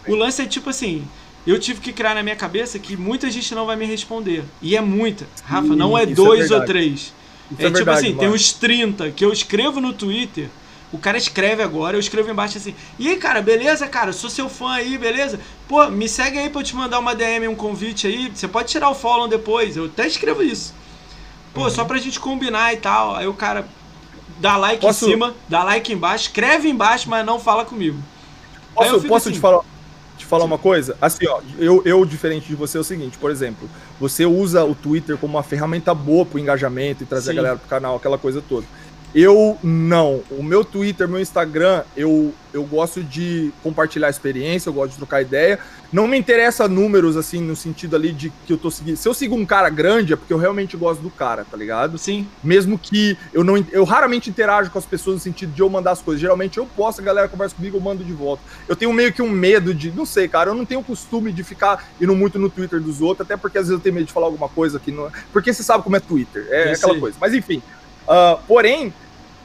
O 0.07 0.15
lance 0.15 0.41
é 0.41 0.45
tipo 0.45 0.69
assim. 0.69 1.05
Eu 1.45 1.59
tive 1.59 1.79
que 1.79 1.93
criar 1.93 2.13
na 2.13 2.23
minha 2.23 2.35
cabeça 2.35 2.77
que 2.79 2.97
muita 2.97 3.29
gente 3.31 3.53
não 3.55 3.65
vai 3.65 3.75
me 3.75 3.85
responder. 3.85 4.43
E 4.61 4.75
é 4.75 4.81
muita. 4.81 5.25
Rafa, 5.45 5.75
não 5.75 5.97
é 5.97 6.03
é 6.03 6.05
dois 6.05 6.51
ou 6.51 6.59
verdade. 6.59 6.65
três. 6.67 6.93
Isso 6.99 7.13
É, 7.57 7.63
tipo 7.65 7.73
verdade, 7.77 7.99
assim, 7.99 8.07
tem 8.15 8.23
mano. 8.27 8.33
uns 8.35 8.51
30 8.53 9.11
que 9.11 9.23
eu 9.23 9.31
escrevo 9.31 9.79
no 9.79 9.93
Twitter. 9.93 10.49
O 10.91 10.97
cara 10.97 11.17
escreve 11.17 11.61
agora, 11.61 11.97
eu 11.97 11.99
escrevo 11.99 12.31
embaixo 12.31 12.57
assim. 12.57 12.73
E 12.97 13.09
aí, 13.09 13.17
cara, 13.17 13.41
beleza, 13.41 13.87
cara? 13.87 14.13
Sou 14.13 14.29
seu 14.29 14.47
fã 14.47 14.71
aí, 14.71 14.97
beleza? 14.97 15.39
Pô, 15.67 15.85
me 15.89 16.07
segue 16.07 16.37
aí 16.39 16.49
pra 16.49 16.61
eu 16.61 16.65
te 16.65 16.75
mandar 16.75 16.99
uma 16.99 17.13
DM, 17.13 17.47
um 17.49 17.55
convite 17.55 18.07
aí. 18.07 18.31
Você 18.33 18.47
pode 18.47 18.69
tirar 18.69 18.89
o 18.89 18.95
follow 18.95 19.27
depois. 19.27 19.75
Eu 19.75 19.85
até 19.85 20.07
escrevo 20.07 20.41
isso. 20.41 20.73
Pô, 21.53 21.63
Uhum. 21.63 21.69
só 21.69 21.83
pra 21.83 21.97
gente 21.97 22.19
combinar 22.19 22.73
e 22.73 22.77
tal. 22.77 23.15
Aí 23.17 23.27
o 23.27 23.33
cara 23.33 23.67
dá 24.39 24.55
like 24.55 24.79
Posso- 24.81 25.05
em 25.07 25.09
cima, 25.11 25.35
dá 25.49 25.63
like 25.63 25.91
embaixo, 25.91 26.25
escreve 26.27 26.69
embaixo, 26.69 27.09
mas 27.09 27.25
não 27.25 27.37
fala 27.39 27.65
comigo. 27.65 27.97
Posso, 28.73 29.01
posso 29.07 29.27
assim, 29.29 29.35
te 29.37 29.41
falar, 29.41 29.61
te 30.17 30.25
falar 30.25 30.45
uma 30.45 30.57
coisa? 30.57 30.95
Assim, 31.01 31.27
ó, 31.27 31.41
eu, 31.57 31.81
eu, 31.83 32.05
diferente 32.05 32.47
de 32.47 32.55
você, 32.55 32.77
é 32.77 32.81
o 32.81 32.83
seguinte, 32.83 33.17
por 33.17 33.31
exemplo, 33.31 33.67
você 33.99 34.25
usa 34.25 34.63
o 34.63 34.73
Twitter 34.75 35.17
como 35.17 35.33
uma 35.35 35.43
ferramenta 35.43 35.93
boa 35.93 36.25
pro 36.25 36.37
engajamento 36.39 37.03
e 37.03 37.05
trazer 37.07 37.31
Sim. 37.31 37.39
a 37.39 37.41
galera 37.41 37.57
pro 37.57 37.67
canal, 37.67 37.95
aquela 37.95 38.17
coisa 38.17 38.41
toda. 38.47 38.65
Eu 39.15 39.57
não. 39.63 40.21
O 40.29 40.43
meu 40.43 40.63
Twitter, 40.63 41.07
meu 41.07 41.19
Instagram, 41.19 41.83
eu, 41.95 42.33
eu 42.53 42.63
gosto 42.63 43.03
de 43.03 43.51
compartilhar 43.63 44.09
experiência, 44.09 44.69
eu 44.69 44.73
gosto 44.73 44.91
de 44.91 44.97
trocar 44.97 45.21
ideia. 45.21 45.59
Não 45.91 46.05
me 46.05 46.17
interessa 46.17 46.67
números, 46.67 47.15
assim, 47.15 47.41
no 47.41 47.55
sentido 47.55 47.95
ali 47.95 48.11
de 48.11 48.29
que 48.45 48.51
eu 48.51 48.57
tô 48.57 48.69
seguindo. 48.69 48.97
Se 48.97 49.07
eu 49.07 49.13
sigo 49.13 49.35
um 49.35 49.45
cara 49.45 49.69
grande, 49.69 50.11
é 50.11 50.15
porque 50.17 50.33
eu 50.33 50.37
realmente 50.37 50.75
gosto 50.75 51.01
do 51.01 51.09
cara, 51.09 51.45
tá 51.49 51.55
ligado? 51.55 51.97
Sim, 51.97 52.27
Mesmo 52.43 52.77
que 52.77 53.17
eu 53.33 53.43
não. 53.43 53.57
Eu 53.71 53.85
raramente 53.85 54.29
interajo 54.29 54.69
com 54.69 54.77
as 54.77 54.85
pessoas 54.85 55.15
no 55.15 55.21
sentido 55.21 55.53
de 55.53 55.61
eu 55.61 55.69
mandar 55.69 55.91
as 55.91 56.01
coisas. 56.01 56.19
Geralmente 56.19 56.57
eu 56.57 56.65
posto, 56.65 56.99
a 57.01 57.03
galera 57.03 57.27
conversa 57.29 57.55
comigo, 57.55 57.77
eu 57.77 57.81
mando 57.81 58.03
de 58.03 58.11
volta. 58.11 58.43
Eu 58.67 58.75
tenho 58.75 58.91
meio 58.91 59.13
que 59.13 59.21
um 59.21 59.29
medo 59.29 59.73
de. 59.73 59.89
Não 59.91 60.05
sei, 60.05 60.27
cara. 60.27 60.49
Eu 60.49 60.55
não 60.55 60.65
tenho 60.65 60.83
costume 60.83 61.31
de 61.31 61.43
ficar 61.43 61.87
indo 62.01 62.13
muito 62.13 62.37
no 62.37 62.49
Twitter 62.49 62.81
dos 62.81 63.01
outros, 63.01 63.25
até 63.25 63.37
porque 63.37 63.57
às 63.57 63.67
vezes 63.67 63.79
eu 63.79 63.79
tenho 63.79 63.95
medo 63.95 64.07
de 64.07 64.13
falar 64.13 64.27
alguma 64.27 64.49
coisa 64.49 64.79
que 64.79 64.91
não. 64.91 65.09
Porque 65.31 65.53
você 65.53 65.63
sabe 65.63 65.83
como 65.83 65.95
é 65.95 65.99
Twitter. 65.99 66.47
É 66.49 66.69
Eu 66.69 66.73
aquela 66.73 66.99
coisa. 66.99 67.17
Mas 67.19 67.33
enfim. 67.33 67.61
Ah, 68.07 68.39
porém. 68.47 68.93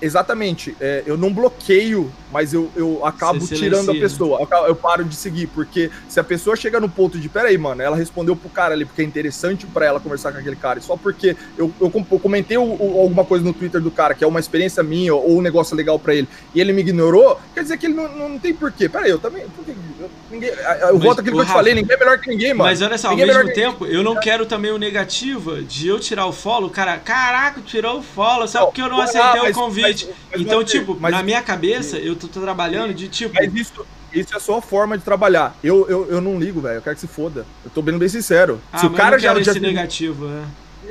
Exatamente, 0.02 0.76
é, 0.80 1.02
eu 1.06 1.16
não 1.16 1.32
bloqueio, 1.32 2.12
mas 2.32 2.52
eu, 2.52 2.68
eu 2.74 3.06
acabo 3.06 3.38
tirando 3.46 3.74
a 3.74 3.80
silencia. 3.84 4.00
pessoa. 4.02 4.40
Eu, 4.50 4.66
eu 4.66 4.74
paro 4.74 5.04
de 5.04 5.14
seguir, 5.14 5.46
porque 5.46 5.90
se 6.08 6.18
a 6.18 6.24
pessoa 6.24 6.56
chega 6.56 6.80
no 6.80 6.88
ponto 6.88 7.18
de, 7.18 7.28
peraí, 7.28 7.56
mano, 7.56 7.80
ela 7.82 7.96
respondeu 7.96 8.34
pro 8.34 8.48
cara 8.50 8.74
ali 8.74 8.84
porque 8.84 9.00
é 9.00 9.04
interessante 9.04 9.64
pra 9.66 9.86
ela 9.86 10.00
conversar 10.00 10.32
com 10.32 10.38
aquele 10.38 10.56
cara, 10.56 10.78
e 10.78 10.82
só 10.82 10.96
porque 10.96 11.36
eu, 11.56 11.72
eu, 11.80 11.92
eu 12.10 12.18
comentei 12.18 12.56
o- 12.58 12.62
o- 12.62 13.00
alguma 13.00 13.24
coisa 13.24 13.44
no 13.44 13.52
Twitter 13.52 13.80
do 13.80 13.90
cara 13.92 14.12
que 14.14 14.24
é 14.24 14.26
uma 14.26 14.40
experiência 14.40 14.82
minha 14.82 15.14
ou 15.14 15.38
um 15.38 15.42
negócio 15.42 15.76
legal 15.76 15.98
pra 15.98 16.14
ele, 16.14 16.28
e 16.54 16.60
ele 16.60 16.72
me 16.72 16.80
ignorou, 16.80 17.38
quer 17.54 17.62
dizer 17.62 17.76
que 17.78 17.86
ele 17.86 17.94
não, 17.94 18.08
não, 18.16 18.38
tem 18.38 18.52
porquê. 18.52 18.88
Peraí, 18.88 19.10
eu 19.10 19.18
também. 19.20 19.42
eu, 20.00 20.10
ninguém, 20.30 20.50
eu 20.50 20.94
Mas, 20.94 21.02
voto 21.04 21.20
aquilo 21.20 21.36
ô, 21.36 21.40
que 21.40 21.44
eu 21.44 21.46
te 21.46 21.52
falei, 21.52 21.74
ninguém 21.74 21.94
é 21.94 21.98
melhor 21.98 22.18
que 22.18 22.28
ninguém, 22.28 22.54
mano. 22.54 22.64
Mas 22.70 22.82
olha 22.82 22.98
só, 22.98 23.08
ao 23.08 23.14
Ninguém 23.16 23.30
é 23.30 23.34
mesmo 23.34 23.48
que- 23.50 23.54
tempo, 23.54 23.86
eu 23.86 24.02
não 24.02 24.18
quero 24.18 24.46
também 24.46 24.72
o 24.72 24.78
negativa 24.78 25.62
de 25.62 25.86
eu 25.86 26.00
tirar 26.00 26.26
o 26.26 26.32
follow. 26.32 26.68
Cara, 26.70 26.96
caraca, 26.98 27.60
tirou 27.60 27.98
o 27.98 28.02
follow, 28.02 28.48
só 28.48 28.66
porque 28.66 28.82
eu 28.82 28.88
não 28.88 29.00
ah, 29.00 29.04
aceitei 29.04 29.42
mas- 29.42 29.56
o 29.56 29.60
convite. 29.60 29.91
Mas- 29.94 30.08
mas 30.32 30.40
então, 30.40 30.64
tipo, 30.64 30.96
mas- 31.00 31.12
na 31.12 31.22
minha 31.22 31.42
cabeça, 31.42 31.96
eu 31.98 32.16
tô, 32.16 32.28
tô 32.28 32.40
trabalhando 32.40 32.92
de 32.94 33.08
tipo. 33.08 33.34
Mas 33.34 33.54
isso, 33.54 33.86
isso 34.12 34.36
é 34.36 34.38
só 34.40 34.60
forma 34.60 34.96
de 34.98 35.04
trabalhar. 35.04 35.56
Eu, 35.62 35.86
eu, 35.88 36.06
eu 36.10 36.20
não 36.20 36.38
ligo, 36.38 36.60
velho. 36.60 36.76
Eu 36.76 36.82
quero 36.82 36.94
que 36.96 37.00
se 37.00 37.06
foda. 37.08 37.46
Eu 37.64 37.70
tô 37.70 37.80
bem, 37.82 37.96
bem 37.98 38.08
sincero. 38.08 38.60
Ah, 38.72 38.78
se 38.78 38.86
o 38.86 38.90
cara 38.90 39.18
já, 39.18 39.32
quero 39.32 39.44
já 39.44 39.52
esse 39.52 39.60
negativo, 39.60 40.26
é. 40.28 40.42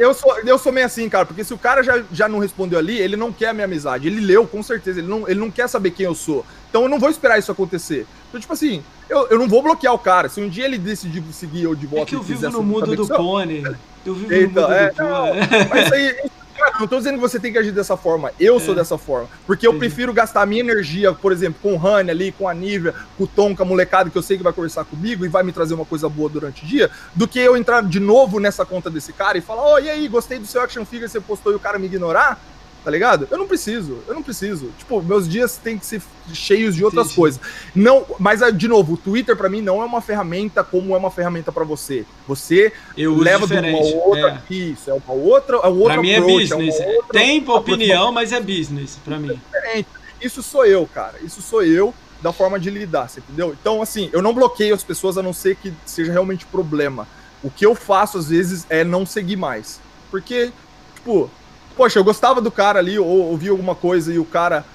eu 0.04 0.14
sou, 0.14 0.40
eu 0.40 0.58
sou 0.58 0.72
meio 0.72 0.86
assim, 0.86 1.08
cara, 1.10 1.26
porque 1.26 1.44
se 1.44 1.54
o 1.54 1.58
cara 1.58 1.84
já, 1.84 2.04
já 2.12 2.28
não 2.28 2.40
respondeu 2.40 2.80
ali, 2.80 2.98
ele 2.98 3.16
não 3.16 3.32
quer 3.32 3.50
a 3.50 3.54
minha 3.54 3.66
amizade. 3.66 4.08
Ele 4.08 4.22
leu, 4.22 4.48
com 4.48 4.64
certeza, 4.64 5.00
ele 5.00 5.08
não, 5.08 5.28
ele 5.28 5.40
não 5.40 5.52
quer 5.52 5.68
saber 5.68 5.92
quem 5.92 6.06
eu 6.06 6.16
sou. 6.16 6.46
Então 6.70 6.84
eu 6.84 6.90
não 6.90 7.00
vou 7.00 7.10
esperar 7.10 7.38
isso 7.38 7.52
acontecer. 7.52 8.08
Então, 8.30 8.40
tipo 8.40 8.54
assim, 8.54 8.82
eu, 9.10 9.28
eu 9.28 9.38
não 9.38 9.48
vou 9.48 9.62
bloquear 9.62 9.94
o 9.94 10.00
cara. 10.00 10.30
Se 10.30 10.40
um 10.42 10.48
dia 10.48 10.64
ele 10.66 10.78
decidir 10.78 11.22
seguir 11.34 11.64
eu 11.64 11.76
de 11.76 11.86
É 11.86 11.90
volta 11.90 12.06
que 12.06 12.16
eu 12.16 12.22
vivo 12.22 12.50
no 12.50 12.64
mundo 12.64 12.96
do 12.96 13.06
pônei. 13.08 13.62
Eu 14.06 14.16
vivo 14.16 14.32
no 14.32 14.42
mundo 14.48 14.74
é, 14.74 14.90
do 14.90 14.96
pônei. 14.96 15.68
Mas 15.70 15.86
isso 15.86 15.94
aí, 15.94 16.16
cara, 16.62 16.80
não 16.80 16.88
tô 16.88 16.98
dizendo 16.98 17.16
que 17.16 17.20
você 17.22 17.40
tem 17.40 17.52
que 17.52 17.58
agir 17.58 17.72
dessa 17.72 17.98
forma. 17.98 18.32
Eu 18.40 18.60
sou 18.60 18.74
É. 18.74 18.78
dessa 18.78 18.98
forma. 18.98 19.28
Porque 19.46 19.66
eu 19.68 19.72
Entendi. 19.72 19.88
prefiro 19.88 20.14
gastar 20.14 20.42
a 20.42 20.46
minha 20.46 20.62
energia, 20.62 21.12
por 21.14 21.32
exemplo, 21.32 21.60
com 21.62 21.74
o 21.74 21.78
Rani 21.78 22.12
ali, 22.12 22.32
com 22.32 22.48
a 22.48 22.54
Nívia, 22.54 22.94
com 23.18 23.24
o 23.26 23.28
Tom, 23.28 23.56
com 23.56 23.64
a 23.64 23.66
molecada 23.66 24.10
que 24.10 24.18
eu 24.18 24.22
sei 24.22 24.38
que 24.38 24.44
vai 24.44 24.54
conversar 24.54 24.86
comigo 24.86 25.26
e 25.26 25.28
vai 25.30 25.44
me 25.44 25.52
trazer 25.52 25.74
uma 25.74 25.86
coisa 25.86 26.08
boa 26.08 26.30
durante 26.30 26.64
o 26.64 26.68
dia, 26.68 26.90
do 27.16 27.28
que 27.28 27.40
eu 27.40 27.58
entrar 27.58 27.84
de 27.84 28.00
novo 28.00 28.40
nessa 28.40 28.66
conta 28.66 28.90
desse 28.90 29.12
cara 29.14 29.38
e 29.38 29.42
falar, 29.42 29.64
ó, 29.64 29.80
e 29.80 29.90
aí, 29.90 30.08
gostei 30.08 30.40
do 30.40 30.46
seu 30.48 30.62
action 30.62 30.86
figure 30.86 31.08
que 31.08 31.12
você 31.12 31.20
postou 31.20 31.52
e 31.52 31.56
o 31.56 31.60
cara 31.60 31.78
me 31.80 31.86
ignorar. 31.88 32.40
Tá 32.84 32.90
ligado? 32.90 33.28
Eu 33.30 33.38
não 33.38 33.46
preciso, 33.48 34.00
eu 34.08 34.16
não 34.16 34.24
preciso. 34.24 34.72
Tipo, 34.80 35.04
meus 35.04 35.30
dias 35.30 35.56
têm 35.56 35.78
que 35.78 35.86
ser 35.86 36.02
cheios 36.34 36.76
de 36.76 36.84
outras 36.84 37.06
Entendi. 37.08 37.16
coisas. 37.16 37.40
Não, 37.76 38.04
mas 38.20 38.42
ah, 38.42 38.50
de 38.50 38.68
novo, 38.68 38.94
o 38.94 38.98
Twitter 38.98 39.36
pra 39.38 39.48
mim 39.50 39.62
não 39.62 39.84
é 39.84 39.86
uma 39.86 40.02
ferramenta 40.02 40.64
como 40.64 40.96
é 40.96 40.98
uma 40.98 41.12
ferramenta 41.12 41.52
pra 41.52 41.64
você. 41.64 42.06
Você 42.28 42.74
Eu 42.98 43.16
leva 43.16 43.46
de 43.46 43.54
uma 43.54 43.78
outra. 43.78 44.44
é. 44.50 44.54
Isso, 44.54 44.90
é 44.90 44.94
uma 44.94 45.14
outra. 45.14 45.58
É 45.58 45.68
outro 45.68 45.84
Pra 45.86 46.02
mim 46.02 46.10
é 46.10 46.18
approach, 46.18 46.50
business. 46.56 46.80
uma 46.80 46.88
outra 46.88 47.20
Tem 47.20 47.48
opinião, 47.50 48.12
mas 48.12 48.32
é 48.32 48.40
business 48.40 48.98
pra 49.06 49.20
mim. 49.20 49.40
diferente. 49.54 49.88
Isso 50.20 50.42
sou 50.42 50.66
eu, 50.66 50.88
cara. 50.92 51.16
Isso 51.24 51.40
sou 51.42 51.62
eu 51.64 51.94
da 52.20 52.34
forma 52.34 52.60
de 52.60 52.70
lidar, 52.72 53.08
você 53.10 53.20
entendeu? 53.20 53.56
Então, 53.60 53.80
assim, 53.82 54.10
eu 54.12 54.22
não 54.24 54.34
bloqueio 54.34 54.74
as 54.74 54.84
pessoas 54.84 55.18
a 55.20 55.24
não 55.24 55.34
ser 55.34 55.56
que 55.56 55.72
seja 55.86 56.12
realmente 56.12 56.48
problema. 56.48 57.08
O 57.44 57.50
que 57.52 57.64
eu 57.66 57.76
faço, 57.76 58.18
às 58.18 58.30
vezes, 58.30 58.66
é 58.70 58.84
não 58.84 59.06
seguir 59.06 59.36
mais. 59.36 59.80
Porque, 60.12 60.52
tipo, 60.96 61.30
poxa, 61.76 62.00
eu 62.00 62.04
gostava 62.04 62.42
do 62.42 62.52
cara 62.52 62.80
ali, 62.80 62.98
ou 62.98 63.30
ouvi 63.30 63.50
alguma 63.50 63.76
coisa 63.76 64.14
e 64.14 64.20
o 64.20 64.26
cara, 64.26 64.66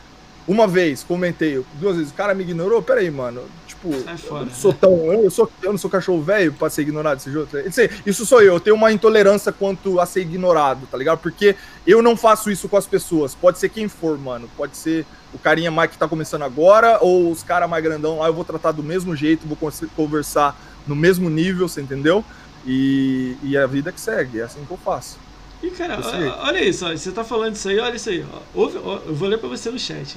uma 0.46 0.66
vez, 0.66 1.02
comentei, 1.02 1.64
duas 1.74 1.96
vezes, 1.96 2.12
o 2.12 2.14
cara 2.14 2.34
me 2.34 2.42
ignorou. 2.42 2.82
Peraí, 2.82 3.10
mano. 3.10 3.42
Tipo, 3.66 3.92
Sai 4.02 4.16
fora, 4.16 4.42
eu 4.42 4.46
não 4.46 4.54
sou 4.54 4.72
tão. 4.72 5.12
Eu, 5.12 5.30
sou, 5.30 5.50
eu 5.62 5.70
não 5.72 5.78
sou 5.78 5.90
cachorro 5.90 6.22
velho 6.22 6.52
pra 6.52 6.70
ser 6.70 6.82
ignorado 6.82 7.18
desse 7.18 7.32
jeito. 7.32 7.58
Isso, 7.58 7.80
aí, 7.80 7.90
isso 8.06 8.26
sou 8.26 8.40
eu. 8.40 8.54
Eu 8.54 8.60
tenho 8.60 8.76
uma 8.76 8.92
intolerância 8.92 9.52
quanto 9.52 10.00
a 10.00 10.06
ser 10.06 10.22
ignorado, 10.22 10.86
tá 10.90 10.96
ligado? 10.96 11.18
Porque 11.18 11.56
eu 11.86 12.02
não 12.02 12.16
faço 12.16 12.50
isso 12.50 12.68
com 12.68 12.76
as 12.76 12.86
pessoas. 12.86 13.34
Pode 13.34 13.58
ser 13.58 13.68
quem 13.68 13.88
for, 13.88 14.18
mano. 14.18 14.48
Pode 14.56 14.76
ser 14.76 15.06
o 15.32 15.38
carinha 15.38 15.70
mais 15.70 15.90
que 15.90 15.98
tá 15.98 16.08
começando 16.08 16.42
agora, 16.42 16.98
ou 17.00 17.30
os 17.30 17.42
caras 17.42 17.68
mais 17.68 17.82
grandão 17.82 18.18
lá, 18.18 18.26
eu 18.26 18.34
vou 18.34 18.44
tratar 18.44 18.72
do 18.72 18.82
mesmo 18.82 19.14
jeito, 19.14 19.46
vou 19.46 19.58
conversar 19.94 20.58
no 20.86 20.96
mesmo 20.96 21.28
nível, 21.28 21.68
você 21.68 21.80
entendeu? 21.80 22.24
E, 22.66 23.36
e 23.42 23.56
a 23.56 23.66
vida 23.66 23.92
que 23.92 24.00
segue, 24.00 24.40
é 24.40 24.44
assim 24.44 24.64
que 24.64 24.70
eu 24.70 24.78
faço. 24.78 25.18
E 25.66 25.70
cara, 25.70 25.98
olha 26.42 26.64
isso, 26.64 26.86
ó, 26.86 26.92
você 26.92 27.10
tá 27.10 27.24
falando 27.24 27.54
isso 27.56 27.68
aí, 27.68 27.78
olha 27.78 27.96
isso 27.96 28.08
aí. 28.10 28.24
ó. 28.32 28.38
Ouve- 28.54 28.78
ó, 28.78 28.98
eu 29.06 29.14
vou 29.14 29.28
ler 29.28 29.38
pra 29.38 29.48
você 29.48 29.70
no 29.70 29.78
chat. 29.78 30.16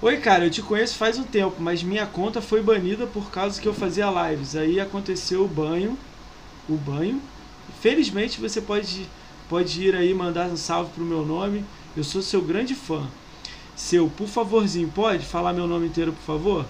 Oi, 0.00 0.16
cara, 0.18 0.44
eu 0.44 0.50
te 0.50 0.62
conheço 0.62 0.94
faz 0.96 1.18
um 1.18 1.24
tempo, 1.24 1.56
mas 1.58 1.82
minha 1.82 2.06
conta 2.06 2.40
foi 2.40 2.62
banida 2.62 3.06
por 3.06 3.30
causa 3.30 3.60
que 3.60 3.66
eu 3.66 3.74
fazia 3.74 4.06
lives. 4.30 4.54
Aí 4.54 4.78
aconteceu 4.78 5.44
o 5.44 5.48
banho, 5.48 5.98
o 6.68 6.76
banho. 6.76 7.20
Felizmente 7.80 8.40
você 8.40 8.60
pode, 8.60 9.06
pode 9.48 9.82
ir 9.82 9.96
aí 9.96 10.14
mandar 10.14 10.46
um 10.46 10.56
salve 10.56 10.90
pro 10.94 11.04
meu 11.04 11.24
nome. 11.26 11.64
Eu 11.96 12.04
sou 12.04 12.22
seu 12.22 12.40
grande 12.40 12.74
fã. 12.74 13.06
Seu, 13.74 14.08
por 14.08 14.28
favorzinho, 14.28 14.88
pode 14.94 15.24
falar 15.24 15.52
meu 15.52 15.66
nome 15.66 15.86
inteiro, 15.88 16.12
por 16.12 16.22
favor? 16.24 16.66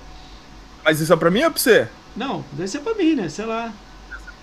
Mas 0.85 1.01
isso 1.01 1.13
é 1.13 1.17
pra 1.17 1.31
mim 1.31 1.43
ou 1.43 1.51
pra 1.51 1.61
você? 1.61 1.89
Não, 2.17 2.45
deve 2.53 2.69
ser 2.69 2.81
pra 2.81 2.95
mim, 2.95 3.15
né? 3.15 3.29
Sei 3.29 3.45
lá. 3.45 3.73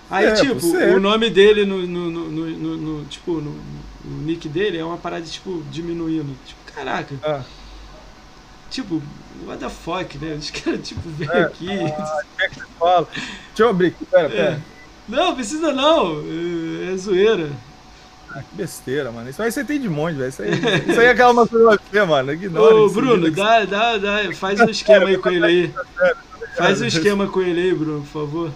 Aí, 0.09 0.25
É, 0.27 0.33
tipo, 0.33 0.59
você. 0.59 0.91
o 0.93 0.99
nome 0.99 1.29
dele 1.29 1.65
no, 1.65 1.85
no, 1.85 2.09
no, 2.11 2.77
no- 2.77 3.05
tipo, 3.05 3.41
no, 3.41 3.55
nick 4.23 4.47
dele 4.47 4.77
é 4.77 4.83
uma 4.85 4.97
parada, 4.97 5.23
tipo, 5.25 5.63
diminuindo. 5.71 6.35
Tipo, 6.45 6.59
caraca. 6.73 7.15
Ah. 7.23 7.41
Tipo, 8.69 9.01
what 9.45 9.59
the 9.59 9.69
fuck, 9.69 10.17
né? 10.17 10.35
Os 10.35 10.51
caras, 10.51 10.79
tipo, 10.87 11.01
vêm 11.09 11.29
É. 11.29 11.41
aqui. 11.43 11.67
Fala. 12.79 13.07
Deixa 13.13 13.63
eu 13.63 13.69
abrir 13.69 13.87
aqui, 13.87 14.05
pera, 14.05 14.27
É. 14.27 14.29
pera. 14.29 14.61
Não, 15.07 15.35
precisa 15.35 15.71
não. 15.71 16.21
É, 16.21 16.93
é 16.93 16.97
zoeira. 16.97 17.49
Ah, 18.31 18.41
que 18.41 18.55
besteira, 18.55 19.11
mano. 19.11 19.29
Isso 19.29 19.41
aí 19.41 19.51
você 19.51 19.63
tem 19.63 19.79
de 19.79 19.87
monte, 19.87 20.15
velho. 20.17 20.29
Isso 20.29 20.41
aí, 20.41 20.51
isso 20.89 20.99
aí 20.99 21.05
é 21.07 21.11
aquela 21.11 21.31
nossa 21.33 21.57
você, 21.57 22.03
mano. 22.03 22.33
Ignora 22.33 22.75
Ô, 22.75 22.89
Bruno, 22.89 23.23
que 23.25 23.31
dá, 23.31 23.65
dá, 23.65 23.97
dá. 23.97 24.33
Faz 24.33 24.59
um 24.59 24.65
esquema 24.69 25.07
aí 25.07 25.17
com 25.17 25.29
ele 25.29 25.45
aí. 25.45 25.73
Faz 26.57 26.81
um 26.81 26.85
esquema 26.85 27.27
com 27.27 27.41
ele 27.41 27.61
aí, 27.61 27.73
Bruno, 27.73 28.01
por 28.01 28.07
favor. 28.27 28.51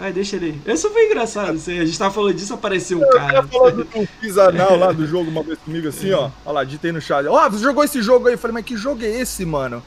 Ai, 0.00 0.12
deixa 0.12 0.36
ele 0.36 0.60
aí. 0.66 0.74
Isso 0.74 0.90
foi 0.90 1.06
engraçado, 1.06 1.56
isso 1.56 1.70
aí. 1.70 1.80
A 1.80 1.84
gente 1.84 1.98
tava 1.98 2.14
falando 2.14 2.34
disso, 2.34 2.54
apareceu 2.54 2.98
um 2.98 3.02
Eu 3.02 3.10
cara. 3.10 3.32
tava 3.32 3.48
falando 3.48 3.84
do 3.84 4.08
fiz 4.20 4.38
anal 4.38 4.76
lá 4.76 4.92
do 4.92 5.06
jogo 5.06 5.30
uma 5.30 5.42
vez 5.42 5.58
comigo 5.58 5.88
assim, 5.88 6.12
ó. 6.12 6.30
Olha 6.44 6.54
lá, 6.54 6.64
ditei 6.64 6.92
no 6.92 7.00
chat. 7.00 7.26
Ó, 7.26 7.50
você 7.50 7.62
jogou 7.62 7.82
esse 7.82 8.00
jogo 8.02 8.28
aí? 8.28 8.34
Eu 8.34 8.38
falei, 8.38 8.54
mas 8.54 8.64
que 8.64 8.76
jogo 8.76 9.02
é 9.02 9.08
esse, 9.08 9.44
mano? 9.44 9.82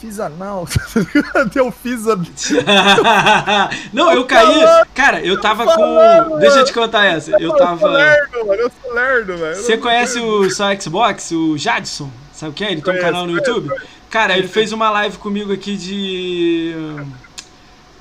Fiz 0.00 0.18
anal. 0.18 0.66
Deu 1.52 1.70
fiz 1.70 2.06
anal. 2.06 2.26
Não, 3.92 4.12
eu 4.12 4.24
caí. 4.24 4.64
Cara, 4.94 5.24
eu 5.24 5.40
tava 5.40 5.64
com. 5.66 6.38
Deixa 6.38 6.60
eu 6.60 6.64
te 6.64 6.72
contar 6.72 7.04
essa. 7.06 7.30
Eu 7.40 7.50
sou 7.50 7.58
tava. 7.58 7.88
lerdo, 7.88 8.46
mano. 8.46 8.60
Eu 8.60 8.72
sou 8.82 8.92
lerdo, 8.92 9.36
velho. 9.36 9.56
Você 9.56 9.76
conhece 9.76 10.18
o 10.20 10.50
só 10.50 10.74
Xbox, 10.78 11.30
o 11.30 11.56
Jadson? 11.56 12.10
Sabe 12.32 12.52
quem 12.54 12.66
é? 12.66 12.72
Ele 12.72 12.82
tem 12.82 12.94
um 12.96 13.00
canal 13.00 13.26
no 13.26 13.32
YouTube. 13.32 13.70
Cara, 14.10 14.36
ele 14.36 14.48
fez 14.48 14.72
uma 14.72 14.90
live 14.90 15.16
comigo 15.18 15.52
aqui 15.52 15.76
de. 15.76 16.74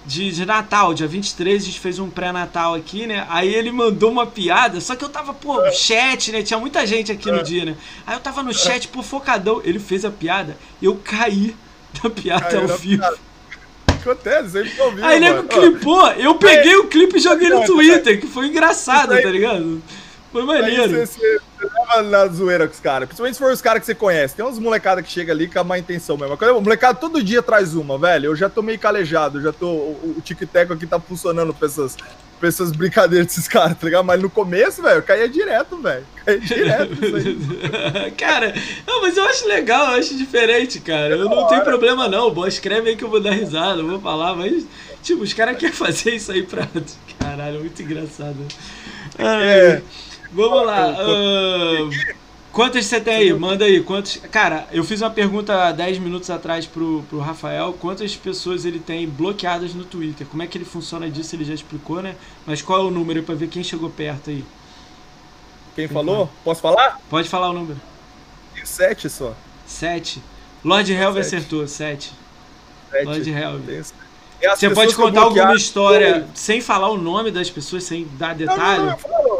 De, 0.06 0.32
de 0.32 0.46
Natal, 0.46 0.94
dia 0.94 1.08
23, 1.08 1.62
a 1.62 1.66
gente 1.66 1.80
fez 1.80 1.98
um 1.98 2.10
pré-natal 2.10 2.74
aqui, 2.76 3.08
né? 3.08 3.26
Aí 3.30 3.54
ele 3.54 3.72
mandou 3.72 4.12
uma 4.12 4.26
piada, 4.26 4.82
só 4.82 4.96
que 4.96 5.04
eu 5.04 5.10
tava, 5.10 5.34
pô, 5.34 5.72
chat, 5.72 6.32
né? 6.32 6.44
Tinha 6.44 6.60
muita 6.60 6.86
gente 6.86 7.12
aqui 7.12 7.32
no 7.32 7.42
dia, 7.42 7.64
né? 7.64 7.78
Aí 8.06 8.16
eu 8.16 8.20
tava 8.20 8.44
no 8.44 8.54
chat, 8.54 8.88
pô, 8.90 9.02
focadão. 9.02 9.62
Ele 9.64 9.80
fez 9.80 10.04
a 10.04 10.12
piada, 10.12 10.58
eu 10.82 11.00
caí 11.04 11.56
da 12.04 12.10
piada 12.10 12.46
Caiu 12.46 12.62
ao 12.62 12.78
vivo. 12.78 13.02
piada. 13.02 13.18
Acontece, 13.88 14.50
sempre 14.50 14.72
Aí 15.02 15.20
mano. 15.22 15.44
clipou, 15.44 16.08
eu 16.12 16.36
peguei 16.36 16.76
o 16.76 16.88
clipe 16.88 17.16
e 17.18 17.22
joguei 17.22 17.50
no 17.50 17.64
Twitter, 17.66 18.20
que 18.20 18.28
foi 18.28 18.48
engraçado, 18.48 19.10
tá 19.22 19.30
ligado? 19.30 19.82
Foi 20.34 20.44
maneiro. 20.44 20.90
você, 20.90 21.06
você, 21.06 21.40
você 21.60 21.66
leva 21.66 22.02
na 22.02 22.28
zoeira 22.28 22.68
com 22.68 22.74
os 22.74 22.80
caras. 22.80 23.08
Principalmente 23.08 23.36
se 23.36 23.40
for 23.40 23.52
os 23.52 23.62
caras 23.62 23.82
que 23.82 23.86
você 23.86 23.94
conhece. 23.94 24.36
Tem 24.36 24.44
uns 24.44 24.58
molecada 24.58 25.04
que 25.04 25.12
chega 25.12 25.32
ali 25.32 25.48
com 25.48 25.60
a 25.60 25.64
má 25.64 25.78
intenção 25.78 26.18
mesmo. 26.18 26.36
O 26.36 26.62
molecada 26.62 26.98
todo 26.98 27.24
dia 27.24 27.44
traz 27.44 27.76
uma, 27.76 28.00
velho. 28.00 28.26
Eu 28.26 28.36
já 28.36 28.50
tô 28.50 28.64
meio 28.64 28.80
calejado. 28.80 29.40
Já 29.40 29.54
tô. 29.54 29.68
O, 29.68 30.16
o 30.18 30.22
tic-tac 30.22 30.74
aqui 30.74 30.88
tá 30.88 31.00
funcionando 31.00 31.54
pra 31.54 31.68
essas, 31.68 31.96
pra 32.40 32.50
essas 32.50 32.72
brincadeiras 32.72 33.28
desses 33.28 33.48
caras, 33.48 33.78
tá 33.78 33.86
ligado? 33.86 34.04
Mas 34.04 34.20
no 34.20 34.30
começo, 34.30 34.82
velho, 34.82 34.96
eu 34.98 35.04
caía 35.04 35.30
direto, 35.30 35.78
velho. 35.78 36.04
Caía 36.26 36.40
direto 36.40 37.06
isso 37.06 37.16
aí. 37.16 38.12
cara, 38.18 38.56
não, 38.88 39.04
mas 39.04 39.16
eu 39.16 39.24
acho 39.26 39.48
legal, 39.48 39.92
eu 39.92 40.00
acho 40.00 40.18
diferente, 40.18 40.80
cara. 40.80 41.16
Eu 41.16 41.30
não 41.30 41.48
tenho 41.48 41.64
problema 41.64 42.08
não. 42.08 42.32
Bom, 42.32 42.48
escreve 42.48 42.90
aí 42.90 42.96
que 42.96 43.04
eu 43.04 43.10
vou 43.10 43.22
dar 43.22 43.32
risada, 43.32 43.82
eu 43.82 43.88
vou 43.88 44.00
falar, 44.00 44.36
mas, 44.36 44.66
tipo, 45.04 45.22
os 45.22 45.32
caras 45.32 45.58
querem 45.58 45.72
fazer 45.78 46.16
isso 46.16 46.32
aí 46.32 46.42
pra. 46.42 46.68
Caralho, 47.20 47.60
muito 47.60 47.80
engraçado. 47.84 48.38
É. 49.20 49.82
Vamos 50.34 50.66
lá. 50.66 50.96
ah, 50.98 52.14
quantas 52.52 52.86
você 52.86 53.00
tem 53.00 53.16
aí? 53.16 53.34
Manda 53.34 53.66
aí. 53.66 53.82
Quantos... 53.82 54.18
Cara, 54.32 54.68
eu 54.72 54.84
fiz 54.84 55.02
uma 55.02 55.10
pergunta 55.10 55.54
há 55.68 55.72
10 55.72 56.00
minutos 56.00 56.30
atrás 56.30 56.66
pro, 56.66 57.04
pro 57.10 57.20
Rafael. 57.20 57.74
Quantas 57.80 58.16
pessoas 58.16 58.66
ele 58.66 58.80
tem 58.80 59.08
bloqueadas 59.08 59.74
no 59.74 59.84
Twitter? 59.86 60.26
Como 60.28 60.42
é 60.42 60.48
que 60.48 60.58
ele 60.58 60.66
funciona 60.66 61.10
disso? 61.10 61.36
Ele 61.36 61.46
já 61.46 61.54
explicou, 61.54 62.02
né? 62.02 62.16
Mas 62.46 62.62
qual 62.62 62.80
é 62.82 62.84
o 62.84 62.92
número 62.92 63.20
aí 63.20 63.26
pra 63.26 63.36
ver 63.36 63.48
quem 63.48 63.64
chegou 63.64 63.90
perto 63.90 64.30
aí? 64.30 64.44
Quem 65.76 65.88
falou? 65.88 66.30
Posso 66.44 66.62
falar? 66.62 67.00
Pode 67.10 67.28
falar 67.30 67.50
o 67.50 67.54
número. 67.54 67.80
Tem 68.54 68.66
sete 68.66 69.10
só. 69.10 69.34
7. 69.66 70.22
Lord 70.64 70.92
Helve 70.94 71.24
Sete. 71.24 71.36
acertou, 71.36 71.68
7. 71.68 72.12
Sete. 72.92 73.06
Lord 73.06 73.30
Helve. 73.32 73.84
Sete. 73.84 74.04
Você 74.56 74.70
pode 74.70 74.94
contar 74.96 75.22
alguma 75.22 75.56
história 75.56 76.28
sem 76.34 76.60
falar 76.62 76.90
o 76.90 76.98
nome 76.98 77.32
das 77.32 77.50
pessoas, 77.50 77.86
sem 77.86 78.06
dar 78.18 78.36
Não, 78.38 78.46
não, 78.46 78.54
detalhe? 78.56 78.86
não, 78.86 78.98
falo, 78.98 79.14
não, 79.28 79.33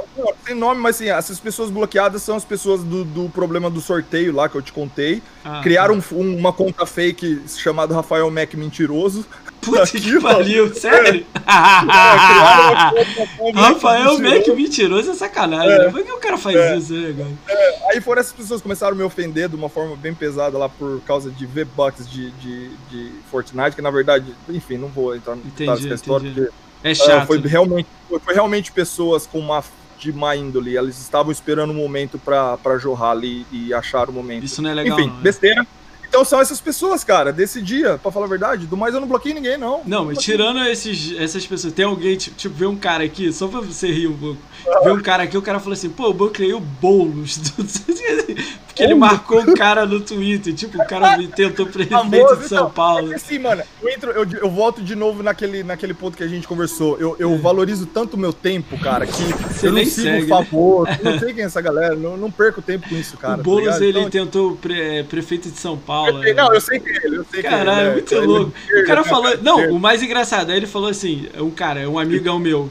tem 0.46 0.56
nome, 0.56 0.80
mas 0.82 0.96
assim, 0.96 1.10
essas 1.10 1.40
pessoas 1.40 1.70
bloqueadas 1.70 2.22
são 2.22 2.36
as 2.36 2.44
pessoas 2.46 2.84
do, 2.84 3.04
do 3.04 3.30
problema 3.30 3.70
do 3.70 3.80
sorteio 3.82 4.34
lá 4.34 4.48
que 4.50 4.56
eu 4.56 4.62
te 4.62 4.72
contei. 4.74 5.22
Ah, 5.44 5.62
Criaram 5.64 5.96
um- 5.96 6.16
um- 6.20 6.38
uma 6.38 6.52
conta 6.54 6.86
fake 6.86 7.42
chamada 7.58 7.94
Rafael 7.96 8.30
Mac 8.30 8.54
Mentiroso. 8.56 9.26
Puta 9.62 9.86
que 9.88 10.20
pariu, 10.20 10.74
sério? 10.76 11.26
uma 11.48 13.26
conta 13.38 13.60
Rafael. 13.62 14.20
Mac 14.20 14.48
mentiroso 14.50 15.12
é 15.12 15.14
sacanagem, 15.14 15.78
né? 15.80 15.90
Por 15.90 16.04
que 16.04 16.12
o 16.12 16.18
cara 16.18 16.38
faz 16.38 16.56
É. 16.56 16.78
isso, 16.78 16.94
né, 16.94 17.14
cara? 17.48 17.74
Aí 17.92 18.02
foram 18.02 18.20
essas 18.22 18.34
pessoas 18.34 18.60
que 18.60 18.64
começaram 18.64 18.94
a 18.94 18.96
me 18.98 19.04
ofender 19.04 19.48
de 19.50 19.56
uma 19.56 19.70
forma 19.70 19.96
bem 19.96 20.14
pesada 20.14 20.58
lá 20.58 20.68
por 20.70 21.02
causa 21.02 21.30
de 21.32 21.46
V-Bucks 21.46 22.10
de, 22.10 22.32
de, 22.32 22.70
de 22.90 23.12
Fortnite, 23.32 23.76
que 23.76 23.82
na 23.82 23.92
verdade, 23.92 24.26
enfim, 24.50 24.78
não 24.78 24.88
vou 24.90 25.16
entrar 25.16 25.36
Entendi, 25.38 25.84
nessa 25.84 25.96
história, 25.96 26.28
entendi. 26.28 26.48
porque 26.48 26.88
É 26.88 26.92
ah, 26.92 26.96
chato. 26.96 27.28
foi, 27.28 27.40
realmente, 27.40 27.88
foi, 28.10 28.20
foi 28.20 28.34
realmente 28.34 28.72
pessoas 28.72 29.26
com 29.26 29.40
má 29.42 29.64
de 30.04 30.14
má 30.14 30.36
índole. 30.36 30.78
Eles 30.78 31.00
estavam 31.00 31.32
esperando 31.32 31.70
o 31.70 31.74
um 31.74 31.78
momento 31.78 32.20
pra 32.20 32.78
jorrar 32.78 33.12
ali 33.12 33.46
e 33.52 33.74
achar 33.74 34.10
o 34.10 34.14
momento. 34.14 34.44
Isso 34.44 34.62
não 34.62 34.70
é 34.70 34.74
legal. 34.74 35.00
Enfim, 35.00 35.10
não, 35.10 35.16
né? 35.18 35.24
besteira. 35.24 35.68
Então 36.14 36.24
são 36.24 36.40
essas 36.40 36.62
pessoas, 36.62 37.04
cara, 37.04 37.34
desse 37.34 37.60
dia, 37.60 37.98
pra 37.98 38.12
falar 38.12 38.28
a 38.28 38.30
verdade. 38.30 38.68
Do 38.68 38.78
mais 38.78 38.94
eu 38.94 39.02
não 39.02 39.08
bloqueei 39.08 39.34
ninguém, 39.34 39.58
não. 39.58 39.82
Não, 39.84 40.06
mas 40.06 40.20
tirando 40.20 40.64
esses, 40.68 41.12
essas 41.18 41.44
pessoas, 41.48 41.74
tem 41.74 41.86
alguém, 41.86 42.16
tipo, 42.16 42.38
tipo, 42.38 42.54
vê 42.54 42.68
um 42.68 42.76
cara 42.76 43.04
aqui, 43.04 43.34
só 43.34 43.48
pra 43.48 43.62
você 43.62 43.92
rir 43.92 44.06
um 44.06 44.16
pouco. 44.16 44.38
Vê 44.84 44.92
um 44.92 45.02
cara 45.02 45.24
aqui, 45.24 45.36
o 45.36 45.42
cara 45.42 45.60
falou 45.60 45.74
assim, 45.74 45.90
pô, 45.90 46.06
eu 46.06 46.14
bloqueei 46.14 46.54
o 46.54 46.60
Boulos. 46.60 47.40
Porque 48.74 48.84
ele 48.84 48.96
marcou 48.96 49.40
um 49.40 49.54
cara 49.54 49.86
no 49.86 50.00
Twitter, 50.00 50.52
tipo, 50.54 50.82
o 50.82 50.86
cara 50.88 51.16
me 51.16 51.28
tentou 51.28 51.66
prefeito 51.70 52.08
de 52.08 52.48
São 52.48 52.58
então, 52.58 52.70
Paulo. 52.72 53.12
É 53.14 53.16
assim, 53.16 53.38
mano, 53.38 53.62
eu, 53.80 53.90
entro, 53.90 54.12
eu, 54.12 54.28
eu 54.42 54.50
volto 54.50 54.82
de 54.82 54.96
novo 54.96 55.22
naquele, 55.22 55.64
naquele 55.64 55.94
ponto 55.94 56.18
que 56.18 56.24
a 56.24 56.28
gente 56.28 56.48
conversou. 56.48 56.98
Eu, 57.00 57.16
eu 57.20 57.38
valorizo 57.38 57.86
tanto 57.86 58.16
o 58.16 58.20
meu 58.20 58.34
tempo, 58.34 58.76
cara, 58.80 59.06
que 59.06 59.12
Você 59.14 59.68
eu 59.68 59.72
não 59.72 59.86
sigo 59.86 59.92
segue, 59.92 60.26
o 60.26 60.28
favor. 60.28 60.90
Eu 60.90 61.06
não 61.14 61.20
sei 61.20 61.34
quem 61.36 61.44
é 61.44 61.46
essa 61.46 61.62
galera, 61.62 61.96
não, 61.96 62.18
não 62.18 62.32
perco 62.32 62.64
tempo 62.64 62.90
com 62.90 62.96
isso, 62.96 63.16
cara. 63.16 63.40
o 63.40 63.44
Boulos, 63.44 63.78
tá 63.78 63.86
ele 63.86 64.00
Então, 64.00 64.10
tentou 64.10 64.56
pre- 64.56 65.04
prefeito 65.04 65.52
de 65.52 65.60
São 65.60 65.78
Paulo. 65.78 66.03
Eu 66.08 66.22
sei- 66.24 66.34
não, 66.34 66.54
eu 66.54 66.62
sei 66.62 66.80
que 66.80 66.90
é 66.90 66.96
ele, 67.06 67.16
eu 67.18 67.26
sei 67.32 67.42
que 67.42 67.48
é 67.48 67.50
ele. 67.52 67.58
Caralho, 67.66 67.88
é. 67.90 67.94
muito 67.94 68.14
Ele- 68.16 68.26
louco. 68.26 68.54
O 68.82 68.86
cara 68.86 69.02
ele- 69.02 69.10
falou. 69.10 69.38
Não, 69.42 69.70
o 69.72 69.80
mais 69.80 70.02
engraçado, 70.04 70.50
aí 70.52 70.58
ele 70.58 70.68
falou 70.68 70.90
assim: 70.90 71.28
um 71.38 71.50
cara, 71.52 71.90
um 71.90 71.98
amigão 72.00 72.40
meu. 72.40 72.70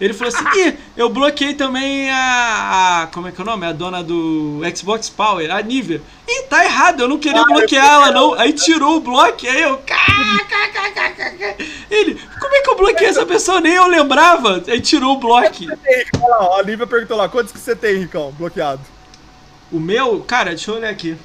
Ele 0.00 0.14
falou 0.14 0.32
assim: 0.34 0.44
Ih, 0.60 0.74
eu 0.96 1.10
bloqueei 1.10 1.52
também 1.52 2.10
a, 2.10 3.02
a- 3.02 3.06
Como 3.08 3.28
é 3.28 3.32
que 3.32 3.38
é 3.38 3.44
o 3.44 3.46
nome? 3.46 3.66
A 3.66 3.72
dona 3.72 4.02
do 4.02 4.60
Xbox 4.74 5.10
Power, 5.10 5.54
a 5.54 5.60
Nivea. 5.60 6.00
Ih, 6.26 6.42
tá 6.48 6.64
errado, 6.64 7.00
eu 7.00 7.08
não 7.08 7.18
queria 7.18 7.42
Ah, 7.42 7.44
bloquear 7.44 7.60
bloqueei 7.68 7.78
ela, 7.78 8.10
não. 8.10 8.32
Aí 8.34 8.52
tirou 8.54 8.96
o 8.96 9.00
bloco, 9.00 9.46
aí 9.46 9.60
eu. 9.60 9.78
Ele, 11.90 12.18
como 12.40 12.54
é 12.54 12.60
que 12.62 12.70
eu 12.70 12.76
bloqueei 12.76 13.08
essa 13.08 13.26
pessoa? 13.26 13.60
Nem 13.60 13.74
eu 13.74 13.86
lembrava. 13.86 14.62
Aí 14.68 14.80
tirou 14.80 15.14
o 15.16 15.18
bloco. 15.18 15.64
A 16.58 16.62
Lívia 16.62 16.86
perguntou 16.86 17.16
lá, 17.16 17.28
quantos 17.28 17.52
que 17.52 17.58
você 17.58 17.74
tem, 17.76 17.98
Ricão, 17.98 18.32
bloqueado? 18.38 18.80
O 19.70 19.78
meu, 19.78 20.20
cara, 20.20 20.50
deixa 20.50 20.70
eu 20.70 20.76
olhar 20.76 20.90
aqui. 20.90 21.16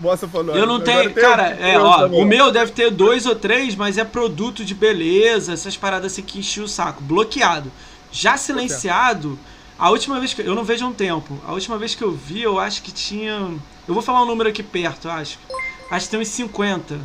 Moça 0.00 0.28
falou. 0.28 0.56
Eu 0.56 0.66
não 0.66 0.80
tenho, 0.80 1.12
cara, 1.14 1.56
um- 1.58 1.64
é, 1.64 1.78
ó, 1.78 2.06
o 2.06 2.24
meu 2.24 2.50
deve 2.52 2.72
ter 2.72 2.90
dois 2.90 3.26
ou 3.26 3.34
três, 3.34 3.74
mas 3.74 3.98
é 3.98 4.04
produto 4.04 4.64
de 4.64 4.74
beleza, 4.74 5.52
essas 5.52 5.76
paradas 5.76 6.12
assim 6.12 6.22
que 6.22 6.38
enchiam 6.38 6.64
o 6.64 6.68
saco. 6.68 7.02
Bloqueado. 7.02 7.70
Já 8.10 8.36
silenciado, 8.36 9.38
a 9.78 9.90
última 9.90 10.18
vez 10.18 10.32
que. 10.32 10.42
Eu 10.42 10.54
não 10.54 10.64
vejo 10.64 10.84
há 10.84 10.88
um 10.88 10.92
tempo. 10.92 11.38
A 11.46 11.52
última 11.52 11.76
vez 11.76 11.94
que 11.94 12.02
eu 12.02 12.12
vi, 12.12 12.42
eu 12.42 12.58
acho 12.58 12.82
que 12.82 12.92
tinha. 12.92 13.50
Eu 13.86 13.94
vou 13.94 14.02
falar 14.02 14.22
um 14.22 14.26
número 14.26 14.48
aqui 14.48 14.62
perto, 14.62 15.08
eu 15.08 15.12
acho. 15.12 15.38
Acho 15.90 16.06
que 16.06 16.10
tem 16.10 16.20
uns 16.20 16.28
50, 16.28 16.98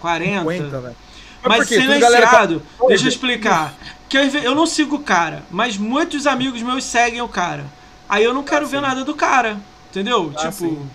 40. 0.00 0.40
50, 0.40 0.80
velho. 0.80 0.96
Mas 1.44 1.68
galera 1.68 2.26
silenciado, 2.26 2.62
deixa 2.88 3.04
eu 3.04 3.08
explicar. 3.08 3.74
Que 4.08 4.18
eu 4.18 4.54
não 4.54 4.66
sigo 4.66 4.96
o 4.96 5.00
cara, 5.00 5.44
mas 5.50 5.76
muitos 5.76 6.26
amigos 6.26 6.62
meus 6.62 6.84
seguem 6.84 7.20
o 7.20 7.28
cara. 7.28 7.64
Aí 8.08 8.22
eu 8.22 8.32
não 8.32 8.42
quero 8.42 8.66
ver 8.66 8.76
sim. 8.76 8.82
nada 8.82 9.04
do 9.04 9.14
cara, 9.14 9.58
entendeu? 9.90 10.32
Ah, 10.36 10.40
tipo, 10.42 10.52
sim. 10.52 10.90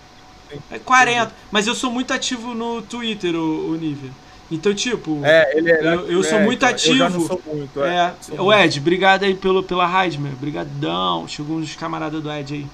É 0.70 0.78
40. 0.78 1.32
Mas 1.50 1.66
eu 1.66 1.74
sou 1.74 1.90
muito 1.90 2.12
ativo 2.12 2.54
no 2.54 2.82
Twitter, 2.82 3.34
o, 3.34 3.70
o 3.70 3.74
Nívia. 3.76 4.10
Então, 4.50 4.74
tipo, 4.74 5.20
É, 5.24 5.56
ele 5.56 5.70
é, 5.72 5.94
Eu- 5.94 6.10
eu 6.10 6.22
sou 6.22 6.38
é, 6.38 6.44
muito 6.44 6.60
cara, 6.60 6.72
Eu 6.72 6.96
já 6.96 7.08
não 7.08 7.16
ativo. 7.20 7.26
sou 7.26 7.42
muito, 7.54 7.82
é. 7.82 8.14
é. 8.36 8.40
O 8.40 8.52
Ed, 8.52 8.78
obrigado 8.80 9.24
aí 9.24 9.34
pelo, 9.34 9.62
pela 9.62 9.86
Heidman. 10.04 10.32
Brigadão. 10.34 11.26
Chegou 11.26 11.56
uns 11.56 11.74
camaradas 11.74 12.22
do 12.22 12.30
Ed 12.30 12.54
aí. 12.54 12.66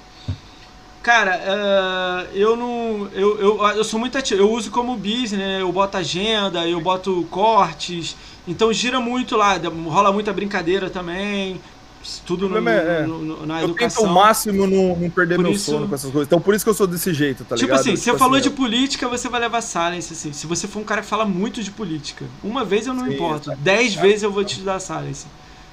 Cara, 1.03 1.41
eh, 1.43 2.27
eu 2.35 2.57
não. 2.57 3.09
Eu, 3.15 3.39
eu, 3.41 3.67
eu 3.69 3.85
sou 3.85 3.99
muito 3.99 4.19
ativo. 4.19 4.43
Eu 4.43 4.51
uso 4.51 4.71
como 4.71 4.97
business, 4.97 5.33
né? 5.33 5.63
Eu 5.63 5.73
boto 5.73 5.97
agenda, 5.97 6.67
eu 6.69 6.81
boto 6.81 7.27
cortes. 7.31 8.17
Então 8.47 8.73
gira 8.73 9.01
muito 9.01 9.37
lá. 9.37 9.57
Rola 9.87 10.13
muita 10.13 10.33
brincadeira 10.33 10.91
também. 10.91 11.61
Tudo 12.25 12.47
O 12.47 12.49
no, 12.49 12.55
problema 12.55 12.81
é- 12.81 13.03
no- 13.07 13.19
no- 13.19 13.47
na 13.47 13.55
Eu 13.61 13.69
tento 13.69 13.71
educação. 13.71 14.07
ao 14.07 14.15
máximo 14.15 14.67
não, 14.67 14.97
não 14.97 15.11
perder 15.11 15.37
Por 15.37 15.43
meu 15.43 15.53
isso- 15.53 15.71
sono 15.71 15.89
com 15.89 15.95
essas 15.95 16.11
coisas. 16.11 16.27
Então 16.27 16.41
por 16.41 16.55
isso 16.55 16.65
que 16.65 16.71
eu 16.71 16.75
sou 16.75 16.87
desse 16.87 17.13
jeito, 17.13 17.45
tá 17.45 17.57
Tipo 17.57 17.67
ligado? 17.67 17.81
assim, 17.81 17.97
você 17.97 18.17
falou 18.17 18.41
de 18.41 18.49
é. 18.49 18.51
política, 18.51 19.09
você 19.09 19.29
vai 19.29 19.41
levar 19.41 19.61
silence, 19.61 20.13
assim. 20.13 20.33
Se 20.33 20.47
você 20.47 20.67
for 20.69 20.81
um 20.81 20.85
cara 20.85 21.01
que 21.03 21.07
fala 21.09 21.25
muito 21.25 21.63
de 21.63 21.71
política. 21.71 22.25
Uma 22.43 22.65
vez 22.65 22.87
eu 22.87 22.95
não 22.95 23.05
Sim, 23.07 23.15
importo. 23.15 23.51
exato. 23.51 23.63
Dez 23.63 23.95
vezes 23.95 24.23
eu 24.23 24.31
vou 24.31 24.45
te 24.45 24.61
dar 24.61 24.79
silence. 24.81 25.27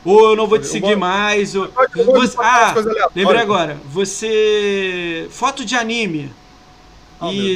Ou 0.03 0.31
eu 0.31 0.35
não 0.35 0.45
vou 0.47 0.59
te 0.59 0.67
seguir 0.67 0.95
mais. 0.95 1.55
Ou... 1.55 1.69
Eu 1.95 2.05
Você- 2.13 2.37
Ah, 2.39 2.73
lembrei 3.15 3.41
agora. 3.41 3.77
Você. 3.91 5.27
Foto 5.31 5.63
de 5.65 5.75
anime. 5.75 6.31
Oh, 7.19 7.31
e, 7.31 7.55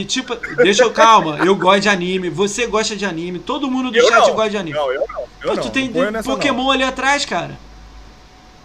e 0.00 0.04
tipo, 0.04 0.34
deixa 0.62 0.84
eu 0.84 0.92
calma, 0.92 1.38
eu 1.44 1.56
gosto 1.56 1.80
de 1.82 1.88
anime, 1.88 2.30
você 2.30 2.68
gosta 2.68 2.94
de 2.94 3.04
anime, 3.04 3.40
todo 3.40 3.68
mundo 3.68 3.90
do 3.90 3.96
Eu 3.98 4.06
chat 4.08 4.28
não. 4.28 4.34
gosta 4.34 4.50
de 4.50 4.56
anime. 4.58 4.76
Não, 4.78 4.92
eu 4.92 5.00
não. 5.12 5.22
Eu 5.42 5.56
Pô, 5.56 5.60
tu 5.60 5.70
tem 5.70 5.90
não 5.90 6.10
não. 6.12 6.22
Pokémon 6.22 6.70
ali 6.70 6.84
atrás, 6.84 7.24
cara. 7.24 7.58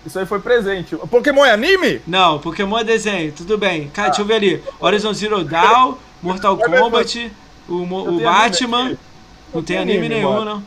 Isso 0.08 0.18
aí 0.18 0.26
foi 0.26 0.40
presente. 0.40 0.96
Pokémon 0.96 1.44
é 1.46 1.52
anime? 1.52 2.02
Não, 2.08 2.40
Pokémon 2.40 2.78
é 2.80 2.84
desenho, 2.84 3.32
tudo 3.34 3.58
bem. 3.58 3.90
Cara, 3.90 4.08
deixa 4.08 4.22
eu 4.22 4.26
ver 4.26 4.36
ali. 4.36 4.64
Horizon 4.80 5.14
Zero 5.14 5.44
Dawn, 5.44 5.96
Mortal 6.24 6.56
ver, 6.56 6.80
Kombat, 6.80 7.32
o, 7.68 7.74
o 7.84 8.20
Batman. 8.22 8.78
anime 8.78 8.94
aqui. 8.94 9.00
Não 9.54 9.64
tem 9.64 9.78
anime 9.78 9.98
anime, 10.00 10.16
nenhum, 10.16 10.32
mano. 10.34 10.46
não. 10.46 10.64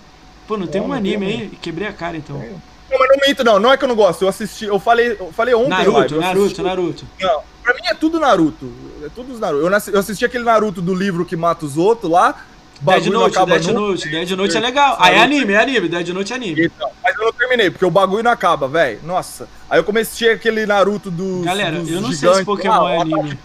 Pô, 0.47 0.57
não 0.59 0.67
tem 0.67 0.81
um 0.81 0.89
não 0.89 0.95
anime 0.95 1.27
aí? 1.27 1.49
Quebrei 1.61 1.89
a 1.89 1.93
cara 1.93 2.17
então. 2.19 2.37
Não, 2.37 2.99
mas 2.99 3.09
não 3.09 3.17
minto, 3.27 3.43
não. 3.43 3.59
Não 3.59 3.73
é 3.73 3.77
que 3.79 3.85
eu 3.85 3.89
não 3.89 3.95
gosto. 3.97 4.23
Eu 4.23 4.29
assisti. 4.29 4.67
Eu 4.67 4.79
falei, 4.79 5.17
eu 5.19 5.33
falei 5.33 5.55
ontem. 5.55 5.71
Naruto, 5.71 5.97
live, 5.99 6.19
Naruto, 6.19 6.45
assisti- 6.45 6.63
Naruto. 6.63 7.05
Não, 7.21 7.41
pra 7.63 7.75
mim 7.75 7.81
é 7.87 7.95
tudo 7.95 8.21
Naruto. 8.21 8.71
É 9.05 9.09
tudo 9.15 9.33
os 9.33 9.41
Naruto. 9.41 9.91
Eu 9.91 9.99
assisti 10.01 10.25
aquele 10.25 10.45
Naruto 10.45 10.83
do 10.83 10.95
livro 10.95 11.25
que 11.25 11.35
mata 11.37 11.65
os 11.65 11.79
outros 11.79 12.11
lá. 12.13 12.45
Dead 12.81 13.07
Note, 13.07 13.35
Dead 13.45 13.63
nunca. 13.67 13.73
Note, 13.73 14.09
Dead 14.09 14.31
Note 14.31 14.57
é 14.57 14.61
legal. 14.61 14.97
Ah, 14.99 15.11
é 15.11 15.19
anime, 15.23 15.53
é 15.53 15.61
anime, 15.61 15.89
Dead 15.89 16.09
Note 16.09 16.33
é 16.33 16.37
anime. 16.37 16.65
Então, 16.67 16.91
mas 17.03 17.15
eu 17.17 17.25
não 17.25 17.33
terminei, 17.33 17.71
porque 17.71 17.85
o 17.85 17.91
bagulho 17.91 18.23
não 18.23 18.31
acaba, 18.31 18.67
velho. 18.67 19.01
Nossa. 19.05 19.49
Aí 19.69 19.79
eu 19.79 19.85
comecei 19.85 20.33
aquele 20.33 20.65
Naruto 20.67 21.11
dos. 21.11 21.45
Galera, 21.45 21.79
dos 21.79 21.91
eu 21.91 22.01
não 22.01 22.09
sei 22.09 22.17
se 22.17 22.21
gigantes 22.21 22.45
Pokémon 22.45 22.83
lá, 22.83 22.93
é 22.95 23.01
anime. 23.01 23.31
Do 23.35 23.39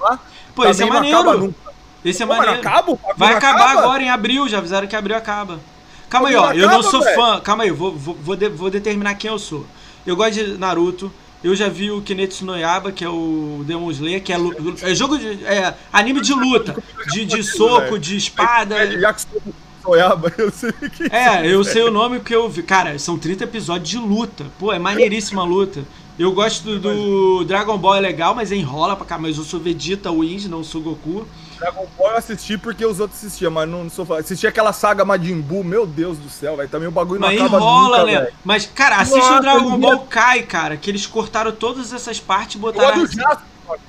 lá, 0.00 0.18
Pô, 0.54 0.64
esse 0.66 0.82
é 0.82 0.84
acaba 0.86 1.00
maneiro. 1.00 1.38
nunca. 1.38 1.70
Esse 2.04 2.22
é 2.22 2.26
Pô, 2.26 2.34
maneiro. 2.34 2.60
acaba? 2.60 2.98
Vai 3.16 3.34
acabar 3.34 3.64
acaba? 3.66 3.80
agora 3.80 4.02
em 4.02 4.10
abril, 4.10 4.48
já 4.48 4.58
avisaram 4.58 4.86
que 4.86 4.96
abril 4.96 5.16
acaba. 5.16 5.60
Calma 6.08 6.28
aí, 6.28 6.36
ó, 6.36 6.52
eu 6.52 6.68
não 6.68 6.82
sou 6.82 7.02
velho. 7.02 7.16
fã. 7.16 7.40
Calma 7.40 7.64
aí, 7.64 7.70
vou, 7.70 7.92
vou, 7.96 8.14
vou, 8.14 8.36
de- 8.36 8.48
vou 8.48 8.70
determinar 8.70 9.14
quem 9.14 9.30
eu 9.30 9.38
sou. 9.38 9.66
Eu 10.06 10.14
gosto 10.16 10.32
de 10.34 10.56
Naruto. 10.58 11.12
Eu 11.44 11.54
já 11.54 11.68
vi 11.68 11.90
o 11.90 12.00
Kinetsu 12.00 12.44
no 12.44 12.56
Yaba, 12.56 12.90
que 12.90 13.04
é 13.04 13.08
o 13.08 13.62
Demon 13.66 13.90
Slayer, 13.90 14.22
que 14.22 14.32
é, 14.32 14.36
é 14.82 14.94
jogo 14.94 15.18
de. 15.18 15.44
É, 15.44 15.74
anime 15.92 16.20
de 16.20 16.32
luta. 16.32 16.82
De, 17.12 17.24
de 17.24 17.42
soco, 17.42 17.98
de 17.98 18.16
espada. 18.16 18.76
É, 18.76 19.00
Já 19.00 19.12
que 19.12 19.20
sou 19.20 19.42
Soyaba, 19.86 20.32
eu 20.36 20.50
sei 20.50 20.72
que. 20.72 21.14
É, 21.14 21.46
eu 21.46 21.62
sei 21.62 21.82
o 21.82 21.90
nome 21.90 22.18
porque 22.18 22.34
eu 22.34 22.48
vi. 22.48 22.62
Cara, 22.62 22.98
são 22.98 23.16
30 23.16 23.44
episódios 23.44 23.88
de 23.88 23.98
luta. 23.98 24.46
Pô, 24.58 24.72
é 24.72 24.78
maneiríssima 24.78 25.42
a 25.42 25.44
luta. 25.44 25.84
Eu 26.18 26.32
gosto 26.32 26.64
do, 26.64 26.80
do 26.80 27.44
Dragon 27.44 27.76
Ball, 27.78 27.96
é 27.96 28.00
legal, 28.00 28.34
mas 28.34 28.50
enrola 28.50 28.96
pra 28.96 29.06
cá. 29.06 29.18
Mas 29.18 29.36
eu 29.36 29.44
sou 29.44 29.60
Vegeta 29.60 30.10
Wins, 30.10 30.48
não 30.48 30.64
sou 30.64 30.80
Goku. 30.80 31.26
Dragon 31.58 31.86
Ball 31.96 32.10
eu 32.10 32.16
assisti 32.16 32.58
porque 32.58 32.84
os 32.84 33.00
outros 33.00 33.18
assistiam, 33.24 33.50
mas 33.50 33.68
não 33.68 33.88
sou 33.88 34.04
fã. 34.04 34.18
Assisti 34.18 34.46
aquela 34.46 34.72
saga 34.72 35.04
Majin 35.04 35.40
Buu, 35.40 35.64
meu 35.64 35.86
Deus 35.86 36.18
do 36.18 36.28
céu, 36.28 36.56
velho. 36.56 36.68
Também 36.68 36.88
o 36.88 36.90
bagulho 36.92 37.20
não 37.20 37.28
Mas 37.28 37.40
acaba 37.40 37.56
enrola, 37.56 37.98
nunca, 38.04 38.20
né? 38.20 38.28
Mas, 38.44 38.66
cara, 38.66 38.96
assiste 38.96 39.18
Nossa, 39.18 39.38
o 39.38 39.40
Dragon 39.40 39.72
eu 39.72 39.78
Ball 39.78 39.98
Kai, 40.06 40.42
cara, 40.42 40.76
que 40.76 40.90
eles 40.90 41.06
cortaram 41.06 41.52
todas 41.52 41.92
essas 41.92 42.20
partes 42.20 42.54
e 42.54 42.58
Eu 42.58 42.62
botaram. 42.62 43.00
gosto 43.00 43.16
do 43.16 43.22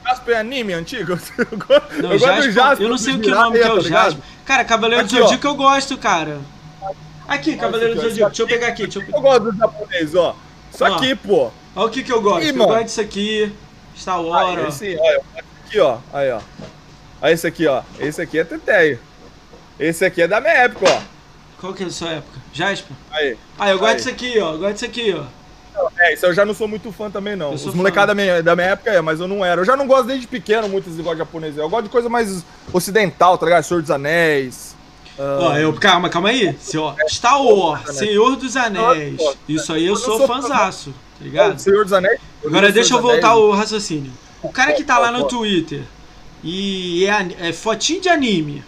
Jasper, 0.06 0.35
é 0.35 0.39
anime 0.39 0.73
antigo. 0.73 1.11
Eu 1.38 1.57
gosto, 1.57 2.02
Não, 2.02 2.11
eu 2.14 2.18
Jasper, 2.19 2.44
do 2.48 2.52
Jasper. 2.52 2.85
eu 2.85 2.89
não 2.89 2.98
sei 2.98 3.14
o 3.14 3.19
que 3.19 3.30
nome 3.30 3.60
que 3.60 3.64
é 3.64 3.72
o 3.72 3.76
tá? 3.84 3.89
Jasper. 3.89 4.23
Cara, 4.45 4.65
Cavaleiro 4.65 5.06
do 5.06 5.15
ó. 5.15 5.19
Zodíaco 5.22 5.48
eu 5.48 5.56
gosto, 5.56 5.98
cara. 5.98 6.39
Aqui, 7.27 7.56
Cavaleiro 7.57 7.94
do 7.95 7.99
ó, 7.99 8.03
Zodíaco. 8.03 8.30
Deixa 8.31 8.41
eu 8.44 8.48
pegar 8.48 8.68
aqui. 8.69 8.84
Deixa 8.88 8.99
eu... 8.99 9.15
Eu 9.15 9.22
gosto 9.22 9.52
do 9.52 9.57
japonês, 9.57 10.15
ó. 10.15 10.35
Isso 10.73 10.84
Ó. 10.84 10.88
aqui, 10.95 11.15
pô. 11.15 11.52
Olha 11.76 11.88
o 11.88 11.89
que, 11.91 12.02
que 12.03 12.11
eu 12.11 12.22
gosto. 12.22 12.44
Ih, 12.44 12.49
eu 12.49 12.56
mano. 12.56 12.69
gosto 12.69 12.85
disso 12.85 13.02
aqui. 13.02 13.53
Star 13.95 14.18
Aí, 14.19 14.26
Wars. 14.26 14.61
ó. 14.64 14.68
esse, 14.69 14.98
olha, 14.99 15.22
aqui, 15.38 15.80
ó. 15.80 15.98
Aí, 16.14 16.31
ó. 16.31 16.39
Olha 17.22 17.31
esse 17.31 17.48
aqui, 17.48 17.68
ó. 17.68 17.81
Esse 17.99 18.22
aqui 18.22 18.39
é 18.39 18.44
Teteio. 18.44 18.99
Esse 19.80 20.06
aqui 20.06 20.22
é 20.22 20.27
da 20.27 20.39
minha 20.41 20.53
época, 20.53 20.85
ó. 20.89 21.02
Qual 21.60 21.73
que 21.73 21.84
é 21.84 21.88
a 21.88 21.89
sua 21.89 22.10
época? 22.10 22.39
Jasper? 22.53 22.95
Aí. 23.11 23.38
Ah, 23.57 23.69
eu 23.69 23.80
gosto 23.80 23.91
Aí. 23.91 23.95
disso 23.98 24.10
aqui, 24.10 24.39
ó. 24.39 24.53
Eu 24.53 24.60
gosto 24.60 24.73
disso 24.73 24.85
aqui, 24.85 25.15
ó. 25.18 25.23
É, 25.99 26.14
isso 26.14 26.26
eu 26.26 26.34
já 26.34 26.44
não 26.44 26.56
sou 26.56 26.68
muito 26.68 26.91
fã 26.91 27.10
também, 27.10 27.35
não. 27.35 27.53
Os 27.53 27.65
molecados 27.73 28.07
da 28.07 28.15
minha, 28.15 28.41
da 28.41 28.56
minha 28.56 28.69
época 28.69 28.89
é, 28.91 28.99
mas 29.02 29.19
eu 29.19 29.27
não 29.27 29.45
era. 29.45 29.61
Eu 29.61 29.65
já 29.65 29.76
não 29.76 29.85
gosto 29.85 30.07
desde 30.07 30.26
pequeno 30.27 30.68
muito 30.68 30.85
desse 30.85 30.98
negócio 30.98 31.19
japonês. 31.19 31.56
Eu 31.57 31.69
gosto 31.69 31.84
de 31.84 31.89
coisa 31.89 32.10
mais 32.10 32.44
ocidental, 32.73 33.38
tá 33.38 33.45
ligado? 33.45 33.64
Senhor 33.64 33.81
dos 33.81 33.91
Anéis. 33.91 34.76
ah, 35.19 35.38
Ó, 35.41 35.56
eu, 35.57 35.72
calma, 35.73 36.10
calma 36.10 36.30
aí. 36.30 36.56
Se, 36.60 36.77
ó, 36.80 36.95
Star 37.10 37.39
Wars, 37.41 37.95
Senhor 37.95 38.35
dos 38.35 38.56
Anéis. 38.56 39.19
Isso 39.48 39.72
aí 39.72 39.85
eu 39.85 39.94
Eu 39.94 39.98
sou 39.99 40.18
sou 40.18 40.27
fanzaço, 40.27 40.91
tá 40.91 41.23
ligado? 41.23 41.60
Senhor 41.60 41.84
dos 41.84 41.94
Anéis. 41.94 42.19
Agora 42.44 42.72
deixa 42.72 42.95
eu 42.95 42.99
Senhor 42.99 43.11
voltar 43.11 43.35
o 43.35 43.52
raciocínio. 43.52 44.11
O 44.41 44.49
cara 44.49 44.73
que 44.73 44.84
tá 44.84 44.98
lá 44.98 45.11
no 45.11 45.26
Twitter 45.27 45.84
e 46.43 47.05
é, 47.05 47.49
é 47.49 47.53
fotinho 47.53 48.01
de 48.01 48.09
anime 48.09 48.64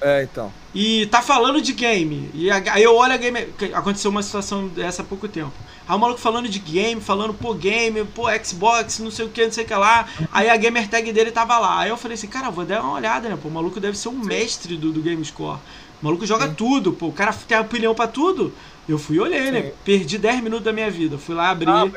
É, 0.00 0.22
então. 0.22 0.54
e 0.74 1.06
tá 1.06 1.22
falando 1.22 1.60
de 1.62 1.72
game, 1.72 2.30
e 2.34 2.50
aí 2.50 2.82
eu 2.82 2.94
olho 2.96 3.14
a 3.14 3.16
game. 3.16 3.48
Aconteceu 3.72 4.10
uma 4.10 4.22
situação 4.22 4.68
dessa 4.68 5.00
há 5.02 5.04
pouco 5.04 5.26
tempo. 5.26 5.54
Aí 5.88 5.96
o 5.96 5.98
maluco 5.98 6.20
falando 6.20 6.48
de 6.48 6.58
game, 6.58 7.00
falando, 7.00 7.32
pô, 7.32 7.54
game, 7.54 8.04
pô, 8.04 8.24
Xbox, 8.44 8.98
não 8.98 9.10
sei 9.10 9.24
o 9.24 9.30
que, 9.30 9.44
não 9.44 9.52
sei 9.52 9.64
o 9.64 9.66
que 9.66 9.74
lá. 9.74 10.06
Aí 10.30 10.50
a 10.50 10.56
gamer 10.56 10.88
tag 10.90 11.10
dele 11.12 11.32
tava 11.32 11.58
lá. 11.58 11.80
Aí 11.80 11.88
eu 11.90 11.96
falei 11.96 12.14
assim, 12.16 12.26
cara, 12.28 12.50
vou 12.50 12.64
dar 12.66 12.82
uma 12.82 12.92
olhada, 12.94 13.28
né? 13.28 13.38
Pô, 13.40 13.48
o 13.48 13.50
maluco 13.50 13.80
deve 13.80 13.96
ser 13.96 14.08
um 14.10 14.18
mestre 14.18 14.76
do, 14.76 14.92
do 14.92 15.00
Game 15.02 15.24
Score. 15.24 15.58
O 16.02 16.04
maluco 16.04 16.26
joga 16.26 16.48
Sim. 16.48 16.54
tudo, 16.54 16.92
pô. 16.92 17.06
O 17.08 17.12
cara 17.12 17.32
tem 17.32 17.58
opinião 17.58 17.94
pra 17.94 18.06
tudo. 18.08 18.52
Eu 18.88 18.98
fui 18.98 19.16
e 19.16 19.20
olhei, 19.20 19.50
né? 19.50 19.62
Sim. 19.62 19.72
Perdi 19.84 20.18
10 20.18 20.42
minutos 20.42 20.64
da 20.64 20.72
minha 20.72 20.90
vida. 20.90 21.16
Fui 21.18 21.34
lá 21.34 21.50
abrir. 21.50 21.68
Ah, 21.70 21.84
um. 21.84 21.92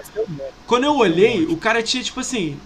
Quando 0.65 0.85
eu 0.85 0.95
olhei, 0.95 1.45
o 1.47 1.57
cara 1.57 1.83
tinha, 1.83 2.03
tipo 2.03 2.19
assim. 2.21 2.61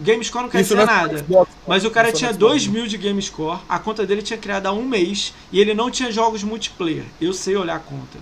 GameScore 0.00 0.44
não 0.44 0.50
quer 0.50 0.60
Isso 0.60 0.74
dizer 0.74 0.86
não 0.86 0.92
é 0.92 0.96
nada. 0.96 1.18
Xbox, 1.18 1.50
Mas 1.66 1.84
o 1.84 1.90
cara 1.90 2.12
tinha 2.12 2.30
é 2.30 2.32
Xbox. 2.32 2.52
2 2.52 2.66
mil 2.68 2.86
de 2.86 2.96
GameScore, 2.96 3.60
a 3.68 3.78
conta 3.78 4.06
dele 4.06 4.22
tinha 4.22 4.38
criado 4.38 4.66
há 4.66 4.72
um 4.72 4.84
mês 4.84 5.34
e 5.52 5.60
ele 5.60 5.74
não 5.74 5.90
tinha 5.90 6.10
jogos 6.10 6.42
multiplayer. 6.42 7.04
Eu 7.20 7.32
sei 7.32 7.56
olhar 7.56 7.76
a 7.76 7.80
conta. 7.80 8.18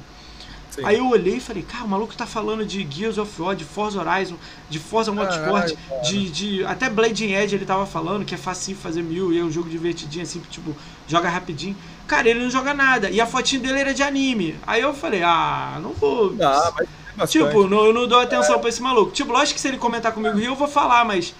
Sim. 0.71 0.85
Aí 0.85 0.99
eu 0.99 1.09
olhei 1.09 1.37
e 1.37 1.41
falei, 1.41 1.63
cara, 1.63 1.85
o 1.85 1.89
maluco 1.89 2.15
tá 2.15 2.25
falando 2.25 2.65
de 2.65 2.87
Gears 2.89 3.19
of 3.19 3.43
War, 3.43 3.57
de 3.57 3.65
Forza 3.65 4.01
Horizon, 4.01 4.37
de 4.71 4.79
Forza 4.79 5.11
Motorsport, 5.11 5.75
de, 6.05 6.31
de. 6.31 6.65
Até 6.65 6.89
Blade 6.89 7.25
Edge 7.25 7.57
ele 7.57 7.65
tava 7.65 7.85
falando 7.85 8.25
que 8.25 8.35
é 8.35 8.39
facinho 8.39 8.77
fazer 8.77 9.03
mil 9.03 9.33
e 9.33 9.39
é 9.41 9.43
um 9.43 9.51
jogo 9.51 9.69
divertidinho, 9.69 10.23
assim, 10.23 10.41
tipo, 10.49 10.77
joga 11.09 11.29
rapidinho. 11.29 11.77
Cara, 12.07 12.29
ele 12.29 12.41
não 12.41 12.51
joga 12.51 12.73
nada. 12.73 13.11
E 13.11 13.21
a 13.21 13.27
fotinha 13.27 13.61
dele 13.61 13.81
era 13.81 13.95
de 13.95 14.03
anime. 14.03 14.57
Aí 14.67 14.81
eu 14.81 14.95
falei, 14.95 15.23
ah, 15.23 15.79
não 15.83 15.93
vou. 15.93 16.35
Ah, 16.41 16.73
mas 16.77 16.89
bastante. 17.17 17.45
tipo, 17.45 17.67
não, 17.67 17.85
eu 17.85 17.93
não 17.93 18.07
dou 18.07 18.21
atenção 18.21 18.61
pra 18.61 18.69
esse 18.69 18.81
maluco. 18.81 19.11
Tipo, 19.11 19.33
lógico 19.33 19.57
que 19.57 19.61
se 19.61 19.69
ele 19.69 19.79
comentar 19.79 20.13
comigo 20.13 20.39
eu 20.39 20.55
vou 20.55 20.69
falar, 20.69 21.05
mas. 21.05 21.35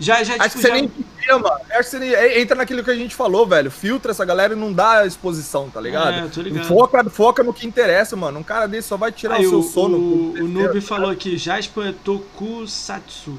Já, 0.00 0.24
já, 0.24 0.34
Acho 0.36 0.42
tipo, 0.44 0.50
que 0.54 0.58
você 0.62 0.68
já- 0.68 0.74
nem 0.74 0.88
podia, 0.88 1.38
mano. 1.38 1.60
Acho 1.70 1.78
que 1.78 1.84
você 1.84 1.98
nem... 1.98 2.14
é, 2.14 2.40
Entra 2.40 2.56
naquilo 2.56 2.82
que 2.82 2.90
a 2.90 2.94
gente 2.96 3.14
falou, 3.14 3.46
velho. 3.46 3.70
Filtra 3.70 4.12
essa 4.12 4.24
galera 4.24 4.54
e 4.54 4.56
não 4.56 4.72
dá 4.72 5.04
exposição, 5.06 5.68
tá 5.68 5.78
ligado? 5.80 6.26
É, 6.26 6.28
tô 6.28 6.40
ligado. 6.40 6.64
Foca, 6.66 7.04
foca 7.10 7.42
no 7.42 7.52
que 7.52 7.66
interessa, 7.66 8.16
mano. 8.16 8.38
Um 8.40 8.42
cara 8.42 8.66
desse 8.66 8.88
só 8.88 8.96
vai 8.96 9.12
tirar 9.12 9.34
Aí, 9.36 9.46
o 9.46 9.50
seu 9.50 9.58
o, 9.60 9.62
sono. 9.62 9.96
o, 9.98 10.32
o 10.32 10.48
Noob 10.48 10.80
falou 10.80 11.10
aqui, 11.10 11.36
Jasper 11.36 11.88
é 11.88 11.94
Tokusatsu. 12.02 13.38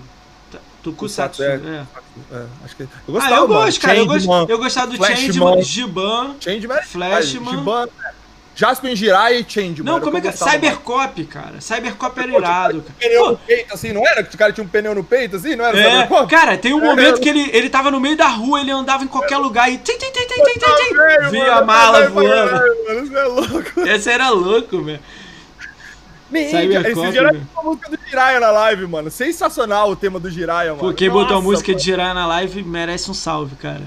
Tokusatsu, 0.84 1.44
é. 1.44 1.56
é. 1.56 1.84
É, 2.32 2.46
acho 2.66 2.76
que... 2.76 2.84
Eu 2.84 2.90
Ah, 3.08 3.12
gostava, 3.12 3.36
eu 3.36 3.48
mano. 3.48 3.62
gosto, 3.66 3.82
cara. 3.82 3.98
Eu, 3.98 4.06
Changeman, 4.08 4.46
eu 4.50 4.58
gostava 4.58 4.88
do 4.92 4.98
Flashman. 4.98 5.18
Changeman, 5.28 5.62
Giban. 5.64 6.36
Changeman, 6.40 6.84
Flashman. 6.84 7.50
Giban, 7.58 7.86
é. 7.86 8.12
Jasper 8.54 8.96
Jirai 8.96 9.38
e 9.38 9.46
Changeman. 9.48 9.84
Não, 9.86 9.94
era 9.94 10.02
o 10.02 10.06
como 10.06 10.18
é 10.18 10.22
que 10.22 10.28
é? 10.28 10.32
mano. 10.32 10.52
Cybercop, 10.52 11.26
cara. 11.26 11.62
Cybercop 11.62 12.20
era 12.20 12.38
irado, 12.38 12.82
cara. 12.82 12.96
Pneu 13.00 13.32
no 13.32 13.38
peito, 13.38 13.74
assim, 13.74 13.94
não 13.94 14.06
era? 14.06 14.24
Que 14.24 14.36
o 14.36 14.38
cara 14.38 14.52
tinha 14.52 14.64
um 14.64 14.68
pneu 14.68 14.94
no 14.94 15.04
peito, 15.04 15.38
assim? 15.38 15.56
Não 15.56 15.66
era 15.66 15.80
é, 15.80 15.84
Cybercop? 15.92 16.30
cara, 16.30 16.58
tem 16.58 16.74
um 16.74 16.84
É, 16.84 16.86
momento 16.86 17.18
é. 17.18 17.20
que 17.22 17.30
ele, 17.30 17.50
ele 17.54 17.70
tava 17.70 17.90
no 17.90 18.00
meio 18.00 18.18
da 18.18 18.28
rua, 18.28 18.60
ele 18.60 18.72
andava 18.72 19.04
em 19.04 19.08
qualquer 19.08 19.38
lugar 19.38 19.72
e. 19.72 19.78
Tim, 19.78 19.94
tim, 19.98 20.12
tim, 20.12 20.28
tim, 20.28 20.44
tim, 20.44 20.60
tim, 20.60 21.30
Via 21.32 21.46
mano, 21.46 21.52
a 21.52 21.66
mala 21.66 22.10
voando. 22.10 22.52
Mano, 22.52 23.04
isso 23.04 23.18
é 23.18 23.24
louco. 23.24 23.80
Esse 23.88 24.10
era 24.10 24.30
louco, 24.30 24.82
velho. 24.84 25.00
Cybercop, 26.32 27.08
esse 27.10 27.22
né? 27.22 27.42
a 27.58 27.64
música 27.64 27.90
do 27.90 28.00
Jiraya 28.08 28.40
na 28.40 28.52
live, 28.52 28.88
mano. 28.88 29.12
Sensacional 29.12 29.90
o 29.92 29.96
tema 29.98 30.18
do 30.20 30.30
Jiraya, 30.30 30.72
mano. 30.72 30.80
Pô, 30.80 30.94
quem 30.94 31.10
botou 31.10 31.32
a 31.32 31.32
Nossa, 31.36 31.44
música 31.44 31.68
mano. 31.72 31.80
de 31.80 31.86
girar 31.86 32.14
na 32.16 32.26
live 32.26 32.64
merece 32.64 33.12
um 33.12 33.14
salve, 33.14 33.56
cara. 33.58 33.82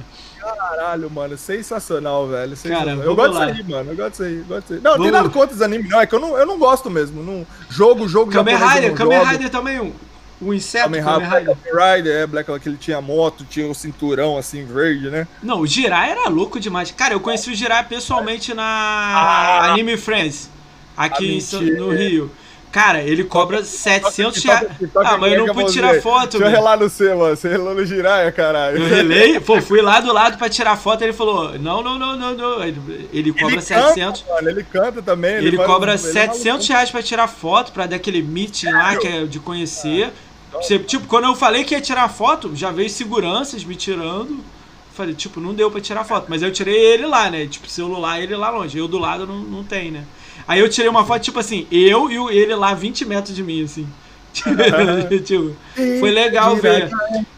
Caralho, 0.57 1.11
mano, 1.11 1.37
sensacional, 1.37 2.27
velho. 2.29 2.57
Sensacional. 2.57 2.97
Cara, 2.97 3.09
eu 3.09 3.15
gosto 3.17 3.35
lá. 3.35 3.47
disso 3.51 3.63
aí, 3.67 3.71
mano. 3.71 3.91
Eu 3.93 3.97
gosto 3.97 4.11
disso 4.11 4.23
aí, 4.23 4.35
gosto 4.49 4.61
disso 4.63 4.73
aí. 4.75 4.81
Não, 4.83 4.97
não 4.97 5.03
tem 5.03 5.11
nada 5.13 5.29
contra 5.29 5.55
os 5.55 5.63
animes, 5.63 5.91
não. 5.91 6.01
É 6.01 6.07
que 6.07 6.15
eu 6.15 6.21
não, 6.21 6.37
eu 6.39 6.47
não 6.47 6.59
gosto 6.59 6.91
mesmo. 6.91 7.23
Não... 7.23 7.47
Jogo, 7.69 8.09
jogo 8.09 8.31
Kamen 8.31 8.57
Rider, 8.57 8.95
Kamen. 8.95 9.25
Rider 9.25 9.51
também, 9.51 9.81
um, 9.81 9.93
um 10.41 10.53
inseto 10.53 10.85
Kamen 10.85 11.01
Rider. 11.03 11.57
Kamen 11.57 11.97
Rider, 11.97 12.17
é, 12.17 12.27
Black, 12.27 12.61
que 12.61 12.69
ele 12.69 12.77
tinha 12.77 13.01
moto, 13.01 13.45
tinha 13.45 13.69
o 13.69 13.75
cinturão 13.75 14.37
assim 14.37 14.65
verde, 14.65 15.11
né? 15.11 15.27
Não, 15.43 15.61
o 15.61 15.67
Jirai 15.67 16.11
era 16.11 16.29
louco 16.29 16.59
demais. 16.61 16.91
Cara, 16.91 17.15
eu 17.15 17.21
conheci 17.21 17.51
o 17.51 17.55
Jirai 17.55 17.85
pessoalmente 17.85 18.55
na 18.55 18.65
Ah. 18.65 19.73
Anime 19.73 19.97
Friends, 19.97 20.51
aqui 20.97 21.39
Ah, 21.53 21.57
no 21.79 21.91
Rio. 21.91 22.31
Cara, 22.75 23.03
ele 23.05 23.23
cobra 23.23 23.63
700 23.63 24.35
TikTok, 24.35 24.67
reais. 24.67 24.91
Ah, 24.97 25.17
mas 25.17 25.33
eu 25.33 25.47
não 25.47 25.55
pude 25.55 25.73
tirar 25.73 26.03
foto, 26.03 26.39
Deixa 26.39 26.45
eu 26.45 26.51
relar 26.51 26.77
no 26.77 26.91
C, 26.91 27.15
mano. 27.15 27.37
Você 27.37 27.49
relou 27.49 27.73
no 27.73 27.87
Jiraya, 27.87 28.33
caralho. 28.33 28.79
Eu 28.79 28.89
relei, 28.89 29.39
pô, 29.39 29.63
fui 29.63 29.81
lá 29.81 30.01
do 30.01 30.13
lado 30.13 30.37
pra 30.37 30.49
tirar 30.49 30.77
foto, 30.77 31.03
ele 31.03 31.13
falou, 31.13 31.57
não, 31.57 31.85
não, 31.85 31.97
não, 31.97 32.17
não, 32.17 32.35
não. 32.35 32.65
Ele, 32.65 33.09
ele 33.13 33.33
cobra 33.33 33.53
Ele 33.53 33.63
700. 33.63 34.23
Canta, 34.23 34.35
mano, 34.35 34.51
ele 34.51 34.65
canta 34.65 35.01
também. 35.01 35.37
Ele 35.37 35.57
faz- 35.57 35.69
cobra 35.69 35.93
ele 35.93 36.01
é 36.03 36.13
700 36.13 36.45
maluco. 36.47 36.73
reais 36.73 36.91
pra 36.91 37.01
tirar 37.01 37.29
foto, 37.29 37.71
pra 37.71 37.87
dar 37.87 37.95
aquele 37.95 38.21
meeting 38.21 38.73
lá 38.73 38.97
que 38.97 39.07
é 39.07 39.25
de 39.25 39.39
conhecer. 39.39 40.13
Você, 40.55 40.77
tipo, 40.77 41.07
quando 41.07 41.27
eu 41.27 41.37
falei 41.37 41.63
que 41.63 41.77
ia 41.77 41.81
tirar 41.81 42.09
foto, 42.09 42.57
já 42.57 42.73
veio 42.73 42.91
seguranças 42.91 43.63
me 43.63 43.77
tirando. 43.77 44.43
Falei, 44.95 45.15
tipo, 45.15 45.39
não 45.39 45.55
deu 45.55 45.71
pra 45.71 45.81
tirar 45.81 46.03
foto. 46.03 46.27
Mas 46.29 46.43
eu 46.43 46.51
tirei 46.51 46.75
ele 46.75 47.07
lá, 47.07 47.31
né? 47.31 47.47
Tipo, 47.47 47.69
celular, 47.69 48.21
ele 48.21 48.35
lá 48.35 48.51
longe. 48.51 48.77
Eu 48.77 48.89
do 48.89 48.99
lado 48.99 49.29
não, 49.29 49.39
não 49.39 49.63
tem, 49.63 49.93
né? 49.93 50.03
Aí 50.47 50.61
eu 50.61 50.69
tirei 50.69 50.89
uma 50.91 51.05
foto, 51.05 51.23
tipo 51.23 51.39
assim, 51.39 51.67
eu 51.71 52.11
e 52.11 52.19
o- 52.19 52.31
ele 52.31 52.55
lá 52.55 52.75
20 52.75 53.05
metros 53.05 53.35
de 53.35 53.43
mim, 53.43 53.65
assim. 53.65 53.87
tipo, 55.25 55.55
foi 56.01 56.11
legal 56.11 56.57
ver. 56.57 56.91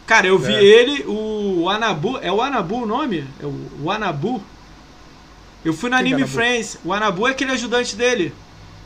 Cara, 0.05 0.27
eu 0.27 0.37
vi 0.39 0.53
É. 0.53 0.63
ele, 0.63 1.03
o 1.07 1.69
Anabu. 1.69 2.17
É 2.21 2.31
o 2.31 2.41
Anabu 2.41 2.83
o 2.83 2.85
nome? 2.85 3.23
É 3.41 3.45
o, 3.45 3.53
o 3.83 3.91
Anabu? 3.91 4.41
Eu 5.63 5.73
fui 5.73 5.89
no 5.89 5.95
é 5.95 5.99
Anime 5.99 6.15
Anabu? 6.23 6.31
Friends. 6.31 6.77
O 6.83 6.91
Anabu 6.93 7.27
é 7.27 7.31
aquele 7.31 7.51
ajudante 7.51 7.95
dele. 7.95 8.33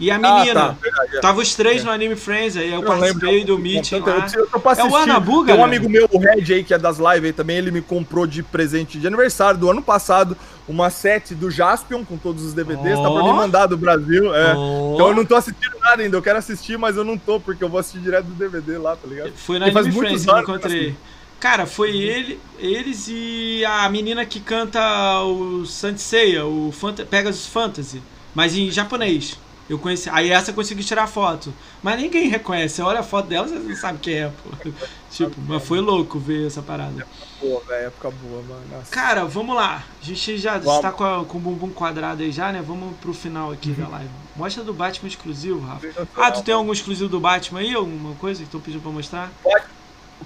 E 0.01 0.09
a 0.09 0.15
Ah, 0.15 0.17
menina. 0.17 0.53
tá, 0.59 0.75
verdade, 0.81 1.17
é. 1.17 1.19
Tava 1.21 1.39
os 1.41 1.53
três 1.53 1.83
no 1.83 1.91
Anime 1.91 2.15
Friends, 2.15 2.57
aí 2.57 2.69
eu, 2.71 2.81
Eu 2.81 2.83
participei 2.83 3.29
lembro, 3.39 3.55
do 3.55 3.59
meeting 3.61 3.95
eu- 3.97 4.05
lá. 4.05 4.27
eu- 4.33 4.49
eu 4.51 4.71
É 4.77 4.83
o. 4.83 4.95
Anabu, 4.95 5.31
Tem 5.31 5.39
um 5.41 5.45
galera? 5.45 5.63
amigo 5.65 5.87
meu, 5.87 6.09
o 6.11 6.17
Red 6.17 6.51
aí, 6.53 6.63
que 6.63 6.73
é 6.73 6.77
das 6.79 6.97
lives 6.97 7.25
aí 7.25 7.33
também, 7.33 7.57
ele 7.57 7.69
me 7.69 7.81
comprou 7.83 8.25
de 8.25 8.41
presente 8.41 8.97
de 8.97 9.05
aniversário 9.05 9.59
do 9.59 9.69
ano 9.69 9.81
passado 9.81 10.35
uma 10.67 10.89
set 10.89 11.35
do 11.35 11.51
Jaspion 11.51 12.03
com 12.03 12.17
todos 12.17 12.43
os 12.43 12.53
DVDs, 12.53 12.97
tá 12.99 13.11
pra 13.11 13.23
me 13.23 13.31
mandar 13.33 13.67
do 13.67 13.77
Brasil. 13.77 14.33
É. 14.33 14.55
Ó. 14.55 14.95
Então 14.95 15.07
eu 15.09 15.15
não 15.15 15.23
tô 15.23 15.35
assistindo 15.35 15.77
nada 15.79 16.01
ainda, 16.01 16.17
eu 16.17 16.21
quero 16.21 16.39
assistir, 16.39 16.79
mas 16.79 16.95
eu 16.97 17.03
não 17.03 17.15
tô, 17.17 17.39
porque 17.39 17.63
eu 17.63 17.69
vou 17.69 17.79
assistir 17.79 17.99
direto 17.99 18.25
do 18.25 18.33
DVD 18.33 18.79
lá, 18.79 18.95
tá 18.95 19.07
ligado? 19.07 19.31
Foi 19.35 19.59
na 19.59 19.67
Anime 19.67 19.91
Friends 19.91 20.25
que 20.25 20.31
eu 20.31 20.39
encontrei. 20.39 20.95
Cara, 21.39 21.65
foi 21.67 21.95
ele, 21.95 22.39
eles 22.59 23.07
e 23.07 23.63
a 23.65 23.87
menina 23.89 24.25
que 24.25 24.39
canta 24.39 24.79
o 25.23 25.63
Seiya, 25.65 26.45
o 26.45 26.71
Fanta 26.71 27.03
Pegasus 27.05 27.45
Fantasy, 27.47 28.01
mas 28.33 28.55
em 28.55 28.69
japonês. 28.71 29.37
Eu 29.71 29.79
conheci. 29.79 30.09
Aí 30.09 30.29
essa 30.31 30.51
eu 30.51 30.55
consegui 30.55 30.83
tirar 30.83 31.07
foto. 31.07 31.53
Mas 31.81 31.97
ninguém 32.01 32.27
reconhece. 32.27 32.75
Você 32.75 32.81
olha 32.81 32.99
a 32.99 33.03
foto 33.03 33.27
dela, 33.29 33.47
você 33.47 33.55
não 33.55 33.73
sabe 33.75 33.99
quem 33.99 34.15
é, 34.15 34.27
pô. 34.27 34.71
Tipo, 35.11 35.35
mas 35.47 35.63
foi 35.65 35.79
louco 35.81 36.17
ver 36.19 36.47
essa 36.47 36.61
parada. 36.61 37.05
Pô, 37.39 37.61
velho, 37.67 37.87
época 37.87 38.11
boa, 38.11 38.41
mano. 38.43 38.61
Nossa. 38.71 38.91
Cara, 38.91 39.25
vamos 39.25 39.53
lá. 39.55 39.83
A 40.01 40.05
gente 40.05 40.37
já 40.37 40.57
Vamos. 40.57 40.75
está 40.77 40.89
com, 40.91 41.03
a- 41.03 41.25
com 41.25 41.37
o 41.37 41.41
bumbum 41.41 41.69
quadrado 41.69 42.21
aí 42.23 42.31
já, 42.31 42.49
né? 42.51 42.61
Vamos 42.65 42.95
pro 42.97 43.13
final 43.13 43.51
aqui 43.51 43.69
Uhum. 43.69 43.75
da 43.75 43.87
live. 43.89 44.09
Mostra 44.37 44.63
do 44.63 44.73
Batman 44.73 45.07
exclusivo, 45.09 45.59
Rafa. 45.65 45.87
Ah, 46.17 46.31
tu 46.31 46.41
tem 46.43 46.53
algum 46.53 46.71
exclusivo 46.71 47.09
do 47.09 47.19
Batman 47.19 47.59
aí? 47.59 47.73
Alguma 47.73 48.15
coisa 48.15 48.41
que 48.43 48.49
tu 48.49 48.59
pediu 48.59 48.79
pra 48.81 48.91
mostrar? 48.91 49.29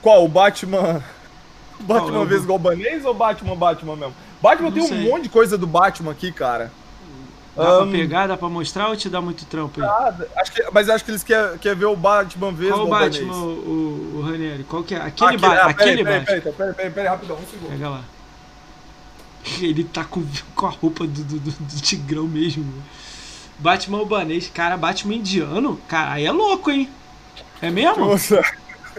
Qual? 0.01 0.23
O 0.25 0.27
Batman. 0.27 1.03
Batman 1.79 2.09
Qual? 2.11 2.21
Eu 2.21 2.25
vez 2.27 2.45
Golbanês 2.45 3.05
ou 3.05 3.13
Batman 3.13 3.55
Batman 3.55 3.95
mesmo? 3.95 4.13
Batman 4.41 4.69
Não 4.69 4.71
tem 4.71 4.83
um 4.83 4.87
sei. 4.87 5.09
monte 5.09 5.23
de 5.23 5.29
coisa 5.29 5.57
do 5.57 5.65
Batman 5.67 6.11
aqui, 6.11 6.31
cara. 6.31 6.71
Dá 7.55 7.63
pra 7.63 7.73
Ahn, 7.83 7.91
pegar, 7.91 8.27
dá 8.27 8.35
pra 8.35 8.49
mostrar 8.49 8.89
ou 8.89 8.97
te 8.97 9.07
dá 9.09 9.21
muito 9.21 9.45
trampo 9.45 9.81
aí? 9.81 9.87
Acho 10.35 10.51
que, 10.51 10.63
mas 10.73 10.89
acho 10.89 11.05
que 11.05 11.11
eles 11.11 11.23
querem 11.23 11.57
quer 11.57 11.73
ver 11.75 11.85
o 11.85 11.95
Batman 11.95 12.51
vez 12.51 12.73
Qual 12.73 12.85
o. 12.85 12.89
Batman, 12.89 13.33
o, 13.33 13.45
o, 13.47 14.17
o 14.17 14.21
Ranieri? 14.21 14.63
Qual 14.65 14.83
que 14.83 14.93
é? 14.93 14.97
Aquele, 14.97 15.35
Aquele, 15.35 15.37
ba 15.41 15.53
ah, 15.53 15.65
aquele 15.69 16.03
Batman. 16.03 16.25
peraí, 16.25 16.41
peraí, 16.41 16.53
peraí, 16.53 16.73
peraí, 16.73 16.91
peraí, 16.91 17.07
rapidão, 17.07 17.37
um 17.37 17.45
segundo. 17.49 17.69
Pega 17.71 17.89
lá. 17.89 18.01
Ele 19.61 19.83
tá 19.83 20.03
com, 20.03 20.25
com 20.55 20.65
a 20.65 20.69
roupa 20.69 21.05
do, 21.05 21.23
do, 21.23 21.39
do- 21.39 21.51
do 21.51 21.81
tigrão 21.81 22.25
mesmo. 22.27 22.65
Batman 23.59 23.99
albanês. 23.99 24.51
Cara, 24.53 24.75
Batman 24.75 25.15
indiano? 25.15 25.79
Cara, 25.87 26.13
aí 26.13 26.25
é 26.25 26.31
louco, 26.31 26.69
hein? 26.71 26.89
É 27.61 27.69
mesmo? 27.69 28.05
Nossa, 28.05 28.41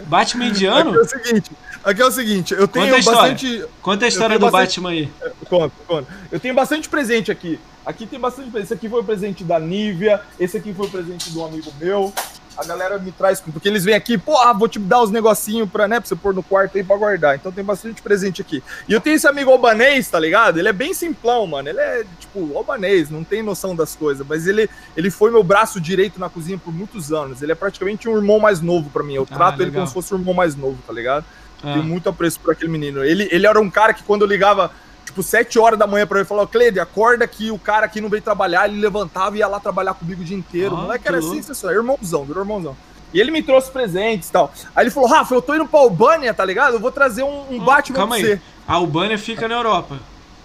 Batman 0.07 0.45
aqui 0.45 0.53
indiano? 0.55 0.95
é 0.95 0.99
o 0.99 1.05
seguinte, 1.05 1.51
aqui 1.83 2.01
é 2.01 2.05
o 2.05 2.11
seguinte, 2.11 2.53
eu 2.55 2.67
tenho 2.67 2.89
Conta 2.95 3.11
bastante... 3.11 3.65
Conta 3.83 4.05
a 4.05 4.07
história 4.07 4.39
do 4.39 4.49
bastante- 4.49 4.79
Batman 4.81 4.89
aí. 4.89 5.11
Conta, 5.47 5.75
conta. 5.87 6.07
Eu 6.31 6.39
tenho 6.39 6.55
bastante 6.55 6.89
presente 6.89 7.29
aqui. 7.31 7.59
Aqui 7.87 8.05
tem 8.05 8.19
bastante 8.19 8.51
presente. 8.51 8.65
Esse 8.65 8.73
aqui 8.73 8.89
foi 8.89 8.99
o 8.99 9.03
presente 9.03 9.43
da 9.45 9.57
Nívia, 9.59 10.19
esse 10.37 10.57
aqui 10.57 10.73
foi 10.73 10.87
o 10.87 10.89
presente 10.89 11.31
de 11.31 11.37
um 11.39 11.45
amigo 11.45 11.71
meu. 11.79 12.13
A 12.57 12.65
galera 12.65 12.97
me 12.97 13.11
traz, 13.11 13.39
porque 13.39 13.67
eles 13.69 13.85
vêm 13.85 13.93
aqui, 13.93 14.17
porra, 14.17 14.51
vou 14.51 14.67
te 14.67 14.77
dar 14.79 15.01
os 15.03 15.11
negocinhos 15.11 15.69
pra, 15.69 15.87
né, 15.87 15.99
pra 15.99 16.09
você 16.09 16.15
pôr 16.15 16.33
no 16.33 16.41
quarto 16.41 16.75
aí 16.75 16.83
pra 16.83 16.97
guardar. 16.97 17.35
Então 17.35 17.51
tem 17.51 17.63
bastante 17.63 18.01
presente 18.01 18.41
aqui. 18.41 18.61
E 18.89 18.93
eu 18.93 18.99
tenho 18.99 19.15
esse 19.15 19.27
amigo 19.27 19.51
albanês, 19.51 20.09
tá 20.09 20.19
ligado? 20.19 20.57
Ele 20.57 20.67
é 20.67 20.73
bem 20.73 20.91
simplão, 20.93 21.45
mano. 21.47 21.69
Ele 21.69 21.79
é, 21.79 22.03
tipo, 22.19 22.57
albanês, 22.57 23.09
não 23.11 23.23
tem 23.23 23.41
noção 23.43 23.75
das 23.75 23.95
coisas. 23.95 24.25
Mas 24.27 24.47
ele, 24.47 24.67
ele 24.97 25.11
foi 25.11 25.29
meu 25.31 25.43
braço 25.43 25.79
direito 25.79 26.19
na 26.19 26.29
cozinha 26.29 26.57
por 26.57 26.73
muitos 26.73 27.13
anos. 27.13 27.41
Ele 27.43 27.51
é 27.51 27.55
praticamente 27.55 28.09
um 28.09 28.15
irmão 28.17 28.39
mais 28.39 28.59
novo 28.59 28.89
pra 28.89 29.03
mim. 29.03 29.13
Eu 29.13 29.27
Ah, 29.31 29.35
trato 29.35 29.61
ele 29.61 29.71
como 29.71 29.85
se 29.87 29.93
fosse 29.93 30.13
um 30.13 30.17
irmão 30.17 30.33
mais 30.33 30.55
novo, 30.55 30.79
tá 30.85 30.91
ligado? 30.91 31.23
Ah, 31.63 31.73
Tenho 31.73 31.83
muito 31.85 32.09
apreço 32.09 32.39
por 32.39 32.51
aquele 32.53 32.71
menino. 32.71 33.03
Ele, 33.05 33.29
ele 33.31 33.45
era 33.45 33.59
um 33.61 33.69
cara 33.69 33.93
que 33.93 34.01
quando 34.01 34.23
eu 34.23 34.27
ligava, 34.27 34.71
tipo, 35.17 35.23
7 35.23 35.57
horas 35.59 35.79
da 35.79 35.87
manhã 35.87 36.05
pra 36.05 36.19
ele, 36.19 36.27
falava, 36.27 36.47
Cleide, 36.47 36.79
acorda 36.79 37.27
que 37.27 37.49
o 37.51 37.57
cara 37.57 37.85
aqui 37.85 37.99
não 37.99 38.09
veio 38.09 38.21
trabalhar, 38.21 38.67
ele 38.69 38.79
levantava 38.79 39.35
e 39.35 39.39
ia 39.39 39.47
lá 39.47 39.59
trabalhar 39.59 39.93
comigo 39.95 40.21
o 40.21 40.25
dia 40.25 40.37
inteiro. 40.37 40.75
Ah, 40.75 40.79
o 40.79 40.81
moleque 40.83 41.03
que 41.03 41.07
era 41.09 41.21
sensacional, 41.21 41.75
irmãozão, 41.77 42.23
virou 42.23 42.43
irmãozão. 42.43 42.77
E 43.13 43.19
ele 43.19 43.31
me 43.31 43.41
trouxe 43.41 43.71
presentes 43.71 44.29
e 44.29 44.31
tal. 44.31 44.51
Aí 44.75 44.83
ele 44.83 44.91
falou, 44.91 45.09
Rafa, 45.09 45.33
eu 45.33 45.41
tô 45.41 45.55
indo 45.55 45.65
pra 45.65 45.79
Albânia, 45.79 46.33
tá 46.33 46.43
ligado? 46.45 46.73
Eu 46.73 46.79
vou 46.79 46.91
trazer 46.91 47.23
um, 47.23 47.45
um 47.55 47.61
Ah, 47.61 47.65
Batman 47.65 47.95
calma 47.97 48.15
pra 48.17 48.25
aí. 48.25 48.31
você. 48.35 48.41
A 48.67 48.73
Albânia 48.73 49.17
fica 49.17 49.47
na 49.47 49.55
Europa. 49.55 49.97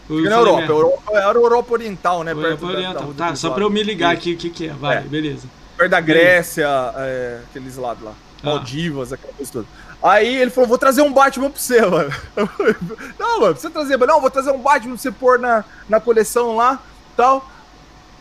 Eu 0.09 0.17
Fica 0.19 0.31
na 0.31 0.37
Europa. 0.37 0.63
Europa, 0.63 1.03
era 1.13 1.27
a 1.27 1.33
Europa 1.35 1.73
Oriental, 1.73 2.23
né? 2.25 2.33
Europa 2.33 2.49
perto 2.49 2.61
da- 2.61 2.67
da 2.73 2.79
Oriental. 2.79 3.15
Tá, 3.17 3.35
só 3.35 3.51
pra 3.51 3.65
eu 3.65 3.71
me 3.71 3.83
ligar 3.83 4.13
aqui 4.13 4.33
o 4.35 4.37
que 4.37 4.49
que 4.51 4.69
é. 4.69 4.73
Vai, 4.73 4.99
É. 4.99 5.01
beleza. 5.01 5.47
perto 5.77 5.91
da 5.91 6.01
Grécia, 6.01 6.69
é, 6.97 7.41
aqueles 7.51 7.77
lados 7.77 8.05
lá. 8.05 8.13
Ah. 8.43 8.47
Maldivas, 8.47 9.13
aquela 9.13 9.33
coisa 9.33 9.53
toda. 9.53 9.67
Aí 10.03 10.37
ele 10.37 10.51
falou, 10.51 10.69
vou 10.69 10.79
trazer 10.79 11.03
um 11.03 11.13
Batman 11.13 11.49
pra 11.51 11.61
você, 11.61 11.81
mano. 11.81 12.13
não, 13.19 13.41
mano, 13.41 13.55
você 13.55 13.71
trazer, 13.71 13.97
não, 13.99 14.21
vou 14.21 14.31
trazer 14.31 14.51
um 14.51 14.59
Batman 14.59 14.95
pra 14.95 15.03
você 15.03 15.13
pôr 15.13 15.39
na, 15.39 15.65
na 15.89 16.01
coleção 16.01 16.57
lá. 16.57 16.81
tal. 17.17 17.49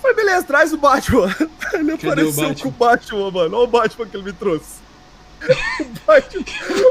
Falei, 0.02 0.16
beleza, 0.16 0.44
traz 0.44 0.74
o 0.74 0.78
Batman. 0.78 1.34
Ele 1.74 1.98
Cadê 1.98 2.24
o 2.24 2.30
apareceu 2.30 2.50
Batman? 2.50 2.56
com 2.64 2.68
o 2.70 2.72
Batman, 2.72 3.32
mano. 3.32 3.58
Olha 3.58 3.64
o 3.64 3.68
Batman 3.68 4.06
que 4.08 4.18
ele 4.18 4.26
me 4.26 4.34
trouxe. 4.34 4.82
O 5.80 6.06
Batman, 6.06 6.44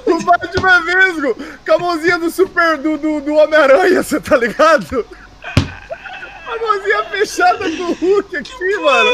o 0.07 0.23
Batman 0.25 0.77
é 0.77 0.81
mesmo, 0.81 1.35
com 1.35 1.73
a 1.73 1.79
mãozinha 1.79 2.19
do 2.19 2.31
Super 2.31 2.79
do, 2.79 2.97
do, 2.99 3.21
do 3.21 3.35
Homem-Aranha, 3.35 4.03
você 4.03 4.19
tá 4.21 4.37
ligado? 4.37 5.05
A 6.51 6.59
mãozinha 6.59 7.05
fechada 7.05 7.69
do 7.71 7.93
Hulk 7.93 8.37
aqui, 8.37 8.77
mano. 8.79 9.11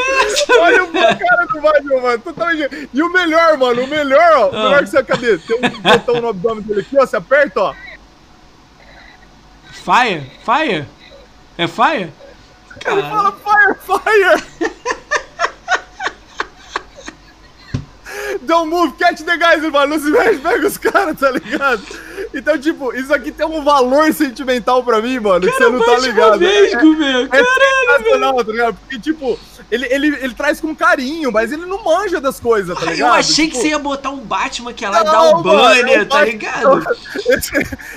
Olha 0.61 0.85
o 0.85 0.93
cara 0.93 1.47
do 1.47 1.61
Batman, 1.61 2.01
mano. 2.01 2.19
Totalmente. 2.21 2.89
E 2.95 3.03
o 3.03 3.13
melhor, 3.13 3.59
mano, 3.59 3.85
o 3.85 3.87
melhor, 3.87 4.33
ó. 4.37 4.47
O 4.47 4.57
Ah. 4.57 4.63
melhor 4.65 4.85
que 4.85 4.91
você 4.91 5.03
cadê? 5.05 5.37
Tem 5.39 5.57
um 5.57 5.81
botão 5.81 6.21
no 6.21 6.29
abdômen 6.29 6.63
dele 6.63 6.81
aqui, 6.81 6.97
ó. 6.99 7.07
Você 7.07 7.17
aperta, 7.17 7.61
ó. 7.61 7.75
Fire? 9.71 10.31
Fire? 10.45 10.87
É 11.59 11.67
Fire? 11.67 12.13
Ele 12.87 13.03
fala 13.03 13.33
fire, 13.33 13.75
fire! 13.85 14.71
Don't 18.43 18.69
move, 18.71 18.95
catch 18.99 19.21
the 19.23 19.37
guys, 19.37 19.63
ele 19.63 19.71
fala, 19.73 19.87
não 19.87 19.99
se 19.99 20.11
mexe, 20.11 20.39
pega 20.39 20.67
os 20.67 20.77
caras, 20.79 21.19
tá 21.19 21.31
ligado? 21.31 21.83
Então, 22.35 22.59
tipo, 22.59 22.95
isso 22.95 23.13
aqui 23.15 23.31
tem 23.33 23.47
um 23.47 23.63
valor 23.65 24.13
sentimental 24.13 24.83
pra 24.83 25.01
mim, 25.01 25.19
mano, 25.19 25.41
que 25.47 25.53
você 25.53 25.69
não 25.69 25.79
tá 25.79 25.87
Batman 25.93 26.07
ligado. 26.09 26.39
Vesgo, 26.39 26.97
meu. 26.97 27.21
É 27.23 27.29
Caralho, 27.29 27.97
sensacional, 27.99 28.45
tá 28.45 28.53
ligado? 28.53 28.75
Porque, 28.77 28.99
tipo, 28.99 29.39
ele, 29.71 29.87
ele, 29.91 30.07
ele 30.21 30.35
traz 30.35 30.61
com 30.61 30.75
carinho, 30.75 31.33
mas 31.33 31.51
ele 31.53 31.65
não 31.67 31.83
manja 31.83 32.21
das 32.21 32.39
coisas, 32.39 32.79
tá 32.79 32.85
ligado? 32.87 33.09
Eu 33.09 33.13
achei 33.15 33.47
que 33.47 33.53
Tipo, 33.53 33.63
você 33.63 33.69
ia 33.69 33.79
botar 33.79 34.11
um 34.11 34.19
Batman 34.19 34.73
que 34.73 34.85
ia 34.85 34.91
lá 34.91 35.03
Não, 35.05 35.13
dar 35.13 35.23
um 35.29 35.43
mano, 35.43 35.43
banner, 35.45 35.99
é 35.99 36.03
o 36.03 36.07
tá 36.07 36.25
ligado? 36.25 36.87
Esse, 37.27 37.53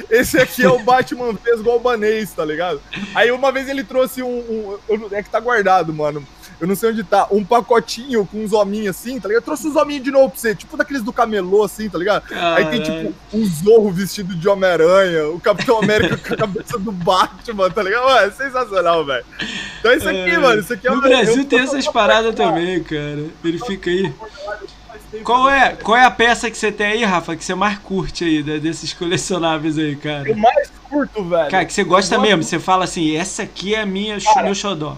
esse 0.10 0.38
aqui 0.40 0.64
é 0.64 0.70
o 0.70 0.80
Batman 0.80 1.34
vesgo 1.44 1.70
albanês, 1.70 2.32
tá 2.32 2.46
ligado? 2.46 2.82
Aí 3.14 3.32
uma 3.32 3.52
vez 3.52 3.68
ele 3.70 3.84
trouxe 3.84 4.24
um, 4.24 4.78
um- 4.90 4.98
não- 4.98 5.10
É 5.12 5.22
que 5.24 5.30
tá 5.30 5.40
guardado, 5.40 5.94
mano. 5.94 6.26
Eu 6.60 6.68
não 6.68 6.76
sei 6.76 6.90
onde 6.92 7.04
tá. 7.04 7.28
Um 7.32 7.44
pacotinho 7.44 8.26
com 8.26 8.44
uns 8.44 8.52
hominhos 8.52 8.90
assim, 8.96 9.20
tá 9.20 9.28
ligado? 9.28 9.42
Eu 9.42 9.46
trouxe 9.46 9.68
uns 9.68 9.76
hominhos 9.76 10.04
de 10.04 10.12
novo 10.12 10.30
pra 10.30 10.40
você, 10.40 10.54
tipo 10.54 10.76
daqueles 10.76 11.02
do 11.02 11.14
camelô, 11.14 11.64
assim, 11.64 11.90
tá 11.90 11.98
ligado? 11.98 12.24
Aí 12.32 12.66
tem 12.66 12.82
tipo 12.82 13.14
um 13.34 13.46
zorro 13.46 13.92
vestido 13.92 14.36
de 14.36 14.48
Homem-Aranha, 14.50 15.28
o 15.30 15.40
Capitão 15.40 15.80
América 15.80 16.18
com 16.18 16.34
a 16.34 16.38
cabeça 16.48 16.78
do 16.78 16.92
Batman, 16.92 17.70
tá 17.70 17.82
ligado? 17.84 18.04
Mano, 18.04 18.28
é 18.28 18.32
sensacional, 18.32 19.06
velho. 19.06 19.26
Então 19.80 19.94
isso 19.94 20.10
aqui, 20.10 20.18
É, 20.20 20.38
mano, 20.38 20.60
isso 20.62 20.74
aqui 20.74 20.88
é 20.88 20.92
No 20.92 21.02
Brasil 21.02 21.46
tem 21.46 21.60
essas 21.60 21.88
paradas 21.88 22.36
também, 22.36 22.84
cara. 22.84 23.26
Ele 23.44 23.60
fica 23.60 23.90
aí. 23.90 24.14
Qual 25.24 25.50
é, 25.50 25.76
qual 25.76 25.98
é 25.98 26.04
a 26.06 26.12
peça 26.12 26.52
que 26.52 26.58
você 26.58 26.72
tem 26.72 26.86
aí, 26.88 27.04
Rafa, 27.04 27.36
que 27.36 27.44
você 27.44 27.56
mais 27.56 27.80
curte 27.80 28.24
aí, 28.24 28.44
da- 28.44 28.58
desses 28.58 28.94
colecionáveis 28.94 29.78
aí, 29.78 29.96
cara? 29.96 30.30
Eu 30.30 30.36
mais 30.38 30.72
curto, 30.88 31.24
velho. 31.24 31.50
Cara, 31.50 31.66
que 31.66 31.74
você 31.74 31.84
gosta 31.84 32.20
mesmo, 32.20 32.44
você 32.44 32.60
fala 32.60 32.84
assim, 32.84 33.16
essa 33.16 33.44
aqui 33.44 33.74
é 33.74 33.82
a 33.82 33.86
minha, 33.86 34.18
meu 34.44 34.54
xodó. 34.54 34.98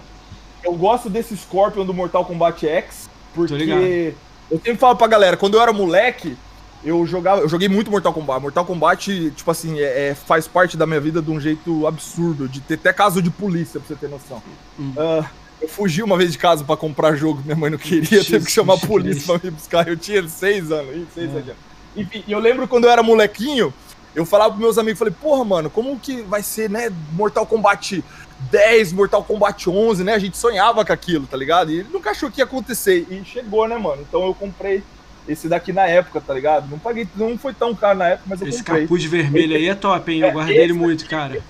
Eu 0.64 0.74
gosto 0.74 1.10
desse 1.10 1.36
Scorpion 1.36 1.84
do 1.84 1.92
Mortal 1.94 2.24
Kombat 2.24 2.66
X, 2.66 3.08
porque 3.34 4.14
eu 4.50 4.58
sempre 4.58 4.76
falo 4.76 4.96
pra 4.96 5.06
galera, 5.06 5.36
quando 5.36 5.54
eu 5.54 5.62
era 5.62 5.72
moleque, 5.72 6.36
eu 6.84 7.06
jogava, 7.06 7.40
eu 7.40 7.48
joguei 7.48 7.68
muito 7.68 7.90
Mortal 7.90 8.12
Kombat. 8.12 8.40
Mortal 8.42 8.64
Kombat, 8.64 9.30
tipo 9.36 9.50
assim, 9.50 9.78
é, 9.80 10.08
é- 10.10 10.14
faz 10.14 10.46
parte 10.46 10.76
da 10.76 10.86
minha 10.86 11.00
vida 11.00 11.22
de 11.22 11.30
um 11.30 11.40
jeito 11.40 11.86
absurdo, 11.86 12.48
de 12.48 12.60
ter 12.60 12.74
até 12.74 12.92
caso 12.92 13.22
de 13.22 13.30
polícia, 13.30 13.80
pra 13.80 13.88
você 13.88 13.94
ter 13.94 14.08
noção. 14.08 14.42
Hum. 14.78 14.92
Ah, 14.96 15.24
eu 15.60 15.68
fugi 15.68 16.02
uma 16.02 16.16
vez 16.16 16.32
de 16.32 16.38
casa 16.38 16.64
pra 16.64 16.76
comprar 16.76 17.14
jogo, 17.14 17.40
minha 17.44 17.56
mãe 17.56 17.70
não 17.70 17.78
queria, 17.78 18.24
teve 18.24 18.44
que 18.46 18.50
chamar 18.50 18.74
a 18.74 18.76
Jesus 18.76 18.88
polícia 18.90 19.38
pra 19.38 19.50
me 19.50 19.50
buscar. 19.56 19.88
Eu 19.88 19.96
tinha 19.96 20.28
seis 20.28 20.70
anos, 20.72 21.06
seis 21.14 21.30
anos. 21.30 21.54
Enfim, 21.96 22.24
e 22.26 22.32
eu 22.32 22.38
lembro 22.38 22.66
quando 22.66 22.84
eu 22.84 22.90
era 22.90 23.02
molequinho, 23.02 23.72
eu 24.14 24.26
falava 24.26 24.50
pros 24.50 24.60
meus 24.62 24.78
amigos, 24.78 24.98
falei, 24.98 25.14
porra, 25.18 25.44
mano, 25.44 25.70
como 25.70 25.98
que 25.98 26.20
vai 26.22 26.42
ser, 26.42 26.68
né, 26.68 26.90
Mortal 27.12 27.46
Kombat 27.46 28.02
10, 28.50 28.92
Mortal 28.92 29.22
Kombat 29.24 29.68
11, 29.68 30.04
né? 30.04 30.14
A 30.14 30.18
gente 30.18 30.36
sonhava 30.36 30.84
com 30.84 30.92
aquilo, 30.92 31.26
tá 31.26 31.36
ligado? 31.36 31.70
E 31.70 31.80
ele 31.80 31.88
nunca 31.92 32.10
achou 32.10 32.30
que 32.30 32.40
ia 32.40 32.44
acontecer. 32.44 33.06
E 33.10 33.22
chegou, 33.24 33.66
né, 33.68 33.76
mano? 33.78 34.02
Então 34.08 34.24
eu 34.24 34.34
comprei 34.34 34.82
esse 35.28 35.48
daqui 35.48 35.72
na 35.72 35.86
época, 35.86 36.20
tá 36.20 36.34
ligado? 36.34 36.68
Não 36.68 36.78
paguei, 36.78 37.06
não 37.14 37.38
foi 37.38 37.54
tão 37.54 37.74
caro 37.74 37.98
na 37.98 38.08
época, 38.08 38.24
mas 38.28 38.40
eu 38.42 38.48
Esse 38.48 38.58
comprei. 38.58 38.82
capuz 38.82 39.04
vermelho 39.04 39.54
aí 39.56 39.68
é 39.68 39.74
top, 39.74 40.12
hein? 40.12 40.20
Eu 40.20 40.28
É, 40.28 40.30
guardei 40.32 40.56
esse 40.56 40.64
ele 40.64 40.72
muito, 40.72 41.06
cara. 41.08 41.40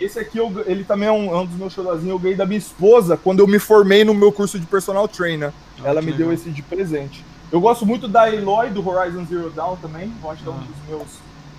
Esse 0.00 0.18
aqui, 0.18 0.38
eu- 0.38 0.64
ele 0.66 0.82
também 0.82 1.08
é 1.08 1.12
um, 1.12 1.32
é 1.32 1.38
um 1.40 1.46
dos 1.46 1.56
meus 1.56 1.72
xodózinhos. 1.72 2.08
Eu 2.10 2.18
ganhei 2.18 2.36
da 2.36 2.44
minha 2.44 2.58
esposa 2.58 3.16
quando 3.16 3.38
eu 3.40 3.46
me 3.46 3.58
formei 3.60 4.04
no 4.04 4.12
meu 4.12 4.32
curso 4.32 4.58
de 4.58 4.66
personal 4.66 5.06
trainer. 5.06 5.52
Ah, 5.78 5.88
Ela 5.90 6.00
me 6.02 6.10
legal. 6.10 6.26
deu 6.28 6.32
esse 6.32 6.50
de 6.50 6.60
presente. 6.62 7.24
Eu 7.52 7.60
gosto 7.60 7.86
muito 7.86 8.08
da 8.08 8.28
Eloy, 8.32 8.70
do 8.70 8.86
Horizon 8.86 9.24
Zero 9.26 9.50
Dawn 9.50 9.76
também. 9.76 10.12
Eu 10.22 10.30
acho 10.30 10.42
que 10.42 10.48
é 10.48 10.52
um 10.52 10.56
Ah. 10.56 10.58
dos 10.58 10.88
meus, 10.88 11.08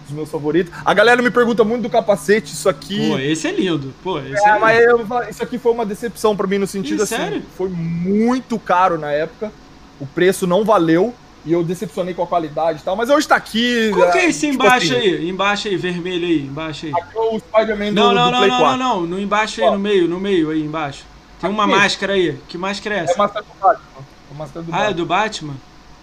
dos 0.05 0.15
meus 0.15 0.29
favoritos. 0.29 0.73
A 0.85 0.93
galera 0.93 1.21
me 1.21 1.29
pergunta 1.31 1.63
muito 1.63 1.83
do 1.83 1.89
capacete, 1.89 2.53
isso 2.53 2.69
aqui... 2.69 3.09
Pô, 3.09 3.17
esse 3.19 3.47
é 3.47 3.51
lindo. 3.51 3.93
Pô, 4.03 4.19
esse 4.19 4.45
É, 4.45 4.49
é, 4.51 4.59
mas 4.59 4.79
lindo. 4.79 5.13
eu 5.13 5.29
isso 5.29 5.43
aqui 5.43 5.57
foi 5.57 5.71
uma 5.71 5.85
decepção 5.85 6.35
pra 6.35 6.47
mim 6.47 6.57
no 6.57 6.67
sentido 6.67 6.99
Ih, 6.99 7.03
assim, 7.03 7.15
sério? 7.15 7.43
foi 7.57 7.69
muito 7.69 8.57
caro 8.59 8.97
na 8.97 9.11
época. 9.11 9.51
O 9.99 10.05
preço 10.05 10.45
não 10.45 10.63
valeu 10.63 11.13
e 11.45 11.53
eu 11.53 11.63
decepcionei 11.63 12.13
com 12.13 12.23
a 12.23 12.27
qualidade 12.27 12.79
e 12.79 12.83
tal, 12.83 12.95
mas 12.95 13.09
hoje 13.09 13.27
tá 13.27 13.35
aqui. 13.35 13.91
Qual 13.93 14.11
que 14.11 14.17
é 14.17 14.21
ah, 14.21 14.25
esse 14.29 14.49
tipo 14.51 14.63
embaixo 14.63 14.93
assim, 14.95 15.01
aí? 15.07 15.29
Embaixo 15.29 15.67
aí, 15.67 15.77
vermelho 15.77 16.25
aí, 16.25 16.41
embaixo 16.45 16.85
aí. 16.87 16.91
Aqui 16.93 17.17
é 17.17 17.19
o 17.21 17.39
Spider-Man 17.39 17.89
do, 17.89 17.93
Não, 17.93 18.13
não, 18.13 18.25
do 18.25 18.31
não, 18.31 18.37
Play 18.39 18.49
não, 18.49 18.59
4. 18.59 18.77
não, 18.77 19.01
não. 19.01 19.07
No 19.07 19.19
embaixo 19.19 19.63
aí, 19.63 19.69
no 19.71 19.79
meio, 19.79 20.07
no 20.07 20.19
meio 20.19 20.49
aí 20.49 20.61
embaixo. 20.63 21.03
Tem 21.39 21.49
uma 21.49 21.63
Aqui. 21.65 21.73
máscara 21.75 22.13
aí. 22.13 22.37
Que 22.47 22.57
máscara 22.57 22.95
é 22.95 22.99
É 22.99 23.03
essa? 23.03 23.13
a 23.13 23.17
máscara 23.17 23.45
do 23.45 23.59
Batman. 23.61 23.85
É 23.99 24.33
a 24.33 24.37
máscara 24.37 24.65
do 24.65 24.73
Ah, 24.73 24.75
é 24.75 24.79
Batman. 24.81 24.95
do 24.95 25.05
Batman? 25.05 25.53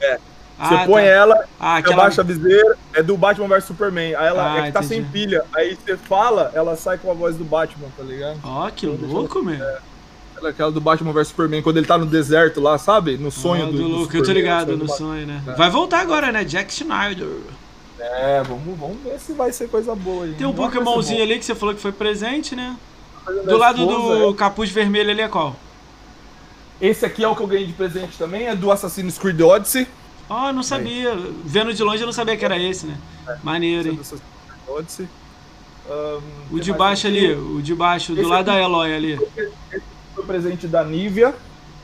É. 0.00 0.18
Ah, 0.58 0.68
Você 0.68 0.86
põe 0.86 1.02
tá. 1.02 1.08
ela, 1.08 1.44
Ah, 1.58 1.76
aquela... 1.76 1.94
abaixa 2.02 2.20
a 2.20 2.24
viseira, 2.24 2.76
é 2.94 3.02
do 3.02 3.16
Batman 3.16 3.48
vs 3.48 3.64
Superman. 3.64 4.14
Aí 4.14 4.26
ela 4.28 4.52
Ah, 4.54 4.58
é 4.58 4.62
que 4.66 4.72
tá 4.72 4.80
entendi. 4.80 4.94
sem 4.94 5.04
pilha. 5.04 5.44
Aí 5.54 5.74
você 5.76 5.96
fala, 5.96 6.50
ela 6.54 6.76
sai 6.76 6.98
com 6.98 7.10
a 7.10 7.14
voz 7.14 7.36
do 7.36 7.44
Batman, 7.44 7.88
tá 7.96 8.02
ligado? 8.04 8.38
Ó, 8.44 8.70
que 8.70 8.86
Deixa 8.86 9.02
eu- 9.04 9.08
louco, 9.10 9.42
meu. 9.42 9.54
Ela 10.36 10.48
é 10.48 10.50
aquela 10.50 10.70
do 10.72 10.80
Batman 10.80 11.12
vs 11.12 11.28
Superman, 11.28 11.62
quando 11.62 11.78
ele 11.78 11.86
tá 11.86 11.96
no 11.98 12.06
deserto 12.06 12.60
lá, 12.60 12.76
sabe? 12.78 13.16
No 13.16 13.30
sonho 13.30 13.64
Ah, 13.64 13.66
do, 13.66 13.72
do 13.72 13.78
do 13.78 13.88
louco, 13.88 14.16
eu 14.16 14.22
tô 14.24 14.32
ligado 14.32 14.76
no 14.76 14.88
sonho, 14.88 15.26
né? 15.26 15.42
É. 15.48 15.52
Vai 15.52 15.70
voltar 15.70 16.00
agora, 16.00 16.30
né? 16.32 16.44
Jack 16.44 16.72
Schneider. 16.72 17.28
É, 17.98 18.42
vamos, 18.42 18.78
vamos 18.78 18.98
ver 19.02 19.18
se 19.20 19.32
vai 19.32 19.52
ser 19.52 19.68
coisa 19.68 19.94
boa 19.94 20.24
aí. 20.24 20.34
Tem 20.34 20.44
um 20.46 20.50
que 20.50 20.56
Pokémonzinho 20.56 21.22
ali 21.22 21.38
que 21.38 21.44
você 21.44 21.54
falou 21.54 21.74
que 21.74 21.80
foi 21.80 21.92
presente, 21.92 22.54
né? 22.56 22.76
Do 23.44 23.56
lado 23.56 23.80
esposa, 23.82 24.18
do 24.26 24.34
capuz 24.34 24.70
vermelho 24.70 25.10
ali 25.10 25.20
é 25.22 25.28
qual? 25.28 25.54
é. 26.80 26.86
Esse 26.88 27.06
aqui 27.06 27.22
é 27.22 27.28
o 27.28 27.36
que 27.36 27.42
eu 27.42 27.46
ganhei 27.46 27.66
de 27.66 27.72
presente 27.72 28.18
também, 28.18 28.48
é 28.48 28.56
do 28.56 28.72
Assassin's 28.72 29.16
Creed 29.18 29.40
Odyssey. 29.40 29.86
Ah, 30.28 30.52
não 30.52 30.62
sabia. 30.62 31.16
Vendo 31.44 31.72
de 31.74 31.82
longe 31.82 32.02
eu 32.02 32.06
não 32.06 32.12
sabia 32.12 32.36
que 32.36 32.44
era 32.44 32.58
esse, 32.58 32.86
né? 32.86 32.96
Maneiro, 33.42 33.88
é 33.88 33.92
hein? 33.92 33.98
Creed 33.98 34.20
Odyssey. 34.78 35.08
Ahn, 35.90 36.20
O 36.50 36.54
tem 36.54 36.60
de 36.60 36.72
baixo 36.72 37.06
aqui. 37.08 37.18
ali, 37.18 37.34
o 37.34 37.60
de 37.62 37.74
baixo, 37.74 38.14
do 38.14 38.20
Esse 38.20 38.30
lado 38.30 38.48
aqui- 38.50 38.58
da 38.58 38.64
Eloy 38.64 38.94
ali. 38.94 39.12
Esse 39.72 39.82
foi 40.14 40.24
presente 40.24 40.66
da 40.66 40.84
Nivea. 40.84 41.34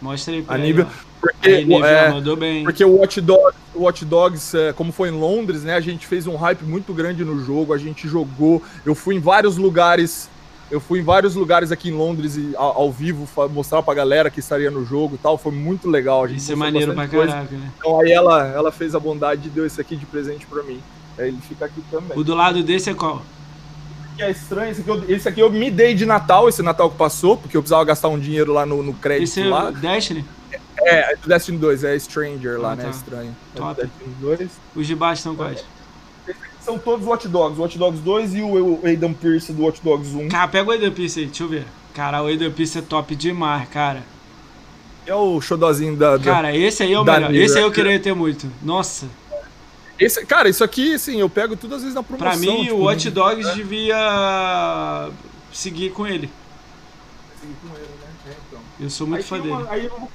Mostra 0.00 0.34
aí 0.34 0.42
pra 0.42 0.54
A 0.54 0.58
Nivea. 0.58 0.86
ó. 0.88 1.08
Porque, 1.20 1.48
Aí, 1.48 1.64
Nivea, 1.64 1.86
é, 1.88 2.10
mandou 2.12 2.36
bem. 2.36 2.62
porque 2.62 2.84
o 2.84 2.96
Watch 2.98 3.20
Dogs, 3.20 3.58
o 3.74 3.82
Watch 3.82 4.04
Dogs, 4.04 4.56
é, 4.56 4.72
como 4.72 4.92
foi 4.92 5.08
em 5.08 5.12
Londres, 5.12 5.64
né? 5.64 5.74
A 5.74 5.80
gente 5.80 6.06
fez 6.06 6.28
um 6.28 6.36
hype 6.36 6.62
muito 6.62 6.94
grande 6.94 7.24
no 7.24 7.44
jogo, 7.44 7.74
a 7.74 7.78
gente 7.78 8.06
jogou. 8.06 8.62
Eu 8.86 8.94
fui 8.94 9.16
em 9.16 9.18
vários 9.20 9.56
lugares. 9.56 10.30
Eu 10.70 10.80
fui 10.80 11.00
em 11.00 11.02
vários 11.02 11.34
lugares 11.34 11.72
aqui 11.72 11.88
em 11.88 11.92
Londres 11.92 12.36
e 12.36 12.54
ao, 12.54 12.82
ao 12.82 12.92
vivo 12.92 13.26
mostrar 13.50 13.82
pra 13.82 13.94
galera 13.94 14.30
que 14.30 14.40
estaria 14.40 14.70
no 14.70 14.84
jogo 14.84 15.14
e 15.14 15.18
tal. 15.18 15.38
Foi 15.38 15.52
muito 15.52 15.88
legal. 15.88 16.24
A 16.24 16.28
gente 16.28 16.38
Isso 16.40 16.52
é 16.52 16.56
maneiro 16.56 16.92
pra 16.94 17.08
caraca, 17.08 17.56
né? 17.56 17.70
Então 17.78 18.00
aí 18.00 18.12
ela, 18.12 18.46
ela 18.48 18.70
fez 18.70 18.94
a 18.94 19.00
bondade 19.00 19.46
e 19.48 19.50
deu 19.50 19.64
esse 19.64 19.80
aqui 19.80 19.96
de 19.96 20.04
presente 20.04 20.46
pra 20.46 20.62
mim. 20.62 20.80
Aí 21.18 21.28
ele 21.28 21.38
fica 21.40 21.64
aqui 21.64 21.82
também. 21.90 22.16
O 22.18 22.22
do 22.22 22.34
lado 22.34 22.62
desse 22.62 22.90
é 22.90 22.94
qual? 22.94 23.22
que 24.18 24.22
é 24.24 24.32
estranho, 24.32 24.72
esse 24.72 24.80
aqui, 24.80 24.90
eu, 24.90 25.04
esse 25.08 25.28
aqui 25.28 25.40
eu 25.40 25.48
me 25.48 25.70
dei 25.70 25.94
de 25.94 26.04
Natal, 26.04 26.48
esse 26.48 26.60
Natal 26.60 26.90
que 26.90 26.96
passou, 26.96 27.36
porque 27.36 27.56
eu 27.56 27.62
precisava 27.62 27.84
gastar 27.84 28.08
um 28.08 28.18
dinheiro 28.18 28.52
lá 28.52 28.66
no, 28.66 28.82
no 28.82 28.92
crédito 28.92 29.28
Esse 29.28 29.42
é 29.42 29.44
lá. 29.46 29.68
o 29.68 29.72
Destiny? 29.72 30.24
É, 30.76 31.12
é 31.12 31.16
do 31.16 31.28
Destiny 31.28 31.56
2, 31.56 31.84
é 31.84 31.96
Stranger 31.96 32.58
lá, 32.60 32.72
Ah, 32.72 32.76
né? 32.76 32.82
tá. 32.82 32.90
Estranho. 32.90 33.36
É 33.54 33.58
Top. 33.58 33.88
2. 34.20 34.50
Os 34.74 34.86
de 34.88 34.96
baixo 34.96 35.22
são 35.22 35.36
quais? 35.36 35.64
São 36.68 36.78
todos 36.78 37.06
Watch 37.06 37.26
Dogs, 37.28 37.58
Watch 37.58 37.78
Dogs 37.78 38.02
2 38.02 38.34
e 38.34 38.42
o, 38.42 38.80
Aidan 38.84 39.14
Pierce 39.14 39.54
do 39.54 39.62
Watch 39.64 39.80
Dogs 39.82 40.14
1. 40.14 40.28
Cara, 40.28 40.46
pega 40.48 40.68
o 40.68 40.74
Eden 40.74 40.90
Piece 40.92 41.20
aí, 41.20 41.24
deixa 41.26 41.42
eu 41.44 41.48
ver. 41.48 41.64
Cara, 41.94 42.22
o 42.22 42.28
Eden 42.28 42.50
Piece 42.52 42.76
é 42.78 42.82
top 42.82 43.16
demais, 43.16 43.66
cara. 43.70 44.02
É 45.06 45.14
o 45.14 45.40
xodozinho 45.40 45.96
da. 45.96 46.18
da- 46.18 46.22
Cara, 46.24 46.54
esse 46.54 46.82
aí 46.82 46.92
é 46.92 47.00
o 47.00 47.04
melhor. 47.04 47.30
Nivea. 47.30 47.42
Esse 47.46 47.56
aí 47.56 47.64
eu 47.64 47.72
queria 47.72 47.98
ter 47.98 48.14
muito. 48.14 48.46
Nossa, 48.62 49.06
Esse, 49.98 50.26
cara, 50.26 50.46
isso 50.50 50.62
aqui, 50.62 50.94
assim, 50.94 51.18
eu 51.18 51.30
pego 51.30 51.56
tudo 51.56 51.74
às 51.74 51.80
vezes 51.80 51.94
na 51.94 52.02
promoção. 52.02 52.28
pra 52.28 52.36
mim 52.38 52.64
tipo, 52.64 52.74
o 52.76 52.82
Watch 52.82 53.06
no- 53.08 53.14
Dogs 53.14 53.54
devia 53.54 55.08
seguir 55.50 55.90
com 55.92 56.06
ele. 56.06 56.28
com 57.40 57.74
ele, 57.74 57.86
né? 58.00 58.08
É, 58.26 58.32
então. 58.46 58.60
Eu 58.80 58.88
sou 58.90 59.06
muito 59.06 59.20
Aí, 59.22 59.24
fã 59.24 59.36
dele. 59.40 59.50
uma- 59.50 59.70
aí 59.70 59.84
eu 59.86 59.90
vou 59.90 60.08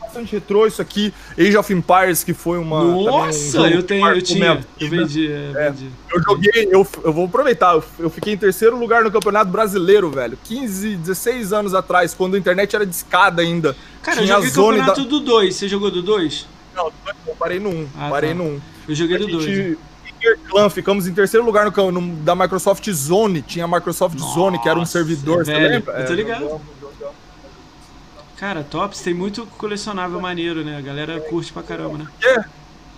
bastante 0.00 0.32
retrô, 0.32 0.66
isso 0.66 0.82
aqui, 0.82 1.12
Age 1.38 1.56
of 1.56 1.72
Empires, 1.72 2.22
que 2.22 2.34
foi 2.34 2.58
uma. 2.58 2.80
também 2.80 2.94
um 2.96 3.04
Nossa, 3.04 3.50
jogo 3.62 3.66
eu 3.68 3.82
tenho, 3.82 4.06
eu 4.08 4.20
tinha. 4.22 4.60
Eu 4.78 4.88
vendi, 4.90 5.32
é, 5.32 5.52
É. 5.56 5.70
vendi. 5.70 5.90
Eu 6.12 6.22
joguei, 6.22 6.68
eu, 6.70 6.86
eu 7.04 7.12
vou 7.12 7.24
aproveitar, 7.24 7.74
eu, 7.74 7.84
eu 7.98 8.10
fiquei 8.10 8.34
em 8.34 8.36
terceiro 8.36 8.78
lugar 8.78 9.02
no 9.02 9.10
Campeonato 9.10 9.50
Brasileiro, 9.50 10.10
velho. 10.10 10.36
15, 10.44 10.96
16 10.96 11.52
anos 11.52 11.72
atrás, 11.74 12.12
quando 12.12 12.34
a 12.34 12.38
internet 12.38 12.76
era 12.76 12.84
discada 12.84 13.40
ainda. 13.40 13.74
Cara, 14.02 14.20
eu 14.20 14.26
joguei 14.26 14.50
zone 14.50 14.78
campeonato 14.78 15.04
do 15.06 15.20
2. 15.20 15.54
Você 15.56 15.66
jogou 15.68 15.90
do 15.90 16.02
2? 16.02 16.46
Não, 16.76 16.92
eu 17.26 17.34
parei 17.38 17.58
no 17.58 17.70
1, 17.70 17.88
Ah, 17.98 18.08
parei 18.10 18.30
tá. 18.30 18.36
no 18.36 18.44
1. 18.44 18.60
Eu 18.88 18.94
joguei 18.94 19.16
A 19.16 19.18
do 19.20 19.28
2. 19.28 19.44
gente, 19.44 19.78
Interclan, 20.18 20.68
ficamos 20.68 21.06
em 21.08 21.14
terceiro 21.14 21.46
lugar 21.46 21.64
no, 21.70 21.90
no- 21.92 22.16
da 22.16 22.34
Microsoft 22.34 22.86
Zone, 22.90 23.40
tinha 23.40 23.64
a 23.64 23.68
Microsoft 23.68 24.18
Zone, 24.18 24.58
que 24.58 24.68
era 24.68 24.76
um 24.76 24.80
Nossa, 24.82 24.92
servidor, 24.92 25.40
é 25.40 25.44
você 25.46 25.52
velho, 25.52 25.68
lembra? 25.70 25.94
eu 26.00 26.06
tô 26.06 26.12
ligado. 26.12 26.40
jogamos, 26.40 26.60
jogamos. 26.60 26.79
Cara, 28.40 28.64
Tops 28.64 29.00
tem 29.02 29.12
muito 29.12 29.44
colecionável 29.58 30.18
maneiro, 30.18 30.64
né? 30.64 30.78
A 30.78 30.80
galera 30.80 31.20
curte 31.20 31.52
pra 31.52 31.62
caramba, 31.62 31.98
né? 31.98 32.06
É, 32.24 32.42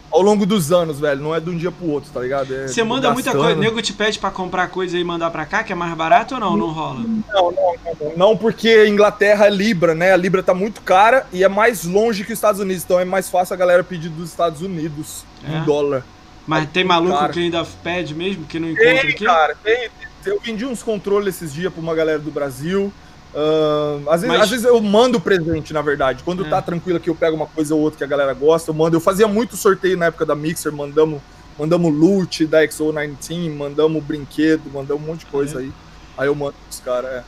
ao 0.08 0.22
longo 0.22 0.46
dos 0.46 0.70
anos, 0.70 1.00
velho. 1.00 1.20
Não 1.20 1.34
é 1.34 1.40
de 1.40 1.50
um 1.50 1.56
dia 1.58 1.72
pro 1.72 1.88
outro, 1.88 2.12
tá 2.12 2.20
ligado? 2.20 2.54
É 2.54 2.68
Você 2.68 2.84
manda 2.84 3.10
muita 3.12 3.32
coisa. 3.32 3.56
Nego 3.56 3.82
te 3.82 3.92
pede 3.92 4.20
pra 4.20 4.30
comprar 4.30 4.68
coisa 4.68 4.96
e 4.96 5.02
mandar 5.02 5.32
pra 5.32 5.44
cá, 5.44 5.64
que 5.64 5.72
é 5.72 5.74
mais 5.74 5.92
barato 5.94 6.34
ou 6.34 6.40
não? 6.40 6.56
Não 6.56 6.68
rola? 6.70 7.00
Não, 7.00 7.50
não, 7.50 7.50
não, 7.50 8.16
não, 8.16 8.36
porque 8.36 8.86
Inglaterra 8.86 9.46
é 9.46 9.50
Libra, 9.50 9.96
né? 9.96 10.12
A 10.12 10.16
Libra 10.16 10.44
tá 10.44 10.54
muito 10.54 10.80
cara 10.80 11.26
e 11.32 11.42
é 11.42 11.48
mais 11.48 11.82
longe 11.82 12.22
que 12.24 12.32
os 12.32 12.38
Estados 12.38 12.60
Unidos, 12.60 12.84
então 12.84 13.00
é 13.00 13.04
mais 13.04 13.28
fácil 13.28 13.54
a 13.54 13.56
galera 13.56 13.82
pedir 13.82 14.10
dos 14.10 14.30
Estados 14.30 14.62
Unidos 14.62 15.24
É? 15.42 15.56
em 15.58 15.64
dólar. 15.64 16.04
Mas 16.46 16.70
tem 16.70 16.84
maluco 16.84 17.18
Cara. 17.18 17.32
que 17.32 17.40
ainda 17.40 17.66
pede 17.82 18.14
mesmo, 18.14 18.44
que 18.44 18.60
não 18.60 18.68
encontra 18.70 18.90
Tem, 19.00 19.10
aqui? 19.10 19.24
cara, 19.24 19.56
tem. 19.62 19.90
Eu 20.24 20.38
vendi 20.40 20.64
uns 20.64 20.84
controles 20.84 21.34
esses 21.34 21.52
dias 21.52 21.72
pra 21.72 21.82
uma 21.82 21.96
galera 21.96 22.20
do 22.20 22.30
Brasil. 22.30 22.92
Ahn, 23.34 24.02
às, 24.08 24.20
vezes, 24.20 24.28
Mas- 24.28 24.40
às 24.42 24.50
vezes 24.50 24.64
eu 24.66 24.80
mando 24.80 25.18
presente, 25.20 25.72
na 25.72 25.80
verdade. 25.82 26.22
Quando 26.22 26.44
É. 26.44 26.48
tá 26.50 26.60
tranquilo 26.60 26.98
aqui, 26.98 27.08
eu 27.08 27.14
pego 27.14 27.34
uma 27.36 27.46
coisa 27.46 27.74
ou 27.74 27.80
outra 27.80 27.98
que 27.98 28.04
a 28.04 28.06
galera 28.06 28.34
gosta, 28.34 28.70
eu 28.70 28.74
mando. 28.74 28.96
Eu 28.96 29.00
fazia 29.00 29.26
muito 29.26 29.56
sorteio 29.56 29.96
na 29.96 30.06
época 30.06 30.26
da 30.26 30.34
Mixer, 30.34 30.72
mandamos, 30.72 31.20
mandamos 31.58 31.94
loot 31.94 32.46
da 32.46 32.62
XO19, 32.62 33.48
mandamos 33.56 34.02
brinquedo, 34.04 34.70
mandamos 34.72 35.02
um 35.02 35.06
monte 35.06 35.20
de 35.20 35.26
coisa 35.26 35.58
É. 35.60 35.62
aí. 35.62 35.72
Aí 36.18 36.26
eu 36.28 36.34
mando 36.34 36.54
pros 36.68 36.80
caras, 36.80 37.10
é. 37.10 37.24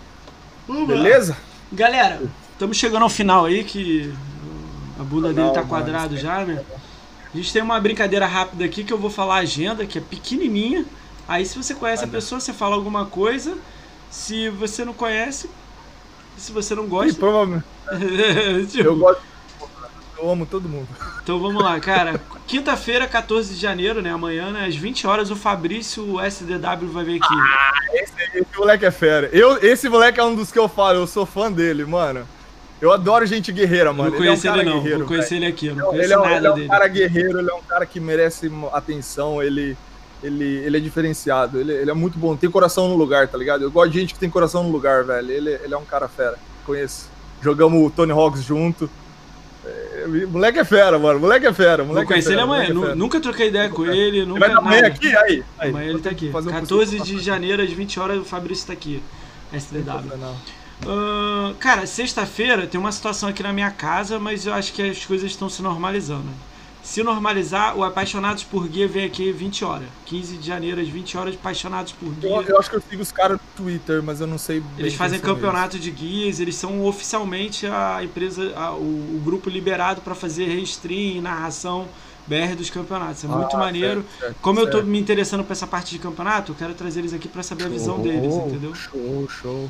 Beleza? 0.87 1.37
Galera, 1.73 2.21
estamos 2.53 2.77
chegando 2.77 3.03
ao 3.03 3.09
final 3.09 3.47
aí, 3.47 3.65
que 3.65 4.13
a 5.01 5.03
bunda 5.03 5.33
dele 5.33 5.51
tá 5.51 5.63
quadrado 5.63 6.17
já, 6.17 6.45
né? 6.45 6.63
A 7.33 7.37
gente 7.37 7.53
tem 7.53 7.63
uma 7.63 7.81
brincadeira 7.81 8.27
rápida 8.27 8.65
aqui 8.65 8.85
que 8.85 8.93
eu 8.93 8.99
vou 8.99 9.11
falar 9.11 9.37
a 9.37 9.39
agenda, 9.39 9.85
que 9.87 9.99
é 9.99 10.01
pequenininha. 10.01 10.85
Aí 11.27 11.45
se 11.45 11.57
você 11.57 11.75
conhece 11.75 12.05
a 12.05 12.07
Manda. 12.07 12.19
pessoa, 12.19 12.41
você 12.41 12.53
fala 12.53 12.77
alguma 12.77 13.07
coisa. 13.07 13.57
Se 14.11 14.49
você 14.51 14.85
não 14.85 14.93
conhece, 14.93 15.51
se 16.37 16.53
você 16.53 16.75
não 16.75 16.85
Ih, 16.85 16.89
gosta... 16.89 17.15
provavelmente. 17.19 17.65
Tipo, 18.71 18.85
Eu 18.89 18.97
gosto. 18.97 19.23
Eu 20.17 20.31
amo 20.31 20.47
todo 20.47 20.69
mundo. 20.69 20.87
Então 21.23 21.39
vamos 21.41 21.63
lá, 21.63 21.79
cara. 21.81 22.21
Quinta-feira, 22.47 23.07
14 23.07 23.53
de 23.55 23.61
janeiro, 23.61 24.01
né? 24.01 24.11
Amanhã, 24.11 24.51
né? 24.51 24.67
Às 24.67 24.75
20 24.77 25.07
horas, 25.07 25.31
o 25.31 25.37
Fabrício 25.37 26.05
o 26.15 26.21
SDW 26.21 26.89
vai 26.93 27.05
vir 27.05 27.21
aqui. 27.23 27.35
Esse, 27.95 28.15
esse 28.39 28.57
moleque 28.59 28.87
é 28.87 28.91
fera. 28.91 29.29
Eu, 29.33 29.59
esse 29.63 29.89
moleque 29.89 30.21
é 30.21 30.25
um 30.25 30.35
dos 30.35 30.51
que 30.53 30.59
eu 30.59 30.69
falo, 30.69 30.99
eu 31.01 31.07
sou 31.07 31.27
fã 31.27 31.51
dele, 31.51 31.85
mano. 31.85 32.27
Eu 32.81 32.93
adoro 32.93 33.27
gente 33.27 33.51
guerreira, 33.53 33.91
Eu 33.91 33.95
mano. 33.95 34.11
não 34.11 34.17
conheço 34.19 34.47
ele, 34.47 34.49
é 34.49 34.53
um 34.53 34.61
ele, 34.61 34.71
não. 34.71 34.77
guerreiro, 34.79 34.99
Vou 35.01 35.09
conhecer 35.09 35.31
velho. 35.31 35.45
ele 35.45 35.53
aqui. 35.53 35.67
Eu 35.67 35.77
não 35.77 35.83
Ele 35.95 35.97
conheço 35.97 36.13
é, 36.15 36.19
um- 36.19 36.23
nada 36.23 36.37
ele 36.37 36.47
é 36.47 36.51
um 36.51 36.55
dele. 36.55 36.69
cara 36.69 36.89
guerreiro, 36.89 37.39
ele 37.41 37.51
é 37.51 37.55
um 37.55 37.63
cara 37.63 37.87
que 37.87 38.01
merece 38.01 38.53
atenção, 38.73 39.43
ele, 39.43 39.77
ele, 40.25 40.45
ele 40.65 40.77
é 40.77 40.81
diferenciado, 40.81 41.61
ele, 41.61 41.73
ele 41.73 41.91
é 41.91 41.95
muito 41.95 42.19
bom, 42.19 42.35
tem 42.37 42.51
coração 42.51 42.89
no 42.89 42.97
lugar, 42.97 43.29
tá 43.29 43.37
ligado? 43.39 43.63
Eu 43.63 43.71
gosto 43.71 43.93
de 43.93 44.01
gente 44.01 44.15
que 44.15 44.21
tem 44.21 44.31
coração 44.31 44.63
no 44.65 44.71
lugar, 44.71 45.05
velho. 45.05 45.31
Ele, 45.31 45.51
ele 45.63 45.75
é 45.75 45.77
um 45.77 45.85
cara 45.85 46.09
fera, 46.09 46.37
conheço. 46.67 47.09
Jogamos 47.43 47.87
o 47.87 47.91
Tony 47.91 48.13
Hawks 48.13 48.43
junto. 48.43 48.89
É, 49.67 50.07
moleque 50.27 50.59
é 50.59 50.65
fera, 50.65 50.99
mano. 50.99 51.21
Moleque 51.21 51.47
é 51.47 51.53
fera. 51.53 51.83
Vou 51.83 51.95
Moleque 51.95 52.07
é 52.07 52.09
conhecer 52.15 52.29
ele 52.31 52.37
fera, 52.37 52.45
amanhã. 52.45 52.65
é 52.71 52.73
Nu- 52.73 52.83
fera. 52.83 52.95
Nunca 52.95 53.21
troquei 53.21 53.49
ideia 53.49 53.69
com 53.69 53.85
ele. 53.87 54.19
Ele 54.19 54.27
Nunca 54.27 54.41
vai 54.41 54.51
dar 54.51 54.59
amanhã 54.59 54.83
nada. 54.83 54.95
aqui? 54.95 55.17
Aí. 55.17 55.45
aí. 55.59 55.71
Amanhã 55.71 55.91
ele 55.91 56.01
tá 56.01 56.11
aqui. 56.11 56.31
Fazer 56.31 56.49
um 56.49 56.53
14 56.53 56.97
possível. 56.99 57.19
de 57.19 57.25
janeiro, 57.25 57.63
às 57.63 57.71
20 57.71 58.01
horas, 58.01 58.19
o 58.19 58.25
Fabrício 58.25 58.67
tá 58.67 58.73
aqui. 58.73 59.03
SDW. 59.53 59.85
Sensacional. 60.03 60.37
Ahn, 60.87 61.55
cara, 61.59 61.87
sexta-feira 61.87 62.67
tem 62.67 62.79
uma 62.81 62.93
situação 62.93 63.29
aqui 63.29 63.43
na 63.43 63.53
minha 63.53 63.71
casa, 63.71 64.19
mas 64.19 64.45
eu 64.47 64.53
acho 64.53 64.73
que 64.73 64.83
as 64.83 65.05
coisas 65.07 65.31
estão 65.31 65.49
se 65.49 65.63
normalizando. 65.63 66.29
Se 66.95 67.03
normalizar, 67.03 67.77
o 67.77 67.83
Apaixonados 67.83 68.45
por 68.45 68.69
Guia 68.69 68.87
vem 68.87 69.05
aqui 69.05 69.33
20 69.33 69.65
horas. 69.65 69.89
15 70.07 70.37
de 70.37 70.47
janeiro, 70.47 70.81
às 70.81 70.87
20 70.89 71.19
horas, 71.19 71.35
Apaixonados 71.35 71.91
por 71.91 72.07
Eu, 72.23 72.39
Guia. 72.39 72.51
eu 72.53 72.57
acho 72.57 72.71
que 72.71 72.77
eu 72.77 72.81
sigo 72.89 73.03
os 73.03 73.11
caras 73.11 73.37
no 73.41 73.65
Twitter, 73.65 74.01
mas 74.01 74.21
eu 74.21 74.29
não 74.29 74.39
sei 74.39 74.61
bem 74.61 74.69
Eles 74.79 74.95
fazem 74.95 75.19
campeonato 75.19 75.77
de 75.77 75.91
guias, 75.91 76.39
eles 76.39 76.55
são 76.55 76.85
oficialmente 76.85 77.67
a 77.67 77.99
empresa, 78.05 78.53
a- 78.55 78.75
o, 78.75 79.17
o 79.17 79.21
grupo 79.25 79.51
liberado 79.51 80.03
para 80.03 80.15
fazer 80.15 80.45
restream 80.47 81.17
e 81.17 81.21
narração 81.21 81.89
BR 82.29 82.55
dos 82.57 82.71
campeonatos. 82.71 83.25
É 83.25 83.27
eles. 83.27 83.39
muito 83.39 83.57
Ah, 83.57 83.59
maneiro. 83.59 84.05
certo, 84.05 84.21
certo, 84.21 84.37
Como 84.41 84.61
eu 84.61 84.67
tô 84.67 84.77
certo. 84.77 84.87
me 84.87 85.01
interessando 85.01 85.43
por 85.43 85.51
essa 85.51 85.67
parte 85.67 85.91
de 85.91 85.99
campeonato, 85.99 86.53
eu 86.53 86.57
quero 86.57 86.75
trazer 86.75 87.01
eles 87.01 87.13
aqui 87.13 87.27
para 87.27 87.43
saber 87.43 87.65
a 87.65 87.69
visão 87.71 87.97
Show, 87.97 88.05
deles, 88.05 88.33
entendeu? 88.37 88.73
Show, 88.73 89.29
show. 89.29 89.69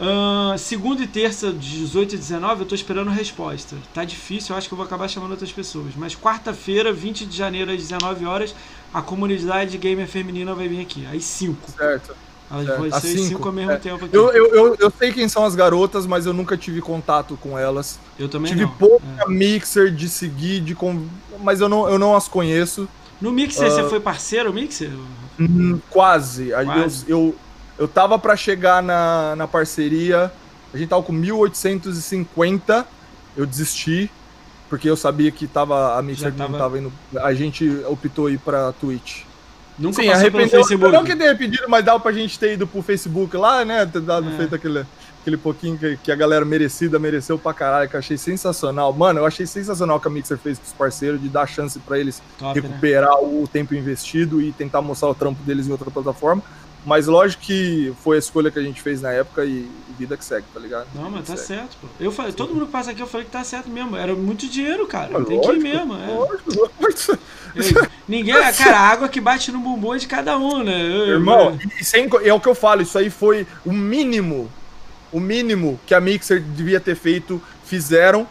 Ahn, 0.00 0.56
segunda 0.56 1.02
e 1.02 1.06
terça, 1.06 1.52
de 1.52 1.78
18 1.80 2.14
e 2.14 2.18
19, 2.18 2.62
eu 2.62 2.66
tô 2.66 2.74
esperando 2.74 3.10
resposta. 3.10 3.76
Tá 3.92 4.02
difícil, 4.04 4.54
eu 4.54 4.58
acho 4.58 4.66
que 4.66 4.72
eu 4.72 4.76
vou 4.76 4.86
acabar 4.86 5.06
chamando 5.08 5.32
outras 5.32 5.52
pessoas. 5.52 5.92
Mas 5.96 6.16
quarta-feira, 6.16 6.92
20 6.92 7.26
de 7.26 7.36
janeiro, 7.36 7.70
às 7.70 7.76
19 7.76 8.24
horas, 8.24 8.54
a 8.94 9.02
comunidade 9.02 9.76
gamer 9.76 10.06
feminina 10.08 10.54
vai 10.54 10.68
vir 10.68 10.80
aqui. 10.80 11.06
Às 11.14 11.24
5. 11.24 11.72
Certo. 11.72 12.16
Elas 12.50 12.66
vão 12.66 12.90
ser 12.90 12.94
às 12.96 13.02
5 13.02 13.24
cinco, 13.28 13.46
ao 13.48 13.52
mesmo 13.54 13.72
é. 13.72 13.76
tempo 13.76 14.04
aqui. 14.06 14.16
Eu, 14.16 14.32
eu, 14.32 14.54
eu, 14.54 14.76
eu 14.80 14.92
sei 14.98 15.12
quem 15.12 15.28
são 15.28 15.44
as 15.44 15.54
garotas, 15.54 16.06
mas 16.06 16.26
eu 16.26 16.32
nunca 16.32 16.56
tive 16.56 16.80
contato 16.80 17.38
com 17.40 17.56
elas. 17.56 18.00
Eu 18.18 18.28
também 18.28 18.50
tive 18.50 18.64
não. 18.64 18.72
pouca 18.72 19.04
É. 19.18 19.28
mixer 19.28 19.94
de 19.94 20.08
seguir, 20.08 20.60
de 20.60 20.74
con... 20.74 21.00
mas 21.40 21.60
eu 21.60 21.68
não, 21.68 21.88
eu 21.88 21.98
não 21.98 22.16
as 22.16 22.26
conheço. 22.26 22.88
No 23.20 23.30
Mixer, 23.30 23.66
Ah. 23.66 23.70
você 23.70 23.88
foi 23.88 24.00
parceiro, 24.00 24.52
Mixer? 24.52 24.90
Hum, 25.38 25.78
Quase. 25.90 26.50
Quase. 26.64 27.04
Eu, 27.06 27.18
eu, 27.18 27.34
eu 27.80 27.88
tava 27.88 28.16
pra 28.18 28.36
chegar 28.36 28.80
na, 28.82 29.34
na 29.34 29.48
parceria, 29.48 30.30
a 30.72 30.76
gente 30.76 30.88
tava 30.90 31.02
com 31.02 31.12
1850, 31.12 32.86
eu 33.36 33.46
desisti, 33.46 34.10
porque 34.68 34.88
eu 34.88 34.96
sabia 34.96 35.30
que 35.30 35.46
tava, 35.46 35.98
a 35.98 36.02
Mixer 36.02 36.32
tava- 36.32 36.52
não 36.52 36.58
tava 36.58 36.78
indo. 36.78 36.92
A 37.22 37.34
gente 37.34 37.68
optou 37.88 38.30
ir 38.30 38.38
pra 38.38 38.72
Twitch. 38.72 39.22
Nunca 39.78 40.02
Sim, 40.02 40.10
arrependeu. 40.10 40.48
Facebook. 40.50 40.92
Não 40.92 41.04
que 41.04 41.16
tenha 41.16 41.34
pedido, 41.34 41.64
mas 41.68 41.82
dava 41.84 41.98
pra 41.98 42.12
gente 42.12 42.38
ter 42.38 42.52
ido 42.52 42.66
pro 42.66 42.82
Facebook 42.82 43.34
lá, 43.36 43.64
né? 43.64 43.86
Ter 43.86 44.00
dado 44.02 44.28
É. 44.28 44.36
feito 44.36 44.54
aquele, 44.54 44.84
aquele 45.22 45.38
pouquinho 45.38 45.78
que, 45.78 45.96
que 45.96 46.12
a 46.12 46.14
galera 46.14 46.44
merecida, 46.44 46.98
mereceu 46.98 47.38
pra 47.38 47.54
caralho, 47.54 47.88
que 47.88 47.96
eu 47.96 47.98
achei 47.98 48.18
sensacional. 48.18 48.92
Mano, 48.92 49.20
eu 49.20 49.26
achei 49.26 49.46
sensacional 49.46 49.96
o 49.96 50.00
que 50.00 50.06
a 50.06 50.10
Mixer 50.10 50.36
fez 50.36 50.58
com 50.58 50.66
os 50.66 50.72
parceiros, 50.74 51.20
de 51.20 51.30
dar 51.30 51.46
chance 51.48 51.78
pra 51.78 51.98
eles 51.98 52.22
Top, 52.38 52.60
né? 52.60 52.68
recuperar 52.68 53.14
o 53.24 53.48
tempo 53.50 53.74
investido 53.74 54.40
e 54.42 54.52
tentar 54.52 54.82
mostrar 54.82 55.08
o 55.08 55.14
trampo 55.14 55.42
deles 55.44 55.66
em 55.66 55.72
outra 55.72 55.90
plataforma. 55.90 56.42
Mas 56.84 57.06
lógico 57.06 57.42
que 57.42 57.92
foi 58.02 58.16
a 58.16 58.18
escolha 58.18 58.50
que 58.50 58.58
a 58.58 58.62
gente 58.62 58.80
fez 58.80 59.02
na 59.02 59.10
época 59.12 59.44
e 59.44 59.70
vida 59.98 60.16
que 60.16 60.24
segue, 60.24 60.46
tá 60.54 60.58
ligado? 60.58 60.86
Não, 60.94 61.10
mas 61.10 61.26
tá 61.26 61.36
Segue. 61.36 61.46
certo, 61.60 61.76
pô. 61.78 61.86
Eu 62.00 62.10
falei, 62.10 62.32
todo 62.32 62.54
mundo 62.54 62.64
que 62.66 62.72
passa 62.72 62.90
aqui, 62.92 63.02
eu 63.02 63.06
falei 63.06 63.26
que 63.26 63.32
tá 63.32 63.44
certo 63.44 63.68
mesmo. 63.68 63.94
Era 63.96 64.14
muito 64.14 64.48
dinheiro, 64.48 64.86
cara. 64.86 65.10
Ah, 65.12 65.22
Tem 65.22 65.38
que 65.38 65.46
ir 65.46 65.48
lógico, 65.48 65.62
mesmo. 65.62 65.94
É. 65.94 66.06
Lógico, 66.06 66.70
lógico. 66.80 67.18
Ei, 67.54 67.88
Ninguém, 68.08 68.34
cara, 68.54 68.78
a 68.78 68.88
água 68.88 69.08
que 69.10 69.20
bate 69.20 69.52
no 69.52 69.58
bumbum 69.58 69.94
é 69.94 69.98
de 69.98 70.06
cada 70.06 70.38
um, 70.38 70.62
né? 70.64 70.80
Eu- 70.80 71.06
Irmão, 71.08 71.58
e 71.78 71.84
sem, 71.84 72.08
é 72.24 72.32
o 72.32 72.40
que 72.40 72.48
eu 72.48 72.54
falo, 72.54 72.80
isso 72.80 72.96
aí 72.96 73.10
foi 73.10 73.46
o 73.66 73.72
mínimo, 73.72 74.50
o 75.12 75.20
mínimo 75.20 75.78
que 75.86 75.94
a 75.94 76.00
Mixer 76.00 76.40
devia 76.40 76.80
ter 76.80 76.94
feito, 76.96 77.42
fizeram 77.64 78.26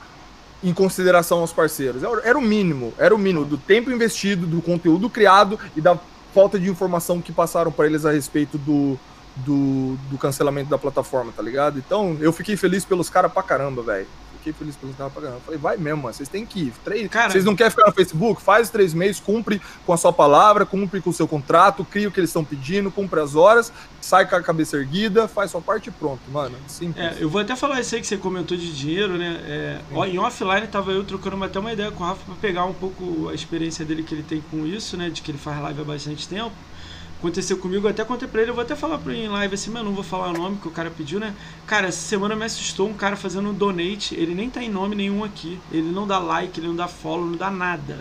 em 0.63 0.73
consideração 0.73 1.39
aos 1.39 1.53
parceiros. 1.53 2.01
Era 2.23 2.37
o 2.37 2.41
mínimo, 2.41 2.93
era 2.97 3.13
o 3.13 3.17
mínimo 3.17 3.45
do 3.45 3.57
tempo 3.57 3.91
investido, 3.91 4.47
do 4.47 4.59
conteúdo 4.61 5.07
criado 5.09 5.59
e 5.75 5.81
da 5.81 5.97
falta 6.33 6.59
de 6.59 6.69
informação 6.69 7.21
que 7.21 7.31
passaram 7.31 7.71
para 7.71 7.85
eles 7.85 8.05
a 8.05 8.11
respeito 8.11 8.57
do, 8.57 8.97
do, 9.37 9.95
do 10.09 10.17
cancelamento 10.17 10.69
da 10.69 10.77
plataforma, 10.77 11.31
tá 11.35 11.41
ligado? 11.41 11.79
Então, 11.79 12.17
eu 12.19 12.31
fiquei 12.31 12.55
feliz 12.55 12.85
pelos 12.85 13.09
caras 13.09 13.31
pra 13.31 13.43
caramba, 13.43 13.81
velho. 13.81 14.07
Fiquei 14.39 14.53
feliz 14.53 14.75
pelos 14.75 14.95
caras 14.95 15.11
pra 15.13 15.21
caramba. 15.21 15.41
Falei, 15.45 15.59
vai 15.59 15.77
mesmo, 15.77 16.01
mano, 16.03 16.13
vocês 16.13 16.27
têm 16.29 16.45
que 16.45 16.59
ir. 16.63 16.73
Três, 16.83 17.07
Cara- 17.09 17.29
vocês 17.29 17.43
não 17.45 17.55
querem 17.55 17.69
ficar 17.71 17.85
no 17.87 17.93
Facebook? 17.93 18.41
Faz 18.41 18.69
três 18.69 18.93
meses, 18.93 19.19
cumpre 19.19 19.61
com 19.85 19.93
a 19.93 19.97
sua 19.97 20.13
palavra, 20.13 20.65
cumpre 20.65 21.01
com 21.01 21.09
o 21.09 21.13
seu 21.13 21.27
contrato, 21.27 21.83
cria 21.85 22.07
o 22.07 22.11
que 22.11 22.19
eles 22.19 22.29
estão 22.29 22.43
pedindo, 22.43 22.89
cumpre 22.89 23.19
as 23.19 23.35
horas, 23.35 23.71
sai 23.99 24.25
com 24.27 24.35
a 24.35 24.41
cabeça 24.41 24.77
erguida, 24.77 25.27
faz 25.27 25.51
sua 25.51 25.61
parte 25.61 25.89
e 25.89 25.91
pronto, 25.91 26.21
mano. 26.31 26.55
Simples. 26.67 27.05
É, 27.05 27.17
eu 27.19 27.29
vou 27.29 27.41
até 27.41 27.55
falar 27.55 27.79
isso 27.81 27.95
aí 27.95 28.01
que 28.01 28.07
você 28.07 28.17
comentou 28.17 28.57
de 28.57 28.73
dinheiro, 28.75 29.17
né? 29.17 29.41
É, 29.45 29.79
ó, 29.93 30.05
em 30.05 30.17
offline 30.17 30.67
tava 30.67 30.91
eu 30.91 31.03
trocando 31.03 31.43
até 31.43 31.59
uma 31.59 31.73
ideia 31.73 31.91
com 31.91 32.03
o 32.03 32.07
Rafa 32.07 32.23
pra 32.25 32.35
pegar 32.35 32.63
um 32.65 32.73
pouco 32.73 33.27
a 33.29 33.33
experiência 33.33 33.83
dele 33.83 34.03
que 34.03 34.15
ele 34.15 34.23
tem 34.23 34.41
com 34.49 34.65
isso, 34.65 34.95
né? 34.95 35.09
De 35.09 35.21
que 35.21 35.31
ele 35.31 35.37
faz 35.37 35.61
live 35.61 35.81
há 35.81 35.83
bastante 35.83 36.27
tempo. 36.27 36.51
Aconteceu 37.19 37.57
comigo, 37.57 37.85
eu 37.85 37.91
até 37.91 38.05
contei 38.05 38.29
pra 38.29 38.41
ele, 38.41 38.51
eu 38.51 38.55
vou 38.55 38.63
até 38.63 38.77
falar 38.77 38.97
pra 38.97 39.11
ele 39.11 39.25
em 39.25 39.27
live 39.27 39.53
assim, 39.53 39.69
mas 39.69 39.83
não 39.83 39.91
vou 39.91 40.05
falar 40.05 40.29
o 40.29 40.33
nome 40.33 40.55
que 40.55 40.69
o 40.69 40.71
cara 40.71 40.89
pediu, 40.89 41.19
né? 41.19 41.35
Cara, 41.67 41.87
essa 41.87 41.99
semana 41.99 42.33
me 42.33 42.45
assustou 42.45 42.87
um 42.87 42.93
cara 42.93 43.17
fazendo 43.17 43.49
um 43.49 43.53
donate, 43.53 44.15
ele 44.15 44.33
nem 44.33 44.49
tá 44.49 44.63
em 44.63 44.69
nome 44.69 44.95
nenhum 44.95 45.21
aqui. 45.25 45.59
Ele 45.69 45.91
não 45.91 46.07
dá 46.07 46.17
like, 46.17 46.57
ele 46.57 46.67
não 46.67 46.75
dá 46.77 46.87
follow, 46.87 47.25
não 47.25 47.35
dá 47.35 47.51
nada. 47.51 47.99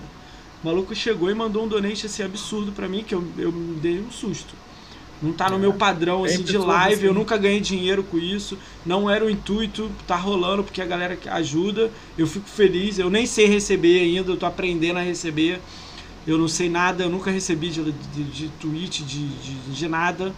O 0.63 0.67
maluco 0.67 0.95
chegou 0.95 1.29
e 1.31 1.35
mandou 1.35 1.65
um 1.65 1.69
donate 1.69 2.07
assim 2.07 2.23
absurdo 2.23 2.71
pra 2.71 2.89
mim, 2.89 3.03
que 3.03 3.13
eu, 3.13 3.25
eu 3.37 3.51
me 3.51 3.75
dei 3.81 3.99
um 3.99 4.11
susto. 4.11 4.55
Não 5.21 5.33
tá 5.33 5.51
no 5.51 5.59
meu 5.59 5.73
padrão 5.73 6.23
assim 6.23 6.43
de 6.43 6.57
live, 6.57 7.05
eu 7.05 7.11
assim. 7.11 7.19
nunca 7.19 7.37
ganhei 7.37 7.61
dinheiro 7.61 8.05
com 8.05 8.19
isso. 8.19 8.57
Não 8.87 9.11
era 9.11 9.25
o 9.25 9.31
intuito, 9.31 9.91
tá 10.07 10.15
rolando 10.15 10.63
porque 10.63 10.81
a 10.81 10.87
galera 10.87 11.17
que 11.17 11.29
ajuda. 11.29 11.91
Eu 12.17 12.27
fico 12.27 12.49
feliz, 12.49 13.01
eu 13.01 13.11
nem 13.11 13.27
sei 13.27 13.47
receber 13.47 14.01
ainda, 14.01 14.31
eu 14.31 14.37
tô 14.37 14.47
aprendendo 14.47 14.99
a 14.99 15.03
receber. 15.03 15.61
Eu 16.29 16.37
não 16.37 16.47
sei 16.47 16.69
nada, 16.69 17.03
eu 17.05 17.09
nunca 17.09 17.31
recebi 17.31 17.71
de, 17.71 17.91
de, 17.91 18.25
de 18.25 18.49
tweet, 18.61 19.03
de, 19.03 19.27
de, 19.29 19.55
de 19.73 19.89
nada. 19.89 20.31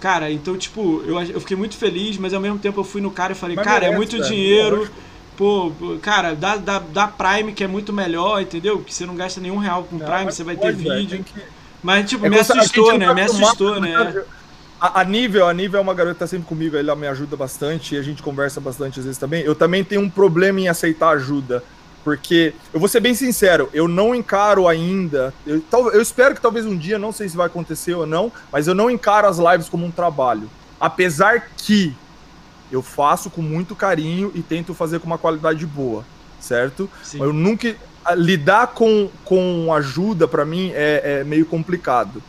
Cara, 0.00 0.30
então, 0.30 0.56
tipo, 0.56 1.02
eu, 1.04 1.20
eu 1.20 1.40
fiquei 1.40 1.56
muito 1.56 1.76
feliz, 1.76 2.16
mas 2.16 2.32
ao 2.32 2.40
mesmo 2.40 2.58
tempo 2.58 2.78
eu 2.78 2.84
fui 2.84 3.00
no 3.00 3.10
cara 3.10 3.32
e 3.32 3.34
falei, 3.34 3.56
Mas 3.56 3.64
cara, 3.64 3.86
é 3.86 3.90
muito 3.96 4.12
velho, 4.12 4.24
dinheiro. 4.24 4.76
lógico. 4.76 4.96
Pô, 5.36 5.72
cara, 6.00 6.34
dá, 6.34 6.56
dá, 6.56 6.78
dá 6.78 7.08
Prime 7.08 7.52
que 7.52 7.64
é 7.64 7.66
muito 7.66 7.92
melhor, 7.92 8.40
entendeu? 8.40 8.78
Que 8.80 8.94
você 8.94 9.06
não 9.06 9.16
gasta 9.16 9.40
nenhum 9.40 9.56
real 9.58 9.84
com 9.84 9.96
Não, 9.96 10.06
Prime, 10.06 10.32
você 10.32 10.44
vai 10.44 10.56
ter 10.56 10.72
velho, 10.72 11.00
vídeo. 11.00 11.24
que- 11.24 11.40
Mas, 11.82 12.08
tipo, 12.08 12.24
É 12.26 12.28
me 12.28 12.38
assustou, 12.38 12.96
né? 12.98 13.12
Me 13.12 13.22
assustou, 13.22 13.80
né? 13.80 13.92
né? 14.04 14.22
A, 14.80 15.00
a, 15.00 15.04
nível, 15.04 15.48
a 15.48 15.54
nível 15.54 15.78
é 15.78 15.82
uma 15.82 15.94
garota 15.94 16.14
que 16.14 16.20
tá 16.20 16.26
sempre 16.28 16.46
comigo, 16.46 16.76
ela 16.76 16.94
me 16.94 17.08
ajuda 17.08 17.36
bastante 17.36 17.96
e 17.96 17.98
a 17.98 18.02
gente 18.02 18.22
conversa 18.22 18.60
bastante 18.60 19.00
às 19.00 19.04
vezes 19.04 19.18
também. 19.18 19.42
Eu 19.42 19.54
também 19.54 19.82
tenho 19.82 20.00
um 20.00 20.10
problema 20.10 20.60
em 20.60 20.68
aceitar 20.68 21.08
ajuda. 21.10 21.62
Porque, 22.04 22.54
eu 22.72 22.80
vou 22.80 22.88
ser 22.88 23.00
bem 23.00 23.14
sincero, 23.14 23.68
eu 23.72 23.86
não 23.86 24.14
encaro 24.14 24.66
ainda. 24.66 25.34
Eu, 25.46 25.62
eu 25.92 26.00
espero 26.00 26.34
que 26.34 26.40
talvez 26.40 26.64
um 26.64 26.76
dia, 26.76 26.98
não 26.98 27.12
sei 27.12 27.28
se 27.28 27.36
vai 27.36 27.46
acontecer 27.46 27.94
ou 27.94 28.06
não, 28.06 28.32
mas 28.50 28.66
eu 28.66 28.74
não 28.74 28.90
encaro 28.90 29.26
as 29.26 29.38
lives 29.38 29.68
como 29.68 29.84
um 29.84 29.90
trabalho. 29.90 30.48
Apesar 30.80 31.50
que 31.56 31.94
eu 32.70 32.82
faço 32.82 33.30
com 33.30 33.42
muito 33.42 33.74
carinho 33.74 34.30
e 34.34 34.42
tento 34.42 34.74
fazer 34.74 35.00
com 35.00 35.06
uma 35.06 35.18
qualidade 35.18 35.66
boa, 35.66 36.04
certo? 36.40 36.88
Sim. 37.02 37.20
Eu 37.20 37.32
nunca. 37.32 37.74
Lidar 38.16 38.68
com, 38.68 39.10
com 39.22 39.70
ajuda, 39.74 40.26
para 40.26 40.42
mim, 40.42 40.70
é, 40.72 41.20
é 41.20 41.24
meio 41.24 41.44
complicado 41.44 42.22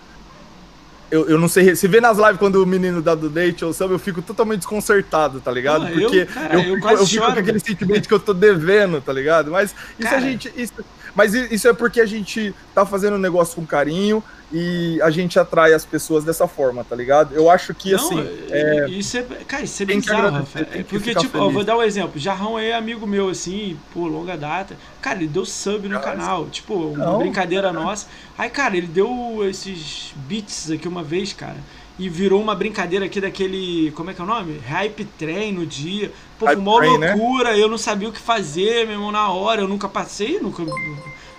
eu, 1.12 1.30
eu 1.30 1.38
não 1.40 1.48
sei. 1.48 1.76
Se 1.76 1.88
vê 1.88 2.00
nas 2.00 2.18
lives 2.18 2.38
quando 2.38 2.62
o 2.62 2.66
menino 2.66 3.02
dá 3.02 3.16
do 3.16 3.30
date 3.30 3.66
ou 3.66 3.74
sabe, 3.74 3.94
eu 3.94 4.00
fico 4.00 4.22
totalmente 4.22 4.60
desconcertado, 4.60 5.40
tá 5.40 5.52
ligado? 5.52 5.86
Ah, 5.86 5.92
Porque 5.92 6.18
eu, 6.18 6.28
cara, 6.28 6.54
eu, 6.54 6.60
eu, 6.62 6.76
fico, 6.76 6.90
eu 6.90 7.08
fico 7.08 7.26
com 7.26 7.40
aquele 7.40 7.60
sentimento 7.60 8.08
que 8.08 8.14
eu 8.14 8.20
tô 8.20 8.34
devendo, 8.34 9.02
tá 9.02 9.12
ligado? 9.12 9.52
Mas 9.52 9.74
isso 9.98 10.10
cara. 10.10 10.18
a 10.18 10.22
gente. 10.22 10.52
Isso, 10.56 10.74
mas 11.16 11.34
isso 11.34 11.68
é 11.68 11.74
porque 11.74 12.00
a 12.02 12.06
gente 12.06 12.54
tá 12.74 12.86
fazendo 12.86 13.16
um 13.16 13.20
negócio 13.20 13.56
com 13.56 13.66
carinho 13.66 14.24
e 14.52 15.00
a 15.02 15.12
gente 15.12 15.38
atrai 15.38 15.74
as 15.74 15.86
pessoas 15.86 16.24
dessa 16.24 16.48
forma, 16.48 16.84
tá 16.84 16.96
ligado? 16.96 17.36
Eu 17.36 17.50
acho 17.50 17.74
que, 17.74 17.92
não, 17.92 17.98
assim... 17.98 18.28
É, 18.50 18.90
isso 18.90 19.18
é, 19.18 19.24
cara, 19.48 19.64
isso 19.64 19.84
é 19.84 19.86
bizarro, 19.86 20.32
Rafa. 20.32 20.60
É 20.60 20.84
porque, 20.84 21.14
tipo, 21.14 21.38
ó, 21.38 21.50
vou 21.50 21.64
dar 21.64 21.78
um 21.78 21.84
exemplo. 21.84 22.20
Jarrão 22.20 22.58
é 22.58 22.74
amigo 22.74 23.06
meu, 23.06 23.30
assim, 23.30 23.78
por 23.94 24.08
longa 24.08 24.36
data. 24.36 24.76
Cara, 25.02 25.20
ele 25.20 25.28
deu 25.28 25.46
sub 25.46 25.88
no 25.88 26.00
canal. 26.00 26.48
Tipo, 26.48 26.74
uma 26.74 27.06
não, 27.06 27.20
brincadeira 27.20 27.72
cara. 27.72 27.80
nossa. 27.80 28.08
Aí, 28.38 28.50
cara, 28.50 28.76
ele 28.76 28.88
deu 28.88 29.48
esses 29.48 30.14
beats 30.28 30.72
aqui 30.72 30.88
uma 30.88 31.04
vez, 31.04 31.32
cara. 31.32 31.58
E 32.00 32.08
virou 32.08 32.42
uma 32.42 32.56
brincadeira 32.56 33.06
aqui 33.06 33.20
daquele. 33.20 33.92
Como 33.92 34.10
é 34.10 34.14
que 34.14 34.22
é 34.22 34.24
o 34.24 34.28
nome? 34.28 34.58
Hype 34.60 35.04
Train 35.18 35.52
no 35.52 35.66
dia. 35.66 36.12
Pô, 36.40 36.46
foi 36.46 36.56
uma 36.56 36.98
né? 36.98 37.14
loucura. 37.14 37.52
Né? 37.52 37.62
Eu 37.62 37.68
não 37.68 37.78
sabia 37.78 38.08
o 38.08 38.14
que 38.14 38.20
fazer, 38.20 38.88
meu 38.88 38.96
irmão, 38.96 39.12
na 39.12 39.30
hora. 39.30 39.62
Eu 39.62 39.68
nunca 39.68 39.90
passei, 39.90 40.40
nunca 40.40 40.64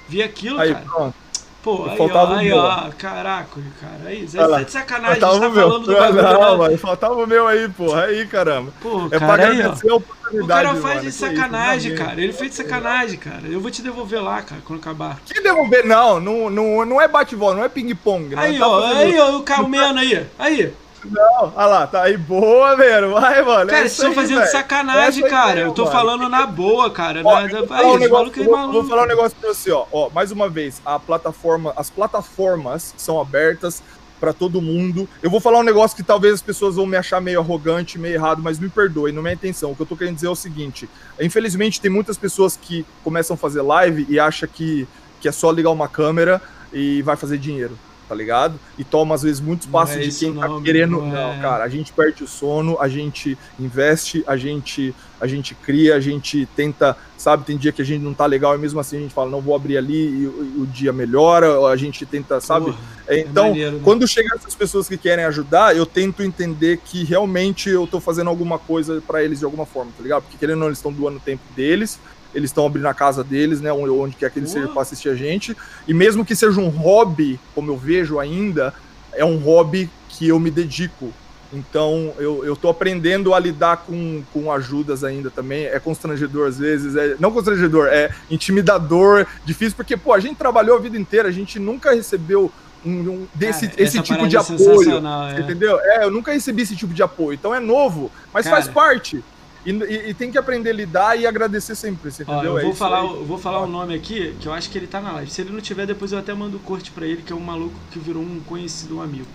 vi 0.07 0.23
aquilo, 0.23 0.61
aí, 0.61 0.75
cara. 0.75 0.85
Pronto. 0.85 1.15
Pô, 1.63 1.85
aí, 1.91 1.99
ó, 1.99 2.35
aí, 2.35 2.53
ó, 2.53 2.91
caraca, 2.97 3.61
cara, 3.79 4.01
aí, 4.07 4.27
Zé, 4.27 4.39
tá 4.39 4.63
de 4.63 4.73
sacanagem, 4.73 5.11
a 5.11 5.31
gente 5.33 5.41
tá 5.43 5.51
falando 5.51 5.79
do 5.81 5.95
bagulho. 5.95 6.23
Não, 6.23 6.59
mano, 6.59 6.79
faltava 6.79 7.15
o 7.15 7.27
meu 7.27 7.47
aí, 7.47 7.69
porra, 7.69 8.05
aí, 8.05 8.27
caramba. 8.27 8.73
Pô, 8.81 9.07
é 9.07 9.19
cara, 9.19 9.27
pra 9.27 9.35
agradecer 9.35 9.87
aí, 9.87 9.93
a 9.93 9.97
oportunidade, 9.97 10.43
O 10.43 10.47
cara 10.47 10.75
faz 10.77 10.95
mano, 10.97 11.01
de 11.01 11.13
sacanagem, 11.13 11.93
isso, 11.93 12.03
cara, 12.03 12.21
ele 12.23 12.33
fez 12.33 12.51
de 12.51 12.57
sacanagem, 12.57 13.19
cara. 13.19 13.43
Eu 13.45 13.61
vou 13.61 13.71
te 13.71 13.83
devolver 13.83 14.23
lá, 14.23 14.41
cara, 14.41 14.63
quando 14.65 14.81
acabar. 14.81 15.19
Que 15.27 15.39
devolver? 15.43 15.85
Não, 15.85 16.19
não, 16.19 16.49
não, 16.49 16.87
não 16.87 17.01
é 17.01 17.07
bate-bola, 17.07 17.57
não 17.57 17.65
é 17.65 17.69
ping-pong. 17.69 18.35
Aí, 18.37 18.59
tá 18.59 18.67
ó, 18.67 18.87
aí, 18.87 19.19
ó, 19.19 19.37
o 19.37 19.43
Calmeno 19.43 19.99
aí, 19.99 20.27
aí. 20.39 20.73
Não, 21.05 21.53
olha 21.57 21.67
lá, 21.67 21.87
tá 21.87 22.03
aí 22.03 22.17
boa, 22.17 22.77
velho. 22.77 23.13
Vai, 23.13 23.43
mano. 23.43 23.71
Cara, 23.71 23.79
é 23.79 23.89
vocês 23.89 23.93
estão 23.93 24.13
fazendo 24.13 24.39
véio. 24.39 24.51
sacanagem, 24.51 25.29
cara. 25.29 25.61
eu 25.61 25.73
tô 25.73 25.85
mano. 25.85 25.97
falando 25.97 26.29
na 26.29 26.47
boa, 26.47 26.91
cara. 26.91 27.23
Ó, 27.25 27.41
na, 27.41 27.77
aí, 27.77 27.87
um 27.87 27.97
negócio, 27.97 28.45
vou, 28.45 28.73
vou, 28.73 28.85
falar 28.85 29.05
um 29.05 29.07
negócio 29.07 29.37
pra 29.41 29.53
você, 29.53 29.71
ó. 29.71 29.87
ó. 29.91 30.11
Mais 30.11 30.31
uma 30.31 30.49
vez, 30.49 30.81
a 30.85 30.99
plataforma, 30.99 31.73
as 31.77 31.89
plataformas 31.89 32.95
são 32.97 33.21
abertas 33.21 33.83
para 34.21 34.35
todo 34.35 34.61
mundo. 34.61 35.09
Eu 35.23 35.31
vou 35.31 35.41
falar 35.41 35.59
um 35.59 35.63
negócio 35.63 35.97
que 35.97 36.03
talvez 36.03 36.35
as 36.35 36.43
pessoas 36.43 36.77
vão 36.77 36.85
me 36.85 36.97
achar 36.97 37.21
meio 37.21 37.41
arrogante, 37.41 37.99
meio 37.99 38.15
errado, 38.15 38.43
mas 38.43 38.59
me 38.59 38.69
perdoe, 38.69 39.11
não 39.11 39.27
é 39.27 39.31
a 39.31 39.35
intenção. 39.35 39.73
O 39.73 39.77
que 39.77 39.81
eu 39.81 39.87
tô 39.87 39.97
querendo 39.97 40.17
dizer 40.17 40.27
é 40.27 40.31
o 40.31 40.37
seguinte: 40.37 40.89
infelizmente, 41.19 41.81
tem 41.81 41.91
muitas 41.91 42.19
pessoas 42.19 42.57
que 42.57 42.85
começam 43.03 43.35
a 43.35 43.39
fazer 43.39 43.63
live 43.63 44.07
e 44.09 44.21
acham 44.21 44.49
que, 44.53 44.87
que 45.19 45.29
é 45.29 45.33
só 45.33 45.51
ligar 45.51 45.71
uma 45.71 45.89
câmera 45.89 46.43
e 46.73 47.01
vai 47.01 47.17
fazer 47.17 47.39
dinheiro 47.39 47.77
tá 48.11 48.17
ligado? 48.17 48.59
E 48.77 48.83
toma, 48.83 49.15
às 49.15 49.23
vezes, 49.23 49.41
muito 49.41 49.61
espaço 49.61 49.93
é 49.93 49.99
de 49.99 50.11
quem 50.11 50.35
tá 50.35 50.49
querendo. 50.65 51.01
Não, 51.01 51.07
é... 51.07 51.37
não, 51.37 51.41
cara, 51.41 51.63
a 51.63 51.69
gente 51.69 51.93
perde 51.93 52.25
o 52.25 52.27
sono, 52.27 52.77
a 52.81 52.89
gente 52.89 53.39
investe, 53.57 54.25
a 54.27 54.37
gente, 54.37 54.93
a 55.21 55.29
gente 55.29 55.55
cria, 55.55 55.95
a 55.95 56.01
gente 56.01 56.45
tenta, 56.57 56.97
sabe? 57.17 57.45
Tem 57.45 57.57
dia 57.57 57.71
que 57.71 57.81
a 57.81 57.85
gente 57.85 58.03
não 58.03 58.13
tá 58.13 58.27
legal 58.27 58.57
e 58.57 58.59
mesmo 58.59 58.81
assim 58.81 58.97
a 58.97 59.01
gente 59.03 59.15
fala, 59.15 59.31
não 59.31 59.41
vou 59.41 59.55
abrir 59.55 59.79
ali 59.79 59.95
e, 59.95 60.23
e 60.25 60.61
o 60.61 60.67
dia 60.67 60.93
melhora, 60.93 61.57
a 61.69 61.77
gente 61.77 62.05
tenta, 62.05 62.41
sabe? 62.41 62.75
É, 63.07 63.21
então, 63.21 63.47
é 63.47 63.49
maneiro, 63.51 63.77
né? 63.77 63.83
quando 63.85 64.09
chega 64.09 64.35
essas 64.35 64.57
pessoas 64.57 64.89
que 64.89 64.97
querem 64.97 65.25
ajudar, 65.27 65.77
eu 65.77 65.87
tento 65.87 66.21
entender 66.21 66.81
que 66.85 67.05
realmente 67.05 67.71
eu 67.71 67.87
tô 67.87 68.01
fazendo 68.01 68.29
alguma 68.29 68.59
coisa 68.59 69.01
para 69.07 69.23
eles 69.23 69.39
de 69.39 69.45
alguma 69.45 69.67
forma, 69.67 69.93
tá 69.97 70.03
ligado? 70.03 70.23
Porque 70.23 70.37
querendo 70.37 70.57
ou 70.57 70.61
não, 70.63 70.67
eles 70.67 70.79
estão 70.79 70.93
doando 70.93 71.19
o 71.19 71.21
tempo 71.21 71.45
deles 71.55 71.97
eles 72.35 72.51
estão 72.51 72.67
abrindo 72.67 72.87
a 72.87 72.95
casa 72.95 73.25
deles, 73.25 73.61
né? 73.61 73.73
Onde 73.73 74.17
quer 74.17 74.31
que 74.31 74.39
eles 74.39 74.51
sejam 74.51 74.73
para 74.73 74.83
assistir 74.83 75.09
a 75.09 75.15
gente. 75.15 75.57
E 75.87 75.95
mesmo 75.95 76.25
que 76.25 76.37
seja 76.37 76.61
um 76.61 76.69
hobby, 76.69 77.39
como 77.55 77.71
eu 77.71 77.77
vejo 77.77 78.19
ainda, 78.19 78.73
é 79.13 79.25
um 79.25 79.37
hobby 79.37 79.91
que 80.09 80.29
eu 80.29 80.39
me 80.39 80.51
dedico. 80.51 81.13
Então 81.53 82.15
eu, 82.19 82.45
eu 82.45 82.55
tô 82.55 82.69
aprendendo 82.69 83.35
a 83.35 83.39
lidar 83.39 83.79
com, 83.79 84.23
com 84.33 84.53
ajudas 84.53 85.03
ainda 85.03 85.31
também. 85.31 85.65
É 85.65 85.79
constrangedor 85.81 86.49
às 86.49 86.59
vezes, 86.59 86.95
é 86.95 87.17
não 87.19 87.33
constrangedor, 87.33 87.89
é 87.89 88.11
intimidador, 88.31 89.27
difícil, 89.45 89.77
porque 89.77 89.97
pô, 89.97 90.13
a 90.13 90.21
gente 90.21 90.37
trabalhou 90.37 90.77
a 90.77 90.81
vida 90.81 90.97
inteira, 90.97 91.29
a 91.29 91.33
gente 91.33 91.59
nunca 91.59 91.93
recebeu 91.93 92.53
um, 92.85 92.91
um 92.91 93.29
desse 93.35 93.69
Cara, 93.69 93.83
esse 93.83 94.01
tipo 94.01 94.29
de 94.29 94.37
é 94.37 94.41
apoio. 94.41 95.03
É. 95.37 95.41
Entendeu? 95.41 95.79
É, 95.81 96.05
eu 96.05 96.11
nunca 96.11 96.33
recebi 96.33 96.63
esse 96.63 96.77
tipo 96.77 96.95
de 96.95 97.03
apoio. 97.03 97.35
Então 97.35 97.55
é 97.55 97.61
novo, 97.61 98.11
mas 98.33 98.45
Cara, 98.45 98.57
faz 98.57 98.69
parte. 98.69 99.23
E, 99.65 99.71
e, 99.71 100.11
e, 100.11 100.15
tem 100.15 100.31
que 100.31 100.39
aprender 100.39 100.71
a 100.71 100.73
lidar 100.73 101.19
e 101.19 101.27
agradecer 101.27 101.75
sempre, 101.75 102.11
você 102.11 102.23
entendeu? 102.23 102.55
Ó, 102.55 102.59
eu 102.59 102.63
vou, 102.63 102.73
é 102.73 102.75
falar, 102.75 103.01
eu 103.01 103.25
vou 103.25 103.39
falar 103.39 103.61
o 103.61 103.65
um 103.65 103.71
nome 103.71 103.95
aqui, 103.95 104.35
que 104.41 104.47
eu 104.47 104.53
acho 104.55 104.71
que 104.71 104.79
ele 104.79 104.87
tá 104.87 105.01
na 105.01 105.13
live. 105.13 105.31
Se 105.31 105.43
ele 105.43 105.53
não 105.53 105.61
tiver, 105.61 105.87
depois 105.87 106.13
eu 106.13 106.19
até 106.19 106.33
mando 106.33 106.57
o 106.57 106.61
corte 106.61 106.91
pra 106.91 107.07
ele, 107.07 107.23
que 107.23 107.33
é 107.33 107.37
um 107.37 107.41
maluco 107.41 107.75
que 107.91 107.99
virou 107.99 108.23
um 108.23 108.41
conhecido, 108.41 108.97
um 108.97 109.03
amigo. 109.03 109.27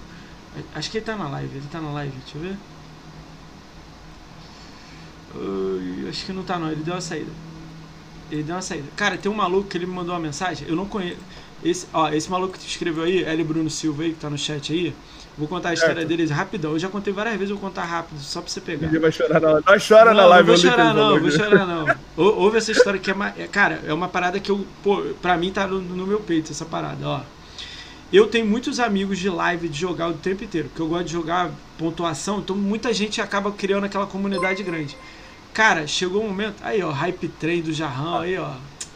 Acho 0.73 0.89
que 0.89 0.97
ele 0.97 1.05
tá 1.05 1.15
na 1.15 1.29
live, 1.29 1.57
ele 1.57 1.67
tá 1.71 1.79
na 1.79 1.91
live, 1.91 2.13
deixa 2.23 2.37
eu 2.37 2.41
ver. 2.41 2.57
Uh, 5.35 6.09
acho 6.09 6.25
que 6.25 6.31
não 6.31 6.43
tá 6.43 6.57
não, 6.57 6.71
ele 6.71 6.81
deu 6.81 6.93
uma 6.93 7.01
saída. 7.01 7.31
Ele 8.31 8.41
deu 8.41 8.55
uma 8.55 8.61
saída. 8.61 8.87
Cara, 8.95 9.17
tem 9.17 9.31
um 9.31 9.35
maluco 9.35 9.69
que 9.69 9.77
ele 9.77 9.85
me 9.85 9.93
mandou 9.93 10.13
uma 10.15 10.21
mensagem, 10.21 10.67
eu 10.67 10.75
não 10.75 10.85
conheço. 10.85 11.19
Esse, 11.63 11.87
ó, 11.93 12.09
esse 12.09 12.29
maluco 12.29 12.57
que 12.57 12.67
escreveu 12.67 13.03
aí, 13.03 13.23
L. 13.23 13.43
Bruno 13.43 13.69
Silva 13.69 14.03
aí, 14.03 14.13
que 14.13 14.19
tá 14.19 14.29
no 14.29 14.37
chat 14.37 14.71
aí, 14.71 14.95
Vou 15.37 15.47
contar 15.49 15.69
a 15.69 15.73
história 15.73 16.05
deles 16.05 16.31
rapidão. 16.31 16.71
Eu 16.71 16.79
já 16.79 16.87
contei 16.87 17.11
várias 17.11 17.35
vezes, 17.35 17.49
vou 17.49 17.59
contar 17.59 17.83
rápido, 17.83 18.19
só 18.19 18.41
pra 18.41 18.49
você 18.49 18.61
pegar. 18.61 18.87
Ele 18.87 18.99
vai 18.99 19.11
chorar 19.11 19.41
na 19.41 19.51
live. 19.51 19.65
Não 19.67 19.79
chora 19.79 20.05
não, 20.05 20.13
na 20.13 20.25
live, 20.27 20.47
Não 20.47 20.55
vou 20.55 20.69
chorar, 20.69 20.93
não, 20.93 21.19
vou 21.19 21.31
chorar, 21.31 21.65
não. 21.65 21.97
Ouve 22.15 22.57
essa 22.57 22.71
história 22.71 22.99
que 22.99 23.11
é, 23.11 23.13
uma, 23.13 23.33
é, 23.37 23.47
Cara, 23.47 23.81
é 23.85 23.93
uma 23.93 24.07
parada 24.07 24.39
que 24.39 24.49
eu. 24.49 24.65
Pô, 24.81 25.01
pra 25.21 25.35
mim 25.35 25.51
tá 25.51 25.67
no, 25.67 25.81
no, 25.81 26.07
meu 26.07 26.21
peito 26.21 26.53
essa 26.53 26.63
parada, 26.63 27.05
ó. 27.05 27.21
Eu 28.13 28.27
tenho 28.27 28.45
muitos 28.45 28.79
amigos 28.79 29.19
de 29.19 29.29
live 29.29 29.67
de 29.67 29.77
jogar 29.77 30.07
o 30.07 30.13
tempo 30.13 30.43
inteiro, 30.43 30.69
porque 30.69 30.81
eu 30.81 30.87
gosto 30.87 31.05
de 31.05 31.11
jogar 31.11 31.51
pontuação, 31.77 32.39
então 32.39 32.55
muita 32.55 32.93
gente 32.93 33.19
acaba 33.19 33.51
criando 33.51 33.83
aquela 33.83 34.05
comunidade 34.05 34.63
grande. 34.63 34.95
Cara, 35.53 35.85
chegou 35.85 36.23
um 36.23 36.27
momento. 36.27 36.55
Aí, 36.61 36.81
ó, 36.81 36.91
hype 36.91 37.27
train 37.27 37.61
do 37.61 37.73
Jarrão, 37.73 38.19
aí, 38.19 38.37
ó. 38.37 38.51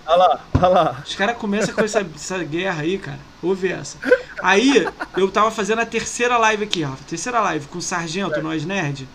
Olha 0.09 0.15
lá, 0.15 0.39
olha 0.55 0.67
lá. 0.67 1.03
Os 1.05 1.13
caras 1.13 1.37
começam 1.37 1.75
com 1.75 1.81
essa, 1.81 2.03
essa 2.15 2.43
guerra 2.43 2.81
aí, 2.81 2.97
cara. 2.97 3.19
Ouve 3.43 3.71
essa. 3.71 3.99
Aí, 4.41 4.87
eu 5.15 5.29
tava 5.29 5.51
fazendo 5.51 5.81
a 5.81 5.85
terceira 5.85 6.35
live 6.35 6.63
aqui, 6.63 6.83
ó. 6.83 6.89
Terceira 7.07 7.39
live 7.41 7.67
com 7.67 7.77
o 7.77 7.81
Sargento, 7.81 8.41
nós 8.41 8.65
nerd. 8.65 9.07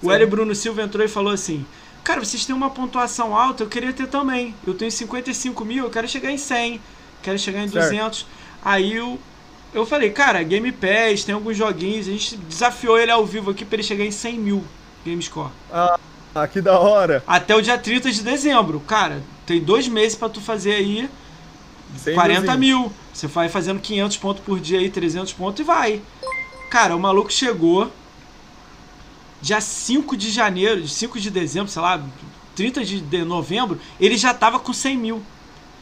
O 0.00 0.10
Hélio 0.10 0.26
Bruno 0.26 0.54
Silva 0.54 0.82
entrou 0.82 1.04
e 1.04 1.08
falou 1.08 1.34
assim: 1.34 1.66
Cara, 2.02 2.18
vocês 2.18 2.46
têm 2.46 2.54
uma 2.54 2.70
pontuação 2.70 3.36
alta, 3.36 3.62
eu 3.62 3.68
queria 3.68 3.92
ter 3.92 4.06
também. 4.06 4.54
Eu 4.66 4.72
tenho 4.72 4.90
55 4.90 5.64
mil, 5.66 5.84
eu 5.84 5.90
quero 5.90 6.08
chegar 6.08 6.30
em 6.30 6.38
100. 6.38 6.80
Quero 7.22 7.38
chegar 7.38 7.64
em 7.64 7.68
200. 7.68 8.18
Certo. 8.18 8.26
Aí 8.64 8.96
eu, 8.96 9.20
eu 9.74 9.84
falei: 9.84 10.08
Cara, 10.12 10.42
Game 10.42 10.72
Pass, 10.72 11.24
tem 11.24 11.34
alguns 11.34 11.58
joguinhos. 11.58 12.08
A 12.08 12.10
gente 12.10 12.38
desafiou 12.38 12.98
ele 12.98 13.10
ao 13.10 13.26
vivo 13.26 13.50
aqui 13.50 13.66
pra 13.66 13.76
ele 13.76 13.82
chegar 13.82 14.04
em 14.04 14.10
100 14.10 14.38
mil 14.38 14.64
Game 15.04 15.22
Score. 15.22 15.50
Ah. 15.70 16.00
Ah, 16.34 16.48
que 16.48 16.62
da 16.62 16.78
hora. 16.78 17.22
Até 17.26 17.54
o 17.54 17.60
dia 17.60 17.76
30 17.76 18.10
de 18.10 18.22
dezembro. 18.22 18.80
Cara, 18.80 19.22
tem 19.46 19.60
dois 19.60 19.88
meses 19.88 20.16
para 20.16 20.28
tu 20.28 20.40
fazer 20.40 20.74
aí 20.74 21.10
40 22.14 22.56
mil. 22.56 22.92
Você 23.12 23.26
vai 23.26 23.48
fazendo 23.48 23.80
500 23.80 24.16
pontos 24.16 24.42
por 24.44 24.58
dia 24.58 24.78
aí, 24.78 24.88
300 24.88 25.32
pontos 25.32 25.60
e 25.60 25.62
vai. 25.62 26.00
Cara, 26.70 26.96
o 26.96 27.00
maluco 27.00 27.32
chegou 27.32 27.90
dia 29.40 29.60
5 29.60 30.16
de 30.16 30.30
janeiro, 30.30 30.86
5 30.86 31.20
de 31.20 31.30
dezembro, 31.30 31.70
sei 31.70 31.82
lá, 31.82 32.00
30 32.54 32.84
de 32.84 33.24
novembro, 33.24 33.78
ele 34.00 34.16
já 34.16 34.32
tava 34.32 34.58
com 34.58 34.72
100 34.72 34.96
mil. 34.96 35.22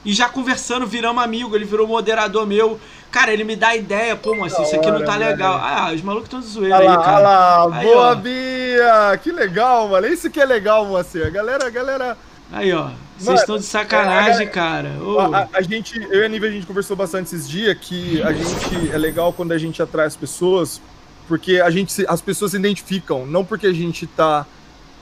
E 0.02 0.14
já 0.14 0.30
conversando, 0.30 0.86
viramos 0.86 1.22
amigo, 1.22 1.54
ele 1.54 1.66
virou 1.66 1.86
moderador 1.86 2.46
meu. 2.46 2.80
Cara, 3.10 3.32
ele 3.32 3.44
me 3.44 3.54
dá 3.54 3.76
ideia, 3.76 4.16
pô, 4.16 4.34
mas 4.34 4.58
isso 4.58 4.74
aqui 4.74 4.90
não 4.90 5.04
tá 5.04 5.14
legal. 5.14 5.60
Ah, 5.62 5.92
os 5.94 6.00
malucos 6.00 6.26
estão 6.26 6.40
zoeira 6.40 6.78
aí, 6.78 6.86
cara. 6.86 7.16
Olha 7.16 7.20
lá, 7.20 7.82
boa, 7.82 8.12
ó. 8.12 8.14
Bia! 8.14 9.20
Que 9.22 9.30
legal, 9.30 9.88
mano. 9.88 10.06
Isso 10.06 10.30
que 10.30 10.40
é 10.40 10.44
legal, 10.46 10.86
você. 10.86 11.24
A 11.24 11.28
galera, 11.28 11.66
a 11.66 11.70
galera. 11.70 12.18
Aí, 12.50 12.72
ó. 12.72 12.88
Vocês 13.20 13.40
estão 13.40 13.58
de 13.58 13.64
sacanagem, 13.64 14.46
a, 14.46 14.50
cara. 14.50 14.96
Oh. 15.00 15.18
A, 15.18 15.48
a, 15.52 15.62
gente, 15.62 16.00
eu 16.10 16.20
e 16.20 16.24
a 16.24 16.28
Nível, 16.28 16.48
a 16.48 16.52
gente 16.52 16.66
conversou 16.66 16.96
bastante 16.96 17.26
esses 17.26 17.48
dias 17.48 17.76
que 17.78 18.22
a 18.22 18.32
gente 18.32 18.90
é 18.92 18.98
legal 18.98 19.32
quando 19.32 19.52
a 19.52 19.58
gente 19.58 19.82
atrai 19.82 20.06
as 20.06 20.16
pessoas, 20.16 20.80
porque 21.28 21.60
a 21.60 21.70
gente, 21.70 22.04
as 22.08 22.20
pessoas 22.20 22.52
se 22.52 22.56
identificam, 22.56 23.26
não 23.26 23.44
porque 23.44 23.66
a 23.66 23.72
gente 23.72 24.06
tá 24.06 24.46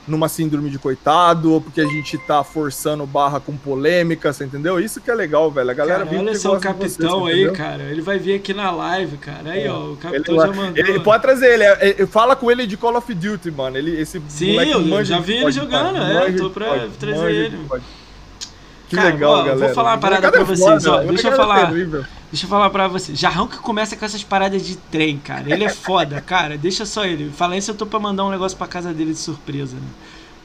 numa 0.09 0.27
síndrome 0.27 0.69
de 0.69 0.79
coitado, 0.79 1.53
ou 1.53 1.61
porque 1.61 1.79
a 1.79 1.85
gente 1.85 2.17
tá 2.17 2.43
forçando 2.43 3.05
barra 3.05 3.39
com 3.39 3.55
polêmica, 3.55 4.33
você 4.33 4.43
entendeu? 4.43 4.79
Isso 4.79 4.99
que 4.99 5.09
é 5.09 5.13
legal, 5.13 5.49
velho. 5.51 5.69
A 5.69 5.73
galera 5.73 6.05
cara, 6.05 6.19
olha 6.19 6.35
só 6.35 6.55
o 6.55 6.59
capitão 6.59 7.21
você, 7.21 7.31
aí, 7.31 7.43
entendeu? 7.43 7.53
cara. 7.53 7.83
Ele 7.83 8.01
vai 8.01 8.17
vir 8.17 8.35
aqui 8.35 8.53
na 8.53 8.71
live, 8.71 9.17
cara. 9.17 9.51
Aí, 9.51 9.63
é. 9.63 9.71
ó, 9.71 9.91
o 9.91 9.97
capitão 9.97 10.35
ele, 10.35 10.45
já 10.45 10.53
mandou. 10.53 10.77
Ele, 10.77 10.99
pode 10.99 11.21
trazer 11.21 11.53
ele. 11.53 11.63
É, 11.63 12.01
é, 12.01 12.05
fala 12.07 12.35
com 12.35 12.49
ele 12.51 12.65
de 12.65 12.75
Call 12.75 12.97
of 12.97 13.13
Duty, 13.13 13.51
mano. 13.51 13.77
Ele, 13.77 13.99
esse 13.99 14.21
Sim, 14.27 14.55
eu 14.57 15.05
já 15.05 15.19
vi 15.19 15.33
ele 15.33 15.51
jogando, 15.51 15.97
é. 15.97 16.31
Tô 16.33 16.49
pra 16.49 16.69
pode, 16.69 16.89
trazer 16.97 17.31
ele. 17.31 17.59
Que 18.89 18.95
cara, 18.95 19.09
legal, 19.09 19.31
ó, 19.31 19.37
galera. 19.43 19.57
Vou 19.57 19.69
falar 19.75 19.91
uma 19.91 19.97
parada 19.99 20.31
pra 20.31 20.43
vocês, 20.43 20.85
ó. 20.87 21.03
Deixa 21.03 21.29
eu 21.29 21.35
falar. 21.35 21.71
Deixa 21.71 22.45
eu 22.45 22.49
falar 22.49 22.69
pra 22.71 22.87
você. 22.87 23.15
Jarrão 23.15 23.47
que 23.47 23.57
começa 23.57 23.95
com 23.95 24.03
essas 24.03 24.23
paradas 24.23 24.65
de 24.65 24.75
trem, 24.75 25.19
cara. 25.19 25.51
Ele 25.51 25.63
é 25.63 25.69
foda, 25.69 26.19
cara. 26.25 26.57
Deixa 26.57 26.85
só 26.87 27.05
ele. 27.05 27.29
Falar 27.29 27.55
isso, 27.55 27.69
eu 27.69 27.75
tô 27.75 27.85
pra 27.85 27.99
mandar 27.99 28.25
um 28.25 28.31
negócio 28.31 28.57
pra 28.57 28.65
casa 28.65 28.91
dele 28.91 29.11
de 29.11 29.19
surpresa, 29.19 29.75
né? 29.75 29.87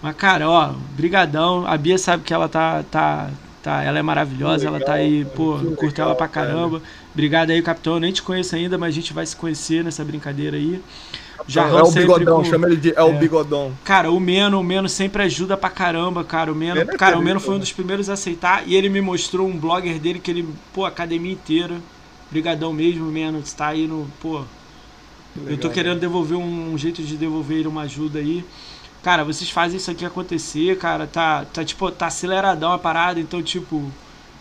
Mas, 0.03 0.15
cara, 0.17 0.49
ó, 0.49 0.75
brigadão. 0.91 1.67
A 1.67 1.77
Bia 1.79 1.97
sabe 1.97 2.23
que 2.23 2.35
ela 2.35 2.47
tá, 2.47 2.85
tá, 2.91 3.31
tá, 3.63 3.83
ela 3.83 3.99
é 3.99 4.03
maravilhosa, 4.03 4.65
legal, 4.65 4.77
ela 4.77 4.85
tá 4.85 4.93
aí, 4.95 5.25
pô, 5.25 5.59
curto 5.77 5.99
ela 6.03 6.15
pra 6.15 6.29
caramba. 6.29 6.83
Obrigado 7.15 7.49
aí, 7.49 7.63
capitão. 7.63 7.95
Eu 7.95 8.01
nem 8.01 8.13
te 8.13 8.21
conheço 8.21 8.55
ainda, 8.55 8.77
mas 8.77 8.91
a 8.91 8.95
gente 8.95 9.15
vai 9.15 9.25
se 9.25 9.35
conhecer 9.35 9.83
nessa 9.83 10.05
brincadeira 10.05 10.59
aí. 10.59 10.83
Jarrão 11.47 11.81
é 11.81 11.83
o 11.83 11.91
bigodão, 11.91 12.37
com... 12.39 12.45
chama 12.45 12.67
ele 12.67 12.77
de 12.77 12.91
é, 12.91 12.95
é, 12.97 13.03
o 13.03 13.13
bigodão. 13.19 13.73
Cara, 13.85 14.11
o 14.11 14.19
Meno, 14.19 14.61
o 14.61 14.65
Meno 14.65 14.89
sempre 14.89 15.23
ajuda 15.23 15.57
pra 15.57 15.69
caramba, 15.69 16.25
cara. 16.25 16.51
O 16.51 16.55
Meno, 16.55 16.77
Meno 16.77 16.93
é 16.93 16.97
cara, 16.97 17.19
o 17.19 17.23
Meno 17.23 17.41
foi 17.41 17.57
um 17.57 17.59
dos 17.59 17.73
primeiros 17.73 18.09
a 18.09 18.15
aceitar 18.15 18.67
e 18.67 18.75
ele 18.75 18.89
me 18.89 19.01
mostrou 19.01 19.47
um 19.47 19.57
blogger 19.57 19.99
dele 19.99 20.19
que 20.19 20.31
ele, 20.31 20.49
pô, 20.73 20.85
academia 20.85 21.33
inteira. 21.33 21.77
Brigadão 22.31 22.73
mesmo, 22.73 23.05
Meno, 23.07 23.39
está 23.41 23.69
aí 23.69 23.87
no, 23.87 24.09
pô. 24.21 24.43
Legal, 25.37 25.53
eu 25.53 25.59
tô 25.59 25.71
querendo 25.71 26.01
devolver 26.01 26.39
um, 26.39 26.73
um 26.73 26.79
jeito 26.79 27.03
de 27.03 27.17
devolver 27.17 27.59
ele 27.59 27.69
uma 27.69 27.83
ajuda 27.83 28.19
aí. 28.21 28.45
Cara, 29.03 29.23
vocês 29.23 29.51
fazem 29.51 29.77
isso 29.77 29.91
aqui 29.91 30.05
acontecer, 30.05 30.79
cara. 30.79 31.07
Tá, 31.07 31.45
tá 31.45 31.63
tipo, 31.63 31.91
tá 31.91 32.07
aceleradão 32.07 32.73
a 32.73 32.79
parada, 32.79 33.21
então, 33.21 33.43
tipo, 33.43 33.93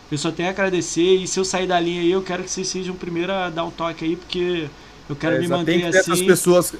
eu 0.10 0.18
só 0.18 0.32
tenho 0.32 0.48
a 0.48 0.52
agradecer. 0.52 1.16
E 1.16 1.28
se 1.28 1.40
eu 1.40 1.44
sair 1.44 1.68
da 1.68 1.80
linha 1.80 2.02
aí, 2.02 2.12
eu 2.12 2.22
quero 2.22 2.44
que 2.44 2.50
vocês 2.50 2.68
sejam 2.68 2.96
o 2.96 2.98
primeiro 2.98 3.34
a 3.34 3.50
dar 3.50 3.66
um 3.66 3.72
toque 3.72 4.06
aí, 4.06 4.16
porque 4.16 4.70
eu 5.10 5.16
quero 5.16 5.36
é, 5.36 5.40
me 5.40 5.48
manter 5.48 5.66
tem 5.66 5.80
que 5.82 5.98
assim. 5.98 6.12
Essas 6.12 6.22
pessoas, 6.22 6.74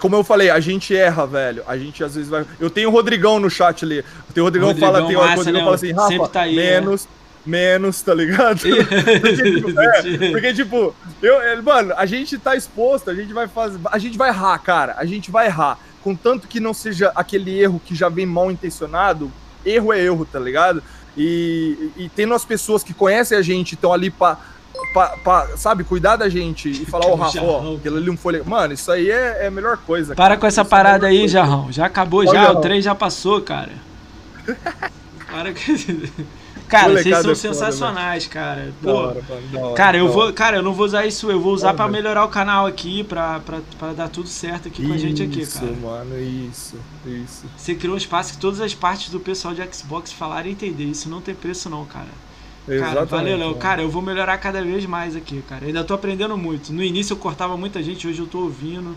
como 0.00 0.16
eu 0.16 0.24
falei, 0.24 0.50
a 0.50 0.60
gente 0.60 0.94
erra, 0.94 1.26
velho. 1.26 1.62
A 1.66 1.76
gente 1.76 2.02
às 2.04 2.14
vezes 2.14 2.28
vai. 2.28 2.44
Eu 2.58 2.70
tenho 2.70 2.88
o 2.88 2.92
Rodrigão 2.92 3.40
no 3.40 3.50
chat 3.50 3.84
ali. 3.84 4.00
O 4.00 4.42
Rodrigão, 4.42 4.68
Rodrigão 4.68 4.76
fala, 4.76 5.06
tem 5.06 5.16
o 5.16 5.20
Rodrigão 5.20 5.52
né? 5.52 5.60
fala 5.60 5.74
assim, 5.74 5.92
Rafa, 5.92 6.28
tá 6.28 6.40
aí, 6.42 6.56
menos. 6.56 7.04
É 7.04 7.20
menos, 7.46 8.02
tá 8.02 8.12
ligado? 8.12 8.60
porque, 8.60 9.32
tipo, 9.32 9.80
é, 9.80 10.30
porque, 10.30 10.52
tipo, 10.52 10.94
eu, 11.22 11.62
mano, 11.62 11.94
a 11.96 12.04
gente 12.04 12.36
tá 12.36 12.54
exposto, 12.54 13.08
a 13.08 13.14
gente 13.14 13.32
vai 13.32 13.48
fazer. 13.48 13.80
A 13.86 13.96
gente 13.96 14.18
vai 14.18 14.28
errar, 14.28 14.58
cara. 14.58 14.94
A 14.98 15.06
gente 15.06 15.30
vai 15.30 15.46
errar 15.46 15.78
contanto 16.02 16.48
que 16.48 16.60
não 16.60 16.74
seja 16.74 17.12
aquele 17.14 17.58
erro 17.58 17.80
que 17.84 17.94
já 17.94 18.08
vem 18.08 18.26
mal 18.26 18.50
intencionado, 18.50 19.30
erro 19.64 19.92
é 19.92 20.00
erro, 20.00 20.24
tá 20.24 20.38
ligado? 20.38 20.82
E, 21.16 21.90
e 21.96 22.08
tendo 22.08 22.34
as 22.34 22.44
pessoas 22.44 22.82
que 22.82 22.94
conhecem 22.94 23.36
a 23.36 23.42
gente, 23.42 23.74
estão 23.74 23.92
ali 23.92 24.10
pra, 24.10 24.38
pra, 24.92 25.08
pra, 25.18 25.56
sabe, 25.56 25.84
cuidar 25.84 26.16
da 26.16 26.28
gente 26.28 26.70
e 26.70 26.84
falar, 26.86 27.06
ó, 27.06 27.12
oh, 27.12 27.16
Rafa, 27.16 27.42
ó, 27.42 27.76
aquilo 27.76 27.96
ali 27.96 28.06
não 28.06 28.16
foi 28.16 28.42
Mano, 28.42 28.74
isso 28.74 28.90
aí 28.90 29.10
é, 29.10 29.44
é 29.44 29.46
a 29.46 29.50
melhor 29.50 29.76
coisa. 29.78 30.14
Para 30.14 30.28
cara. 30.28 30.40
com 30.40 30.46
essa 30.46 30.60
isso 30.62 30.68
é 30.68 30.70
parada 30.70 31.06
é 31.06 31.10
aí, 31.10 31.28
Jarrão. 31.28 31.70
Já 31.70 31.86
acabou, 31.86 32.26
já. 32.26 32.52
O 32.52 32.60
trem 32.60 32.80
já 32.80 32.94
passou, 32.94 33.40
cara. 33.40 33.72
Para 35.30 35.52
com. 35.52 35.60
Cara, 36.70 36.92
vocês 36.92 37.18
são 37.18 37.32
é 37.32 37.34
sensacionais, 37.34 38.24
foda, 38.24 38.34
cara. 38.34 38.72
Pô, 38.80 38.92
hora, 38.92 39.24
hora, 39.54 39.74
cara, 39.74 39.98
eu 39.98 40.08
vou, 40.08 40.32
cara, 40.32 40.58
eu 40.58 40.62
não 40.62 40.72
vou 40.72 40.86
usar 40.86 41.04
isso, 41.04 41.28
eu 41.28 41.40
vou 41.40 41.52
usar 41.52 41.74
para 41.74 41.90
melhorar 41.90 42.24
o 42.24 42.28
canal 42.28 42.64
aqui, 42.64 43.02
pra 43.02 43.40
dar 43.96 44.08
tudo 44.08 44.28
certo 44.28 44.68
aqui 44.68 44.86
com 44.86 44.92
a 44.92 44.96
gente 44.96 45.20
aqui, 45.20 45.44
cara. 45.44 45.66
Isso, 45.66 45.80
mano, 45.82 46.20
isso, 46.20 46.76
isso. 47.04 47.46
Você 47.56 47.74
criou 47.74 47.94
um 47.94 47.98
espaço 47.98 48.34
que 48.34 48.38
todas 48.38 48.60
as 48.60 48.72
partes 48.72 49.10
do 49.10 49.18
pessoal 49.18 49.52
de 49.52 49.66
Xbox 49.74 50.12
falarem 50.12 50.52
e 50.52 50.54
entender. 50.54 50.84
Isso 50.84 51.08
não 51.08 51.20
tem 51.20 51.34
preço 51.34 51.68
não, 51.68 51.84
cara. 51.84 52.06
Cara, 52.78 53.04
valeu, 53.04 53.36
Léo. 53.36 53.54
Cara, 53.56 53.82
eu 53.82 53.90
vou 53.90 54.02
melhorar 54.02 54.38
cada 54.38 54.62
vez 54.62 54.84
mais 54.86 55.16
aqui, 55.16 55.42
cara. 55.48 55.66
Ainda 55.66 55.82
tô 55.82 55.94
aprendendo 55.94 56.36
muito. 56.36 56.72
No 56.72 56.82
início 56.82 57.14
eu 57.14 57.16
cortava 57.16 57.56
muita 57.56 57.82
gente, 57.82 58.06
hoje 58.06 58.20
eu 58.20 58.26
tô 58.26 58.40
ouvindo. 58.40 58.94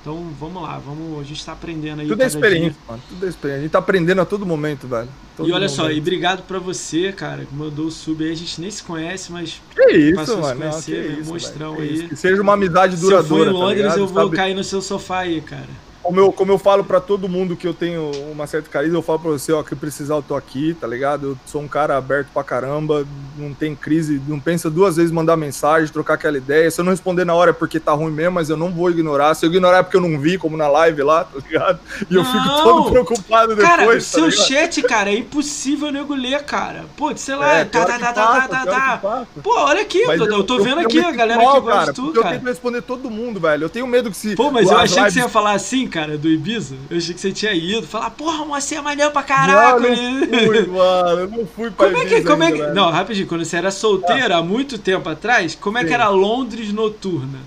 Então 0.00 0.24
vamos 0.38 0.62
lá, 0.62 0.78
vamos, 0.78 1.20
a 1.20 1.24
gente 1.24 1.44
tá 1.44 1.50
aprendendo 1.50 2.00
aí. 2.00 2.06
Tudo 2.06 2.22
é 2.22 2.26
experiência, 2.26 2.70
dia. 2.70 2.80
mano. 2.88 3.02
Tudo 3.08 3.26
é 3.26 3.28
experiência. 3.28 3.58
A 3.58 3.62
gente 3.62 3.72
tá 3.72 3.78
aprendendo 3.80 4.20
a 4.20 4.24
todo 4.24 4.46
momento, 4.46 4.86
velho. 4.86 5.08
Todo 5.36 5.48
e 5.48 5.52
olha 5.52 5.62
momento. 5.62 5.74
só, 5.74 5.90
e 5.90 5.98
obrigado 5.98 6.42
pra 6.42 6.60
você, 6.60 7.12
cara, 7.12 7.44
que 7.44 7.52
mandou 7.52 7.86
o 7.86 7.90
sub 7.90 8.24
aí. 8.24 8.30
A 8.30 8.36
gente 8.36 8.60
nem 8.60 8.70
se 8.70 8.84
conhece, 8.84 9.32
mas. 9.32 9.60
Que 9.74 9.96
isso, 9.96 10.38
mano. 10.38 10.60
Não, 10.60 10.80
que 10.80 10.92
né? 10.92 11.18
isso, 11.20 11.32
mostrão 11.32 11.74
aí. 11.74 12.08
Que 12.08 12.14
seja 12.14 12.40
uma 12.40 12.52
amizade 12.52 12.96
duradoura. 12.96 13.50
Se 13.50 13.50
eu 13.50 13.58
for 13.58 13.72
em 13.72 13.76
tá 13.76 13.82
Londres, 13.82 13.94
tá 13.94 13.98
eu 13.98 14.06
vou 14.06 14.24
Sabe? 14.24 14.36
cair 14.36 14.54
no 14.54 14.62
seu 14.62 14.80
sofá 14.80 15.18
aí, 15.20 15.40
cara 15.40 15.85
como 16.06 16.20
eu, 16.20 16.30
como 16.32 16.52
eu 16.52 16.58
falo 16.58 16.84
para 16.84 17.00
todo 17.00 17.28
mundo 17.28 17.56
que 17.56 17.66
eu 17.66 17.74
tenho 17.74 18.12
uma 18.30 18.46
certa 18.46 18.70
carisma, 18.70 18.96
eu 18.96 19.02
falo 19.02 19.18
para 19.18 19.30
você, 19.32 19.50
ó, 19.50 19.60
que 19.64 19.74
precisar 19.74 20.14
eu 20.14 20.22
tô 20.22 20.36
aqui, 20.36 20.72
tá 20.80 20.86
ligado? 20.86 21.30
Eu 21.30 21.38
sou 21.44 21.60
um 21.60 21.66
cara 21.66 21.96
aberto 21.96 22.28
pra 22.32 22.44
caramba, 22.44 23.04
não 23.36 23.52
tem 23.52 23.74
crise, 23.74 24.22
não 24.28 24.38
pensa 24.38 24.70
duas 24.70 24.96
vezes 24.96 25.10
mandar 25.10 25.36
mensagem, 25.36 25.92
trocar 25.92 26.14
aquela 26.14 26.36
ideia. 26.38 26.70
Se 26.70 26.80
eu 26.80 26.84
não 26.84 26.92
responder 26.92 27.24
na 27.24 27.34
hora 27.34 27.50
é 27.50 27.52
porque 27.52 27.80
tá 27.80 27.90
ruim 27.90 28.12
mesmo, 28.12 28.34
mas 28.34 28.48
eu 28.48 28.56
não 28.56 28.70
vou 28.70 28.88
ignorar. 28.88 29.34
Se 29.34 29.44
eu 29.44 29.50
ignorar 29.50 29.78
é 29.78 29.82
porque 29.82 29.96
eu 29.96 30.00
não 30.00 30.16
vi, 30.20 30.38
como 30.38 30.56
na 30.56 30.68
live 30.68 31.02
lá, 31.02 31.24
tá 31.24 31.40
ligado? 31.44 31.80
E 32.08 32.14
não. 32.14 32.20
eu 32.20 32.24
fico 32.24 32.62
todo 32.62 32.90
preocupado 32.92 33.56
depois. 33.56 33.68
Cara, 33.68 33.86
tá 33.86 34.00
seu 34.00 34.28
ligado? 34.28 34.46
chat, 34.46 34.82
cara, 34.82 35.10
é 35.10 35.18
impossível 35.18 35.90
nego 35.90 36.14
ler, 36.14 36.40
cara. 36.44 36.84
Pô, 36.96 37.16
sei 37.16 37.34
lá, 37.34 37.56
é, 37.56 37.64
tá, 37.64 37.84
tá, 37.84 37.98
tá, 37.98 38.12
tá, 38.12 38.48
tá, 38.48 38.48
tá, 38.48 38.96
tá. 38.98 39.26
Pô, 39.42 39.58
olha 39.58 39.82
aqui, 39.82 40.02
eu, 40.02 40.12
eu 40.12 40.44
tô 40.44 40.62
vendo 40.62 40.82
aqui 40.82 41.00
a 41.00 41.10
galera 41.10 41.42
mal, 41.42 41.54
que 41.54 41.60
gosta 41.62 41.92
de 41.92 41.96
tu, 41.96 42.12
cara. 42.12 42.28
Eu 42.28 42.38
tento 42.38 42.48
responder 42.48 42.82
todo 42.82 43.10
mundo, 43.10 43.40
velho. 43.40 43.64
Eu 43.64 43.68
tenho 43.68 43.88
medo 43.88 44.08
que 44.08 44.16
se. 44.16 44.36
Pô, 44.36 44.52
mas 44.52 44.70
eu 44.70 44.78
achei 44.78 44.98
lives... 44.98 45.14
que 45.14 45.20
você 45.20 45.26
ia 45.26 45.28
falar 45.28 45.52
assim, 45.52 45.88
cara, 45.88 45.95
do 46.18 46.28
Ibiza. 46.28 46.76
Eu 46.90 46.98
achei 46.98 47.14
que 47.14 47.20
você 47.20 47.32
tinha 47.32 47.52
ido. 47.52 47.86
Falar, 47.86 48.10
porra, 48.10 48.44
você 48.44 48.74
é 48.76 48.80
maneiro 48.80 49.10
pra 49.10 49.22
caraca. 49.22 49.80
Não, 49.80 49.90
não 49.90 50.38
fui, 50.44 50.66
mano. 50.66 51.20
Eu 51.20 51.28
não 51.28 51.46
fui 51.46 51.70
pra 51.70 51.86
como 51.86 51.98
Ibiza 51.98 52.16
é 52.16 52.20
que, 52.20 52.26
como 52.26 52.42
ainda, 52.42 52.64
é 52.64 52.66
que... 52.68 52.74
Não, 52.74 52.90
rapidinho. 52.90 53.26
Quando 53.26 53.44
você 53.44 53.56
era 53.56 53.70
solteiro, 53.70 54.34
ah. 54.34 54.38
há 54.38 54.42
muito 54.42 54.78
tempo 54.78 55.08
atrás, 55.08 55.54
como 55.54 55.78
é 55.78 55.82
Sim. 55.82 55.88
que 55.88 55.94
era 55.94 56.08
Londres 56.08 56.72
noturna? 56.72 57.38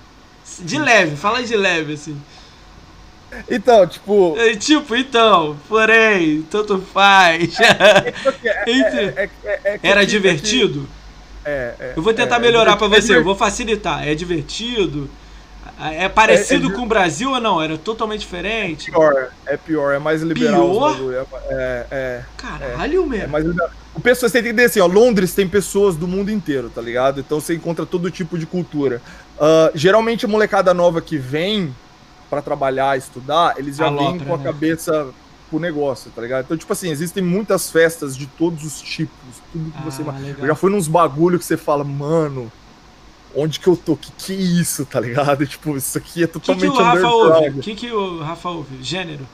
De 0.60 0.78
leve, 0.78 1.16
fala 1.16 1.44
de 1.44 1.56
leve, 1.56 1.94
assim. 1.94 2.20
Então, 3.50 3.86
tipo. 3.88 4.36
É, 4.38 4.56
tipo, 4.56 4.96
então, 4.96 5.58
porém, 5.68 6.42
tanto 6.50 6.80
faz. 6.80 7.58
É, 7.60 9.30
é, 9.64 9.80
Era 9.84 10.06
divertido? 10.06 10.88
É, 11.46 11.94
Eu 11.96 12.04
vou 12.04 12.14
tentar 12.14 12.40
melhorar 12.40 12.76
para 12.76 12.88
você, 12.88 13.16
eu 13.16 13.24
vou 13.24 13.36
facilitar. 13.36 14.08
É 14.08 14.14
divertido? 14.16 15.10
É 15.80 16.10
parecido 16.10 16.68
é, 16.68 16.72
é, 16.72 16.76
com 16.76 16.82
o 16.82 16.86
Brasil 16.86 17.32
ou 17.32 17.40
não? 17.40 17.62
Era 17.62 17.78
totalmente 17.78 18.20
diferente? 18.20 18.90
É 18.90 18.94
pior, 18.94 19.32
é 19.46 19.58
pior, 19.58 19.94
é 19.94 20.00
mais 20.00 20.22
liberal. 20.22 20.96
Pior? 20.96 21.26
É, 21.50 21.86
é, 21.90 22.22
Caralho, 22.36 23.04
é, 23.04 23.06
mesmo. 23.06 23.24
É 23.24 23.28
mais 23.28 23.46
liberal. 23.46 23.70
O 23.96 24.02
pessoal, 24.02 24.30
você 24.30 24.34
tem 24.34 24.44
que 24.44 24.50
entender 24.50 24.66
assim, 24.66 24.82
ó, 24.82 24.86
Londres 24.86 25.34
tem 25.34 25.48
pessoas 25.48 25.96
do 25.96 26.08
mundo 26.08 26.30
inteiro, 26.30 26.70
tá 26.70 26.82
ligado? 26.82 27.22
Então 27.22 27.40
você 27.40 27.56
encontra 27.56 27.86
todo 27.86 28.12
tipo 28.12 28.38
de 28.38 28.46
cultura. 28.46 29.02
Uh, 29.38 29.72
geralmente 29.74 30.26
a 30.26 30.28
molecada 30.28 30.74
nova 30.74 31.02
que 31.02 31.18
vem 31.18 31.74
para 32.30 32.42
trabalhar, 32.42 32.98
estudar, 32.98 33.56
eles 33.58 33.78
já 33.78 33.90
vêm 33.90 34.20
com 34.20 34.34
a 34.34 34.38
né? 34.38 34.44
cabeça 34.44 35.08
pro 35.50 35.60
negócio, 35.60 36.12
tá 36.12 36.22
ligado? 36.22 36.46
Então, 36.46 36.58
tipo 36.58 36.72
assim, 36.72 36.92
existem 36.92 37.24
muitas 37.24 37.72
festas 37.72 38.16
de 38.16 38.28
todos 38.28 38.64
os 38.64 38.82
tipos, 38.82 39.18
tudo 39.52 39.72
que 39.72 39.78
ah, 39.80 39.84
você... 39.84 40.04
Legal. 40.04 40.36
Eu 40.40 40.48
já 40.48 40.56
fui 40.56 40.70
nos 40.72 40.88
bagulho 40.88 41.40
que 41.40 41.46
você 41.46 41.58
fala, 41.58 41.84
mano, 41.84 42.52
onde 43.36 43.60
que 43.60 43.68
eu 43.68 43.76
tô? 43.76 43.96
Que 43.96 44.12
que 44.12 44.34
é 44.34 44.36
isso, 44.36 44.86
tá 44.86 45.00
ligado? 45.00 45.46
Tipo, 45.48 45.78
isso 45.78 45.98
aqui 45.98 46.24
é 46.24 46.28
totalmente 46.28 46.70
que 46.70 46.76
que 46.76 46.82
o 46.82 46.84
Rafa 46.84 47.08
ouve? 47.08 47.60
Que, 47.62 47.76
que 47.76 47.92
o 47.92 48.20
Rafa 48.20 48.50
ouve? 48.50 48.84
Gênero? 48.84 49.28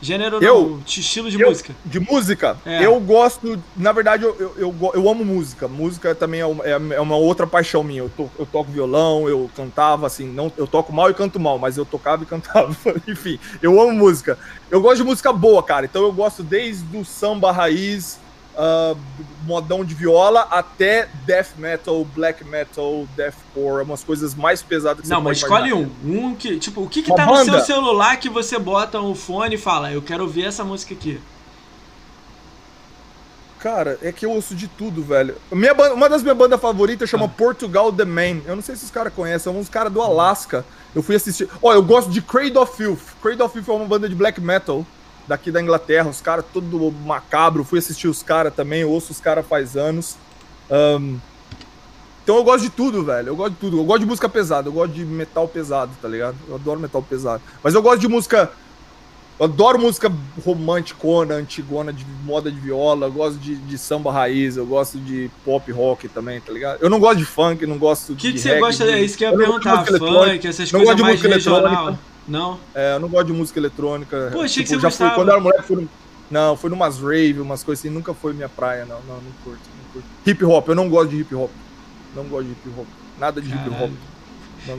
Gênero 0.00 0.38
eu, 0.40 0.70
não, 0.70 0.82
estilo 0.86 1.28
de 1.28 1.40
eu, 1.40 1.48
música. 1.48 1.74
De 1.84 1.98
música? 1.98 2.56
É. 2.64 2.86
Eu 2.86 3.00
gosto, 3.00 3.60
na 3.76 3.90
verdade, 3.90 4.22
eu, 4.22 4.36
eu, 4.38 4.54
eu, 4.56 4.92
eu, 4.94 5.08
amo 5.10 5.24
música. 5.24 5.66
Música 5.66 6.14
também 6.14 6.40
é 6.40 6.46
uma, 6.46 6.64
é, 6.64 6.70
é 6.70 7.00
uma 7.00 7.16
outra 7.16 7.48
paixão 7.48 7.82
minha. 7.82 8.02
Eu, 8.02 8.08
to, 8.08 8.30
eu 8.38 8.46
toco 8.46 8.70
violão, 8.70 9.28
eu 9.28 9.50
cantava, 9.56 10.06
assim, 10.06 10.28
não, 10.28 10.52
eu 10.56 10.68
toco 10.68 10.92
mal 10.92 11.10
e 11.10 11.14
canto 11.14 11.40
mal, 11.40 11.58
mas 11.58 11.76
eu 11.76 11.84
tocava 11.84 12.22
e 12.22 12.26
cantava. 12.26 12.76
Enfim, 13.08 13.40
eu 13.60 13.80
amo 13.80 13.92
música. 13.92 14.38
Eu 14.70 14.80
gosto 14.80 14.98
de 14.98 15.04
música 15.04 15.32
boa, 15.32 15.64
cara. 15.64 15.86
Então 15.86 16.02
eu 16.02 16.12
gosto 16.12 16.44
desde 16.44 16.96
o 16.96 17.04
samba 17.04 17.50
raiz, 17.50 18.20
uh, 18.58 18.98
modão 19.46 19.84
de 19.84 19.94
viola 19.94 20.40
até 20.50 21.08
death 21.24 21.56
metal, 21.56 22.04
black 22.04 22.44
metal, 22.44 23.06
deathcore, 23.16 23.82
umas 23.82 24.02
coisas 24.02 24.34
mais 24.34 24.62
pesadas 24.62 25.02
que 25.02 25.08
Não, 25.08 25.22
mas 25.22 25.38
escolhe 25.38 25.72
um. 25.72 25.90
Um 26.04 26.34
que, 26.34 26.58
tipo, 26.58 26.82
o 26.82 26.88
que 26.88 27.02
que 27.02 27.14
tá 27.14 27.24
banda? 27.24 27.44
no 27.44 27.52
seu 27.52 27.60
celular 27.60 28.18
que 28.18 28.28
você 28.28 28.58
bota 28.58 29.00
o 29.00 29.14
fone 29.14 29.54
e 29.54 29.58
fala, 29.58 29.92
eu 29.92 30.02
quero 30.02 30.24
ouvir 30.24 30.44
essa 30.44 30.64
música 30.64 30.92
aqui? 30.92 31.20
Cara, 33.60 33.98
é 34.02 34.12
que 34.12 34.24
eu 34.24 34.30
ouço 34.30 34.54
de 34.54 34.68
tudo, 34.68 35.02
velho. 35.02 35.34
Minha 35.50 35.74
banda, 35.74 35.94
uma 35.94 36.08
das 36.08 36.22
minhas 36.22 36.38
bandas 36.38 36.60
favoritas 36.60 37.10
chama 37.10 37.24
ah. 37.24 37.28
Portugal 37.28 37.92
The 37.92 38.04
Man. 38.04 38.42
Eu 38.46 38.54
não 38.54 38.62
sei 38.62 38.76
se 38.76 38.84
os 38.84 38.90
caras 38.90 39.12
conhecem, 39.12 39.52
são 39.52 39.58
uns 39.58 39.68
caras 39.68 39.92
do 39.92 40.00
Alasca. 40.00 40.64
Eu 40.94 41.02
fui 41.02 41.16
assistir. 41.16 41.48
Ó, 41.60 41.70
oh, 41.70 41.72
eu 41.72 41.82
gosto 41.82 42.08
de 42.08 42.22
Cradle 42.22 42.62
of 42.62 42.76
Filth. 42.76 43.00
Cradle 43.20 43.46
of 43.46 43.52
Filth 43.52 43.68
é 43.68 43.72
uma 43.72 43.86
banda 43.86 44.08
de 44.08 44.14
black 44.14 44.40
metal 44.40 44.86
daqui 45.28 45.52
da 45.52 45.60
Inglaterra, 45.60 46.08
os 46.08 46.20
caras 46.20 46.44
todo 46.52 46.90
macabro, 47.04 47.62
fui 47.62 47.78
assistir 47.78 48.08
os 48.08 48.22
caras 48.22 48.52
também, 48.54 48.82
ouço 48.82 49.12
os 49.12 49.20
caras 49.20 49.46
faz 49.46 49.76
anos. 49.76 50.16
Um, 50.70 51.18
então 52.24 52.36
eu 52.36 52.44
gosto 52.44 52.64
de 52.64 52.70
tudo, 52.70 53.04
velho. 53.04 53.28
Eu 53.28 53.36
gosto 53.36 53.52
de 53.52 53.58
tudo. 53.58 53.78
Eu 53.78 53.84
gosto 53.84 54.00
de 54.00 54.06
música 54.06 54.28
pesada, 54.28 54.68
eu 54.68 54.72
gosto 54.72 54.92
de 54.92 55.04
metal 55.04 55.46
pesado, 55.46 55.92
tá 56.00 56.08
ligado? 56.08 56.36
Eu 56.48 56.56
adoro 56.56 56.80
metal 56.80 57.02
pesado. 57.02 57.42
Mas 57.62 57.74
eu 57.74 57.82
gosto 57.82 58.00
de 58.00 58.08
música 58.08 58.50
Eu 59.38 59.44
adoro 59.46 59.78
música 59.78 60.12
romanticona, 60.44 61.36
antigona, 61.36 61.92
de 61.92 62.04
moda 62.24 62.50
de 62.50 62.58
viola, 62.58 63.06
eu 63.06 63.12
gosto 63.12 63.38
de, 63.38 63.54
de 63.56 63.78
samba 63.78 64.10
raiz, 64.10 64.56
eu 64.56 64.66
gosto 64.66 64.98
de 64.98 65.30
pop 65.44 65.70
rock 65.70 66.08
também, 66.08 66.40
tá 66.40 66.52
ligado? 66.52 66.82
Eu 66.82 66.90
não 66.90 66.98
gosto 66.98 67.18
de 67.18 67.24
funk, 67.24 67.64
não 67.66 67.78
gosto 67.78 68.14
que 68.14 68.28
de. 68.28 68.32
que 68.32 68.40
você 68.40 68.58
gosta? 68.58 68.84
É 68.84 69.00
isso 69.00 69.16
que 69.16 69.24
eu 69.24 69.30
ia 69.30 69.36
perguntar. 69.36 69.86
Funk, 69.86 70.46
essas 70.46 70.70
coisas 70.70 70.72
gosto 70.72 70.96
de 70.96 71.02
mais 71.02 71.14
música 71.14 71.34
regional. 71.34 71.60
eletrônica. 71.60 71.98
Não? 72.28 72.60
É, 72.74 72.94
eu 72.94 73.00
não 73.00 73.08
gosto 73.08 73.26
de 73.26 73.32
música 73.32 73.58
eletrônica. 73.58 74.30
Pô, 74.32 74.42
achei 74.42 74.62
que 74.62 74.68
você 74.68 74.76
já 74.76 74.88
gostava. 74.88 75.10
fui, 75.10 75.18
quando 75.18 75.28
eu 75.28 75.34
era 75.34 75.42
moleque, 75.42 75.62
fui 75.62 75.88
Não, 76.30 76.56
fui 76.56 76.68
numas 76.68 77.00
rave, 77.00 77.40
umas 77.40 77.64
coisas 77.64 77.84
assim, 77.84 77.92
nunca 77.92 78.12
foi 78.12 78.34
minha 78.34 78.48
praia, 78.48 78.84
não, 78.84 79.00
não, 79.00 79.14
não 79.14 79.32
curto, 79.42 79.60
não 79.76 79.92
curto. 79.92 80.08
Hip 80.26 80.44
hop, 80.44 80.68
eu 80.68 80.74
não 80.74 80.88
gosto 80.88 81.10
de 81.10 81.20
hip 81.20 81.34
hop. 81.34 81.50
Não 82.14 82.24
gosto 82.24 82.44
de 82.44 82.52
hip 82.52 82.68
hop. 82.76 82.86
Nada 83.18 83.40
de 83.40 83.48
hip 83.48 83.70
hop. 83.70 83.90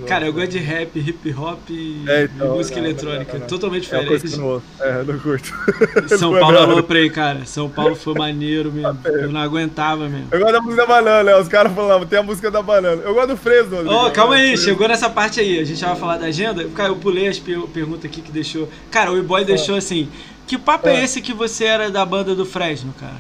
Cara, 0.08 0.26
eu 0.28 0.34
gosto 0.34 0.50
de 0.50 0.60
rap, 0.60 1.00
hip 1.00 1.34
hop 1.34 1.60
e, 1.70 2.04
É, 2.08 2.22
e 2.22 2.26
então, 2.26 2.56
música 2.56 2.80
não, 2.80 2.86
eletrônica. 2.88 3.34
não, 3.34 3.40
não. 3.40 3.48
Totalmente 3.48 3.94
É 3.96 4.00
diferente. 4.04 4.62
É, 4.80 5.00
eu 5.00 5.06
não 5.06 5.20
curto. 5.20 5.54
São 6.18 6.38
é 6.38 6.40
Paulo 6.40 6.84
pra 6.84 6.98
aí, 7.00 7.10
cara. 7.10 7.46
São 7.46 7.70
Paulo 7.70 7.96
foi 7.96 8.14
maneiro 8.14 8.72
mesmo. 8.72 8.98
Eu 9.08 9.32
não 9.32 9.40
aguentava 9.42 10.08
mesmo. 10.08 10.28
Eu 10.32 10.40
gosto 10.40 10.54
da 10.54 10.62
música 10.62 10.82
da 10.86 10.88
banana? 10.88 11.38
Os 11.40 11.48
caras 11.48 11.74
falavam, 11.74 12.06
tem 12.08 12.20
a 12.20 12.24
música 12.24 12.52
da 12.52 12.62
banana. 12.62 13.02
Eu 13.04 13.14
gosto 13.14 13.30
do 13.30 13.38
Fresno. 13.38 13.78
Ó, 13.78 13.80
Rodrigo. 13.82 14.12
calma 14.16 14.36
aí, 14.36 14.58
chegou 14.58 14.88
nessa 14.88 15.10
parte 15.10 15.40
aí. 15.40 15.60
A 15.60 15.64
gente 15.64 15.84
vai 15.84 15.96
falar 15.96 16.18
da 16.18 16.28
agenda. 16.28 16.64
Cara, 16.76 16.90
eu 16.90 16.96
pulei 16.98 17.28
as 17.28 17.40
per- 17.40 17.62
perguntas 17.74 18.06
aqui 18.06 18.22
que 18.22 18.32
deixou. 18.32 18.70
Cara, 18.92 19.12
o 19.12 19.18
E-Boy 19.18 19.44
deixou 19.44 19.76
assim: 19.76 20.08
Que 20.46 20.58
papo 20.58 20.88
é 20.88 20.98
É. 21.00 21.04
esse 21.04 21.22
que 21.22 21.34
você 21.34 21.66
era 21.66 21.90
da 21.90 22.06
banda 22.06 22.36
do 22.36 22.46
Fresno, 22.46 22.94
cara? 23.00 23.18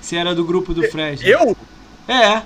Você 0.00 0.16
era 0.16 0.34
do 0.34 0.44
grupo 0.44 0.72
do 0.74 0.82
Fresno? 0.84 1.26
Eu? 1.26 1.56
É. 2.06 2.42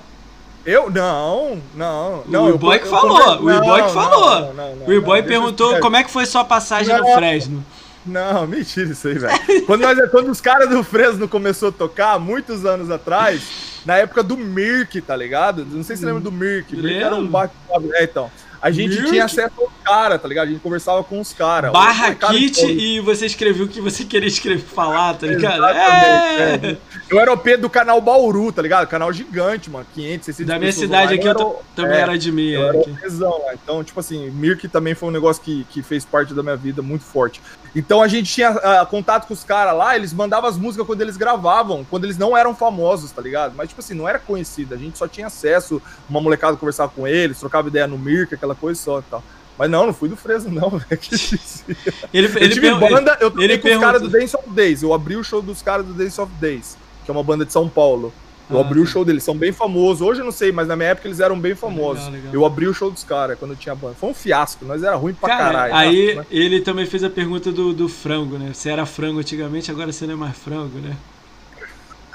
Eu? 0.64 0.90
Não, 0.90 1.60
não. 1.74 2.20
O 2.20 2.24
não 2.28 2.48
eu- 2.48 2.54
E-Boy 2.54 2.78
que 2.78 2.88
falou, 2.88 3.42
o 3.42 3.50
E-Boy 3.50 3.82
que 3.82 3.92
falou. 3.92 4.52
O 4.86 4.92
eu 4.92 5.24
perguntou 5.24 5.78
como 5.80 5.96
é 5.96 6.04
que 6.04 6.10
foi 6.10 6.24
sua 6.26 6.44
passagem 6.44 6.94
no 6.96 7.02
Não. 7.02 7.14
Fresno. 7.14 7.64
Não, 8.04 8.46
mentira 8.48 8.90
isso 8.90 9.06
aí, 9.08 9.14
velho. 9.18 9.64
quando, 9.66 9.82
nós- 9.82 10.10
quando 10.10 10.28
os 10.30 10.40
caras 10.40 10.68
do 10.68 10.82
Fresno 10.82 11.28
começou 11.28 11.68
a 11.68 11.72
tocar, 11.72 12.18
muitos 12.18 12.64
anos 12.66 12.90
atrás, 12.90 13.42
na 13.86 13.96
época 13.96 14.22
do 14.24 14.36
Mirk, 14.36 15.00
tá 15.02 15.14
ligado? 15.14 15.64
Não 15.64 15.84
sei 15.84 15.94
se 15.96 16.00
você 16.00 16.06
lembra 16.06 16.20
do 16.22 16.32
Mirk. 16.32 16.74
Mirk 16.76 16.94
era 17.02 17.14
um 17.14 17.18
Lembro. 17.18 17.30
bate 17.32 17.54
É, 17.94 18.04
então. 18.04 18.30
A 18.62 18.70
gente 18.70 18.90
Mirk? 18.94 19.10
tinha 19.10 19.24
acesso 19.24 19.52
aos 19.60 19.70
caras, 19.84 20.22
tá 20.22 20.28
ligado? 20.28 20.46
A 20.46 20.50
gente 20.52 20.60
conversava 20.60 21.02
com 21.02 21.20
os 21.20 21.32
caras. 21.32 21.72
Barra 21.72 22.10
Os 22.10 22.14
caras 22.18 22.36
Kit 22.36 22.64
e 22.64 23.00
você 23.00 23.26
escreveu 23.26 23.66
o 23.66 23.68
que 23.68 23.80
você 23.80 24.04
queria 24.04 24.28
escrever, 24.28 24.62
falar, 24.62 25.14
tá 25.14 25.26
ligado? 25.26 25.56
Exatamente, 25.56 26.66
É. 26.66 26.70
é. 26.72 26.76
Eu 27.10 27.18
era 27.18 27.32
o 27.32 27.36
P 27.36 27.56
do 27.56 27.68
canal 27.68 28.00
Bauru, 28.00 28.52
tá 28.52 28.62
ligado? 28.62 28.86
Canal 28.86 29.12
gigante, 29.12 29.68
mano. 29.68 29.84
500, 29.94 30.26
600 30.26 30.46
Da 30.46 30.58
minha 30.60 30.72
cidade 30.72 31.14
online. 31.14 31.18
aqui 31.28 31.42
eu 31.42 31.46
o- 31.48 31.56
também 31.74 31.96
é, 31.98 32.00
era 32.02 32.16
de 32.16 32.30
mim. 32.30 32.50
Eu 32.50 32.62
é, 32.62 32.68
era 32.68 32.78
o 32.78 32.84
tesão 32.96 33.30
lá. 33.44 33.54
Então, 33.54 33.82
tipo 33.82 33.98
assim, 33.98 34.30
Mirk 34.30 34.68
também 34.68 34.94
foi 34.94 35.08
um 35.08 35.12
negócio 35.12 35.42
que, 35.42 35.66
que 35.68 35.82
fez 35.82 36.04
parte 36.04 36.32
da 36.32 36.42
minha 36.42 36.56
vida 36.56 36.80
muito 36.82 37.04
forte. 37.04 37.42
Então 37.74 38.02
a 38.02 38.08
gente 38.08 38.30
tinha 38.32 38.50
ah, 38.50 38.84
contato 38.84 39.26
com 39.26 39.32
os 39.32 39.44
caras 39.44 39.74
lá, 39.74 39.96
eles 39.96 40.12
mandavam 40.12 40.48
as 40.48 40.58
músicas 40.58 40.86
quando 40.86 41.00
eles 41.00 41.16
gravavam, 41.16 41.86
quando 41.88 42.04
eles 42.04 42.18
não 42.18 42.36
eram 42.36 42.54
famosos, 42.54 43.10
tá 43.10 43.22
ligado? 43.22 43.54
Mas, 43.56 43.68
tipo 43.68 43.80
assim, 43.80 43.94
não 43.94 44.06
era 44.08 44.18
conhecido, 44.18 44.74
a 44.74 44.76
gente 44.76 44.98
só 44.98 45.08
tinha 45.08 45.26
acesso, 45.28 45.80
uma 46.08 46.20
molecada 46.20 46.56
conversava 46.56 46.92
com 46.94 47.08
eles, 47.08 47.40
trocava 47.40 47.68
ideia 47.68 47.86
no 47.86 47.98
Mirk, 47.98 48.34
aquela 48.34 48.54
coisa 48.54 48.78
só 48.80 48.98
e 48.98 49.02
tal. 49.10 49.22
Mas 49.58 49.70
não, 49.70 49.86
não 49.86 49.94
fui 49.94 50.08
do 50.08 50.16
Fresno, 50.16 50.50
não, 50.50 50.68
velho. 50.78 51.00
Ele, 52.12 52.26
Eu 52.26 52.36
ele, 52.36 52.54
tive 52.54 52.74
banda, 52.74 53.16
eu 53.20 53.30
toquei 53.30 53.44
ele 53.44 53.58
com 53.58 53.68
os 53.68 53.78
caras 53.78 54.00
pergunta- 54.00 54.18
do 54.18 54.20
Dance 54.20 54.36
of 54.36 54.50
Days. 54.50 54.82
Eu 54.82 54.92
abri 54.92 55.16
o 55.16 55.24
show 55.24 55.40
dos 55.40 55.62
caras 55.62 55.86
do 55.86 55.94
Dance 55.94 56.20
of 56.20 56.32
Days, 56.40 56.76
que 57.04 57.10
é 57.10 57.14
uma 57.14 57.22
banda 57.22 57.44
de 57.44 57.52
São 57.52 57.68
Paulo. 57.68 58.12
Eu 58.50 58.58
Ah, 58.58 58.60
abri 58.60 58.80
o 58.80 58.84
tá. 58.84 58.90
show 58.90 59.04
deles, 59.04 59.22
são 59.22 59.36
bem 59.36 59.52
famosos. 59.52 60.02
Hoje 60.06 60.20
eu 60.20 60.24
não 60.24 60.32
sei, 60.32 60.52
mas 60.52 60.68
na 60.68 60.76
minha 60.76 60.90
época 60.90 61.08
eles 61.08 61.20
eram 61.20 61.38
bem 61.38 61.54
famosos. 61.54 62.04
Legal, 62.04 62.12
legal. 62.18 62.34
Eu 62.34 62.44
abri 62.44 62.66
o 62.66 62.74
show 62.74 62.90
dos 62.90 63.02
caras 63.04 63.38
quando 63.38 63.52
eu 63.52 63.56
tinha 63.56 63.74
banda. 63.74 63.94
Foi 63.98 64.10
um 64.10 64.14
fiasco, 64.14 64.64
nós 64.64 64.82
era 64.82 64.94
ruim 64.96 65.14
pra 65.14 65.28
Cara, 65.28 65.44
caralho. 65.52 65.74
aí 65.74 66.14
Nossa, 66.16 66.26
ele 66.30 66.60
também 66.60 66.84
fez 66.86 67.02
a 67.04 67.10
pergunta 67.10 67.50
do, 67.52 67.72
do 67.72 67.88
frango, 67.88 68.36
né? 68.38 68.50
Você 68.52 68.68
era 68.68 68.84
frango 68.84 69.20
antigamente, 69.20 69.70
agora 69.70 69.90
você 69.92 70.06
não 70.06 70.14
é 70.14 70.16
mais 70.16 70.36
frango, 70.36 70.78
né? 70.78 70.96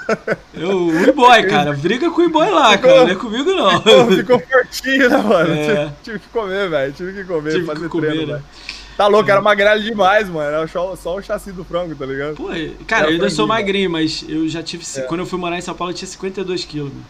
Eu, 0.54 0.86
o 0.86 1.02
E-Boy, 1.04 1.46
cara, 1.48 1.72
briga 1.74 2.10
com 2.10 2.22
o 2.22 2.24
E-Boy 2.24 2.50
lá, 2.50 2.72
Ficou- 2.72 2.90
cara, 2.90 3.04
não 3.04 3.10
é 3.10 3.14
comigo 3.14 3.50
não. 3.54 3.80
Pô, 3.80 4.06
ficou 4.16 4.38
fortinho, 4.40 5.10
né, 5.10 5.16
mano? 5.18 5.52
É. 5.54 5.66
Tive, 5.66 5.92
tive 6.02 6.18
que 6.20 6.28
comer, 6.28 6.68
velho. 6.70 6.92
Tive 6.92 7.12
que 7.12 7.24
comer, 7.24 7.50
Tive 7.50 7.66
que 7.66 7.74
fazer 7.74 7.88
comer, 7.88 8.06
treino, 8.12 8.32
né? 8.34 8.42
Tá 8.98 9.06
louco, 9.06 9.30
era 9.30 9.40
magrelo 9.40 9.80
demais, 9.80 10.28
mano. 10.28 10.48
Era 10.50 10.66
só, 10.66 10.96
só 10.96 11.14
o 11.14 11.22
chassi 11.22 11.52
do 11.52 11.62
frango, 11.64 11.94
tá 11.94 12.04
ligado? 12.04 12.34
Pô, 12.34 12.48
cara, 12.84 13.02
Era 13.02 13.10
eu 13.10 13.14
ainda 13.14 13.30
sou 13.30 13.46
magrinho, 13.46 13.88
mas 13.88 14.24
eu 14.28 14.48
já 14.48 14.60
tive. 14.60 14.84
É. 14.96 15.02
Quando 15.02 15.20
eu 15.20 15.26
fui 15.26 15.38
morar 15.38 15.56
em 15.56 15.60
São 15.60 15.72
Paulo, 15.72 15.92
eu 15.92 15.96
tinha 15.96 16.08
52 16.08 16.64
quilos. 16.64 16.92
meu. 16.92 17.02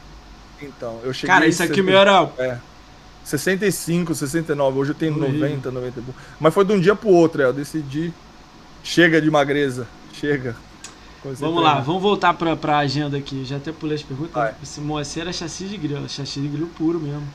Então, 0.68 1.00
eu 1.02 1.15
cheguei. 1.15 1.34
Cara, 1.34 1.47
isso 1.47 1.62
aqui 1.62 1.76
70 1.76 1.91
meu 1.91 1.99
era. 1.99 2.31
É. 2.36 2.58
65, 3.25 4.15
69. 4.15 4.78
Hoje 4.78 4.91
eu 4.91 4.94
tenho 4.94 5.17
Horrível. 5.17 5.41
90, 5.49 5.70
90. 5.70 6.00
e 6.00 6.02
pouco. 6.02 6.20
Mas 6.39 6.52
foi 6.52 6.65
de 6.67 6.75
um 6.75 6.81
dia 6.81 6.94
pro 6.94 7.08
outro, 7.08 7.41
é. 7.41 7.47
Eu 7.47 7.55
decidi. 7.55 8.12
Chega 8.84 9.18
de 9.18 9.31
magreza. 9.31 9.89
Chega. 10.12 10.55
Vamos 11.25 11.62
lá, 11.62 11.70
treinar. 11.70 11.84
vamos 11.84 12.02
voltar 12.02 12.34
pra, 12.34 12.55
pra 12.55 12.78
agenda 12.78 13.17
aqui. 13.17 13.47
Já 13.47 13.57
até 13.57 13.73
pulei 13.73 13.97
as 13.97 14.02
perguntas. 14.02 14.34
Vai. 14.34 14.55
Esse 14.62 14.78
moacir 14.83 15.23
era 15.23 15.33
chassi 15.33 15.65
de 15.65 15.78
grilo, 15.78 16.07
chassi 16.07 16.39
de 16.39 16.49
grilo 16.49 16.68
puro 16.68 17.00
mesmo. 17.00 17.26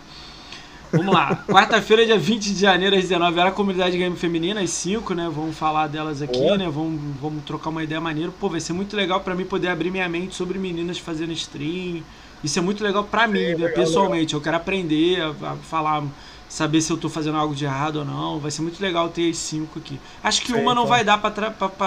Vamos 0.93 1.13
lá. 1.13 1.43
Quarta-feira, 1.47 2.05
dia 2.05 2.17
20 2.19 2.53
de 2.53 2.59
janeiro, 2.59 2.95
às 2.95 3.01
19 3.01 3.39
horas, 3.39 3.51
a 3.51 3.55
comunidade 3.55 3.97
game 3.97 4.15
feminina, 4.15 4.61
às 4.61 4.69
5, 4.69 5.13
né? 5.15 5.29
Vamos 5.33 5.57
falar 5.57 5.87
delas 5.87 6.21
aqui, 6.21 6.37
Boa. 6.37 6.55
né? 6.57 6.69
Vamos, 6.69 7.01
vamos 7.19 7.43
trocar 7.43 7.71
uma 7.71 7.83
ideia 7.83 7.99
maneira. 7.99 8.31
Pô, 8.39 8.47
vai 8.47 8.59
ser 8.59 8.73
muito 8.73 8.95
legal 8.95 9.19
pra 9.21 9.33
mim 9.33 9.43
poder 9.45 9.69
abrir 9.69 9.89
minha 9.89 10.07
mente 10.07 10.35
sobre 10.35 10.59
meninas 10.59 10.99
fazendo 10.99 11.31
stream. 11.33 12.03
Isso 12.43 12.59
é 12.59 12.61
muito 12.61 12.83
legal 12.83 13.03
pra 13.03 13.27
mim, 13.27 13.39
né? 13.39 13.55
legal, 13.55 13.71
pessoalmente. 13.73 14.33
Eu 14.35 14.41
quero 14.41 14.57
aprender 14.57 15.19
a, 15.21 15.51
a 15.53 15.55
falar, 15.55 16.03
saber 16.47 16.79
se 16.81 16.91
eu 16.91 16.97
tô 16.97 17.09
fazendo 17.09 17.37
algo 17.37 17.55
de 17.55 17.65
errado 17.65 17.97
ou 17.97 18.05
não. 18.05 18.39
Vai 18.39 18.51
ser 18.51 18.61
muito 18.61 18.79
legal 18.79 19.09
ter 19.09 19.29
as 19.31 19.37
5 19.37 19.79
aqui. 19.79 19.99
Acho 20.23 20.41
que 20.41 20.47
Sim, 20.51 20.59
uma 20.61 20.75
não 20.75 20.83
então. 20.83 20.87
vai 20.87 21.03
dar 21.03 21.17
pra 21.17 21.31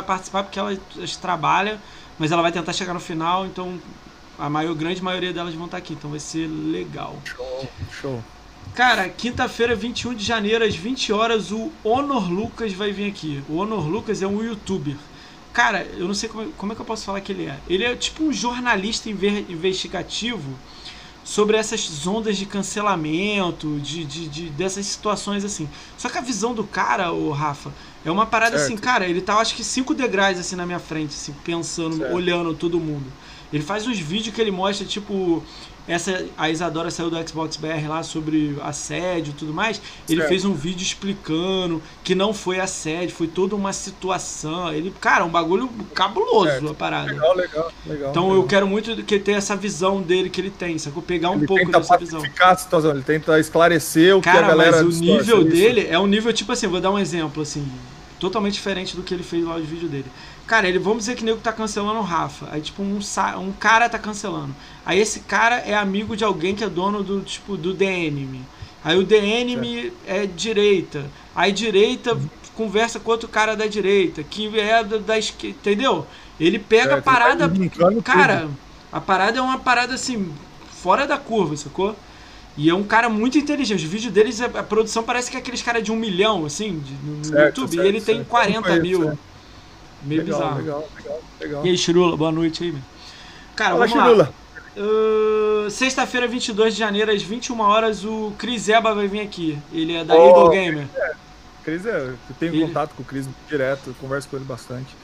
participar 0.02 0.42
porque 0.42 0.58
ela 0.58 0.76
elas 0.96 1.16
trabalha, 1.16 1.78
mas 2.18 2.32
ela 2.32 2.42
vai 2.42 2.50
tentar 2.50 2.72
chegar 2.72 2.92
no 2.94 3.00
final, 3.00 3.46
então 3.46 3.78
a 4.38 4.50
maior, 4.50 4.74
grande 4.74 5.02
maioria 5.02 5.32
delas 5.32 5.54
vão 5.54 5.66
estar 5.66 5.76
aqui, 5.78 5.92
então 5.94 6.10
vai 6.10 6.20
ser 6.20 6.46
legal. 6.48 7.16
Show, 7.24 7.68
show. 7.92 8.22
Cara, 8.74 9.08
quinta-feira, 9.08 9.74
21 9.74 10.14
de 10.14 10.22
janeiro, 10.24 10.62
às 10.64 10.74
20 10.74 11.12
horas, 11.12 11.50
o 11.50 11.70
Honor 11.82 12.30
Lucas 12.30 12.72
vai 12.74 12.92
vir 12.92 13.08
aqui. 13.08 13.42
O 13.48 13.56
Honor 13.56 13.88
Lucas 13.88 14.20
é 14.22 14.26
um 14.26 14.42
youtuber. 14.42 14.96
Cara, 15.52 15.86
eu 15.96 16.06
não 16.06 16.12
sei 16.14 16.28
como, 16.28 16.50
como 16.52 16.72
é 16.72 16.74
que 16.74 16.80
eu 16.82 16.84
posso 16.84 17.04
falar 17.06 17.22
que 17.22 17.32
ele 17.32 17.46
é. 17.46 17.58
Ele 17.68 17.84
é 17.84 17.96
tipo 17.96 18.22
um 18.24 18.32
jornalista 18.32 19.08
investigativo 19.08 20.50
sobre 21.24 21.56
essas 21.56 22.06
ondas 22.06 22.36
de 22.36 22.44
cancelamento, 22.44 23.80
de, 23.80 24.04
de, 24.04 24.28
de- 24.28 24.50
dessas 24.50 24.84
situações 24.84 25.42
assim. 25.44 25.66
Só 25.96 26.10
que 26.10 26.18
a 26.18 26.20
visão 26.20 26.52
do 26.54 26.62
cara, 26.62 27.10
o 27.12 27.30
Rafa, 27.32 27.72
é 28.04 28.10
uma 28.10 28.26
parada 28.26 28.58
Certo. 28.58 28.66
assim, 28.74 28.76
cara, 28.76 29.08
ele 29.08 29.22
tá 29.22 29.36
acho 29.38 29.54
que 29.56 29.64
cinco 29.64 29.94
degraus 29.94 30.38
assim 30.38 30.54
na 30.54 30.66
minha 30.66 30.78
frente, 30.78 31.14
assim, 31.14 31.34
pensando, 31.42 31.96
Certo. 31.96 32.14
olhando 32.14 32.52
todo 32.54 32.78
mundo. 32.78 33.10
Ele 33.50 33.62
faz 33.62 33.86
uns 33.86 33.98
vídeos 33.98 34.34
que 34.34 34.40
ele 34.40 34.50
mostra, 34.50 34.86
tipo, 34.86 35.42
essa 35.88 36.24
a 36.36 36.50
Isadora 36.50 36.90
saiu 36.90 37.10
do 37.10 37.28
Xbox 37.28 37.56
BR 37.56 37.86
lá 37.88 38.02
sobre 38.02 38.56
assédio 38.62 39.30
e 39.30 39.34
tudo 39.34 39.52
mais. 39.54 39.80
Ele 40.08 40.18
Certo. 40.20 40.28
fez 40.28 40.44
um 40.44 40.52
vídeo 40.54 40.82
explicando 40.82 41.82
que 42.02 42.14
não 42.14 42.32
foi 42.34 42.58
assédio, 42.60 43.14
foi 43.14 43.26
toda 43.26 43.54
uma 43.54 43.72
situação. 43.72 44.72
Ele, 44.72 44.92
cara, 45.00 45.24
um 45.24 45.28
bagulho 45.28 45.68
cabuloso 45.94 46.50
Certo. 46.50 46.70
a 46.70 46.74
parada. 46.74 47.12
Legal, 47.12 47.36
legal, 47.36 47.72
legal. 47.86 48.10
Então 48.10 48.22
legal. 48.24 48.36
eu 48.42 48.44
quero 48.48 48.66
muito 48.66 49.02
que 49.04 49.18
ter 49.18 49.32
essa 49.32 49.54
visão 49.56 50.02
dele 50.02 50.28
que 50.30 50.40
ele 50.40 50.50
tem, 50.50 50.78
sacou? 50.78 51.02
Pegar 51.02 51.30
um 51.30 51.36
ele 51.36 51.46
pouco 51.46 51.70
dessa 51.70 51.96
visão. 51.96 52.22
a 52.40 52.56
situação, 52.56 52.90
ele 52.90 53.02
tenta 53.02 53.38
esclarecer 53.38 54.16
o 54.16 54.20
que 54.20 54.28
a 54.28 54.32
Cara, 54.32 54.48
galera 54.48 54.82
mas 54.84 54.98
o 54.98 55.00
nível 55.00 55.38
é 55.38 55.40
isso? 55.40 55.44
dele 55.50 55.86
é 55.88 55.98
um 55.98 56.06
nível, 56.06 56.32
tipo 56.32 56.50
assim, 56.52 56.66
vou 56.66 56.80
dar 56.80 56.90
um 56.90 56.98
exemplo, 56.98 57.42
assim, 57.42 57.66
totalmente 58.18 58.54
diferente 58.54 58.96
do 58.96 59.02
que 59.02 59.12
ele 59.14 59.22
fez 59.22 59.44
lá 59.44 59.58
no 59.58 59.64
vídeo 59.64 59.88
dele. 59.88 60.06
Cara, 60.46 60.68
ele, 60.68 60.78
vamos 60.78 60.98
dizer 61.00 61.16
que 61.16 61.22
o 61.22 61.26
nego 61.26 61.40
tá 61.40 61.52
cancelando 61.52 61.98
o 61.98 62.02
Rafa. 62.02 62.48
Aí, 62.52 62.60
tipo, 62.60 62.82
um, 62.82 62.98
um 63.40 63.52
cara 63.52 63.88
tá 63.88 63.98
cancelando. 63.98 64.54
Aí 64.84 64.98
esse 65.00 65.20
cara 65.20 65.56
é 65.56 65.74
amigo 65.74 66.16
de 66.16 66.24
alguém 66.24 66.54
que 66.54 66.62
é 66.62 66.68
dono 66.68 67.02
do, 67.02 67.20
tipo, 67.22 67.56
do 67.56 67.74
DNM. 67.74 68.40
Aí 68.84 68.96
o 68.96 69.04
DNM 69.04 69.92
é 70.06 70.24
direita. 70.26 71.10
Aí 71.34 71.50
direita 71.52 72.16
conversa 72.54 72.98
com 73.00 73.10
outro 73.10 73.28
cara 73.28 73.54
da 73.56 73.66
direita, 73.66 74.22
que 74.22 74.58
é 74.58 74.82
da, 74.82 74.96
da 74.98 75.18
esquerda, 75.18 75.56
entendeu? 75.58 76.06
Ele 76.40 76.58
pega 76.58 76.94
Certo, 76.94 76.98
a 76.98 77.02
parada. 77.02 77.46
linkando 77.46 78.02
Cara, 78.02 78.40
tudo. 78.42 78.56
a 78.90 79.00
parada 79.00 79.38
é 79.38 79.42
uma 79.42 79.58
parada 79.58 79.94
assim, 79.94 80.32
fora 80.70 81.06
da 81.06 81.18
curva, 81.18 81.56
sacou? 81.56 81.94
E 82.56 82.70
é 82.70 82.74
um 82.74 82.84
cara 82.84 83.08
muito 83.10 83.36
inteligente. 83.36 83.84
O 83.84 83.88
vídeo 83.88 84.10
deles, 84.10 84.40
a 84.40 84.62
produção 84.62 85.02
parece 85.02 85.30
que 85.30 85.36
é 85.36 85.40
aqueles 85.40 85.62
caras 85.62 85.82
de 85.82 85.92
um 85.92 85.96
milhão, 85.96 86.46
assim, 86.46 86.78
de- 86.78 86.94
no, 86.94 87.24
Certo, 87.24 87.60
YouTube. 87.60 87.72
certo, 87.72 87.84
e 87.84 87.86
ele 87.86 88.00
tem 88.00 88.24
certo. 88.24 88.28
40 88.28 88.74
Eu 88.74 88.80
conheço, 88.80 88.80
mil. 88.80 89.18
É. 90.04 90.08
Meio 90.08 90.22
legal, 90.22 90.38
bizarro. 90.40 90.58
legal, 90.58 90.88
legal, 90.96 91.22
legal. 91.40 91.66
E 91.66 91.70
aí, 91.70 91.78
Chirula, 91.78 92.16
boa 92.16 92.32
noite 92.32 92.64
aí, 92.64 92.72
meu. 92.72 92.82
Cara, 93.54 93.70
Fala, 93.74 93.86
vamos. 93.86 94.02
Chirula. 94.04 94.34
Uh, 94.76 95.70
Sexta-feira, 95.70 96.28
22 96.28 96.74
de 96.74 96.80
janeiro, 96.80 97.10
às 97.10 97.22
21 97.22 97.58
horas, 97.60 98.04
o 98.04 98.32
Cris 98.38 98.68
Eba 98.68 98.94
vai 98.94 99.08
vir 99.08 99.20
aqui. 99.20 99.58
Ele 99.72 99.94
é 99.96 100.04
da 100.04 100.14
Oh, 100.14 100.28
Eagle 100.28 100.50
Gamer. 100.50 100.86
Cris 101.64 101.84
é, 101.86 101.96
eu 102.08 102.16
tenho 102.38 102.54
Ele- 102.54 102.66
contato 102.66 102.94
com 102.94 103.02
o 103.02 103.04
Cris 103.04 103.26
direto, 103.48 103.94
converso 104.00 104.28
com 104.28 104.36
ele 104.36 104.44
bastante. 104.44 104.94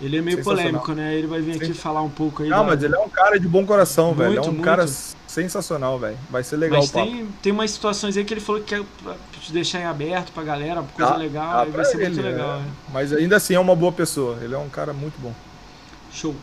Ele 0.00 0.16
é 0.16 0.22
meio 0.22 0.42
polêmico, 0.42 0.92
né? 0.92 1.14
Ele 1.14 1.26
vai 1.26 1.42
vir 1.42 1.56
aqui 1.56 1.66
Sim. 1.66 1.74
falar 1.74 2.00
um 2.00 2.08
pouco 2.08 2.42
aí. 2.42 2.48
Não, 2.48 2.60
da- 2.60 2.64
mas 2.64 2.82
ele 2.82 2.94
é 2.94 2.98
um 2.98 3.08
cara 3.10 3.38
de 3.38 3.46
bom 3.46 3.66
coração, 3.66 4.14
velho. 4.14 4.30
É 4.30 4.34
Muito, 4.36 4.48
um 4.48 4.52
muito. 4.52 4.64
cara 4.64 4.86
sensacional, 5.30 5.98
velho. 5.98 6.18
Vai 6.28 6.42
ser 6.42 6.56
legal 6.56 6.80
Mas 6.80 6.90
tem, 6.90 7.26
tem 7.42 7.52
umas 7.52 7.70
situações 7.70 8.16
aí 8.16 8.24
que 8.24 8.34
ele 8.34 8.40
falou 8.40 8.60
que 8.60 8.74
quer 8.74 8.82
te 9.40 9.52
deixar 9.52 9.80
em 9.80 9.84
aberto 9.84 10.32
pra 10.32 10.42
galera, 10.42 10.82
coisa 10.94 11.12
Dá- 11.12 11.16
legal, 11.16 11.60
aí 11.60 11.70
vai 11.70 11.84
ser 11.84 11.98
muito 11.98 12.18
ele, 12.20 12.30
legal. 12.30 12.56
é. 12.56 12.58
né? 12.60 12.64
Mas 12.92 13.12
ainda 13.12 13.36
assim 13.36 13.54
é 13.54 13.60
uma 13.60 13.76
boa 13.76 13.92
pessoa. 13.92 14.38
Ele 14.42 14.54
é 14.54 14.58
um 14.58 14.68
cara 14.68 14.92
muito 14.92 15.14
bom. 15.20 15.32
Show. 16.12 16.34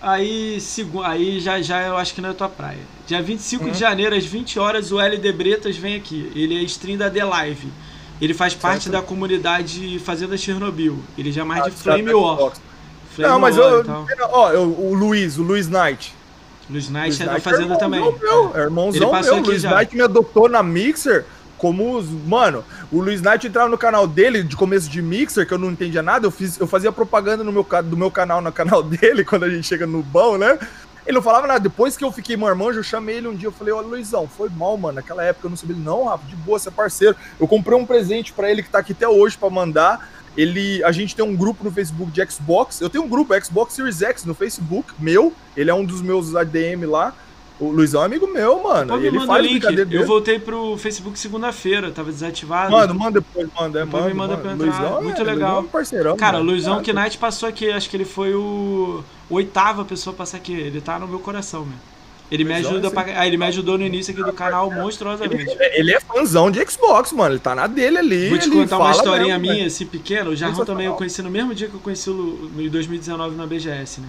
Aí, 0.00 0.58
aí 1.04 1.38
já, 1.40 1.62
já 1.62 1.82
eu 1.82 1.96
acho 1.96 2.12
que 2.12 2.20
não 2.20 2.30
é 2.30 2.32
tua 2.32 2.48
praia. 2.48 2.80
Dia 3.06 3.22
25 3.22 3.64
Uhum. 3.64 3.70
de 3.70 3.78
janeiro, 3.78 4.16
às 4.16 4.24
20 4.24 4.58
horas, 4.58 4.90
o 4.90 4.98
LD 5.00 5.30
Bretas 5.32 5.76
vem 5.76 5.94
aqui. 5.94 6.32
Ele 6.34 6.58
é 6.58 6.62
stream 6.64 6.98
da 6.98 7.08
The 7.08 7.24
Live. 7.24 7.68
Ele 8.20 8.34
faz 8.34 8.54
parte 8.54 8.84
Certo. 8.84 8.92
da 8.94 9.02
comunidade 9.02 9.98
Fazenda 10.00 10.36
Chernobyl. 10.36 10.98
Ele 11.16 11.30
já 11.30 11.42
é 11.42 11.44
mais 11.44 11.64
Ah, 11.64 11.68
de 11.68 11.76
Flame 11.76 12.12
War. 12.12 12.52
Flame 13.14 13.32
Não, 13.32 13.38
mas 13.38 13.56
War 13.56 13.70
eu. 13.72 13.80
e 13.82 13.84
tal. 13.84 14.06
Ó, 14.32 14.50
eu- 14.50 14.62
o 14.78 14.92
Luiz, 14.94 15.38
o 15.38 15.42
Luiz 15.42 15.68
Knight. 15.68 16.12
Luiz 16.72 16.88
Luiz 16.88 17.18
Knight 17.18 17.24
Knight 17.24 17.40
Fazenda 17.40 17.74
é 17.74 17.76
também. 17.76 18.00
Meu, 18.00 18.52
é 18.54 18.60
irmãozão 18.60 19.02
Ele 19.02 19.10
passou 19.10 19.36
meu. 19.36 19.44
Luiz 19.44 19.62
já. 19.62 19.76
Knight 19.76 19.94
me 19.94 20.02
adotou 20.02 20.48
na 20.48 20.62
Mixer 20.62 21.24
como 21.58 21.96
os. 21.96 22.08
Mano, 22.08 22.64
o 22.90 23.00
Luiz 23.00 23.20
Knight 23.20 23.46
entrava 23.46 23.68
no 23.68 23.78
canal 23.78 24.06
dele 24.06 24.42
de 24.42 24.56
começo 24.56 24.88
de 24.88 25.02
Mixer, 25.02 25.46
que 25.46 25.54
eu 25.54 25.58
não 25.58 25.70
entendia 25.70 26.02
nada. 26.02 26.26
Eu, 26.26 26.30
fiz, 26.30 26.58
eu 26.58 26.66
fazia 26.66 26.90
propaganda 26.90 27.44
no 27.44 27.52
meu, 27.52 27.66
do 27.84 27.96
meu 27.96 28.10
canal 28.10 28.40
no 28.40 28.50
canal 28.50 28.82
dele, 28.82 29.24
quando 29.24 29.44
a 29.44 29.50
gente 29.50 29.66
chega 29.66 29.86
no 29.86 30.02
bom, 30.02 30.36
né? 30.36 30.58
Ele 31.06 31.16
não 31.16 31.22
falava 31.22 31.46
nada. 31.46 31.60
Depois 31.60 31.96
que 31.96 32.04
eu 32.04 32.12
fiquei 32.12 32.36
marmanjo, 32.36 32.78
eu 32.78 32.82
chamei 32.82 33.16
ele 33.16 33.28
um 33.28 33.34
dia. 33.34 33.48
Eu 33.48 33.52
falei, 33.52 33.74
ó, 33.74 33.80
Luizão, 33.80 34.26
foi 34.28 34.48
mal, 34.48 34.76
mano. 34.76 34.96
Naquela 34.96 35.22
época 35.22 35.46
eu 35.46 35.50
não 35.50 35.56
sabia. 35.56 35.76
Ele, 35.76 35.84
não, 35.84 36.04
Rafa, 36.04 36.24
de 36.26 36.36
boa, 36.36 36.58
você 36.58 36.68
é 36.68 36.72
parceiro. 36.72 37.16
Eu 37.38 37.46
comprei 37.46 37.76
um 37.76 37.84
presente 37.84 38.32
pra 38.32 38.50
ele 38.50 38.62
que 38.62 38.70
tá 38.70 38.78
aqui 38.78 38.92
até 38.92 39.08
hoje 39.08 39.36
pra 39.36 39.50
mandar. 39.50 40.08
Ele, 40.36 40.82
a 40.84 40.92
gente 40.92 41.14
tem 41.14 41.24
um 41.24 41.36
grupo 41.36 41.62
no 41.62 41.70
Facebook 41.70 42.10
de 42.10 42.24
Xbox. 42.30 42.80
Eu 42.80 42.88
tenho 42.88 43.04
um 43.04 43.08
grupo 43.08 43.34
Xbox 43.44 43.74
Series 43.74 44.02
X 44.02 44.24
no 44.24 44.34
Facebook, 44.34 44.92
meu. 44.98 45.32
Ele 45.56 45.70
é 45.70 45.74
um 45.74 45.84
dos 45.84 46.00
meus 46.00 46.34
ADM 46.34 46.86
lá. 46.86 47.14
O 47.60 47.70
Luizão 47.70 48.02
é 48.02 48.06
amigo 48.06 48.26
meu, 48.26 48.62
mano. 48.62 48.96
Ele 48.96 49.18
o 49.18 49.26
faz 49.26 49.46
link. 49.46 49.62
Eu 49.62 49.86
dele. 49.86 50.04
voltei 50.04 50.38
pro 50.38 50.76
Facebook 50.76 51.16
segunda-feira, 51.18 51.92
tava 51.92 52.10
desativado. 52.10 52.72
Manda, 52.72 52.92
manda 52.92 53.20
depois, 53.20 53.48
manda. 53.54 53.80
É, 53.80 53.84
Depois 53.84 54.02
manda, 54.02 54.14
me 54.14 54.18
manda 54.18 54.36
manda. 54.36 54.42
pra 54.42 54.52
entrar. 54.52 54.80
Luizão 54.80 55.02
Muito 55.02 55.20
é, 55.20 55.24
legal. 55.24 55.36
Luizão 55.36 55.56
é 55.56 55.60
um 55.60 55.68
parceirão. 55.68 56.16
Cara, 56.16 56.38
o 56.38 56.40
mano. 56.40 56.50
Luizão 56.50 56.82
Knight 56.82 57.18
passou 57.18 57.48
aqui, 57.48 57.70
acho 57.70 57.88
que 57.88 57.96
ele 57.96 58.04
foi 58.04 58.34
o 58.34 59.04
oitava 59.30 59.84
pessoa 59.84 60.12
a 60.12 60.16
passar 60.16 60.38
aqui. 60.38 60.52
Ele 60.52 60.80
tá 60.80 60.98
no 60.98 61.06
meu 61.06 61.20
coração, 61.20 61.64
meu. 61.64 61.91
Ele 62.32 62.44
me 62.44 62.54
ajuda 62.54 62.88
é 62.88 62.90
pra... 62.90 63.02
ah, 63.20 63.26
ele 63.26 63.36
me 63.36 63.44
ajudou 63.44 63.76
no 63.76 63.84
início 63.84 64.10
aqui 64.10 64.22
do 64.22 64.32
canal 64.32 64.70
monstruosamente. 64.70 65.50
Ele, 65.50 65.80
ele 65.80 65.92
é 65.92 66.00
fãzão 66.00 66.50
de 66.50 66.64
Xbox, 66.64 67.12
mano. 67.12 67.34
Ele 67.34 67.40
tá 67.40 67.54
na 67.54 67.66
dele 67.66 67.98
ali. 67.98 68.30
Vou 68.30 68.38
te 68.38 68.50
contar 68.50 68.78
uma 68.78 68.90
historinha 68.90 69.38
mesmo, 69.38 69.54
minha, 69.54 69.66
assim, 69.66 69.84
pequena. 69.84 70.30
O 70.30 70.34
Jarrão 70.34 70.54
Sensacional. 70.54 70.64
também 70.64 70.86
eu 70.86 70.94
conheci 70.94 71.20
no 71.20 71.28
mesmo 71.28 71.54
dia 71.54 71.68
que 71.68 71.74
eu 71.74 71.80
conheci 71.80 72.08
o 72.08 72.50
em 72.56 72.70
2019 72.70 73.36
na 73.36 73.46
BGS, 73.46 74.00
né? 74.00 74.08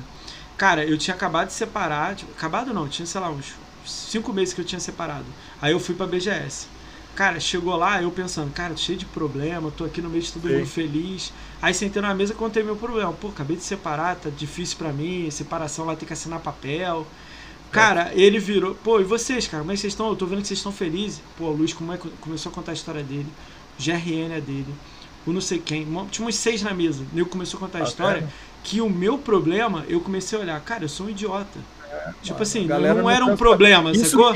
Cara, 0.57 0.85
eu 0.85 0.97
tinha 0.97 1.13
acabado 1.13 1.47
de 1.47 1.53
separar. 1.53 2.15
Tipo, 2.15 2.31
acabado 2.31 2.73
não, 2.73 2.87
tinha, 2.87 3.05
sei 3.05 3.19
lá, 3.19 3.29
uns 3.29 3.55
cinco 3.85 4.31
meses 4.31 4.53
que 4.53 4.61
eu 4.61 4.65
tinha 4.65 4.79
separado. 4.79 5.25
Aí 5.61 5.73
eu 5.73 5.79
fui 5.79 5.93
pra 5.93 6.07
BGS. 6.07 6.67
Cara, 7.15 7.41
chegou 7.41 7.75
lá, 7.75 8.01
eu 8.01 8.09
pensando, 8.09 8.53
cara, 8.53 8.75
cheio 8.77 8.97
de 8.97 9.05
problema, 9.05 9.69
tô 9.69 9.83
aqui 9.83 10.01
no 10.01 10.09
meio 10.09 10.23
de 10.23 10.31
todo 10.31 10.47
Sim. 10.47 10.55
mundo 10.55 10.65
feliz. 10.65 11.33
Aí 11.61 11.73
sentei 11.73 12.01
na 12.01 12.15
mesa 12.15 12.31
e 12.31 12.35
contei 12.35 12.63
meu 12.63 12.77
problema. 12.77 13.11
Pô, 13.11 13.27
acabei 13.27 13.57
de 13.57 13.63
separar, 13.63 14.15
tá 14.15 14.29
difícil 14.29 14.77
pra 14.77 14.93
mim, 14.93 15.29
separação 15.29 15.85
vai 15.85 15.97
ter 15.97 16.05
que 16.05 16.13
assinar 16.13 16.39
papel. 16.39 17.05
Cara, 17.73 18.11
ele 18.13 18.39
virou, 18.39 18.75
pô, 18.75 18.99
e 18.99 19.03
vocês, 19.03 19.47
cara, 19.47 19.61
como 19.61 19.71
é 19.71 19.75
que 19.75 19.81
vocês 19.81 19.93
estão? 19.93 20.07
Eu 20.09 20.15
tô 20.15 20.25
vendo 20.25 20.41
que 20.41 20.47
vocês 20.47 20.59
estão 20.59 20.71
felizes. 20.71 21.21
Pô, 21.37 21.45
o 21.45 21.51
Luiz 21.53 21.73
como 21.73 21.91
é 21.93 21.97
começou 22.21 22.51
a 22.51 22.55
contar 22.55 22.71
a 22.71 22.75
história 22.75 23.03
dele. 23.03 23.27
O 23.79 23.83
GRN 23.83 24.31
é 24.35 24.41
dele. 24.41 24.73
O 25.25 25.31
não 25.33 25.41
sei 25.41 25.57
quem. 25.59 25.87
Tinha 26.11 26.27
uns 26.27 26.35
seis 26.35 26.61
na 26.61 26.73
mesa. 26.73 27.03
O 27.11 27.15
nego 27.15 27.29
começou 27.29 27.57
a 27.57 27.61
contar 27.61 27.79
a 27.79 27.81
Ah, 27.81 27.85
história. 27.85 28.19
cara. 28.21 28.33
Que 28.63 28.79
o 28.79 28.89
meu 28.89 29.17
problema, 29.17 29.83
eu 29.89 29.99
comecei 29.99 30.37
a 30.37 30.41
olhar, 30.41 30.59
cara, 30.61 30.85
eu 30.85 30.89
sou 30.89 31.07
um 31.07 31.09
idiota. 31.09 31.59
tipo 32.21 32.33
mano, 32.35 32.43
assim, 32.43 32.65
não 32.67 32.95
não 32.95 33.09
era 33.09 33.25
um 33.25 33.35
problema, 33.35 33.91
Isso, 33.91 34.11
sacou? 34.11 34.33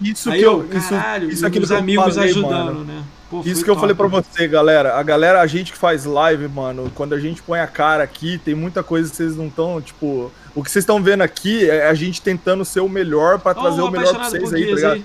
isso 0.00 0.30
Aí 0.30 0.38
que 0.38 0.44
eu, 0.44 0.66
eu. 0.70 0.78
Isso, 0.78 0.88
caralho, 0.90 1.30
isso 1.30 1.44
é 1.44 1.48
aquilo 1.48 1.64
os 1.64 1.70
eu 1.70 1.76
amigos 1.78 2.14
falei, 2.14 2.30
ajudando, 2.30 2.64
mano. 2.74 2.84
né? 2.84 3.04
Pô, 3.30 3.42
Isso 3.44 3.62
que 3.62 3.70
eu 3.70 3.74
top. 3.74 3.80
falei 3.80 3.94
pra 3.94 4.06
você, 4.08 4.48
galera. 4.48 4.96
A 4.98 5.02
galera, 5.02 5.40
a 5.40 5.46
gente 5.46 5.70
que 5.72 5.78
faz 5.78 6.04
live, 6.04 6.48
mano, 6.48 6.90
quando 6.94 7.12
a 7.14 7.20
gente 7.20 7.40
põe 7.42 7.60
a 7.60 7.66
cara 7.66 8.02
aqui, 8.02 8.38
tem 8.38 8.54
muita 8.54 8.82
coisa 8.82 9.08
que 9.10 9.16
vocês 9.16 9.36
não 9.36 9.46
estão, 9.46 9.80
tipo. 9.80 10.32
O 10.54 10.62
que 10.64 10.70
vocês 10.70 10.82
estão 10.82 11.02
vendo 11.02 11.22
aqui 11.22 11.68
é 11.70 11.88
a 11.88 11.94
gente 11.94 12.20
tentando 12.20 12.64
ser 12.64 12.80
o 12.80 12.88
melhor 12.88 13.38
pra 13.38 13.52
Ó, 13.52 13.54
trazer 13.54 13.80
o 13.82 13.86
o 13.86 13.90
melhor 13.90 14.14
pra 14.14 14.28
vocês 14.28 14.52
aí, 14.52 14.66
tá 14.68 14.74
ligado? 14.74 14.92
aí. 14.94 15.04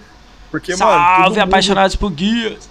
Porque, 0.51 0.71
mano, 0.75 0.91
Salve, 0.91 1.15
todo 1.23 1.29
mundo, 1.29 1.39
apaixonados 1.39 1.95
por 1.95 2.11
guias. 2.11 2.69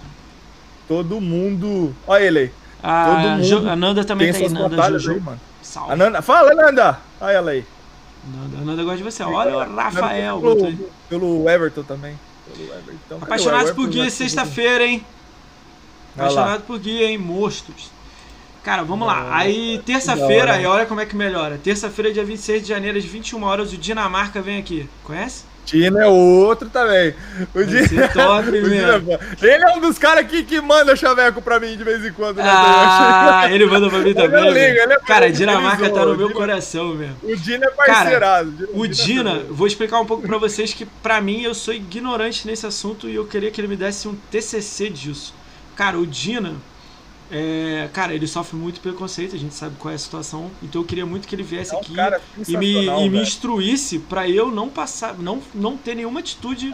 todo 0.87 1.21
mundo. 1.21 1.95
Olha 2.07 2.23
ele 2.23 2.39
aí. 2.39 2.51
A, 2.83 3.05
Todo 3.05 3.59
mundo 3.59 3.69
a 3.69 3.75
Nanda 3.75 4.03
também 4.05 4.31
Tem 4.31 4.33
tá 4.33 4.39
aí, 4.45 4.49
suas 4.49 4.53
Nanda 4.61 4.75
batalhas 4.75 5.01
Juju. 5.01 5.15
aí, 5.15 5.21
mano. 5.21 5.41
Salve. 5.61 5.91
A 5.91 5.95
Nanda, 5.95 6.21
fala, 6.21 6.53
Nanda! 6.53 6.99
Olha 7.19 7.31
ela 7.33 7.51
aí. 7.51 7.65
Nanda, 8.23 8.57
a 8.57 8.61
Nanda 8.65 8.83
gosta 8.83 8.97
de 8.97 9.03
você. 9.03 9.23
Olha 9.23 9.57
o 9.57 9.75
Rafael. 9.75 10.39
Pelo, 10.41 10.65
aí. 10.65 10.87
pelo 11.09 11.49
Everton 11.49 11.83
também. 11.83 12.19
Pelo 12.45 12.63
Everton. 12.73 13.15
O 13.19 13.23
Apaixonados 13.23 13.71
por 13.71 13.87
guia, 13.87 14.09
sexta-feira, 14.09 14.85
hein? 14.85 15.05
Apaixonado 16.15 16.61
por 16.63 16.77
guia, 16.79 17.07
hein? 17.09 17.17
Monstros. 17.17 17.91
Cara, 18.65 18.81
vamos 18.83 19.07
lá. 19.07 19.21
Da 19.25 19.35
Aí, 19.35 19.79
terça-feira, 19.85 20.53
aí 20.53 20.65
olha 20.65 20.87
como 20.87 20.99
é 20.99 21.05
que 21.05 21.15
melhora. 21.15 21.59
Terça-feira, 21.63 22.11
dia 22.11 22.25
26 22.25 22.63
de 22.63 22.69
janeiro, 22.69 22.97
às 22.97 23.05
21 23.05 23.43
horas, 23.43 23.71
o 23.71 23.77
Dinamarca 23.77 24.41
vem 24.41 24.57
aqui. 24.57 24.89
Conhece? 25.03 25.43
Dino 25.65 25.99
é 25.99 26.07
outro 26.07 26.69
também. 26.69 27.13
O 27.53 27.59
Vai 27.59 27.63
Dino, 27.65 27.87
ser 27.87 28.11
top, 28.13 28.49
o 28.49 28.51
Dino 28.69 29.11
é. 29.13 29.19
Ele 29.53 29.63
é 29.63 29.67
um 29.75 29.79
dos 29.79 29.97
caras 29.99 30.23
aqui 30.25 30.43
que 30.43 30.59
manda 30.61 30.95
chaveco 30.95 31.41
pra 31.41 31.59
mim 31.59 31.75
de 31.77 31.83
vez 31.83 32.03
em 32.05 32.11
quando. 32.11 32.37
né? 32.37 32.43
Ah, 32.47 33.47
ele 33.49 33.65
manda 33.67 33.89
pra 33.89 33.99
mim 33.99 34.13
também. 34.13 34.45
Eu 34.47 34.53
ligo, 34.53 34.79
é 34.93 34.97
Cara, 35.05 35.27
bom, 35.27 35.33
Dinamarca 35.33 35.89
tá 35.89 35.99
no 36.01 36.05
zoa, 36.05 36.17
meu 36.17 36.27
Dina- 36.27 36.39
coração 36.39 36.93
mesmo. 36.95 37.15
O 37.23 37.35
Dino 37.35 37.63
é 37.65 37.69
parceirado. 37.69 38.69
O 38.73 38.85
é 38.85 38.87
Dina, 38.87 39.29
parceiro. 39.31 39.53
vou 39.55 39.67
explicar 39.67 39.99
um 39.99 40.05
pouco 40.05 40.27
pra 40.27 40.37
vocês 40.39 40.71
que 40.73 40.85
pra 40.85 41.19
mim 41.21 41.41
eu 41.41 41.53
sou 41.55 41.73
ignorante 41.73 42.45
nesse 42.47 42.65
assunto 42.65 43.07
e 43.09 43.15
eu 43.15 43.25
queria 43.25 43.49
que 43.51 43.59
ele 43.61 43.67
me 43.67 43.75
desse 43.75 44.07
um 44.07 44.15
TCC 44.31 44.89
disso. 44.89 45.33
Cara, 45.75 45.97
o 45.97 46.05
Dina, 46.05 46.53
é, 47.31 47.89
cara, 47.91 48.13
ele 48.13 48.27
sofre 48.27 48.55
muito 48.55 48.79
preconceito, 48.79 49.35
a 49.35 49.39
gente 49.39 49.53
sabe 49.55 49.75
qual 49.79 49.91
é 49.91 49.95
a 49.95 49.99
situação, 49.99 50.51
então 50.61 50.81
eu 50.81 50.85
queria 50.85 51.05
muito 51.05 51.27
que 51.27 51.35
ele 51.35 51.43
viesse 51.43 51.73
É 51.73 51.77
um 51.77 51.81
aqui 51.81 51.95
e 52.47 52.57
me, 52.57 52.85
e 52.85 53.09
me 53.09 53.21
instruísse 53.21 53.99
pra 53.99 54.29
eu 54.29 54.51
não 54.51 54.69
passar, 54.69 55.17
não, 55.17 55.41
não 55.53 55.75
ter 55.75 55.95
nenhuma 55.95 56.19
atitude 56.19 56.73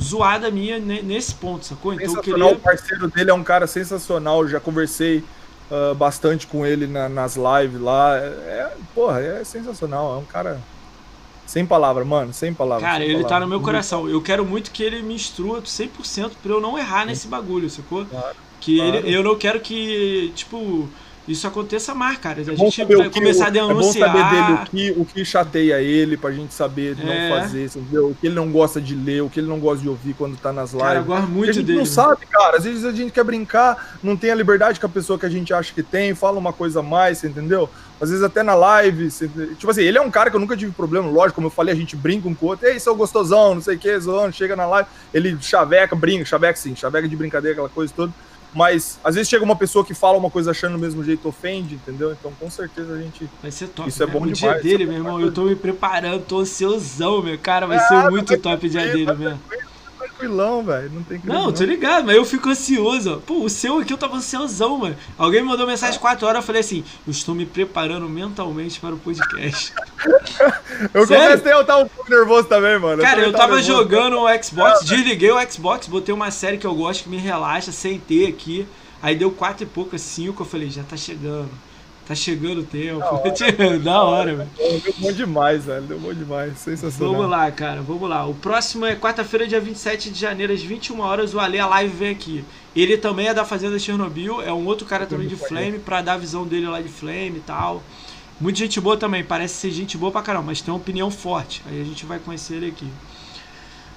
zoada 0.00 0.50
minha 0.50 0.78
ne- 0.78 1.02
nesse 1.02 1.34
ponto, 1.34 1.64
sacou? 1.64 1.94
Então 1.94 2.14
eu 2.14 2.20
queria 2.22 2.46
o 2.46 2.56
parceiro 2.56 3.08
dele 3.08 3.30
é 3.30 3.34
um 3.34 3.44
cara 3.44 3.66
sensacional. 3.66 4.46
Já 4.46 4.60
conversei 4.60 5.24
ah, 5.70 5.94
bastante 5.94 6.46
com 6.46 6.64
ele 6.64 6.86
na- 6.86 7.08
nas 7.08 7.36
lives 7.36 7.80
lá. 7.80 8.16
É, 8.16 8.26
é- 8.26 8.76
porra, 8.94 9.20
é 9.20 9.44
sensacional. 9.44 10.14
É 10.14 10.18
um 10.18 10.24
cara 10.24 10.60
sem 11.46 11.64
palavra, 11.64 12.04
mano, 12.04 12.32
sem 12.32 12.52
palavra. 12.52 12.86
Cara, 12.86 12.98
sem 13.04 13.08
ele 13.08 13.22
tá 13.22 13.28
palavra. 13.28 13.46
no 13.46 13.50
meu 13.50 13.60
coração. 13.60 14.08
Eu 14.08 14.20
quero 14.22 14.44
muito 14.44 14.70
que 14.70 14.82
ele 14.82 15.02
me 15.02 15.14
instrua 15.14 15.62
100% 15.62 16.32
pra 16.42 16.52
eu 16.52 16.60
não 16.60 16.78
errar 16.78 17.04
nesse 17.06 17.26
bagulho, 17.26 17.68
sacou? 17.70 18.04
Claro, 18.06 18.36
que 18.60 18.76
claro. 18.76 18.96
ele, 18.96 19.14
eu 19.14 19.22
não 19.22 19.36
quero 19.36 19.60
que, 19.60 20.32
tipo, 20.34 20.88
isso 21.26 21.46
aconteça 21.46 21.94
mais, 21.94 22.16
cara. 22.18 22.38
A 22.38 22.40
É 22.40 22.56
gente 22.56 22.84
vai 22.84 22.96
o 23.06 23.10
começar 23.10 23.44
a 23.44 23.48
É 23.48 23.50
bom 23.60 23.68
denunciar. 23.68 24.08
saber 24.08 24.30
dele 24.30 24.52
o 24.52 24.66
que, 24.66 25.00
o 25.00 25.04
que 25.04 25.24
chateia 25.26 25.80
ele 25.82 26.16
pra 26.16 26.32
gente 26.32 26.54
saber 26.54 26.96
não 26.96 27.12
É. 27.12 27.28
fazer, 27.28 27.66
entendeu? 27.66 28.06
O 28.08 28.14
que 28.14 28.26
ele 28.28 28.34
não 28.34 28.50
gosta 28.50 28.80
de 28.80 28.94
ler, 28.94 29.22
o 29.22 29.28
que 29.28 29.38
ele 29.40 29.46
não 29.46 29.58
gosta 29.60 29.82
de 29.82 29.88
ouvir 29.90 30.14
quando 30.14 30.36
tá 30.38 30.52
nas 30.54 30.70
lives. 30.72 30.86
Cara, 30.86 30.98
eu 31.00 31.04
gosto 31.04 31.28
muito 31.28 31.50
a 31.50 31.52
gente 31.52 31.66
dele. 31.66 31.78
não 31.80 31.84
sabe, 31.86 32.24
cara. 32.26 32.56
Às 32.56 32.64
vezes 32.64 32.84
a 32.84 32.92
gente 32.92 33.12
quer 33.12 33.24
brincar, 33.24 33.98
não 34.02 34.16
tem 34.16 34.30
a 34.30 34.34
liberdade 34.34 34.80
com 34.80 34.86
a 34.86 34.88
pessoa 34.88 35.18
que 35.18 35.26
a 35.26 35.30
gente 35.30 35.52
acha 35.52 35.72
que 35.74 35.82
tem, 35.82 36.14
fala 36.14 36.38
uma 36.38 36.52
coisa 36.52 36.80
a 36.80 36.82
mais, 36.82 37.18
você 37.18 37.26
entendeu? 37.28 37.68
Às 38.00 38.08
vezes 38.10 38.24
até 38.24 38.42
na 38.44 38.54
live, 38.54 39.10
tipo 39.58 39.70
assim, 39.70 39.82
ele 39.82 39.98
é 39.98 40.00
um 40.00 40.10
cara 40.10 40.30
que 40.30 40.36
eu 40.36 40.40
nunca 40.40 40.56
tive 40.56 40.70
problema, 40.72 41.10
lógico, 41.10 41.34
como 41.34 41.48
eu 41.48 41.50
falei, 41.50 41.74
a 41.74 41.76
gente 41.76 41.94
brinca 41.96 42.28
um 42.28 42.34
com 42.34 42.46
o 42.46 42.48
outro, 42.50 42.66
ei, 42.66 42.78
seu 42.78 42.94
gostosão, 42.94 43.56
não 43.56 43.60
sei 43.60 43.74
o 43.74 43.78
que, 43.78 43.98
zoando, 43.98 44.32
chega 44.32 44.54
na 44.54 44.64
live, 44.66 44.88
ele 45.12 45.36
chaveca, 45.42 45.96
brinca, 45.96 46.24
chaveca 46.24 46.56
sim, 46.56 46.76
chaveca 46.76 47.08
de 47.08 47.16
brincadeira, 47.16 47.54
aquela 47.54 47.68
coisa 47.68 47.92
toda. 47.94 48.12
Mas 48.54 48.98
às 49.04 49.14
vezes 49.14 49.28
chega 49.28 49.44
uma 49.44 49.56
pessoa 49.56 49.84
que 49.84 49.92
fala 49.94 50.16
uma 50.16 50.30
coisa 50.30 50.50
achando 50.50 50.72
do 50.72 50.78
mesmo 50.78 51.04
jeito, 51.04 51.28
ofende, 51.28 51.74
entendeu? 51.74 52.12
Então 52.12 52.32
com 52.38 52.50
certeza 52.50 52.94
a 52.94 52.98
gente. 52.98 53.28
Vai 53.42 53.50
ser 53.50 53.68
top. 53.68 53.88
Isso 53.88 54.02
é 54.02 54.06
né? 54.06 54.12
bom 54.12 54.22
o 54.22 54.32
demais, 54.32 54.62
dia 54.62 54.70
dele, 54.70 54.84
é 54.84 54.86
meu 54.86 54.96
irmão, 54.96 55.20
eu 55.20 55.32
tô 55.32 55.42
me 55.44 55.54
preparando, 55.54 56.24
tô 56.24 56.40
ansiosão, 56.40 57.22
meu. 57.22 57.38
Cara, 57.38 57.66
vai 57.66 57.76
Ah, 57.76 57.80
ser 57.80 58.10
muito 58.10 58.36
top 58.38 58.66
o 58.66 58.70
dia 58.70 58.86
dele 58.92 59.12
mesmo. 59.12 59.40
Tranquilão, 60.18 60.62
velho. 60.64 60.90
Não 60.90 61.02
tem 61.02 61.20
Não, 61.24 61.52
tô 61.52 61.64
ligado, 61.64 62.04
mas 62.04 62.16
eu 62.16 62.24
fico 62.24 62.48
ansioso. 62.48 63.14
ó. 63.14 63.16
Pô, 63.18 63.44
o 63.44 63.48
seu 63.48 63.78
aqui 63.78 63.92
eu 63.92 63.96
tava 63.98 64.16
ansiosão, 64.16 64.76
mano. 64.78 64.96
Alguém 65.16 65.42
me 65.42 65.48
mandou 65.48 65.66
mensagem 65.66 65.94
às 65.94 66.00
4 66.00 66.26
horas, 66.26 66.42
eu 66.42 66.46
falei 66.46 66.60
assim: 66.60 66.84
eu 67.06 67.10
estou 67.10 67.34
me 67.34 67.46
preparando 67.46 68.08
mentalmente 68.08 68.80
para 68.80 68.94
o 68.94 68.98
podcast. 68.98 69.72
Eu 70.94 71.06
Sério? 71.06 71.30
comecei 71.30 71.52
a 71.52 71.60
estar 71.60 71.76
um 71.78 71.88
pouco 71.88 72.08
nervoso 72.08 72.46
também, 72.46 72.78
mano. 72.78 73.02
Cara, 73.02 73.20
eu 73.20 73.32
também 73.32 73.40
tava 73.40 73.60
jogando 73.60 74.16
o 74.20 74.42
Xbox, 74.42 74.84
desliguei 74.84 75.30
o 75.32 75.50
Xbox, 75.50 75.88
botei 75.88 76.14
uma 76.14 76.30
série 76.30 76.56
que 76.56 76.66
eu 76.66 76.74
gosto, 76.74 77.02
que 77.02 77.08
me 77.08 77.16
relaxa, 77.16 77.72
sentei 77.72 78.26
aqui. 78.26 78.64
Aí 79.02 79.16
deu 79.16 79.30
quatro 79.32 79.64
e 79.64 79.66
poucas, 79.66 80.00
cinco, 80.00 80.42
eu 80.42 80.46
falei, 80.46 80.70
já 80.70 80.84
tá 80.84 80.96
chegando. 80.96 81.50
Tá 82.08 82.14
chegando 82.14 82.62
o 82.62 82.64
tempo. 82.64 83.04
Da 83.84 84.02
hora, 84.02 84.34
velho. 84.34 84.50
Deu 84.56 84.94
bom 84.96 85.12
demais, 85.12 85.66
velho. 85.66 85.82
Deu 85.82 85.98
bom 85.98 86.14
demais. 86.14 86.56
Sensacional. 86.56 87.12
Vamos 87.12 87.30
lá, 87.30 87.50
cara, 87.50 87.82
vamos 87.82 88.08
lá. 88.08 88.24
O 88.24 88.32
próximo 88.32 88.86
é 88.86 88.96
quarta-feira, 88.96 89.46
dia 89.46 89.60
27 89.60 90.08
de 90.08 90.18
janeiro, 90.18 90.50
às 90.50 90.62
21 90.62 91.00
horas, 91.00 91.34
o 91.34 91.38
Ale 91.38 91.58
a 91.60 91.66
Live 91.66 91.94
vem 91.94 92.08
aqui. 92.08 92.42
Ele 92.74 92.96
também 92.96 93.28
é 93.28 93.34
da 93.34 93.44
Fazenda 93.44 93.78
Chernobyl, 93.78 94.40
é 94.40 94.50
um 94.50 94.64
outro 94.64 94.86
cara 94.86 95.04
também 95.04 95.28
de 95.28 95.36
Flame, 95.36 95.78
pra 95.78 96.00
dar 96.00 96.14
a 96.14 96.16
visão 96.16 96.46
dele 96.46 96.66
lá 96.66 96.80
de 96.80 96.88
Flame 96.88 97.34
e 97.36 97.42
tal. 97.44 97.82
Muita 98.40 98.60
gente 98.60 98.80
boa 98.80 98.96
também, 98.96 99.22
parece 99.22 99.56
ser 99.56 99.70
gente 99.70 99.98
boa 99.98 100.10
pra 100.10 100.22
caramba, 100.22 100.46
mas 100.46 100.62
tem 100.62 100.72
uma 100.72 100.80
opinião 100.80 101.10
forte. 101.10 101.62
Aí 101.68 101.78
a 101.78 101.84
gente 101.84 102.06
vai 102.06 102.18
conhecer 102.18 102.54
ele 102.54 102.68
aqui. 102.68 102.86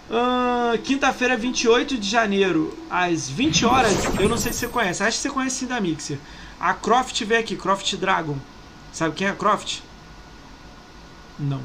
Uh, 0.09 0.77
Quinta-feira, 0.79 1.37
28 1.37 1.97
de 1.97 2.09
janeiro, 2.09 2.77
às 2.89 3.29
20 3.29 3.65
horas. 3.65 4.19
Eu 4.19 4.27
não 4.27 4.35
sei 4.35 4.51
se 4.51 4.59
você 4.59 4.67
conhece, 4.67 5.01
acho 5.01 5.15
que 5.15 5.21
você 5.23 5.29
conhece 5.29 5.55
sim 5.59 5.67
da 5.67 5.79
Mixer. 5.79 6.17
A 6.61 6.75
Croft 6.75 7.19
veio 7.25 7.41
aqui, 7.41 7.55
Croft 7.55 7.95
Dragon. 7.95 8.37
Sabe 8.93 9.15
quem 9.15 9.25
é 9.25 9.31
a 9.31 9.33
Croft? 9.33 9.79
Não. 11.39 11.61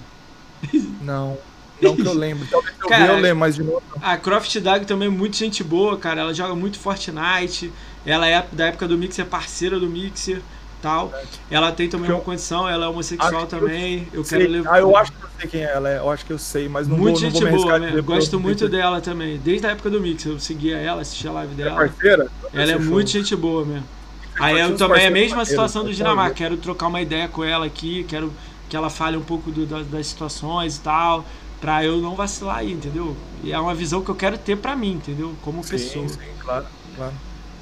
Não. 1.02 1.38
Não 1.82 1.94
que 1.94 2.06
eu 2.06 2.14
lembro. 2.14 2.46
Talvez 2.50 2.74
eu 2.80 2.88
cara, 2.88 3.12
eu 3.12 3.20
lembro, 3.20 3.40
mas 3.40 3.56
de 3.56 3.62
novo. 3.62 3.82
A 4.00 4.16
Croft 4.16 4.58
Dragon 4.58 4.86
também 4.86 5.08
é 5.08 5.10
muito 5.10 5.36
gente 5.36 5.62
boa, 5.62 5.98
cara. 5.98 6.22
Ela 6.22 6.32
joga 6.32 6.54
muito 6.54 6.78
Fortnite. 6.78 7.70
Ela 8.06 8.26
é 8.26 8.46
da 8.50 8.68
época 8.68 8.88
do 8.88 8.96
Mixer, 8.96 9.26
parceira 9.26 9.78
do 9.78 9.86
Mixer 9.86 10.40
tal. 10.80 11.12
Ela 11.50 11.72
tem 11.72 11.88
também 11.88 12.10
uma 12.10 12.20
condição, 12.20 12.68
ela 12.68 12.86
é 12.86 12.88
homossexual 12.88 13.46
também. 13.46 14.08
Eu, 14.12 14.20
eu 14.20 14.24
quero 14.24 14.48
levar. 14.48 14.74
Ah, 14.74 14.78
eu 14.78 14.96
acho 14.96 15.12
que 15.12 15.22
eu 15.22 15.28
sei 15.38 15.50
quem 15.50 15.60
é 15.60 15.64
ela, 15.64 15.90
é. 15.90 15.98
eu 15.98 16.10
acho 16.10 16.24
que 16.24 16.32
eu 16.32 16.38
sei, 16.38 16.68
mas 16.68 16.86
não 16.86 16.96
muito 16.96 17.20
vou, 17.20 17.30
gente 17.30 17.44
não 17.44 17.50
vou 17.50 17.62
boa, 17.64 17.78
né? 17.78 17.92
Eu 17.94 18.02
gosto 18.02 18.40
muito 18.40 18.68
dela 18.68 19.00
também. 19.00 19.38
Desde 19.38 19.66
a 19.66 19.70
época 19.70 19.90
do 19.90 20.00
Mix, 20.00 20.24
eu 20.24 20.38
seguia 20.38 20.76
ela, 20.76 21.02
assistia 21.02 21.30
a 21.30 21.34
live 21.34 21.54
dela. 21.54 21.84
É 21.84 21.88
parceira? 21.88 22.28
Ela 22.52 22.72
é 22.72 22.78
muito 22.78 23.10
gente 23.10 23.34
boa 23.36 23.64
mesmo. 23.64 23.95
Aí 24.38 24.58
eu 24.58 24.76
também 24.76 25.04
é 25.04 25.06
a 25.06 25.10
mesma 25.10 25.44
situação 25.44 25.84
do 25.84 25.92
Dinamarca. 25.92 26.34
Quero 26.34 26.56
trocar 26.56 26.88
uma 26.88 27.00
ideia 27.00 27.28
com 27.28 27.42
ela 27.42 27.66
aqui, 27.66 28.04
quero 28.08 28.32
que 28.68 28.76
ela 28.76 28.90
fale 28.90 29.16
um 29.16 29.22
pouco 29.22 29.50
do, 29.50 29.64
das, 29.66 29.86
das 29.86 30.06
situações 30.06 30.76
e 30.76 30.80
tal, 30.80 31.24
pra 31.60 31.84
eu 31.84 31.98
não 31.98 32.14
vacilar 32.14 32.58
aí, 32.58 32.72
entendeu? 32.72 33.16
E 33.42 33.52
é 33.52 33.58
uma 33.58 33.74
visão 33.74 34.02
que 34.02 34.10
eu 34.10 34.14
quero 34.14 34.36
ter 34.36 34.56
pra 34.56 34.74
mim, 34.74 34.92
entendeu? 34.92 35.34
Como 35.42 35.62
sim, 35.62 35.70
pessoa. 35.70 36.08
Sim, 36.08 36.18
claro, 36.40 36.66
claro. 36.96 37.14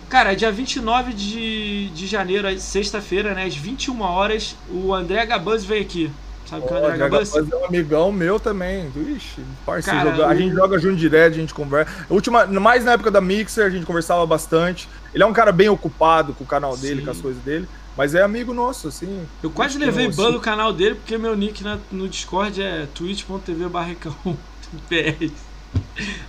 Cara, 0.08 0.34
dia 0.34 0.52
29 0.52 1.12
de, 1.12 1.88
de 1.90 2.06
janeiro, 2.06 2.46
sexta-feira, 2.58 3.34
né? 3.34 3.44
Às 3.44 3.56
21 3.56 4.00
horas, 4.00 4.56
o 4.70 4.94
André 4.94 5.24
Gabuz 5.26 5.64
veio 5.64 5.82
aqui. 5.82 6.10
Sabe 6.48 6.64
o 6.64 6.68
que 6.68 6.74
é 6.74 6.76
o 6.76 6.78
André 6.84 6.98
Gabuz? 6.98 7.34
é 7.34 7.40
um 7.40 7.64
amigão 7.64 8.12
meu 8.12 8.38
também. 8.38 8.92
Ixi, 8.94 9.42
parceiro. 9.64 10.12
Cara, 10.12 10.26
a 10.28 10.34
gente 10.34 10.54
joga 10.54 10.78
junto 10.78 10.96
direto, 10.96 11.34
a 11.34 11.36
gente 11.36 11.54
conversa. 11.54 11.90
Última, 12.08 12.46
mais 12.46 12.84
na 12.84 12.92
época 12.92 13.10
da 13.10 13.20
Mixer, 13.20 13.66
a 13.66 13.70
gente 13.70 13.86
conversava 13.86 14.24
bastante. 14.26 14.88
Ele 15.14 15.22
é 15.22 15.26
um 15.26 15.32
cara 15.32 15.52
bem 15.52 15.68
ocupado 15.68 16.34
com 16.34 16.42
o 16.42 16.46
canal 16.46 16.76
dele, 16.76 16.98
Sim. 16.98 17.04
com 17.04 17.10
as 17.12 17.20
coisas 17.20 17.42
dele. 17.42 17.68
Mas 17.96 18.14
é 18.14 18.22
amigo 18.22 18.52
nosso, 18.52 18.88
assim. 18.88 19.24
Eu 19.40 19.50
quase 19.50 19.78
levei 19.78 20.10
ban 20.10 20.32
do 20.32 20.40
canal 20.40 20.72
dele, 20.72 20.96
porque 20.96 21.16
meu 21.16 21.36
nick 21.36 21.62
na, 21.62 21.78
no 21.92 22.08
Discord 22.08 22.60
é 22.60 22.86
twitch.tv 22.92 23.68
barricão. 23.68 24.14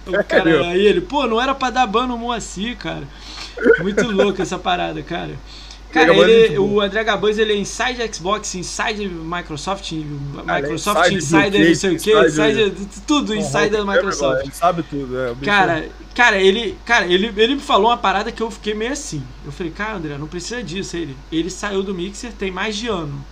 O 0.07 0.23
cara, 0.23 0.67
aí 0.67 0.85
ele, 0.85 1.01
pô, 1.01 1.25
não 1.27 1.41
era 1.41 1.53
pra 1.53 1.69
dar 1.69 1.85
ban 1.85 2.07
no 2.07 2.17
Moacir, 2.17 2.77
cara. 2.77 3.07
Muito 3.79 4.09
louco 4.09 4.41
essa 4.41 4.57
parada, 4.57 5.01
cara. 5.03 5.35
Cara, 5.95 6.13
ele, 6.13 6.59
o 6.59 6.81
André 6.81 7.05
Gabuz 7.05 7.39
ele 7.39 7.53
é 7.53 7.55
inside 7.55 8.13
Xbox, 8.13 8.53
inside 8.53 9.07
Microsoft, 9.07 9.93
Microsoft 9.93 11.09
inside, 11.09 11.57
inside 11.57 11.69
não 11.69 11.75
sei 11.75 11.95
o 11.95 11.99
que, 11.99 12.27
inside, 12.27 12.87
tudo 13.07 13.33
inside 13.33 13.69
da 13.69 13.85
Microsoft. 13.85 14.41
Ele 14.41 14.51
sabe 14.51 14.83
tudo, 14.83 15.17
é. 15.17 15.33
Cara, 15.45 15.87
cara, 16.13 16.35
ele, 16.35 16.77
cara 16.83 17.05
ele, 17.07 17.31
ele 17.37 17.55
me 17.55 17.61
falou 17.61 17.87
uma 17.87 17.97
parada 17.97 18.29
que 18.29 18.43
eu 18.43 18.51
fiquei 18.51 18.73
meio 18.73 18.91
assim. 18.91 19.23
Eu 19.45 19.53
falei, 19.53 19.71
cara, 19.71 19.95
André, 19.95 20.17
não 20.17 20.27
precisa 20.27 20.61
disso. 20.61 20.97
Ele, 20.97 21.15
ele 21.31 21.49
saiu 21.49 21.81
do 21.81 21.95
Mixer 21.95 22.33
tem 22.33 22.51
mais 22.51 22.75
de 22.75 22.89
ano. 22.89 23.23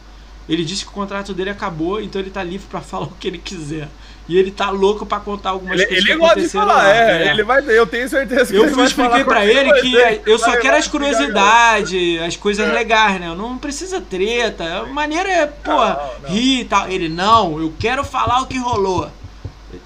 Ele 0.48 0.64
disse 0.64 0.86
que 0.86 0.92
o 0.92 0.94
contrato 0.94 1.34
dele 1.34 1.50
acabou, 1.50 2.02
então 2.02 2.22
ele 2.22 2.30
tá 2.30 2.42
livre 2.42 2.68
para 2.70 2.80
falar 2.82 3.08
o 3.08 3.16
que 3.20 3.28
ele 3.28 3.40
quiser. 3.40 3.90
E 4.28 4.38
ele 4.38 4.52
tá 4.52 4.70
louco 4.70 5.06
pra 5.06 5.20
contar 5.20 5.50
algumas 5.50 5.80
ele, 5.82 5.88
coisas 5.88 6.06
ele 6.06 6.18
que 6.18 6.26
aconteceram 6.26 6.68
falar, 6.68 6.84
lá. 6.84 6.96
É, 6.96 7.28
é, 7.28 7.32
ele 7.32 7.44
vai 7.44 7.62
eu 7.68 7.86
tenho 7.86 8.08
certeza 8.08 8.46
que 8.46 8.56
eu 8.56 8.66
ele 8.66 8.74
vai 8.74 8.86
expliquei 8.86 9.24
pra 9.26 9.46
ele 9.46 9.74
que 9.82 9.96
eu 10.26 10.40
só 10.40 10.56
quero 10.58 10.78
as 10.78 10.88
curiosidades, 10.88 12.22
as 12.22 12.38
coisas 12.38 12.68
é. 12.68 12.72
legais, 12.72 13.20
né? 13.20 13.34
Não 13.36 13.58
precisa 13.58 14.00
treta. 14.00 14.64
A 14.64 14.86
maneira 14.86 15.30
é, 15.30 15.46
pô, 15.46 15.78
rir 16.26 16.62
e 16.62 16.66
tal. 16.66 16.90
Ele, 16.90 17.10
não, 17.10 17.60
eu 17.60 17.74
quero 17.78 18.04
falar 18.06 18.42
o 18.42 18.48
que 18.48 18.58
rolou. 18.58 19.10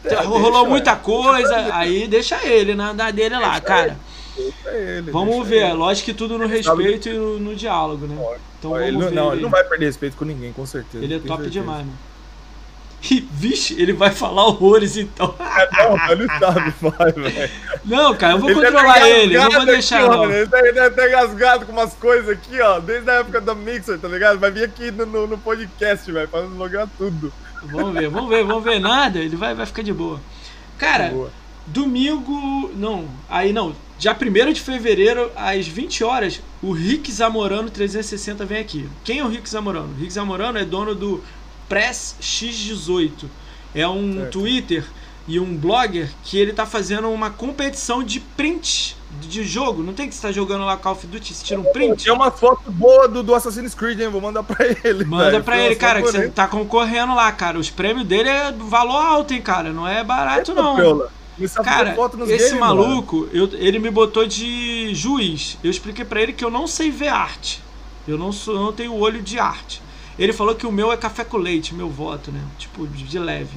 É, 0.06 0.16
rolou 0.16 0.51
deixa, 0.51 0.69
muita 0.69 0.95
coisa, 0.95 1.56
deixa 1.56 1.75
aí 1.75 2.07
deixa 2.07 2.45
ele 2.45 2.75
na 2.75 2.91
andar 2.91 3.11
dele 3.11 3.35
lá, 3.35 3.51
deixa 3.51 3.61
cara. 3.61 3.99
Ele, 4.66 5.11
vamos 5.11 5.48
ver, 5.48 5.64
ele. 5.64 5.74
lógico 5.74 6.06
que 6.06 6.14
tudo 6.14 6.38
no 6.38 6.45
respeito 6.45 7.09
e 7.09 7.14
no, 7.14 7.40
no 7.40 7.56
diálogo, 7.56 8.06
né? 8.06 8.16
Então 8.59 8.80
ele, 8.80 8.91
vamos 8.91 9.09
ver. 9.09 9.16
Não, 9.16 9.33
ele 9.33 9.41
não 9.41 9.49
vai 9.49 9.64
perder 9.64 9.85
respeito 9.85 10.16
com 10.16 10.25
ninguém, 10.25 10.53
com 10.53 10.66
certeza. 10.66 11.03
Ele 11.03 11.16
é 11.16 11.19
top 11.19 11.41
certeza. 11.41 11.49
demais, 11.49 11.80
mano. 11.80 12.07
E, 13.01 13.19
vixe, 13.32 13.80
ele 13.80 13.93
vai 13.93 14.11
falar 14.11 14.45
horrores 14.48 14.98
então. 14.98 15.35
É, 15.40 15.84
não, 15.84 16.11
ele 16.11 16.27
sabe, 16.40 16.74
vai, 16.82 17.11
velho. 17.11 17.51
Não, 17.85 18.16
cara, 18.16 18.34
eu 18.34 18.40
vou 18.40 18.50
ele 18.50 18.61
controlar 18.61 19.08
ele, 19.08 19.35
eu 19.35 19.43
não 19.43 19.51
vou 19.51 19.66
deixar 19.66 20.00
aqui, 20.00 20.09
não. 20.09 20.32
Ele 20.32 20.45
deve 20.45 20.74
tá, 20.74 20.90
ter 20.90 21.11
gasgado 21.11 21.66
com 21.66 21.72
umas 21.72 21.93
coisas 21.93 22.30
aqui, 22.30 22.59
ó, 22.59 22.80
desde 22.80 23.09
a 23.09 23.16
época 23.16 23.40
do 23.40 23.56
Mixer, 23.56 24.00
tá 24.00 24.08
ligado? 24.08 24.40
Vai 24.40 24.51
vir 24.51 24.66
aqui 24.66 24.92
no, 24.92 25.06
no, 25.06 25.27
no 25.27 25.38
podcast, 25.38 26.11
velho, 26.11 26.27
pra 26.27 26.42
logar 26.42 26.88
tudo. 26.98 27.32
Vamos 27.64 27.93
ver, 27.93 28.09
vamos 28.09 28.30
ver, 28.30 28.43
vamos 28.43 28.64
ver 28.64 28.80
nada, 28.80 29.19
ele 29.19 29.35
vai, 29.35 29.53
vai 29.53 29.66
ficar 29.66 29.84
de 29.84 29.93
boa. 29.93 30.19
Cara, 30.77 31.09
boa. 31.09 31.32
domingo. 31.66 32.72
Não, 32.76 33.08
aí 33.30 33.53
não. 33.53 33.76
Dia 33.98 34.16
1 34.16 34.53
de 34.53 34.61
fevereiro, 34.61 35.32
às 35.35 35.67
20 35.67 36.03
horas, 36.03 36.40
o 36.61 36.72
Rick 36.72 37.11
Zamorano 37.11 37.69
360 37.69 38.45
vem 38.45 38.59
aqui. 38.59 38.88
Quem 39.03 39.19
é 39.19 39.24
o 39.24 39.27
Rick 39.27 39.50
Zamorano? 39.50 39.90
O 39.92 40.00
Rick 40.00 40.14
Zamorano 40.14 40.59
é 40.59 40.66
dono 40.66 40.93
do 40.93 41.24
Press 41.67 42.15
X18. 42.21 43.25
É 43.75 43.87
um 43.87 44.13
certo. 44.13 44.31
Twitter 44.31 44.85
e 45.27 45.39
um 45.39 45.55
blogger 45.55 46.09
que 46.23 46.37
ele 46.39 46.53
tá 46.53 46.65
fazendo 46.65 47.09
uma 47.09 47.29
competição 47.29 48.01
de 48.01 48.19
print 48.19 48.95
de 49.21 49.43
jogo. 49.43 49.83
Não 49.83 49.93
tem 49.93 50.07
que 50.07 50.15
estar 50.15 50.31
jogando 50.31 50.63
lá 50.63 50.77
Call 50.77 50.93
of 50.93 51.05
Duty 51.05 51.33
se 51.33 51.43
tira 51.43 51.59
um 51.59 51.65
print? 51.65 52.05
Tem 52.05 52.13
uma 52.13 52.31
foto 52.31 52.71
boa 52.71 53.07
do, 53.07 53.21
do 53.21 53.35
Assassin's 53.35 53.75
Creed, 53.75 53.99
hein? 53.99 54.07
Vou 54.07 54.21
mandar 54.21 54.43
pra 54.43 54.65
ele. 54.65 55.03
Manda 55.03 55.31
véio. 55.31 55.43
pra 55.43 55.59
ele, 55.59 55.75
cara, 55.75 56.01
que 56.01 56.11
você 56.11 56.29
tá 56.29 56.47
concorrendo 56.47 57.13
lá, 57.13 57.31
cara. 57.31 57.59
Os 57.59 57.69
prêmios 57.69 58.07
dele 58.07 58.29
é 58.29 58.51
valor 58.51 58.97
alto, 58.97 59.33
hein, 59.33 59.41
cara. 59.41 59.71
Não 59.71 59.87
é 59.87 60.03
barato, 60.03 60.53
não. 60.53 61.07
Cara, 61.63 61.95
esse 62.27 62.49
game, 62.49 62.59
maluco, 62.59 63.29
eu, 63.31 63.47
ele 63.53 63.77
me 63.77 63.91
botou 63.91 64.25
de 64.25 64.93
juiz. 64.95 65.57
Eu 65.63 65.69
expliquei 65.69 66.03
para 66.03 66.21
ele 66.21 66.33
que 66.33 66.43
eu 66.43 66.49
não 66.49 66.65
sei 66.65 66.89
ver 66.89 67.09
arte. 67.09 67.61
Eu 68.07 68.17
não, 68.17 68.31
sou, 68.31 68.55
eu 68.55 68.63
não 68.63 68.73
tenho 68.73 68.95
olho 68.95 69.21
de 69.21 69.37
arte. 69.37 69.81
Ele 70.17 70.33
falou 70.33 70.55
que 70.55 70.65
o 70.65 70.71
meu 70.71 70.91
é 70.91 70.97
café 70.97 71.23
com 71.23 71.37
leite, 71.37 71.75
meu 71.75 71.89
voto, 71.89 72.31
né? 72.31 72.39
Tipo, 72.57 72.87
de 72.87 73.19
leve. 73.19 73.49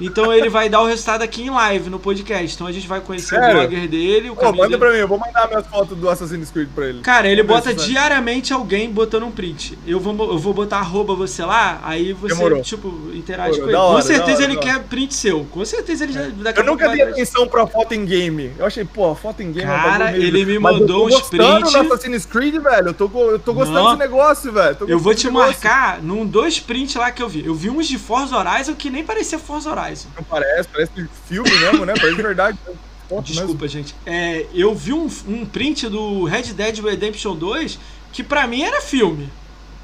então 0.00 0.32
ele 0.32 0.48
vai 0.48 0.68
dar 0.68 0.80
o 0.80 0.86
resultado 0.86 1.22
aqui 1.22 1.42
em 1.42 1.50
live 1.50 1.90
no 1.90 1.98
podcast. 1.98 2.54
Então 2.54 2.66
a 2.66 2.72
gente 2.72 2.86
vai 2.88 3.00
conhecer 3.00 3.36
Sério? 3.38 3.56
o 3.56 3.60
blogger 3.60 3.88
dele. 3.88 4.30
O 4.30 4.36
Pô, 4.36 4.46
manda 4.52 4.68
dele. 4.68 4.78
pra 4.78 4.90
mim, 4.92 4.98
eu 4.98 5.08
vou 5.08 5.18
mandar 5.18 5.48
minhas 5.48 5.66
fotos 5.66 5.96
do 5.96 6.08
Assassin's 6.08 6.50
Creed 6.50 6.68
pra 6.74 6.86
ele. 6.88 7.00
Cara, 7.00 7.28
ele 7.28 7.42
Vamos 7.42 7.64
bota 7.64 7.74
diariamente 7.74 8.52
alguém 8.52 8.90
botando 8.90 9.24
um 9.24 9.30
print. 9.30 9.78
Eu 9.86 10.00
vou, 10.00 10.14
eu 10.32 10.38
vou 10.38 10.54
botar 10.54 10.78
arroba 10.78 11.14
você 11.14 11.44
lá, 11.44 11.80
aí 11.84 12.12
você, 12.12 12.34
Demorou. 12.34 12.62
tipo, 12.62 12.88
interage 13.14 13.52
Demorou. 13.58 13.64
com 13.64 13.68
ele. 13.70 13.76
Hora, 13.76 13.96
com 13.96 14.06
certeza 14.06 14.42
hora, 14.42 14.52
ele 14.52 14.56
quer 14.60 14.82
print 14.84 15.14
seu. 15.14 15.44
Com 15.50 15.64
certeza 15.64 16.04
ele 16.04 16.12
já. 16.12 16.22
Daqui 16.28 16.60
eu 16.60 16.64
nunca 16.64 16.88
dei 16.88 17.02
atenção 17.02 17.46
pra 17.46 17.66
foto 17.66 17.92
em 17.92 18.04
game. 18.04 18.52
Eu 18.58 18.66
achei, 18.66 18.84
pô, 18.84 19.14
foto 19.14 19.42
em 19.42 19.52
game 19.52 19.66
Cara, 19.66 20.12
é 20.12 20.18
ele 20.18 20.44
me 20.44 20.58
mandou 20.58 21.06
uns 21.06 21.20
prints. 21.22 21.72
do 21.72 21.78
Assassin's 21.78 22.24
Creed, 22.26 22.54
velho. 22.62 22.88
Eu 22.88 22.94
tô, 22.94 23.10
eu 23.30 23.38
tô 23.38 23.52
gostando 23.52 23.78
Não. 23.78 23.86
desse 23.96 23.98
negócio, 23.98 24.52
velho. 24.52 24.76
Eu 24.88 24.98
vou 24.98 25.14
te 25.14 25.28
marcar 25.28 25.73
num 26.02 26.26
dois 26.26 26.60
prints 26.60 26.94
lá 26.94 27.10
que 27.10 27.22
eu 27.22 27.28
vi. 27.28 27.44
Eu 27.44 27.54
vi 27.54 27.70
uns 27.70 27.86
de 27.86 27.98
Forza 27.98 28.36
Horizon 28.36 28.74
que 28.74 28.90
nem 28.90 29.04
parecia 29.04 29.38
Forza 29.38 29.70
Horizon. 29.70 30.08
Não 30.16 30.24
parece, 30.24 30.68
parece 30.68 31.08
filme 31.26 31.50
mesmo, 31.50 31.84
né? 31.84 31.94
Parece 31.96 32.22
verdade. 32.22 32.58
Desculpa, 33.22 33.62
mesmo. 33.62 33.68
gente. 33.68 33.94
É, 34.06 34.46
eu 34.54 34.74
vi 34.74 34.92
um, 34.92 35.08
um 35.28 35.44
print 35.44 35.88
do 35.88 36.24
Red 36.24 36.54
Dead 36.54 36.78
Redemption 36.78 37.36
2 37.36 37.78
que 38.12 38.22
pra 38.22 38.46
mim 38.46 38.62
era 38.62 38.80
filme. 38.80 39.28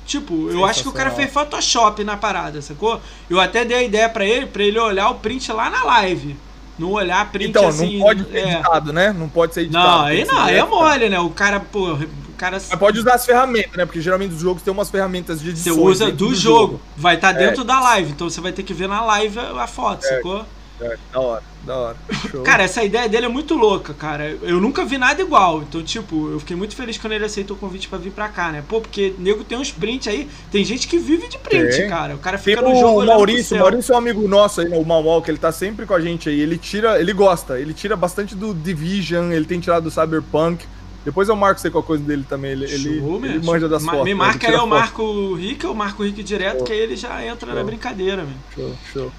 Tipo, 0.07 0.51
eu 0.51 0.65
acho 0.65 0.83
que 0.83 0.89
o 0.89 0.93
cara 0.93 1.11
fez 1.13 1.33
Photoshop 1.33 2.03
na 2.03 2.17
parada, 2.17 2.61
sacou? 2.61 3.01
Eu 3.29 3.39
até 3.39 3.65
dei 3.65 3.77
a 3.77 3.83
ideia 3.83 4.09
pra 4.09 4.25
ele, 4.25 4.47
pra 4.47 4.65
ele 4.65 4.79
olhar 4.79 5.09
o 5.11 5.17
print 5.17 5.53
lá 5.53 5.71
na 5.71 5.85
live. 5.85 6.37
Não 6.77 6.93
olhar 6.93 7.31
print 7.31 7.51
então, 7.51 7.69
assim. 7.69 7.97
Então, 7.97 7.99
não 7.99 8.07
pode 8.07 8.31
ser 8.31 8.39
é... 8.39 8.53
editado, 8.55 8.93
né? 8.93 9.13
Não 9.13 9.29
pode 9.29 9.55
ser 9.55 9.61
editado. 9.61 9.87
Não, 9.87 10.05
aí 10.07 10.25
não, 10.25 10.39
aí 10.41 10.57
é 10.57 10.65
mole, 10.65 11.09
né? 11.09 11.21
O 11.21 11.31
cara, 11.31 11.61
pô, 11.61 11.97
cara. 12.41 12.57
Mas 12.57 12.79
pode 12.79 12.99
usar 12.99 13.15
as 13.15 13.27
ferramentas, 13.27 13.77
né? 13.77 13.85
Porque 13.85 14.01
geralmente 14.01 14.35
os 14.35 14.41
jogos 14.41 14.63
tem 14.63 14.73
umas 14.73 14.89
ferramentas 14.89 15.41
de 15.41 15.51
edição. 15.51 15.75
Você 15.75 15.81
usa 15.81 16.07
do, 16.07 16.29
do 16.29 16.35
jogo. 16.35 16.73
jogo. 16.73 16.81
Vai 16.97 17.17
estar 17.17 17.35
tá 17.35 17.39
dentro 17.39 17.63
é. 17.63 17.65
da 17.65 17.79
live, 17.81 18.13
então 18.13 18.31
você 18.31 18.41
vai 18.41 18.53
ter 18.53 18.63
que 18.63 18.73
ver 18.73 18.89
na 18.89 19.05
live 19.05 19.39
a 19.39 19.67
foto, 19.67 20.05
é. 20.07 20.09
sacou? 20.09 20.47
É, 20.81 20.97
da 21.13 21.21
hora, 21.21 21.43
da 21.63 21.77
hora. 21.77 21.97
Show. 22.31 22.43
Cara, 22.43 22.63
essa 22.63 22.83
ideia 22.83 23.07
dele 23.07 23.27
é 23.27 23.29
muito 23.29 23.55
louca, 23.55 23.93
cara. 23.93 24.31
Eu 24.41 24.59
nunca 24.59 24.83
vi 24.83 24.97
nada 24.97 25.21
igual. 25.21 25.61
Então, 25.61 25.83
tipo, 25.83 26.31
eu 26.31 26.41
fiquei 26.41 26.57
muito 26.57 26.75
feliz 26.75 26.97
quando 26.97 27.13
ele 27.13 27.25
aceitou 27.27 27.55
o 27.55 27.61
convite 27.61 27.87
para 27.87 27.99
vir 27.99 28.11
pra 28.11 28.31
cá, 28.31 28.51
né? 28.51 28.65
Pô, 28.67 28.81
porque 28.81 29.15
nego 29.19 29.45
tem 29.45 29.59
uns 29.59 29.71
prints 29.71 30.09
aí. 30.09 30.27
Tem 30.51 30.65
gente 30.65 30.89
que 30.89 30.97
vive 30.97 31.29
de 31.29 31.37
print, 31.37 31.77
tem. 31.77 31.89
cara. 31.91 32.15
O 32.15 32.19
cara 32.19 32.39
fica 32.39 32.63
tem 32.63 32.73
no 32.73 32.81
jogo. 32.81 33.03
O 33.03 33.07
Maurício, 33.07 33.59
o 33.59 33.61
Maurício 33.61 33.93
é 33.93 33.95
um 33.95 33.99
amigo 33.99 34.27
nosso 34.27 34.63
aí, 34.63 34.69
o 34.69 34.83
Mal 34.83 35.21
que 35.21 35.31
ele 35.31 35.37
tá 35.37 35.53
sempre 35.53 35.85
com 35.85 35.93
a 35.93 36.01
gente 36.01 36.31
aí. 36.31 36.41
Ele 36.41 36.57
tira, 36.57 36.99
ele 36.99 37.13
gosta. 37.13 37.61
Ele 37.61 37.75
tira 37.75 37.95
bastante 37.95 38.35
do 38.35 38.55
Division, 38.55 39.33
ele 39.33 39.45
tem 39.45 39.61
tirado 39.61 39.85
do 39.85 39.91
Cyberpunk. 39.91 40.65
Depois 41.05 41.29
eu 41.29 41.37
marco 41.37 41.71
com 41.71 41.79
a 41.79 41.83
coisa 41.83 42.05
dele 42.05 42.25
também. 42.29 42.53
Ele, 42.53 42.65
ele, 42.65 42.89
ele 42.99 43.47
manja 43.47 43.69
das 43.69 43.83
Ma 43.83 43.93
fotos. 43.93 44.07
Me 44.07 44.15
marca 44.15 44.49
aí, 44.49 44.55
eu 44.55 44.67
marco 44.67 45.03
o 45.03 45.35
Rick, 45.35 45.65
eu 45.65 45.75
marco 45.75 46.03
o 46.03 46.07
Rick 46.07 46.23
direto, 46.23 46.59
show. 46.59 46.67
que 46.67 46.73
aí 46.73 46.79
ele 46.79 46.97
já 46.97 47.25
entra 47.25 47.47
show. 47.47 47.59
na 47.59 47.65
brincadeira, 47.65 48.25
meu. 48.25 48.37
Show, 48.55 48.77
show. 48.93 49.13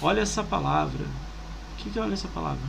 Olha 0.00 0.20
essa 0.20 0.42
palavra. 0.42 1.04
O 1.04 1.82
que, 1.82 1.90
que 1.90 1.98
é 1.98 2.02
olha 2.02 2.14
essa 2.14 2.28
palavra? 2.28 2.60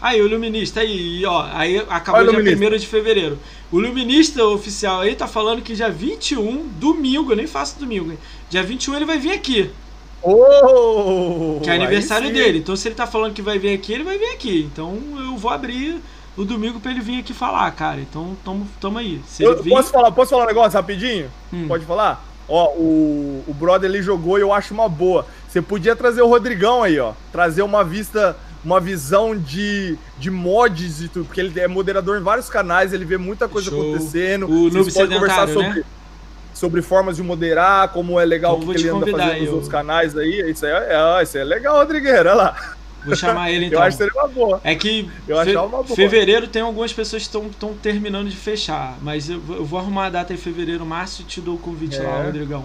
Aí, 0.00 0.20
o 0.22 0.26
Iluminista, 0.26 0.80
aí, 0.80 1.24
ó, 1.26 1.44
aí 1.52 1.84
acabou 1.88 2.24
dia 2.24 2.56
1 2.56 2.76
de 2.78 2.86
fevereiro. 2.86 3.36
O 3.72 3.80
Iluminista 3.80 4.44
oficial 4.44 5.00
aí 5.00 5.16
tá 5.16 5.26
falando 5.26 5.60
que 5.60 5.74
dia 5.74 5.90
21, 5.90 6.68
domingo, 6.78 7.32
eu 7.32 7.36
nem 7.36 7.48
faço 7.48 7.80
domingo, 7.80 8.12
hein? 8.12 8.18
Dia 8.48 8.62
21 8.62 8.94
ele 8.94 9.04
vai 9.04 9.18
vir 9.18 9.32
aqui. 9.32 9.70
Oh, 10.22 11.60
que 11.62 11.70
é 11.70 11.74
aniversário 11.74 12.32
dele. 12.32 12.58
Então, 12.58 12.76
se 12.76 12.88
ele 12.88 12.94
tá 12.94 13.06
falando 13.06 13.34
que 13.34 13.42
vai 13.42 13.58
vir 13.58 13.74
aqui, 13.74 13.92
ele 13.92 14.04
vai 14.04 14.18
vir 14.18 14.30
aqui. 14.30 14.68
Então, 14.72 14.96
eu 15.18 15.36
vou 15.36 15.50
abrir 15.50 16.00
o 16.38 16.44
domingo 16.44 16.78
pra 16.78 16.92
ele 16.92 17.00
vir 17.00 17.18
aqui 17.18 17.34
falar, 17.34 17.68
cara. 17.72 18.00
Então, 18.00 18.36
tamo, 18.44 18.66
tamo 18.80 18.98
aí. 18.98 19.20
Se 19.26 19.42
eu, 19.42 19.60
vir... 19.60 19.70
posso, 19.70 19.90
falar, 19.90 20.12
posso 20.12 20.30
falar 20.30 20.44
um 20.44 20.46
negócio 20.46 20.78
rapidinho? 20.78 21.28
Hum. 21.52 21.66
Pode 21.66 21.84
falar? 21.84 22.24
Ó, 22.48 22.72
o, 22.74 23.44
o 23.46 23.54
brother 23.54 23.90
ele 23.90 24.00
jogou 24.00 24.38
e 24.38 24.40
eu 24.40 24.52
acho 24.52 24.72
uma 24.72 24.88
boa. 24.88 25.26
Você 25.48 25.60
podia 25.60 25.96
trazer 25.96 26.22
o 26.22 26.28
Rodrigão 26.28 26.84
aí, 26.84 26.98
ó. 26.98 27.12
Trazer 27.32 27.62
uma 27.62 27.82
vista, 27.82 28.36
uma 28.64 28.80
visão 28.80 29.36
de, 29.36 29.98
de 30.16 30.30
mods 30.30 31.02
e 31.02 31.08
tudo, 31.08 31.24
porque 31.26 31.40
ele 31.40 31.58
é 31.58 31.66
moderador 31.66 32.16
em 32.18 32.22
vários 32.22 32.48
canais, 32.48 32.92
ele 32.92 33.04
vê 33.04 33.18
muita 33.18 33.48
coisa 33.48 33.68
Show. 33.68 33.80
acontecendo. 33.80 34.48
O 34.48 34.70
Vocês 34.70 34.94
podem 34.94 35.18
conversar 35.18 35.48
sobre, 35.48 35.80
né? 35.80 35.84
sobre 36.54 36.82
formas 36.82 37.16
de 37.16 37.22
moderar, 37.22 37.88
como 37.88 38.18
é 38.18 38.24
legal 38.24 38.56
o 38.56 38.60
que, 38.60 38.74
que 38.74 38.80
ele 38.82 38.88
anda 38.90 39.10
fazendo 39.10 39.40
nos 39.40 39.50
outros 39.50 39.68
canais 39.68 40.16
aí. 40.16 40.50
Isso 40.50 40.64
aí 40.64 40.72
é, 40.72 41.22
isso 41.22 41.36
aí 41.36 41.42
é 41.42 41.44
legal, 41.44 41.78
Rodrigueira, 41.78 42.30
olha 42.30 42.34
lá. 42.34 42.77
Vou 43.04 43.16
chamar 43.16 43.50
ele 43.50 43.66
então. 43.66 43.78
eu 43.78 43.84
acho 43.84 43.96
que 43.96 44.04
seria 44.04 44.20
uma 44.20 44.28
boa. 44.28 44.60
É 44.64 44.74
que 44.74 45.10
eu 45.26 45.44
fe 45.44 45.56
uma 45.56 45.68
boa. 45.68 45.96
fevereiro 45.96 46.48
tem 46.48 46.62
algumas 46.62 46.92
pessoas 46.92 47.26
que 47.26 47.36
estão 47.36 47.74
terminando 47.74 48.28
de 48.28 48.36
fechar, 48.36 48.96
mas 49.02 49.28
eu, 49.28 49.42
eu, 49.48 49.64
vou 49.64 49.78
arrumar 49.78 50.06
a 50.06 50.10
data 50.10 50.32
em 50.32 50.36
fevereiro, 50.36 50.84
março 50.84 51.22
e 51.22 51.24
te 51.24 51.40
dou 51.40 51.54
o 51.56 51.58
convite 51.58 51.96
é. 51.96 52.02
lá, 52.02 52.24
Rodrigão. 52.24 52.64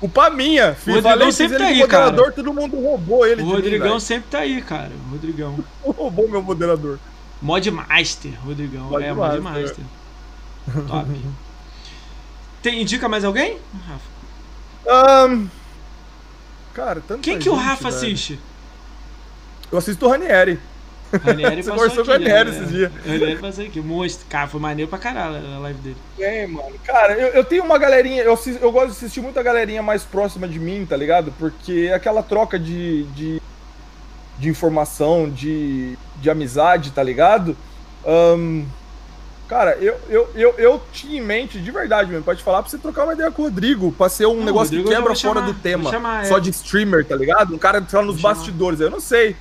Culpa 0.00 0.28
minha, 0.28 0.74
filho. 0.74 0.98
O 0.98 1.00
Rodrigão 1.00 1.32
sempre 1.32 1.58
tá 1.58 1.66
aí, 1.66 1.86
cara. 1.86 2.30
Todo 2.32 2.52
mundo 2.52 2.80
roubou 2.80 3.26
ele. 3.26 3.42
O 3.42 3.46
Rodrigão 3.46 3.94
mim, 3.94 4.00
sempre 4.00 4.30
tá 4.30 4.38
aí, 4.40 4.60
cara. 4.60 4.90
O 5.06 5.12
Rodrigão. 5.12 5.58
roubou 5.82 6.28
meu 6.28 6.42
moderador. 6.42 6.98
Mod 7.40 7.70
Master, 7.70 8.32
Rodrigão. 8.44 8.84
Mod 8.84 9.04
é, 9.04 9.12
Master. 9.12 9.42
Mod 9.42 9.60
Master. 9.60 9.84
Top. 10.86 11.10
Tem, 12.62 12.82
indica 12.82 13.08
mais 13.08 13.24
alguém, 13.24 13.58
Rafa? 13.86 15.28
Um, 15.28 15.48
cara, 16.74 17.02
tanto 17.06 17.20
Quem 17.20 17.38
que 17.38 17.48
o 17.48 17.54
Rafa 17.54 17.84
velho. 17.84 17.96
assiste? 17.96 18.40
Eu 19.70 19.78
assisto 19.78 20.06
o 20.06 20.08
Ranieri. 20.08 20.58
Ranieri 21.22 21.62
Você 21.64 21.70
conversou 21.70 22.04
com 22.04 22.10
o 22.10 22.12
Ranieri 22.14 22.50
né? 22.50 22.56
esses 22.56 22.68
dias. 22.68 22.92
Ranieri 23.04 23.38
passou 23.38 23.64
aqui. 23.64 23.80
Monstro. 23.80 24.26
Cara, 24.28 24.48
foi 24.48 24.60
maneiro 24.60 24.88
pra 24.88 24.98
caralho 24.98 25.36
a 25.36 25.58
live 25.58 25.80
dele. 25.80 25.96
É, 26.18 26.46
mano. 26.46 26.74
Cara, 26.84 27.14
eu, 27.14 27.28
eu 27.28 27.44
tenho 27.44 27.64
uma 27.64 27.78
galerinha. 27.78 28.22
Eu, 28.22 28.38
eu 28.60 28.72
gosto 28.72 28.86
de 28.86 28.92
assistir 28.92 29.20
muita 29.20 29.42
galerinha 29.42 29.82
mais 29.82 30.02
próxima 30.02 30.46
de 30.46 30.58
mim, 30.58 30.86
tá 30.88 30.96
ligado? 30.96 31.32
Porque 31.38 31.88
é 31.90 31.94
aquela 31.94 32.22
troca 32.22 32.58
de, 32.58 33.04
de, 33.04 33.42
de 34.38 34.48
informação, 34.48 35.28
de, 35.28 35.96
de 36.20 36.30
amizade, 36.30 36.90
tá 36.90 37.02
ligado? 37.02 37.56
Um, 38.04 38.64
Cara, 39.48 39.76
eu, 39.80 39.96
eu, 40.08 40.28
eu, 40.34 40.54
eu 40.58 40.82
tinha 40.92 41.20
em 41.20 41.24
mente, 41.24 41.60
de 41.60 41.70
verdade 41.70 42.10
mesmo, 42.10 42.24
pode 42.24 42.42
falar, 42.42 42.62
pra 42.62 42.70
você 42.70 42.78
trocar 42.78 43.04
uma 43.04 43.12
ideia 43.12 43.30
com 43.30 43.42
o 43.42 43.44
Rodrigo, 43.44 43.92
pra 43.92 44.08
ser 44.08 44.26
um 44.26 44.38
não, 44.38 44.44
negócio 44.44 44.76
que 44.76 44.88
quebra 44.88 45.14
fora 45.14 45.40
chamar, 45.40 45.40
do 45.42 45.54
tema. 45.54 46.24
Só 46.24 46.40
de 46.40 46.50
streamer, 46.50 47.04
tá 47.04 47.14
ligado? 47.14 47.54
Um 47.54 47.58
cara 47.58 47.80
tá 47.80 48.02
nos 48.02 48.20
bastidores. 48.20 48.80
Eu 48.80 48.90
não 48.90 48.98
sei. 48.98 49.36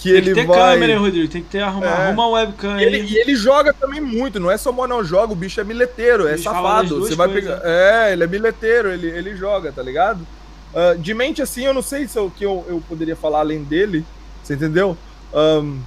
Que 0.00 0.08
tem 0.08 0.16
ele 0.16 0.30
que 0.30 0.34
ter 0.34 0.46
vai... 0.46 0.72
câmera, 0.72 0.98
Rodrigo. 0.98 1.28
Tem 1.28 1.42
que 1.42 1.50
ter 1.50 1.60
arrumar, 1.60 1.86
é. 1.86 2.06
arruma 2.06 2.28
webcam 2.28 2.80
ele, 2.80 3.02
E 3.02 3.18
ele 3.18 3.36
joga 3.36 3.72
também 3.74 4.00
muito, 4.00 4.40
não 4.40 4.50
é 4.50 4.56
só 4.56 4.72
não 4.72 5.04
joga, 5.04 5.34
o 5.34 5.36
bicho 5.36 5.60
é 5.60 5.64
mileteiro, 5.64 6.26
é 6.26 6.38
safado. 6.38 7.00
Você 7.00 7.14
vai 7.14 7.28
pegar. 7.28 7.56
Né? 7.56 7.62
É, 7.64 8.12
ele 8.12 8.24
é 8.24 8.26
mileteiro, 8.26 8.90
ele, 8.90 9.08
ele 9.08 9.36
joga, 9.36 9.70
tá 9.70 9.82
ligado? 9.82 10.26
Uh, 10.72 10.98
de 10.98 11.12
mente 11.12 11.42
assim, 11.42 11.66
eu 11.66 11.74
não 11.74 11.82
sei 11.82 12.08
se 12.08 12.16
é 12.16 12.20
o 12.20 12.30
que 12.30 12.44
eu, 12.44 12.64
eu 12.66 12.82
poderia 12.88 13.14
falar 13.14 13.40
além 13.40 13.62
dele. 13.62 14.02
Você 14.42 14.54
entendeu? 14.54 14.96
Um, 15.34 15.80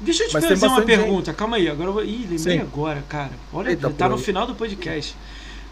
Deixa 0.00 0.24
eu 0.24 0.28
te 0.28 0.32
fazer 0.32 0.66
uma 0.66 0.82
pergunta, 0.82 1.26
gente. 1.26 1.36
calma 1.36 1.56
aí. 1.56 1.68
Agora 1.68 1.90
eu 1.90 1.92
vou. 1.92 2.04
Ih, 2.04 2.22
lembrei 2.22 2.38
Sim. 2.38 2.60
agora, 2.60 3.04
cara. 3.06 3.32
Olha, 3.52 3.70
Eita, 3.70 3.90
tá 3.90 4.08
no 4.08 4.16
final 4.16 4.46
do 4.46 4.54
podcast. 4.54 5.14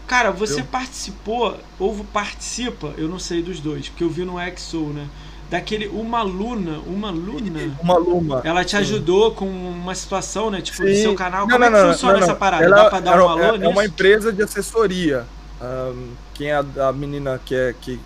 Cara, 0.05 0.31
você 0.31 0.61
eu... 0.61 0.65
participou, 0.65 1.57
ou 1.79 2.05
participa, 2.13 2.93
eu 2.97 3.07
não 3.07 3.19
sei 3.19 3.41
dos 3.41 3.59
dois, 3.59 3.89
porque 3.89 4.03
eu 4.03 4.09
vi 4.09 4.23
no 4.23 4.39
Exo, 4.39 4.85
né? 4.87 5.07
Daquele 5.49 5.87
Uma 5.87 6.21
Luna, 6.23 6.79
Uma 6.85 7.09
Luna. 7.09 7.77
Uma 7.81 7.97
Luma. 7.97 8.41
Ela 8.43 8.65
te 8.65 8.75
ajudou 8.75 9.31
com 9.31 9.47
uma 9.47 9.95
situação, 9.95 10.51
né? 10.51 10.61
Tipo, 10.61 10.77
Sim. 10.77 10.89
no 10.89 10.95
seu 10.95 11.15
canal. 11.15 11.47
Não, 11.47 11.57
Como 11.57 11.69
não, 11.69 11.77
é 11.77 11.81
que 11.81 11.91
funciona 11.93 12.19
essa 12.19 12.35
parada? 12.35 12.65
Ela, 12.65 12.75
Dá 12.75 12.89
pra 12.89 12.99
dar 12.99 13.21
um 13.21 13.29
alô 13.29 13.55
é, 13.55 13.63
é 13.63 13.67
uma 13.67 13.85
empresa 13.85 14.33
de 14.33 14.43
assessoria. 14.43 15.25
Um, 15.61 16.11
quem 16.33 16.47
é 16.49 16.55
a, 16.55 16.89
a, 16.89 16.93
menina 16.93 17.39
que 17.43 17.55
é, 17.55 17.73
que, 17.79 17.99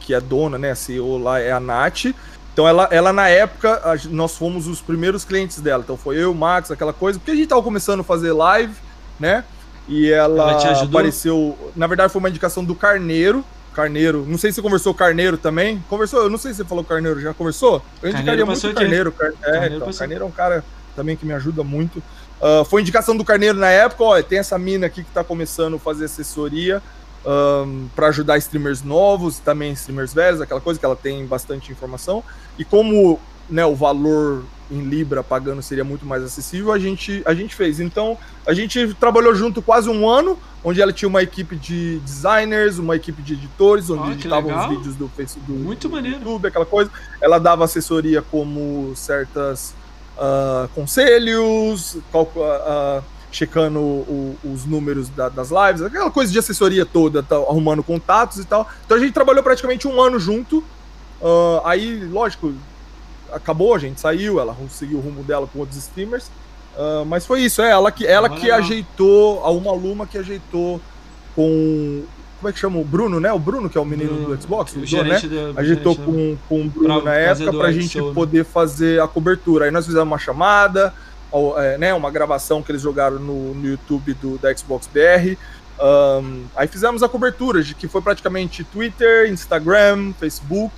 que 0.00 0.12
é 0.12 0.20
dona, 0.20 0.58
né? 0.58 0.72
A 0.72 0.74
CEO 0.74 1.18
lá 1.18 1.38
é 1.38 1.52
a 1.52 1.60
Nath. 1.60 2.06
Então 2.52 2.68
ela, 2.68 2.88
ela 2.90 3.12
na 3.12 3.28
época, 3.28 3.80
nós 4.10 4.36
fomos 4.36 4.66
os 4.66 4.80
primeiros 4.80 5.24
clientes 5.24 5.60
dela. 5.60 5.82
Então 5.82 5.96
foi 5.96 6.16
eu, 6.16 6.32
o 6.32 6.34
Max, 6.34 6.70
aquela 6.70 6.92
coisa, 6.92 7.18
porque 7.18 7.30
a 7.30 7.34
gente 7.34 7.48
tava 7.48 7.62
começando 7.62 8.00
a 8.00 8.04
fazer 8.04 8.32
live, 8.32 8.74
né? 9.18 9.44
E 9.88 10.10
ela, 10.10 10.62
ela 10.62 10.82
apareceu. 10.82 11.56
Na 11.74 11.86
verdade, 11.86 12.12
foi 12.12 12.18
uma 12.18 12.28
indicação 12.28 12.64
do 12.64 12.74
Carneiro. 12.74 13.44
Carneiro, 13.74 14.24
não 14.26 14.38
sei 14.38 14.50
se 14.50 14.56
você 14.56 14.62
conversou 14.62 14.94
Carneiro 14.94 15.36
também. 15.36 15.82
Conversou? 15.88 16.22
Eu 16.22 16.30
não 16.30 16.38
sei 16.38 16.52
se 16.52 16.58
você 16.58 16.64
falou 16.64 16.84
Carneiro, 16.84 17.20
já 17.20 17.34
conversou? 17.34 17.82
Eu 18.02 18.10
indicaria 18.10 18.44
muito 18.44 18.66
o 18.66 18.74
Carneiro. 18.74 19.12
Car... 19.12 19.32
É, 19.42 19.52
Carneiro, 19.52 19.76
então, 19.76 19.92
Carneiro 19.92 20.24
é 20.24 20.26
um 20.26 20.30
cara 20.30 20.64
também 20.94 21.16
que 21.16 21.24
me 21.24 21.32
ajuda 21.32 21.64
muito. 21.64 21.98
Uh, 22.40 22.64
foi 22.64 22.82
indicação 22.82 23.16
do 23.16 23.24
Carneiro 23.24 23.58
na 23.58 23.68
época, 23.68 24.02
ó, 24.02 24.22
tem 24.22 24.38
essa 24.38 24.58
mina 24.58 24.86
aqui 24.86 25.04
que 25.04 25.10
tá 25.10 25.22
começando 25.22 25.76
a 25.76 25.78
fazer 25.78 26.06
assessoria 26.06 26.82
um, 27.24 27.88
para 27.94 28.08
ajudar 28.08 28.36
streamers 28.38 28.82
novos, 28.82 29.38
também 29.38 29.72
streamers 29.72 30.12
velhos, 30.12 30.40
aquela 30.40 30.60
coisa 30.60 30.78
que 30.78 30.84
ela 30.84 30.96
tem 30.96 31.24
bastante 31.26 31.70
informação. 31.70 32.22
E 32.58 32.64
como 32.64 33.18
né, 33.48 33.64
o 33.64 33.74
valor 33.74 34.44
em 34.72 34.80
Libra 34.80 35.22
pagando 35.22 35.62
seria 35.62 35.84
muito 35.84 36.06
mais 36.06 36.22
acessível, 36.22 36.72
a 36.72 36.78
gente, 36.78 37.22
a 37.26 37.34
gente 37.34 37.54
fez. 37.54 37.78
Então, 37.78 38.16
a 38.46 38.54
gente 38.54 38.94
trabalhou 38.94 39.34
junto 39.34 39.60
quase 39.60 39.88
um 39.88 40.08
ano, 40.08 40.38
onde 40.64 40.80
ela 40.80 40.92
tinha 40.92 41.08
uma 41.08 41.22
equipe 41.22 41.54
de 41.56 41.98
designers, 42.00 42.78
uma 42.78 42.96
equipe 42.96 43.20
de 43.22 43.34
editores, 43.34 43.90
onde 43.90 44.08
oh, 44.08 44.12
editavam 44.12 44.58
os 44.58 44.68
vídeos 44.68 44.96
do 44.96 45.08
Facebook, 45.08 45.52
muito 45.52 45.88
do 45.88 45.94
maneiro. 45.94 46.18
YouTube, 46.18 46.48
aquela 46.48 46.66
coisa. 46.66 46.90
Ela 47.20 47.38
dava 47.38 47.64
assessoria 47.64 48.22
como 48.22 48.92
certas 48.96 49.74
uh, 50.16 50.68
conselhos, 50.74 51.96
uh, 52.14 53.02
checando 53.30 53.78
o, 53.80 54.36
os 54.44 54.64
números 54.64 55.08
da, 55.08 55.28
das 55.28 55.50
lives, 55.50 55.82
aquela 55.82 56.10
coisa 56.10 56.32
de 56.32 56.38
assessoria 56.38 56.86
toda, 56.86 57.22
tá, 57.22 57.36
arrumando 57.36 57.82
contatos 57.82 58.38
e 58.38 58.44
tal. 58.44 58.68
Então 58.84 58.96
a 58.96 59.00
gente 59.00 59.12
trabalhou 59.12 59.42
praticamente 59.42 59.86
um 59.86 60.00
ano 60.00 60.18
junto. 60.18 60.58
Uh, 61.20 61.60
aí, 61.64 62.04
lógico, 62.06 62.52
acabou, 63.32 63.74
a 63.74 63.78
gente 63.78 64.00
saiu, 64.00 64.40
ela 64.40 64.56
seguiu 64.70 64.98
o 64.98 65.00
rumo 65.00 65.22
dela 65.22 65.46
com 65.46 65.58
outros 65.58 65.78
streamers. 65.78 66.30
Uh, 66.76 67.04
mas 67.04 67.26
foi 67.26 67.42
isso, 67.42 67.60
é 67.60 67.70
ela 67.70 67.92
que, 67.92 68.06
ela 68.06 68.30
que 68.30 68.50
ajeitou, 68.50 69.44
a 69.44 69.50
Uma 69.50 69.72
Luma 69.72 70.06
que 70.06 70.16
ajeitou 70.16 70.80
com. 71.34 72.02
Como 72.38 72.48
é 72.48 72.52
que 72.52 72.58
chama? 72.58 72.78
O 72.78 72.84
Bruno, 72.84 73.20
né? 73.20 73.32
O 73.32 73.38
Bruno, 73.38 73.70
que 73.70 73.78
é 73.78 73.80
o 73.80 73.84
menino 73.84 74.14
Bruno, 74.14 74.36
do 74.36 74.42
Xbox, 74.42 74.72
o 74.74 75.04
né? 75.04 75.20
Do, 75.20 75.60
ajeitou 75.60 75.94
com, 75.94 76.36
com 76.48 76.62
o 76.62 76.64
Bruno 76.68 77.00
pra, 77.00 77.12
na 77.12 77.14
época 77.16 77.52
pra 77.52 77.70
gente 77.70 77.98
show, 77.98 78.08
né? 78.08 78.14
poder 78.14 78.44
fazer 78.44 79.00
a 79.00 79.06
cobertura. 79.06 79.66
Aí 79.66 79.70
nós 79.70 79.86
fizemos 79.86 80.08
uma 80.08 80.18
chamada, 80.18 80.92
é, 81.58 81.78
né, 81.78 81.94
uma 81.94 82.10
gravação 82.10 82.60
que 82.60 82.72
eles 82.72 82.82
jogaram 82.82 83.20
no, 83.20 83.54
no 83.54 83.68
YouTube 83.68 84.14
do, 84.14 84.38
da 84.38 84.54
Xbox 84.56 84.88
BR. 84.92 85.36
Um, 85.80 86.44
aí 86.56 86.66
fizemos 86.66 87.02
a 87.02 87.08
cobertura, 87.08 87.62
de 87.62 87.74
que 87.74 87.86
foi 87.86 88.00
praticamente 88.00 88.64
Twitter, 88.64 89.30
Instagram, 89.30 90.12
Facebook 90.18 90.74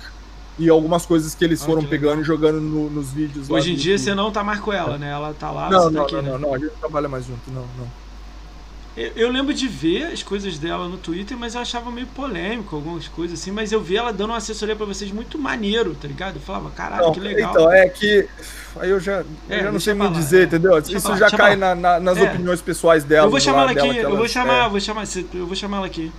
e 0.57 0.69
algumas 0.69 1.05
coisas 1.05 1.35
que 1.35 1.43
eles 1.43 1.61
ah, 1.61 1.65
foram 1.65 1.83
pegando 1.83 2.21
e 2.21 2.23
jogando 2.23 2.61
no, 2.61 2.89
nos 2.89 3.11
vídeos. 3.11 3.49
Hoje 3.49 3.73
em 3.73 3.75
dia 3.75 3.97
você 3.97 4.15
não 4.15 4.31
tá 4.31 4.43
mais 4.43 4.59
com 4.59 4.71
ela, 4.71 4.97
né? 4.97 5.11
Ela 5.11 5.33
tá 5.33 5.51
lá, 5.51 5.69
não, 5.69 5.89
não, 5.89 5.93
tá 5.93 6.01
aqui, 6.03 6.15
não, 6.15 6.21
né? 6.21 6.31
não, 6.31 6.39
não, 6.39 6.53
a 6.53 6.57
gente 6.57 6.71
não 6.71 6.79
trabalha 6.79 7.09
mais 7.09 7.25
junto, 7.25 7.51
não, 7.51 7.65
não. 7.77 8.05
Eu, 8.97 9.29
lembro 9.29 9.53
de 9.53 9.67
ver 9.67 10.05
as 10.05 10.23
coisas 10.23 10.57
dela 10.57 10.87
no 10.87 10.95
Twitter, 10.95 11.37
mas 11.37 11.53
eu 11.53 11.59
achava 11.59 11.91
meio 11.91 12.07
polêmico 12.07 12.77
algumas 12.77 13.09
coisas 13.09 13.37
assim, 13.37 13.51
mas 13.51 13.73
eu 13.73 13.81
vi 13.81 13.97
ela 13.97 14.13
dando 14.13 14.29
uma 14.29 14.37
assessoria 14.37 14.73
para 14.73 14.85
vocês 14.85 15.11
muito 15.11 15.37
maneiro, 15.37 15.93
tá 15.93 16.07
ligado? 16.07 16.37
Eu 16.37 16.41
falava, 16.41 16.69
caralho, 16.69 17.11
que 17.11 17.19
legal. 17.19 17.51
Então, 17.51 17.69
é 17.69 17.89
que. 17.89 18.25
Aí 18.77 18.89
eu 18.89 18.97
já, 18.97 19.25
é, 19.49 19.59
eu 19.59 19.63
já 19.63 19.71
não 19.73 19.79
sei 19.81 19.93
muito 19.93 20.13
dizer, 20.13 20.43
é. 20.43 20.43
entendeu? 20.45 20.71
Deixa 20.81 20.95
Isso 20.95 21.07
falar, 21.07 21.17
já 21.17 21.29
cai 21.29 21.57
na, 21.57 21.75
na, 21.75 21.99
nas 21.99 22.17
é. 22.17 22.23
opiniões 22.23 22.61
pessoais 22.61 23.03
dela. 23.03 23.27
Eu 23.27 23.31
vou 23.31 23.39
chamar 23.41 23.63
ela 23.63 23.71
aqui, 23.71 23.97
eu 23.97 24.15
vou 24.15 24.27
chamar, 24.29 24.65
é. 24.65 24.69
vou 24.69 24.79
chamar, 24.79 25.03
eu 25.33 25.45
vou 25.45 25.55
chamar 25.57 25.77
ela 25.77 25.87
aqui. 25.87 26.09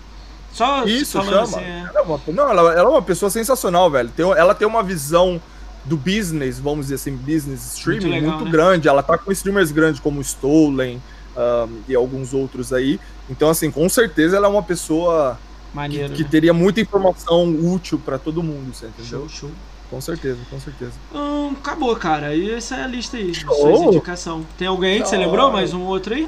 Só 0.56 0.86
Isso, 0.86 1.22
chama. 1.22 1.42
Assim, 1.42 1.60
é. 1.60 1.84
ela 1.86 2.00
é 2.00 2.02
uma, 2.02 2.20
não, 2.28 2.50
ela, 2.50 2.72
ela, 2.72 2.88
é 2.88 2.92
uma 2.92 3.02
pessoa 3.02 3.28
sensacional, 3.28 3.90
velho. 3.90 4.08
Tem, 4.08 4.24
ela 4.24 4.54
tem 4.54 4.66
uma 4.66 4.82
visão 4.82 5.38
do 5.84 5.98
business, 5.98 6.58
vamos 6.58 6.86
dizer 6.86 6.94
assim, 6.94 7.14
business 7.14 7.74
streaming 7.76 8.06
muito, 8.06 8.14
legal, 8.14 8.30
muito 8.30 8.44
né? 8.46 8.50
grande. 8.50 8.88
Ela 8.88 9.02
tá 9.02 9.18
com 9.18 9.30
streamers 9.30 9.70
grandes 9.70 10.00
como 10.00 10.22
Stolen 10.22 11.02
um, 11.36 11.80
e 11.86 11.94
alguns 11.94 12.32
outros 12.32 12.72
aí. 12.72 12.98
Então, 13.28 13.50
assim, 13.50 13.70
com 13.70 13.86
certeza 13.86 14.38
ela 14.38 14.46
é 14.46 14.50
uma 14.50 14.62
pessoa 14.62 15.38
Maneiro, 15.74 16.08
que, 16.08 16.16
que 16.16 16.22
né? 16.22 16.28
teria 16.30 16.54
muita 16.54 16.80
informação 16.80 17.50
útil 17.50 18.00
para 18.02 18.18
todo 18.18 18.42
mundo, 18.42 18.74
você 18.74 18.86
entendeu? 18.86 19.28
Show, 19.28 19.50
show. 19.50 19.50
Com 19.90 20.00
certeza, 20.00 20.38
com 20.48 20.58
certeza. 20.58 20.92
Hum, 21.14 21.54
acabou, 21.60 21.94
cara. 21.96 22.34
E 22.34 22.50
essa 22.50 22.76
é 22.76 22.84
a 22.84 22.86
lista 22.86 23.18
aí. 23.18 23.34
Show. 23.34 23.54
Suas 23.54 23.80
indicação. 23.82 24.46
Tem 24.56 24.66
alguém 24.66 24.94
aí 24.94 25.02
que 25.02 25.08
você 25.08 25.18
lembrou? 25.18 25.52
Mais 25.52 25.74
um 25.74 25.82
outro 25.82 26.14
aí? 26.14 26.26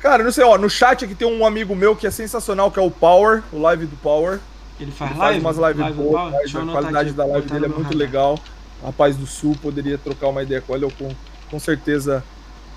Cara, 0.00 0.24
não 0.24 0.32
sei, 0.32 0.44
ó, 0.44 0.56
no 0.56 0.68
chat 0.70 1.04
aqui 1.04 1.14
tem 1.14 1.28
um 1.28 1.46
amigo 1.46 1.76
meu 1.76 1.94
que 1.94 2.06
é 2.06 2.10
sensacional, 2.10 2.70
que 2.70 2.78
é 2.78 2.82
o 2.82 2.90
Power, 2.90 3.42
o 3.52 3.60
live 3.60 3.86
do 3.86 3.96
Power. 3.96 4.38
Ele 4.78 4.90
faz, 4.90 5.10
Ele 5.10 5.20
live? 5.20 5.40
faz 5.42 5.58
umas 5.58 5.76
lives 5.76 5.94
boas, 5.94 6.34
a 6.34 6.72
qualidade 6.72 7.08
aqui, 7.10 7.16
da 7.18 7.24
live 7.26 7.48
dele 7.50 7.66
é 7.66 7.68
muito 7.68 7.96
legal. 7.96 8.38
Rapaz 8.82 9.14
do 9.14 9.26
Sul, 9.26 9.54
poderia 9.60 9.98
trocar 9.98 10.28
uma 10.28 10.42
ideia 10.42 10.62
com 10.62 10.74
ele, 10.74 10.86
eu 10.86 10.90
com, 10.90 11.10
com 11.50 11.58
certeza 11.60 12.24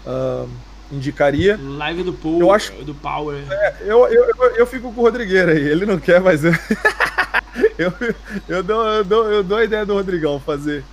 uh, 0.06 0.50
indicaria. 0.92 1.58
Live 1.62 2.04
do 2.04 2.12
Power. 2.12 2.40
Eu 2.42 2.52
acho- 2.52 2.74
Do 2.84 2.94
Power. 2.94 3.42
É, 3.50 3.76
eu, 3.86 4.06
eu, 4.10 4.26
eu, 4.38 4.56
eu 4.58 4.68
fico 4.68 4.92
com 4.92 5.00
o 5.00 5.04
Rodrigueiro 5.06 5.50
aí, 5.52 5.66
ele 5.66 5.86
não 5.86 5.98
quer, 5.98 6.20
mas 6.20 6.44
eu, 6.44 6.52
eu, 7.80 7.94
eu, 8.50 8.62
dou, 8.64 8.86
eu, 8.86 9.04
dou, 9.06 9.32
eu 9.32 9.44
dou 9.44 9.58
a 9.60 9.64
ideia 9.64 9.86
do 9.86 9.94
Rodrigão 9.94 10.42
fazer, 10.42 10.84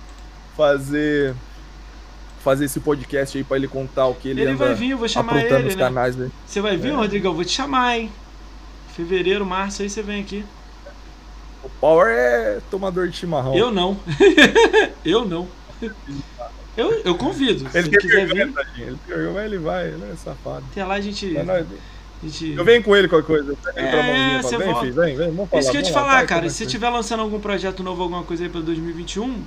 fazer, 0.55 1.35
fazer 2.43 2.65
esse 2.65 2.79
podcast 2.79 3.37
aí 3.37 3.43
pra 3.43 3.57
ele 3.57 3.67
contar 3.67 4.07
o 4.07 4.15
que 4.15 4.29
ele, 4.29 4.41
Ele 4.41 4.53
vai 4.55 4.73
vir, 4.73 4.91
eu 4.91 4.97
vou 4.97 5.07
chamar 5.07 5.43
ele, 5.43 5.63
nos 5.63 5.75
né? 5.75 5.83
canais, 5.83 6.15
né? 6.15 6.29
Você 6.45 6.59
vai 6.61 6.75
vir, 6.77 6.89
É. 6.91 6.95
Rodrigão? 6.95 7.33
Vou 7.33 7.43
te 7.45 7.51
chamar, 7.51 7.97
hein? 7.97 8.11
Fevereiro, 8.95 9.45
março, 9.45 9.81
aí 9.81 9.89
você 9.89 10.01
vem 10.01 10.21
aqui. 10.21 10.43
O 11.63 11.69
Power 11.79 12.07
é 12.09 12.59
tomador 12.71 13.07
de 13.07 13.15
chimarrão. 13.17 13.55
Eu 13.55 13.71
não. 13.71 13.97
eu 15.05 15.25
não. 15.25 15.47
Eu, 16.75 16.91
eu 17.03 17.15
convido. 17.15 17.67
Ele 17.73 17.89
tem 17.89 17.99
quiser 17.99 18.25
vergonha, 18.25 18.45
vir, 18.47 18.53
tadinho, 18.53 18.87
ele 18.87 18.97
tem 19.07 19.15
vergonha, 19.17 19.33
mas 19.35 19.45
ele 19.45 19.57
vai, 19.59 19.87
ele 19.87 20.03
é 20.11 20.15
safado. 20.15 20.63
até 20.71 20.83
lá 20.85 20.95
a 20.95 21.01
gente. 21.01 21.37
A 21.37 21.65
gente... 22.23 22.53
Eu 22.53 22.63
venho 22.63 22.83
com 22.83 22.95
ele 22.95 23.07
qualquer 23.07 23.25
coisa. 23.27 23.51
Ele 23.51 23.57
pra 23.57 23.81
É, 23.81 24.03
mãozinha, 24.03 24.43
você 24.43 24.57
vem, 24.57 24.67
volta. 24.67 24.81
filho, 24.81 24.93
vem, 24.95 25.15
vem, 25.15 25.31
vamos 25.31 25.49
falar. 25.49 25.61
Isso 25.61 25.71
que 25.71 25.77
eu 25.77 25.81
ia 25.81 25.85
te 25.87 25.91
lá, 25.93 25.99
falar, 25.99 26.13
vai, 26.17 26.27
cara. 26.27 26.45
é 26.45 26.49
Se 26.49 26.63
que- 26.65 26.69
tiver 26.71 26.89
lançando 26.89 27.19
algum 27.21 27.39
projeto 27.39 27.83
novo, 27.83 28.03
alguma 28.03 28.23
coisa 28.23 28.43
aí 28.43 28.49
pra 28.49 28.61
2021, 28.61 29.43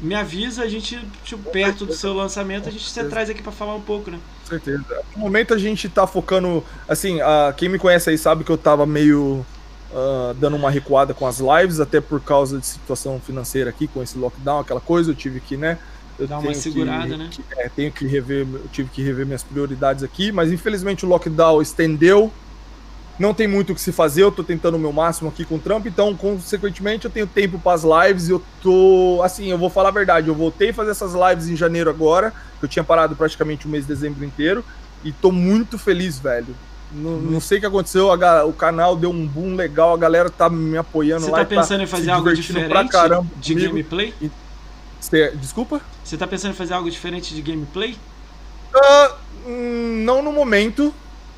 me 0.00 0.14
avisa, 0.14 0.62
a 0.62 0.68
gente, 0.68 0.98
tipo, 1.24 1.50
perto 1.50 1.86
do 1.86 1.94
seu 1.94 2.12
lançamento, 2.12 2.68
a 2.68 2.72
gente 2.72 2.84
você 2.84 2.90
certeza. 2.94 3.10
traz 3.14 3.30
aqui 3.30 3.42
pra 3.42 3.52
falar 3.52 3.74
um 3.74 3.80
pouco, 3.80 4.10
né? 4.10 4.18
Com 4.42 4.48
certeza. 4.50 4.84
No 5.14 5.20
momento 5.22 5.54
a 5.54 5.58
gente 5.58 5.88
tá 5.88 6.06
focando. 6.06 6.62
Assim, 6.88 7.20
ah, 7.20 7.54
quem 7.56 7.68
me 7.68 7.78
conhece 7.78 8.10
aí 8.10 8.18
sabe 8.18 8.44
que 8.44 8.50
eu 8.50 8.58
tava 8.58 8.84
meio 8.86 9.44
ah, 9.94 10.34
dando 10.38 10.56
uma 10.56 10.70
recuada 10.70 11.14
com 11.14 11.26
as 11.26 11.38
lives, 11.40 11.80
até 11.80 12.00
por 12.00 12.20
causa 12.20 12.58
de 12.58 12.66
situação 12.66 13.20
financeira 13.24 13.70
aqui, 13.70 13.86
com 13.86 14.02
esse 14.02 14.18
lockdown, 14.18 14.60
aquela 14.60 14.80
coisa, 14.80 15.10
eu 15.10 15.14
tive 15.14 15.40
que, 15.40 15.56
né? 15.56 15.78
Eu 16.18 16.28
Dar 16.28 16.36
uma 16.36 16.42
tenho 16.42 16.54
que- 16.54 16.60
segurada, 16.60 17.16
né? 17.16 17.28
que- 17.30 17.42
é, 17.56 17.68
tenho 17.68 17.90
que 17.90 18.06
rever, 18.06 18.46
eu 18.52 18.68
tive 18.72 18.88
que 18.88 19.02
rever 19.02 19.26
minhas 19.26 19.42
prioridades 19.42 20.02
aqui, 20.04 20.30
mas 20.30 20.52
infelizmente 20.52 21.04
o 21.04 21.08
lockdown 21.08 21.60
estendeu. 21.62 22.32
Não 23.18 23.32
tem 23.32 23.46
muito 23.46 23.70
o 23.70 23.74
que 23.74 23.80
se 23.80 23.92
fazer, 23.92 24.24
eu 24.24 24.32
tô 24.32 24.42
tentando 24.42 24.76
o 24.76 24.80
meu 24.80 24.92
máximo 24.92 25.28
aqui 25.28 25.44
com 25.44 25.54
o 25.54 25.58
Trump, 25.58 25.86
então, 25.86 26.14
consequentemente, 26.16 27.04
eu 27.04 27.10
tenho 27.10 27.26
tempo 27.28 27.58
para 27.60 27.72
as 27.74 27.84
lives 27.84 28.28
e 28.28 28.32
eu 28.32 28.42
tô. 28.60 29.20
Assim, 29.22 29.46
eu 29.46 29.58
vou 29.58 29.70
falar 29.70 29.90
a 29.90 29.92
verdade, 29.92 30.26
eu 30.28 30.34
voltei 30.34 30.70
a 30.70 30.74
fazer 30.74 30.90
essas 30.90 31.12
lives 31.14 31.48
em 31.48 31.54
janeiro 31.54 31.88
agora, 31.88 32.32
que 32.58 32.64
eu 32.64 32.68
tinha 32.68 32.82
parado 32.82 33.14
praticamente 33.14 33.66
o 33.66 33.68
mês 33.68 33.86
de 33.86 33.94
dezembro 33.94 34.24
inteiro, 34.24 34.64
e 35.04 35.12
tô 35.12 35.30
muito 35.30 35.78
feliz, 35.78 36.18
velho. 36.18 36.56
Não, 36.92 37.12
não 37.18 37.40
sei 37.40 37.58
o 37.58 37.60
que 37.60 37.66
aconteceu, 37.66 38.10
a 38.10 38.44
o 38.44 38.52
canal 38.52 38.96
deu 38.96 39.10
um 39.10 39.26
boom 39.26 39.54
legal, 39.56 39.94
a 39.94 39.96
galera 39.96 40.28
tá 40.30 40.48
me 40.48 40.76
apoiando 40.76 41.24
Você 41.24 41.30
lá. 41.30 41.38
tá 41.38 41.42
e 41.42 41.46
pensando 41.56 41.82
em 41.82 41.86
se 41.86 41.92
fazer 41.92 42.10
algo 42.10 42.32
diferente 42.32 42.68
pra 42.68 42.88
caramba 42.88 43.26
de 43.36 43.52
comigo. 43.52 43.70
gameplay? 43.70 44.14
Cê- 45.00 45.32
desculpa? 45.36 45.80
Você 46.02 46.16
tá 46.16 46.26
pensando 46.26 46.52
em 46.52 46.56
fazer 46.56 46.74
algo 46.74 46.90
diferente 46.90 47.34
de 47.34 47.42
gameplay? 47.42 47.96
Hum, 49.46 50.02
não 50.04 50.22
no 50.22 50.32
momento. 50.32 50.94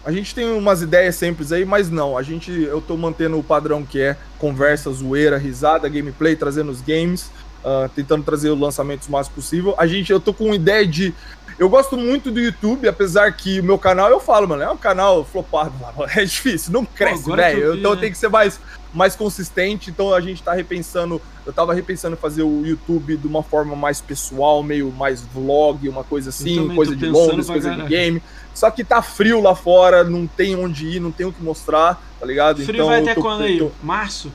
A 0.07 0.13
gente 0.13 0.33
tem 0.33 0.49
umas 0.53 0.83
ideias 0.83 1.17
sempre 1.17 1.45
aí, 1.53 1.65
mas 1.65 1.91
não. 1.91 2.17
A 2.17 2.23
gente, 2.23 2.53
eu 2.53 2.81
tô 2.81 2.97
mantendo 2.97 3.37
o 3.41 3.43
padrão 3.43 3.85
que 3.85 4.01
é 4.01 4.17
conversa, 4.39 4.89
zoeira, 4.93 5.37
risada, 5.37 5.89
gameplay, 5.89 6.37
trazendo 6.37 6.71
os 6.71 6.81
games, 6.81 7.29
ah, 7.65 7.91
tentando 7.93 8.23
trazer 8.23 8.49
os 8.51 8.61
lançamentos 8.61 9.09
o 9.09 9.11
mais 9.11 9.27
possível. 9.27 9.75
A 9.77 9.85
gente, 9.85 10.13
eu 10.13 10.21
tô 10.21 10.33
com 10.33 10.55
ideia 10.55 10.87
de. 10.87 11.13
Eu 11.59 11.69
gosto 11.69 11.97
muito 11.97 12.31
do 12.31 12.39
YouTube, 12.39 12.87
apesar 12.87 13.33
que 13.33 13.59
o 13.59 13.65
meu 13.65 13.77
canal, 13.77 14.09
eu 14.09 14.21
falo, 14.21 14.47
mano, 14.47 14.63
é 14.63 14.71
um 14.71 14.77
canal 14.77 15.25
flopado, 15.25 15.73
mano. 15.81 16.09
É 16.15 16.25
difícil, 16.25 16.73
não 16.73 16.85
cresce, 16.85 17.29
velho. 17.29 17.75
Então 17.75 17.97
né? 17.97 18.01
tem 18.03 18.13
que 18.13 18.17
ser 18.17 18.29
mais, 18.29 18.61
mais 18.95 19.17
consistente. 19.17 19.91
Então 19.91 20.15
a 20.15 20.21
gente 20.21 20.41
tá 20.41 20.53
repensando. 20.53 21.21
Eu 21.45 21.53
tava 21.53 21.75
repensando 21.75 22.17
fazer 22.17 22.43
o 22.43 22.65
YouTube 22.65 23.17
de 23.17 23.27
uma 23.27 23.43
forma 23.43 23.75
mais 23.75 24.01
pessoal, 24.01 24.63
meio 24.63 24.93
mais 24.93 25.23
vlog, 25.23 25.89
uma 25.89 26.05
coisa 26.05 26.29
assim, 26.31 26.73
coisa 26.77 26.95
de 26.95 27.11
pra 27.11 27.45
coisa 27.45 27.75
de 27.75 27.83
game. 27.89 28.23
Só 28.57 28.71
que 28.71 28.83
tá 28.83 29.03
frio 29.03 29.43
lá 29.43 29.55
fora, 29.55 30.03
não 30.03 30.27
tem 30.27 30.57
onde 30.57 30.87
ir, 30.97 30.99
não 30.99 31.13
tem 31.13 31.27
o 31.27 31.33
que 31.33 31.43
mostrar, 31.43 32.03
tá 32.19 32.25
ligado? 32.25 32.65
Frio 32.65 32.87
vai 32.87 33.01
eu 33.01 33.03
até 33.03 33.15
tô- 33.15 33.21
quando 33.21 33.43
aí? 33.43 33.59
tô- 33.59 33.71
Março? 33.83 34.33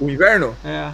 O 0.00 0.10
inverno? 0.10 0.56
É. 0.64 0.90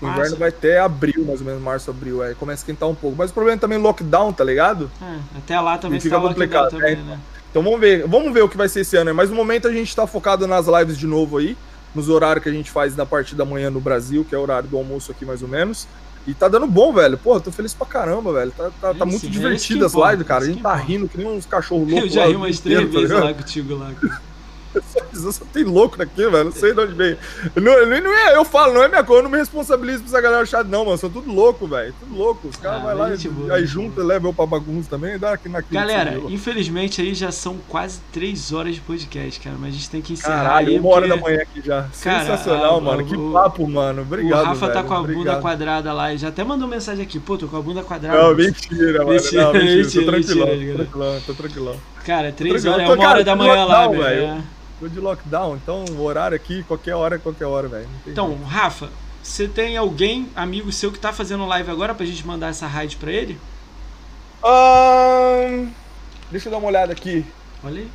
O 0.00 0.06
Março. 0.06 0.18
inverno 0.20 0.36
vai 0.38 0.48
até 0.48 0.80
abril, 0.80 1.26
mais 1.26 1.40
ou 1.40 1.46
menos, 1.46 1.60
março, 1.60 1.90
abril. 1.90 2.22
Aí 2.22 2.34
começa 2.34 2.60
a 2.60 2.62
esquentar 2.62 2.88
um 2.88 2.94
pouco. 2.94 3.14
Mas 3.18 3.30
o 3.30 3.34
problema 3.34 3.58
é 3.58 3.60
também 3.60 3.76
lockdown, 3.76 4.32
tá 4.32 4.42
ligado? 4.44 4.90
É, 5.02 5.18
até 5.36 5.60
lá 5.60 5.76
também 5.76 5.98
E 5.98 6.00
fica 6.00 6.16
tá 6.16 6.22
complicado, 6.22 6.70
também, 6.70 6.94
é, 6.94 6.96
né? 6.96 7.20
Então 7.50 7.62
vamos 7.62 7.78
ver, 7.78 8.06
vamos 8.08 8.32
ver 8.32 8.42
o 8.42 8.48
que 8.48 8.56
vai 8.56 8.68
ser 8.70 8.80
esse 8.80 8.96
ano. 8.96 9.14
Mas 9.14 9.28
no 9.28 9.36
momento 9.36 9.68
a 9.68 9.72
gente 9.72 9.94
tá 9.94 10.06
focado 10.06 10.46
nas 10.46 10.66
lives 10.66 10.96
de 10.96 11.06
novo 11.06 11.36
aí, 11.36 11.54
nos 11.94 12.08
horários 12.08 12.42
que 12.42 12.48
a 12.48 12.52
gente 12.52 12.70
faz 12.70 12.96
na 12.96 13.04
parte 13.04 13.34
da 13.34 13.44
manhã 13.44 13.68
no 13.70 13.80
Brasil, 13.80 14.24
que 14.26 14.34
é 14.34 14.38
o 14.38 14.40
horário 14.40 14.70
do 14.70 14.76
almoço 14.78 15.12
aqui 15.12 15.26
mais 15.26 15.42
ou 15.42 15.48
menos. 15.48 15.86
E 16.26 16.34
tá 16.34 16.48
dando 16.48 16.66
bom, 16.66 16.92
velho. 16.92 17.16
Pô, 17.16 17.40
tô 17.40 17.50
feliz 17.50 17.72
pra 17.72 17.86
caramba, 17.86 18.32
velho. 18.32 18.52
Tá, 18.52 18.70
tá, 18.80 18.94
tá 18.94 19.06
muito 19.06 19.26
isso, 19.26 19.46
é 19.46 19.54
as 19.84 19.94
lives, 19.94 20.26
cara. 20.26 20.44
A 20.44 20.46
gente 20.46 20.62
tá 20.62 20.74
rindo 20.74 21.08
que 21.08 21.16
nem 21.16 21.26
uns 21.26 21.46
cachorros 21.46 21.90
loucos. 21.90 22.08
Eu 22.08 22.14
já 22.14 22.26
ri 22.26 22.36
umas 22.36 22.60
dia 22.60 22.76
três 22.76 22.92
tá 22.92 22.98
vezes 23.00 23.10
lá 23.18 23.34
contigo 23.34 23.76
lá. 23.76 23.92
cara. 24.00 24.27
Só 25.14 25.44
tem 25.52 25.64
louco 25.64 25.96
daqui, 25.96 26.28
velho. 26.28 26.44
Não 26.44 26.52
sei 26.52 26.72
de 26.72 26.80
onde 26.80 26.92
veio. 26.94 27.18
Não, 27.56 27.86
não, 27.86 28.14
é, 28.14 28.36
eu 28.36 28.44
falo, 28.44 28.72
não 28.74 28.82
é 28.82 28.88
minha 28.88 29.02
coisa, 29.02 29.20
eu 29.20 29.24
não 29.24 29.30
me 29.30 29.38
responsabilizo 29.38 30.02
por 30.02 30.08
essa 30.08 30.20
galera 30.20 30.46
chata, 30.46 30.64
não, 30.64 30.84
mano. 30.84 30.96
São 30.98 31.10
tudo 31.10 31.32
louco, 31.32 31.66
velho. 31.66 31.92
Tudo 31.98 32.14
louco. 32.16 32.48
Os 32.48 32.56
caras 32.56 32.82
Ah, 32.82 32.86
vão 32.94 32.98
lá, 32.98 33.14
e- 33.14 33.28
boa, 33.28 33.54
aí 33.54 33.66
junta, 33.66 33.96
boa. 33.96 34.06
leva 34.06 34.28
eu 34.28 34.32
pra 34.32 34.46
bagunça 34.46 34.88
também, 34.90 35.18
dá 35.18 35.32
aqui 35.32 35.48
na 35.48 35.60
Galera, 35.60 36.12
clínica, 36.12 36.32
infelizmente 36.32 37.00
aí 37.00 37.14
já 37.14 37.32
são 37.32 37.56
quase 37.68 38.00
três 38.12 38.52
horas 38.52 38.74
de 38.74 38.80
podcast, 38.80 39.40
cara. 39.40 39.56
Mas 39.58 39.70
a 39.70 39.72
gente 39.76 39.90
tem 39.90 40.00
que 40.00 40.12
encerrar 40.12 40.42
Caralho, 40.44 40.68
aí. 40.68 40.78
uma 40.78 40.88
hora 40.90 41.08
da 41.08 41.16
porque 41.16 41.30
manhã 41.32 41.42
aqui 41.42 41.62
já. 41.64 41.86
Cara, 42.02 42.20
Sensacional, 42.20 42.76
a- 42.76 42.80
mano. 42.80 43.00
a- 43.00 43.04
que 43.04 43.16
o- 43.16 43.32
papo, 43.32 43.68
mano. 43.68 44.02
Obrigado, 44.02 44.40
o 44.42 44.44
Rafa 44.44 44.66
tá 44.68 44.74
velho. 44.74 44.84
com 44.86 44.94
a 44.94 44.98
bunda 44.98 45.12
Obrigado. 45.12 45.40
quadrada 45.42 45.92
lá 45.92 46.14
e 46.14 46.18
já 46.18 46.28
até 46.28 46.44
mandou 46.44 46.68
mensagem 46.68 47.02
aqui. 47.04 47.18
Pô, 47.18 47.36
tô 47.36 47.48
com 47.48 47.56
a 47.56 47.60
bunda 47.62 47.82
quadrada. 47.82 48.22
Não, 48.22 48.34
mentira, 48.34 48.98
mano. 49.04 49.10
Mentira, 49.12 49.42
não, 49.44 49.52
mentira. 49.52 49.76
mentira, 49.82 50.04
tô 50.04 50.10
tranquilão, 50.12 50.46
mentira, 50.46 50.72
tô 50.72 50.78
tranquilão, 50.84 51.20
tô 51.26 51.34
tranquilão. 51.34 51.76
Cara, 52.04 52.32
três 52.32 52.64
horas, 52.64 52.88
é 52.88 52.92
uma 52.92 53.08
hora 53.08 53.24
da 53.24 53.36
manhã 53.36 53.64
lá, 53.64 53.84
lockdown, 53.86 54.02
velho. 54.04 54.42
É. 54.78 54.80
Tô 54.80 54.88
de 54.88 55.00
lockdown, 55.00 55.56
então 55.56 55.84
o 55.84 56.02
horário 56.02 56.36
aqui, 56.36 56.62
qualquer 56.62 56.94
hora, 56.94 57.16
é 57.16 57.18
qualquer 57.18 57.46
hora, 57.46 57.68
velho. 57.68 57.88
Então, 58.06 58.28
jeito. 58.28 58.44
Rafa, 58.44 58.88
você 59.22 59.48
tem 59.48 59.76
alguém, 59.76 60.28
amigo 60.34 60.70
seu, 60.72 60.92
que 60.92 60.98
tá 60.98 61.12
fazendo 61.12 61.46
live 61.46 61.70
agora 61.70 61.94
pra 61.94 62.06
gente 62.06 62.26
mandar 62.26 62.48
essa 62.48 62.66
raid 62.66 62.96
pra 62.96 63.12
ele? 63.12 63.38
Ahn, 64.42 65.68
deixa 66.30 66.48
eu 66.48 66.52
dar 66.52 66.58
uma 66.58 66.68
olhada 66.68 66.92
aqui. 66.92 67.24
Olha 67.62 67.80
aí. 67.80 67.90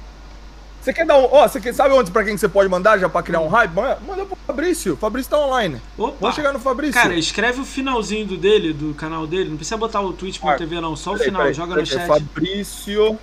Você 0.83 0.91
quer 0.91 1.05
dar 1.05 1.17
um. 1.17 1.29
Ó, 1.31 1.47
você 1.47 1.61
quer, 1.61 1.73
sabe 1.73 1.93
onde 1.93 2.11
pra 2.11 2.25
quem 2.25 2.33
que 2.33 2.41
você 2.41 2.49
pode 2.49 2.67
mandar 2.67 2.97
já 2.97 3.07
pra 3.07 3.23
criar 3.23 3.39
um 3.39 3.47
hype? 3.47 3.71
Manda, 3.73 3.99
manda 4.05 4.25
pro 4.25 4.35
Fabrício. 4.45 4.95
O 4.95 4.97
Fabrício 4.97 5.31
tá 5.31 5.39
online. 5.39 5.81
Opa! 5.97 6.17
Vamos 6.19 6.35
chegar 6.35 6.51
no 6.51 6.59
Fabrício. 6.59 7.01
Cara, 7.01 7.15
escreve 7.15 7.61
o 7.61 7.65
finalzinho 7.65 8.27
do 8.27 8.35
dele, 8.35 8.73
do 8.73 8.93
canal 8.93 9.25
dele. 9.25 9.49
Não 9.49 9.55
precisa 9.55 9.77
botar 9.77 10.01
o 10.01 10.11
twitch.tv 10.11 10.81
não, 10.81 10.93
só 10.97 11.13
o 11.13 11.17
final, 11.17 11.39
peraí, 11.43 11.53
joga 11.53 11.75
peraí, 11.75 11.83
no 11.83 11.87
chat. 11.89 12.05
Fabrício. 12.05 13.17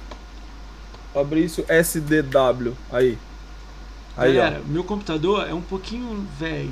Fabrício 1.12 1.66
SDW. 1.68 2.74
Aí. 2.90 3.18
Aí, 4.20 4.34
Galera, 4.34 4.60
meu 4.66 4.84
computador 4.84 5.48
é 5.48 5.54
um 5.54 5.60
pouquinho 5.62 6.26
velho. 6.38 6.70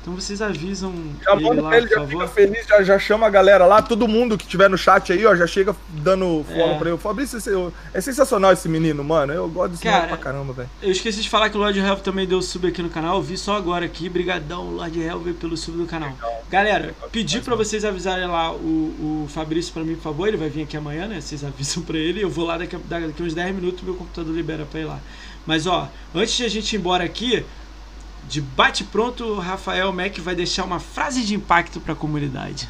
Então 0.00 0.14
vocês 0.16 0.42
avisam 0.42 0.92
ó. 1.20 1.24
Já 1.24 1.32
ele 1.36 1.44
manda 1.48 1.62
lá, 1.62 1.76
ele, 1.76 1.86
por 1.86 1.94
já 1.94 2.00
favor. 2.00 2.10
fica 2.10 2.26
feliz, 2.26 2.66
já, 2.66 2.82
já 2.82 2.98
chama 2.98 3.24
a 3.24 3.30
galera 3.30 3.64
lá. 3.66 3.80
Todo 3.80 4.08
mundo 4.08 4.36
que 4.36 4.44
tiver 4.48 4.68
no 4.68 4.76
chat 4.76 5.12
aí, 5.12 5.24
ó, 5.24 5.32
já 5.36 5.46
chega 5.46 5.76
dando 5.90 6.44
follow 6.48 6.72
É. 6.74 6.78
pra 6.78 6.88
ele. 6.88 6.96
O 6.96 6.98
Fabrício 6.98 7.38
esse- 7.38 7.50
é 7.94 8.00
sensacional 8.00 8.52
esse 8.52 8.68
menino, 8.68 9.04
mano. 9.04 9.32
Eu 9.32 9.48
gosto 9.48 9.70
desse 9.70 9.84
Cara, 9.84 10.08
pra 10.08 10.16
caramba, 10.16 10.52
velho. 10.54 10.68
Eu 10.82 10.90
esqueci 10.90 11.22
de 11.22 11.30
falar 11.30 11.50
que 11.50 11.56
o 11.56 11.60
Lord 11.60 11.78
Help 11.78 12.00
também 12.00 12.26
deu 12.26 12.42
sub 12.42 12.66
aqui 12.66 12.82
no 12.82 12.90
canal. 12.90 13.14
Eu 13.18 13.22
vi 13.22 13.38
só 13.38 13.54
agora 13.54 13.84
aqui. 13.84 14.08
Brigadão, 14.08 14.70
Lord 14.72 15.00
Help, 15.00 15.24
pelo 15.40 15.56
sub 15.56 15.78
do 15.78 15.86
canal. 15.86 16.12
Galera, 16.50 16.92
pedi 17.12 17.40
pra 17.40 17.54
vocês 17.54 17.84
avisarem 17.84 18.26
lá 18.26 18.50
o, 18.52 18.56
o 19.24 19.28
Fabrício 19.32 19.72
pra 19.72 19.84
mim, 19.84 19.94
por 19.94 20.02
favor. 20.02 20.26
Ele 20.26 20.36
vai 20.36 20.48
vir 20.48 20.62
aqui 20.64 20.76
amanhã, 20.76 21.06
né? 21.06 21.20
Vocês 21.20 21.44
avisam 21.46 21.80
pra 21.84 21.96
ele. 21.96 22.20
Eu 22.20 22.28
vou 22.28 22.44
lá 22.44 22.58
daqui, 22.58 22.74
a- 22.74 22.80
daqui 22.88 23.22
uns 23.22 23.34
10 23.34 23.54
minutos, 23.54 23.80
meu 23.84 23.94
computador 23.94 24.34
libera 24.34 24.66
pra 24.68 24.80
ir 24.80 24.84
lá. 24.84 24.98
Mas 25.46 25.66
ó, 25.66 25.88
antes 26.14 26.34
de 26.34 26.44
a 26.44 26.48
gente 26.48 26.72
ir 26.74 26.78
embora 26.78 27.04
aqui, 27.04 27.44
de 28.28 28.40
bate 28.40 28.84
pronto, 28.84 29.24
o 29.24 29.38
Rafael 29.40 29.92
Mac 29.92 30.18
vai 30.18 30.34
deixar 30.34 30.64
uma 30.64 30.78
frase 30.78 31.22
de 31.22 31.34
impacto 31.34 31.80
pra 31.80 31.94
comunidade. 31.94 32.68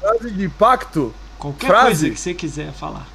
Frase 0.00 0.30
de 0.30 0.44
impacto, 0.44 1.14
Qualquer 1.38 1.66
Frase? 1.66 1.86
coisa 2.06 2.10
que 2.10 2.20
você 2.20 2.34
quiser 2.34 2.72
falar. 2.72 3.06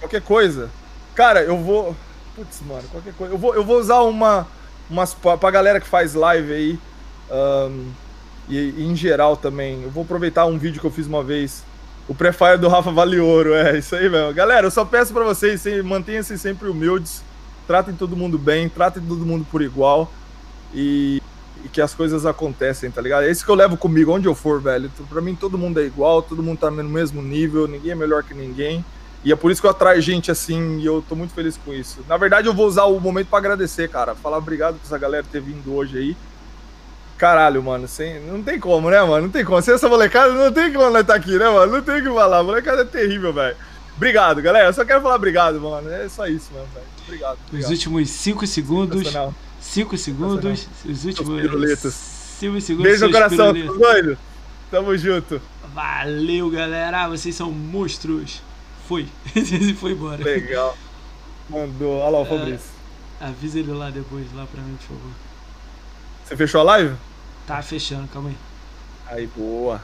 qualquer 0.00 0.20
coisa. 0.22 0.70
Cara, 1.14 1.42
eu 1.42 1.56
vou. 1.58 1.94
Putz, 2.34 2.60
mano, 2.66 2.82
qualquer 2.90 3.12
coisa. 3.14 3.34
Eu 3.34 3.38
vou, 3.38 3.54
eu 3.54 3.64
vou 3.64 3.78
usar 3.78 4.00
uma. 4.00 4.46
Umas, 4.90 5.14
pra, 5.14 5.50
galera 5.50 5.80
que 5.80 5.86
faz 5.86 6.14
live 6.14 6.52
aí. 6.52 6.78
ahn, 7.30 7.86
e, 8.48 8.56
e 8.78 8.84
em 8.84 8.94
geral 8.96 9.36
também. 9.36 9.82
Eu 9.82 9.90
vou 9.90 10.02
aproveitar 10.04 10.44
um 10.46 10.58
vídeo 10.58 10.80
que 10.80 10.86
eu 10.86 10.90
fiz 10.90 11.06
uma 11.06 11.22
vez. 11.22 11.62
O 12.08 12.14
pré-fire 12.14 12.58
do 12.58 12.68
Rafa 12.68 12.90
Vale 12.90 13.18
Ouro. 13.20 13.54
É 13.54 13.78
isso 13.78 13.94
aí 13.96 14.10
mesmo. 14.10 14.34
Galera, 14.34 14.66
eu 14.66 14.70
só 14.70 14.84
peço 14.84 15.12
pra 15.12 15.22
vocês, 15.24 15.60
se- 15.60 15.82
mantenham-se 15.82 16.36
sempre 16.38 16.68
humildes. 16.68 17.22
Tratem 17.66 17.94
todo 17.94 18.16
mundo 18.16 18.38
bem, 18.38 18.68
tratem 18.68 19.02
todo 19.02 19.24
mundo 19.24 19.46
por 19.50 19.62
igual. 19.62 20.10
E, 20.74 21.22
e 21.64 21.68
que 21.68 21.80
as 21.80 21.94
coisas 21.94 22.26
acontecem, 22.26 22.90
tá 22.90 23.00
ligado? 23.00 23.24
É 23.24 23.30
isso 23.30 23.44
que 23.44 23.50
eu 23.50 23.54
levo 23.54 23.76
comigo, 23.76 24.12
onde 24.12 24.26
eu 24.26 24.34
for, 24.34 24.60
velho. 24.60 24.90
Pra 25.08 25.20
mim, 25.20 25.34
todo 25.34 25.56
mundo 25.56 25.80
é 25.80 25.84
igual, 25.84 26.20
todo 26.22 26.42
mundo 26.42 26.58
tá 26.58 26.70
no 26.70 26.84
mesmo 26.84 27.22
nível, 27.22 27.66
ninguém 27.66 27.92
é 27.92 27.94
melhor 27.94 28.22
que 28.22 28.34
ninguém. 28.34 28.84
E 29.24 29.32
é 29.32 29.36
por 29.36 29.50
isso 29.50 29.60
que 29.60 29.66
eu 29.66 29.70
atraio 29.70 30.02
gente 30.02 30.30
assim, 30.30 30.80
e 30.80 30.84
eu 30.84 31.02
tô 31.08 31.16
muito 31.16 31.32
feliz 31.32 31.56
com 31.56 31.72
isso. 31.72 32.04
Na 32.06 32.18
verdade, 32.18 32.46
eu 32.46 32.52
vou 32.52 32.66
usar 32.66 32.84
o 32.84 33.00
momento 33.00 33.28
pra 33.28 33.38
agradecer, 33.38 33.88
cara. 33.88 34.14
Falar 34.14 34.36
obrigado 34.36 34.74
por 34.74 34.84
essa 34.84 34.98
galera 34.98 35.24
ter 35.30 35.40
vindo 35.40 35.74
hoje 35.74 35.96
aí. 35.96 36.16
Caralho, 37.16 37.62
mano, 37.62 37.88
sem... 37.88 38.20
não 38.20 38.42
tem 38.42 38.60
como, 38.60 38.90
né, 38.90 39.00
mano? 39.02 39.22
Não 39.22 39.30
tem 39.30 39.42
como. 39.42 39.62
Sem 39.62 39.74
essa 39.74 39.88
molecada, 39.88 40.32
não 40.32 40.52
tem 40.52 40.70
como 40.70 40.90
nós 40.90 41.06
tá 41.06 41.14
aqui, 41.14 41.38
né, 41.38 41.48
mano? 41.48 41.72
Não 41.72 41.82
tem 41.82 42.00
o 42.00 42.02
que 42.02 42.12
falar. 42.12 42.38
A 42.38 42.42
molecada 42.42 42.82
é 42.82 42.84
terrível, 42.84 43.32
velho. 43.32 43.56
Obrigado, 43.96 44.42
galera. 44.42 44.68
Eu 44.68 44.72
só 44.72 44.84
quero 44.84 45.00
falar 45.00 45.14
obrigado, 45.16 45.60
mano. 45.60 45.90
É 45.90 46.08
só 46.08 46.26
isso 46.26 46.52
mesmo, 46.52 46.68
velho. 46.74 46.86
Obrigado. 47.06 47.38
Os 47.38 47.48
obrigado. 47.48 47.70
últimos 47.70 48.10
5 48.10 48.46
segundos. 48.46 48.98
Sensacional. 48.98 49.34
5 49.60 49.98
segundos. 49.98 50.68
Os 50.84 51.04
últimos. 51.04 51.40
pirulitos. 51.40 51.94
5 51.94 52.60
segundos. 52.60 52.90
Beijo 52.90 53.06
no 53.06 53.12
coração, 53.12 53.52
doido? 53.52 54.18
Tamo 54.70 54.96
junto. 54.96 55.40
Valeu, 55.72 56.50
galera. 56.50 57.08
Vocês 57.08 57.34
são 57.34 57.50
monstros. 57.52 58.42
Foi. 58.88 59.06
Ele 59.34 59.74
foi 59.74 59.92
embora. 59.92 60.22
Legal. 60.22 60.76
Mandou. 61.48 61.98
Olha 61.98 62.10
lá 62.10 62.18
É. 62.18 62.22
o 62.22 62.26
Fabrício. 62.26 62.74
Avisa 63.20 63.58
ele 63.60 63.72
lá 63.72 63.90
depois, 63.90 64.26
lá 64.34 64.44
pra 64.46 64.60
mim, 64.60 64.76
por 64.76 64.88
favor. 64.96 65.10
Você 66.24 66.36
fechou 66.36 66.60
a 66.60 66.64
live? 66.64 66.94
Tá 67.46 67.62
fechando, 67.62 68.08
calma 68.08 68.30
aí. 68.30 68.36
Aí, 69.06 69.26
boa. 69.36 69.80